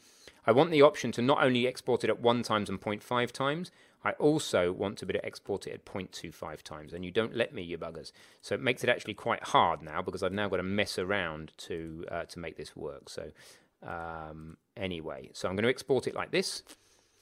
I 0.47 0.53
want 0.53 0.71
the 0.71 0.83
option 0.83 1.11
to 1.13 1.23
not 1.23 1.43
only 1.43 1.67
export 1.67 2.05
it 2.05 2.11
at 2.11 2.21
1 2.21 2.43
times 2.43 2.69
and 2.69 2.81
0.5 2.81 3.33
times, 3.33 3.71
I 4.07 4.13
also 4.13 4.71
want 4.73 4.99
to 4.99 5.07
be 5.07 5.15
able 5.15 5.21
to 5.21 5.27
export 5.27 5.67
it 5.67 5.73
at 5.73 5.85
0.25 5.87 6.63
times, 6.63 6.93
and 6.93 7.05
you 7.05 7.11
don't 7.11 7.35
let 7.35 7.55
me, 7.55 7.63
you 7.63 7.79
buggers. 7.79 8.13
So 8.43 8.55
it 8.55 8.61
makes 8.61 8.85
it 8.85 8.91
actually 8.91 9.15
quite 9.15 9.43
hard 9.45 9.81
now 9.81 10.03
because 10.03 10.23
I've 10.23 10.33
now 10.33 10.49
got 10.51 10.59
to 10.59 10.63
mess 10.63 10.99
around 10.99 11.53
to 11.59 12.05
uh, 12.11 12.25
to 12.25 12.39
make 12.39 12.59
this 12.59 12.77
work. 12.77 13.09
So 13.09 13.31
um, 13.87 14.57
anyway, 14.77 15.31
so 15.33 15.49
I'm 15.49 15.57
going 15.57 15.65
to 15.65 15.71
export 15.71 16.07
it 16.07 16.15
like 16.15 16.31
this. 16.31 16.63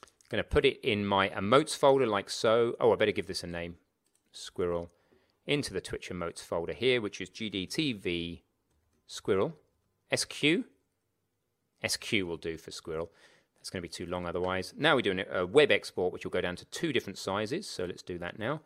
I'm 0.05 0.39
going 0.39 0.45
to 0.45 0.49
put 0.49 0.65
it 0.65 0.81
in 0.83 1.05
my 1.05 1.29
emotes 1.31 1.77
folder 1.77 2.07
like 2.07 2.31
so. 2.31 2.75
Oh, 2.81 2.93
I 2.93 2.97
better 2.97 3.13
give 3.13 3.27
this 3.27 3.45
a 3.45 3.47
name. 3.47 3.77
Squirrel 4.33 4.91
into 5.47 5.75
the 5.75 5.81
Twitch 5.81 6.11
emotes 6.11 6.41
folder 6.41 6.73
here, 6.73 7.01
which 7.01 7.21
is 7.21 7.29
GDTV 7.29 8.41
Squirrel 9.07 9.57
SQ 10.15 10.65
SQ 11.87 12.13
will 12.13 12.37
do 12.37 12.57
for 12.57 12.71
Squirrel. 12.71 13.11
That's 13.57 13.71
going 13.71 13.83
to 13.83 13.89
be 13.89 13.93
too 13.93 14.07
long 14.07 14.27
otherwise. 14.27 14.75
Now 14.77 14.95
we're 14.95 15.03
doing 15.03 15.23
a 15.31 15.47
web 15.47 15.71
export, 15.71 16.13
which 16.13 16.25
will 16.25 16.31
go 16.31 16.41
down 16.41 16.57
to 16.57 16.65
two 16.67 16.93
different 16.93 17.19
sizes. 17.19 17.69
So 17.69 17.85
let's 17.85 18.03
do 18.03 18.19
that 18.19 18.39
now. 18.39 18.61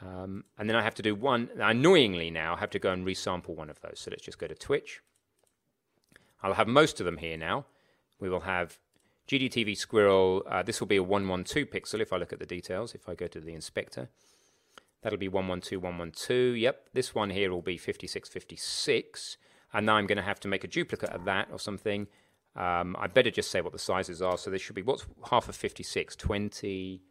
Um, 0.00 0.44
and 0.58 0.68
then 0.68 0.76
I 0.76 0.82
have 0.82 0.94
to 0.96 1.02
do 1.02 1.14
one, 1.14 1.48
annoyingly 1.58 2.30
now, 2.30 2.54
I 2.54 2.58
have 2.58 2.70
to 2.70 2.78
go 2.78 2.92
and 2.92 3.06
resample 3.06 3.54
one 3.54 3.70
of 3.70 3.80
those. 3.80 4.00
So 4.00 4.10
let's 4.10 4.24
just 4.24 4.38
go 4.38 4.46
to 4.46 4.54
Twitch. 4.54 5.00
I'll 6.42 6.54
have 6.54 6.68
most 6.68 7.00
of 7.00 7.06
them 7.06 7.18
here 7.18 7.36
now. 7.36 7.66
We 8.20 8.28
will 8.28 8.40
have 8.40 8.78
GDTV 9.28 9.76
Squirrel. 9.76 10.42
Uh, 10.48 10.62
this 10.62 10.80
will 10.80 10.86
be 10.86 10.96
a 10.96 11.02
112 11.02 11.68
pixel 11.68 12.00
if 12.00 12.12
I 12.12 12.16
look 12.16 12.32
at 12.32 12.38
the 12.38 12.46
details, 12.46 12.94
if 12.94 13.08
I 13.08 13.14
go 13.14 13.26
to 13.28 13.40
the 13.40 13.54
inspector. 13.54 14.08
That'll 15.02 15.18
be 15.18 15.28
112, 15.28 15.82
112. 15.82 16.56
Yep, 16.56 16.88
this 16.92 17.14
one 17.14 17.30
here 17.30 17.50
will 17.50 17.62
be 17.62 17.76
5656. 17.76 19.36
And 19.72 19.86
now 19.86 19.96
I'm 19.96 20.06
going 20.06 20.16
to 20.16 20.22
have 20.22 20.40
to 20.40 20.48
make 20.48 20.64
a 20.64 20.68
duplicate 20.68 21.10
of 21.10 21.24
that 21.24 21.48
or 21.50 21.58
something 21.58 22.06
um, 22.54 22.96
I 22.98 23.06
better 23.06 23.30
just 23.30 23.50
say 23.50 23.60
what 23.60 23.72
the 23.72 23.78
sizes 23.78 24.20
are. 24.20 24.36
So 24.36 24.50
this 24.50 24.60
should 24.60 24.76
be, 24.76 24.82
what's 24.82 25.06
half 25.30 25.48
of 25.48 25.56
56? 25.56 26.16
20. 26.16 27.02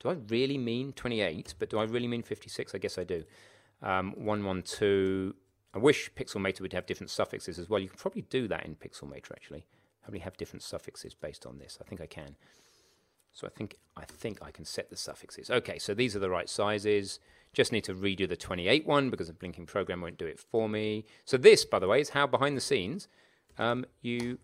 Do 0.00 0.08
I 0.08 0.12
really 0.28 0.58
mean 0.58 0.92
28? 0.92 1.54
But 1.58 1.70
do 1.70 1.78
I 1.78 1.84
really 1.84 2.06
mean 2.06 2.22
56? 2.22 2.74
I 2.74 2.78
guess 2.78 2.98
I 2.98 3.04
do. 3.04 3.24
Um, 3.82 4.12
112. 4.16 5.34
I 5.74 5.78
wish 5.78 6.10
Pixelmator 6.14 6.62
would 6.62 6.72
have 6.72 6.86
different 6.86 7.10
suffixes 7.10 7.58
as 7.58 7.68
well. 7.68 7.80
You 7.80 7.88
can 7.88 7.98
probably 7.98 8.22
do 8.22 8.48
that 8.48 8.64
in 8.64 8.76
Pixelmator 8.76 9.32
actually. 9.32 9.66
Probably 10.02 10.20
have 10.20 10.36
different 10.36 10.62
suffixes 10.62 11.14
based 11.14 11.44
on 11.46 11.58
this. 11.58 11.78
I 11.80 11.84
think 11.84 12.00
I 12.00 12.06
can. 12.06 12.36
So 13.32 13.46
I 13.46 13.50
think 13.50 13.76
I 13.96 14.04
think 14.04 14.38
I 14.40 14.50
can 14.50 14.64
set 14.64 14.88
the 14.88 14.96
suffixes. 14.96 15.50
Okay, 15.50 15.78
so 15.78 15.92
these 15.92 16.16
are 16.16 16.20
the 16.20 16.30
right 16.30 16.48
sizes. 16.48 17.20
Just 17.52 17.70
need 17.70 17.84
to 17.84 17.94
redo 17.94 18.26
the 18.26 18.36
28 18.36 18.86
one 18.86 19.10
because 19.10 19.26
the 19.26 19.34
blinking 19.34 19.66
program 19.66 20.00
won't 20.00 20.16
do 20.16 20.26
it 20.26 20.38
for 20.38 20.68
me. 20.68 21.04
So 21.26 21.36
this, 21.36 21.64
by 21.64 21.78
the 21.78 21.88
way, 21.88 22.00
is 22.00 22.10
how 22.10 22.26
behind 22.26 22.56
the 22.56 22.62
scenes 22.62 23.08
um, 23.58 23.84
you 24.00 24.38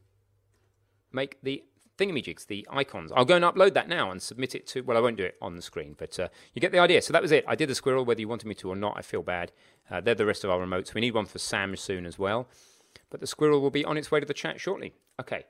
make 1.11 1.39
the 1.43 1.65
thingamajigs, 1.99 2.47
the 2.47 2.67
icons. 2.71 3.13
I'll 3.13 3.25
go 3.25 3.37
and 3.37 3.45
upload 3.45 3.75
that 3.75 3.89
now 3.89 4.11
and 4.11 4.21
submit 4.21 4.55
it 4.55 4.67
to, 4.69 4.83
well, 4.83 4.97
I 4.97 5.01
won't 5.01 5.17
do 5.17 5.25
it 5.25 5.37
on 5.41 5.57
the 5.57 5.63
screen, 5.63 5.95
but 5.99 6.19
uh, 6.19 6.29
you 6.55 6.61
get 6.61 6.73
the 6.73 6.79
idea. 6.79 7.03
So 7.03 7.13
that 7.13 7.23
was 7.23 7.33
it. 7.33 7.45
I 7.47 7.55
did 7.55 7.69
the 7.69 7.75
squirrel, 7.75 8.05
whether 8.05 8.21
you 8.21 8.29
wanted 8.29 8.47
me 8.47 8.55
to 8.57 8.71
or 8.71 8.77
not. 8.77 8.97
I 8.97 9.03
feel 9.03 9.23
bad. 9.23 9.53
Uh, 9.91 10.01
they're 10.01 10.15
the 10.15 10.27
rest 10.27 10.45
of 10.45 10.51
our 10.51 10.59
remotes. 10.59 10.95
We 10.95 11.01
need 11.01 11.15
one 11.15 11.27
for 11.27 11.39
Sam 11.39 11.77
soon 11.77 12.07
as 12.07 12.19
well. 12.19 12.49
But 13.11 13.21
the 13.21 13.27
squirrel 13.27 13.61
will 13.61 13.71
be 13.71 13.85
on 13.85 13.97
its 13.97 14.11
way 14.11 14.21
to 14.21 14.27
the 14.27 14.35
chat 14.35 14.61
shortly. 14.61 14.95
Okay. 15.21 15.45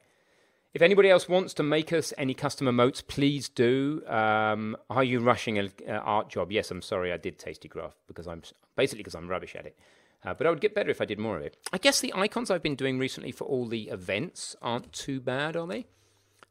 If 0.74 0.80
anybody 0.80 1.10
else 1.10 1.28
wants 1.28 1.52
to 1.54 1.62
make 1.62 1.92
us 1.92 2.14
any 2.16 2.32
custom 2.32 2.66
emotes, 2.66 3.06
please 3.06 3.48
do. 3.48 4.02
Um, 4.06 4.76
are 4.88 5.04
you 5.04 5.20
rushing 5.20 5.58
an 5.58 5.70
uh, 5.86 5.92
art 5.92 6.30
job? 6.30 6.50
Yes, 6.50 6.70
I'm 6.70 6.80
sorry, 6.80 7.12
I 7.12 7.18
did 7.18 7.38
Tasty 7.38 7.68
Graph 7.68 7.94
because 8.08 8.26
I'm 8.26 8.42
basically 8.74 9.02
because 9.02 9.14
I'm 9.14 9.28
rubbish 9.28 9.54
at 9.54 9.66
it. 9.66 9.78
Uh, 10.24 10.32
but 10.32 10.46
I 10.46 10.50
would 10.50 10.60
get 10.60 10.74
better 10.74 10.88
if 10.88 11.00
I 11.00 11.04
did 11.04 11.18
more 11.18 11.36
of 11.36 11.42
it. 11.42 11.56
I 11.72 11.78
guess 11.78 12.00
the 12.00 12.12
icons 12.14 12.50
I've 12.50 12.62
been 12.62 12.76
doing 12.76 12.98
recently 12.98 13.32
for 13.32 13.44
all 13.44 13.66
the 13.66 13.88
events 13.90 14.56
aren't 14.62 14.92
too 14.92 15.20
bad, 15.20 15.56
are 15.56 15.66
they? 15.66 15.86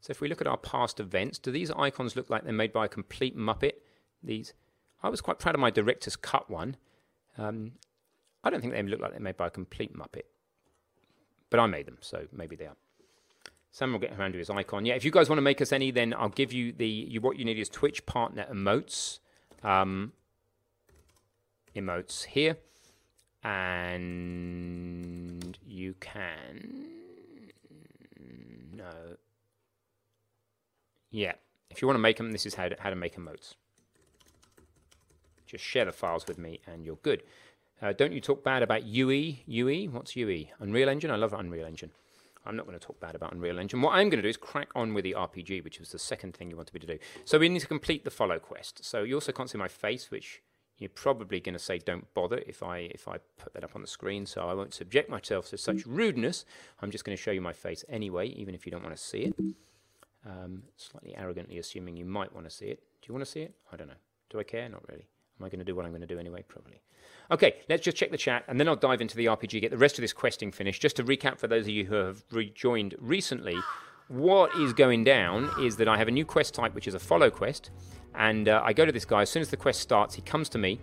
So 0.02 0.10
if 0.10 0.20
we 0.20 0.26
look 0.26 0.40
at 0.40 0.48
our 0.48 0.56
past 0.56 0.98
events, 0.98 1.38
do 1.38 1.52
these 1.52 1.70
icons 1.70 2.16
look 2.16 2.28
like 2.28 2.42
they're 2.42 2.52
made 2.52 2.72
by 2.72 2.86
a 2.86 2.88
complete 2.88 3.38
muppet? 3.38 3.74
These 4.20 4.52
I 5.00 5.08
was 5.08 5.20
quite 5.20 5.38
proud 5.38 5.54
of 5.54 5.60
my 5.60 5.70
director's 5.70 6.16
cut 6.16 6.50
one. 6.50 6.76
Um, 7.38 7.72
I 8.42 8.50
don't 8.50 8.60
think 8.60 8.72
they 8.72 8.82
look 8.82 9.00
like 9.00 9.12
they're 9.12 9.20
made 9.20 9.36
by 9.36 9.46
a 9.46 9.50
complete 9.50 9.96
muppet, 9.96 10.24
but 11.50 11.60
I 11.60 11.66
made 11.66 11.86
them, 11.86 11.98
so 12.00 12.26
maybe 12.32 12.56
they 12.56 12.66
are. 12.66 12.76
Sam 13.70 13.92
will 13.92 14.00
get 14.00 14.18
around 14.18 14.32
to 14.32 14.38
his 14.38 14.50
icon. 14.50 14.84
Yeah, 14.84 14.94
if 14.94 15.04
you 15.04 15.12
guys 15.12 15.28
want 15.28 15.38
to 15.38 15.42
make 15.42 15.60
us 15.60 15.72
any, 15.72 15.92
then 15.92 16.14
I'll 16.18 16.28
give 16.28 16.52
you 16.52 16.72
the. 16.72 16.86
You, 16.86 17.20
what 17.20 17.38
you 17.38 17.44
need 17.44 17.58
is 17.58 17.68
Twitch 17.68 18.04
partner 18.04 18.44
emotes, 18.52 19.20
um, 19.62 20.12
emotes 21.76 22.24
here, 22.24 22.56
and 23.44 25.56
you 25.64 25.94
can. 26.00 26.88
No. 28.74 29.16
Yeah, 31.12 31.34
if 31.70 31.80
you 31.80 31.86
want 31.86 31.96
to 31.96 32.02
make 32.02 32.16
them, 32.16 32.32
this 32.32 32.46
is 32.46 32.54
how 32.54 32.68
to, 32.68 32.76
how 32.80 32.90
to 32.90 32.96
make 32.96 33.16
emotes. 33.16 33.54
Just 35.46 35.62
share 35.62 35.84
the 35.84 35.92
files 35.92 36.26
with 36.26 36.38
me, 36.38 36.60
and 36.66 36.84
you're 36.84 36.96
good. 36.96 37.22
Uh, 37.80 37.92
don't 37.92 38.12
you 38.12 38.20
talk 38.20 38.42
bad 38.42 38.62
about 38.62 38.84
UE? 38.84 39.36
UE? 39.46 39.90
What's 39.90 40.16
UE? 40.16 40.46
Unreal 40.58 40.88
Engine? 40.88 41.10
I 41.10 41.16
love 41.16 41.34
Unreal 41.34 41.66
Engine. 41.66 41.90
I'm 42.46 42.56
not 42.56 42.66
going 42.66 42.78
to 42.78 42.84
talk 42.84 42.98
bad 42.98 43.14
about 43.14 43.32
Unreal 43.32 43.58
Engine. 43.58 43.82
What 43.82 43.92
I'm 43.92 44.08
going 44.08 44.18
to 44.18 44.22
do 44.22 44.28
is 44.28 44.38
crack 44.38 44.70
on 44.74 44.94
with 44.94 45.04
the 45.04 45.14
RPG, 45.16 45.62
which 45.62 45.78
was 45.78 45.90
the 45.90 45.98
second 45.98 46.34
thing 46.34 46.50
you 46.50 46.56
wanted 46.56 46.74
me 46.74 46.80
to 46.80 46.86
do. 46.86 46.98
So 47.24 47.38
we 47.38 47.48
need 47.48 47.60
to 47.60 47.66
complete 47.66 48.04
the 48.04 48.10
follow 48.10 48.38
quest. 48.38 48.84
So 48.84 49.02
you 49.02 49.14
also 49.14 49.32
can't 49.32 49.50
see 49.50 49.58
my 49.58 49.68
face, 49.68 50.10
which 50.10 50.42
you're 50.78 50.88
probably 50.88 51.38
going 51.38 51.52
to 51.52 51.58
say 51.58 51.78
don't 51.78 52.12
bother 52.14 52.42
if 52.46 52.62
I 52.62 52.78
if 52.78 53.06
I 53.06 53.18
put 53.38 53.52
that 53.54 53.62
up 53.62 53.76
on 53.76 53.82
the 53.82 53.86
screen. 53.86 54.26
So 54.26 54.42
I 54.42 54.54
won't 54.54 54.74
subject 54.74 55.10
myself 55.10 55.50
to 55.50 55.58
such 55.58 55.86
rudeness. 55.86 56.44
I'm 56.80 56.90
just 56.90 57.04
going 57.04 57.16
to 57.16 57.22
show 57.22 57.30
you 57.30 57.40
my 57.40 57.52
face 57.52 57.84
anyway, 57.88 58.28
even 58.28 58.54
if 58.54 58.66
you 58.66 58.72
don't 58.72 58.82
want 58.82 58.96
to 58.96 59.02
see 59.02 59.24
it. 59.24 59.34
Um, 60.24 60.62
slightly 60.76 61.16
arrogantly 61.16 61.58
assuming 61.58 61.96
you 61.96 62.04
might 62.04 62.32
want 62.32 62.48
to 62.48 62.50
see 62.50 62.66
it. 62.66 62.82
Do 63.00 63.08
you 63.08 63.14
want 63.14 63.24
to 63.24 63.30
see 63.30 63.40
it? 63.40 63.54
I 63.72 63.76
don't 63.76 63.88
know. 63.88 63.94
Do 64.30 64.38
I 64.38 64.44
care? 64.44 64.68
Not 64.68 64.88
really. 64.88 65.08
Am 65.40 65.46
I 65.46 65.48
going 65.48 65.58
to 65.58 65.64
do 65.64 65.74
what 65.74 65.84
I'm 65.84 65.90
going 65.90 66.02
to 66.02 66.06
do 66.06 66.18
anyway? 66.18 66.44
Probably. 66.46 66.80
Okay, 67.30 67.56
let's 67.68 67.82
just 67.82 67.96
check 67.96 68.10
the 68.10 68.16
chat 68.16 68.44
and 68.46 68.60
then 68.60 68.68
I'll 68.68 68.76
dive 68.76 69.00
into 69.00 69.16
the 69.16 69.26
RPG, 69.26 69.60
get 69.60 69.70
the 69.70 69.78
rest 69.78 69.98
of 69.98 70.02
this 70.02 70.12
questing 70.12 70.52
finished. 70.52 70.80
Just 70.80 70.96
to 70.96 71.04
recap 71.04 71.38
for 71.38 71.48
those 71.48 71.64
of 71.64 71.70
you 71.70 71.86
who 71.86 71.94
have 71.94 72.22
rejoined 72.30 72.94
recently, 73.00 73.56
what 74.08 74.54
is 74.56 74.72
going 74.72 75.04
down 75.04 75.50
is 75.60 75.76
that 75.76 75.88
I 75.88 75.96
have 75.96 76.08
a 76.08 76.12
new 76.12 76.24
quest 76.24 76.54
type, 76.54 76.74
which 76.74 76.86
is 76.86 76.94
a 76.94 76.98
follow 76.98 77.30
quest. 77.30 77.70
And 78.14 78.48
uh, 78.48 78.60
I 78.64 78.72
go 78.72 78.84
to 78.84 78.92
this 78.92 79.04
guy. 79.04 79.22
As 79.22 79.30
soon 79.30 79.40
as 79.40 79.48
the 79.48 79.56
quest 79.56 79.80
starts, 79.80 80.14
he 80.14 80.22
comes 80.22 80.48
to 80.50 80.58
me, 80.58 80.78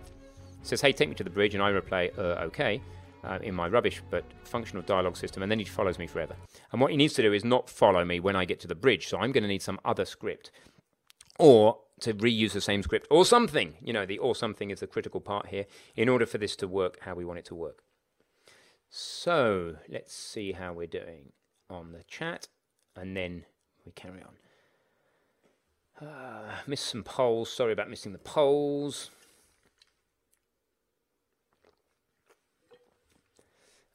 says, 0.62 0.80
Hey, 0.80 0.92
take 0.92 1.08
me 1.08 1.14
to 1.14 1.24
the 1.24 1.30
bridge. 1.30 1.54
And 1.54 1.62
I 1.62 1.68
reply, 1.68 2.10
uh, 2.18 2.42
Okay. 2.46 2.82
Uh, 3.22 3.38
in 3.42 3.54
my 3.54 3.68
rubbish 3.68 4.00
but 4.08 4.24
functional 4.44 4.82
dialogue 4.82 5.14
system, 5.14 5.42
and 5.42 5.52
then 5.52 5.58
he 5.58 5.64
follows 5.66 5.98
me 5.98 6.06
forever. 6.06 6.34
And 6.72 6.80
what 6.80 6.90
he 6.90 6.96
needs 6.96 7.12
to 7.14 7.22
do 7.22 7.34
is 7.34 7.44
not 7.44 7.68
follow 7.68 8.02
me 8.02 8.18
when 8.18 8.34
I 8.34 8.46
get 8.46 8.60
to 8.60 8.66
the 8.66 8.74
bridge. 8.74 9.08
So 9.08 9.18
I'm 9.18 9.30
going 9.30 9.42
to 9.42 9.48
need 9.48 9.60
some 9.60 9.78
other 9.84 10.06
script, 10.06 10.50
or 11.38 11.80
to 12.00 12.14
reuse 12.14 12.52
the 12.52 12.62
same 12.62 12.82
script, 12.82 13.06
or 13.10 13.26
something. 13.26 13.74
You 13.82 13.92
know, 13.92 14.06
the 14.06 14.16
or 14.16 14.34
something 14.34 14.70
is 14.70 14.80
the 14.80 14.86
critical 14.86 15.20
part 15.20 15.48
here 15.48 15.66
in 15.94 16.08
order 16.08 16.24
for 16.24 16.38
this 16.38 16.56
to 16.56 16.66
work 16.66 16.98
how 17.02 17.14
we 17.14 17.26
want 17.26 17.38
it 17.38 17.44
to 17.46 17.54
work. 17.54 17.82
So 18.88 19.76
let's 19.86 20.14
see 20.14 20.52
how 20.52 20.72
we're 20.72 20.86
doing 20.86 21.32
on 21.68 21.92
the 21.92 22.04
chat, 22.04 22.48
and 22.96 23.14
then 23.14 23.44
we 23.84 23.92
carry 23.92 24.22
on. 24.22 26.08
Uh, 26.08 26.54
missed 26.66 26.86
some 26.86 27.02
polls. 27.02 27.52
Sorry 27.52 27.74
about 27.74 27.90
missing 27.90 28.12
the 28.12 28.18
polls. 28.18 29.10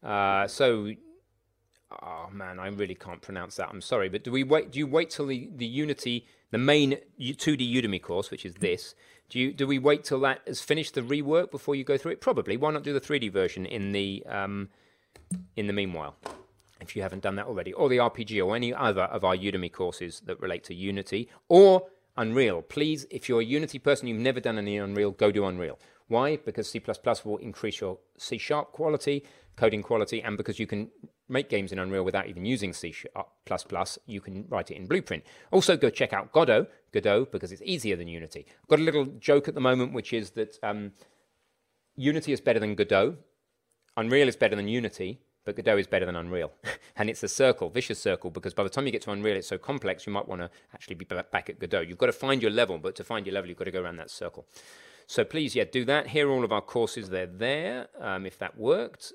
Uh, 0.05 0.47
so, 0.47 0.91
oh 2.03 2.27
man, 2.31 2.59
I 2.59 2.67
really 2.67 2.95
can't 2.95 3.21
pronounce 3.21 3.55
that. 3.55 3.69
I'm 3.69 3.81
sorry, 3.81 4.07
but 4.07 4.23
do 4.23 4.31
we 4.31 4.43
wait? 4.43 4.71
Do 4.71 4.79
you 4.79 4.87
wait 4.87 5.09
till 5.09 5.25
the, 5.25 5.49
the 5.55 5.65
Unity, 5.65 6.27
the 6.51 6.59
main 6.59 6.97
2D 7.19 7.73
Udemy 7.73 8.01
course, 8.01 8.29
which 8.29 8.45
is 8.45 8.55
this? 8.55 8.93
Do 9.29 9.39
you 9.39 9.51
do 9.51 9.65
we 9.65 9.79
wait 9.79 10.03
till 10.03 10.19
that 10.19 10.41
has 10.45 10.61
finished 10.61 10.93
the 10.93 11.01
rework 11.01 11.49
before 11.49 11.75
you 11.75 11.83
go 11.83 11.97
through 11.97 12.11
it? 12.11 12.21
Probably. 12.21 12.55
Why 12.55 12.71
not 12.71 12.83
do 12.83 12.93
the 12.93 13.01
3D 13.01 13.31
version 13.31 13.65
in 13.65 13.91
the 13.91 14.23
um, 14.29 14.69
in 15.55 15.65
the 15.65 15.73
meanwhile? 15.73 16.15
If 16.79 16.95
you 16.95 17.01
haven't 17.01 17.23
done 17.23 17.35
that 17.37 17.47
already, 17.47 17.73
or 17.73 17.89
the 17.89 17.97
RPG, 17.97 18.45
or 18.45 18.55
any 18.55 18.71
other 18.73 19.03
of 19.03 19.23
our 19.23 19.35
Udemy 19.35 19.71
courses 19.71 20.21
that 20.25 20.39
relate 20.39 20.63
to 20.65 20.75
Unity, 20.75 21.29
or 21.47 21.87
Unreal. 22.17 22.61
Please, 22.61 23.07
if 23.09 23.27
you're 23.27 23.41
a 23.41 23.45
Unity 23.45 23.79
person, 23.79 24.07
you've 24.07 24.19
never 24.19 24.39
done 24.39 24.57
any 24.57 24.77
Unreal, 24.77 25.11
go 25.11 25.31
do 25.31 25.45
Unreal. 25.45 25.79
Why? 26.07 26.37
Because 26.37 26.69
C++ 26.69 26.81
will 27.23 27.37
increase 27.37 27.81
your 27.81 27.97
C 28.17 28.37
sharp 28.37 28.71
quality, 28.71 29.23
coding 29.55 29.81
quality, 29.81 30.21
and 30.21 30.37
because 30.37 30.59
you 30.59 30.67
can 30.67 30.89
make 31.27 31.49
games 31.49 31.71
in 31.71 31.79
Unreal 31.79 32.03
without 32.03 32.27
even 32.27 32.45
using 32.45 32.73
C 32.73 32.91
sharp, 32.91 33.29
you 34.05 34.21
can 34.21 34.45
write 34.49 34.69
it 34.69 34.77
in 34.77 34.85
Blueprint. 34.85 35.23
Also, 35.51 35.75
go 35.75 35.89
check 35.89 36.13
out 36.13 36.31
Godot, 36.31 36.67
Godot, 36.91 37.25
because 37.31 37.51
it's 37.51 37.61
easier 37.65 37.95
than 37.95 38.07
Unity. 38.07 38.45
I've 38.61 38.67
got 38.67 38.79
a 38.79 38.83
little 38.83 39.05
joke 39.05 39.47
at 39.47 39.55
the 39.55 39.61
moment, 39.61 39.93
which 39.93 40.13
is 40.13 40.31
that 40.31 40.59
um, 40.61 40.91
Unity 41.95 42.31
is 42.33 42.41
better 42.41 42.59
than 42.59 42.75
Godot, 42.75 43.17
Unreal 43.97 44.27
is 44.27 44.35
better 44.35 44.55
than 44.55 44.67
Unity, 44.67 45.21
but 45.45 45.55
Godot 45.55 45.77
is 45.77 45.87
better 45.87 46.05
than 46.05 46.15
Unreal. 46.15 46.51
and 46.97 47.09
it's 47.09 47.23
a 47.23 47.27
circle, 47.27 47.69
vicious 47.69 47.99
circle, 47.99 48.29
because 48.29 48.53
by 48.53 48.63
the 48.63 48.69
time 48.69 48.85
you 48.85 48.91
get 48.91 49.01
to 49.03 49.11
Unreal, 49.11 49.37
it's 49.37 49.47
so 49.47 49.57
complex, 49.57 50.05
you 50.05 50.13
might 50.13 50.27
want 50.27 50.41
to 50.41 50.49
actually 50.73 50.95
be 50.95 51.05
back 51.05 51.49
at 51.49 51.59
Godot. 51.59 51.81
You've 51.81 51.97
got 51.97 52.07
to 52.07 52.13
find 52.13 52.41
your 52.41 52.51
level, 52.51 52.77
but 52.77 52.95
to 52.95 53.03
find 53.03 53.25
your 53.25 53.33
level, 53.33 53.49
you've 53.49 53.57
got 53.57 53.65
to 53.65 53.71
go 53.71 53.81
around 53.81 53.97
that 53.97 54.11
circle. 54.11 54.45
So 55.07 55.23
please, 55.23 55.55
yeah, 55.55 55.65
do 55.71 55.85
that. 55.85 56.07
Here 56.07 56.27
are 56.27 56.31
all 56.31 56.43
of 56.43 56.51
our 56.51 56.61
courses. 56.61 57.09
They're 57.09 57.25
there, 57.25 57.87
um, 57.99 58.25
if 58.25 58.37
that 58.39 58.57
worked. 58.57 59.13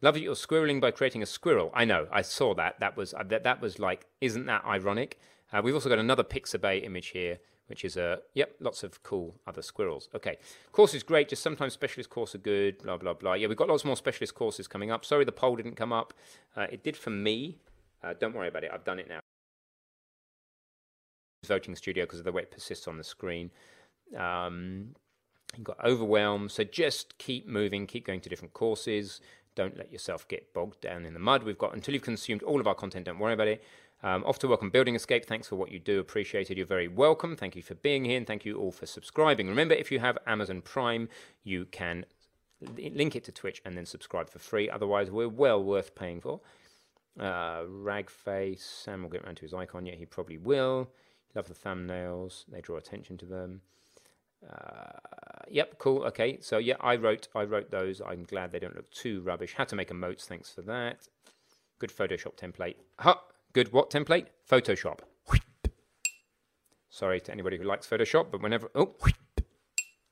Love 0.00 0.14
that 0.14 0.20
you're 0.20 0.34
squirreling 0.34 0.80
by 0.80 0.90
creating 0.90 1.22
a 1.22 1.26
squirrel. 1.26 1.70
I 1.74 1.84
know, 1.84 2.06
I 2.12 2.22
saw 2.22 2.54
that. 2.54 2.78
That 2.80 2.96
was 2.96 3.14
uh, 3.14 3.22
that, 3.24 3.44
that 3.44 3.60
was 3.60 3.78
like, 3.78 4.06
isn't 4.20 4.46
that 4.46 4.64
ironic? 4.64 5.18
Uh, 5.52 5.62
we've 5.62 5.74
also 5.74 5.88
got 5.88 5.98
another 5.98 6.22
Pixabay 6.22 6.84
image 6.84 7.08
here, 7.08 7.38
which 7.68 7.84
is 7.84 7.96
a 7.96 8.20
yep, 8.34 8.54
lots 8.60 8.82
of 8.82 9.02
cool 9.02 9.34
other 9.46 9.62
squirrels. 9.62 10.08
Okay, 10.14 10.36
course 10.72 10.94
is 10.94 11.02
great. 11.02 11.28
Just 11.28 11.42
sometimes 11.42 11.72
specialist 11.72 12.10
courses 12.10 12.34
are 12.36 12.38
good. 12.38 12.78
Blah 12.82 12.98
blah 12.98 13.14
blah. 13.14 13.32
Yeah, 13.34 13.48
we've 13.48 13.56
got 13.56 13.68
lots 13.68 13.84
more 13.84 13.96
specialist 13.96 14.34
courses 14.34 14.68
coming 14.68 14.90
up. 14.90 15.04
Sorry, 15.04 15.24
the 15.24 15.32
poll 15.32 15.56
didn't 15.56 15.76
come 15.76 15.92
up. 15.92 16.12
Uh, 16.54 16.66
it 16.70 16.84
did 16.84 16.96
for 16.96 17.10
me. 17.10 17.58
Uh, 18.02 18.12
don't 18.18 18.34
worry 18.34 18.48
about 18.48 18.64
it. 18.64 18.70
I've 18.74 18.84
done 18.84 18.98
it 18.98 19.08
now. 19.08 19.20
Voting 21.46 21.74
Studio 21.76 22.04
because 22.04 22.22
the 22.22 22.32
way 22.32 22.42
it 22.42 22.50
persists 22.50 22.86
on 22.86 22.98
the 22.98 23.04
screen. 23.04 23.50
Um, 24.16 24.94
You've 25.56 25.64
got 25.64 25.84
overwhelmed. 25.84 26.50
So 26.50 26.64
just 26.64 27.18
keep 27.18 27.46
moving, 27.46 27.86
keep 27.86 28.06
going 28.06 28.20
to 28.20 28.28
different 28.28 28.54
courses. 28.54 29.20
Don't 29.54 29.76
let 29.76 29.92
yourself 29.92 30.26
get 30.26 30.52
bogged 30.52 30.80
down 30.80 31.04
in 31.04 31.14
the 31.14 31.20
mud. 31.20 31.44
We've 31.44 31.58
got 31.58 31.74
until 31.74 31.94
you've 31.94 32.02
consumed 32.02 32.42
all 32.42 32.60
of 32.60 32.66
our 32.66 32.74
content, 32.74 33.06
don't 33.06 33.18
worry 33.18 33.34
about 33.34 33.48
it. 33.48 33.62
Um, 34.02 34.22
off 34.24 34.38
to 34.40 34.48
work 34.48 34.62
on 34.62 34.68
Building 34.68 34.94
Escape. 34.94 35.24
Thanks 35.24 35.48
for 35.48 35.56
what 35.56 35.70
you 35.70 35.78
do. 35.78 35.98
Appreciated. 35.98 36.58
You're 36.58 36.66
very 36.66 36.88
welcome. 36.88 37.36
Thank 37.36 37.56
you 37.56 37.62
for 37.62 37.74
being 37.74 38.04
here 38.04 38.18
and 38.18 38.26
thank 38.26 38.44
you 38.44 38.58
all 38.58 38.72
for 38.72 38.84
subscribing. 38.84 39.48
Remember, 39.48 39.74
if 39.74 39.90
you 39.90 39.98
have 39.98 40.18
Amazon 40.26 40.60
Prime, 40.60 41.08
you 41.42 41.64
can 41.66 42.04
link 42.76 43.16
it 43.16 43.24
to 43.24 43.32
Twitch 43.32 43.62
and 43.64 43.76
then 43.76 43.86
subscribe 43.86 44.28
for 44.28 44.38
free. 44.38 44.68
Otherwise, 44.68 45.10
we're 45.10 45.28
well 45.28 45.62
worth 45.62 45.94
paying 45.94 46.20
for. 46.20 46.40
Uh, 47.18 47.62
Ragface. 47.62 48.60
Sam 48.60 49.02
will 49.02 49.08
get 49.08 49.22
around 49.22 49.36
to 49.36 49.42
his 49.42 49.54
icon. 49.54 49.86
Yeah, 49.86 49.94
he 49.94 50.04
probably 50.04 50.38
will. 50.38 50.90
Love 51.34 51.48
the 51.48 51.54
thumbnails. 51.54 52.44
They 52.48 52.60
draw 52.60 52.76
attention 52.76 53.16
to 53.18 53.26
them. 53.26 53.62
Uh, 54.50 54.98
yep, 55.48 55.78
cool. 55.78 56.02
Okay, 56.04 56.38
so 56.40 56.58
yeah, 56.58 56.76
I 56.80 56.96
wrote 56.96 57.28
I 57.34 57.44
wrote 57.44 57.70
those. 57.70 58.00
I'm 58.00 58.24
glad 58.24 58.52
they 58.52 58.58
don't 58.58 58.76
look 58.76 58.90
too 58.90 59.22
rubbish. 59.22 59.54
How 59.54 59.64
to 59.64 59.76
make 59.76 59.90
emotes? 59.90 60.24
Thanks 60.24 60.50
for 60.50 60.62
that. 60.62 61.08
Good 61.78 61.90
Photoshop 61.90 62.36
template. 62.36 62.76
Huh. 62.98 63.16
Good 63.52 63.72
what 63.72 63.90
template? 63.90 64.26
Photoshop. 64.50 65.00
Sorry 66.90 67.20
to 67.20 67.32
anybody 67.32 67.58
who 67.58 67.64
likes 67.64 67.88
Photoshop, 67.88 68.30
but 68.30 68.40
whenever 68.40 68.70
oh, 68.76 68.94
I 69.04 69.10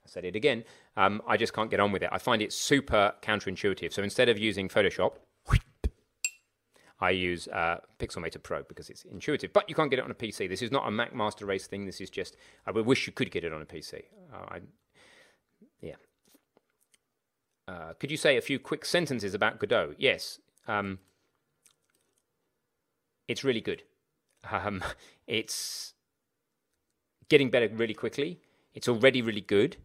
said 0.05 0.25
it 0.25 0.35
again, 0.35 0.65
um, 0.97 1.23
I 1.28 1.36
just 1.36 1.52
can't 1.52 1.70
get 1.70 1.78
on 1.78 1.93
with 1.93 2.02
it. 2.02 2.09
I 2.11 2.19
find 2.19 2.43
it 2.43 2.52
super 2.52 3.15
counterintuitive. 3.23 3.93
So 3.93 4.02
instead 4.02 4.28
of 4.28 4.36
using 4.36 4.69
Photoshop, 4.69 5.12
I 7.02 7.10
use 7.10 7.48
uh, 7.48 7.78
Pixelmator 7.98 8.40
Pro 8.40 8.62
because 8.62 8.89
it's 8.89 9.05
intuitive. 9.05 9.52
But 9.52 9.68
you 9.68 9.74
can't 9.74 9.90
get 9.90 9.98
it 9.98 10.05
on 10.05 10.12
a 10.12 10.14
PC. 10.14 10.48
This 10.48 10.62
is 10.62 10.70
not 10.70 10.86
a 10.86 10.90
Mac 10.90 11.12
Master 11.12 11.44
Race 11.44 11.66
thing. 11.66 11.84
This 11.84 12.00
is 12.00 12.08
just, 12.08 12.36
I 12.64 12.70
wish 12.70 13.08
you 13.08 13.12
could 13.12 13.32
get 13.32 13.42
it 13.42 13.52
on 13.52 13.60
a 13.60 13.64
PC. 13.64 14.05
Uh, 14.32 14.36
I, 14.48 14.60
yeah. 15.81 15.97
Uh, 17.66 17.94
could 17.98 18.12
you 18.12 18.16
say 18.16 18.36
a 18.36 18.40
few 18.40 18.60
quick 18.60 18.84
sentences 18.84 19.34
about 19.34 19.58
Godot? 19.58 19.97
Yes. 19.98 20.39
Um, 20.68 21.00
it's 23.26 23.42
really 23.42 23.60
good. 23.60 23.82
Um, 24.48 24.84
it's 25.26 25.94
getting 27.28 27.50
better 27.50 27.68
really 27.68 27.94
quickly. 27.94 28.39
It's 28.74 28.89
already 28.89 29.22
really 29.22 29.40
good. 29.40 29.76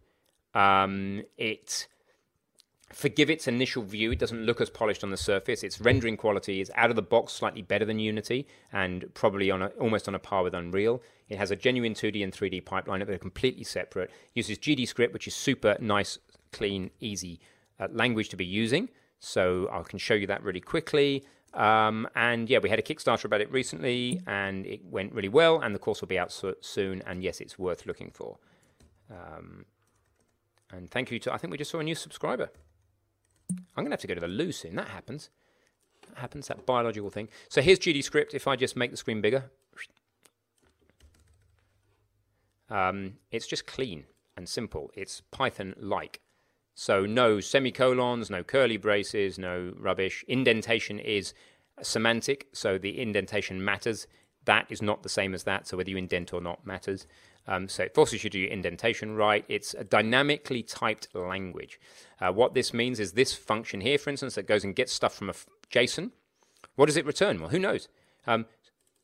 Um, 0.54 1.24
it 1.36 1.88
forgive 2.92 3.28
its 3.30 3.46
initial 3.46 3.82
view. 3.82 4.12
It 4.12 4.18
doesn't 4.18 4.44
look 4.44 4.60
as 4.60 4.70
polished 4.70 5.04
on 5.04 5.10
the 5.10 5.16
surface. 5.16 5.62
Its 5.62 5.80
rendering 5.80 6.16
quality 6.16 6.60
is 6.60 6.70
out 6.74 6.90
of 6.90 6.96
the 6.96 7.02
box 7.02 7.32
slightly 7.32 7.62
better 7.62 7.84
than 7.84 7.98
Unity 7.98 8.46
and 8.72 9.12
probably 9.14 9.50
on 9.50 9.62
a, 9.62 9.66
almost 9.80 10.08
on 10.08 10.14
a 10.14 10.18
par 10.18 10.42
with 10.42 10.54
Unreal. 10.54 11.02
It 11.28 11.38
has 11.38 11.50
a 11.50 11.56
genuine 11.56 11.94
2D 11.94 12.24
and 12.24 12.32
3D 12.32 12.64
pipeline 12.64 13.00
that 13.00 13.10
are 13.10 13.18
completely 13.18 13.64
separate. 13.64 14.10
Uses 14.34 14.58
GDScript, 14.58 15.12
which 15.12 15.26
is 15.26 15.34
super 15.34 15.76
nice, 15.80 16.18
clean, 16.52 16.90
easy 17.00 17.40
uh, 17.78 17.88
language 17.92 18.30
to 18.30 18.36
be 18.36 18.46
using. 18.46 18.88
So 19.20 19.68
I 19.70 19.82
can 19.82 19.98
show 19.98 20.14
you 20.14 20.26
that 20.28 20.42
really 20.42 20.60
quickly. 20.60 21.24
Um, 21.54 22.08
and 22.14 22.48
yeah, 22.48 22.58
we 22.58 22.68
had 22.70 22.78
a 22.78 22.82
Kickstarter 22.82 23.24
about 23.24 23.40
it 23.40 23.50
recently, 23.50 24.20
and 24.26 24.64
it 24.66 24.84
went 24.84 25.12
really 25.12 25.28
well. 25.28 25.60
And 25.60 25.74
the 25.74 25.78
course 25.78 26.00
will 26.00 26.08
be 26.08 26.18
out 26.18 26.30
so- 26.32 26.54
soon. 26.60 27.02
And 27.06 27.22
yes, 27.22 27.40
it's 27.40 27.58
worth 27.58 27.84
looking 27.86 28.10
for. 28.10 28.38
Um, 29.10 29.66
And 30.70 30.90
thank 30.90 31.10
you 31.10 31.18
to, 31.20 31.32
I 31.32 31.38
think 31.38 31.50
we 31.50 31.56
just 31.58 31.70
saw 31.70 31.78
a 31.78 31.82
new 31.82 31.94
subscriber. 31.94 32.50
I'm 33.50 33.84
going 33.84 33.86
to 33.86 33.92
have 33.92 34.00
to 34.00 34.06
go 34.06 34.14
to 34.14 34.20
the 34.20 34.28
loo 34.28 34.52
soon. 34.52 34.76
That 34.76 34.88
happens. 34.88 35.30
That 36.08 36.18
happens, 36.18 36.48
that 36.48 36.66
biological 36.66 37.10
thing. 37.10 37.28
So 37.48 37.62
here's 37.62 37.78
GD 37.78 38.02
script. 38.04 38.34
If 38.34 38.46
I 38.46 38.56
just 38.56 38.76
make 38.76 38.90
the 38.90 38.96
screen 38.96 39.20
bigger, 39.20 39.50
um, 42.70 43.14
it's 43.30 43.46
just 43.46 43.66
clean 43.66 44.04
and 44.36 44.48
simple. 44.48 44.90
It's 44.94 45.22
Python 45.30 45.74
like. 45.78 46.20
So 46.74 47.06
no 47.06 47.40
semicolons, 47.40 48.30
no 48.30 48.44
curly 48.44 48.76
braces, 48.76 49.38
no 49.38 49.72
rubbish. 49.76 50.24
Indentation 50.28 50.98
is 50.98 51.34
semantic, 51.82 52.48
so 52.52 52.78
the 52.78 53.00
indentation 53.00 53.64
matters. 53.64 54.06
That 54.48 54.64
is 54.70 54.80
not 54.80 55.02
the 55.02 55.10
same 55.10 55.34
as 55.34 55.44
that, 55.44 55.68
so 55.68 55.76
whether 55.76 55.90
you 55.90 55.98
indent 55.98 56.32
or 56.32 56.40
not 56.40 56.66
matters. 56.66 57.06
Um, 57.46 57.68
so 57.68 57.82
it 57.82 57.94
forces 57.94 58.24
you 58.24 58.30
to 58.30 58.38
do 58.38 58.38
your 58.38 58.50
indentation 58.50 59.14
right. 59.14 59.44
It's 59.46 59.74
a 59.74 59.84
dynamically 59.84 60.62
typed 60.62 61.14
language. 61.14 61.78
Uh, 62.18 62.32
what 62.32 62.54
this 62.54 62.72
means 62.72 62.98
is 62.98 63.12
this 63.12 63.34
function 63.34 63.82
here, 63.82 63.98
for 63.98 64.08
instance, 64.08 64.36
that 64.36 64.48
goes 64.48 64.64
and 64.64 64.74
gets 64.74 64.94
stuff 64.94 65.14
from 65.14 65.28
a 65.28 65.34
JSON. 65.70 66.12
What 66.76 66.86
does 66.86 66.96
it 66.96 67.04
return? 67.04 67.38
Well, 67.40 67.50
who 67.50 67.58
knows? 67.58 67.88
Um, 68.26 68.46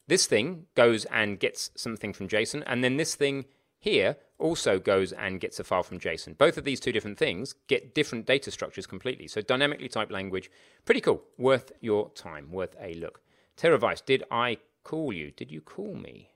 this 0.08 0.24
thing 0.24 0.64
goes 0.74 1.04
and 1.06 1.38
gets 1.38 1.70
something 1.76 2.14
from 2.14 2.26
JSON, 2.26 2.62
and 2.66 2.82
then 2.82 2.96
this 2.96 3.14
thing 3.14 3.44
here 3.78 4.16
also 4.38 4.78
goes 4.78 5.12
and 5.12 5.40
gets 5.42 5.60
a 5.60 5.64
file 5.64 5.82
from 5.82 6.00
JSON. 6.00 6.38
Both 6.38 6.56
of 6.56 6.64
these 6.64 6.80
two 6.80 6.92
different 6.92 7.18
things 7.18 7.54
get 7.66 7.94
different 7.94 8.24
data 8.24 8.50
structures 8.50 8.86
completely. 8.86 9.28
So 9.28 9.42
dynamically 9.42 9.88
typed 9.88 10.10
language, 10.10 10.50
pretty 10.86 11.02
cool. 11.02 11.22
Worth 11.36 11.70
your 11.82 12.08
time, 12.12 12.50
worth 12.50 12.74
a 12.80 12.94
look. 12.94 13.20
Teravice, 13.58 14.02
did 14.02 14.24
I 14.30 14.56
call 14.84 15.12
you? 15.12 15.32
Did 15.32 15.50
you 15.50 15.60
call 15.60 15.94
me? 15.94 16.30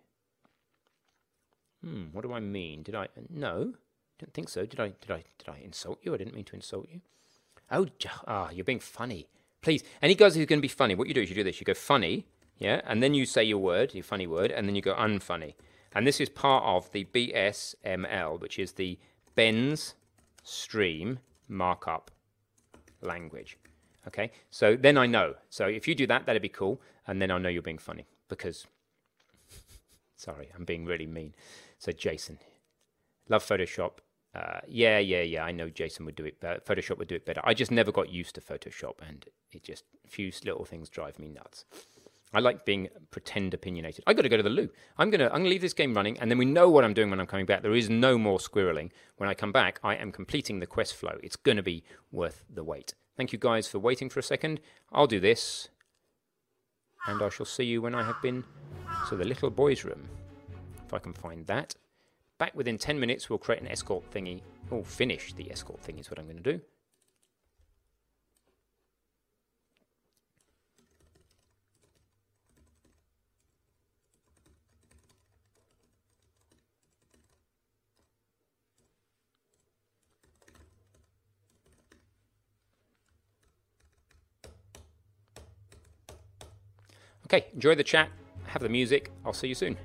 Hmm, 1.84 2.06
what 2.12 2.22
do 2.22 2.32
I 2.32 2.40
mean? 2.40 2.82
Did 2.82 2.94
I? 2.94 3.08
No, 3.30 3.74
don't 4.18 4.34
think 4.34 4.48
so. 4.48 4.66
Did 4.66 4.80
I? 4.80 4.88
Did 5.00 5.10
I? 5.10 5.24
Did 5.38 5.48
I 5.48 5.58
insult 5.62 6.00
you? 6.02 6.14
I 6.14 6.16
didn't 6.16 6.34
mean 6.34 6.44
to 6.46 6.56
insult 6.56 6.88
you. 6.92 7.02
Oh, 7.70 7.86
ah, 8.26 8.50
you're 8.50 8.64
being 8.64 8.80
funny. 8.80 9.28
Please, 9.60 9.84
any 10.02 10.14
guys 10.14 10.34
who's 10.34 10.46
going 10.46 10.58
to 10.58 10.62
be 10.62 10.68
funny, 10.68 10.94
what 10.94 11.06
you 11.06 11.14
do 11.14 11.20
is 11.20 11.28
you 11.28 11.34
do 11.34 11.44
this. 11.44 11.60
You 11.60 11.64
go 11.64 11.74
funny, 11.74 12.26
yeah, 12.56 12.80
and 12.84 13.02
then 13.02 13.14
you 13.14 13.26
say 13.26 13.44
your 13.44 13.58
word, 13.58 13.94
your 13.94 14.04
funny 14.04 14.26
word, 14.26 14.50
and 14.50 14.66
then 14.66 14.74
you 14.74 14.82
go 14.82 14.94
unfunny. 14.94 15.54
And 15.94 16.06
this 16.06 16.20
is 16.20 16.28
part 16.28 16.64
of 16.64 16.90
the 16.92 17.04
BSML, 17.04 18.40
which 18.40 18.58
is 18.58 18.72
the 18.72 18.98
Ben's 19.34 19.94
Stream 20.42 21.18
Markup 21.48 22.10
Language. 23.02 23.58
Okay, 24.06 24.30
so 24.50 24.76
then 24.76 24.96
I 24.96 25.06
know. 25.06 25.34
So 25.50 25.66
if 25.66 25.86
you 25.86 25.94
do 25.94 26.06
that, 26.06 26.24
that'd 26.24 26.40
be 26.40 26.48
cool, 26.48 26.80
and 27.06 27.20
then 27.20 27.30
I 27.30 27.38
know 27.38 27.48
you're 27.48 27.62
being 27.62 27.78
funny 27.78 28.06
because. 28.28 28.66
Sorry, 30.16 30.50
I'm 30.54 30.64
being 30.64 30.84
really 30.84 31.06
mean. 31.06 31.34
So 31.78 31.92
Jason, 31.92 32.38
love 33.28 33.46
Photoshop. 33.46 33.98
Uh, 34.34 34.60
yeah, 34.66 34.98
yeah, 34.98 35.22
yeah. 35.22 35.44
I 35.44 35.52
know 35.52 35.70
Jason 35.70 36.04
would 36.06 36.16
do 36.16 36.24
it 36.24 36.40
better. 36.40 36.60
Photoshop 36.60 36.98
would 36.98 37.08
do 37.08 37.14
it 37.14 37.24
better. 37.24 37.40
I 37.44 37.54
just 37.54 37.70
never 37.70 37.92
got 37.92 38.10
used 38.10 38.34
to 38.34 38.40
Photoshop, 38.40 38.94
and 39.06 39.24
it 39.52 39.62
just 39.62 39.84
few 40.06 40.32
little 40.44 40.64
things 40.64 40.88
drive 40.88 41.18
me 41.18 41.28
nuts. 41.28 41.64
I 42.32 42.40
like 42.40 42.66
being 42.66 42.88
pretend 43.10 43.54
opinionated. 43.54 44.04
I 44.06 44.12
got 44.12 44.22
to 44.22 44.28
go 44.28 44.36
to 44.36 44.42
the 44.42 44.50
loo. 44.50 44.68
I'm 44.98 45.10
gonna 45.10 45.26
I'm 45.26 45.40
gonna 45.40 45.48
leave 45.48 45.62
this 45.62 45.72
game 45.72 45.94
running, 45.94 46.18
and 46.18 46.30
then 46.30 46.38
we 46.38 46.44
know 46.44 46.68
what 46.68 46.84
I'm 46.84 46.94
doing 46.94 47.10
when 47.10 47.20
I'm 47.20 47.26
coming 47.26 47.46
back. 47.46 47.62
There 47.62 47.74
is 47.74 47.88
no 47.88 48.18
more 48.18 48.38
squirreling. 48.38 48.90
When 49.16 49.28
I 49.28 49.34
come 49.34 49.52
back, 49.52 49.80
I 49.82 49.94
am 49.94 50.12
completing 50.12 50.58
the 50.58 50.66
quest 50.66 50.94
flow. 50.94 51.18
It's 51.22 51.36
gonna 51.36 51.62
be 51.62 51.84
worth 52.12 52.44
the 52.52 52.64
wait. 52.64 52.94
Thank 53.16 53.32
you 53.32 53.38
guys 53.38 53.66
for 53.66 53.78
waiting 53.78 54.10
for 54.10 54.20
a 54.20 54.22
second. 54.22 54.60
I'll 54.92 55.06
do 55.06 55.20
this, 55.20 55.70
and 57.08 57.22
I 57.22 57.30
shall 57.30 57.46
see 57.46 57.64
you 57.64 57.82
when 57.82 57.94
I 57.94 58.02
have 58.02 58.20
been 58.22 58.44
to 59.08 59.16
the 59.16 59.24
little 59.24 59.50
boy's 59.50 59.84
room, 59.84 60.06
if 60.86 60.92
I 60.92 60.98
can 60.98 61.14
find 61.14 61.46
that. 61.46 61.74
Back 62.36 62.54
within 62.54 62.78
10 62.78 63.00
minutes, 63.00 63.28
we'll 63.28 63.38
create 63.38 63.62
an 63.62 63.68
escort 63.68 64.08
thingy. 64.12 64.42
Oh, 64.70 64.82
finish 64.82 65.32
the 65.32 65.50
escort 65.50 65.80
thing 65.80 65.98
is 65.98 66.10
what 66.10 66.18
I'm 66.18 66.26
going 66.26 66.42
to 66.42 66.52
do. 66.52 66.60
Okay, 87.30 87.44
enjoy 87.52 87.74
the 87.74 87.84
chat, 87.84 88.08
have 88.46 88.62
the 88.62 88.70
music. 88.70 89.12
I'll 89.22 89.34
see 89.34 89.48
you 89.48 89.54
soon. 89.54 89.76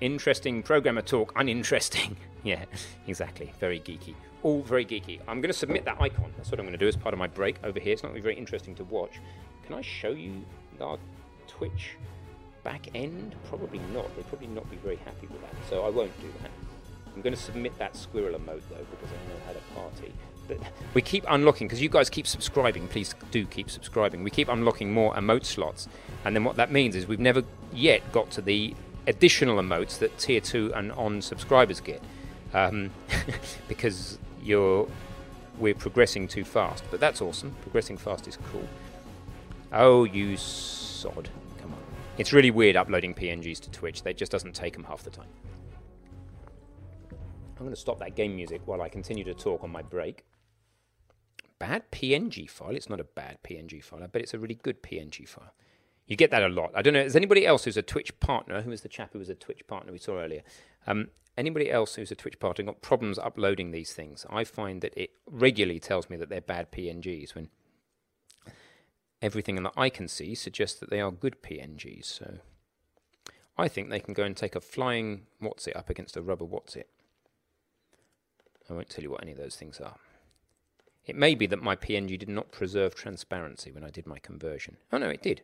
Interesting 0.00 0.62
programmer 0.62 1.02
talk, 1.02 1.32
uninteresting. 1.34 2.16
yeah, 2.44 2.64
exactly. 3.08 3.52
Very 3.58 3.80
geeky. 3.80 4.14
All 4.44 4.62
very 4.62 4.86
geeky. 4.86 5.18
I'm 5.26 5.40
going 5.40 5.52
to 5.52 5.58
submit 5.58 5.84
that 5.86 6.00
icon. 6.00 6.32
That's 6.36 6.48
what 6.52 6.60
I'm 6.60 6.64
going 6.64 6.78
to 6.78 6.84
do 6.84 6.86
as 6.86 6.94
part 6.94 7.12
of 7.12 7.18
my 7.18 7.26
break 7.26 7.56
over 7.64 7.80
here. 7.80 7.92
It's 7.92 8.04
not 8.04 8.10
going 8.10 8.20
to 8.20 8.22
be 8.22 8.34
very 8.34 8.36
interesting 8.36 8.76
to 8.76 8.84
watch. 8.84 9.18
Can 9.66 9.74
I 9.74 9.80
show 9.80 10.10
you 10.10 10.44
our 10.80 10.96
Twitch 11.48 11.96
back 12.62 12.86
end? 12.94 13.34
Probably 13.48 13.80
not. 13.92 14.14
They'd 14.14 14.28
probably 14.28 14.46
not 14.46 14.70
be 14.70 14.76
very 14.76 14.96
happy 15.04 15.26
with 15.26 15.40
that. 15.40 15.54
So 15.68 15.84
I 15.84 15.88
won't 15.88 16.16
do 16.20 16.32
that. 16.42 16.52
I'm 17.16 17.20
going 17.20 17.34
to 17.34 17.42
submit 17.42 17.76
that 17.80 17.96
squirrel 17.96 18.38
emote 18.38 18.62
though 18.70 18.86
because 18.92 19.10
I 19.10 19.28
know 19.28 19.40
how 19.44 19.52
to 19.54 19.58
party 19.74 20.12
we 20.94 21.02
keep 21.02 21.24
unlocking 21.28 21.66
because 21.66 21.82
you 21.82 21.88
guys 21.88 22.10
keep 22.10 22.26
subscribing. 22.26 22.88
Please 22.88 23.14
do 23.30 23.46
keep 23.46 23.70
subscribing. 23.70 24.22
We 24.22 24.30
keep 24.30 24.48
unlocking 24.48 24.92
more 24.92 25.14
emote 25.14 25.44
slots, 25.44 25.88
and 26.24 26.34
then 26.34 26.44
what 26.44 26.56
that 26.56 26.70
means 26.70 26.96
is 26.96 27.06
we've 27.06 27.20
never 27.20 27.42
yet 27.72 28.12
got 28.12 28.30
to 28.32 28.42
the 28.42 28.74
additional 29.06 29.58
emotes 29.58 29.98
that 29.98 30.16
tier 30.18 30.40
two 30.40 30.72
and 30.74 30.92
on 30.92 31.22
subscribers 31.22 31.80
get, 31.80 32.02
um, 32.54 32.90
because 33.68 34.18
you're 34.42 34.88
we're 35.58 35.74
progressing 35.74 36.28
too 36.28 36.44
fast. 36.44 36.84
But 36.90 37.00
that's 37.00 37.20
awesome. 37.20 37.54
Progressing 37.62 37.96
fast 37.96 38.28
is 38.28 38.38
cool. 38.52 38.66
Oh, 39.72 40.04
you 40.04 40.36
sod! 40.36 41.28
Come 41.60 41.72
on. 41.72 41.78
It's 42.18 42.32
really 42.32 42.50
weird 42.50 42.76
uploading 42.76 43.14
PNGs 43.14 43.60
to 43.60 43.70
Twitch. 43.70 44.02
That 44.02 44.16
just 44.16 44.32
doesn't 44.32 44.54
take 44.54 44.74
them 44.74 44.84
half 44.84 45.02
the 45.02 45.10
time. 45.10 45.28
I'm 47.58 47.64
going 47.64 47.74
to 47.74 47.80
stop 47.80 47.98
that 48.00 48.14
game 48.14 48.36
music 48.36 48.60
while 48.66 48.82
I 48.82 48.88
continue 48.90 49.24
to 49.24 49.34
talk 49.34 49.64
on 49.64 49.70
my 49.70 49.80
break 49.80 50.24
bad 51.58 51.90
PNG 51.90 52.48
file. 52.48 52.76
It's 52.76 52.88
not 52.88 53.00
a 53.00 53.04
bad 53.04 53.38
PNG 53.42 53.82
file. 53.82 54.02
I 54.02 54.06
bet 54.06 54.22
it's 54.22 54.34
a 54.34 54.38
really 54.38 54.54
good 54.54 54.82
PNG 54.82 55.28
file. 55.28 55.54
You 56.06 56.16
get 56.16 56.30
that 56.30 56.42
a 56.42 56.48
lot. 56.48 56.70
I 56.74 56.82
don't 56.82 56.94
know. 56.94 57.00
Is 57.00 57.16
anybody 57.16 57.46
else 57.46 57.64
who's 57.64 57.76
a 57.76 57.82
Twitch 57.82 58.18
partner? 58.20 58.62
Who 58.62 58.70
was 58.70 58.82
the 58.82 58.88
chap 58.88 59.12
who 59.12 59.18
was 59.18 59.28
a 59.28 59.34
Twitch 59.34 59.66
partner 59.66 59.92
we 59.92 59.98
saw 59.98 60.18
earlier? 60.18 60.42
Um, 60.86 61.08
anybody 61.36 61.70
else 61.70 61.96
who's 61.96 62.12
a 62.12 62.16
Twitch 62.16 62.38
partner 62.38 62.64
got 62.64 62.80
problems 62.80 63.18
uploading 63.18 63.70
these 63.70 63.92
things? 63.92 64.24
I 64.30 64.44
find 64.44 64.80
that 64.82 64.96
it 64.96 65.10
regularly 65.26 65.80
tells 65.80 66.08
me 66.08 66.16
that 66.16 66.28
they're 66.28 66.40
bad 66.40 66.70
PNGs 66.70 67.34
when 67.34 67.48
everything 69.20 69.56
that 69.62 69.72
I 69.76 69.88
can 69.88 70.06
see 70.06 70.34
suggests 70.34 70.78
that 70.78 70.90
they 70.90 71.00
are 71.00 71.10
good 71.10 71.42
PNGs. 71.42 72.04
So 72.04 72.38
I 73.58 73.66
think 73.66 73.90
they 73.90 74.00
can 74.00 74.14
go 74.14 74.22
and 74.22 74.36
take 74.36 74.54
a 74.54 74.60
flying 74.60 75.22
what's 75.40 75.66
it 75.66 75.76
up 75.76 75.90
against 75.90 76.16
a 76.16 76.22
rubber 76.22 76.44
what's 76.44 76.76
it. 76.76 76.88
I 78.68 78.72
won't 78.72 78.90
tell 78.90 79.02
you 79.02 79.10
what 79.10 79.22
any 79.22 79.32
of 79.32 79.38
those 79.38 79.56
things 79.56 79.80
are. 79.80 79.96
It 81.06 81.16
may 81.16 81.34
be 81.34 81.46
that 81.46 81.62
my 81.62 81.76
PNG 81.76 82.18
did 82.18 82.28
not 82.28 82.52
preserve 82.52 82.94
transparency 82.94 83.70
when 83.72 83.84
I 83.84 83.90
did 83.90 84.06
my 84.06 84.18
conversion. 84.18 84.76
Oh 84.92 84.98
no, 84.98 85.08
it 85.08 85.22
did. 85.22 85.42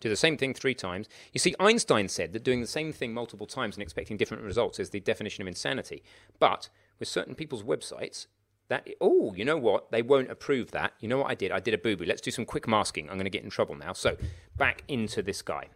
Do 0.00 0.08
the 0.08 0.16
same 0.16 0.36
thing 0.36 0.52
three 0.52 0.74
times. 0.74 1.08
You 1.32 1.38
see, 1.38 1.54
Einstein 1.60 2.08
said 2.08 2.32
that 2.32 2.42
doing 2.42 2.60
the 2.60 2.66
same 2.66 2.92
thing 2.92 3.14
multiple 3.14 3.46
times 3.46 3.76
and 3.76 3.82
expecting 3.82 4.16
different 4.16 4.42
results 4.42 4.80
is 4.80 4.90
the 4.90 5.00
definition 5.00 5.42
of 5.42 5.48
insanity. 5.48 6.02
But 6.40 6.68
with 6.98 7.08
certain 7.08 7.36
people's 7.36 7.62
websites, 7.62 8.26
that 8.68 8.88
oh, 9.00 9.34
you 9.34 9.44
know 9.44 9.58
what? 9.58 9.90
They 9.90 10.02
won't 10.02 10.30
approve 10.30 10.70
that. 10.72 10.94
You 11.00 11.08
know 11.08 11.18
what 11.18 11.30
I 11.30 11.34
did? 11.34 11.52
I 11.52 11.60
did 11.60 11.74
a 11.74 11.78
boo 11.78 11.96
boo. 11.96 12.04
Let's 12.04 12.20
do 12.20 12.30
some 12.30 12.44
quick 12.44 12.66
masking. 12.66 13.08
I'm 13.08 13.16
going 13.16 13.24
to 13.24 13.30
get 13.30 13.44
in 13.44 13.50
trouble 13.50 13.74
now. 13.74 13.92
So 13.92 14.16
back 14.56 14.82
into 14.88 15.22
this 15.22 15.42
guy 15.42 15.68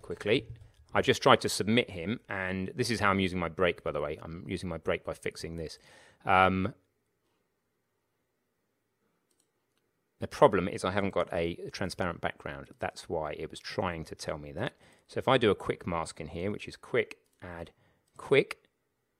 quickly. 0.00 0.46
I 0.94 1.02
just 1.02 1.22
tried 1.22 1.42
to 1.42 1.48
submit 1.50 1.90
him, 1.90 2.20
and 2.30 2.70
this 2.74 2.90
is 2.90 3.00
how 3.00 3.10
I'm 3.10 3.20
using 3.20 3.38
my 3.38 3.50
break. 3.50 3.84
By 3.84 3.92
the 3.92 4.00
way, 4.00 4.18
I'm 4.22 4.44
using 4.48 4.68
my 4.70 4.78
break 4.78 5.04
by 5.04 5.12
fixing 5.12 5.56
this. 5.56 5.78
Um, 6.24 6.72
The 10.20 10.26
problem 10.26 10.66
is 10.68 10.84
I 10.84 10.92
haven't 10.92 11.12
got 11.12 11.28
a 11.32 11.58
transparent 11.72 12.20
background. 12.20 12.68
That's 12.78 13.08
why 13.08 13.32
it 13.32 13.50
was 13.50 13.60
trying 13.60 14.04
to 14.04 14.14
tell 14.14 14.38
me 14.38 14.52
that. 14.52 14.72
So 15.06 15.18
if 15.18 15.28
I 15.28 15.36
do 15.38 15.50
a 15.50 15.54
quick 15.54 15.86
mask 15.86 16.20
in 16.20 16.28
here, 16.28 16.50
which 16.50 16.66
is 16.66 16.76
quick, 16.76 17.18
add 17.42 17.70
quick, 18.16 18.58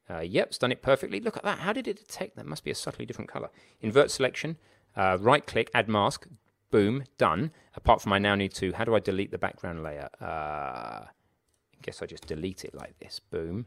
uh, 0.08 0.20
yep, 0.20 0.48
it's 0.48 0.58
done 0.58 0.72
it 0.72 0.82
perfectly. 0.82 1.20
Look 1.20 1.36
at 1.36 1.42
that. 1.42 1.58
How 1.58 1.72
did 1.72 1.86
it 1.86 1.98
detect 1.98 2.36
that? 2.36 2.46
Must 2.46 2.64
be 2.64 2.70
a 2.70 2.74
subtly 2.74 3.04
different 3.04 3.30
color. 3.30 3.50
Invert 3.80 4.10
selection, 4.10 4.56
uh, 4.96 5.18
right 5.20 5.46
click, 5.46 5.70
add 5.74 5.88
mask, 5.88 6.26
boom, 6.70 7.04
done. 7.18 7.50
Apart 7.74 8.00
from 8.00 8.12
I 8.12 8.18
now 8.18 8.34
need 8.34 8.54
to, 8.54 8.72
how 8.72 8.84
do 8.84 8.94
I 8.94 9.00
delete 9.00 9.32
the 9.32 9.38
background 9.38 9.82
layer? 9.82 10.08
Uh, 10.20 11.04
I 11.06 11.78
guess 11.82 12.02
I 12.02 12.06
just 12.06 12.26
delete 12.26 12.64
it 12.64 12.74
like 12.74 12.98
this, 13.00 13.20
boom, 13.20 13.66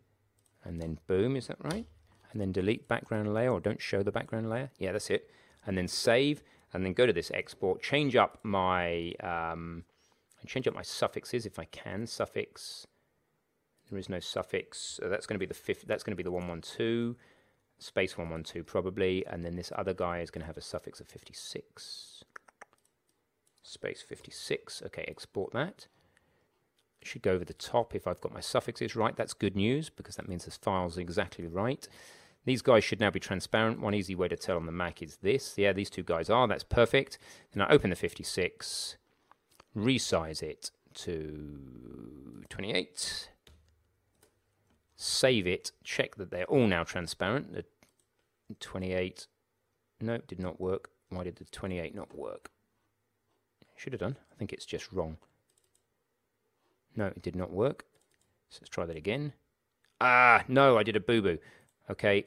and 0.64 0.82
then 0.82 0.98
boom, 1.08 1.36
is 1.36 1.48
that 1.48 1.58
right? 1.64 1.86
And 2.32 2.42
then 2.42 2.52
delete 2.52 2.88
background 2.88 3.34
layer 3.34 3.52
or 3.52 3.60
don't 3.60 3.82
show 3.82 4.04
the 4.04 4.12
background 4.12 4.50
layer. 4.50 4.72
Yeah, 4.78 4.94
that's 4.94 5.10
it. 5.10 5.30
And 5.66 5.78
then 5.78 5.88
save 5.88 6.44
and 6.74 6.86
then 6.86 6.94
go 6.94 7.06
to 7.06 7.14
this 7.14 7.32
export, 7.34 7.82
change 7.82 8.16
up 8.16 8.40
my 8.44 9.14
um, 9.22 9.84
change 10.46 10.68
up 10.68 10.76
my 10.76 10.82
suffixes 10.82 11.46
if 11.46 11.60
I 11.60 11.66
can. 11.66 12.08
Suffix. 12.08 12.88
There 13.90 14.00
is 14.00 14.10
no 14.10 14.20
suffix. 14.20 15.00
So 15.02 15.10
that's 15.10 15.26
going 15.26 15.36
to 15.36 15.40
be 15.40 15.48
the 15.48 15.54
fifth. 15.54 15.86
That's 15.88 16.04
going 16.04 16.14
to 16.14 16.18
be 16.18 16.24
the 16.24 16.32
one 16.32 16.48
one 16.48 16.62
two. 16.62 17.16
space 17.80 18.18
112 18.18 18.66
probably, 18.66 19.26
and 19.26 19.44
then 19.44 19.56
this 19.56 19.72
other 19.76 19.94
guy 19.94 20.20
is 20.20 20.30
going 20.30 20.42
to 20.42 20.48
have 20.48 20.58
a 20.58 20.62
suffix 20.62 21.00
of 21.00 21.08
56. 21.08 22.24
Space 23.64 24.02
56. 24.02 24.84
Okay, 24.88 25.06
export 25.08 25.54
that. 25.54 25.88
Should 27.04 27.22
go 27.22 27.32
over 27.32 27.46
the 27.46 27.54
top 27.54 27.96
if 27.96 28.08
I've 28.08 28.20
got 28.20 28.34
my 28.34 28.42
suffixes 28.42 28.96
right. 28.96 29.16
That's 29.16 29.34
good 29.34 29.56
news 29.56 29.90
because 29.90 30.18
that 30.18 30.28
means 30.28 30.46
this 30.46 30.58
file's 30.58 30.98
exactly 30.98 31.48
right. 31.48 31.88
These 32.46 32.62
guys 32.62 32.84
should 32.84 33.00
now 33.00 33.12
be 33.12 33.20
transparent. 33.20 33.82
One 33.82 33.94
easy 33.94 34.16
way 34.16 34.28
to 34.28 34.38
tell 34.38 34.56
on 34.56 34.66
the 34.66 34.72
Mac 34.72 35.02
is 35.02 35.18
this. 35.18 35.58
Yeah, 35.58 35.74
these 35.74 35.90
two 35.90 36.04
guys 36.04 36.30
are. 36.30 36.48
That's 36.48 36.64
perfect. 36.64 37.18
Then 37.54 37.62
I 37.62 37.70
open 37.70 37.90
the 37.90 37.96
56, 37.96 38.98
resize 39.76 40.42
it 40.42 40.72
to 40.96 42.44
28, 42.50 43.30
save 44.96 45.48
it, 45.48 45.72
check 45.84 46.16
that 46.16 46.32
they're 46.32 46.46
all 46.46 46.68
now 46.68 46.84
transparent. 46.84 47.54
The 47.54 47.66
28, 48.60 49.28
nope, 50.02 50.28
did 50.28 50.40
not 50.40 50.60
work. 50.60 50.90
Why 51.10 51.24
did 51.24 51.36
the 51.36 51.46
28 51.46 51.94
not 51.94 52.18
work? 52.18 52.50
Should 53.76 53.94
have 53.94 54.00
done. 54.02 54.18
I 54.32 54.36
think 54.36 54.52
it's 54.52 54.66
just 54.66 54.92
wrong. 54.92 55.18
No, 56.96 57.08
it 57.08 57.22
did 57.22 57.36
not 57.36 57.52
work. 57.52 57.86
So 58.50 58.60
let's 58.62 58.70
try 58.70 58.86
that 58.86 58.98
again. 58.98 59.34
Ah, 60.02 60.44
no, 60.48 60.78
I 60.78 60.84
did 60.84 60.96
a 60.96 61.00
boo-boo. 61.00 61.38
Okay, 61.90 62.26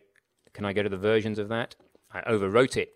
can 0.52 0.64
I 0.64 0.72
go 0.72 0.82
to 0.82 0.88
the 0.88 0.96
versions 0.96 1.38
of 1.38 1.48
that? 1.48 1.76
I 2.12 2.20
overwrote 2.22 2.76
it. 2.76 2.94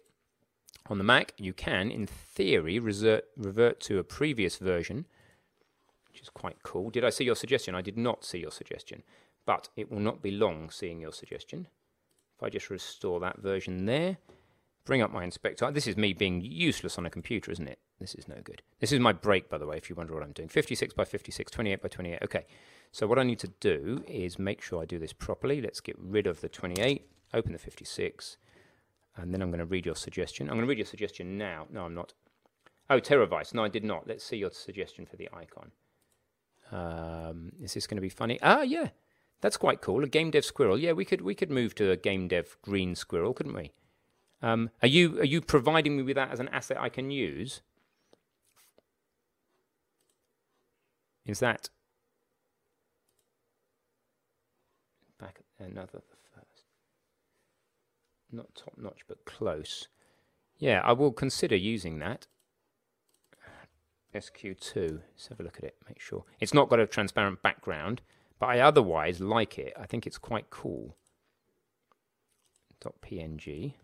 On 0.88 0.98
the 0.98 1.04
Mac, 1.04 1.32
you 1.36 1.52
can, 1.52 1.90
in 1.90 2.06
theory, 2.06 2.78
revert, 2.78 3.80
to 3.80 3.98
a 3.98 4.04
previous 4.04 4.56
version, 4.58 5.06
which 6.08 6.20
is 6.20 6.28
quite 6.28 6.62
cool. 6.62 6.90
Did 6.90 7.04
I 7.04 7.10
see 7.10 7.24
your 7.24 7.34
suggestion? 7.34 7.74
I 7.74 7.82
did 7.82 7.96
not 7.96 8.24
see 8.24 8.38
your 8.38 8.50
suggestion, 8.50 9.02
but 9.44 9.68
it 9.76 9.90
will 9.90 10.00
not 10.00 10.22
be 10.22 10.30
long 10.30 10.70
seeing 10.70 11.00
your 11.00 11.12
suggestion. 11.12 11.68
If 12.36 12.42
I 12.42 12.50
just 12.50 12.70
restore 12.70 13.20
that 13.20 13.38
version 13.38 13.86
there, 13.86 14.18
bring 14.84 15.02
up 15.02 15.12
my 15.12 15.24
inspector. 15.24 15.70
This 15.70 15.86
is 15.86 15.96
me 15.96 16.12
being 16.12 16.40
useless 16.40 16.98
on 16.98 17.06
a 17.06 17.10
computer, 17.10 17.50
isn't 17.50 17.68
it? 17.68 17.78
This 17.98 18.14
is 18.14 18.28
no 18.28 18.36
good. 18.44 18.62
This 18.78 18.92
is 18.92 19.00
my 19.00 19.12
break, 19.12 19.48
by 19.48 19.58
the 19.58 19.66
way, 19.66 19.78
if 19.78 19.88
you 19.88 19.96
wonder 19.96 20.14
what 20.14 20.22
I'm 20.22 20.32
doing. 20.32 20.48
56 20.48 20.94
by 20.94 21.04
56, 21.04 21.50
28 21.50 21.82
by 21.82 21.88
28. 21.88 22.18
Okay, 22.22 22.44
so 22.92 23.06
what 23.06 23.18
I 23.18 23.22
need 23.22 23.38
to 23.40 23.52
do 23.60 24.04
is 24.06 24.38
make 24.38 24.62
sure 24.62 24.82
I 24.82 24.86
do 24.86 24.98
this 24.98 25.12
properly. 25.12 25.60
Let's 25.60 25.80
get 25.80 25.96
rid 25.98 26.26
of 26.26 26.40
the 26.40 26.48
28, 26.48 27.06
open 27.34 27.52
the 27.52 27.58
56, 27.58 28.36
and 29.16 29.32
then 29.32 29.42
I'm 29.42 29.50
going 29.50 29.58
to 29.58 29.66
read 29.66 29.86
your 29.86 29.96
suggestion. 29.96 30.48
I'm 30.48 30.54
going 30.54 30.66
to 30.66 30.68
read 30.68 30.78
your 30.78 30.86
suggestion 30.86 31.38
now. 31.38 31.66
No, 31.70 31.84
I'm 31.84 31.94
not. 31.94 32.14
Oh, 32.88 33.00
Teravice. 33.00 33.54
No, 33.54 33.64
I 33.64 33.68
did 33.68 33.84
not. 33.84 34.06
Let's 34.06 34.24
see 34.24 34.36
your 34.36 34.50
suggestion 34.50 35.06
for 35.06 35.16
the 35.16 35.28
icon. 35.32 35.72
Um, 36.72 37.52
is 37.60 37.74
this 37.74 37.86
going 37.86 37.96
to 37.96 38.02
be 38.02 38.08
funny? 38.08 38.38
Ah, 38.42 38.62
yeah. 38.62 38.88
That's 39.40 39.56
quite 39.56 39.80
cool. 39.80 40.02
A 40.04 40.08
game 40.08 40.30
dev 40.30 40.44
squirrel. 40.44 40.78
Yeah, 40.78 40.92
we 40.92 41.04
could 41.04 41.20
we 41.20 41.34
could 41.34 41.50
move 41.50 41.74
to 41.76 41.90
a 41.90 41.96
game 41.96 42.28
dev 42.28 42.56
green 42.62 42.94
squirrel, 42.94 43.34
couldn't 43.34 43.54
we? 43.54 43.72
Um, 44.42 44.70
are 44.82 44.88
you 44.88 45.20
are 45.20 45.24
you 45.24 45.40
providing 45.40 45.96
me 45.96 46.02
with 46.02 46.16
that 46.16 46.30
as 46.30 46.40
an 46.40 46.48
asset 46.48 46.78
I 46.80 46.88
can 46.88 47.10
use? 47.10 47.60
Is 51.26 51.40
that 51.40 51.68
back 55.58 55.92
the 55.92 56.16
first? 56.34 56.64
Not 58.30 58.54
top 58.54 58.74
notch, 58.76 59.00
but 59.08 59.24
close. 59.24 59.88
Yeah, 60.58 60.80
I 60.84 60.92
will 60.92 61.12
consider 61.12 61.56
using 61.56 61.98
that. 61.98 62.26
SQ2. 64.14 65.00
Let's 65.12 65.28
have 65.28 65.40
a 65.40 65.42
look 65.42 65.58
at 65.58 65.64
it. 65.64 65.76
Make 65.88 66.00
sure 66.00 66.24
it's 66.40 66.54
not 66.54 66.68
got 66.68 66.80
a 66.80 66.86
transparent 66.86 67.42
background, 67.42 68.00
but 68.38 68.46
I 68.46 68.60
otherwise 68.60 69.20
like 69.20 69.58
it. 69.58 69.74
I 69.78 69.86
think 69.86 70.06
it's 70.06 70.18
quite 70.18 70.50
cool. 70.50 70.96
.png. 73.02 73.74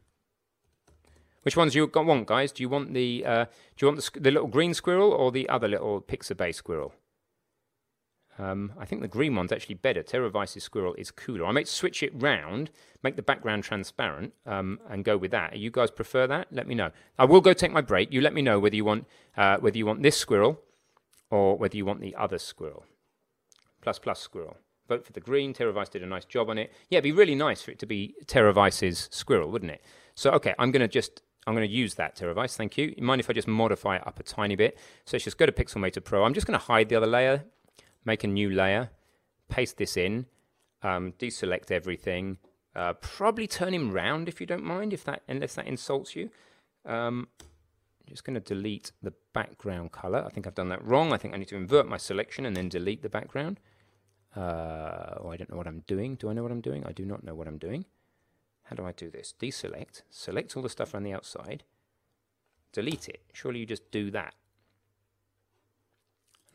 Which 1.43 1.57
ones 1.57 1.73
do 1.73 1.79
you 1.81 1.91
want, 1.93 2.27
guys? 2.27 2.53
Do 2.53 2.63
you 2.63 2.69
want 2.69 2.95
the 2.95 3.25
uh, 3.27 3.45
do 3.77 3.87
you 3.87 3.89
want 3.89 4.01
the, 4.01 4.21
the 4.21 4.31
little 4.31 4.49
green 4.49 4.75
squirrel 4.75 5.11
or 5.11 5.33
the 5.33 5.49
other 5.49 5.67
little 5.67 6.01
Pixabay 6.01 6.55
squirrel? 6.55 6.95
Um, 8.39 8.73
I 8.79 8.87
think 8.87 9.03
the 9.03 9.09
green 9.09 9.35
one's 9.35 9.53
actually 9.53 9.75
better. 9.75 10.03
Terra 10.03 10.31
Teravice's 10.31 10.65
squirrel 10.65 10.95
is 10.95 11.11
cooler. 11.11 11.45
I 11.45 11.53
might 11.53 11.69
switch 11.69 12.03
it 12.03 12.13
round, 12.15 12.71
make 13.03 13.17
the 13.17 13.23
background 13.23 13.65
transparent, 13.65 14.33
um, 14.47 14.81
and 14.89 15.05
go 15.05 15.17
with 15.19 15.31
that. 15.33 15.59
You 15.59 15.71
guys 15.71 15.91
prefer 15.91 16.27
that? 16.27 16.49
Let 16.51 16.67
me 16.67 16.75
know. 16.75 16.91
I 17.19 17.27
will 17.27 17.43
go 17.43 17.53
take 17.53 17.73
my 17.73 17.83
break. 17.83 18.13
You 18.13 18.21
let 18.21 18.33
me 18.33 18.43
know 18.43 18.59
whether 18.59 18.77
you 18.77 18.85
want 18.85 19.07
uh, 19.37 19.59
whether 19.59 19.77
you 19.77 19.87
want 19.87 20.03
this 20.03 20.17
squirrel 20.17 20.61
or 21.31 21.57
whether 21.59 21.77
you 21.77 21.85
want 21.85 22.01
the 22.01 22.15
other 22.15 22.39
squirrel. 22.39 22.85
Plus 23.83 23.99
plus 23.99 24.21
squirrel. 24.21 24.57
Vote 24.89 25.05
for 25.05 25.13
the 25.13 25.21
green. 25.21 25.53
Terra 25.53 25.73
Teravice 25.73 25.91
did 25.91 26.03
a 26.03 26.07
nice 26.07 26.25
job 26.25 26.51
on 26.51 26.59
it. 26.59 26.73
Yeah, 26.89 26.99
it'd 26.99 27.05
be 27.05 27.13
really 27.13 27.35
nice 27.35 27.63
for 27.63 27.71
it 27.71 27.79
to 27.81 27.87
be 27.87 28.15
Terra 28.27 28.53
Teravice's 28.53 29.09
squirrel, 29.13 29.51
wouldn't 29.51 29.71
it? 29.71 29.83
So 30.15 30.31
okay, 30.33 30.55
I'm 30.59 30.71
going 30.71 30.81
to 30.81 30.89
just 30.89 31.23
I'm 31.47 31.55
going 31.55 31.69
to 31.69 31.75
use 31.75 31.95
that 31.95 32.17
Teravice. 32.17 32.57
Thank 32.57 32.79
you. 32.79 32.95
You 32.97 33.03
mind 33.03 33.21
if 33.21 33.29
I 33.29 33.35
just 33.35 33.49
modify 33.49 33.97
it 33.97 34.07
up 34.07 34.19
a 34.19 34.23
tiny 34.23 34.57
bit? 34.57 34.79
So 35.05 35.17
let's 35.17 35.25
just 35.25 35.39
go 35.39 35.45
to 35.45 35.53
Pixelmator 35.53 36.03
Pro. 36.03 36.25
I'm 36.25 36.35
just 36.35 36.47
going 36.47 36.59
to 36.59 36.65
hide 36.65 36.89
the 36.89 36.97
other 36.97 37.07
layer 37.07 37.45
make 38.05 38.25
a 38.25 38.29
new 38.29 38.51
layer, 38.51 38.91
paste 39.49 39.77
this 39.77 39.97
in, 39.97 40.27
um, 40.83 41.13
deselect 41.19 41.71
everything, 41.71 42.39
uh, 42.75 42.95
probably 42.95 43.47
turn 43.47 43.75
him 43.75 43.93
round 43.93 44.29
if 44.29 44.41
you 44.41 44.47
don't 44.47 44.65
mind, 44.65 44.93
if 44.93 45.05
that 45.05 45.23
unless 45.29 45.55
that 45.55 45.67
insults 45.67 46.17
you. 46.17 46.31
Um, 46.85 47.29
I'm 47.41 48.09
just 48.09 48.25
going 48.25 48.35
to 48.35 48.41
delete 48.41 48.93
the 49.03 49.13
background 49.33 49.93
color. 49.93 50.25
I 50.27 50.31
think 50.31 50.47
I've 50.47 50.55
done 50.55 50.71
that 50.71 50.85
wrong. 50.85 51.13
I 51.13 51.17
think 51.17 51.35
I 51.35 51.37
need 51.37 51.49
to 51.49 51.57
invert 51.57 51.87
my 51.87 51.99
selection 51.99 52.47
and 52.47 52.57
then 52.57 52.69
delete 52.69 53.03
the 53.03 53.09
background. 53.09 53.61
Uh, 54.35 55.19
oh, 55.21 55.29
I 55.31 55.37
don't 55.37 55.51
know 55.51 55.57
what 55.57 55.67
I'm 55.67 55.85
doing. 55.87 56.17
Do 56.17 56.31
I 56.31 56.33
know 56.33 56.43
what 56.43 56.53
I'm 56.53 56.61
doing? 56.61 56.85
I 56.87 56.93
do 56.93 57.05
not 57.05 57.23
know 57.23 57.35
what 57.35 57.47
I'm 57.47 57.59
doing. 57.59 57.85
How 58.65 58.77
do 58.77 58.85
I 58.85 58.93
do 58.93 59.11
this? 59.11 59.35
Deselect, 59.39 60.03
select 60.09 60.57
all 60.57 60.63
the 60.63 60.69
stuff 60.69 60.95
around 60.95 61.03
the 61.03 61.13
outside, 61.13 61.65
delete 62.73 63.09
it. 63.09 63.21
Surely 63.33 63.61
you 63.61 63.67
just 63.67 63.91
do 63.91 64.11
that. 64.13 64.35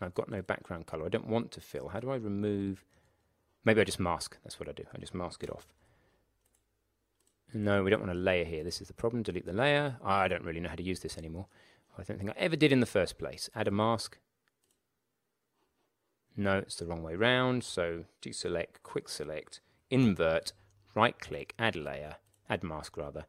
I've 0.02 0.14
got 0.14 0.30
no 0.30 0.42
background 0.42 0.86
color. 0.86 1.06
I 1.06 1.10
don't 1.10 1.28
want 1.28 1.52
to 1.52 1.62
fill. 1.62 1.90
How 1.90 2.00
do 2.00 2.12
I 2.12 2.16
remove? 2.16 2.86
Maybe 3.66 3.82
I 3.82 3.84
just 3.84 4.00
mask. 4.00 4.38
That's 4.44 4.60
what 4.60 4.70
I 4.70 4.72
do. 4.72 4.84
I 4.94 4.98
just 4.98 5.16
mask 5.16 5.44
it 5.44 5.50
off. 5.50 5.68
No, 7.54 7.84
we 7.84 7.90
don't 7.90 8.02
want 8.02 8.12
a 8.12 8.16
layer 8.16 8.46
here. 8.46 8.64
This 8.64 8.82
is 8.82 8.88
the 8.88 8.94
problem. 8.94 9.24
Delete 9.24 9.46
the 9.46 9.54
layer. 9.54 9.98
I 10.04 10.28
don't 10.28 10.44
really 10.44 10.60
know 10.60 10.70
how 10.70 10.76
to 10.76 10.84
use 10.84 11.00
this 11.00 11.18
anymore. 11.18 11.48
I 11.98 12.04
don't 12.04 12.18
think 12.20 12.30
I 12.30 12.34
ever 12.38 12.56
did 12.56 12.72
in 12.72 12.80
the 12.80 12.86
first 12.86 13.18
place. 13.18 13.50
Add 13.56 13.68
a 13.68 13.72
mask. 13.72 14.20
No, 16.36 16.60
it's 16.60 16.76
the 16.76 16.86
wrong 16.86 17.02
way 17.02 17.16
round. 17.16 17.64
So 17.64 18.06
deselect, 18.22 18.84
quick 18.84 19.10
select, 19.10 19.60
invert, 19.90 20.54
right 20.94 21.20
click, 21.20 21.56
add 21.58 21.76
layer, 21.76 22.18
add 22.50 22.64
mask 22.64 22.98
rather. 22.98 23.26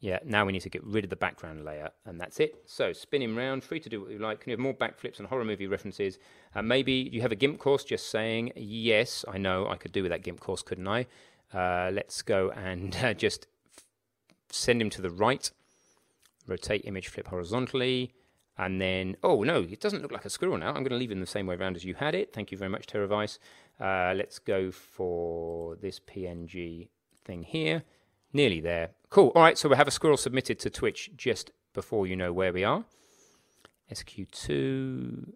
Yeah, 0.00 0.18
now 0.24 0.46
we 0.46 0.52
need 0.52 0.62
to 0.62 0.70
get 0.70 0.82
rid 0.82 1.04
of 1.04 1.10
the 1.10 1.16
background 1.16 1.62
layer, 1.62 1.90
and 2.06 2.18
that's 2.18 2.40
it. 2.40 2.62
So 2.64 2.94
spin 2.94 3.20
him 3.20 3.36
round, 3.36 3.62
free 3.62 3.80
to 3.80 3.88
do 3.90 4.00
what 4.00 4.10
you 4.10 4.18
like. 4.18 4.40
Can 4.40 4.50
you 4.50 4.54
have 4.54 4.60
more 4.60 4.72
backflips 4.72 5.18
and 5.18 5.28
horror 5.28 5.44
movie 5.44 5.66
references? 5.66 6.18
Uh, 6.54 6.62
maybe 6.62 7.10
you 7.12 7.20
have 7.20 7.32
a 7.32 7.36
GIMP 7.36 7.58
course 7.58 7.84
just 7.84 8.10
saying, 8.10 8.52
yes, 8.56 9.26
I 9.28 9.36
know 9.36 9.68
I 9.68 9.76
could 9.76 9.92
do 9.92 10.02
with 10.02 10.10
that 10.10 10.22
GIMP 10.22 10.40
course, 10.40 10.62
couldn't 10.62 10.88
I? 10.88 11.06
Uh, 11.52 11.90
let's 11.92 12.22
go 12.22 12.50
and 12.50 12.96
uh, 13.02 13.12
just 13.12 13.46
f- 13.76 13.84
send 14.50 14.80
him 14.80 14.88
to 14.90 15.02
the 15.02 15.10
right. 15.10 15.50
Rotate 16.46 16.86
image, 16.86 17.08
flip 17.08 17.28
horizontally. 17.28 18.14
And 18.56 18.80
then, 18.80 19.16
oh 19.22 19.42
no, 19.42 19.66
it 19.70 19.80
doesn't 19.80 20.00
look 20.00 20.12
like 20.12 20.24
a 20.24 20.30
squirrel 20.30 20.56
now. 20.56 20.68
I'm 20.68 20.82
going 20.82 20.90
to 20.90 20.96
leave 20.96 21.10
him 21.10 21.20
the 21.20 21.26
same 21.26 21.46
way 21.46 21.56
around 21.56 21.76
as 21.76 21.84
you 21.84 21.94
had 21.94 22.14
it. 22.14 22.32
Thank 22.32 22.50
you 22.50 22.56
very 22.56 22.70
much, 22.70 22.86
Teravice. 22.86 23.38
Uh, 23.78 24.14
let's 24.16 24.38
go 24.38 24.70
for 24.70 25.76
this 25.76 26.00
PNG 26.00 26.88
thing 27.24 27.42
here. 27.42 27.82
Nearly 28.32 28.60
there. 28.60 28.90
Cool. 29.10 29.32
All 29.34 29.42
right, 29.42 29.58
so 29.58 29.68
we 29.68 29.76
have 29.76 29.88
a 29.88 29.92
squirrel 29.92 30.16
submitted 30.16 30.60
to 30.60 30.70
Twitch 30.70 31.10
just 31.16 31.50
before 31.74 32.06
you 32.06 32.14
know 32.14 32.32
where 32.32 32.52
we 32.52 32.62
are. 32.62 32.84
SQ2. 33.92 35.32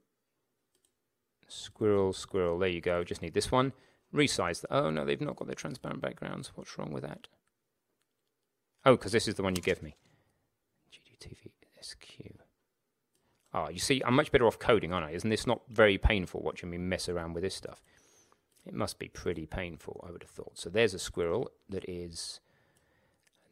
Squirrel, 1.49 2.13
squirrel. 2.13 2.59
There 2.59 2.69
you 2.69 2.81
go. 2.81 3.03
Just 3.03 3.21
need 3.21 3.35
this 3.35 3.51
one. 3.51 3.73
Resize. 4.15 4.61
The, 4.61 4.73
oh, 4.73 4.91
no, 4.91 5.05
they've 5.05 5.21
not 5.21 5.35
got 5.35 5.49
their 5.49 5.57
transparent 5.57 6.01
backgrounds. 6.01 6.53
What's 6.55 6.79
wrong 6.79 6.93
with 6.93 7.03
that? 7.03 7.27
Oh, 8.87 8.97
because 8.97 9.11
this 9.11 9.27
is 9.27 9.35
the 9.35 9.43
one 9.43 9.57
you 9.57 9.63
gave 9.63 9.83
me. 9.83 9.97
GDTV 10.93 11.51
SQ. 11.83 11.99
Oh, 13.53 13.59
ah, 13.59 13.69
you 13.69 13.79
see, 13.79 14.03
I'm 14.05 14.15
much 14.15 14.31
better 14.31 14.47
off 14.47 14.59
coding, 14.59 14.93
aren't 14.93 15.07
I? 15.07 15.11
Isn't 15.11 15.31
this 15.31 15.47
not 15.47 15.63
very 15.69 15.99
painful 15.99 16.43
watching 16.43 16.71
me 16.71 16.79
mess 16.79 17.09
around 17.09 17.35
with 17.35 17.43
this 17.43 17.55
stuff? 17.55 17.83
It 18.67 18.75
must 18.75 18.99
be 18.99 19.09
pretty 19.09 19.47
painful, 19.47 20.05
I 20.07 20.13
would 20.13 20.23
have 20.23 20.31
thought. 20.31 20.59
So 20.59 20.71
there's 20.71 20.95
a 20.95 20.99
squirrel 20.99 21.51
that 21.69 21.89
is 21.89 22.41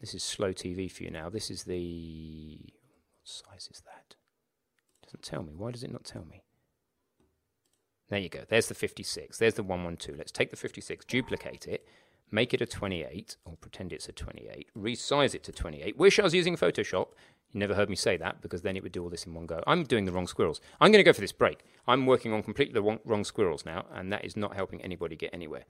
this 0.03 0.15
is 0.15 0.23
slow 0.25 0.53
TV 0.53 0.91
for 0.91 1.05
you 1.05 1.11
now. 1.11 1.31
This 1.31 1.51
is 1.51 1.63
the. 1.63 2.59
What 2.59 3.29
size 3.53 3.69
is 3.73 3.83
that? 3.87 4.17
Doesn't 5.05 5.23
tell 5.23 5.45
me. 5.45 5.55
Why 5.57 5.71
does 5.71 5.85
it 5.85 5.93
not 5.93 6.05
tell 6.05 6.25
me? 6.29 6.43
There 8.11 8.19
you 8.19 8.29
go. 8.29 8.41
There's 8.47 8.67
the 8.67 8.75
56. 8.75 9.39
There's 9.39 9.55
the 9.55 9.63
112. 9.63 10.19
Let's 10.19 10.33
take 10.33 10.51
the 10.51 10.57
56, 10.57 11.05
duplicate 11.05 11.67
it, 11.69 11.87
make 12.33 12.53
it 12.53 12.61
a 12.61 12.67
28, 12.67 13.37
or 13.45 13.57
pretend 13.57 13.93
it's 13.93 14.09
a 14.09 14.13
28, 14.13 14.69
resize 14.77 15.35
it 15.37 15.45
to 15.45 15.53
28. 15.53 15.97
Wish 15.97 16.19
I 16.19 16.25
was 16.25 16.35
using 16.35 16.57
Photoshop. 16.57 17.09
You 17.53 17.61
never 17.61 17.75
heard 17.75 17.89
me 17.89 17.97
say 17.97 18.17
that 18.17 18.43
because 18.43 18.63
then 18.63 18.77
it 18.77 18.83
would 18.83 18.93
do 18.93 19.05
all 19.05 19.09
this 19.09 19.25
in 19.25 19.35
one 19.35 19.47
go. 19.47 19.63
I'm 19.69 19.85
doing 19.85 20.05
the 20.05 20.13
wrong 20.13 20.27
squirrels. 20.27 20.61
I'm 20.81 20.91
going 20.91 21.03
to 21.03 21.09
go 21.09 21.13
for 21.13 21.21
this 21.21 21.33
break. 21.33 21.61
I'm 21.87 22.07
working 22.07 22.33
on 22.33 22.43
completely 22.43 22.75
the 22.75 22.83
wrong, 22.83 22.99
wrong 23.05 23.25
squirrels 23.25 23.65
now, 23.65 23.87
and 23.95 24.13
that 24.13 24.25
is 24.25 24.37
not 24.37 24.57
helping 24.57 24.83
anybody 24.83 25.15
get 25.15 25.31
anywhere. 25.33 25.65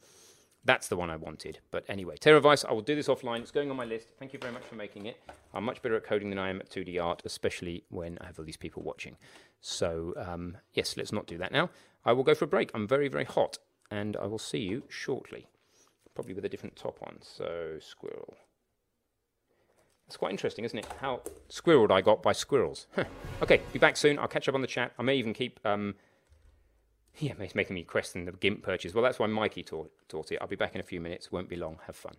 That's 0.65 0.89
the 0.89 0.97
one 0.97 1.10
I 1.10 1.16
wanted. 1.16 1.58
But 1.70 1.84
anyway, 1.89 2.16
Terror 2.16 2.39
Vice, 2.39 2.65
I 2.65 2.73
will 2.73 2.82
do 2.82 2.94
this 2.94 3.08
offline. 3.08 3.41
It's 3.41 3.50
going 3.50 3.70
on 3.70 3.76
my 3.76 3.84
list. 3.84 4.12
Thank 4.18 4.32
you 4.32 4.39
very 4.39 4.52
much 4.52 4.62
for 4.62 4.76
making 4.76 5.07
it. 5.07 5.16
I'm 5.52 5.65
much 5.65 5.82
better 5.82 5.97
at 5.97 6.05
coding 6.05 6.31
than 6.31 6.39
I 6.39 6.50
am 6.50 6.60
at 6.60 6.70
2D 6.70 7.02
art, 7.02 7.23
especially 7.24 7.84
when 7.89 8.16
I 8.20 8.26
have 8.26 8.39
all 8.39 8.44
these 8.44 8.57
people 8.57 8.82
watching. 8.82 9.16
So, 9.60 10.15
um, 10.16 10.57
yes, 10.73 10.97
let's 10.97 11.12
not 11.12 11.26
do 11.26 11.36
that 11.39 11.50
now. 11.50 11.70
I 12.05 12.12
will 12.12 12.23
go 12.23 12.34
for 12.34 12.44
a 12.44 12.49
break. 12.49 12.70
I'm 12.74 12.86
very, 12.86 13.08
very 13.08 13.24
hot, 13.24 13.58
and 13.91 14.16
I 14.16 14.26
will 14.26 14.39
see 14.39 14.58
you 14.60 14.84
shortly. 14.89 15.47
Probably 16.15 16.34
with 16.34 16.44
a 16.44 16.49
different 16.49 16.76
top 16.76 16.99
on. 17.02 17.18
So, 17.23 17.78
squirrel. 17.81 18.34
It's 20.07 20.16
quite 20.16 20.31
interesting, 20.31 20.65
isn't 20.65 20.78
it? 20.78 20.86
How 21.00 21.23
squirreled 21.49 21.91
I 21.91 22.02
got 22.02 22.23
by 22.23 22.32
squirrels. 22.32 22.86
okay, 23.42 23.62
be 23.73 23.78
back 23.78 23.97
soon. 23.97 24.18
I'll 24.18 24.28
catch 24.28 24.49
up 24.49 24.55
on 24.55 24.60
the 24.60 24.66
chat. 24.66 24.92
I 24.99 25.02
may 25.02 25.16
even 25.16 25.32
keep. 25.32 25.58
Um, 25.65 25.94
yeah, 27.18 27.32
it's 27.39 27.55
making 27.55 27.74
me 27.74 27.84
question 27.84 28.24
the 28.24 28.32
GIMP 28.32 28.62
purchase. 28.62 28.94
Well, 28.94 29.05
that's 29.05 29.18
why 29.18 29.26
Mikey 29.26 29.62
taught, 29.62 29.91
taught 30.08 30.32
it. 30.32 30.39
I'll 30.41 30.49
be 30.49 30.57
back 30.57 30.74
in 30.74 30.81
a 30.81 30.84
few 30.84 31.00
minutes. 31.00 31.31
Won't 31.31 31.49
be 31.49 31.57
long. 31.57 31.78
Have 31.86 31.97
fun. 31.97 32.16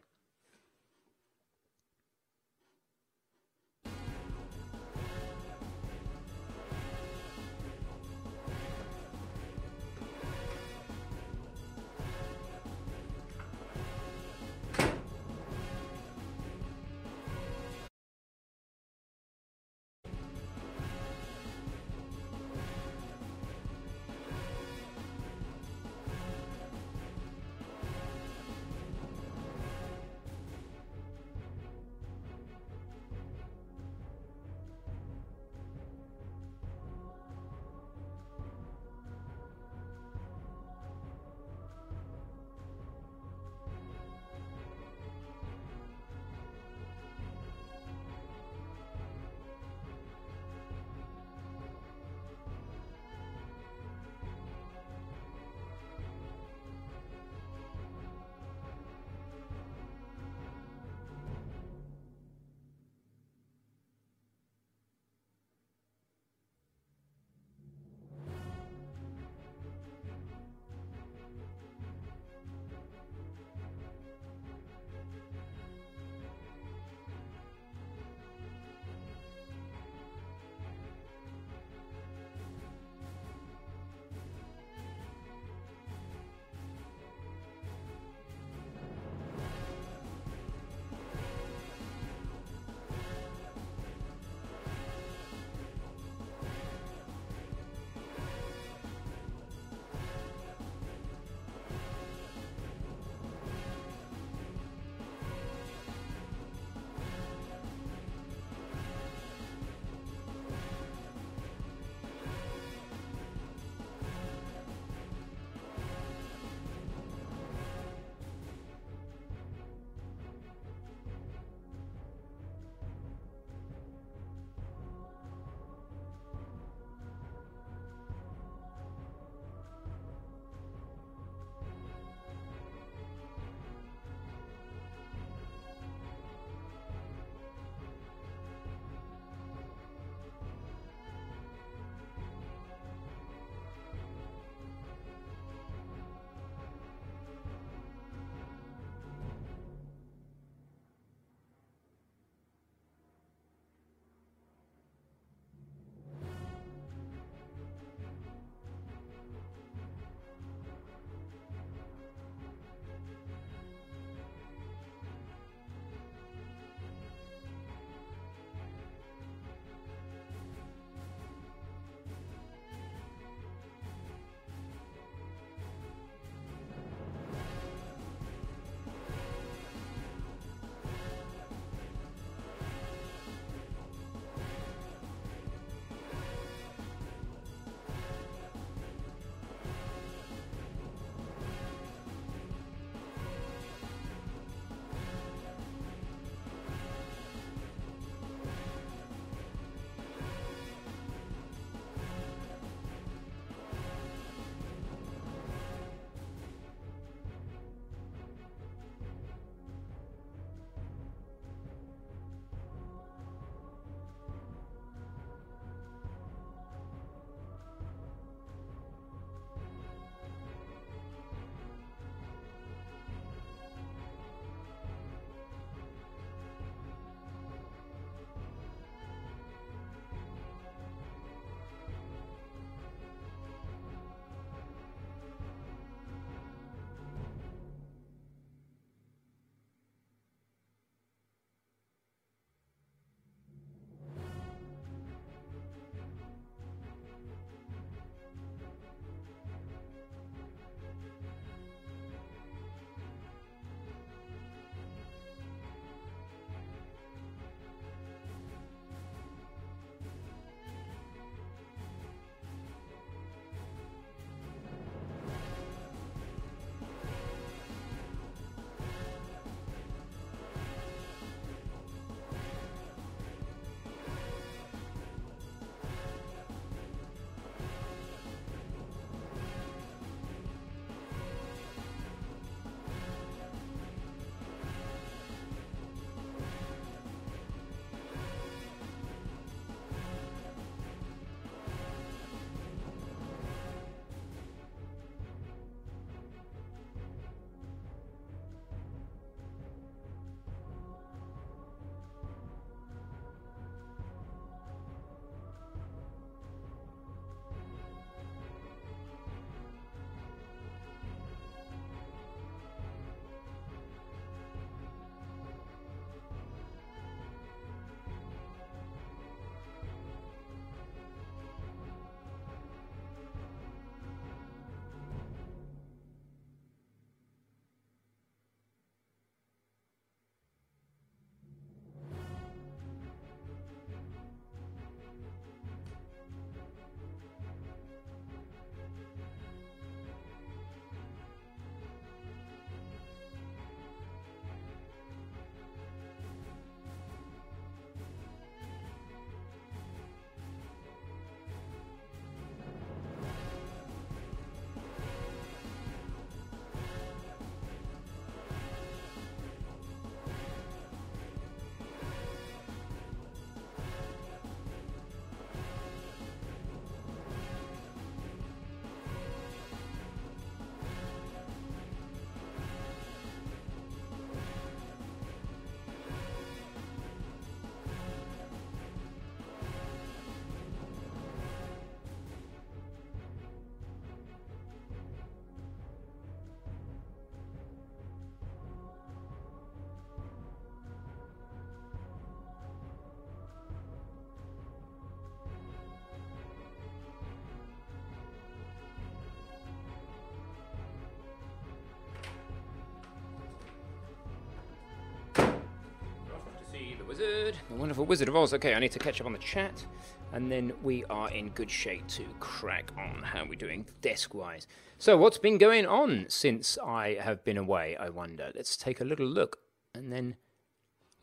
The 407.74 407.80
wonderful 407.80 408.06
Wizard 408.06 408.30
of 408.30 408.36
Oz. 408.36 408.54
Okay, 408.54 408.76
I 408.76 408.80
need 408.80 408.92
to 408.92 409.00
catch 409.00 409.20
up 409.20 409.26
on 409.26 409.34
the 409.34 409.40
chat, 409.40 409.84
and 410.32 410.52
then 410.52 410.74
we 410.84 411.04
are 411.06 411.32
in 411.32 411.50
good 411.50 411.72
shape 411.72 412.06
to 412.08 412.24
crack 412.40 412.92
on. 412.98 413.24
How 413.24 413.44
are 413.44 413.48
we 413.48 413.56
doing 413.56 413.86
desk 414.02 414.36
wise? 414.36 414.68
So, 415.00 415.18
what's 415.18 415.40
been 415.40 415.58
going 415.58 415.88
on 415.88 416.26
since 416.30 416.78
I 416.86 417.18
have 417.20 417.44
been 417.44 417.58
away? 417.58 417.98
I 417.98 418.10
wonder. 418.10 418.52
Let's 418.54 418.78
take 418.78 419.02
a 419.02 419.04
little 419.04 419.26
look, 419.26 419.58
and 419.96 420.12
then 420.12 420.36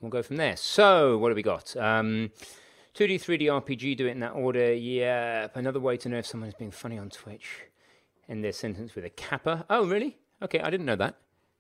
we'll 0.01 0.11
go 0.11 0.23
from 0.23 0.37
there. 0.37 0.57
So, 0.57 1.17
what 1.19 1.29
have 1.29 1.37
we 1.37 1.43
got? 1.43 1.77
Um, 1.77 2.33
2D, 2.95 3.17
3D 3.17 3.43
RPG, 3.43 3.97
do 3.97 4.09
it 4.09 4.11
in 4.11 4.21
that 4.21 4.33
order. 4.33 4.75
Yeah, 4.75 5.49
another 5.55 5.81
way 5.81 5.97
to 5.99 6.09
know 6.09 6.19
if 6.19 6.27
someone's 6.27 6.55
being 6.55 6.73
funny 6.73 6.99
on 6.99 7.11
Twitch. 7.11 7.67
End 8.29 8.43
their 8.43 8.53
sentence 8.53 8.97
with 8.97 9.05
a 9.05 9.11
kappa. 9.11 9.67
Oh, 9.71 9.87
really? 9.87 10.19
Okay, 10.43 10.61
I 10.61 10.71
didn't 10.71 10.87
know 10.87 10.97
that. 10.97 11.17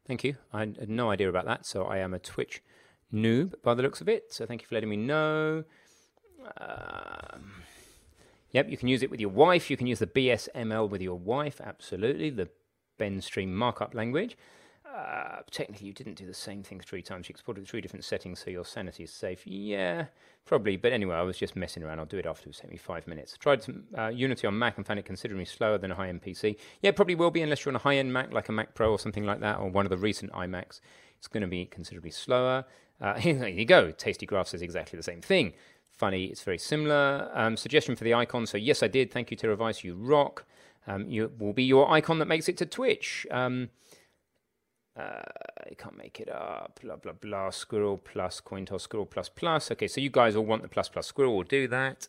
Thank 0.06 0.24
you. 0.24 0.36
I 0.52 0.60
had 0.60 0.88
no 0.88 1.10
idea 1.10 1.28
about 1.28 1.44
that, 1.44 1.64
so 1.64 1.84
I 1.84 1.98
am 1.98 2.12
a 2.12 2.18
Twitch 2.18 2.60
noob 3.12 3.55
by 3.62 3.74
the 3.74 3.82
looks 3.82 4.00
of 4.00 4.08
it. 4.08 4.32
So 4.32 4.47
thank 4.47 4.62
you 4.62 4.68
for 4.68 4.74
letting 4.74 4.90
me 4.90 4.97
know. 4.97 5.64
Um, 6.58 7.62
yep, 8.50 8.68
you 8.68 8.76
can 8.76 8.89
use 8.89 9.02
it 9.02 9.10
with 9.10 9.20
your 9.20 9.30
wife. 9.30 9.70
You 9.70 9.76
can 9.76 9.86
use 9.86 9.98
the 9.98 10.06
BSML 10.06 10.89
with 10.89 11.02
your 11.02 11.18
wife. 11.18 11.60
Absolutely, 11.60 12.30
the 12.30 12.48
BenStream 12.98 13.48
markup 13.48 13.94
language. 13.94 14.36
Uh, 14.92 15.42
technically, 15.50 15.86
you 15.86 15.92
didn't 15.92 16.14
do 16.14 16.26
the 16.26 16.34
same 16.34 16.64
thing 16.64 16.80
three 16.80 17.02
times. 17.02 17.28
You 17.28 17.32
exported 17.32 17.66
three 17.66 17.80
different 17.80 18.05
settings, 18.05 18.40
so 18.40 18.50
your 18.50 18.64
sanity 18.64 19.05
is 19.05 19.12
safe. 19.12 19.47
Yeah, 19.47 20.06
probably. 20.47 20.76
But 20.76 20.92
anyway, 20.92 21.14
I 21.14 21.22
was 21.22 21.36
just 21.36 21.55
messing 21.55 21.84
around. 21.84 22.00
I'll 22.00 22.06
do 22.06 22.18
it 22.18 22.26
after 22.26 22.48
it 22.48 22.56
took 22.56 22.70
me 22.70 22.76
five 22.76 23.06
minutes. 23.06 23.36
Tried 23.39 23.62
some 23.62 23.84
uh, 23.97 24.08
Unity 24.08 24.48
on 24.48 24.58
Mac 24.58 24.76
and 24.78 24.86
found 24.86 24.98
it 24.98 25.05
considerably 25.05 25.44
slower 25.44 25.78
than 25.78 25.92
a 25.92 25.94
high-end 25.94 26.22
PC. 26.22 26.56
Yeah, 26.82 26.90
probably 26.90 27.14
will 27.14 27.30
be 27.30 27.40
unless 27.40 27.64
you're 27.64 27.70
on 27.70 27.76
a 27.76 27.80
high-end 27.80 28.12
Mac 28.12 28.32
like 28.32 28.48
a 28.48 28.52
Mac 28.52 28.74
Pro 28.74 28.90
or 28.90 28.98
something 28.98 29.24
like 29.24 29.40
that, 29.40 29.60
or 29.60 29.70
one 29.70 29.86
of 29.86 29.90
the 29.90 29.98
recent 29.98 30.32
iMacs. 30.32 30.80
It's 31.18 31.28
going 31.28 31.42
to 31.42 31.47
be 31.47 31.66
considerably 31.66 32.10
slower. 32.10 32.64
Uh, 33.00 33.14
here 33.18 33.46
you 33.46 33.64
go. 33.64 33.90
Tasty 33.90 34.26
Graph 34.26 34.48
says 34.48 34.62
exactly 34.62 34.96
the 34.96 35.02
same 35.02 35.20
thing. 35.20 35.52
Funny, 35.90 36.26
it's 36.26 36.42
very 36.42 36.58
similar. 36.58 37.30
Um, 37.34 37.56
suggestion 37.56 37.96
for 37.96 38.04
the 38.04 38.14
icon. 38.14 38.46
So 38.46 38.56
yes, 38.56 38.82
I 38.82 38.88
did. 38.88 39.12
Thank 39.12 39.30
you, 39.30 39.36
Teravice. 39.36 39.84
You 39.84 39.94
rock. 39.94 40.44
Um, 40.86 41.08
you 41.08 41.30
will 41.38 41.52
be 41.52 41.62
your 41.62 41.90
icon 41.90 42.18
that 42.20 42.26
makes 42.26 42.48
it 42.48 42.56
to 42.58 42.66
Twitch. 42.66 43.26
Um, 43.30 43.68
uh, 44.98 45.22
I 45.70 45.74
can't 45.76 45.96
make 45.96 46.20
it 46.20 46.30
up. 46.30 46.80
Blah 46.82 46.96
blah 46.96 47.12
blah. 47.12 47.50
Squirrel 47.50 47.98
plus 47.98 48.40
Cointos. 48.40 48.82
Squirrel 48.82 49.06
plus 49.06 49.28
plus. 49.28 49.70
Okay, 49.70 49.86
so 49.88 50.00
you 50.00 50.10
guys 50.10 50.34
all 50.34 50.44
want 50.44 50.62
the 50.62 50.68
plus 50.68 50.88
plus 50.88 51.06
squirrel. 51.06 51.34
We'll 51.34 51.44
do 51.44 51.68
that. 51.68 52.08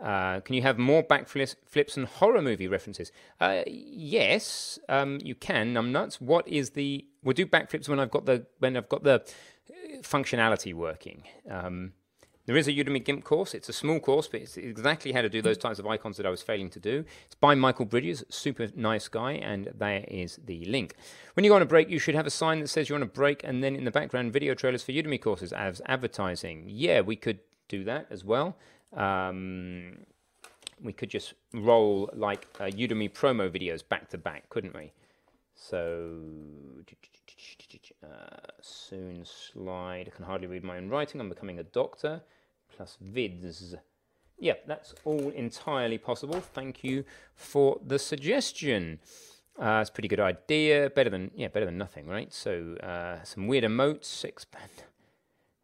Uh, 0.00 0.40
can 0.40 0.54
you 0.54 0.62
have 0.62 0.78
more 0.78 1.02
backflips 1.02 1.56
flips 1.66 1.96
and 1.96 2.06
horror 2.06 2.40
movie 2.40 2.68
references? 2.68 3.12
Uh, 3.40 3.62
yes, 3.66 4.78
um, 4.88 5.18
you 5.22 5.34
can. 5.34 5.76
I'm 5.76 5.92
nuts. 5.92 6.20
What 6.20 6.46
is 6.48 6.70
the? 6.70 7.04
We'll 7.22 7.34
do 7.34 7.46
backflips 7.46 7.88
when 7.88 7.98
I've 8.00 8.10
got 8.10 8.26
the 8.26 8.46
when 8.58 8.76
I've 8.76 8.88
got 8.88 9.02
the 9.02 9.24
functionality 10.02 10.74
working. 10.74 11.24
Um, 11.48 11.92
there 12.46 12.56
is 12.56 12.66
a 12.66 12.72
Udemy 12.72 13.04
GIMP 13.04 13.22
course. 13.22 13.54
It's 13.54 13.68
a 13.68 13.72
small 13.72 14.00
course, 14.00 14.26
but 14.26 14.40
it's 14.40 14.56
exactly 14.56 15.12
how 15.12 15.22
to 15.22 15.28
do 15.28 15.40
those 15.40 15.58
types 15.58 15.78
of 15.78 15.86
icons 15.86 16.16
that 16.16 16.26
I 16.26 16.30
was 16.30 16.42
failing 16.42 16.70
to 16.70 16.80
do. 16.80 17.04
It's 17.26 17.36
by 17.36 17.54
Michael 17.54 17.84
Bridges, 17.84 18.24
super 18.28 18.68
nice 18.74 19.06
guy, 19.06 19.32
and 19.34 19.70
there 19.78 20.04
is 20.08 20.40
the 20.44 20.64
link. 20.64 20.96
When 21.34 21.44
you 21.44 21.50
go 21.50 21.56
on 21.56 21.62
a 21.62 21.66
break, 21.66 21.90
you 21.90 21.98
should 21.98 22.16
have 22.16 22.26
a 22.26 22.30
sign 22.30 22.60
that 22.60 22.68
says 22.68 22.88
you're 22.88 22.96
on 22.96 23.02
a 23.02 23.06
break, 23.06 23.44
and 23.44 23.62
then 23.62 23.76
in 23.76 23.84
the 23.84 23.90
background, 23.90 24.32
video 24.32 24.54
trailers 24.54 24.82
for 24.82 24.92
Udemy 24.92 25.20
courses 25.20 25.52
as 25.52 25.80
advertising. 25.86 26.64
Yeah, 26.66 27.02
we 27.02 27.14
could 27.14 27.38
do 27.68 27.84
that 27.84 28.06
as 28.10 28.24
well. 28.24 28.56
Um, 28.94 29.98
we 30.82 30.92
could 30.92 31.10
just 31.10 31.34
roll 31.52 32.10
like 32.14 32.48
uh, 32.58 32.64
Udemy 32.64 33.12
promo 33.12 33.48
videos 33.48 33.86
back 33.86 34.08
to 34.08 34.18
back, 34.18 34.48
couldn't 34.48 34.74
we? 34.74 34.92
So 35.54 36.18
uh, 38.04 38.46
soon 38.60 39.24
slide. 39.24 40.10
I 40.12 40.16
can 40.16 40.24
hardly 40.24 40.46
read 40.46 40.64
my 40.64 40.76
own 40.76 40.88
writing. 40.88 41.20
I'm 41.20 41.28
becoming 41.28 41.58
a 41.58 41.62
doctor. 41.62 42.22
Plus 42.76 42.96
vids. 43.02 43.74
Yeah, 44.38 44.54
that's 44.66 44.94
all 45.04 45.28
entirely 45.30 45.98
possible. 45.98 46.40
Thank 46.40 46.82
you 46.82 47.04
for 47.34 47.78
the 47.86 47.98
suggestion. 47.98 49.00
Uh, 49.60 49.80
it's 49.80 49.90
a 49.90 49.92
pretty 49.92 50.08
good 50.08 50.20
idea. 50.20 50.90
Better 50.90 51.10
than 51.10 51.30
yeah, 51.34 51.48
better 51.48 51.66
than 51.66 51.76
nothing, 51.76 52.06
right? 52.06 52.32
So 52.32 52.76
uh, 52.76 53.22
some 53.24 53.46
weird 53.46 53.64
emotes. 53.64 54.24
Expand. 54.24 54.84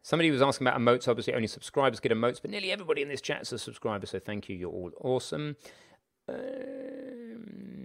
Somebody 0.02 0.30
was 0.30 0.42
asking 0.42 0.66
about 0.66 0.78
emotes. 0.78 1.08
Obviously, 1.08 1.34
only 1.34 1.48
subscribers 1.48 1.98
get 2.00 2.12
emotes, 2.12 2.40
but 2.40 2.50
nearly 2.50 2.70
everybody 2.70 3.02
in 3.02 3.08
this 3.08 3.20
chat 3.20 3.42
is 3.42 3.52
a 3.52 3.58
subscriber. 3.58 4.06
So 4.06 4.18
thank 4.18 4.48
you. 4.48 4.56
You're 4.56 4.70
all 4.70 4.92
awesome. 5.00 5.56
Um, 6.28 7.75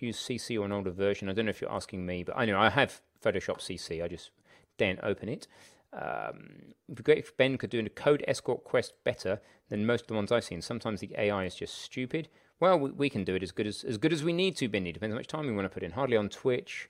use 0.00 0.18
CC 0.18 0.58
or 0.58 0.64
an 0.64 0.72
older 0.72 0.90
version? 0.90 1.28
I 1.28 1.32
don't 1.32 1.46
know 1.46 1.50
if 1.50 1.60
you're 1.60 1.72
asking 1.72 2.04
me, 2.04 2.24
but 2.24 2.36
I 2.36 2.44
know 2.44 2.58
I 2.58 2.70
have 2.70 3.00
Photoshop 3.24 3.60
CC. 3.60 4.02
I 4.02 4.08
just 4.08 4.30
didn't 4.78 5.00
open 5.02 5.28
it. 5.28 5.46
Um, 5.92 6.74
it'd 6.88 6.96
be 6.96 7.02
great 7.02 7.18
if 7.18 7.36
Ben 7.36 7.56
could 7.56 7.70
do 7.70 7.80
a 7.80 7.88
code 7.88 8.24
escort 8.28 8.64
quest 8.64 8.92
better 9.04 9.40
than 9.68 9.86
most 9.86 10.02
of 10.02 10.06
the 10.08 10.14
ones 10.14 10.30
I've 10.30 10.44
seen. 10.44 10.60
Sometimes 10.60 11.00
the 11.00 11.14
AI 11.16 11.44
is 11.44 11.54
just 11.54 11.74
stupid. 11.78 12.28
Well, 12.60 12.78
we, 12.78 12.90
we 12.90 13.10
can 13.10 13.24
do 13.24 13.34
it 13.34 13.42
as 13.42 13.52
good 13.52 13.66
as 13.66 13.84
as 13.84 13.98
good 13.98 14.12
as 14.12 14.24
we 14.24 14.32
need 14.32 14.56
to, 14.56 14.68
Benny. 14.68 14.92
Depends 14.92 15.12
how 15.12 15.18
much 15.18 15.26
time 15.26 15.46
we 15.46 15.52
want 15.52 15.66
to 15.66 15.72
put 15.72 15.82
in. 15.82 15.92
Hardly 15.92 16.16
on 16.16 16.28
Twitch. 16.28 16.88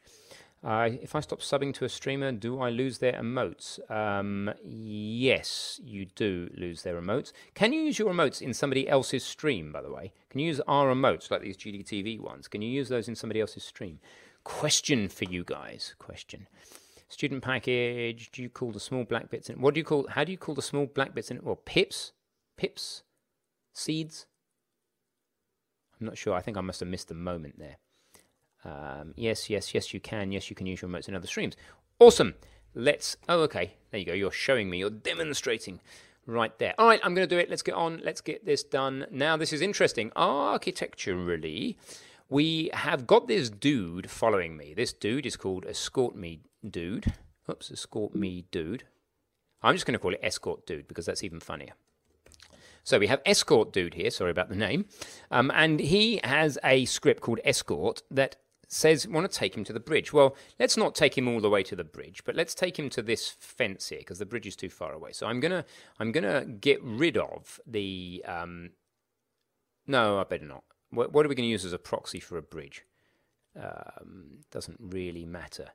Uh, 0.67 0.91
if 1.01 1.15
I 1.15 1.21
stop 1.21 1.43
subbing 1.43 1.73
to 1.75 1.85
a 1.85 1.89
streamer, 1.89 2.33
do 2.33 2.61
I 2.61 2.71
lose 2.71 2.99
their 2.99 3.13
emotes? 3.13 3.79
Um, 3.89 4.53
yes, 4.65 5.81
you 5.85 6.07
do 6.07 6.51
lose 6.57 6.83
their 6.83 7.01
emotes. 7.01 7.31
Can 7.55 7.73
you 7.73 7.83
use 7.83 8.01
your 8.01 8.13
emotes 8.13 8.43
in 8.43 8.53
somebody 8.53 8.89
else's 8.89 9.23
stream, 9.23 9.71
by 9.71 9.81
the 9.81 9.93
way? 9.93 10.13
Can 10.29 10.41
you 10.41 10.49
use 10.49 10.61
our 10.67 10.93
emotes, 10.93 11.31
like 11.31 11.43
these 11.43 11.57
GDTV 11.57 12.19
ones? 12.19 12.49
Can 12.49 12.63
you 12.63 12.69
use 12.69 12.89
those 12.89 13.07
in 13.07 13.15
somebody 13.15 13.41
else's 13.41 13.63
stream? 13.63 14.01
Question 14.43 15.09
for 15.09 15.27
you 15.27 15.45
guys. 15.45 15.95
Question. 16.01 16.49
Student 17.09 17.45
package. 17.45 18.33
Do 18.33 18.43
you 18.43 18.49
call 18.49 18.73
the 18.73 18.81
small 18.81 19.05
black 19.05 19.31
bits 19.31 19.49
in? 19.49 19.55
It? 19.55 19.61
What 19.61 19.75
do 19.75 19.79
you 19.79 19.85
call? 19.85 20.09
How 20.09 20.25
do 20.25 20.33
you 20.33 20.39
call 20.39 20.57
the 20.57 20.63
small 20.63 20.87
black 20.87 21.15
bits 21.15 21.31
in? 21.31 21.37
It? 21.37 21.45
Well, 21.45 21.55
pips, 21.65 22.11
pips, 22.57 23.05
seeds. 23.73 24.27
I'm 26.01 26.07
not 26.07 26.19
sure. 26.19 26.35
I 26.35 26.41
think 26.41 26.57
I 26.57 26.61
must 26.61 26.81
have 26.81 26.89
missed 26.89 27.07
the 27.07 27.15
moment 27.15 27.57
there. 27.57 27.77
Um, 28.67 29.15
yes, 29.17 29.49
yes, 29.49 29.75
yes, 29.75 29.95
you 29.95 30.01
can. 30.01 30.33
Yes, 30.33 30.51
you 30.51 30.57
can 30.57 30.67
use 30.67 30.83
your 30.83 30.91
emotes 30.91 31.09
in 31.09 31.15
other 31.15 31.27
streams. 31.27 31.57
Awesome. 31.99 32.35
Let's. 32.75 33.17
Oh, 33.29 33.41
okay. 33.43 33.75
There 33.91 34.01
you 34.01 34.07
go. 34.07 34.13
You're 34.13 34.33
showing 34.33 34.69
me. 34.69 34.79
You're 34.79 34.91
demonstrating 34.91 35.81
right 36.27 36.57
there. 36.59 36.75
All 36.79 36.89
right, 36.89 37.01
I'm 37.05 37.15
going 37.15 37.27
to 37.27 37.35
do 37.35 37.39
it. 37.39 37.49
Let's 37.49 37.63
get 37.63 37.75
on. 37.75 38.01
Let's 38.05 38.21
get 38.21 38.45
this 38.45 38.65
done. 38.65 39.07
Now, 39.11 39.37
this 39.37 39.53
is 39.53 39.61
interesting. 39.63 40.11
Architecturally, 40.17 41.79
we 42.29 42.71
have 42.75 43.07
got 43.07 43.29
this 43.29 43.49
dude 43.49 44.11
following 44.11 44.57
me. 44.57 44.75
This 44.75 44.93
dude 44.93 45.27
is 45.27 45.37
called 45.37 45.65
Escort 45.65 46.17
Me 46.17 46.41
Dude. 46.69 47.13
Oops, 47.49 47.71
Escort 47.71 48.15
Me 48.15 48.45
Dude. 48.51 48.85
I'm 49.63 49.75
just 49.75 49.87
going 49.87 49.95
to 49.95 49.99
call 49.99 50.13
it 50.13 50.21
Escort 50.23 50.67
Dude 50.67 50.89
because 50.89 51.07
that's 51.07 51.23
even 51.23 51.41
funnier. 51.41 51.73
So 52.83 52.99
we 52.99 53.07
have 53.07 53.21
Escort 53.25 53.73
Dude 53.73 53.95
here. 53.95 54.11
Sorry 54.11 54.31
about 54.31 54.49
the 54.49 54.57
name. 54.57 54.87
Um, 55.31 55.51
and 55.55 55.81
he 55.81 56.21
has 56.23 56.59
a 56.63 56.85
script 56.85 57.21
called 57.21 57.41
Escort 57.45 58.03
that 58.11 58.37
says 58.69 59.07
want 59.07 59.31
to 59.31 59.39
take 59.39 59.57
him 59.57 59.65
to 59.65 59.73
the 59.73 59.81
bridge. 59.81 60.13
Well, 60.13 60.37
let's 60.59 60.77
not 60.77 60.95
take 60.95 61.17
him 61.17 61.29
all 61.29 61.41
the 61.41 61.51
way 61.51 61.63
to 61.63 61.77
the 61.77 61.85
bridge, 61.85 62.23
but 62.25 62.35
let's 62.35 62.55
take 62.55 62.79
him 62.79 62.91
to 62.91 63.03
this 63.03 63.31
fence 63.31 63.89
here 63.89 64.01
because 64.01 64.19
the 64.19 64.27
bridge 64.27 64.47
is 64.47 64.57
too 64.57 64.69
far 64.69 64.93
away. 64.93 65.13
So 65.13 65.27
I'm 65.27 65.41
gonna 65.41 65.65
I'm 65.99 66.13
gonna 66.13 66.45
get 66.45 66.83
rid 66.83 67.17
of 67.17 67.61
the. 67.67 68.25
Um, 68.27 68.71
no, 69.87 70.19
I 70.19 70.25
better 70.25 70.45
not. 70.45 70.65
What, 70.91 71.13
what 71.13 71.25
are 71.25 71.29
we 71.29 71.35
going 71.35 71.47
to 71.47 71.51
use 71.51 71.65
as 71.65 71.73
a 71.73 71.79
proxy 71.79 72.21
for 72.21 72.37
a 72.39 72.43
bridge? 72.43 72.85
Um, 73.61 74.41
doesn't 74.51 74.79
really 74.81 75.25
matter. 75.25 75.69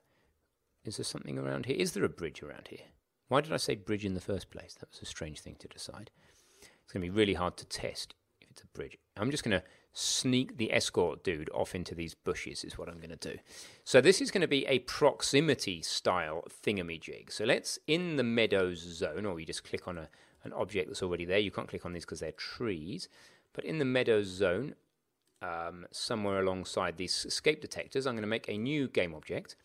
Is 0.84 0.98
there 0.98 1.04
something 1.04 1.38
around 1.38 1.66
here? 1.66 1.76
Is 1.78 1.94
there 1.94 2.04
a 2.04 2.10
bridge 2.10 2.42
around 2.44 2.68
here? 2.70 2.88
Why 3.28 3.42
did 3.42 3.54
I 3.54 3.58
say 3.58 3.76
bridge 3.76 4.06
in 4.06 4.14
the 4.14 4.22
first 4.22 4.52
place? 4.52 4.76
That 4.80 4.90
was 4.90 5.02
a 5.02 5.06
strange 5.06 5.40
thing 5.40 5.56
to 5.60 5.68
decide. 5.68 6.12
It's 6.62 6.92
going 6.92 7.02
to 7.02 7.12
be 7.12 7.18
really 7.18 7.34
hard 7.34 7.58
to 7.58 7.66
test 7.66 8.16
if 8.42 8.50
it's 8.52 8.64
a 8.64 8.68
bridge. 8.68 8.98
I'm 9.16 9.32
just 9.32 9.44
going 9.44 9.58
to 9.60 9.64
sneak 9.94 10.58
the 10.58 10.72
escort 10.72 11.24
dude 11.24 11.50
off 11.54 11.76
into 11.76 11.94
these 11.94 12.14
bushes 12.14 12.64
is 12.64 12.78
what 12.78 12.88
I'm 12.88 12.98
going 12.98 13.10
to 13.10 13.34
do. 13.34 13.38
So 13.84 14.00
this 14.00 14.22
is 14.22 14.32
going 14.32 14.42
to 14.42 14.48
be 14.48 14.66
a 14.68 14.80
proximity 14.80 15.82
style 15.82 16.44
thingamajig. 16.64 17.32
So 17.32 17.44
let's 17.44 17.78
in 17.88 18.16
the 18.16 18.24
meadows 18.24 18.80
zone, 18.80 19.26
or 19.26 19.40
you 19.40 19.46
just 19.46 19.64
click 19.64 19.88
on 19.88 19.98
a, 19.98 20.10
an 20.44 20.54
object 20.54 20.88
that's 20.88 21.04
already 21.04 21.26
there. 21.26 21.40
You 21.40 21.52
can't 21.52 21.68
click 21.68 21.86
on 21.86 21.94
these 21.94 22.06
because 22.06 22.22
they're 22.22 22.32
trees. 22.32 23.10
But 23.54 23.66
in 23.66 23.80
the 23.80 23.86
meadows 23.86 24.28
zone, 24.28 24.76
um, 25.42 25.86
somewhere 25.92 26.40
alongside 26.40 26.98
these 26.98 27.26
escape 27.26 27.62
detectors, 27.62 28.08
I'm 28.08 28.14
going 28.14 28.22
to 28.22 28.28
make 28.28 28.48
a 28.48 28.58
new 28.58 28.88
game 28.88 29.14
object. 29.14 29.56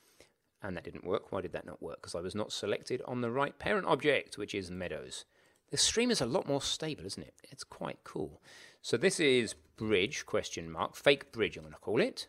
And 0.63 0.77
that 0.77 0.85
didn't 0.85 1.05
work. 1.05 1.31
Why 1.31 1.43
did 1.43 1.53
that 1.53 1.67
not 1.67 1.83
work? 1.83 2.01
Because 2.01 2.17
I 2.17 2.21
was 2.21 2.35
not 2.35 2.51
selected 2.51 3.01
on 3.07 3.21
the 3.21 3.31
right 3.31 3.57
parent 3.59 3.87
object, 3.87 4.39
which 4.39 4.55
is 4.55 4.71
meadows. 4.71 5.25
The 5.71 5.77
stream 5.77 6.11
is 6.11 6.21
a 6.21 6.27
lot 6.27 6.47
more 6.49 6.63
stable, 6.63 7.05
isn't 7.07 7.23
it? 7.23 7.35
It's 7.51 7.65
quite 7.65 7.99
cool. 8.05 8.41
So 8.87 8.97
this 8.97 9.19
is 9.19 9.57
bridge, 9.77 10.27
question 10.27 10.71
mark, 10.71 10.95
fake 10.95 11.33
bridge 11.33 11.57
I'm 11.57 11.65
going 11.65 11.75
to 11.75 11.81
call 11.81 12.01
it. 12.01 12.29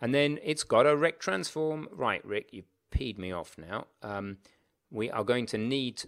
And 0.00 0.14
then 0.14 0.38
it's 0.44 0.62
got 0.62 0.86
a 0.86 0.94
rect 0.94 1.18
transform. 1.18 1.88
Right, 1.90 2.24
Rick, 2.24 2.50
you 2.52 2.62
peed 2.94 3.18
me 3.18 3.32
off 3.32 3.56
now. 3.58 3.88
Um, 4.00 4.36
we 4.92 5.10
are 5.10 5.24
going 5.24 5.46
to 5.46 5.58
need 5.58 6.04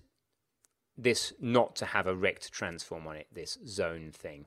this 0.96 1.32
not 1.40 1.74
to 1.74 1.86
have 1.86 2.06
a 2.06 2.14
rect 2.14 2.52
transform 2.52 3.08
on 3.08 3.16
it, 3.16 3.26
this 3.32 3.58
zone 3.66 4.12
thing. 4.12 4.46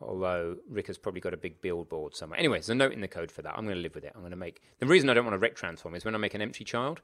Although 0.00 0.56
Rick 0.68 0.88
has 0.88 0.98
probably 0.98 1.22
got 1.22 1.32
a 1.32 1.38
big 1.38 1.62
billboard 1.62 2.14
somewhere. 2.14 2.38
Anyway, 2.38 2.58
there's 2.58 2.68
a 2.68 2.74
note 2.74 2.92
in 2.92 3.00
the 3.00 3.08
code 3.08 3.32
for 3.32 3.40
that. 3.40 3.54
I'm 3.56 3.64
going 3.64 3.76
to 3.76 3.82
live 3.82 3.94
with 3.94 4.04
it. 4.04 4.12
I'm 4.14 4.20
going 4.20 4.30
to 4.30 4.36
make. 4.36 4.60
The 4.78 4.86
reason 4.86 5.08
I 5.08 5.14
don't 5.14 5.24
want 5.24 5.34
a 5.34 5.38
rect 5.38 5.56
transform 5.56 5.94
is 5.94 6.04
when 6.04 6.14
I 6.14 6.18
make 6.18 6.34
an 6.34 6.42
empty 6.42 6.64
child, 6.64 7.00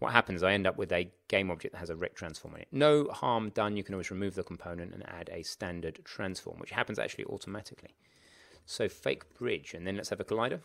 what 0.00 0.12
happens? 0.12 0.42
I 0.42 0.52
end 0.52 0.66
up 0.66 0.76
with 0.76 0.90
a 0.90 1.08
game 1.28 1.52
object 1.52 1.72
that 1.72 1.78
has 1.78 1.90
a 1.90 1.94
rect 1.94 2.16
transform 2.16 2.56
in 2.56 2.62
it. 2.62 2.68
No 2.72 3.04
harm 3.12 3.50
done. 3.50 3.76
You 3.76 3.84
can 3.84 3.94
always 3.94 4.10
remove 4.10 4.34
the 4.34 4.42
component 4.42 4.92
and 4.92 5.08
add 5.08 5.30
a 5.32 5.44
standard 5.44 6.00
transform, 6.04 6.58
which 6.58 6.72
happens 6.72 6.98
actually 6.98 7.26
automatically. 7.26 7.94
So 8.66 8.88
fake 8.88 9.32
bridge, 9.38 9.72
and 9.74 9.86
then 9.86 9.96
let's 9.96 10.10
have 10.10 10.20
a 10.20 10.24
collider. 10.24 10.60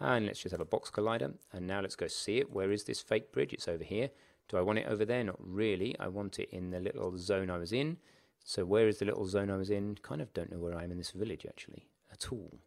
And 0.00 0.26
let's 0.26 0.40
just 0.40 0.52
have 0.52 0.60
a 0.60 0.64
box 0.64 0.90
collider. 0.90 1.34
And 1.52 1.66
now 1.66 1.80
let's 1.82 1.96
go 1.96 2.06
see 2.06 2.38
it. 2.38 2.50
Where 2.50 2.72
is 2.72 2.84
this 2.84 3.02
fake 3.02 3.30
bridge? 3.30 3.52
It's 3.52 3.68
over 3.68 3.84
here. 3.84 4.10
Do 4.48 4.56
I 4.56 4.62
want 4.62 4.78
it 4.78 4.86
over 4.88 5.04
there? 5.04 5.22
Not 5.22 5.36
really. 5.38 5.94
I 6.00 6.08
want 6.08 6.38
it 6.38 6.48
in 6.50 6.70
the 6.70 6.80
little 6.80 7.16
zone 7.18 7.50
I 7.50 7.58
was 7.58 7.72
in. 7.72 7.98
So 8.44 8.64
where 8.64 8.86
is 8.86 8.98
the 8.98 9.06
little 9.06 9.26
zone 9.26 9.50
I 9.50 9.56
was 9.56 9.70
in? 9.70 9.96
Kind 10.02 10.20
of 10.20 10.32
don't 10.34 10.52
know 10.52 10.58
where 10.58 10.76
I 10.76 10.84
am 10.84 10.92
in 10.92 10.98
this 10.98 11.12
village 11.12 11.46
actually 11.48 11.88
at 12.12 12.30
all. 12.30 12.58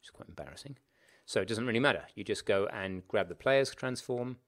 It's 0.00 0.10
quite 0.10 0.28
embarrassing. 0.28 0.76
So 1.26 1.42
it 1.42 1.48
doesn't 1.48 1.66
really 1.66 1.78
matter. 1.78 2.04
You 2.14 2.24
just 2.24 2.46
go 2.46 2.66
and 2.72 3.06
grab 3.06 3.28
the 3.28 3.34
player's 3.34 3.74
transform, 3.74 4.38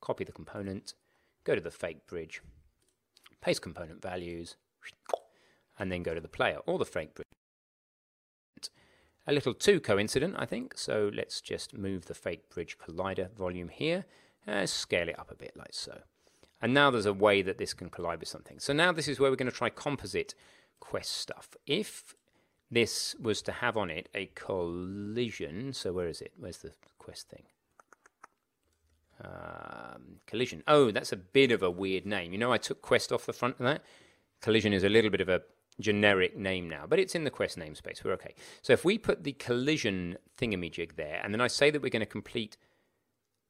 copy 0.00 0.24
the 0.24 0.32
component, 0.32 0.94
go 1.44 1.54
to 1.54 1.60
the 1.60 1.70
fake 1.70 2.06
bridge, 2.06 2.40
paste 3.42 3.60
component 3.60 4.00
values, 4.00 4.56
and 5.78 5.92
then 5.92 6.02
go 6.02 6.14
to 6.14 6.20
the 6.20 6.28
player 6.28 6.60
or 6.66 6.78
the 6.78 6.86
fake 6.86 7.14
bridge. 7.14 7.26
A 9.26 9.32
little 9.34 9.52
too 9.52 9.80
coincident, 9.80 10.34
I 10.38 10.46
think. 10.46 10.78
So 10.78 11.10
let's 11.14 11.42
just 11.42 11.76
move 11.76 12.06
the 12.06 12.14
fake 12.14 12.48
bridge 12.48 12.78
collider 12.78 13.30
volume 13.34 13.68
here, 13.68 14.06
and 14.46 14.68
scale 14.68 15.10
it 15.10 15.18
up 15.18 15.30
a 15.30 15.36
bit 15.36 15.52
like 15.56 15.74
so. 15.74 16.00
And 16.62 16.74
now 16.74 16.90
there's 16.90 17.06
a 17.06 17.12
way 17.12 17.42
that 17.42 17.58
this 17.58 17.72
can 17.72 17.88
collide 17.88 18.20
with 18.20 18.28
something. 18.28 18.58
So 18.58 18.72
now 18.72 18.92
this 18.92 19.08
is 19.08 19.18
where 19.18 19.30
we're 19.30 19.36
going 19.36 19.50
to 19.50 19.56
try 19.56 19.70
composite 19.70 20.34
quest 20.78 21.12
stuff. 21.12 21.56
If 21.66 22.14
this 22.70 23.16
was 23.20 23.42
to 23.42 23.52
have 23.52 23.76
on 23.76 23.90
it 23.90 24.08
a 24.14 24.26
collision, 24.34 25.72
so 25.72 25.92
where 25.92 26.08
is 26.08 26.20
it? 26.20 26.32
Where's 26.36 26.58
the 26.58 26.72
quest 26.98 27.28
thing? 27.28 27.44
Um, 29.22 30.20
collision. 30.26 30.62
Oh, 30.66 30.90
that's 30.90 31.12
a 31.12 31.16
bit 31.16 31.52
of 31.52 31.62
a 31.62 31.70
weird 31.70 32.06
name. 32.06 32.32
You 32.32 32.38
know, 32.38 32.52
I 32.52 32.58
took 32.58 32.80
quest 32.80 33.12
off 33.12 33.26
the 33.26 33.32
front 33.32 33.56
of 33.58 33.66
that. 33.66 33.82
Collision 34.40 34.72
is 34.72 34.84
a 34.84 34.88
little 34.88 35.10
bit 35.10 35.20
of 35.20 35.28
a 35.28 35.42
generic 35.78 36.36
name 36.36 36.68
now, 36.68 36.84
but 36.88 36.98
it's 36.98 37.14
in 37.14 37.24
the 37.24 37.30
quest 37.30 37.58
namespace. 37.58 38.04
We're 38.04 38.12
okay. 38.12 38.34
So 38.62 38.72
if 38.72 38.84
we 38.84 38.98
put 38.98 39.24
the 39.24 39.32
collision 39.32 40.16
thingamajig 40.38 40.96
there, 40.96 41.20
and 41.22 41.34
then 41.34 41.40
I 41.40 41.48
say 41.48 41.70
that 41.70 41.82
we're 41.82 41.90
going 41.90 42.00
to 42.00 42.06
complete 42.06 42.56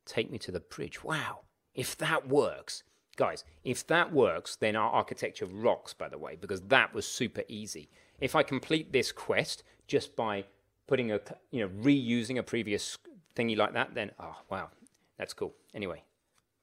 Take 0.06 0.30
Me 0.30 0.39
to 0.39 0.50
the 0.52 0.60
Bridge. 0.60 1.05
Wow. 1.05 1.40
If 1.74 1.97
that 1.98 2.28
works, 2.28 2.82
Guys, 3.20 3.44
if 3.65 3.86
that 3.86 4.15
works, 4.15 4.57
then 4.57 4.74
our 4.74 4.90
architecture 4.90 5.44
rocks, 5.44 5.92
by 5.92 6.08
the 6.08 6.16
way, 6.16 6.39
because 6.40 6.62
that 6.62 6.94
was 6.94 7.07
super 7.07 7.42
easy. 7.49 7.90
If 8.18 8.34
I 8.34 8.42
complete 8.42 8.94
this 8.94 9.12
quest 9.12 9.62
just 9.86 10.16
by 10.16 10.47
putting 10.86 11.12
a, 11.12 11.20
you 11.50 11.60
know, 11.60 11.68
reusing 11.68 12.39
a 12.39 12.42
previous 12.42 12.97
thingy 13.36 13.58
like 13.58 13.74
that, 13.74 13.94
then, 13.94 14.12
oh, 14.18 14.36
wow, 14.49 14.70
that's 15.18 15.34
cool. 15.34 15.52
Anyway, 15.74 16.02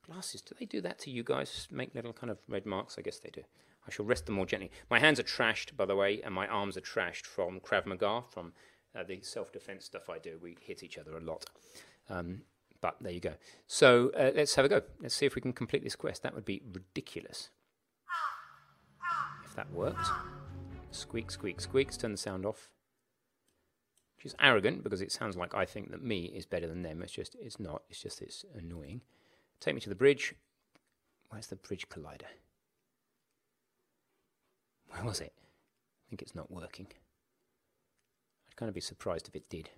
glasses, 0.03 0.41
do 0.41 0.55
they 0.59 0.65
do 0.65 0.81
that 0.81 0.97
to 0.97 1.11
you 1.11 1.23
guys? 1.23 1.67
Make 1.69 1.93
little 1.93 2.11
kind 2.11 2.31
of 2.31 2.39
red 2.49 2.65
marks? 2.65 2.95
I 2.97 3.03
guess 3.03 3.19
they 3.19 3.29
do. 3.29 3.43
I 3.87 3.91
shall 3.91 4.07
rest 4.07 4.25
them 4.25 4.33
more 4.33 4.47
gently. 4.47 4.71
My 4.89 4.97
hands 4.97 5.19
are 5.19 5.23
trashed, 5.37 5.77
by 5.77 5.85
the 5.85 5.95
way, 5.95 6.23
and 6.23 6.33
my 6.33 6.47
arms 6.47 6.75
are 6.75 6.81
trashed 6.81 7.27
from 7.27 7.59
Krav 7.59 7.85
Maga, 7.85 8.23
from 8.31 8.53
uh, 8.97 9.03
the 9.03 9.19
self 9.21 9.51
defense 9.51 9.85
stuff 9.85 10.09
I 10.09 10.17
do. 10.17 10.39
We 10.41 10.57
hit 10.59 10.81
each 10.81 10.97
other 10.97 11.17
a 11.17 11.21
lot. 11.21 11.45
Um, 12.09 12.41
but 12.81 12.95
there 13.01 13.11
you 13.11 13.19
go. 13.19 13.33
So 13.65 14.11
uh, 14.17 14.31
let's 14.35 14.55
have 14.55 14.65
a 14.65 14.69
go. 14.69 14.81
Let's 15.01 15.15
see 15.15 15.25
if 15.25 15.35
we 15.35 15.41
can 15.41 15.53
complete 15.53 15.83
this 15.83 15.95
quest. 15.95 16.23
That 16.23 16.35
would 16.35 16.45
be 16.45 16.61
ridiculous. 16.71 17.49
If 19.45 19.55
that 19.55 19.71
worked. 19.71 20.07
Squeak, 20.91 21.31
squeak, 21.31 21.59
squeaks. 21.61 21.97
Turn 21.97 22.11
the 22.11 22.17
sound 22.17 22.45
off. 22.45 22.69
Which 24.17 24.25
is 24.25 24.35
arrogant 24.41 24.83
because 24.83 25.01
it 25.01 25.11
sounds 25.11 25.37
like 25.37 25.53
I 25.53 25.65
think 25.65 25.91
that 25.91 26.03
me 26.03 26.25
is 26.25 26.45
better 26.45 26.67
than 26.67 26.81
them. 26.81 27.01
It's 27.01 27.11
just, 27.11 27.35
it's 27.39 27.59
not. 27.59 27.83
It's 27.89 28.01
just, 28.01 28.21
it's 28.21 28.45
annoying. 28.55 29.01
Take 29.59 29.75
me 29.75 29.81
to 29.81 29.89
the 29.89 29.95
bridge. 29.95 30.33
Where's 31.29 31.47
the 31.47 31.55
bridge 31.55 31.87
collider? 31.89 32.29
Where 34.89 35.03
was 35.03 35.19
it? 35.19 35.33
I 35.37 36.09
think 36.09 36.21
it's 36.21 36.35
not 36.35 36.49
working. 36.49 36.87
I'd 38.47 38.55
kind 38.55 38.69
of 38.69 38.75
be 38.75 38.81
surprised 38.81 39.27
if 39.27 39.35
it 39.35 39.49
did. 39.49 39.69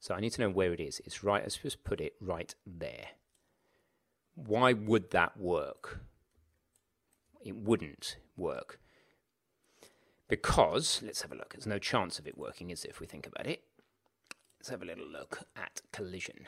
So 0.00 0.14
I 0.14 0.20
need 0.20 0.32
to 0.32 0.40
know 0.40 0.50
where 0.50 0.72
it 0.72 0.80
is. 0.80 1.00
It's 1.04 1.22
right, 1.22 1.42
let's 1.42 1.58
just 1.58 1.84
put 1.84 2.00
it 2.00 2.14
right 2.20 2.54
there. 2.66 3.08
Why 4.34 4.72
would 4.72 5.10
that 5.10 5.36
work? 5.36 6.00
It 7.44 7.54
wouldn't 7.56 8.16
work. 8.36 8.80
Because, 10.26 11.02
let's 11.04 11.22
have 11.22 11.32
a 11.32 11.34
look, 11.34 11.52
there's 11.52 11.66
no 11.66 11.78
chance 11.78 12.18
of 12.18 12.26
it 12.26 12.38
working, 12.38 12.70
is 12.70 12.82
there, 12.82 12.90
if 12.90 13.00
we 13.00 13.06
think 13.06 13.26
about 13.26 13.46
it? 13.46 13.62
Let's 14.58 14.70
have 14.70 14.82
a 14.82 14.86
little 14.86 15.06
look 15.06 15.40
at 15.54 15.82
collision. 15.92 16.46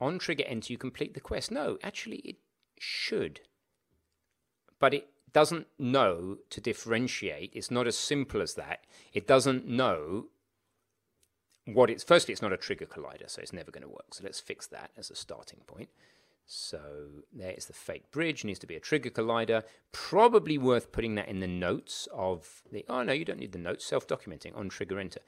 On 0.00 0.18
trigger 0.18 0.44
enter, 0.46 0.72
you 0.72 0.78
complete 0.78 1.14
the 1.14 1.20
quest. 1.20 1.50
No, 1.50 1.78
actually, 1.82 2.18
it 2.18 2.36
should. 2.78 3.40
But 4.78 4.94
it 4.94 5.08
doesn't 5.32 5.66
know 5.78 6.38
to 6.50 6.60
differentiate. 6.60 7.52
It's 7.54 7.70
not 7.70 7.86
as 7.86 7.96
simple 7.96 8.40
as 8.40 8.54
that. 8.54 8.80
It 9.12 9.26
doesn't 9.26 9.66
know 9.66 10.26
what 11.66 11.90
it's 11.90 12.02
firstly 12.02 12.32
it's 12.32 12.42
not 12.42 12.52
a 12.52 12.56
trigger 12.56 12.86
collider 12.86 13.30
so 13.30 13.40
it's 13.40 13.52
never 13.52 13.70
going 13.70 13.82
to 13.82 13.88
work. 13.88 14.14
So 14.14 14.24
let's 14.24 14.40
fix 14.40 14.66
that 14.68 14.90
as 14.96 15.10
a 15.10 15.16
starting 15.16 15.60
point. 15.66 15.88
So 16.46 16.80
there's 17.32 17.66
the 17.66 17.72
fake 17.72 18.10
bridge 18.10 18.44
needs 18.44 18.58
to 18.60 18.66
be 18.66 18.74
a 18.74 18.80
trigger 18.80 19.10
collider. 19.10 19.62
Probably 19.92 20.58
worth 20.58 20.92
putting 20.92 21.14
that 21.14 21.28
in 21.28 21.40
the 21.40 21.46
notes 21.46 22.08
of 22.12 22.62
the 22.70 22.84
oh 22.88 23.02
no 23.02 23.12
you 23.12 23.24
don't 23.24 23.38
need 23.38 23.52
the 23.52 23.58
notes 23.58 23.84
self-documenting 23.84 24.56
on 24.56 24.68
trigger 24.68 24.98
enter. 24.98 25.20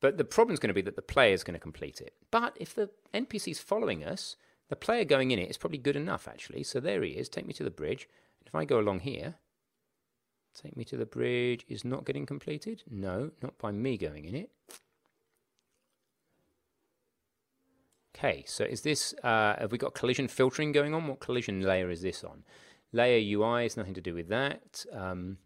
But 0.00 0.18
the 0.18 0.24
problem 0.24 0.54
is 0.54 0.60
going 0.60 0.68
to 0.68 0.74
be 0.74 0.82
that 0.82 0.94
the 0.94 1.02
player 1.02 1.32
is 1.32 1.42
going 1.42 1.54
to 1.54 1.60
complete 1.60 2.00
it. 2.00 2.14
But 2.30 2.56
if 2.60 2.74
the 2.74 2.90
npc 3.14 3.48
is 3.48 3.60
following 3.60 4.04
us 4.04 4.36
the 4.68 4.76
player 4.76 5.04
going 5.04 5.30
in 5.30 5.38
it 5.38 5.50
is 5.50 5.56
probably 5.56 5.78
good 5.78 5.96
enough 5.96 6.28
actually. 6.28 6.62
So 6.64 6.80
there 6.80 7.02
he 7.02 7.12
is 7.12 7.28
take 7.28 7.46
me 7.46 7.54
to 7.54 7.64
the 7.64 7.70
bridge. 7.70 8.08
If 8.46 8.54
i 8.54 8.64
go 8.64 8.78
along 8.78 9.00
here 9.00 9.36
take 10.54 10.76
me 10.76 10.84
to 10.84 10.96
the 10.96 11.06
bridge 11.06 11.64
is 11.68 11.84
not 11.84 12.04
getting 12.04 12.26
completed? 12.26 12.82
No 12.90 13.30
not 13.42 13.58
by 13.58 13.72
me 13.72 13.96
going 13.96 14.26
in 14.26 14.34
it 14.34 14.50
Okay, 18.18 18.42
so 18.46 18.64
is 18.64 18.80
this, 18.80 19.14
uh, 19.22 19.54
have 19.60 19.70
we 19.70 19.78
got 19.78 19.94
collision 19.94 20.26
filtering 20.26 20.72
going 20.72 20.92
on? 20.92 21.06
What 21.06 21.20
collision 21.20 21.62
layer 21.62 21.88
is 21.88 22.02
this 22.02 22.24
on? 22.24 22.42
Layer 22.92 23.38
UI 23.38 23.64
is 23.64 23.76
nothing 23.76 23.94
to 23.94 24.00
do 24.00 24.12
with 24.12 24.28
that. 24.28 24.84
Um, 24.92 25.38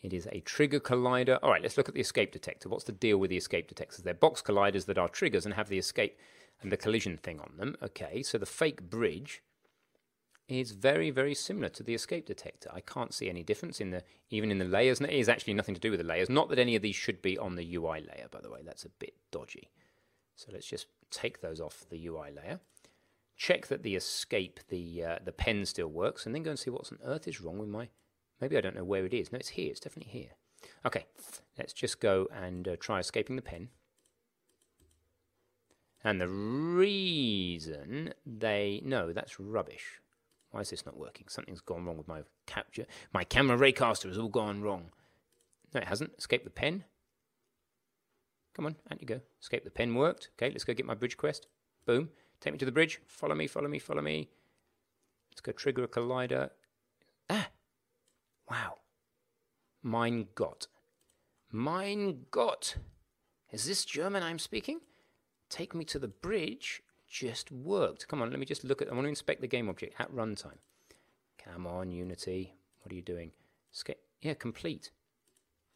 it 0.00 0.12
is 0.12 0.28
a 0.30 0.38
trigger 0.40 0.78
collider. 0.78 1.38
All 1.42 1.50
right, 1.50 1.62
let's 1.62 1.76
look 1.76 1.88
at 1.88 1.94
the 1.94 2.00
escape 2.00 2.30
detector. 2.30 2.68
What's 2.68 2.84
the 2.84 2.92
deal 2.92 3.18
with 3.18 3.30
the 3.30 3.36
escape 3.36 3.66
detectors? 3.66 4.04
They're 4.04 4.14
box 4.14 4.40
colliders 4.40 4.86
that 4.86 4.98
are 4.98 5.08
triggers 5.08 5.46
and 5.46 5.54
have 5.54 5.68
the 5.68 5.78
escape 5.78 6.16
and 6.62 6.70
the 6.70 6.76
collision 6.76 7.16
thing 7.16 7.40
on 7.40 7.54
them. 7.56 7.76
Okay, 7.82 8.22
so 8.22 8.38
the 8.38 8.46
fake 8.46 8.88
bridge 8.88 9.42
is 10.46 10.72
very, 10.72 11.10
very 11.10 11.34
similar 11.34 11.70
to 11.70 11.82
the 11.82 11.94
escape 11.94 12.26
detector. 12.26 12.70
I 12.72 12.82
can't 12.82 13.12
see 13.12 13.28
any 13.28 13.42
difference 13.42 13.80
in 13.80 13.90
the 13.90 14.04
even 14.30 14.52
in 14.52 14.58
the 14.58 14.64
layers. 14.64 15.00
It 15.00 15.10
is 15.10 15.28
actually 15.28 15.54
nothing 15.54 15.74
to 15.74 15.80
do 15.80 15.90
with 15.90 15.98
the 15.98 16.06
layers. 16.06 16.30
Not 16.30 16.50
that 16.50 16.58
any 16.60 16.76
of 16.76 16.82
these 16.82 16.94
should 16.94 17.20
be 17.20 17.36
on 17.36 17.56
the 17.56 17.74
UI 17.74 18.00
layer, 18.00 18.28
by 18.30 18.40
the 18.40 18.50
way. 18.50 18.60
That's 18.64 18.84
a 18.84 18.90
bit 18.90 19.14
dodgy. 19.32 19.70
So 20.36 20.50
let's 20.52 20.66
just 20.66 20.86
take 21.10 21.40
those 21.40 21.60
off 21.60 21.84
the 21.90 22.06
UI 22.06 22.30
layer. 22.34 22.60
Check 23.36 23.66
that 23.66 23.82
the 23.82 23.96
escape, 23.96 24.60
the 24.68 25.04
uh, 25.04 25.18
the 25.24 25.32
pen 25.32 25.64
still 25.66 25.88
works, 25.88 26.26
and 26.26 26.34
then 26.34 26.42
go 26.42 26.50
and 26.50 26.58
see 26.58 26.70
what 26.70 26.90
on 26.92 26.98
earth 27.04 27.26
is 27.26 27.40
wrong 27.40 27.58
with 27.58 27.68
my. 27.68 27.88
Maybe 28.40 28.56
I 28.56 28.60
don't 28.60 28.76
know 28.76 28.84
where 28.84 29.06
it 29.06 29.14
is. 29.14 29.32
No, 29.32 29.38
it's 29.38 29.50
here. 29.50 29.70
It's 29.70 29.80
definitely 29.80 30.12
here. 30.12 30.30
Okay, 30.86 31.06
let's 31.58 31.72
just 31.72 32.00
go 32.00 32.28
and 32.32 32.66
uh, 32.68 32.76
try 32.78 33.00
escaping 33.00 33.36
the 33.36 33.42
pen. 33.42 33.68
And 36.02 36.20
the 36.20 36.28
reason 36.28 38.12
they 38.26 38.82
no, 38.84 39.12
that's 39.12 39.40
rubbish. 39.40 40.00
Why 40.50 40.60
is 40.60 40.70
this 40.70 40.86
not 40.86 40.96
working? 40.96 41.26
Something's 41.28 41.60
gone 41.60 41.84
wrong 41.84 41.96
with 41.96 42.06
my 42.06 42.22
capture. 42.46 42.86
My 43.12 43.24
camera 43.24 43.58
raycaster 43.58 44.06
has 44.06 44.18
all 44.18 44.28
gone 44.28 44.62
wrong. 44.62 44.90
No, 45.72 45.80
it 45.80 45.88
hasn't. 45.88 46.12
Escape 46.18 46.44
the 46.44 46.50
pen. 46.50 46.84
Come 48.54 48.66
on, 48.66 48.76
out 48.90 49.00
you 49.00 49.06
go. 49.06 49.20
Escape 49.40 49.64
the 49.64 49.70
pen 49.70 49.94
worked. 49.94 50.30
Okay, 50.36 50.50
let's 50.50 50.64
go 50.64 50.74
get 50.74 50.86
my 50.86 50.94
bridge 50.94 51.16
quest. 51.16 51.46
Boom. 51.86 52.10
Take 52.40 52.52
me 52.52 52.58
to 52.58 52.64
the 52.64 52.72
bridge. 52.72 53.00
Follow 53.06 53.34
me, 53.34 53.46
follow 53.46 53.68
me, 53.68 53.78
follow 53.78 54.02
me. 54.02 54.28
Let's 55.30 55.40
go 55.40 55.52
trigger 55.52 55.84
a 55.84 55.88
collider. 55.88 56.50
Ah! 57.28 57.48
Wow. 58.50 58.78
Mein 59.82 60.28
Gott. 60.34 60.68
Mein 61.50 62.26
Gott. 62.30 62.76
Is 63.50 63.66
this 63.66 63.84
German 63.84 64.22
I'm 64.22 64.38
speaking? 64.38 64.80
Take 65.48 65.74
me 65.74 65.84
to 65.86 65.98
the 65.98 66.08
bridge 66.08 66.82
just 67.14 67.52
worked. 67.52 68.08
Come 68.08 68.20
on, 68.22 68.30
let 68.30 68.40
me 68.40 68.46
just 68.46 68.64
look 68.64 68.82
at 68.82 68.90
I 68.90 68.94
want 68.94 69.04
to 69.04 69.08
inspect 69.08 69.40
the 69.40 69.46
game 69.46 69.68
object 69.68 69.94
at 70.00 70.12
runtime. 70.12 70.58
Come 71.38 71.66
on, 71.66 71.90
Unity. 71.90 72.54
What 72.82 72.92
are 72.92 72.96
you 72.96 73.02
doing? 73.02 73.30
Escape. 73.72 73.98
Yeah, 74.20 74.34
complete. 74.34 74.90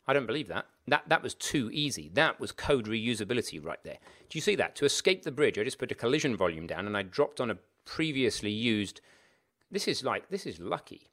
I 0.07 0.13
don't 0.13 0.27
believe 0.27 0.49
that. 0.49 0.67
That 0.89 1.09
that 1.09 1.23
was 1.23 1.35
too 1.35 1.71
easy. 1.73 2.11
That 2.15 2.41
was 2.41 2.53
code 2.53 2.87
reusability 2.87 3.65
right 3.65 3.83
there. 3.85 3.99
Do 4.29 4.37
you 4.37 4.41
see 4.41 4.55
that? 4.57 4.77
To 4.77 4.85
escape 4.85 5.23
the 5.23 5.33
bridge, 5.33 5.59
I 5.59 5.65
just 5.65 5.79
put 5.79 5.93
a 5.93 5.95
collision 5.95 6.37
volume 6.37 6.67
down 6.67 6.87
and 6.87 6.97
I 6.97 7.03
dropped 7.03 7.41
on 7.41 7.51
a 7.51 7.59
previously 7.85 8.51
used. 8.51 9.01
This 9.71 9.89
is 9.89 10.05
like 10.05 10.29
this 10.29 10.47
is 10.47 10.59
lucky. 10.61 11.09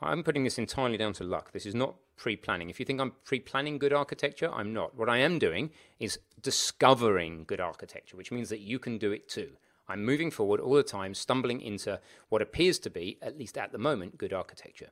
I'm 0.00 0.22
putting 0.22 0.44
this 0.44 0.58
entirely 0.58 0.98
down 0.98 1.14
to 1.14 1.24
luck. 1.24 1.52
This 1.52 1.64
is 1.64 1.74
not 1.74 1.96
pre-planning. 2.16 2.68
If 2.68 2.78
you 2.78 2.84
think 2.84 3.00
I'm 3.00 3.12
pre-planning 3.24 3.78
good 3.78 3.94
architecture, 3.94 4.50
I'm 4.52 4.74
not. 4.74 4.94
What 4.94 5.08
I 5.08 5.18
am 5.18 5.38
doing 5.38 5.70
is 5.98 6.18
discovering 6.42 7.44
good 7.46 7.60
architecture, 7.60 8.16
which 8.16 8.30
means 8.30 8.50
that 8.50 8.60
you 8.60 8.78
can 8.78 8.98
do 8.98 9.12
it 9.12 9.26
too. 9.26 9.52
I'm 9.88 10.04
moving 10.04 10.30
forward 10.30 10.60
all 10.60 10.74
the 10.74 10.82
time, 10.82 11.14
stumbling 11.14 11.60
into 11.60 12.00
what 12.28 12.42
appears 12.42 12.78
to 12.80 12.90
be, 12.90 13.18
at 13.22 13.38
least 13.38 13.56
at 13.56 13.72
the 13.72 13.78
moment, 13.78 14.18
good 14.18 14.32
architecture. 14.32 14.90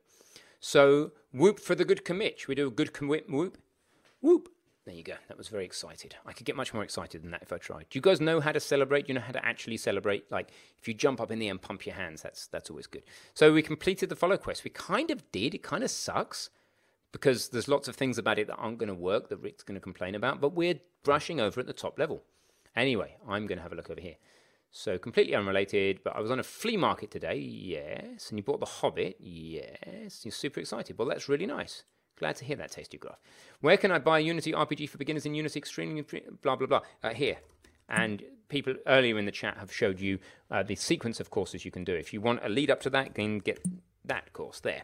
So, 0.59 1.11
whoop 1.31 1.59
for 1.59 1.75
the 1.75 1.85
good 1.85 2.05
commit. 2.05 2.39
Should 2.39 2.47
we 2.47 2.55
do 2.55 2.67
a 2.67 2.71
good 2.71 2.93
commit 2.93 3.29
whoop? 3.29 3.57
Whoop. 4.25 4.49
There 4.85 4.95
you 4.95 5.03
go. 5.03 5.13
That 5.27 5.37
was 5.37 5.49
very 5.49 5.65
excited. 5.65 6.15
I 6.25 6.33
could 6.33 6.47
get 6.47 6.55
much 6.55 6.73
more 6.73 6.83
excited 6.83 7.21
than 7.21 7.29
that 7.29 7.43
if 7.43 7.53
I 7.53 7.59
tried. 7.59 7.85
Do 7.91 7.97
you 7.99 8.01
guys 8.01 8.19
know 8.19 8.39
how 8.39 8.51
to 8.51 8.59
celebrate? 8.59 9.07
You 9.07 9.13
know 9.13 9.21
how 9.21 9.33
to 9.33 9.45
actually 9.45 9.77
celebrate? 9.77 10.31
Like 10.31 10.49
if 10.81 10.87
you 10.87 10.95
jump 10.95 11.21
up 11.21 11.29
in 11.29 11.37
the 11.37 11.45
air 11.45 11.51
and 11.51 11.61
pump 11.61 11.85
your 11.85 11.93
hands, 11.93 12.23
that's 12.23 12.47
that's 12.47 12.71
always 12.71 12.87
good. 12.87 13.03
So 13.35 13.53
we 13.53 13.61
completed 13.61 14.09
the 14.09 14.15
follow 14.15 14.37
quest. 14.37 14.63
We 14.63 14.71
kind 14.71 15.11
of 15.11 15.31
did. 15.31 15.53
It 15.53 15.61
kind 15.61 15.83
of 15.83 15.91
sucks 15.91 16.49
because 17.11 17.49
there's 17.49 17.67
lots 17.67 17.87
of 17.87 17.95
things 17.95 18.17
about 18.17 18.39
it 18.39 18.47
that 18.47 18.55
aren't 18.55 18.79
going 18.79 18.87
to 18.89 18.95
work 18.95 19.29
that 19.29 19.37
Rick's 19.37 19.63
going 19.63 19.75
to 19.75 19.79
complain 19.79 20.15
about, 20.15 20.41
but 20.41 20.55
we're 20.55 20.79
brushing 21.03 21.39
over 21.39 21.59
at 21.59 21.67
the 21.67 21.73
top 21.73 21.99
level. 21.99 22.23
Anyway, 22.75 23.17
I'm 23.29 23.45
going 23.45 23.59
to 23.59 23.63
have 23.63 23.73
a 23.73 23.75
look 23.75 23.91
over 23.91 24.01
here. 24.01 24.15
So 24.71 24.97
completely 24.97 25.35
unrelated, 25.35 25.99
but 26.03 26.15
I 26.15 26.19
was 26.19 26.31
on 26.31 26.39
a 26.39 26.43
flea 26.43 26.77
market 26.77 27.11
today, 27.11 27.37
yes, 27.37 28.31
and 28.31 28.39
you 28.39 28.43
bought 28.43 28.59
The 28.59 28.65
Hobbit, 28.65 29.17
yes. 29.19 30.25
You're 30.25 30.31
super 30.31 30.59
excited. 30.59 30.97
Well, 30.97 31.07
that's 31.07 31.29
really 31.29 31.45
nice. 31.45 31.83
Glad 32.17 32.37
to 32.37 32.45
hear 32.45 32.55
that, 32.57 32.71
Tasty 32.71 32.97
Graph. 32.97 33.19
Where 33.61 33.77
can 33.77 33.91
I 33.91 33.99
buy 33.99 34.19
Unity 34.19 34.53
RPG 34.53 34.89
for 34.89 34.97
beginners 34.97 35.25
in 35.25 35.35
Unity 35.35 35.59
Extreme? 35.59 36.05
Blah, 36.41 36.55
blah, 36.55 36.67
blah. 36.67 36.81
Uh, 37.03 37.09
here. 37.09 37.37
And 37.89 38.23
people 38.47 38.75
earlier 38.87 39.17
in 39.17 39.25
the 39.25 39.31
chat 39.31 39.57
have 39.57 39.71
showed 39.71 39.99
you 39.99 40.19
uh, 40.49 40.63
the 40.63 40.75
sequence 40.75 41.19
of 41.19 41.29
courses 41.29 41.65
you 41.65 41.71
can 41.71 41.83
do. 41.83 41.93
If 41.93 42.13
you 42.13 42.21
want 42.21 42.39
a 42.43 42.49
lead 42.49 42.71
up 42.71 42.81
to 42.81 42.89
that, 42.91 43.15
then 43.15 43.39
get 43.39 43.59
that 44.05 44.31
course 44.33 44.59
there. 44.59 44.83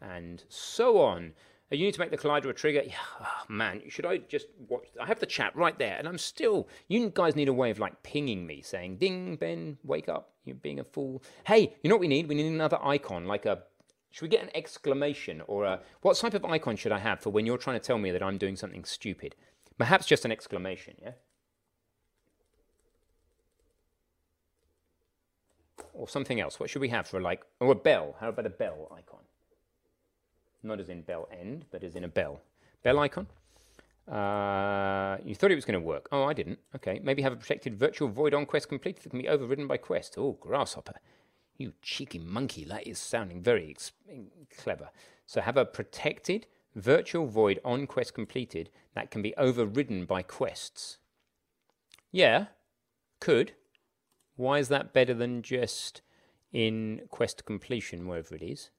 And 0.00 0.42
so 0.48 1.00
on. 1.00 1.32
Uh, 1.72 1.76
you 1.76 1.86
need 1.86 1.94
to 1.94 2.00
make 2.00 2.10
the 2.10 2.18
collider 2.18 2.50
a 2.50 2.52
trigger. 2.52 2.82
Yeah, 2.84 2.94
oh, 3.20 3.42
man, 3.48 3.82
should 3.88 4.04
I 4.04 4.18
just 4.18 4.48
watch? 4.68 4.84
I 5.00 5.06
have 5.06 5.20
the 5.20 5.26
chat 5.26 5.56
right 5.56 5.78
there, 5.78 5.96
and 5.96 6.06
I'm 6.06 6.18
still. 6.18 6.68
You 6.88 7.10
guys 7.14 7.36
need 7.36 7.48
a 7.48 7.54
way 7.54 7.70
of 7.70 7.78
like 7.78 8.02
pinging 8.02 8.46
me, 8.46 8.60
saying, 8.60 8.98
"Ding, 8.98 9.36
Ben, 9.36 9.78
wake 9.82 10.08
up! 10.08 10.32
You're 10.44 10.56
being 10.56 10.78
a 10.78 10.84
fool." 10.84 11.22
Hey, 11.46 11.74
you 11.82 11.88
know 11.88 11.96
what 11.96 12.00
we 12.00 12.08
need? 12.08 12.28
We 12.28 12.34
need 12.34 12.52
another 12.52 12.78
icon, 12.82 13.24
like 13.24 13.46
a 13.46 13.62
should 14.14 14.22
we 14.22 14.28
get 14.28 14.44
an 14.44 14.50
exclamation 14.54 15.42
or 15.48 15.64
a 15.64 15.80
what 16.02 16.16
type 16.16 16.34
of 16.34 16.44
icon 16.44 16.76
should 16.76 16.92
I 16.92 17.00
have 17.00 17.18
for 17.18 17.30
when 17.30 17.46
you're 17.46 17.58
trying 17.58 17.80
to 17.80 17.84
tell 17.84 17.98
me 17.98 18.12
that 18.12 18.22
I'm 18.22 18.38
doing 18.38 18.54
something 18.54 18.84
stupid? 18.84 19.34
Perhaps 19.76 20.06
just 20.06 20.24
an 20.24 20.30
exclamation, 20.30 20.94
yeah? 21.02 21.14
Or 25.92 26.06
something 26.06 26.38
else. 26.38 26.60
What 26.60 26.70
should 26.70 26.80
we 26.80 26.90
have 26.90 27.08
for 27.08 27.20
like 27.20 27.42
or 27.58 27.72
a 27.72 27.74
bell? 27.74 28.14
How 28.20 28.28
about 28.28 28.46
a 28.46 28.50
bell 28.50 28.86
icon? 28.96 29.24
Not 30.62 30.78
as 30.78 30.88
in 30.88 31.02
bell 31.02 31.28
end, 31.32 31.64
but 31.72 31.82
as 31.82 31.96
in 31.96 32.04
a 32.04 32.08
bell. 32.08 32.40
Bell 32.84 33.00
icon? 33.00 33.26
Uh, 34.06 35.16
you 35.24 35.34
thought 35.34 35.50
it 35.50 35.56
was 35.56 35.64
going 35.64 35.80
to 35.80 35.84
work. 35.84 36.08
Oh, 36.12 36.22
I 36.22 36.34
didn't. 36.34 36.60
Okay. 36.76 37.00
Maybe 37.02 37.22
have 37.22 37.32
a 37.32 37.36
protected 37.36 37.76
virtual 37.76 38.06
void 38.06 38.32
on 38.32 38.46
quest 38.46 38.68
completed 38.68 39.02
that 39.02 39.10
can 39.10 39.18
be 39.18 39.28
overridden 39.28 39.66
by 39.66 39.76
quest. 39.76 40.14
Oh, 40.16 40.38
grasshopper. 40.40 41.00
You 41.56 41.72
cheeky 41.82 42.18
monkey, 42.18 42.64
that 42.64 42.86
is 42.86 42.98
sounding 42.98 43.42
very 43.42 43.70
ex- 43.70 43.92
clever. 44.56 44.90
So 45.26 45.40
have 45.40 45.56
a 45.56 45.64
protected 45.64 46.46
virtual 46.74 47.26
void 47.26 47.60
on 47.64 47.86
quest 47.86 48.14
completed 48.14 48.70
that 48.94 49.10
can 49.10 49.22
be 49.22 49.34
overridden 49.36 50.04
by 50.04 50.22
quests. 50.22 50.98
Yeah, 52.10 52.46
could. 53.20 53.52
Why 54.36 54.58
is 54.58 54.68
that 54.68 54.92
better 54.92 55.14
than 55.14 55.42
just 55.42 56.02
in 56.52 57.02
quest 57.08 57.44
completion, 57.44 58.06
wherever 58.06 58.34
it 58.34 58.42
is? 58.42 58.70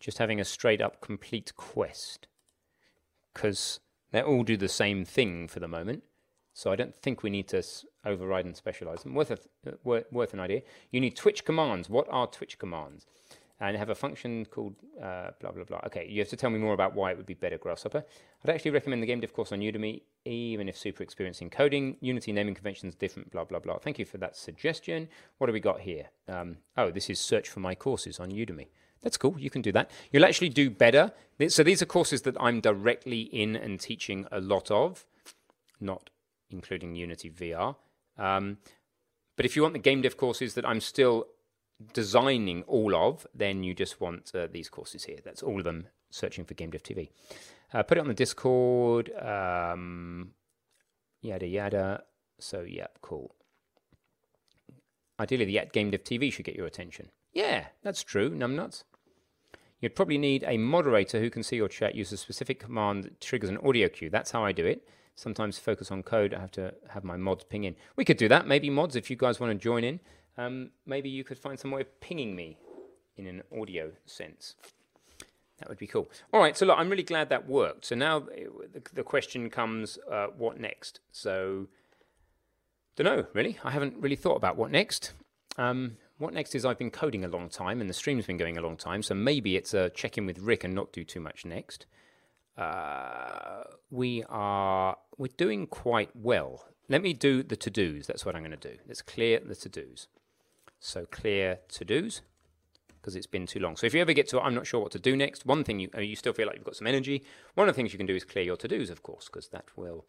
Just 0.00 0.18
having 0.18 0.40
a 0.40 0.44
straight 0.44 0.80
up 0.80 1.00
complete 1.00 1.54
quest. 1.56 2.26
Because 3.32 3.80
they 4.10 4.22
all 4.22 4.42
do 4.42 4.56
the 4.56 4.68
same 4.68 5.04
thing 5.04 5.48
for 5.48 5.60
the 5.60 5.68
moment. 5.68 6.04
So 6.54 6.70
I 6.70 6.76
don't 6.76 6.94
think 6.94 7.22
we 7.22 7.30
need 7.30 7.48
to 7.48 7.62
override 8.06 8.44
and 8.44 8.56
specialize 8.56 9.02
them. 9.02 9.14
Worth, 9.14 9.32
a, 9.32 9.38
uh, 9.66 9.72
worth, 9.82 10.10
worth 10.12 10.32
an 10.32 10.40
idea. 10.40 10.62
You 10.92 11.00
need 11.00 11.16
Twitch 11.16 11.44
commands. 11.44 11.90
What 11.90 12.06
are 12.10 12.28
Twitch 12.28 12.58
commands? 12.60 13.06
And 13.60 13.76
have 13.76 13.90
a 13.90 13.94
function 13.94 14.46
called 14.46 14.76
uh, 15.02 15.30
blah, 15.40 15.50
blah, 15.50 15.64
blah. 15.64 15.80
Okay, 15.86 16.06
you 16.08 16.20
have 16.20 16.28
to 16.28 16.36
tell 16.36 16.50
me 16.50 16.58
more 16.60 16.74
about 16.74 16.94
why 16.94 17.10
it 17.10 17.16
would 17.16 17.26
be 17.26 17.34
better 17.34 17.58
Grasshopper. 17.58 18.04
I'd 18.44 18.50
actually 18.50 18.70
recommend 18.70 19.02
the 19.02 19.06
game 19.06 19.20
dev 19.20 19.32
course 19.32 19.50
on 19.50 19.60
Udemy, 19.60 20.02
even 20.24 20.68
if 20.68 20.78
super 20.78 21.02
experienced 21.02 21.42
in 21.42 21.50
coding. 21.50 21.96
Unity 22.00 22.32
naming 22.32 22.54
conventions 22.54 22.94
different, 22.94 23.32
blah, 23.32 23.44
blah, 23.44 23.58
blah. 23.58 23.78
Thank 23.78 23.98
you 23.98 24.04
for 24.04 24.18
that 24.18 24.36
suggestion. 24.36 25.08
What 25.38 25.48
do 25.48 25.52
we 25.52 25.60
got 25.60 25.80
here? 25.80 26.06
Um, 26.28 26.58
oh, 26.76 26.90
this 26.92 27.10
is 27.10 27.18
search 27.18 27.48
for 27.48 27.60
my 27.60 27.74
courses 27.74 28.20
on 28.20 28.30
Udemy. 28.30 28.68
That's 29.02 29.16
cool. 29.16 29.34
You 29.38 29.50
can 29.50 29.62
do 29.62 29.72
that. 29.72 29.90
You'll 30.12 30.24
actually 30.24 30.50
do 30.50 30.70
better. 30.70 31.12
So 31.48 31.62
these 31.64 31.82
are 31.82 31.86
courses 31.86 32.22
that 32.22 32.36
I'm 32.40 32.60
directly 32.60 33.22
in 33.22 33.56
and 33.56 33.80
teaching 33.80 34.26
a 34.30 34.40
lot 34.40 34.70
of, 34.70 35.04
not 35.80 36.10
including 36.54 36.94
Unity 36.94 37.30
VR. 37.30 37.76
Um, 38.16 38.58
but 39.36 39.44
if 39.44 39.56
you 39.56 39.62
want 39.62 39.74
the 39.74 39.80
game 39.80 40.00
dev 40.02 40.16
courses 40.16 40.54
that 40.54 40.66
I'm 40.66 40.80
still 40.80 41.26
designing 41.92 42.62
all 42.62 42.94
of, 42.94 43.26
then 43.34 43.62
you 43.62 43.74
just 43.74 44.00
want 44.00 44.32
uh, 44.34 44.46
these 44.50 44.68
courses 44.68 45.04
here. 45.04 45.18
That's 45.24 45.42
all 45.42 45.58
of 45.58 45.64
them 45.64 45.88
searching 46.10 46.44
for 46.44 46.54
Game 46.54 46.70
Dev 46.70 46.82
TV. 46.82 47.10
Uh, 47.72 47.82
put 47.82 47.98
it 47.98 48.00
on 48.00 48.08
the 48.08 48.14
Discord, 48.14 49.10
um, 49.20 50.30
yada 51.20 51.46
yada. 51.46 52.04
So, 52.38 52.62
yeah, 52.62 52.86
cool. 53.02 53.34
Ideally, 55.18 55.44
the 55.44 55.60
Game 55.72 55.90
Dev 55.90 56.04
TV 56.04 56.32
should 56.32 56.44
get 56.44 56.56
your 56.56 56.66
attention. 56.66 57.10
Yeah, 57.32 57.66
that's 57.82 58.02
true, 58.02 58.30
numbnuts. 58.30 58.84
You'd 59.80 59.96
probably 59.96 60.18
need 60.18 60.44
a 60.46 60.56
moderator 60.56 61.20
who 61.20 61.30
can 61.30 61.42
see 61.42 61.56
your 61.56 61.68
chat, 61.68 61.94
use 61.94 62.12
a 62.12 62.16
specific 62.16 62.60
command 62.60 63.04
that 63.04 63.20
triggers 63.20 63.50
an 63.50 63.58
audio 63.58 63.88
cue. 63.88 64.08
That's 64.08 64.30
how 64.30 64.44
I 64.44 64.52
do 64.52 64.64
it 64.64 64.88
sometimes 65.14 65.58
focus 65.58 65.90
on 65.90 66.02
code. 66.02 66.34
I 66.34 66.40
have 66.40 66.52
to 66.52 66.74
have 66.90 67.04
my 67.04 67.16
mods 67.16 67.44
ping 67.44 67.64
in. 67.64 67.76
We 67.96 68.04
could 68.04 68.16
do 68.16 68.28
that. 68.28 68.46
Maybe 68.46 68.70
mods, 68.70 68.96
if 68.96 69.10
you 69.10 69.16
guys 69.16 69.40
want 69.40 69.52
to 69.52 69.58
join 69.58 69.84
in, 69.84 70.00
um, 70.36 70.70
maybe 70.86 71.08
you 71.08 71.24
could 71.24 71.38
find 71.38 71.58
some 71.58 71.70
way 71.70 71.82
of 71.82 72.00
pinging 72.00 72.34
me 72.34 72.58
in 73.16 73.26
an 73.26 73.42
audio 73.56 73.92
sense. 74.04 74.56
That 75.58 75.68
would 75.68 75.78
be 75.78 75.86
cool. 75.86 76.10
All 76.32 76.40
right, 76.40 76.56
so 76.56 76.66
look, 76.66 76.78
I'm 76.78 76.90
really 76.90 77.04
glad 77.04 77.28
that 77.28 77.48
worked. 77.48 77.84
So 77.84 77.94
now 77.94 78.26
eh, 78.36 78.46
the, 78.92 79.04
question 79.04 79.50
comes, 79.50 79.98
uh, 80.10 80.26
what 80.36 80.58
next? 80.58 81.00
So, 81.12 81.68
don't 82.96 83.04
know 83.04 83.26
really. 83.32 83.58
I 83.62 83.70
haven't 83.70 83.96
really 83.98 84.16
thought 84.16 84.36
about 84.36 84.56
what 84.56 84.72
next. 84.72 85.12
Um, 85.56 85.96
what 86.18 86.34
next 86.34 86.54
is 86.54 86.64
I've 86.64 86.78
been 86.78 86.90
coding 86.90 87.24
a 87.24 87.28
long 87.28 87.48
time, 87.48 87.80
and 87.80 87.88
the 87.88 87.94
stream's 87.94 88.26
been 88.26 88.36
going 88.36 88.56
a 88.56 88.60
long 88.60 88.76
time. 88.76 89.02
So 89.02 89.14
maybe 89.14 89.56
it's 89.56 89.74
a 89.74 89.90
check 89.90 90.18
in 90.18 90.26
with 90.26 90.38
Rick 90.38 90.64
and 90.64 90.74
not 90.74 90.92
do 90.92 91.04
too 91.04 91.20
much 91.20 91.44
next. 91.44 91.86
Uh, 92.56 93.64
we 93.90 94.24
are 94.28 94.96
we're 95.18 95.28
doing 95.36 95.66
quite 95.66 96.10
well. 96.14 96.66
Let 96.88 97.02
me 97.02 97.12
do 97.12 97.42
the 97.42 97.56
to 97.56 97.70
dos. 97.70 98.06
That's 98.06 98.24
what 98.24 98.36
I'm 98.36 98.42
going 98.42 98.58
to 98.58 98.68
do. 98.68 98.76
Let's 98.86 99.02
clear 99.02 99.40
the 99.40 99.54
to 99.56 99.68
dos. 99.68 100.08
So 100.78 101.06
clear 101.06 101.60
to 101.68 101.84
dos 101.84 102.20
because 103.00 103.16
it's 103.16 103.26
been 103.26 103.46
too 103.46 103.60
long. 103.60 103.76
So 103.76 103.86
if 103.86 103.94
you 103.94 104.00
ever 104.00 104.12
get 104.12 104.28
to 104.28 104.40
I'm 104.40 104.54
not 104.54 104.66
sure 104.66 104.80
what 104.80 104.92
to 104.92 104.98
do 104.98 105.16
next, 105.16 105.46
one 105.46 105.64
thing 105.64 105.80
you 105.80 105.88
you 105.98 106.16
still 106.16 106.32
feel 106.32 106.46
like 106.46 106.56
you've 106.56 106.64
got 106.64 106.76
some 106.76 106.86
energy. 106.86 107.24
One 107.54 107.68
of 107.68 107.74
the 107.74 107.76
things 107.76 107.92
you 107.92 107.98
can 107.98 108.06
do 108.06 108.14
is 108.14 108.24
clear 108.24 108.44
your 108.44 108.56
to 108.56 108.68
dos, 108.68 108.90
of 108.90 109.02
course, 109.02 109.26
because 109.26 109.48
that 109.48 109.64
will 109.76 110.06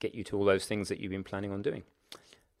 get 0.00 0.14
you 0.14 0.24
to 0.24 0.36
all 0.36 0.44
those 0.44 0.66
things 0.66 0.88
that 0.88 1.00
you've 1.00 1.10
been 1.10 1.24
planning 1.24 1.52
on 1.52 1.62
doing. 1.62 1.82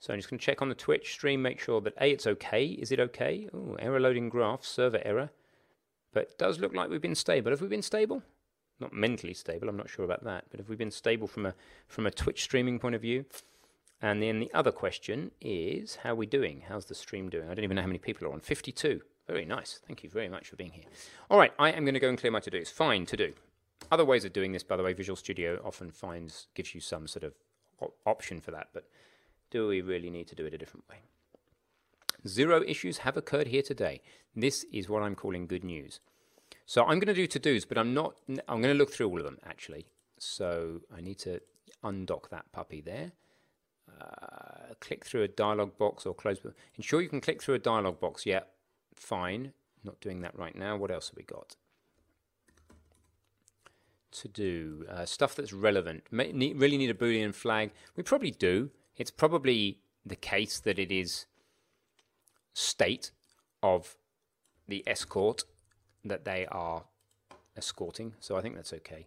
So 0.00 0.12
I'm 0.12 0.18
just 0.18 0.28
going 0.28 0.38
to 0.38 0.44
check 0.44 0.60
on 0.60 0.68
the 0.68 0.74
Twitch 0.74 1.12
stream, 1.12 1.40
make 1.40 1.60
sure 1.60 1.80
that 1.80 1.94
A, 2.00 2.10
it's 2.10 2.26
okay. 2.26 2.66
Is 2.66 2.92
it 2.92 3.00
okay? 3.00 3.48
Oh, 3.54 3.76
error 3.78 4.00
loading 4.00 4.28
graph, 4.28 4.62
server 4.62 5.00
error. 5.04 5.30
But 6.12 6.24
it 6.24 6.38
does 6.38 6.58
look 6.58 6.74
like 6.74 6.90
we've 6.90 7.00
been 7.00 7.14
stable. 7.14 7.50
Have 7.50 7.60
we 7.60 7.68
been 7.68 7.82
stable? 7.82 8.22
Not 8.80 8.92
mentally 8.92 9.34
stable. 9.34 9.68
I'm 9.68 9.76
not 9.76 9.90
sure 9.90 10.04
about 10.04 10.24
that, 10.24 10.44
but 10.50 10.58
have 10.60 10.68
we 10.68 10.76
been 10.76 10.90
stable 10.90 11.26
from 11.26 11.46
a 11.46 11.54
from 11.86 12.06
a 12.06 12.10
Twitch 12.10 12.42
streaming 12.42 12.78
point 12.78 12.94
of 12.94 13.02
view? 13.02 13.24
And 14.02 14.22
then 14.22 14.38
the 14.38 14.52
other 14.52 14.72
question 14.72 15.30
is, 15.40 15.96
how 16.02 16.10
are 16.10 16.16
we 16.16 16.26
doing? 16.26 16.64
How's 16.68 16.86
the 16.86 16.94
stream 16.94 17.30
doing? 17.30 17.48
I 17.48 17.54
don't 17.54 17.64
even 17.64 17.76
know 17.76 17.82
how 17.82 17.88
many 17.88 17.98
people 17.98 18.28
are 18.28 18.32
on. 18.32 18.40
52. 18.40 19.00
Very 19.26 19.46
nice. 19.46 19.80
Thank 19.86 20.04
you 20.04 20.10
very 20.10 20.28
much 20.28 20.48
for 20.48 20.56
being 20.56 20.72
here. 20.72 20.84
All 21.30 21.38
right, 21.38 21.52
I 21.58 21.70
am 21.70 21.84
going 21.84 21.94
to 21.94 22.00
go 22.00 22.10
and 22.10 22.18
clear 22.18 22.30
my 22.30 22.40
to-dos. 22.40 22.68
Fine 22.68 23.06
to 23.06 23.16
do. 23.16 23.32
Other 23.90 24.04
ways 24.04 24.24
of 24.24 24.32
doing 24.34 24.52
this, 24.52 24.62
by 24.62 24.76
the 24.76 24.82
way, 24.82 24.92
Visual 24.92 25.16
Studio 25.16 25.60
often 25.64 25.90
finds 25.90 26.48
gives 26.54 26.74
you 26.74 26.80
some 26.80 27.06
sort 27.06 27.24
of 27.24 27.34
op- 27.80 27.96
option 28.04 28.40
for 28.40 28.50
that, 28.50 28.68
but 28.72 28.84
do 29.50 29.68
we 29.68 29.80
really 29.80 30.10
need 30.10 30.28
to 30.28 30.34
do 30.34 30.44
it 30.44 30.54
a 30.54 30.58
different 30.58 30.88
way? 30.90 30.96
Zero 32.26 32.62
issues 32.66 32.98
have 32.98 33.16
occurred 33.16 33.48
here 33.48 33.62
today. 33.62 34.00
This 34.34 34.64
is 34.72 34.88
what 34.88 35.02
I'm 35.02 35.14
calling 35.14 35.46
good 35.46 35.64
news. 35.64 36.00
So 36.66 36.82
I'm 36.82 36.98
going 36.98 37.08
to 37.08 37.14
do 37.14 37.26
to-dos, 37.26 37.64
but 37.64 37.76
I'm 37.76 37.92
not, 37.92 38.16
I'm 38.48 38.62
going 38.62 38.74
to 38.74 38.78
look 38.78 38.92
through 38.92 39.08
all 39.08 39.18
of 39.18 39.24
them 39.24 39.38
actually. 39.46 39.86
So 40.18 40.80
I 40.96 41.00
need 41.00 41.18
to 41.20 41.40
undock 41.82 42.30
that 42.30 42.50
puppy 42.52 42.80
there. 42.80 43.12
Uh, 44.00 44.74
click 44.80 45.04
through 45.04 45.22
a 45.22 45.28
dialog 45.28 45.76
box 45.76 46.06
or 46.06 46.14
close. 46.14 46.38
Ensure 46.76 47.02
you 47.02 47.08
can 47.08 47.20
click 47.20 47.42
through 47.42 47.54
a 47.54 47.58
dialog 47.58 48.00
box. 48.00 48.26
Yeah, 48.26 48.40
fine. 48.96 49.52
Not 49.84 50.00
doing 50.00 50.22
that 50.22 50.36
right 50.38 50.56
now. 50.56 50.76
What 50.76 50.90
else 50.90 51.10
have 51.10 51.16
we 51.16 51.22
got? 51.22 51.56
To 54.12 54.28
do 54.28 54.86
uh, 54.90 55.04
stuff 55.04 55.34
that's 55.34 55.52
relevant. 55.52 56.04
May, 56.10 56.32
need, 56.32 56.60
really 56.60 56.78
need 56.78 56.90
a 56.90 56.94
boolean 56.94 57.34
flag. 57.34 57.72
We 57.96 58.02
probably 58.02 58.30
do. 58.30 58.70
It's 58.96 59.10
probably 59.10 59.80
the 60.06 60.16
case 60.16 60.58
that 60.60 60.78
it 60.78 60.90
is 60.90 61.26
state 62.54 63.10
of 63.62 63.96
the 64.68 64.82
escort 64.86 65.44
that 66.04 66.24
they 66.24 66.46
are 66.50 66.84
escorting, 67.56 68.14
so 68.20 68.36
I 68.36 68.42
think 68.42 68.56
that's 68.56 68.72
okay. 68.72 69.06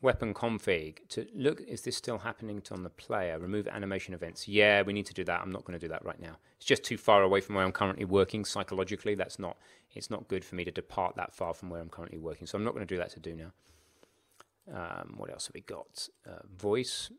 Weapon 0.00 0.32
config 0.32 1.08
to 1.08 1.26
look, 1.34 1.60
is 1.60 1.82
this 1.82 1.96
still 1.96 2.18
happening 2.18 2.62
on 2.70 2.84
the 2.84 2.90
player? 2.90 3.36
Remove 3.38 3.66
animation 3.66 4.14
events. 4.14 4.46
Yeah, 4.46 4.82
we 4.82 4.92
need 4.92 5.06
to 5.06 5.14
do 5.14 5.24
that. 5.24 5.40
I'm 5.40 5.50
not 5.50 5.64
going 5.64 5.78
to 5.78 5.84
do 5.84 5.90
that 5.90 6.04
right 6.04 6.20
now. 6.20 6.38
It's 6.56 6.66
just 6.66 6.84
too 6.84 6.96
far 6.96 7.22
away 7.22 7.40
from 7.40 7.56
where 7.56 7.64
I'm 7.64 7.72
currently 7.72 8.04
working 8.04 8.44
psychologically. 8.44 9.16
That's 9.16 9.40
not, 9.40 9.56
it's 9.92 10.08
not 10.08 10.28
good 10.28 10.44
for 10.44 10.54
me 10.54 10.64
to 10.64 10.70
depart 10.70 11.16
that 11.16 11.34
far 11.34 11.52
from 11.52 11.68
where 11.68 11.80
I'm 11.80 11.88
currently 11.88 12.18
working. 12.18 12.46
So 12.46 12.56
I'm 12.56 12.62
not 12.62 12.74
going 12.74 12.86
to 12.86 12.94
do 12.94 12.98
that 12.98 13.10
to 13.10 13.20
do 13.20 13.34
now. 13.34 13.52
Um, 14.72 15.14
what 15.16 15.30
else 15.32 15.46
have 15.48 15.54
we 15.54 15.62
got? 15.62 16.08
Uh, 16.24 16.46
voice. 16.56 17.10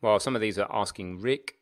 Well, 0.00 0.18
some 0.20 0.34
of 0.34 0.40
these 0.40 0.58
are 0.58 0.68
asking 0.72 1.20
Rick. 1.20 1.58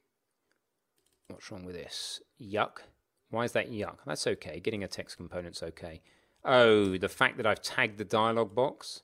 What's 1.29 1.51
wrong 1.51 1.65
with 1.65 1.75
this? 1.75 2.21
Yuck. 2.41 2.83
Why 3.31 3.45
is 3.45 3.53
that 3.53 3.73
yuck? 3.73 3.99
That's 4.07 4.27
okay. 4.27 4.61
Getting 4.61 4.85
a 4.85 4.89
text 4.89 5.17
component's 5.17 5.63
okay. 5.63 6.03
Oh, 6.45 6.97
the 6.99 7.09
fact 7.09 7.37
that 7.37 7.47
I've 7.47 7.63
tagged 7.63 7.99
the 7.99 8.05
dialog 8.05 8.55
box 8.55 9.03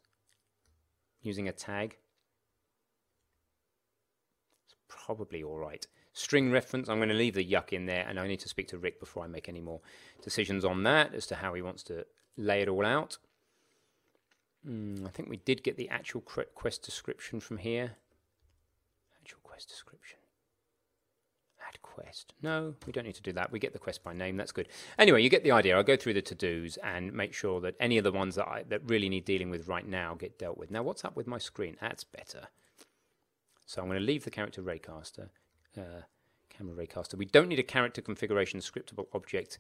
using 1.23 1.49
a 1.49 1.53
tag. 1.53 1.97
It's 4.67 4.77
probably 4.89 5.43
all 5.43 5.59
right. 5.59 5.87
String 6.13 6.51
reference, 6.51 6.89
I'm 6.89 6.97
going 6.99 7.11
to 7.11 7.15
leave 7.15 7.35
the 7.35 7.49
yuck 7.49 7.73
in 7.73 7.87
there, 7.87 8.05
and 8.09 8.19
I 8.19 8.27
need 8.27 8.41
to 8.41 8.49
speak 8.49 8.69
to 8.69 8.79
Rick 8.79 8.99
before 8.99 9.23
I 9.23 9.29
make 9.29 9.49
any 9.49 9.61
more 9.61 9.81
decisions 10.23 10.65
on 10.65 10.83
that 10.83 11.15
as 11.15 11.27
to 11.29 11.37
how 11.37 11.55
he 11.55 11.63
wants 11.63 11.83
to 11.85 12.05
lay 12.37 12.61
it 12.61 12.69
all 12.69 12.85
out. 12.85 13.19
Mm, 14.69 15.07
I 15.07 15.11
think 15.11 15.29
we 15.29 15.37
did 15.37 15.63
get 15.63 15.77
the 15.77 15.89
actual 15.89 16.21
quest 16.21 16.83
description 16.83 17.39
from 17.39 17.59
here. 17.59 17.93
Actual 19.23 19.39
quest 19.45 19.69
description. 19.69 20.18
Quest. 21.99 22.35
No, 22.43 22.75
we 22.87 22.93
don't 22.93 23.05
need 23.05 23.15
to 23.17 23.23
do 23.23 23.33
that. 23.33 23.51
We 23.51 23.59
get 23.59 23.73
the 23.73 23.79
quest 23.79 24.03
by 24.05 24.13
name. 24.13 24.37
That's 24.37 24.53
good. 24.53 24.69
Anyway, 24.99 25.23
you 25.23 25.29
get 25.29 25.43
the 25.43 25.53
idea. 25.53 25.77
I'll 25.77 25.83
go 25.83 25.97
through 25.97 26.15
the 26.15 26.23
to-dos 26.23 26.77
and 26.79 27.13
make 27.13 27.35
sure 27.35 27.61
that 27.61 27.75
any 27.81 27.99
of 27.99 28.05
the 28.05 28.13
ones 28.13 28.37
that 28.37 28.47
I, 28.47 28.65
that 28.69 28.89
really 28.89 29.09
need 29.09 29.25
dealing 29.25 29.51
with 29.51 29.69
right 29.69 29.87
now 29.87 30.15
get 30.15 30.39
dealt 30.39 30.59
with. 30.59 30.71
Now, 30.71 30.83
what's 30.83 31.05
up 31.05 31.17
with 31.17 31.27
my 31.27 31.39
screen? 31.39 31.77
That's 31.81 32.05
better. 32.05 32.49
So 33.67 33.83
I'm 33.83 33.89
going 33.89 33.99
to 33.99 34.05
leave 34.05 34.25
the 34.25 34.31
character 34.31 34.63
raycaster, 34.63 35.29
uh, 35.77 36.03
camera 36.49 36.75
raycaster. 36.75 37.15
We 37.15 37.27
don't 37.27 37.49
need 37.49 37.59
a 37.59 37.65
character 37.65 38.01
configuration 38.01 38.61
scriptable 38.61 39.07
object 39.13 39.59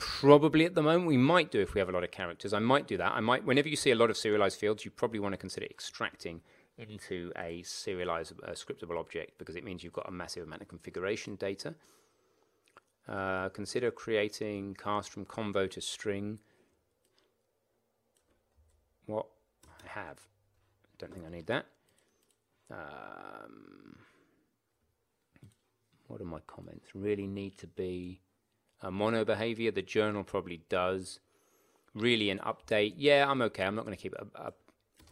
Probably 0.00 0.64
at 0.64 0.74
the 0.74 0.82
moment, 0.82 1.06
we 1.06 1.18
might 1.18 1.50
do 1.50 1.60
if 1.60 1.74
we 1.74 1.78
have 1.78 1.90
a 1.90 1.92
lot 1.92 2.04
of 2.04 2.10
characters. 2.10 2.54
I 2.54 2.58
might 2.58 2.88
do 2.88 2.96
that. 2.96 3.12
I 3.12 3.20
might, 3.20 3.44
whenever 3.44 3.68
you 3.68 3.76
see 3.76 3.90
a 3.90 3.94
lot 3.94 4.08
of 4.08 4.16
serialized 4.16 4.58
fields, 4.58 4.82
you 4.82 4.90
probably 4.90 5.20
want 5.20 5.34
to 5.34 5.36
consider 5.36 5.66
extracting 5.66 6.40
into 6.88 7.32
a 7.36 7.62
serialized 7.62 8.32
uh, 8.42 8.50
scriptable 8.50 8.98
object 8.98 9.38
because 9.38 9.56
it 9.56 9.64
means 9.64 9.84
you've 9.84 9.92
got 9.92 10.08
a 10.08 10.12
massive 10.12 10.44
amount 10.44 10.62
of 10.62 10.68
configuration 10.68 11.36
data. 11.36 11.74
Uh, 13.08 13.48
consider 13.48 13.90
creating 13.90 14.74
cast 14.74 15.10
from 15.10 15.24
convo 15.24 15.68
to 15.70 15.80
string. 15.80 16.38
What 19.06 19.26
I 19.84 19.88
have. 19.88 20.18
Don't 20.98 21.12
think 21.12 21.26
I 21.26 21.30
need 21.30 21.46
that. 21.48 21.66
Um, 22.70 23.96
what 26.06 26.20
are 26.20 26.24
my 26.24 26.40
comments? 26.46 26.88
Really 26.94 27.26
need 27.26 27.58
to 27.58 27.66
be 27.66 28.20
a 28.80 28.90
MonoBehaviour. 28.90 29.74
The 29.74 29.82
journal 29.82 30.22
probably 30.22 30.60
does. 30.68 31.20
Really, 31.94 32.30
an 32.30 32.38
update. 32.38 32.94
Yeah, 32.96 33.26
I'm 33.28 33.42
okay. 33.42 33.64
I'm 33.64 33.74
not 33.74 33.84
going 33.84 33.96
to 33.96 34.02
keep 34.02 34.14
uh, 34.36 34.50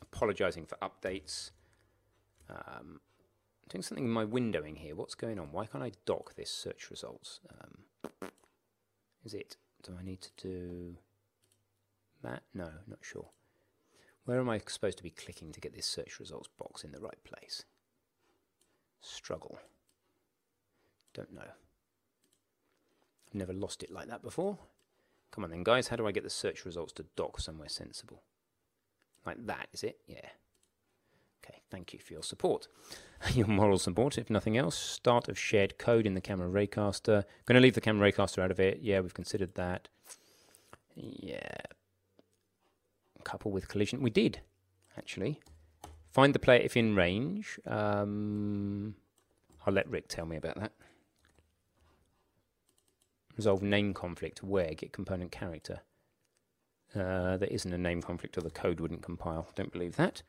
apologizing 0.01 0.67
for 0.67 0.77
updates. 0.77 1.51
Um, 2.51 3.01
doing 3.69 3.83
something 3.83 4.05
in 4.05 4.11
my 4.11 4.25
windowing 4.25 4.79
here. 4.79 4.95
What's 4.95 5.15
going 5.15 5.39
on? 5.39 5.53
Why 5.53 5.67
can't 5.67 5.85
I 5.85 5.93
dock 6.07 6.35
this 6.35 6.51
search 6.51 6.91
results? 6.91 7.41
Um, 7.51 8.31
is 9.25 9.35
it? 9.35 9.57
Do 9.83 9.93
I 9.99 10.05
need 10.05 10.21
to 10.23 10.31
do 10.37 10.97
that? 12.23 12.43
No, 12.55 12.71
not 12.87 13.01
sure. 13.03 13.29
Where 14.25 14.41
am 14.41 14.51
I 14.51 14.61
supposed 14.67 14.99
to 14.99 15.03
be 15.03 15.11
clicking 15.11 15.53
to 15.53 15.61
get 15.61 15.75
this 15.75 15.87
search 15.87 16.21
results 16.21 16.49
box 16.59 16.85
in 16.85 16.93
the 16.93 17.01
right 17.01 17.23
place? 17.25 17.65
Struggle. 19.01 19.59
Don't 21.15 21.35
know. 21.35 21.49
Never 23.33 23.53
lost 23.53 23.83
it 23.83 23.91
like 23.91 24.09
that 24.09 24.23
before. 24.23 24.59
Come 25.31 25.45
on 25.45 25.51
then, 25.51 25.63
guys. 25.63 25.89
How 25.89 25.97
do 25.97 26.07
I 26.07 26.13
get 26.13 26.25
the 26.25 26.31
search 26.31 26.65
results 26.65 26.93
to 26.95 27.05
dock 27.17 27.41
somewhere 27.41 27.69
sensible? 27.69 28.23
Like 29.27 29.45
that, 29.47 29.69
is 29.73 29.85
it? 29.85 29.99
Yeah. 30.07 30.29
Okay, 31.49 31.61
thank 31.71 31.93
you 31.93 31.99
for 31.99 32.13
your 32.13 32.23
support. 32.23 32.69
your 33.33 33.47
moral 33.47 33.79
support, 33.79 34.19
if 34.19 34.29
nothing 34.29 34.57
else. 34.57 34.77
Start 34.77 35.29
of 35.29 35.39
shared 35.39 35.79
code 35.79 36.07
in 36.07 36.15
the 36.15 36.21
camera 36.21 36.49
raycaster. 36.49 37.25
Going 37.47 37.55
to 37.55 37.61
leave 37.61 37.75
the 37.75 37.81
camera 37.81 38.11
raycaster 38.11 38.43
out 38.43 38.51
of 38.51 38.61
it. 38.61 38.81
Yeah, 38.83 39.01
we've 39.01 39.15
considered 39.15 39.55
that. 39.55 39.89
Yeah. 40.95 41.57
Couple 43.25 43.51
with 43.51 43.69
collision. 43.69 44.03
We 44.03 44.11
did, 44.11 44.41
actually. 44.97 45.41
Find 46.13 46.35
the 46.35 46.39
player 46.39 46.61
if 46.61 46.77
in 46.77 46.95
range. 46.95 47.59
Um, 47.67 48.95
I'll 49.67 49.75
let 49.75 49.89
Rick 49.89 50.09
tell 50.09 50.27
me 50.27 50.37
about 50.37 50.59
that. 50.59 50.73
Resolve 53.37 53.63
name 53.63 53.95
conflict 53.95 54.43
where 54.43 54.75
get 54.75 54.93
component 54.93 55.31
character. 55.31 55.81
Uh, 56.95 57.37
there 57.37 57.49
isn't 57.51 57.73
a 57.73 57.79
name 57.79 58.03
conflict 58.03 58.37
or 58.39 58.41
the 58.41 58.51
code 58.51 58.81
wouldn't 58.81 59.03
compile. 59.03 59.49
Don't 59.55 59.73
believe 59.73 59.97
that. 59.97 60.23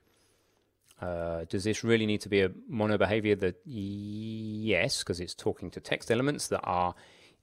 Uh, 1.01 1.45
does 1.49 1.63
this 1.63 1.83
really 1.83 2.05
need 2.05 2.21
to 2.21 2.29
be 2.29 2.41
a 2.41 2.49
MonoBehaviour? 2.49 3.39
That 3.39 3.55
yes, 3.65 4.99
because 4.99 5.19
it's 5.19 5.33
talking 5.33 5.71
to 5.71 5.79
text 5.79 6.11
elements 6.11 6.47
that 6.47 6.61
are 6.63 6.95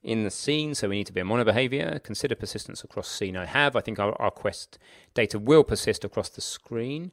in 0.03 0.25
the 0.25 0.31
scene, 0.31 0.75
so 0.75 0.89
we 0.89 0.97
need 0.97 1.07
to 1.07 1.13
be 1.13 1.21
a 1.21 1.25
MonoBehaviour. 1.25 2.03
Consider 2.03 2.35
persistence 2.35 2.85
across 2.85 3.09
scene. 3.09 3.37
I 3.37 3.47
have. 3.47 3.75
I 3.75 3.81
think 3.81 3.99
our, 3.99 4.21
our 4.21 4.31
quest 4.31 4.79
data 5.15 5.39
will 5.39 5.65
persist 5.65 6.05
across 6.05 6.29
the 6.29 6.41
screen. 6.41 7.13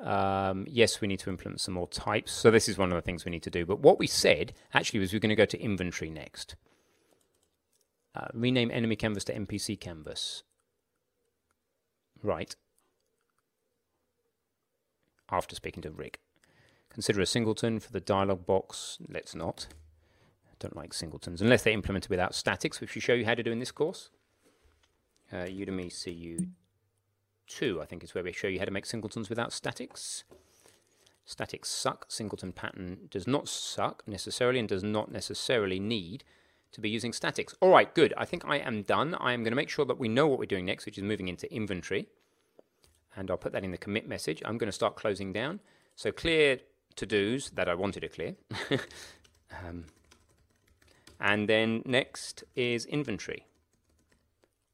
Um, 0.00 0.66
yes, 0.68 1.00
we 1.00 1.08
need 1.08 1.20
to 1.20 1.30
implement 1.30 1.60
some 1.60 1.74
more 1.74 1.88
types. 1.88 2.32
So 2.32 2.50
this 2.50 2.68
is 2.68 2.76
one 2.76 2.90
of 2.90 2.96
the 2.96 3.02
things 3.02 3.24
we 3.24 3.30
need 3.30 3.44
to 3.44 3.50
do. 3.50 3.64
But 3.64 3.80
what 3.80 3.98
we 3.98 4.06
said 4.06 4.52
actually 4.72 5.00
was 5.00 5.12
we're 5.12 5.20
going 5.20 5.30
to 5.30 5.36
go 5.36 5.46
to 5.46 5.60
inventory 5.60 6.10
next. 6.10 6.56
Uh, 8.14 8.28
rename 8.32 8.70
enemy 8.70 8.96
canvas 8.96 9.24
to 9.24 9.34
NPC 9.34 9.78
canvas. 9.80 10.42
Right. 12.22 12.54
After 15.34 15.56
speaking 15.56 15.82
to 15.82 15.90
Rick. 15.90 16.20
Consider 16.90 17.20
a 17.20 17.26
singleton 17.26 17.80
for 17.80 17.90
the 17.90 17.98
dialog 17.98 18.46
box. 18.46 18.98
Let's 19.08 19.34
not. 19.34 19.66
Don't 20.60 20.76
like 20.76 20.94
singletons 20.94 21.42
unless 21.42 21.64
they're 21.64 21.72
implemented 21.72 22.08
without 22.08 22.36
statics, 22.36 22.80
which 22.80 22.94
we 22.94 23.00
show 23.00 23.14
you 23.14 23.24
how 23.24 23.34
to 23.34 23.42
do 23.42 23.50
in 23.50 23.58
this 23.58 23.72
course. 23.72 24.10
Uh, 25.32 25.46
Udemy 25.46 25.90
CU 25.90 26.46
2, 27.48 27.82
I 27.82 27.84
think, 27.84 28.04
is 28.04 28.14
where 28.14 28.22
we 28.22 28.32
show 28.32 28.46
you 28.46 28.60
how 28.60 28.64
to 28.64 28.70
make 28.70 28.86
singletons 28.86 29.28
without 29.28 29.52
statics. 29.52 30.22
Statics 31.24 31.68
suck. 31.68 32.06
Singleton 32.08 32.52
pattern 32.52 33.08
does 33.10 33.26
not 33.26 33.48
suck 33.48 34.04
necessarily 34.06 34.60
and 34.60 34.68
does 34.68 34.84
not 34.84 35.10
necessarily 35.10 35.80
need 35.80 36.22
to 36.70 36.80
be 36.80 36.90
using 36.90 37.12
statics. 37.12 37.56
All 37.60 37.70
right, 37.70 37.92
good. 37.92 38.14
I 38.16 38.24
think 38.24 38.44
I 38.44 38.58
am 38.58 38.82
done. 38.82 39.16
I 39.16 39.32
am 39.32 39.42
going 39.42 39.50
to 39.50 39.56
make 39.56 39.68
sure 39.68 39.84
that 39.84 39.98
we 39.98 40.06
know 40.06 40.28
what 40.28 40.38
we're 40.38 40.46
doing 40.46 40.66
next, 40.66 40.86
which 40.86 40.96
is 40.96 41.02
moving 41.02 41.26
into 41.26 41.52
inventory. 41.52 42.06
And 43.16 43.30
I'll 43.30 43.36
put 43.36 43.52
that 43.52 43.64
in 43.64 43.70
the 43.70 43.78
commit 43.78 44.08
message. 44.08 44.42
I'm 44.44 44.58
going 44.58 44.68
to 44.68 44.72
start 44.72 44.96
closing 44.96 45.32
down. 45.32 45.60
So 45.96 46.10
clear 46.10 46.58
to-dos 46.96 47.50
that 47.50 47.68
I 47.68 47.74
wanted 47.74 48.00
to 48.00 48.08
clear. 48.08 48.34
um, 49.66 49.86
and 51.20 51.48
then 51.48 51.82
next 51.84 52.44
is 52.56 52.84
inventory. 52.86 53.46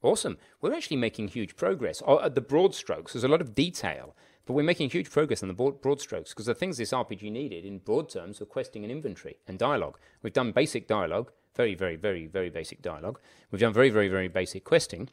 Awesome. 0.03 0.39
We're 0.61 0.75
actually 0.75 0.97
making 0.97 1.29
huge 1.29 1.57
progress. 1.57 2.03
Oh, 2.07 2.21
at 2.21 2.35
the 2.35 2.41
broad 2.41 2.75
strokes, 2.75 3.13
there's 3.13 3.25
a 3.25 3.29
lot 3.29 3.43
of 3.43 3.55
detail, 3.55 4.17
but 4.47 4.55
we're 4.55 4.63
making 4.63 4.91
huge 4.91 5.11
progress 5.11 5.43
on 5.43 5.49
the 5.49 5.55
broad 5.55 6.01
strokes 6.01 6.31
because 6.31 6.47
the 6.47 6.55
things 6.55 6.79
this 6.79 6.93
RPG 6.93 7.31
needed 7.31 7.67
in 7.67 7.79
broad 7.79 8.09
terms 8.09 8.41
were 8.41 8.47
questing 8.47 8.83
and 8.83 8.91
inventory 8.91 9.37
and 9.47 9.59
dialogue. 9.59 9.99
We've 10.23 10.33
done 10.33 10.53
basic 10.53 10.89
dialogue, 10.89 11.31
very, 11.55 11.75
very, 11.75 11.97
very, 11.97 12.27
very 12.27 12.49
basic 12.49 12.81
dialogue. 12.81 13.21
We've 13.51 13.61
done 13.61 13.75
very, 13.75 13.91
very, 13.91 14.09
very 14.09 14.29
basic 14.29 14.65
questing 14.65 15.11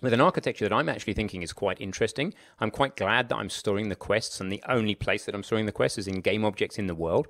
with 0.00 0.12
an 0.12 0.20
architecture 0.20 0.68
that 0.68 0.74
I'm 0.74 0.88
actually 0.88 1.14
thinking 1.14 1.42
is 1.42 1.52
quite 1.52 1.80
interesting. 1.80 2.34
I'm 2.58 2.70
quite 2.70 2.96
glad 2.96 3.28
that 3.28 3.36
I'm 3.36 3.50
storing 3.50 3.88
the 3.88 3.96
quests, 3.96 4.40
and 4.40 4.50
the 4.50 4.62
only 4.68 4.94
place 4.94 5.24
that 5.24 5.34
I'm 5.34 5.42
storing 5.42 5.66
the 5.66 5.72
quests 5.72 5.98
is 5.98 6.08
in 6.08 6.20
game 6.20 6.44
objects 6.44 6.78
in 6.78 6.86
the 6.86 6.94
world. 6.94 7.28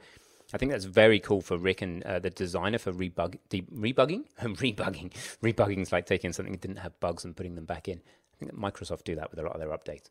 I 0.52 0.58
think 0.58 0.72
that's 0.72 0.84
very 0.84 1.20
cool 1.20 1.40
for 1.40 1.56
Rick 1.56 1.82
and 1.82 2.02
uh, 2.02 2.18
the 2.18 2.30
designer 2.30 2.78
for 2.78 2.92
rebug, 2.92 3.36
de- 3.48 3.62
rebugging. 3.62 4.24
rebugging. 4.40 5.12
Rebugging 5.42 5.80
is 5.80 5.92
like 5.92 6.06
taking 6.06 6.32
something 6.32 6.52
that 6.52 6.60
didn't 6.60 6.78
have 6.78 6.98
bugs 7.00 7.24
and 7.24 7.36
putting 7.36 7.54
them 7.54 7.66
back 7.66 7.88
in. 7.88 7.98
I 7.98 8.36
think 8.38 8.50
that 8.50 8.60
Microsoft 8.60 9.04
do 9.04 9.14
that 9.16 9.30
with 9.30 9.38
a 9.38 9.42
lot 9.42 9.54
of 9.54 9.60
their 9.60 9.68
updates. 9.68 10.10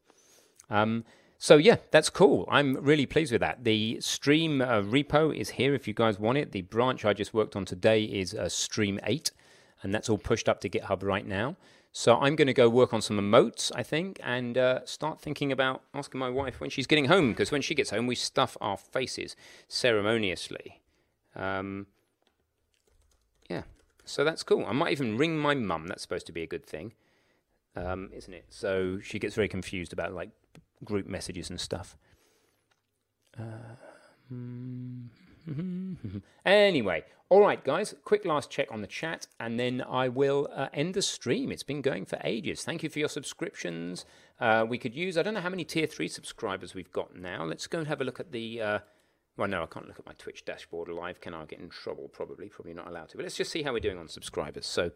Um, 0.70 1.04
so 1.38 1.56
yeah, 1.58 1.78
that's 1.92 2.10
cool. 2.10 2.48
I'm 2.50 2.76
really 2.76 3.06
pleased 3.06 3.32
with 3.32 3.42
that. 3.42 3.64
The 3.64 4.00
Stream 4.02 4.62
uh, 4.62 4.82
repo 4.82 5.36
is 5.36 5.52
here 5.52 5.74
if 5.74 5.88
you 5.88 5.94
guys 5.94 6.20
want 6.20 6.38
it. 6.38 6.52
The 6.52 6.64
branch 6.64 7.06
I 7.06 7.14
just 7.14 7.34
worked 7.34 7.56
on 7.56 7.66
today 7.66 8.04
is 8.04 8.34
uh, 8.34 8.50
Stream 8.50 9.00
8, 9.04 9.32
and 9.82 9.94
that's 9.94 10.10
all 10.10 10.18
pushed 10.18 10.50
up 10.50 10.62
to 10.62 10.70
GitHub 10.70 11.04
right 11.04 11.26
now. 11.26 11.56
So 11.92 12.18
I'm 12.20 12.36
going 12.36 12.48
to 12.48 12.54
go 12.54 12.70
work 12.70 12.94
on 12.94 13.02
some 13.02 13.18
emotes, 13.20 13.72
I 13.76 13.84
think, 13.84 14.20
and 14.24 14.58
uh, 14.58 14.86
start 14.86 15.20
thinking 15.22 15.52
about 15.52 15.82
asking 15.94 16.20
my 16.20 16.30
wife 16.30 16.60
when 16.62 16.70
she's 16.70 16.88
getting 16.88 17.06
home, 17.06 17.32
because 17.32 17.52
when 17.52 17.62
she 17.62 17.76
gets 17.76 17.90
home, 17.90 18.08
we 18.08 18.16
stuff 18.16 18.56
our 18.62 18.78
faces 18.78 19.36
ceremoniously. 19.68 20.82
Um, 21.36 21.88
yeah, 23.50 23.64
so 24.06 24.24
that's 24.24 24.44
cool. 24.44 24.66
I 24.68 24.72
might 24.74 24.92
even 24.92 25.18
ring 25.18 25.38
my 25.38 25.56
mum. 25.56 25.88
That's 25.88 26.04
supposed 26.04 26.28
to 26.28 26.32
be 26.32 26.44
a 26.44 26.48
good 26.48 26.66
thing. 26.66 26.94
um, 27.76 28.10
isn't 28.14 28.34
it? 28.34 28.46
So 28.50 29.00
she 29.02 29.20
gets 29.20 29.36
very 29.36 29.48
confused 29.48 29.94
about 29.94 30.14
like 30.14 30.30
group 30.84 31.08
messages 31.08 31.50
and 31.50 31.60
stuff. 31.60 31.98
Uh, 33.38 33.76
anyway, 36.46 37.04
all 37.30 37.42
right, 37.42 37.64
guys, 37.64 37.94
quick 38.06 38.26
last 38.26 38.50
check 38.50 38.68
on 38.72 38.82
the 38.82 38.88
chat, 38.88 39.28
and 39.40 39.60
then 39.60 39.84
I 39.88 40.10
will 40.10 40.50
uh, 40.52 40.68
end 40.74 40.96
the 40.96 41.04
stream. 41.04 41.52
It's 41.52 41.62
been 41.62 41.84
going 41.84 42.06
for 42.06 42.20
ages. 42.24 42.64
Thank 42.64 42.82
you 42.82 42.90
for 42.90 42.98
your 42.98 43.08
subscriptions. 43.08 44.04
Uh, 44.40 44.66
we 44.68 44.80
could 44.80 44.96
use, 44.96 45.16
I 45.16 45.22
don't 45.22 45.36
know 45.36 45.42
how 45.42 45.50
many 45.50 45.64
tier 45.64 45.86
three 45.86 46.08
subscribers 46.08 46.74
we've 46.74 46.92
got 46.92 47.16
now. 47.16 47.44
Let's 47.44 47.68
go 47.68 47.78
and 47.78 47.88
have 47.88 48.02
a 48.02 48.04
look 48.04 48.20
at 48.20 48.32
the. 48.32 48.62
Uh, 48.62 48.80
well, 49.38 49.48
no, 49.48 49.62
I 49.62 49.68
can't 49.68 49.88
look 49.88 50.00
at 50.00 50.08
my 50.08 50.14
Twitch 50.18 50.44
dashboard 50.44 50.90
live. 50.90 51.22
Can 51.22 51.36
I 51.36 51.46
get 51.46 51.60
in 51.60 51.70
trouble? 51.70 52.10
Probably, 52.10 52.50
probably 52.50 52.74
not 52.74 52.88
allowed 52.88 53.10
to. 53.10 53.18
But 53.18 53.24
let's 53.24 53.38
just 53.38 53.52
see 53.52 53.62
how 53.62 53.74
we're 53.74 53.80
doing 53.80 54.00
on 54.00 54.08
subscribers. 54.08 54.66
So 54.66 54.92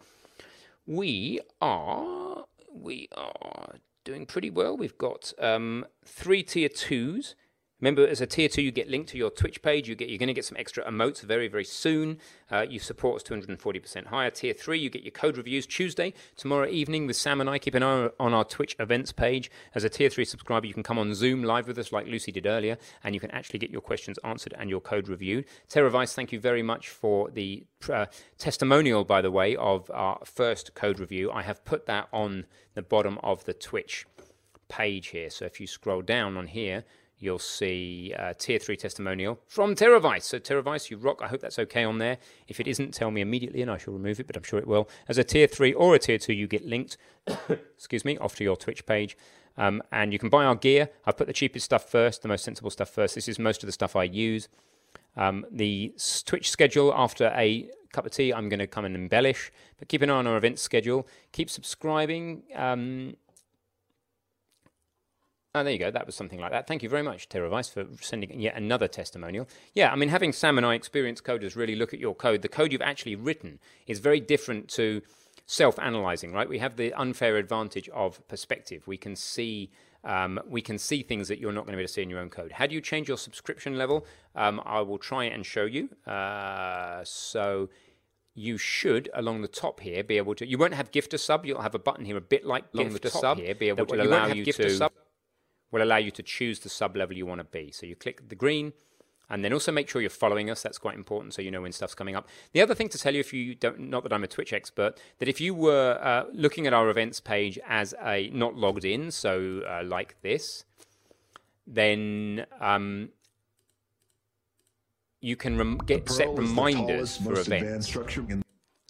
we 0.87 1.39
are, 1.61 2.45
we 2.73 3.09
are 3.15 3.75
doing 4.03 4.25
pretty 4.25 4.49
well. 4.49 4.75
We've 4.75 4.97
got 4.97 5.33
um, 5.37 5.85
three 6.03 6.41
tier 6.41 6.67
twos. 6.67 7.35
Remember, 7.79 8.07
as 8.07 8.21
a 8.21 8.25
tier 8.25 8.47
two, 8.47 8.61
you 8.61 8.71
get 8.71 8.89
linked 8.89 9.09
to 9.09 9.17
your 9.17 9.29
Twitch 9.29 9.61
page. 9.61 9.89
You 9.89 9.95
get 9.95 10.07
you're 10.07 10.17
going 10.17 10.27
to 10.27 10.33
get 10.33 10.45
some 10.45 10.57
extra 10.57 10.85
emotes 10.85 11.21
very 11.21 11.47
very 11.47 11.65
soon. 11.65 12.17
Uh, 12.49 12.65
you 12.69 12.79
support 12.79 13.17
us 13.17 13.23
240% 13.23 14.07
higher. 14.07 14.29
Tier 14.29 14.53
three, 14.53 14.79
you 14.79 14.89
get 14.89 15.03
your 15.03 15.11
code 15.11 15.37
reviews 15.37 15.65
Tuesday 15.65 16.13
tomorrow 16.37 16.67
evening 16.67 17.07
with 17.07 17.15
Sam 17.17 17.41
and 17.41 17.49
I. 17.49 17.59
Keep 17.59 17.75
an 17.75 17.83
eye 17.83 18.09
on 18.19 18.33
our 18.33 18.45
Twitch 18.45 18.75
events 18.79 19.11
page. 19.11 19.51
As 19.75 19.83
a 19.83 19.89
tier 19.89 20.09
three 20.09 20.23
subscriber, 20.23 20.65
you 20.65 20.73
can 20.73 20.83
come 20.83 20.97
on 20.97 21.13
Zoom 21.13 21.43
live 21.43 21.67
with 21.67 21.77
us 21.77 21.91
like 21.91 22.07
Lucy 22.07 22.31
did 22.31 22.45
earlier, 22.45 22.77
and 23.03 23.13
you 23.13 23.19
can 23.19 23.31
actually 23.31 23.59
get 23.59 23.69
your 23.69 23.81
questions 23.81 24.17
answered 24.23 24.53
and 24.57 24.69
your 24.69 24.81
code 24.81 25.09
reviewed. 25.09 25.45
Vice, 25.69 26.13
thank 26.13 26.31
you 26.31 26.39
very 26.39 26.63
much 26.63 26.89
for 26.89 27.29
the 27.31 27.65
uh, 27.91 28.05
testimonial, 28.37 29.03
by 29.03 29.21
the 29.21 29.31
way, 29.31 29.55
of 29.55 29.91
our 29.93 30.19
first 30.23 30.73
code 30.73 30.99
review. 30.99 31.31
I 31.31 31.41
have 31.41 31.65
put 31.65 31.85
that 31.87 32.07
on 32.13 32.45
the 32.75 32.81
bottom 32.81 33.19
of 33.21 33.43
the 33.45 33.53
Twitch 33.53 34.05
page 34.69 35.07
here. 35.07 35.29
So 35.29 35.45
if 35.45 35.59
you 35.59 35.67
scroll 35.67 36.01
down 36.01 36.37
on 36.37 36.47
here 36.47 36.83
you'll 37.23 37.39
see 37.39 38.13
a 38.17 38.33
tier 38.33 38.59
three 38.59 38.75
testimonial 38.75 39.39
from 39.47 39.75
Teravice. 39.75 40.23
So 40.23 40.39
Teravice, 40.39 40.89
you 40.89 40.97
rock. 40.97 41.21
I 41.23 41.27
hope 41.27 41.41
that's 41.41 41.57
okay 41.57 41.83
on 41.83 41.97
there. 41.97 42.17
If 42.47 42.59
it 42.59 42.67
isn't, 42.67 42.93
tell 42.93 43.11
me 43.11 43.21
immediately 43.21 43.61
and 43.61 43.71
I 43.71 43.77
shall 43.77 43.93
remove 43.93 44.19
it, 44.19 44.27
but 44.27 44.35
I'm 44.35 44.43
sure 44.43 44.59
it 44.59 44.67
will. 44.67 44.89
As 45.07 45.17
a 45.17 45.23
tier 45.23 45.47
three 45.47 45.73
or 45.73 45.95
a 45.95 45.99
tier 45.99 46.17
two, 46.17 46.33
you 46.33 46.47
get 46.47 46.65
linked, 46.65 46.97
excuse 47.49 48.03
me, 48.03 48.17
off 48.17 48.35
to 48.35 48.43
your 48.43 48.57
Twitch 48.57 48.85
page. 48.85 49.17
Um, 49.57 49.81
and 49.91 50.11
you 50.11 50.19
can 50.19 50.29
buy 50.29 50.43
our 50.43 50.55
gear. 50.55 50.89
I've 51.05 51.15
put 51.15 51.27
the 51.27 51.33
cheapest 51.33 51.65
stuff 51.65 51.89
first, 51.89 52.23
the 52.23 52.27
most 52.27 52.43
sensible 52.43 52.71
stuff 52.71 52.89
first. 52.89 53.15
This 53.15 53.27
is 53.27 53.39
most 53.39 53.63
of 53.63 53.67
the 53.67 53.73
stuff 53.73 53.95
I 53.95 54.03
use. 54.03 54.49
Um, 55.15 55.45
the 55.51 55.93
Twitch 56.25 56.49
schedule 56.49 56.93
after 56.95 57.31
a 57.35 57.69
cup 57.93 58.05
of 58.05 58.11
tea, 58.11 58.33
I'm 58.33 58.49
going 58.49 58.59
to 58.59 58.67
come 58.67 58.83
and 58.83 58.95
embellish. 58.95 59.51
But 59.77 59.87
keep 59.87 60.01
an 60.01 60.09
eye 60.09 60.15
on 60.15 60.27
our 60.27 60.35
event 60.35 60.59
schedule. 60.59 61.07
Keep 61.31 61.49
subscribing. 61.49 62.43
Um, 62.55 63.15
Oh, 65.55 65.63
there 65.63 65.71
you 65.71 65.77
go. 65.77 65.91
That 65.91 66.07
was 66.07 66.15
something 66.15 66.39
like 66.39 66.49
that. 66.49 66.65
Thank 66.65 66.81
you 66.81 66.89
very 66.89 67.03
much, 67.03 67.29
Teravice, 67.29 67.71
for 67.71 67.85
sending 68.01 68.39
yet 68.39 68.55
another 68.55 68.87
testimonial. 68.87 69.47
Yeah, 69.75 69.91
I 69.91 69.95
mean, 69.95 70.09
having 70.09 70.33
Sam 70.33 70.57
and 70.57 70.65
I, 70.65 70.73
experienced 70.73 71.23
coders, 71.23 71.55
really 71.55 71.75
look 71.75 71.93
at 71.93 71.99
your 71.99 72.15
code, 72.15 72.41
the 72.41 72.47
code 72.47 72.71
you've 72.71 72.81
actually 72.81 73.15
written 73.15 73.59
is 73.85 73.99
very 73.99 74.19
different 74.19 74.67
to 74.69 75.03
self 75.45 75.77
analyzing, 75.77 76.33
right? 76.33 76.49
We 76.49 76.57
have 76.57 76.75
the 76.75 76.91
unfair 76.93 77.37
advantage 77.37 77.87
of 77.89 78.27
perspective. 78.27 78.87
We 78.87 78.97
can 78.97 79.15
see. 79.15 79.69
Um, 80.05 80.39
we 80.45 80.61
can 80.61 80.77
see 80.77 81.01
things 81.01 81.29
that 81.29 81.39
you're 81.39 81.53
not 81.53 81.61
going 81.65 81.73
to 81.73 81.77
be 81.77 81.83
able 81.83 81.87
to 81.87 81.93
see 81.93 82.01
in 82.01 82.09
your 82.09 82.19
own 82.19 82.29
code. 82.29 82.51
How 82.51 82.67
do 82.67 82.75
you 82.75 82.81
change 82.81 83.07
your 83.07 83.17
subscription 83.17 83.77
level? 83.77 84.05
Um, 84.35 84.61
I 84.65 84.81
will 84.81 84.97
try 84.97 85.23
and 85.25 85.45
show 85.45 85.63
you. 85.63 85.87
Uh, 86.05 87.05
so 87.05 87.69
you 88.35 88.57
should 88.57 89.09
along 89.13 89.43
the 89.43 89.47
top 89.47 89.79
here 89.79 90.03
be 90.03 90.17
able 90.17 90.35
to. 90.35 90.47
You 90.47 90.57
won't 90.57 90.73
have 90.73 90.91
gift 90.91 91.13
a 91.13 91.17
sub. 91.17 91.45
You'll 91.45 91.61
have 91.61 91.75
a 91.75 91.79
button 91.79 92.03
here, 92.03 92.17
a 92.17 92.21
bit 92.21 92.43
like 92.43 92.65
along 92.73 92.89
gift 92.89 93.03
the 93.03 93.09
top 93.11 93.21
sub 93.21 93.37
here, 93.37 93.53
be 93.55 93.69
able 93.69 93.85
to 93.85 94.01
allow 94.01 94.27
you 94.27 94.43
to 94.45 94.89
will 95.73 95.81
allow 95.81 95.97
you 95.97 96.11
to 96.11 96.23
choose 96.23 96.59
the 96.59 96.69
sub 96.69 96.95
level 96.95 97.17
you 97.17 97.25
want 97.25 97.39
to 97.39 97.43
be. 97.45 97.71
So 97.71 97.85
you 97.85 97.95
click 97.95 98.29
the 98.29 98.35
green, 98.35 98.71
and 99.29 99.43
then 99.43 99.51
also 99.51 99.71
make 99.71 99.89
sure 99.89 99.99
you're 99.99 100.09
following 100.11 100.49
us. 100.49 100.61
That's 100.61 100.77
quite 100.77 100.95
important, 100.95 101.33
so 101.33 101.41
you 101.41 101.49
know 101.49 101.63
when 101.63 101.71
stuff's 101.71 101.95
coming 101.95 102.15
up. 102.15 102.27
The 102.53 102.61
other 102.61 102.75
thing 102.75 102.87
to 102.89 102.97
tell 102.97 103.13
you, 103.13 103.19
if 103.19 103.33
you 103.33 103.55
don't, 103.55 103.79
not 103.79 104.03
that 104.03 104.13
I'm 104.13 104.23
a 104.23 104.27
Twitch 104.27 104.53
expert, 104.53 105.01
that 105.17 105.27
if 105.27 105.41
you 105.41 105.55
were 105.55 105.99
uh, 106.01 106.25
looking 106.31 106.67
at 106.67 106.73
our 106.73 106.89
events 106.89 107.19
page 107.19 107.57
as 107.67 107.93
a 108.01 108.29
not 108.31 108.55
logged 108.55 108.85
in, 108.85 109.09
so 109.11 109.63
uh, 109.67 109.83
like 109.83 110.15
this, 110.21 110.63
then 111.65 112.45
um, 112.61 113.09
you 115.19 115.35
can 115.35 115.57
rem- 115.57 115.79
get 115.79 116.09
set 116.09 116.29
reminders 116.37 117.17
tallest, 117.17 117.23
for 117.23 117.39
events, 117.39 117.95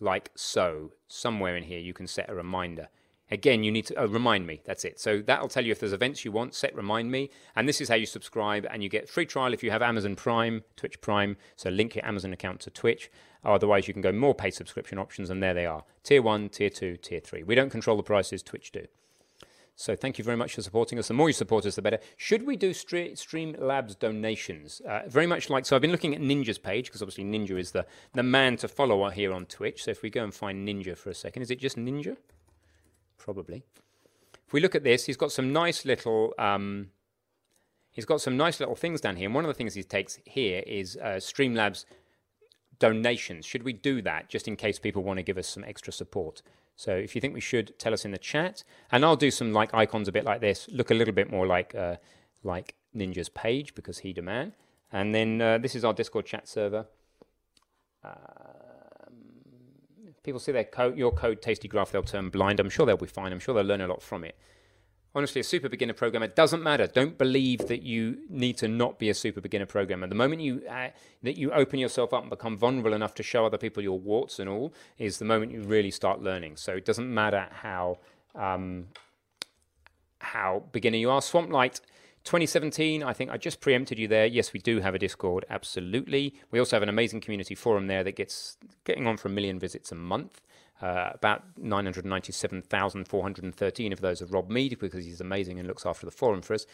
like 0.02 0.32
so. 0.36 0.92
Somewhere 1.08 1.56
in 1.56 1.64
here, 1.64 1.80
you 1.80 1.94
can 1.94 2.08
set 2.08 2.30
a 2.30 2.36
reminder. 2.36 2.90
Again, 3.34 3.64
you 3.64 3.72
need 3.72 3.88
to 3.88 3.96
oh, 3.96 4.06
remind 4.06 4.46
me. 4.46 4.62
That's 4.64 4.86
it. 4.86 5.00
So 5.00 5.20
that'll 5.20 5.48
tell 5.48 5.66
you 5.66 5.72
if 5.72 5.80
there's 5.80 5.92
events 5.92 6.24
you 6.24 6.32
want. 6.32 6.54
Set 6.54 6.76
remind 6.76 7.10
me, 7.10 7.32
and 7.56 7.68
this 7.68 7.82
is 7.82 7.90
how 7.90 7.96
you 7.96 8.06
subscribe. 8.06 8.68
And 8.70 8.84
you 8.84 8.90
get 8.90 9.10
free 9.10 9.26
trial 9.26 9.56
if 9.56 9.64
you 9.64 9.72
have 9.72 9.82
Amazon 9.82 10.16
Prime, 10.16 10.62
Twitch 10.76 11.02
Prime. 11.02 11.36
So 11.56 11.72
link 11.72 11.96
your 11.96 12.06
Amazon 12.06 12.32
account 12.32 12.60
to 12.62 12.70
Twitch. 12.70 13.10
Otherwise, 13.44 13.88
you 13.88 13.94
can 13.94 14.04
go 14.04 14.12
more 14.12 14.36
paid 14.36 14.52
subscription 14.52 15.00
options, 15.00 15.32
and 15.32 15.42
there 15.42 15.56
they 15.56 15.66
are: 15.66 15.84
tier 16.04 16.22
one, 16.22 16.48
tier 16.48 16.70
two, 16.70 16.96
tier 16.96 17.20
three. 17.20 17.42
We 17.42 17.56
don't 17.56 17.72
control 17.72 17.98
the 17.98 18.04
prices. 18.04 18.44
Twitch 18.44 18.72
do. 18.72 18.86
So 19.76 19.96
thank 19.96 20.20
you 20.20 20.24
very 20.24 20.38
much 20.38 20.54
for 20.54 20.62
supporting 20.62 21.00
us. 21.00 21.08
The 21.08 21.16
more 21.16 21.28
you 21.28 21.34
support 21.34 21.66
us, 21.66 21.74
the 21.74 21.82
better. 21.82 21.98
Should 22.16 22.46
we 22.46 22.56
do 22.56 22.70
Streamlabs 22.70 23.98
donations? 23.98 24.80
Uh, 24.88 25.02
very 25.08 25.26
much 25.26 25.50
like 25.50 25.66
so. 25.66 25.76
I've 25.76 25.82
been 25.82 25.92
looking 25.92 26.14
at 26.14 26.22
Ninja's 26.22 26.60
page 26.60 26.86
because 26.86 27.02
obviously 27.02 27.24
Ninja 27.24 27.58
is 27.58 27.72
the 27.72 27.88
the 28.14 28.22
man 28.22 28.58
to 28.58 28.68
follow 28.68 29.10
here 29.10 29.34
on 29.34 29.48
Twitch. 29.48 29.86
So 29.86 29.90
if 29.90 30.04
we 30.04 30.12
go 30.12 30.24
and 30.24 30.32
find 30.32 30.68
Ninja 30.68 30.96
for 30.96 31.10
a 31.10 31.16
second, 31.16 31.42
is 31.42 31.50
it 31.50 31.60
just 31.60 31.78
Ninja? 31.78 32.18
Probably. 33.24 33.64
If 34.46 34.54
we 34.54 34.60
look 34.60 34.76
at 34.76 34.84
this, 34.84 35.06
he's 35.06 35.18
got 35.18 35.32
some 35.32 35.54
nice 35.54 35.86
little 35.86 36.34
um, 36.38 36.90
he's 37.92 38.06
got 38.06 38.22
some 38.22 38.36
nice 38.36 38.60
little 38.60 38.76
things 38.76 39.00
down 39.00 39.16
here. 39.16 39.28
And 39.28 39.36
one 39.36 39.46
of 39.46 39.48
the 39.48 39.54
things 39.54 39.74
he 39.74 39.84
takes 39.84 40.20
here 40.26 40.62
is 40.68 40.98
uh, 40.98 41.18
Streamlabs 41.18 41.86
donations. 42.80 43.46
Should 43.46 43.64
we 43.64 43.72
do 43.72 44.02
that 44.02 44.30
just 44.30 44.48
in 44.48 44.56
case 44.56 44.78
people 44.80 45.04
want 45.04 45.18
to 45.18 45.24
give 45.24 45.38
us 45.38 45.48
some 45.48 45.64
extra 45.64 45.94
support? 45.94 46.42
So 46.76 46.92
if 46.92 47.16
you 47.16 47.22
think 47.22 47.34
we 47.34 47.40
should, 47.40 47.78
tell 47.80 47.94
us 47.94 48.04
in 48.04 48.12
the 48.12 48.18
chat, 48.18 48.64
and 48.92 49.06
I'll 49.06 49.16
do 49.16 49.32
some 49.32 49.54
like 49.54 49.74
icons 49.74 50.08
a 50.08 50.12
bit 50.12 50.26
like 50.26 50.42
this. 50.42 50.68
Look 50.72 50.92
a 50.92 50.96
little 50.96 51.14
bit 51.14 51.32
more 51.32 51.48
like 51.48 51.74
uh, 51.76 51.98
like 52.44 52.76
Ninja's 52.96 53.30
page 53.30 53.74
because 53.76 54.00
he 54.00 54.12
demand. 54.12 54.54
And 54.92 55.16
then 55.16 55.42
uh, 55.42 55.58
this 55.60 55.76
is 55.76 55.86
our 55.86 55.94
Discord 55.94 56.26
chat 56.26 56.48
server. 56.48 56.88
Uh, 58.04 58.63
people 60.24 60.40
see 60.40 60.52
their 60.52 60.64
code, 60.64 60.98
your 60.98 61.12
code, 61.12 61.42
Tasty 61.42 61.68
Graph, 61.68 61.92
they'll 61.92 62.04
turn 62.04 62.30
blind. 62.30 62.60
I'm 62.60 62.70
sure 62.70 62.86
they'll 62.86 62.98
be 62.98 63.06
fine. 63.08 63.32
I'm 63.32 63.40
sure 63.40 63.54
they'll 63.54 63.64
learn 63.64 63.82
a 63.82 63.88
lot 63.88 64.02
from 64.02 64.24
it. 64.24 64.36
Honestly, 65.16 65.42
a 65.42 65.44
super 65.44 65.70
beginner 65.70 65.94
programmer 65.94 66.26
doesn't 66.26 66.64
matter. 66.64 66.88
Don't 66.88 67.20
believe 67.20 67.68
that 67.68 67.84
you 67.84 68.18
need 68.30 68.58
to 68.58 68.68
not 68.68 68.98
be 68.98 69.10
a 69.10 69.14
super 69.14 69.42
beginner 69.42 69.68
programmer. 69.68 70.08
The 70.08 70.16
moment 70.16 70.42
you 70.42 70.64
uh, 70.68 70.90
that 71.22 71.38
you 71.38 71.52
open 71.52 71.78
yourself 71.78 72.16
up 72.16 72.22
and 72.22 72.32
become 72.32 72.58
vulnerable 72.58 72.94
enough 72.94 73.14
to 73.16 73.24
show 73.24 73.46
other 73.46 73.60
people 73.60 73.84
your 73.84 74.00
warts 74.00 74.40
and 74.40 74.50
all 74.50 74.74
is 74.98 75.20
the 75.20 75.26
moment 75.26 75.52
you 75.52 75.62
really 75.62 75.92
start 75.92 76.24
learning. 76.24 76.58
So 76.58 76.74
it 76.74 76.86
doesn't 76.86 77.14
matter 77.14 77.48
how 77.52 78.00
um, 78.34 78.88
how 80.18 80.64
beginner 80.72 80.98
you 80.98 81.12
are. 81.12 81.22
Swamp 81.22 81.52
Light 81.52 81.80
2017, 82.24 83.04
I 83.04 83.14
think 83.14 83.32
I 83.32 83.38
just 83.38 83.60
preempted 83.60 83.98
you 84.00 84.08
there. 84.08 84.26
Yes, 84.26 84.54
we 84.54 84.60
do 84.60 84.80
have 84.80 84.96
a 84.96 85.00
Discord, 85.00 85.46
absolutely. 85.50 86.34
We 86.52 86.60
also 86.60 86.78
have 86.78 86.84
an 86.84 86.90
amazing 86.90 87.20
community 87.22 87.56
forum 87.56 87.88
there 87.88 88.04
that 88.04 88.16
gets 88.16 88.58
getting 88.86 89.08
on 89.08 89.18
for 89.18 89.28
a 89.28 89.32
million 89.32 89.60
visits 89.60 89.92
a 89.92 89.96
month. 89.96 90.42
Uh, 90.82 91.12
about 91.14 91.44
997,413 91.58 93.94
of 93.94 94.02
those 94.02 94.22
are 94.22 94.26
Rob 94.26 94.50
Mead 94.50 94.78
because 94.80 95.06
he's 95.06 95.22
amazing 95.22 95.60
and 95.60 95.68
looks 95.68 95.86
after 95.86 96.06
the 96.06 96.12
forum 96.12 96.42
for 96.42 96.54
us. 96.54 96.66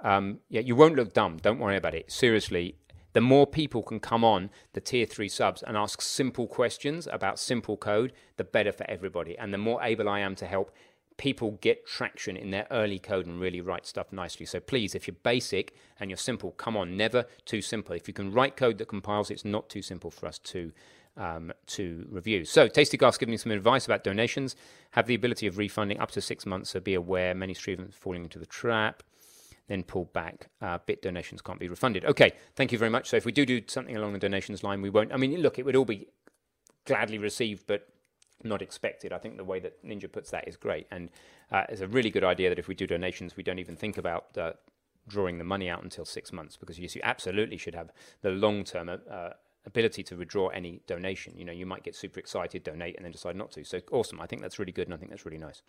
Um, 0.00 0.38
yeah, 0.48 0.60
you 0.60 0.74
won't 0.74 0.96
look 0.96 1.12
dumb. 1.12 1.36
Don't 1.36 1.58
worry 1.58 1.76
about 1.76 1.94
it. 1.94 2.10
Seriously, 2.10 2.76
the 3.12 3.20
more 3.20 3.46
people 3.46 3.82
can 3.82 4.00
come 4.00 4.24
on 4.24 4.50
the 4.72 4.80
tier 4.80 5.06
three 5.06 5.28
subs 5.28 5.62
and 5.62 5.76
ask 5.76 6.00
simple 6.00 6.46
questions 6.46 7.06
about 7.06 7.38
simple 7.38 7.76
code, 7.76 8.12
the 8.36 8.44
better 8.44 8.72
for 8.72 8.88
everybody. 8.90 9.36
And 9.38 9.52
the 9.52 9.58
more 9.58 9.82
able 9.82 10.08
I 10.08 10.20
am 10.20 10.34
to 10.36 10.46
help 10.46 10.72
people 11.22 11.52
get 11.60 11.86
traction 11.86 12.36
in 12.36 12.50
their 12.50 12.66
early 12.72 12.98
code 12.98 13.26
and 13.26 13.40
really 13.40 13.60
write 13.60 13.86
stuff 13.86 14.12
nicely. 14.12 14.44
So 14.44 14.58
please, 14.58 14.92
if 14.92 15.06
you're 15.06 15.14
basic 15.22 15.72
and 16.00 16.10
you're 16.10 16.16
simple, 16.16 16.50
come 16.50 16.76
on, 16.76 16.96
never 16.96 17.26
too 17.44 17.62
simple. 17.62 17.94
If 17.94 18.08
you 18.08 18.14
can 18.14 18.32
write 18.32 18.56
code 18.56 18.78
that 18.78 18.88
compiles, 18.88 19.30
it's 19.30 19.44
not 19.44 19.68
too 19.68 19.82
simple 19.82 20.10
for 20.10 20.26
us 20.26 20.40
to 20.40 20.72
um, 21.16 21.52
to 21.66 22.08
review. 22.10 22.44
So 22.44 22.66
Tasty 22.66 22.96
Gas 22.96 23.18
giving 23.18 23.38
some 23.38 23.52
advice 23.52 23.86
about 23.86 24.02
donations. 24.02 24.56
Have 24.92 25.06
the 25.06 25.14
ability 25.14 25.46
of 25.46 25.58
refunding 25.58 26.00
up 26.00 26.10
to 26.12 26.20
six 26.20 26.44
months, 26.44 26.70
so 26.70 26.80
be 26.80 26.94
aware 26.94 27.36
many 27.36 27.54
streamers 27.54 27.94
falling 27.94 28.24
into 28.24 28.40
the 28.40 28.46
trap. 28.46 29.04
Then 29.68 29.84
pull 29.84 30.06
back. 30.06 30.48
Uh, 30.60 30.78
bit 30.84 31.02
donations 31.02 31.40
can't 31.40 31.60
be 31.60 31.68
refunded. 31.68 32.04
Okay, 32.04 32.32
thank 32.56 32.72
you 32.72 32.78
very 32.78 32.90
much. 32.90 33.08
So 33.08 33.16
if 33.16 33.24
we 33.24 33.30
do 33.30 33.46
do 33.46 33.60
something 33.68 33.96
along 33.96 34.14
the 34.14 34.18
donations 34.18 34.64
line, 34.64 34.82
we 34.82 34.90
won't. 34.90 35.12
I 35.12 35.18
mean, 35.18 35.40
look, 35.40 35.60
it 35.60 35.64
would 35.64 35.76
all 35.76 35.84
be 35.84 36.08
gladly 36.84 37.18
received, 37.18 37.68
but 37.68 37.86
not 38.44 38.62
expected. 38.62 39.12
I 39.12 39.18
think 39.18 39.36
the 39.36 39.44
way 39.44 39.60
that 39.60 39.84
Ninja 39.84 40.10
puts 40.10 40.30
that 40.30 40.48
is 40.48 40.56
great, 40.56 40.86
and 40.90 41.10
uh, 41.50 41.64
it's 41.68 41.80
a 41.80 41.88
really 41.88 42.10
good 42.10 42.24
idea 42.24 42.48
that 42.48 42.58
if 42.58 42.68
we 42.68 42.74
do 42.74 42.86
donations, 42.86 43.36
we 43.36 43.42
don't 43.42 43.58
even 43.58 43.76
think 43.76 43.98
about 43.98 44.36
uh, 44.36 44.52
drawing 45.08 45.38
the 45.38 45.44
money 45.44 45.68
out 45.68 45.82
until 45.82 46.04
six 46.04 46.32
months, 46.32 46.56
because 46.56 46.78
you 46.78 46.88
absolutely 47.02 47.56
should 47.56 47.74
have 47.74 47.90
the 48.22 48.30
long-term 48.30 48.88
uh, 48.88 49.30
ability 49.66 50.02
to 50.02 50.16
withdraw 50.16 50.48
any 50.48 50.80
donation. 50.86 51.34
You 51.36 51.44
know, 51.44 51.52
you 51.52 51.66
might 51.66 51.82
get 51.82 51.94
super 51.94 52.20
excited, 52.20 52.64
donate, 52.64 52.96
and 52.96 53.04
then 53.04 53.12
decide 53.12 53.36
not 53.36 53.52
to. 53.52 53.64
So 53.64 53.80
awesome! 53.90 54.20
I 54.20 54.26
think 54.26 54.42
that's 54.42 54.58
really 54.58 54.72
good, 54.72 54.86
and 54.86 54.94
I 54.94 54.96
think 54.96 55.10
that's 55.10 55.24
really 55.24 55.38
nice. 55.38 55.62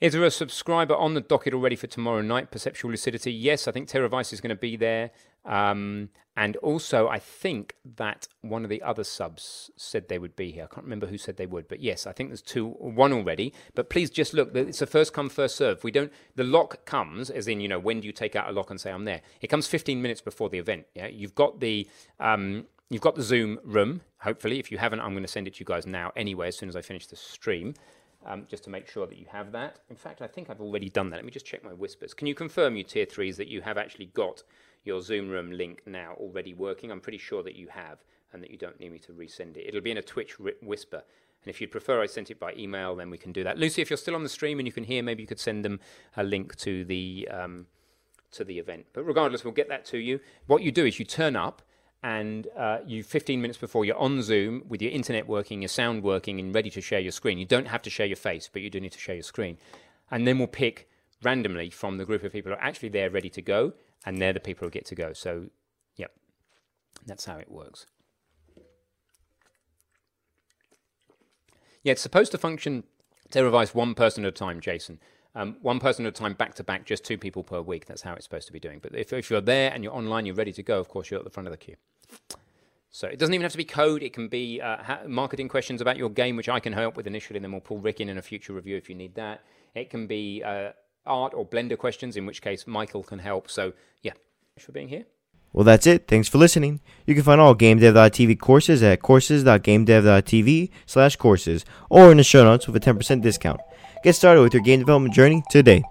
Is 0.00 0.14
there 0.14 0.24
a 0.24 0.30
subscriber 0.30 0.94
on 0.94 1.12
the 1.12 1.20
docket 1.20 1.52
already 1.52 1.76
for 1.76 1.86
tomorrow 1.86 2.22
night? 2.22 2.50
Perceptual 2.50 2.90
Lucidity? 2.90 3.30
Yes, 3.30 3.68
I 3.68 3.72
think 3.72 3.86
Teravice 3.86 4.32
is 4.32 4.40
going 4.40 4.48
to 4.48 4.56
be 4.56 4.74
there. 4.74 5.10
Um, 5.44 6.08
and 6.34 6.56
also, 6.56 7.08
I 7.08 7.18
think 7.18 7.74
that 7.96 8.26
one 8.40 8.64
of 8.64 8.70
the 8.70 8.80
other 8.80 9.04
subs 9.04 9.70
said 9.76 10.08
they 10.08 10.18
would 10.18 10.36
be 10.36 10.52
here. 10.52 10.64
I 10.64 10.74
can't 10.74 10.84
remember 10.84 11.06
who 11.06 11.18
said 11.18 11.36
they 11.36 11.44
would, 11.44 11.68
but 11.68 11.80
yes, 11.80 12.06
I 12.06 12.12
think 12.12 12.30
there's 12.30 12.40
two, 12.40 12.68
one 12.68 13.12
already. 13.12 13.52
But 13.74 13.90
please 13.90 14.08
just 14.08 14.32
look. 14.32 14.56
It's 14.56 14.80
a 14.80 14.86
first 14.86 15.12
come, 15.12 15.28
first 15.28 15.56
serve. 15.56 15.84
We 15.84 15.90
don't. 15.90 16.10
The 16.34 16.44
lock 16.44 16.86
comes, 16.86 17.28
as 17.28 17.46
in, 17.46 17.60
you 17.60 17.68
know, 17.68 17.78
when 17.78 18.00
do 18.00 18.06
you 18.06 18.12
take 18.12 18.34
out 18.34 18.48
a 18.48 18.52
lock 18.52 18.70
and 18.70 18.80
say 18.80 18.90
I'm 18.90 19.04
there? 19.04 19.20
It 19.42 19.48
comes 19.48 19.66
15 19.66 20.00
minutes 20.00 20.22
before 20.22 20.48
the 20.48 20.58
event. 20.58 20.86
Yeah, 20.94 21.08
you've 21.08 21.34
got 21.34 21.60
the. 21.60 21.86
Um, 22.18 22.64
you've 22.88 23.02
got 23.02 23.16
the 23.16 23.22
Zoom 23.22 23.58
room, 23.64 24.00
hopefully. 24.20 24.58
If 24.58 24.72
you 24.72 24.78
haven't, 24.78 25.00
I'm 25.00 25.10
going 25.10 25.24
to 25.24 25.28
send 25.28 25.46
it 25.46 25.56
to 25.56 25.60
you 25.60 25.66
guys 25.66 25.86
now 25.86 26.10
anyway, 26.16 26.48
as 26.48 26.56
soon 26.56 26.70
as 26.70 26.76
I 26.76 26.80
finish 26.80 27.06
the 27.06 27.16
stream 27.16 27.74
um, 28.24 28.46
just 28.48 28.64
to 28.64 28.70
make 28.70 28.86
sure 28.86 29.06
that 29.06 29.18
you 29.18 29.26
have 29.30 29.52
that. 29.52 29.80
In 29.88 29.96
fact, 29.96 30.22
I 30.22 30.26
think 30.26 30.50
I've 30.50 30.60
already 30.60 30.88
done 30.88 31.10
that. 31.10 31.16
Let 31.16 31.24
me 31.24 31.30
just 31.30 31.46
check 31.46 31.64
my 31.64 31.72
whispers. 31.72 32.14
Can 32.14 32.26
you 32.26 32.34
confirm, 32.34 32.76
you 32.76 32.84
tier 32.84 33.06
threes, 33.06 33.36
that 33.36 33.48
you 33.48 33.60
have 33.62 33.78
actually 33.78 34.06
got 34.06 34.42
your 34.84 35.00
Zoom 35.00 35.28
room 35.28 35.50
link 35.50 35.82
now 35.86 36.14
already 36.18 36.54
working? 36.54 36.90
I'm 36.90 37.00
pretty 37.00 37.18
sure 37.18 37.42
that 37.42 37.56
you 37.56 37.68
have 37.68 38.04
and 38.32 38.42
that 38.42 38.50
you 38.50 38.58
don't 38.58 38.78
need 38.78 38.92
me 38.92 38.98
to 39.00 39.12
resend 39.12 39.56
it. 39.56 39.66
It'll 39.66 39.80
be 39.80 39.90
in 39.90 39.98
a 39.98 40.02
Twitch 40.02 40.38
whisper. 40.62 41.02
And 41.42 41.48
if 41.48 41.60
you'd 41.60 41.70
prefer 41.70 42.02
I 42.02 42.06
sent 42.06 42.30
it 42.30 42.38
by 42.38 42.52
email, 42.54 42.94
then 42.94 43.10
we 43.10 43.18
can 43.18 43.32
do 43.32 43.42
that. 43.44 43.58
Lucy, 43.58 43.80
if 43.80 43.90
you're 43.90 43.96
still 43.96 44.14
on 44.14 44.22
the 44.22 44.28
stream 44.28 44.58
and 44.58 44.68
you 44.68 44.72
can 44.72 44.84
hear, 44.84 45.02
maybe 45.02 45.22
you 45.22 45.26
could 45.26 45.40
send 45.40 45.64
them 45.64 45.80
a 46.16 46.22
link 46.22 46.56
to 46.56 46.84
the 46.84 47.28
um, 47.30 47.66
to 48.32 48.44
the 48.44 48.58
event. 48.58 48.86
But 48.92 49.04
regardless, 49.04 49.44
we'll 49.44 49.54
get 49.54 49.68
that 49.68 49.84
to 49.86 49.98
you. 49.98 50.20
What 50.46 50.62
you 50.62 50.70
do 50.70 50.84
is 50.84 50.98
you 50.98 51.04
turn 51.04 51.36
up 51.36 51.62
and 52.02 52.46
uh, 52.56 52.78
you 52.86 53.02
15 53.02 53.40
minutes 53.40 53.58
before 53.58 53.84
you're 53.84 53.96
on 53.96 54.22
Zoom 54.22 54.62
with 54.68 54.80
your 54.80 54.90
internet 54.90 55.26
working, 55.26 55.62
your 55.62 55.68
sound 55.68 56.02
working, 56.02 56.40
and 56.40 56.54
ready 56.54 56.70
to 56.70 56.80
share 56.80 57.00
your 57.00 57.12
screen. 57.12 57.38
You 57.38 57.44
don't 57.44 57.68
have 57.68 57.82
to 57.82 57.90
share 57.90 58.06
your 58.06 58.16
face, 58.16 58.48
but 58.50 58.62
you 58.62 58.70
do 58.70 58.80
need 58.80 58.92
to 58.92 58.98
share 58.98 59.16
your 59.16 59.22
screen. 59.22 59.58
And 60.10 60.26
then 60.26 60.38
we'll 60.38 60.48
pick 60.48 60.88
randomly 61.22 61.70
from 61.70 61.98
the 61.98 62.06
group 62.06 62.24
of 62.24 62.32
people 62.32 62.52
who 62.52 62.56
are 62.56 62.62
actually 62.62 62.88
there 62.88 63.10
ready 63.10 63.28
to 63.30 63.42
go, 63.42 63.74
and 64.06 64.20
they're 64.20 64.32
the 64.32 64.40
people 64.40 64.66
who 64.66 64.70
get 64.70 64.86
to 64.86 64.94
go. 64.94 65.12
So, 65.12 65.46
yep, 65.96 66.12
that's 67.06 67.26
how 67.26 67.36
it 67.36 67.50
works. 67.50 67.86
Yeah, 71.82 71.92
it's 71.92 72.02
supposed 72.02 72.32
to 72.32 72.38
function 72.38 72.84
Teravice 73.30 73.74
one 73.74 73.94
person 73.94 74.24
at 74.24 74.28
a 74.28 74.32
time, 74.32 74.60
Jason. 74.60 74.98
Um, 75.34 75.56
one 75.62 75.78
person 75.78 76.06
at 76.06 76.10
a 76.10 76.12
time, 76.20 76.34
back 76.34 76.54
to 76.54 76.64
back, 76.64 76.84
just 76.84 77.04
two 77.04 77.16
people 77.16 77.44
per 77.44 77.60
week. 77.60 77.86
That's 77.86 78.02
how 78.02 78.14
it's 78.14 78.24
supposed 78.24 78.48
to 78.48 78.52
be 78.52 78.60
doing. 78.60 78.80
But 78.82 78.94
if, 78.94 79.12
if 79.12 79.30
you're 79.30 79.40
there 79.40 79.72
and 79.72 79.84
you're 79.84 79.94
online, 79.94 80.26
you're 80.26 80.34
ready 80.34 80.52
to 80.52 80.62
go, 80.62 80.80
of 80.80 80.88
course, 80.88 81.10
you're 81.10 81.18
at 81.18 81.24
the 81.24 81.30
front 81.30 81.46
of 81.46 81.52
the 81.52 81.56
queue. 81.56 81.76
So 82.90 83.06
it 83.06 83.18
doesn't 83.18 83.32
even 83.32 83.44
have 83.44 83.52
to 83.52 83.58
be 83.58 83.64
code. 83.64 84.02
It 84.02 84.12
can 84.12 84.26
be 84.26 84.60
uh, 84.60 84.82
ha- 84.82 85.00
marketing 85.06 85.48
questions 85.48 85.80
about 85.80 85.96
your 85.96 86.10
game, 86.10 86.36
which 86.36 86.48
I 86.48 86.58
can 86.58 86.72
help 86.72 86.96
with 86.96 87.06
initially, 87.06 87.36
and 87.36 87.44
then 87.44 87.52
we'll 87.52 87.60
pull 87.60 87.78
Rick 87.78 88.00
in 88.00 88.08
in 88.08 88.18
a 88.18 88.22
future 88.22 88.52
review 88.52 88.76
if 88.76 88.88
you 88.88 88.96
need 88.96 89.14
that. 89.14 89.42
It 89.76 89.90
can 89.90 90.08
be 90.08 90.42
uh, 90.44 90.72
art 91.06 91.32
or 91.34 91.46
Blender 91.46 91.78
questions, 91.78 92.16
in 92.16 92.26
which 92.26 92.42
case 92.42 92.66
Michael 92.66 93.04
can 93.04 93.20
help. 93.20 93.48
So 93.48 93.72
yeah, 94.02 94.14
thanks 94.54 94.66
for 94.66 94.72
being 94.72 94.88
here. 94.88 95.04
Well, 95.52 95.64
that's 95.64 95.86
it. 95.86 96.06
Thanks 96.06 96.28
for 96.28 96.38
listening. 96.38 96.80
You 97.06 97.14
can 97.14 97.24
find 97.24 97.40
all 97.40 97.56
GameDev.tv 97.56 98.38
courses 98.38 98.82
at 98.84 99.02
courses.gamedev.tv 99.02 100.70
slash 100.86 101.16
courses 101.16 101.64
or 101.88 102.12
in 102.12 102.18
the 102.18 102.24
show 102.24 102.44
notes 102.44 102.68
with 102.68 102.76
a 102.76 102.80
10% 102.80 103.20
discount. 103.20 103.60
Get 104.02 104.16
started 104.16 104.40
with 104.40 104.54
your 104.54 104.62
game 104.62 104.78
development 104.78 105.12
journey 105.12 105.42
today. 105.50 105.82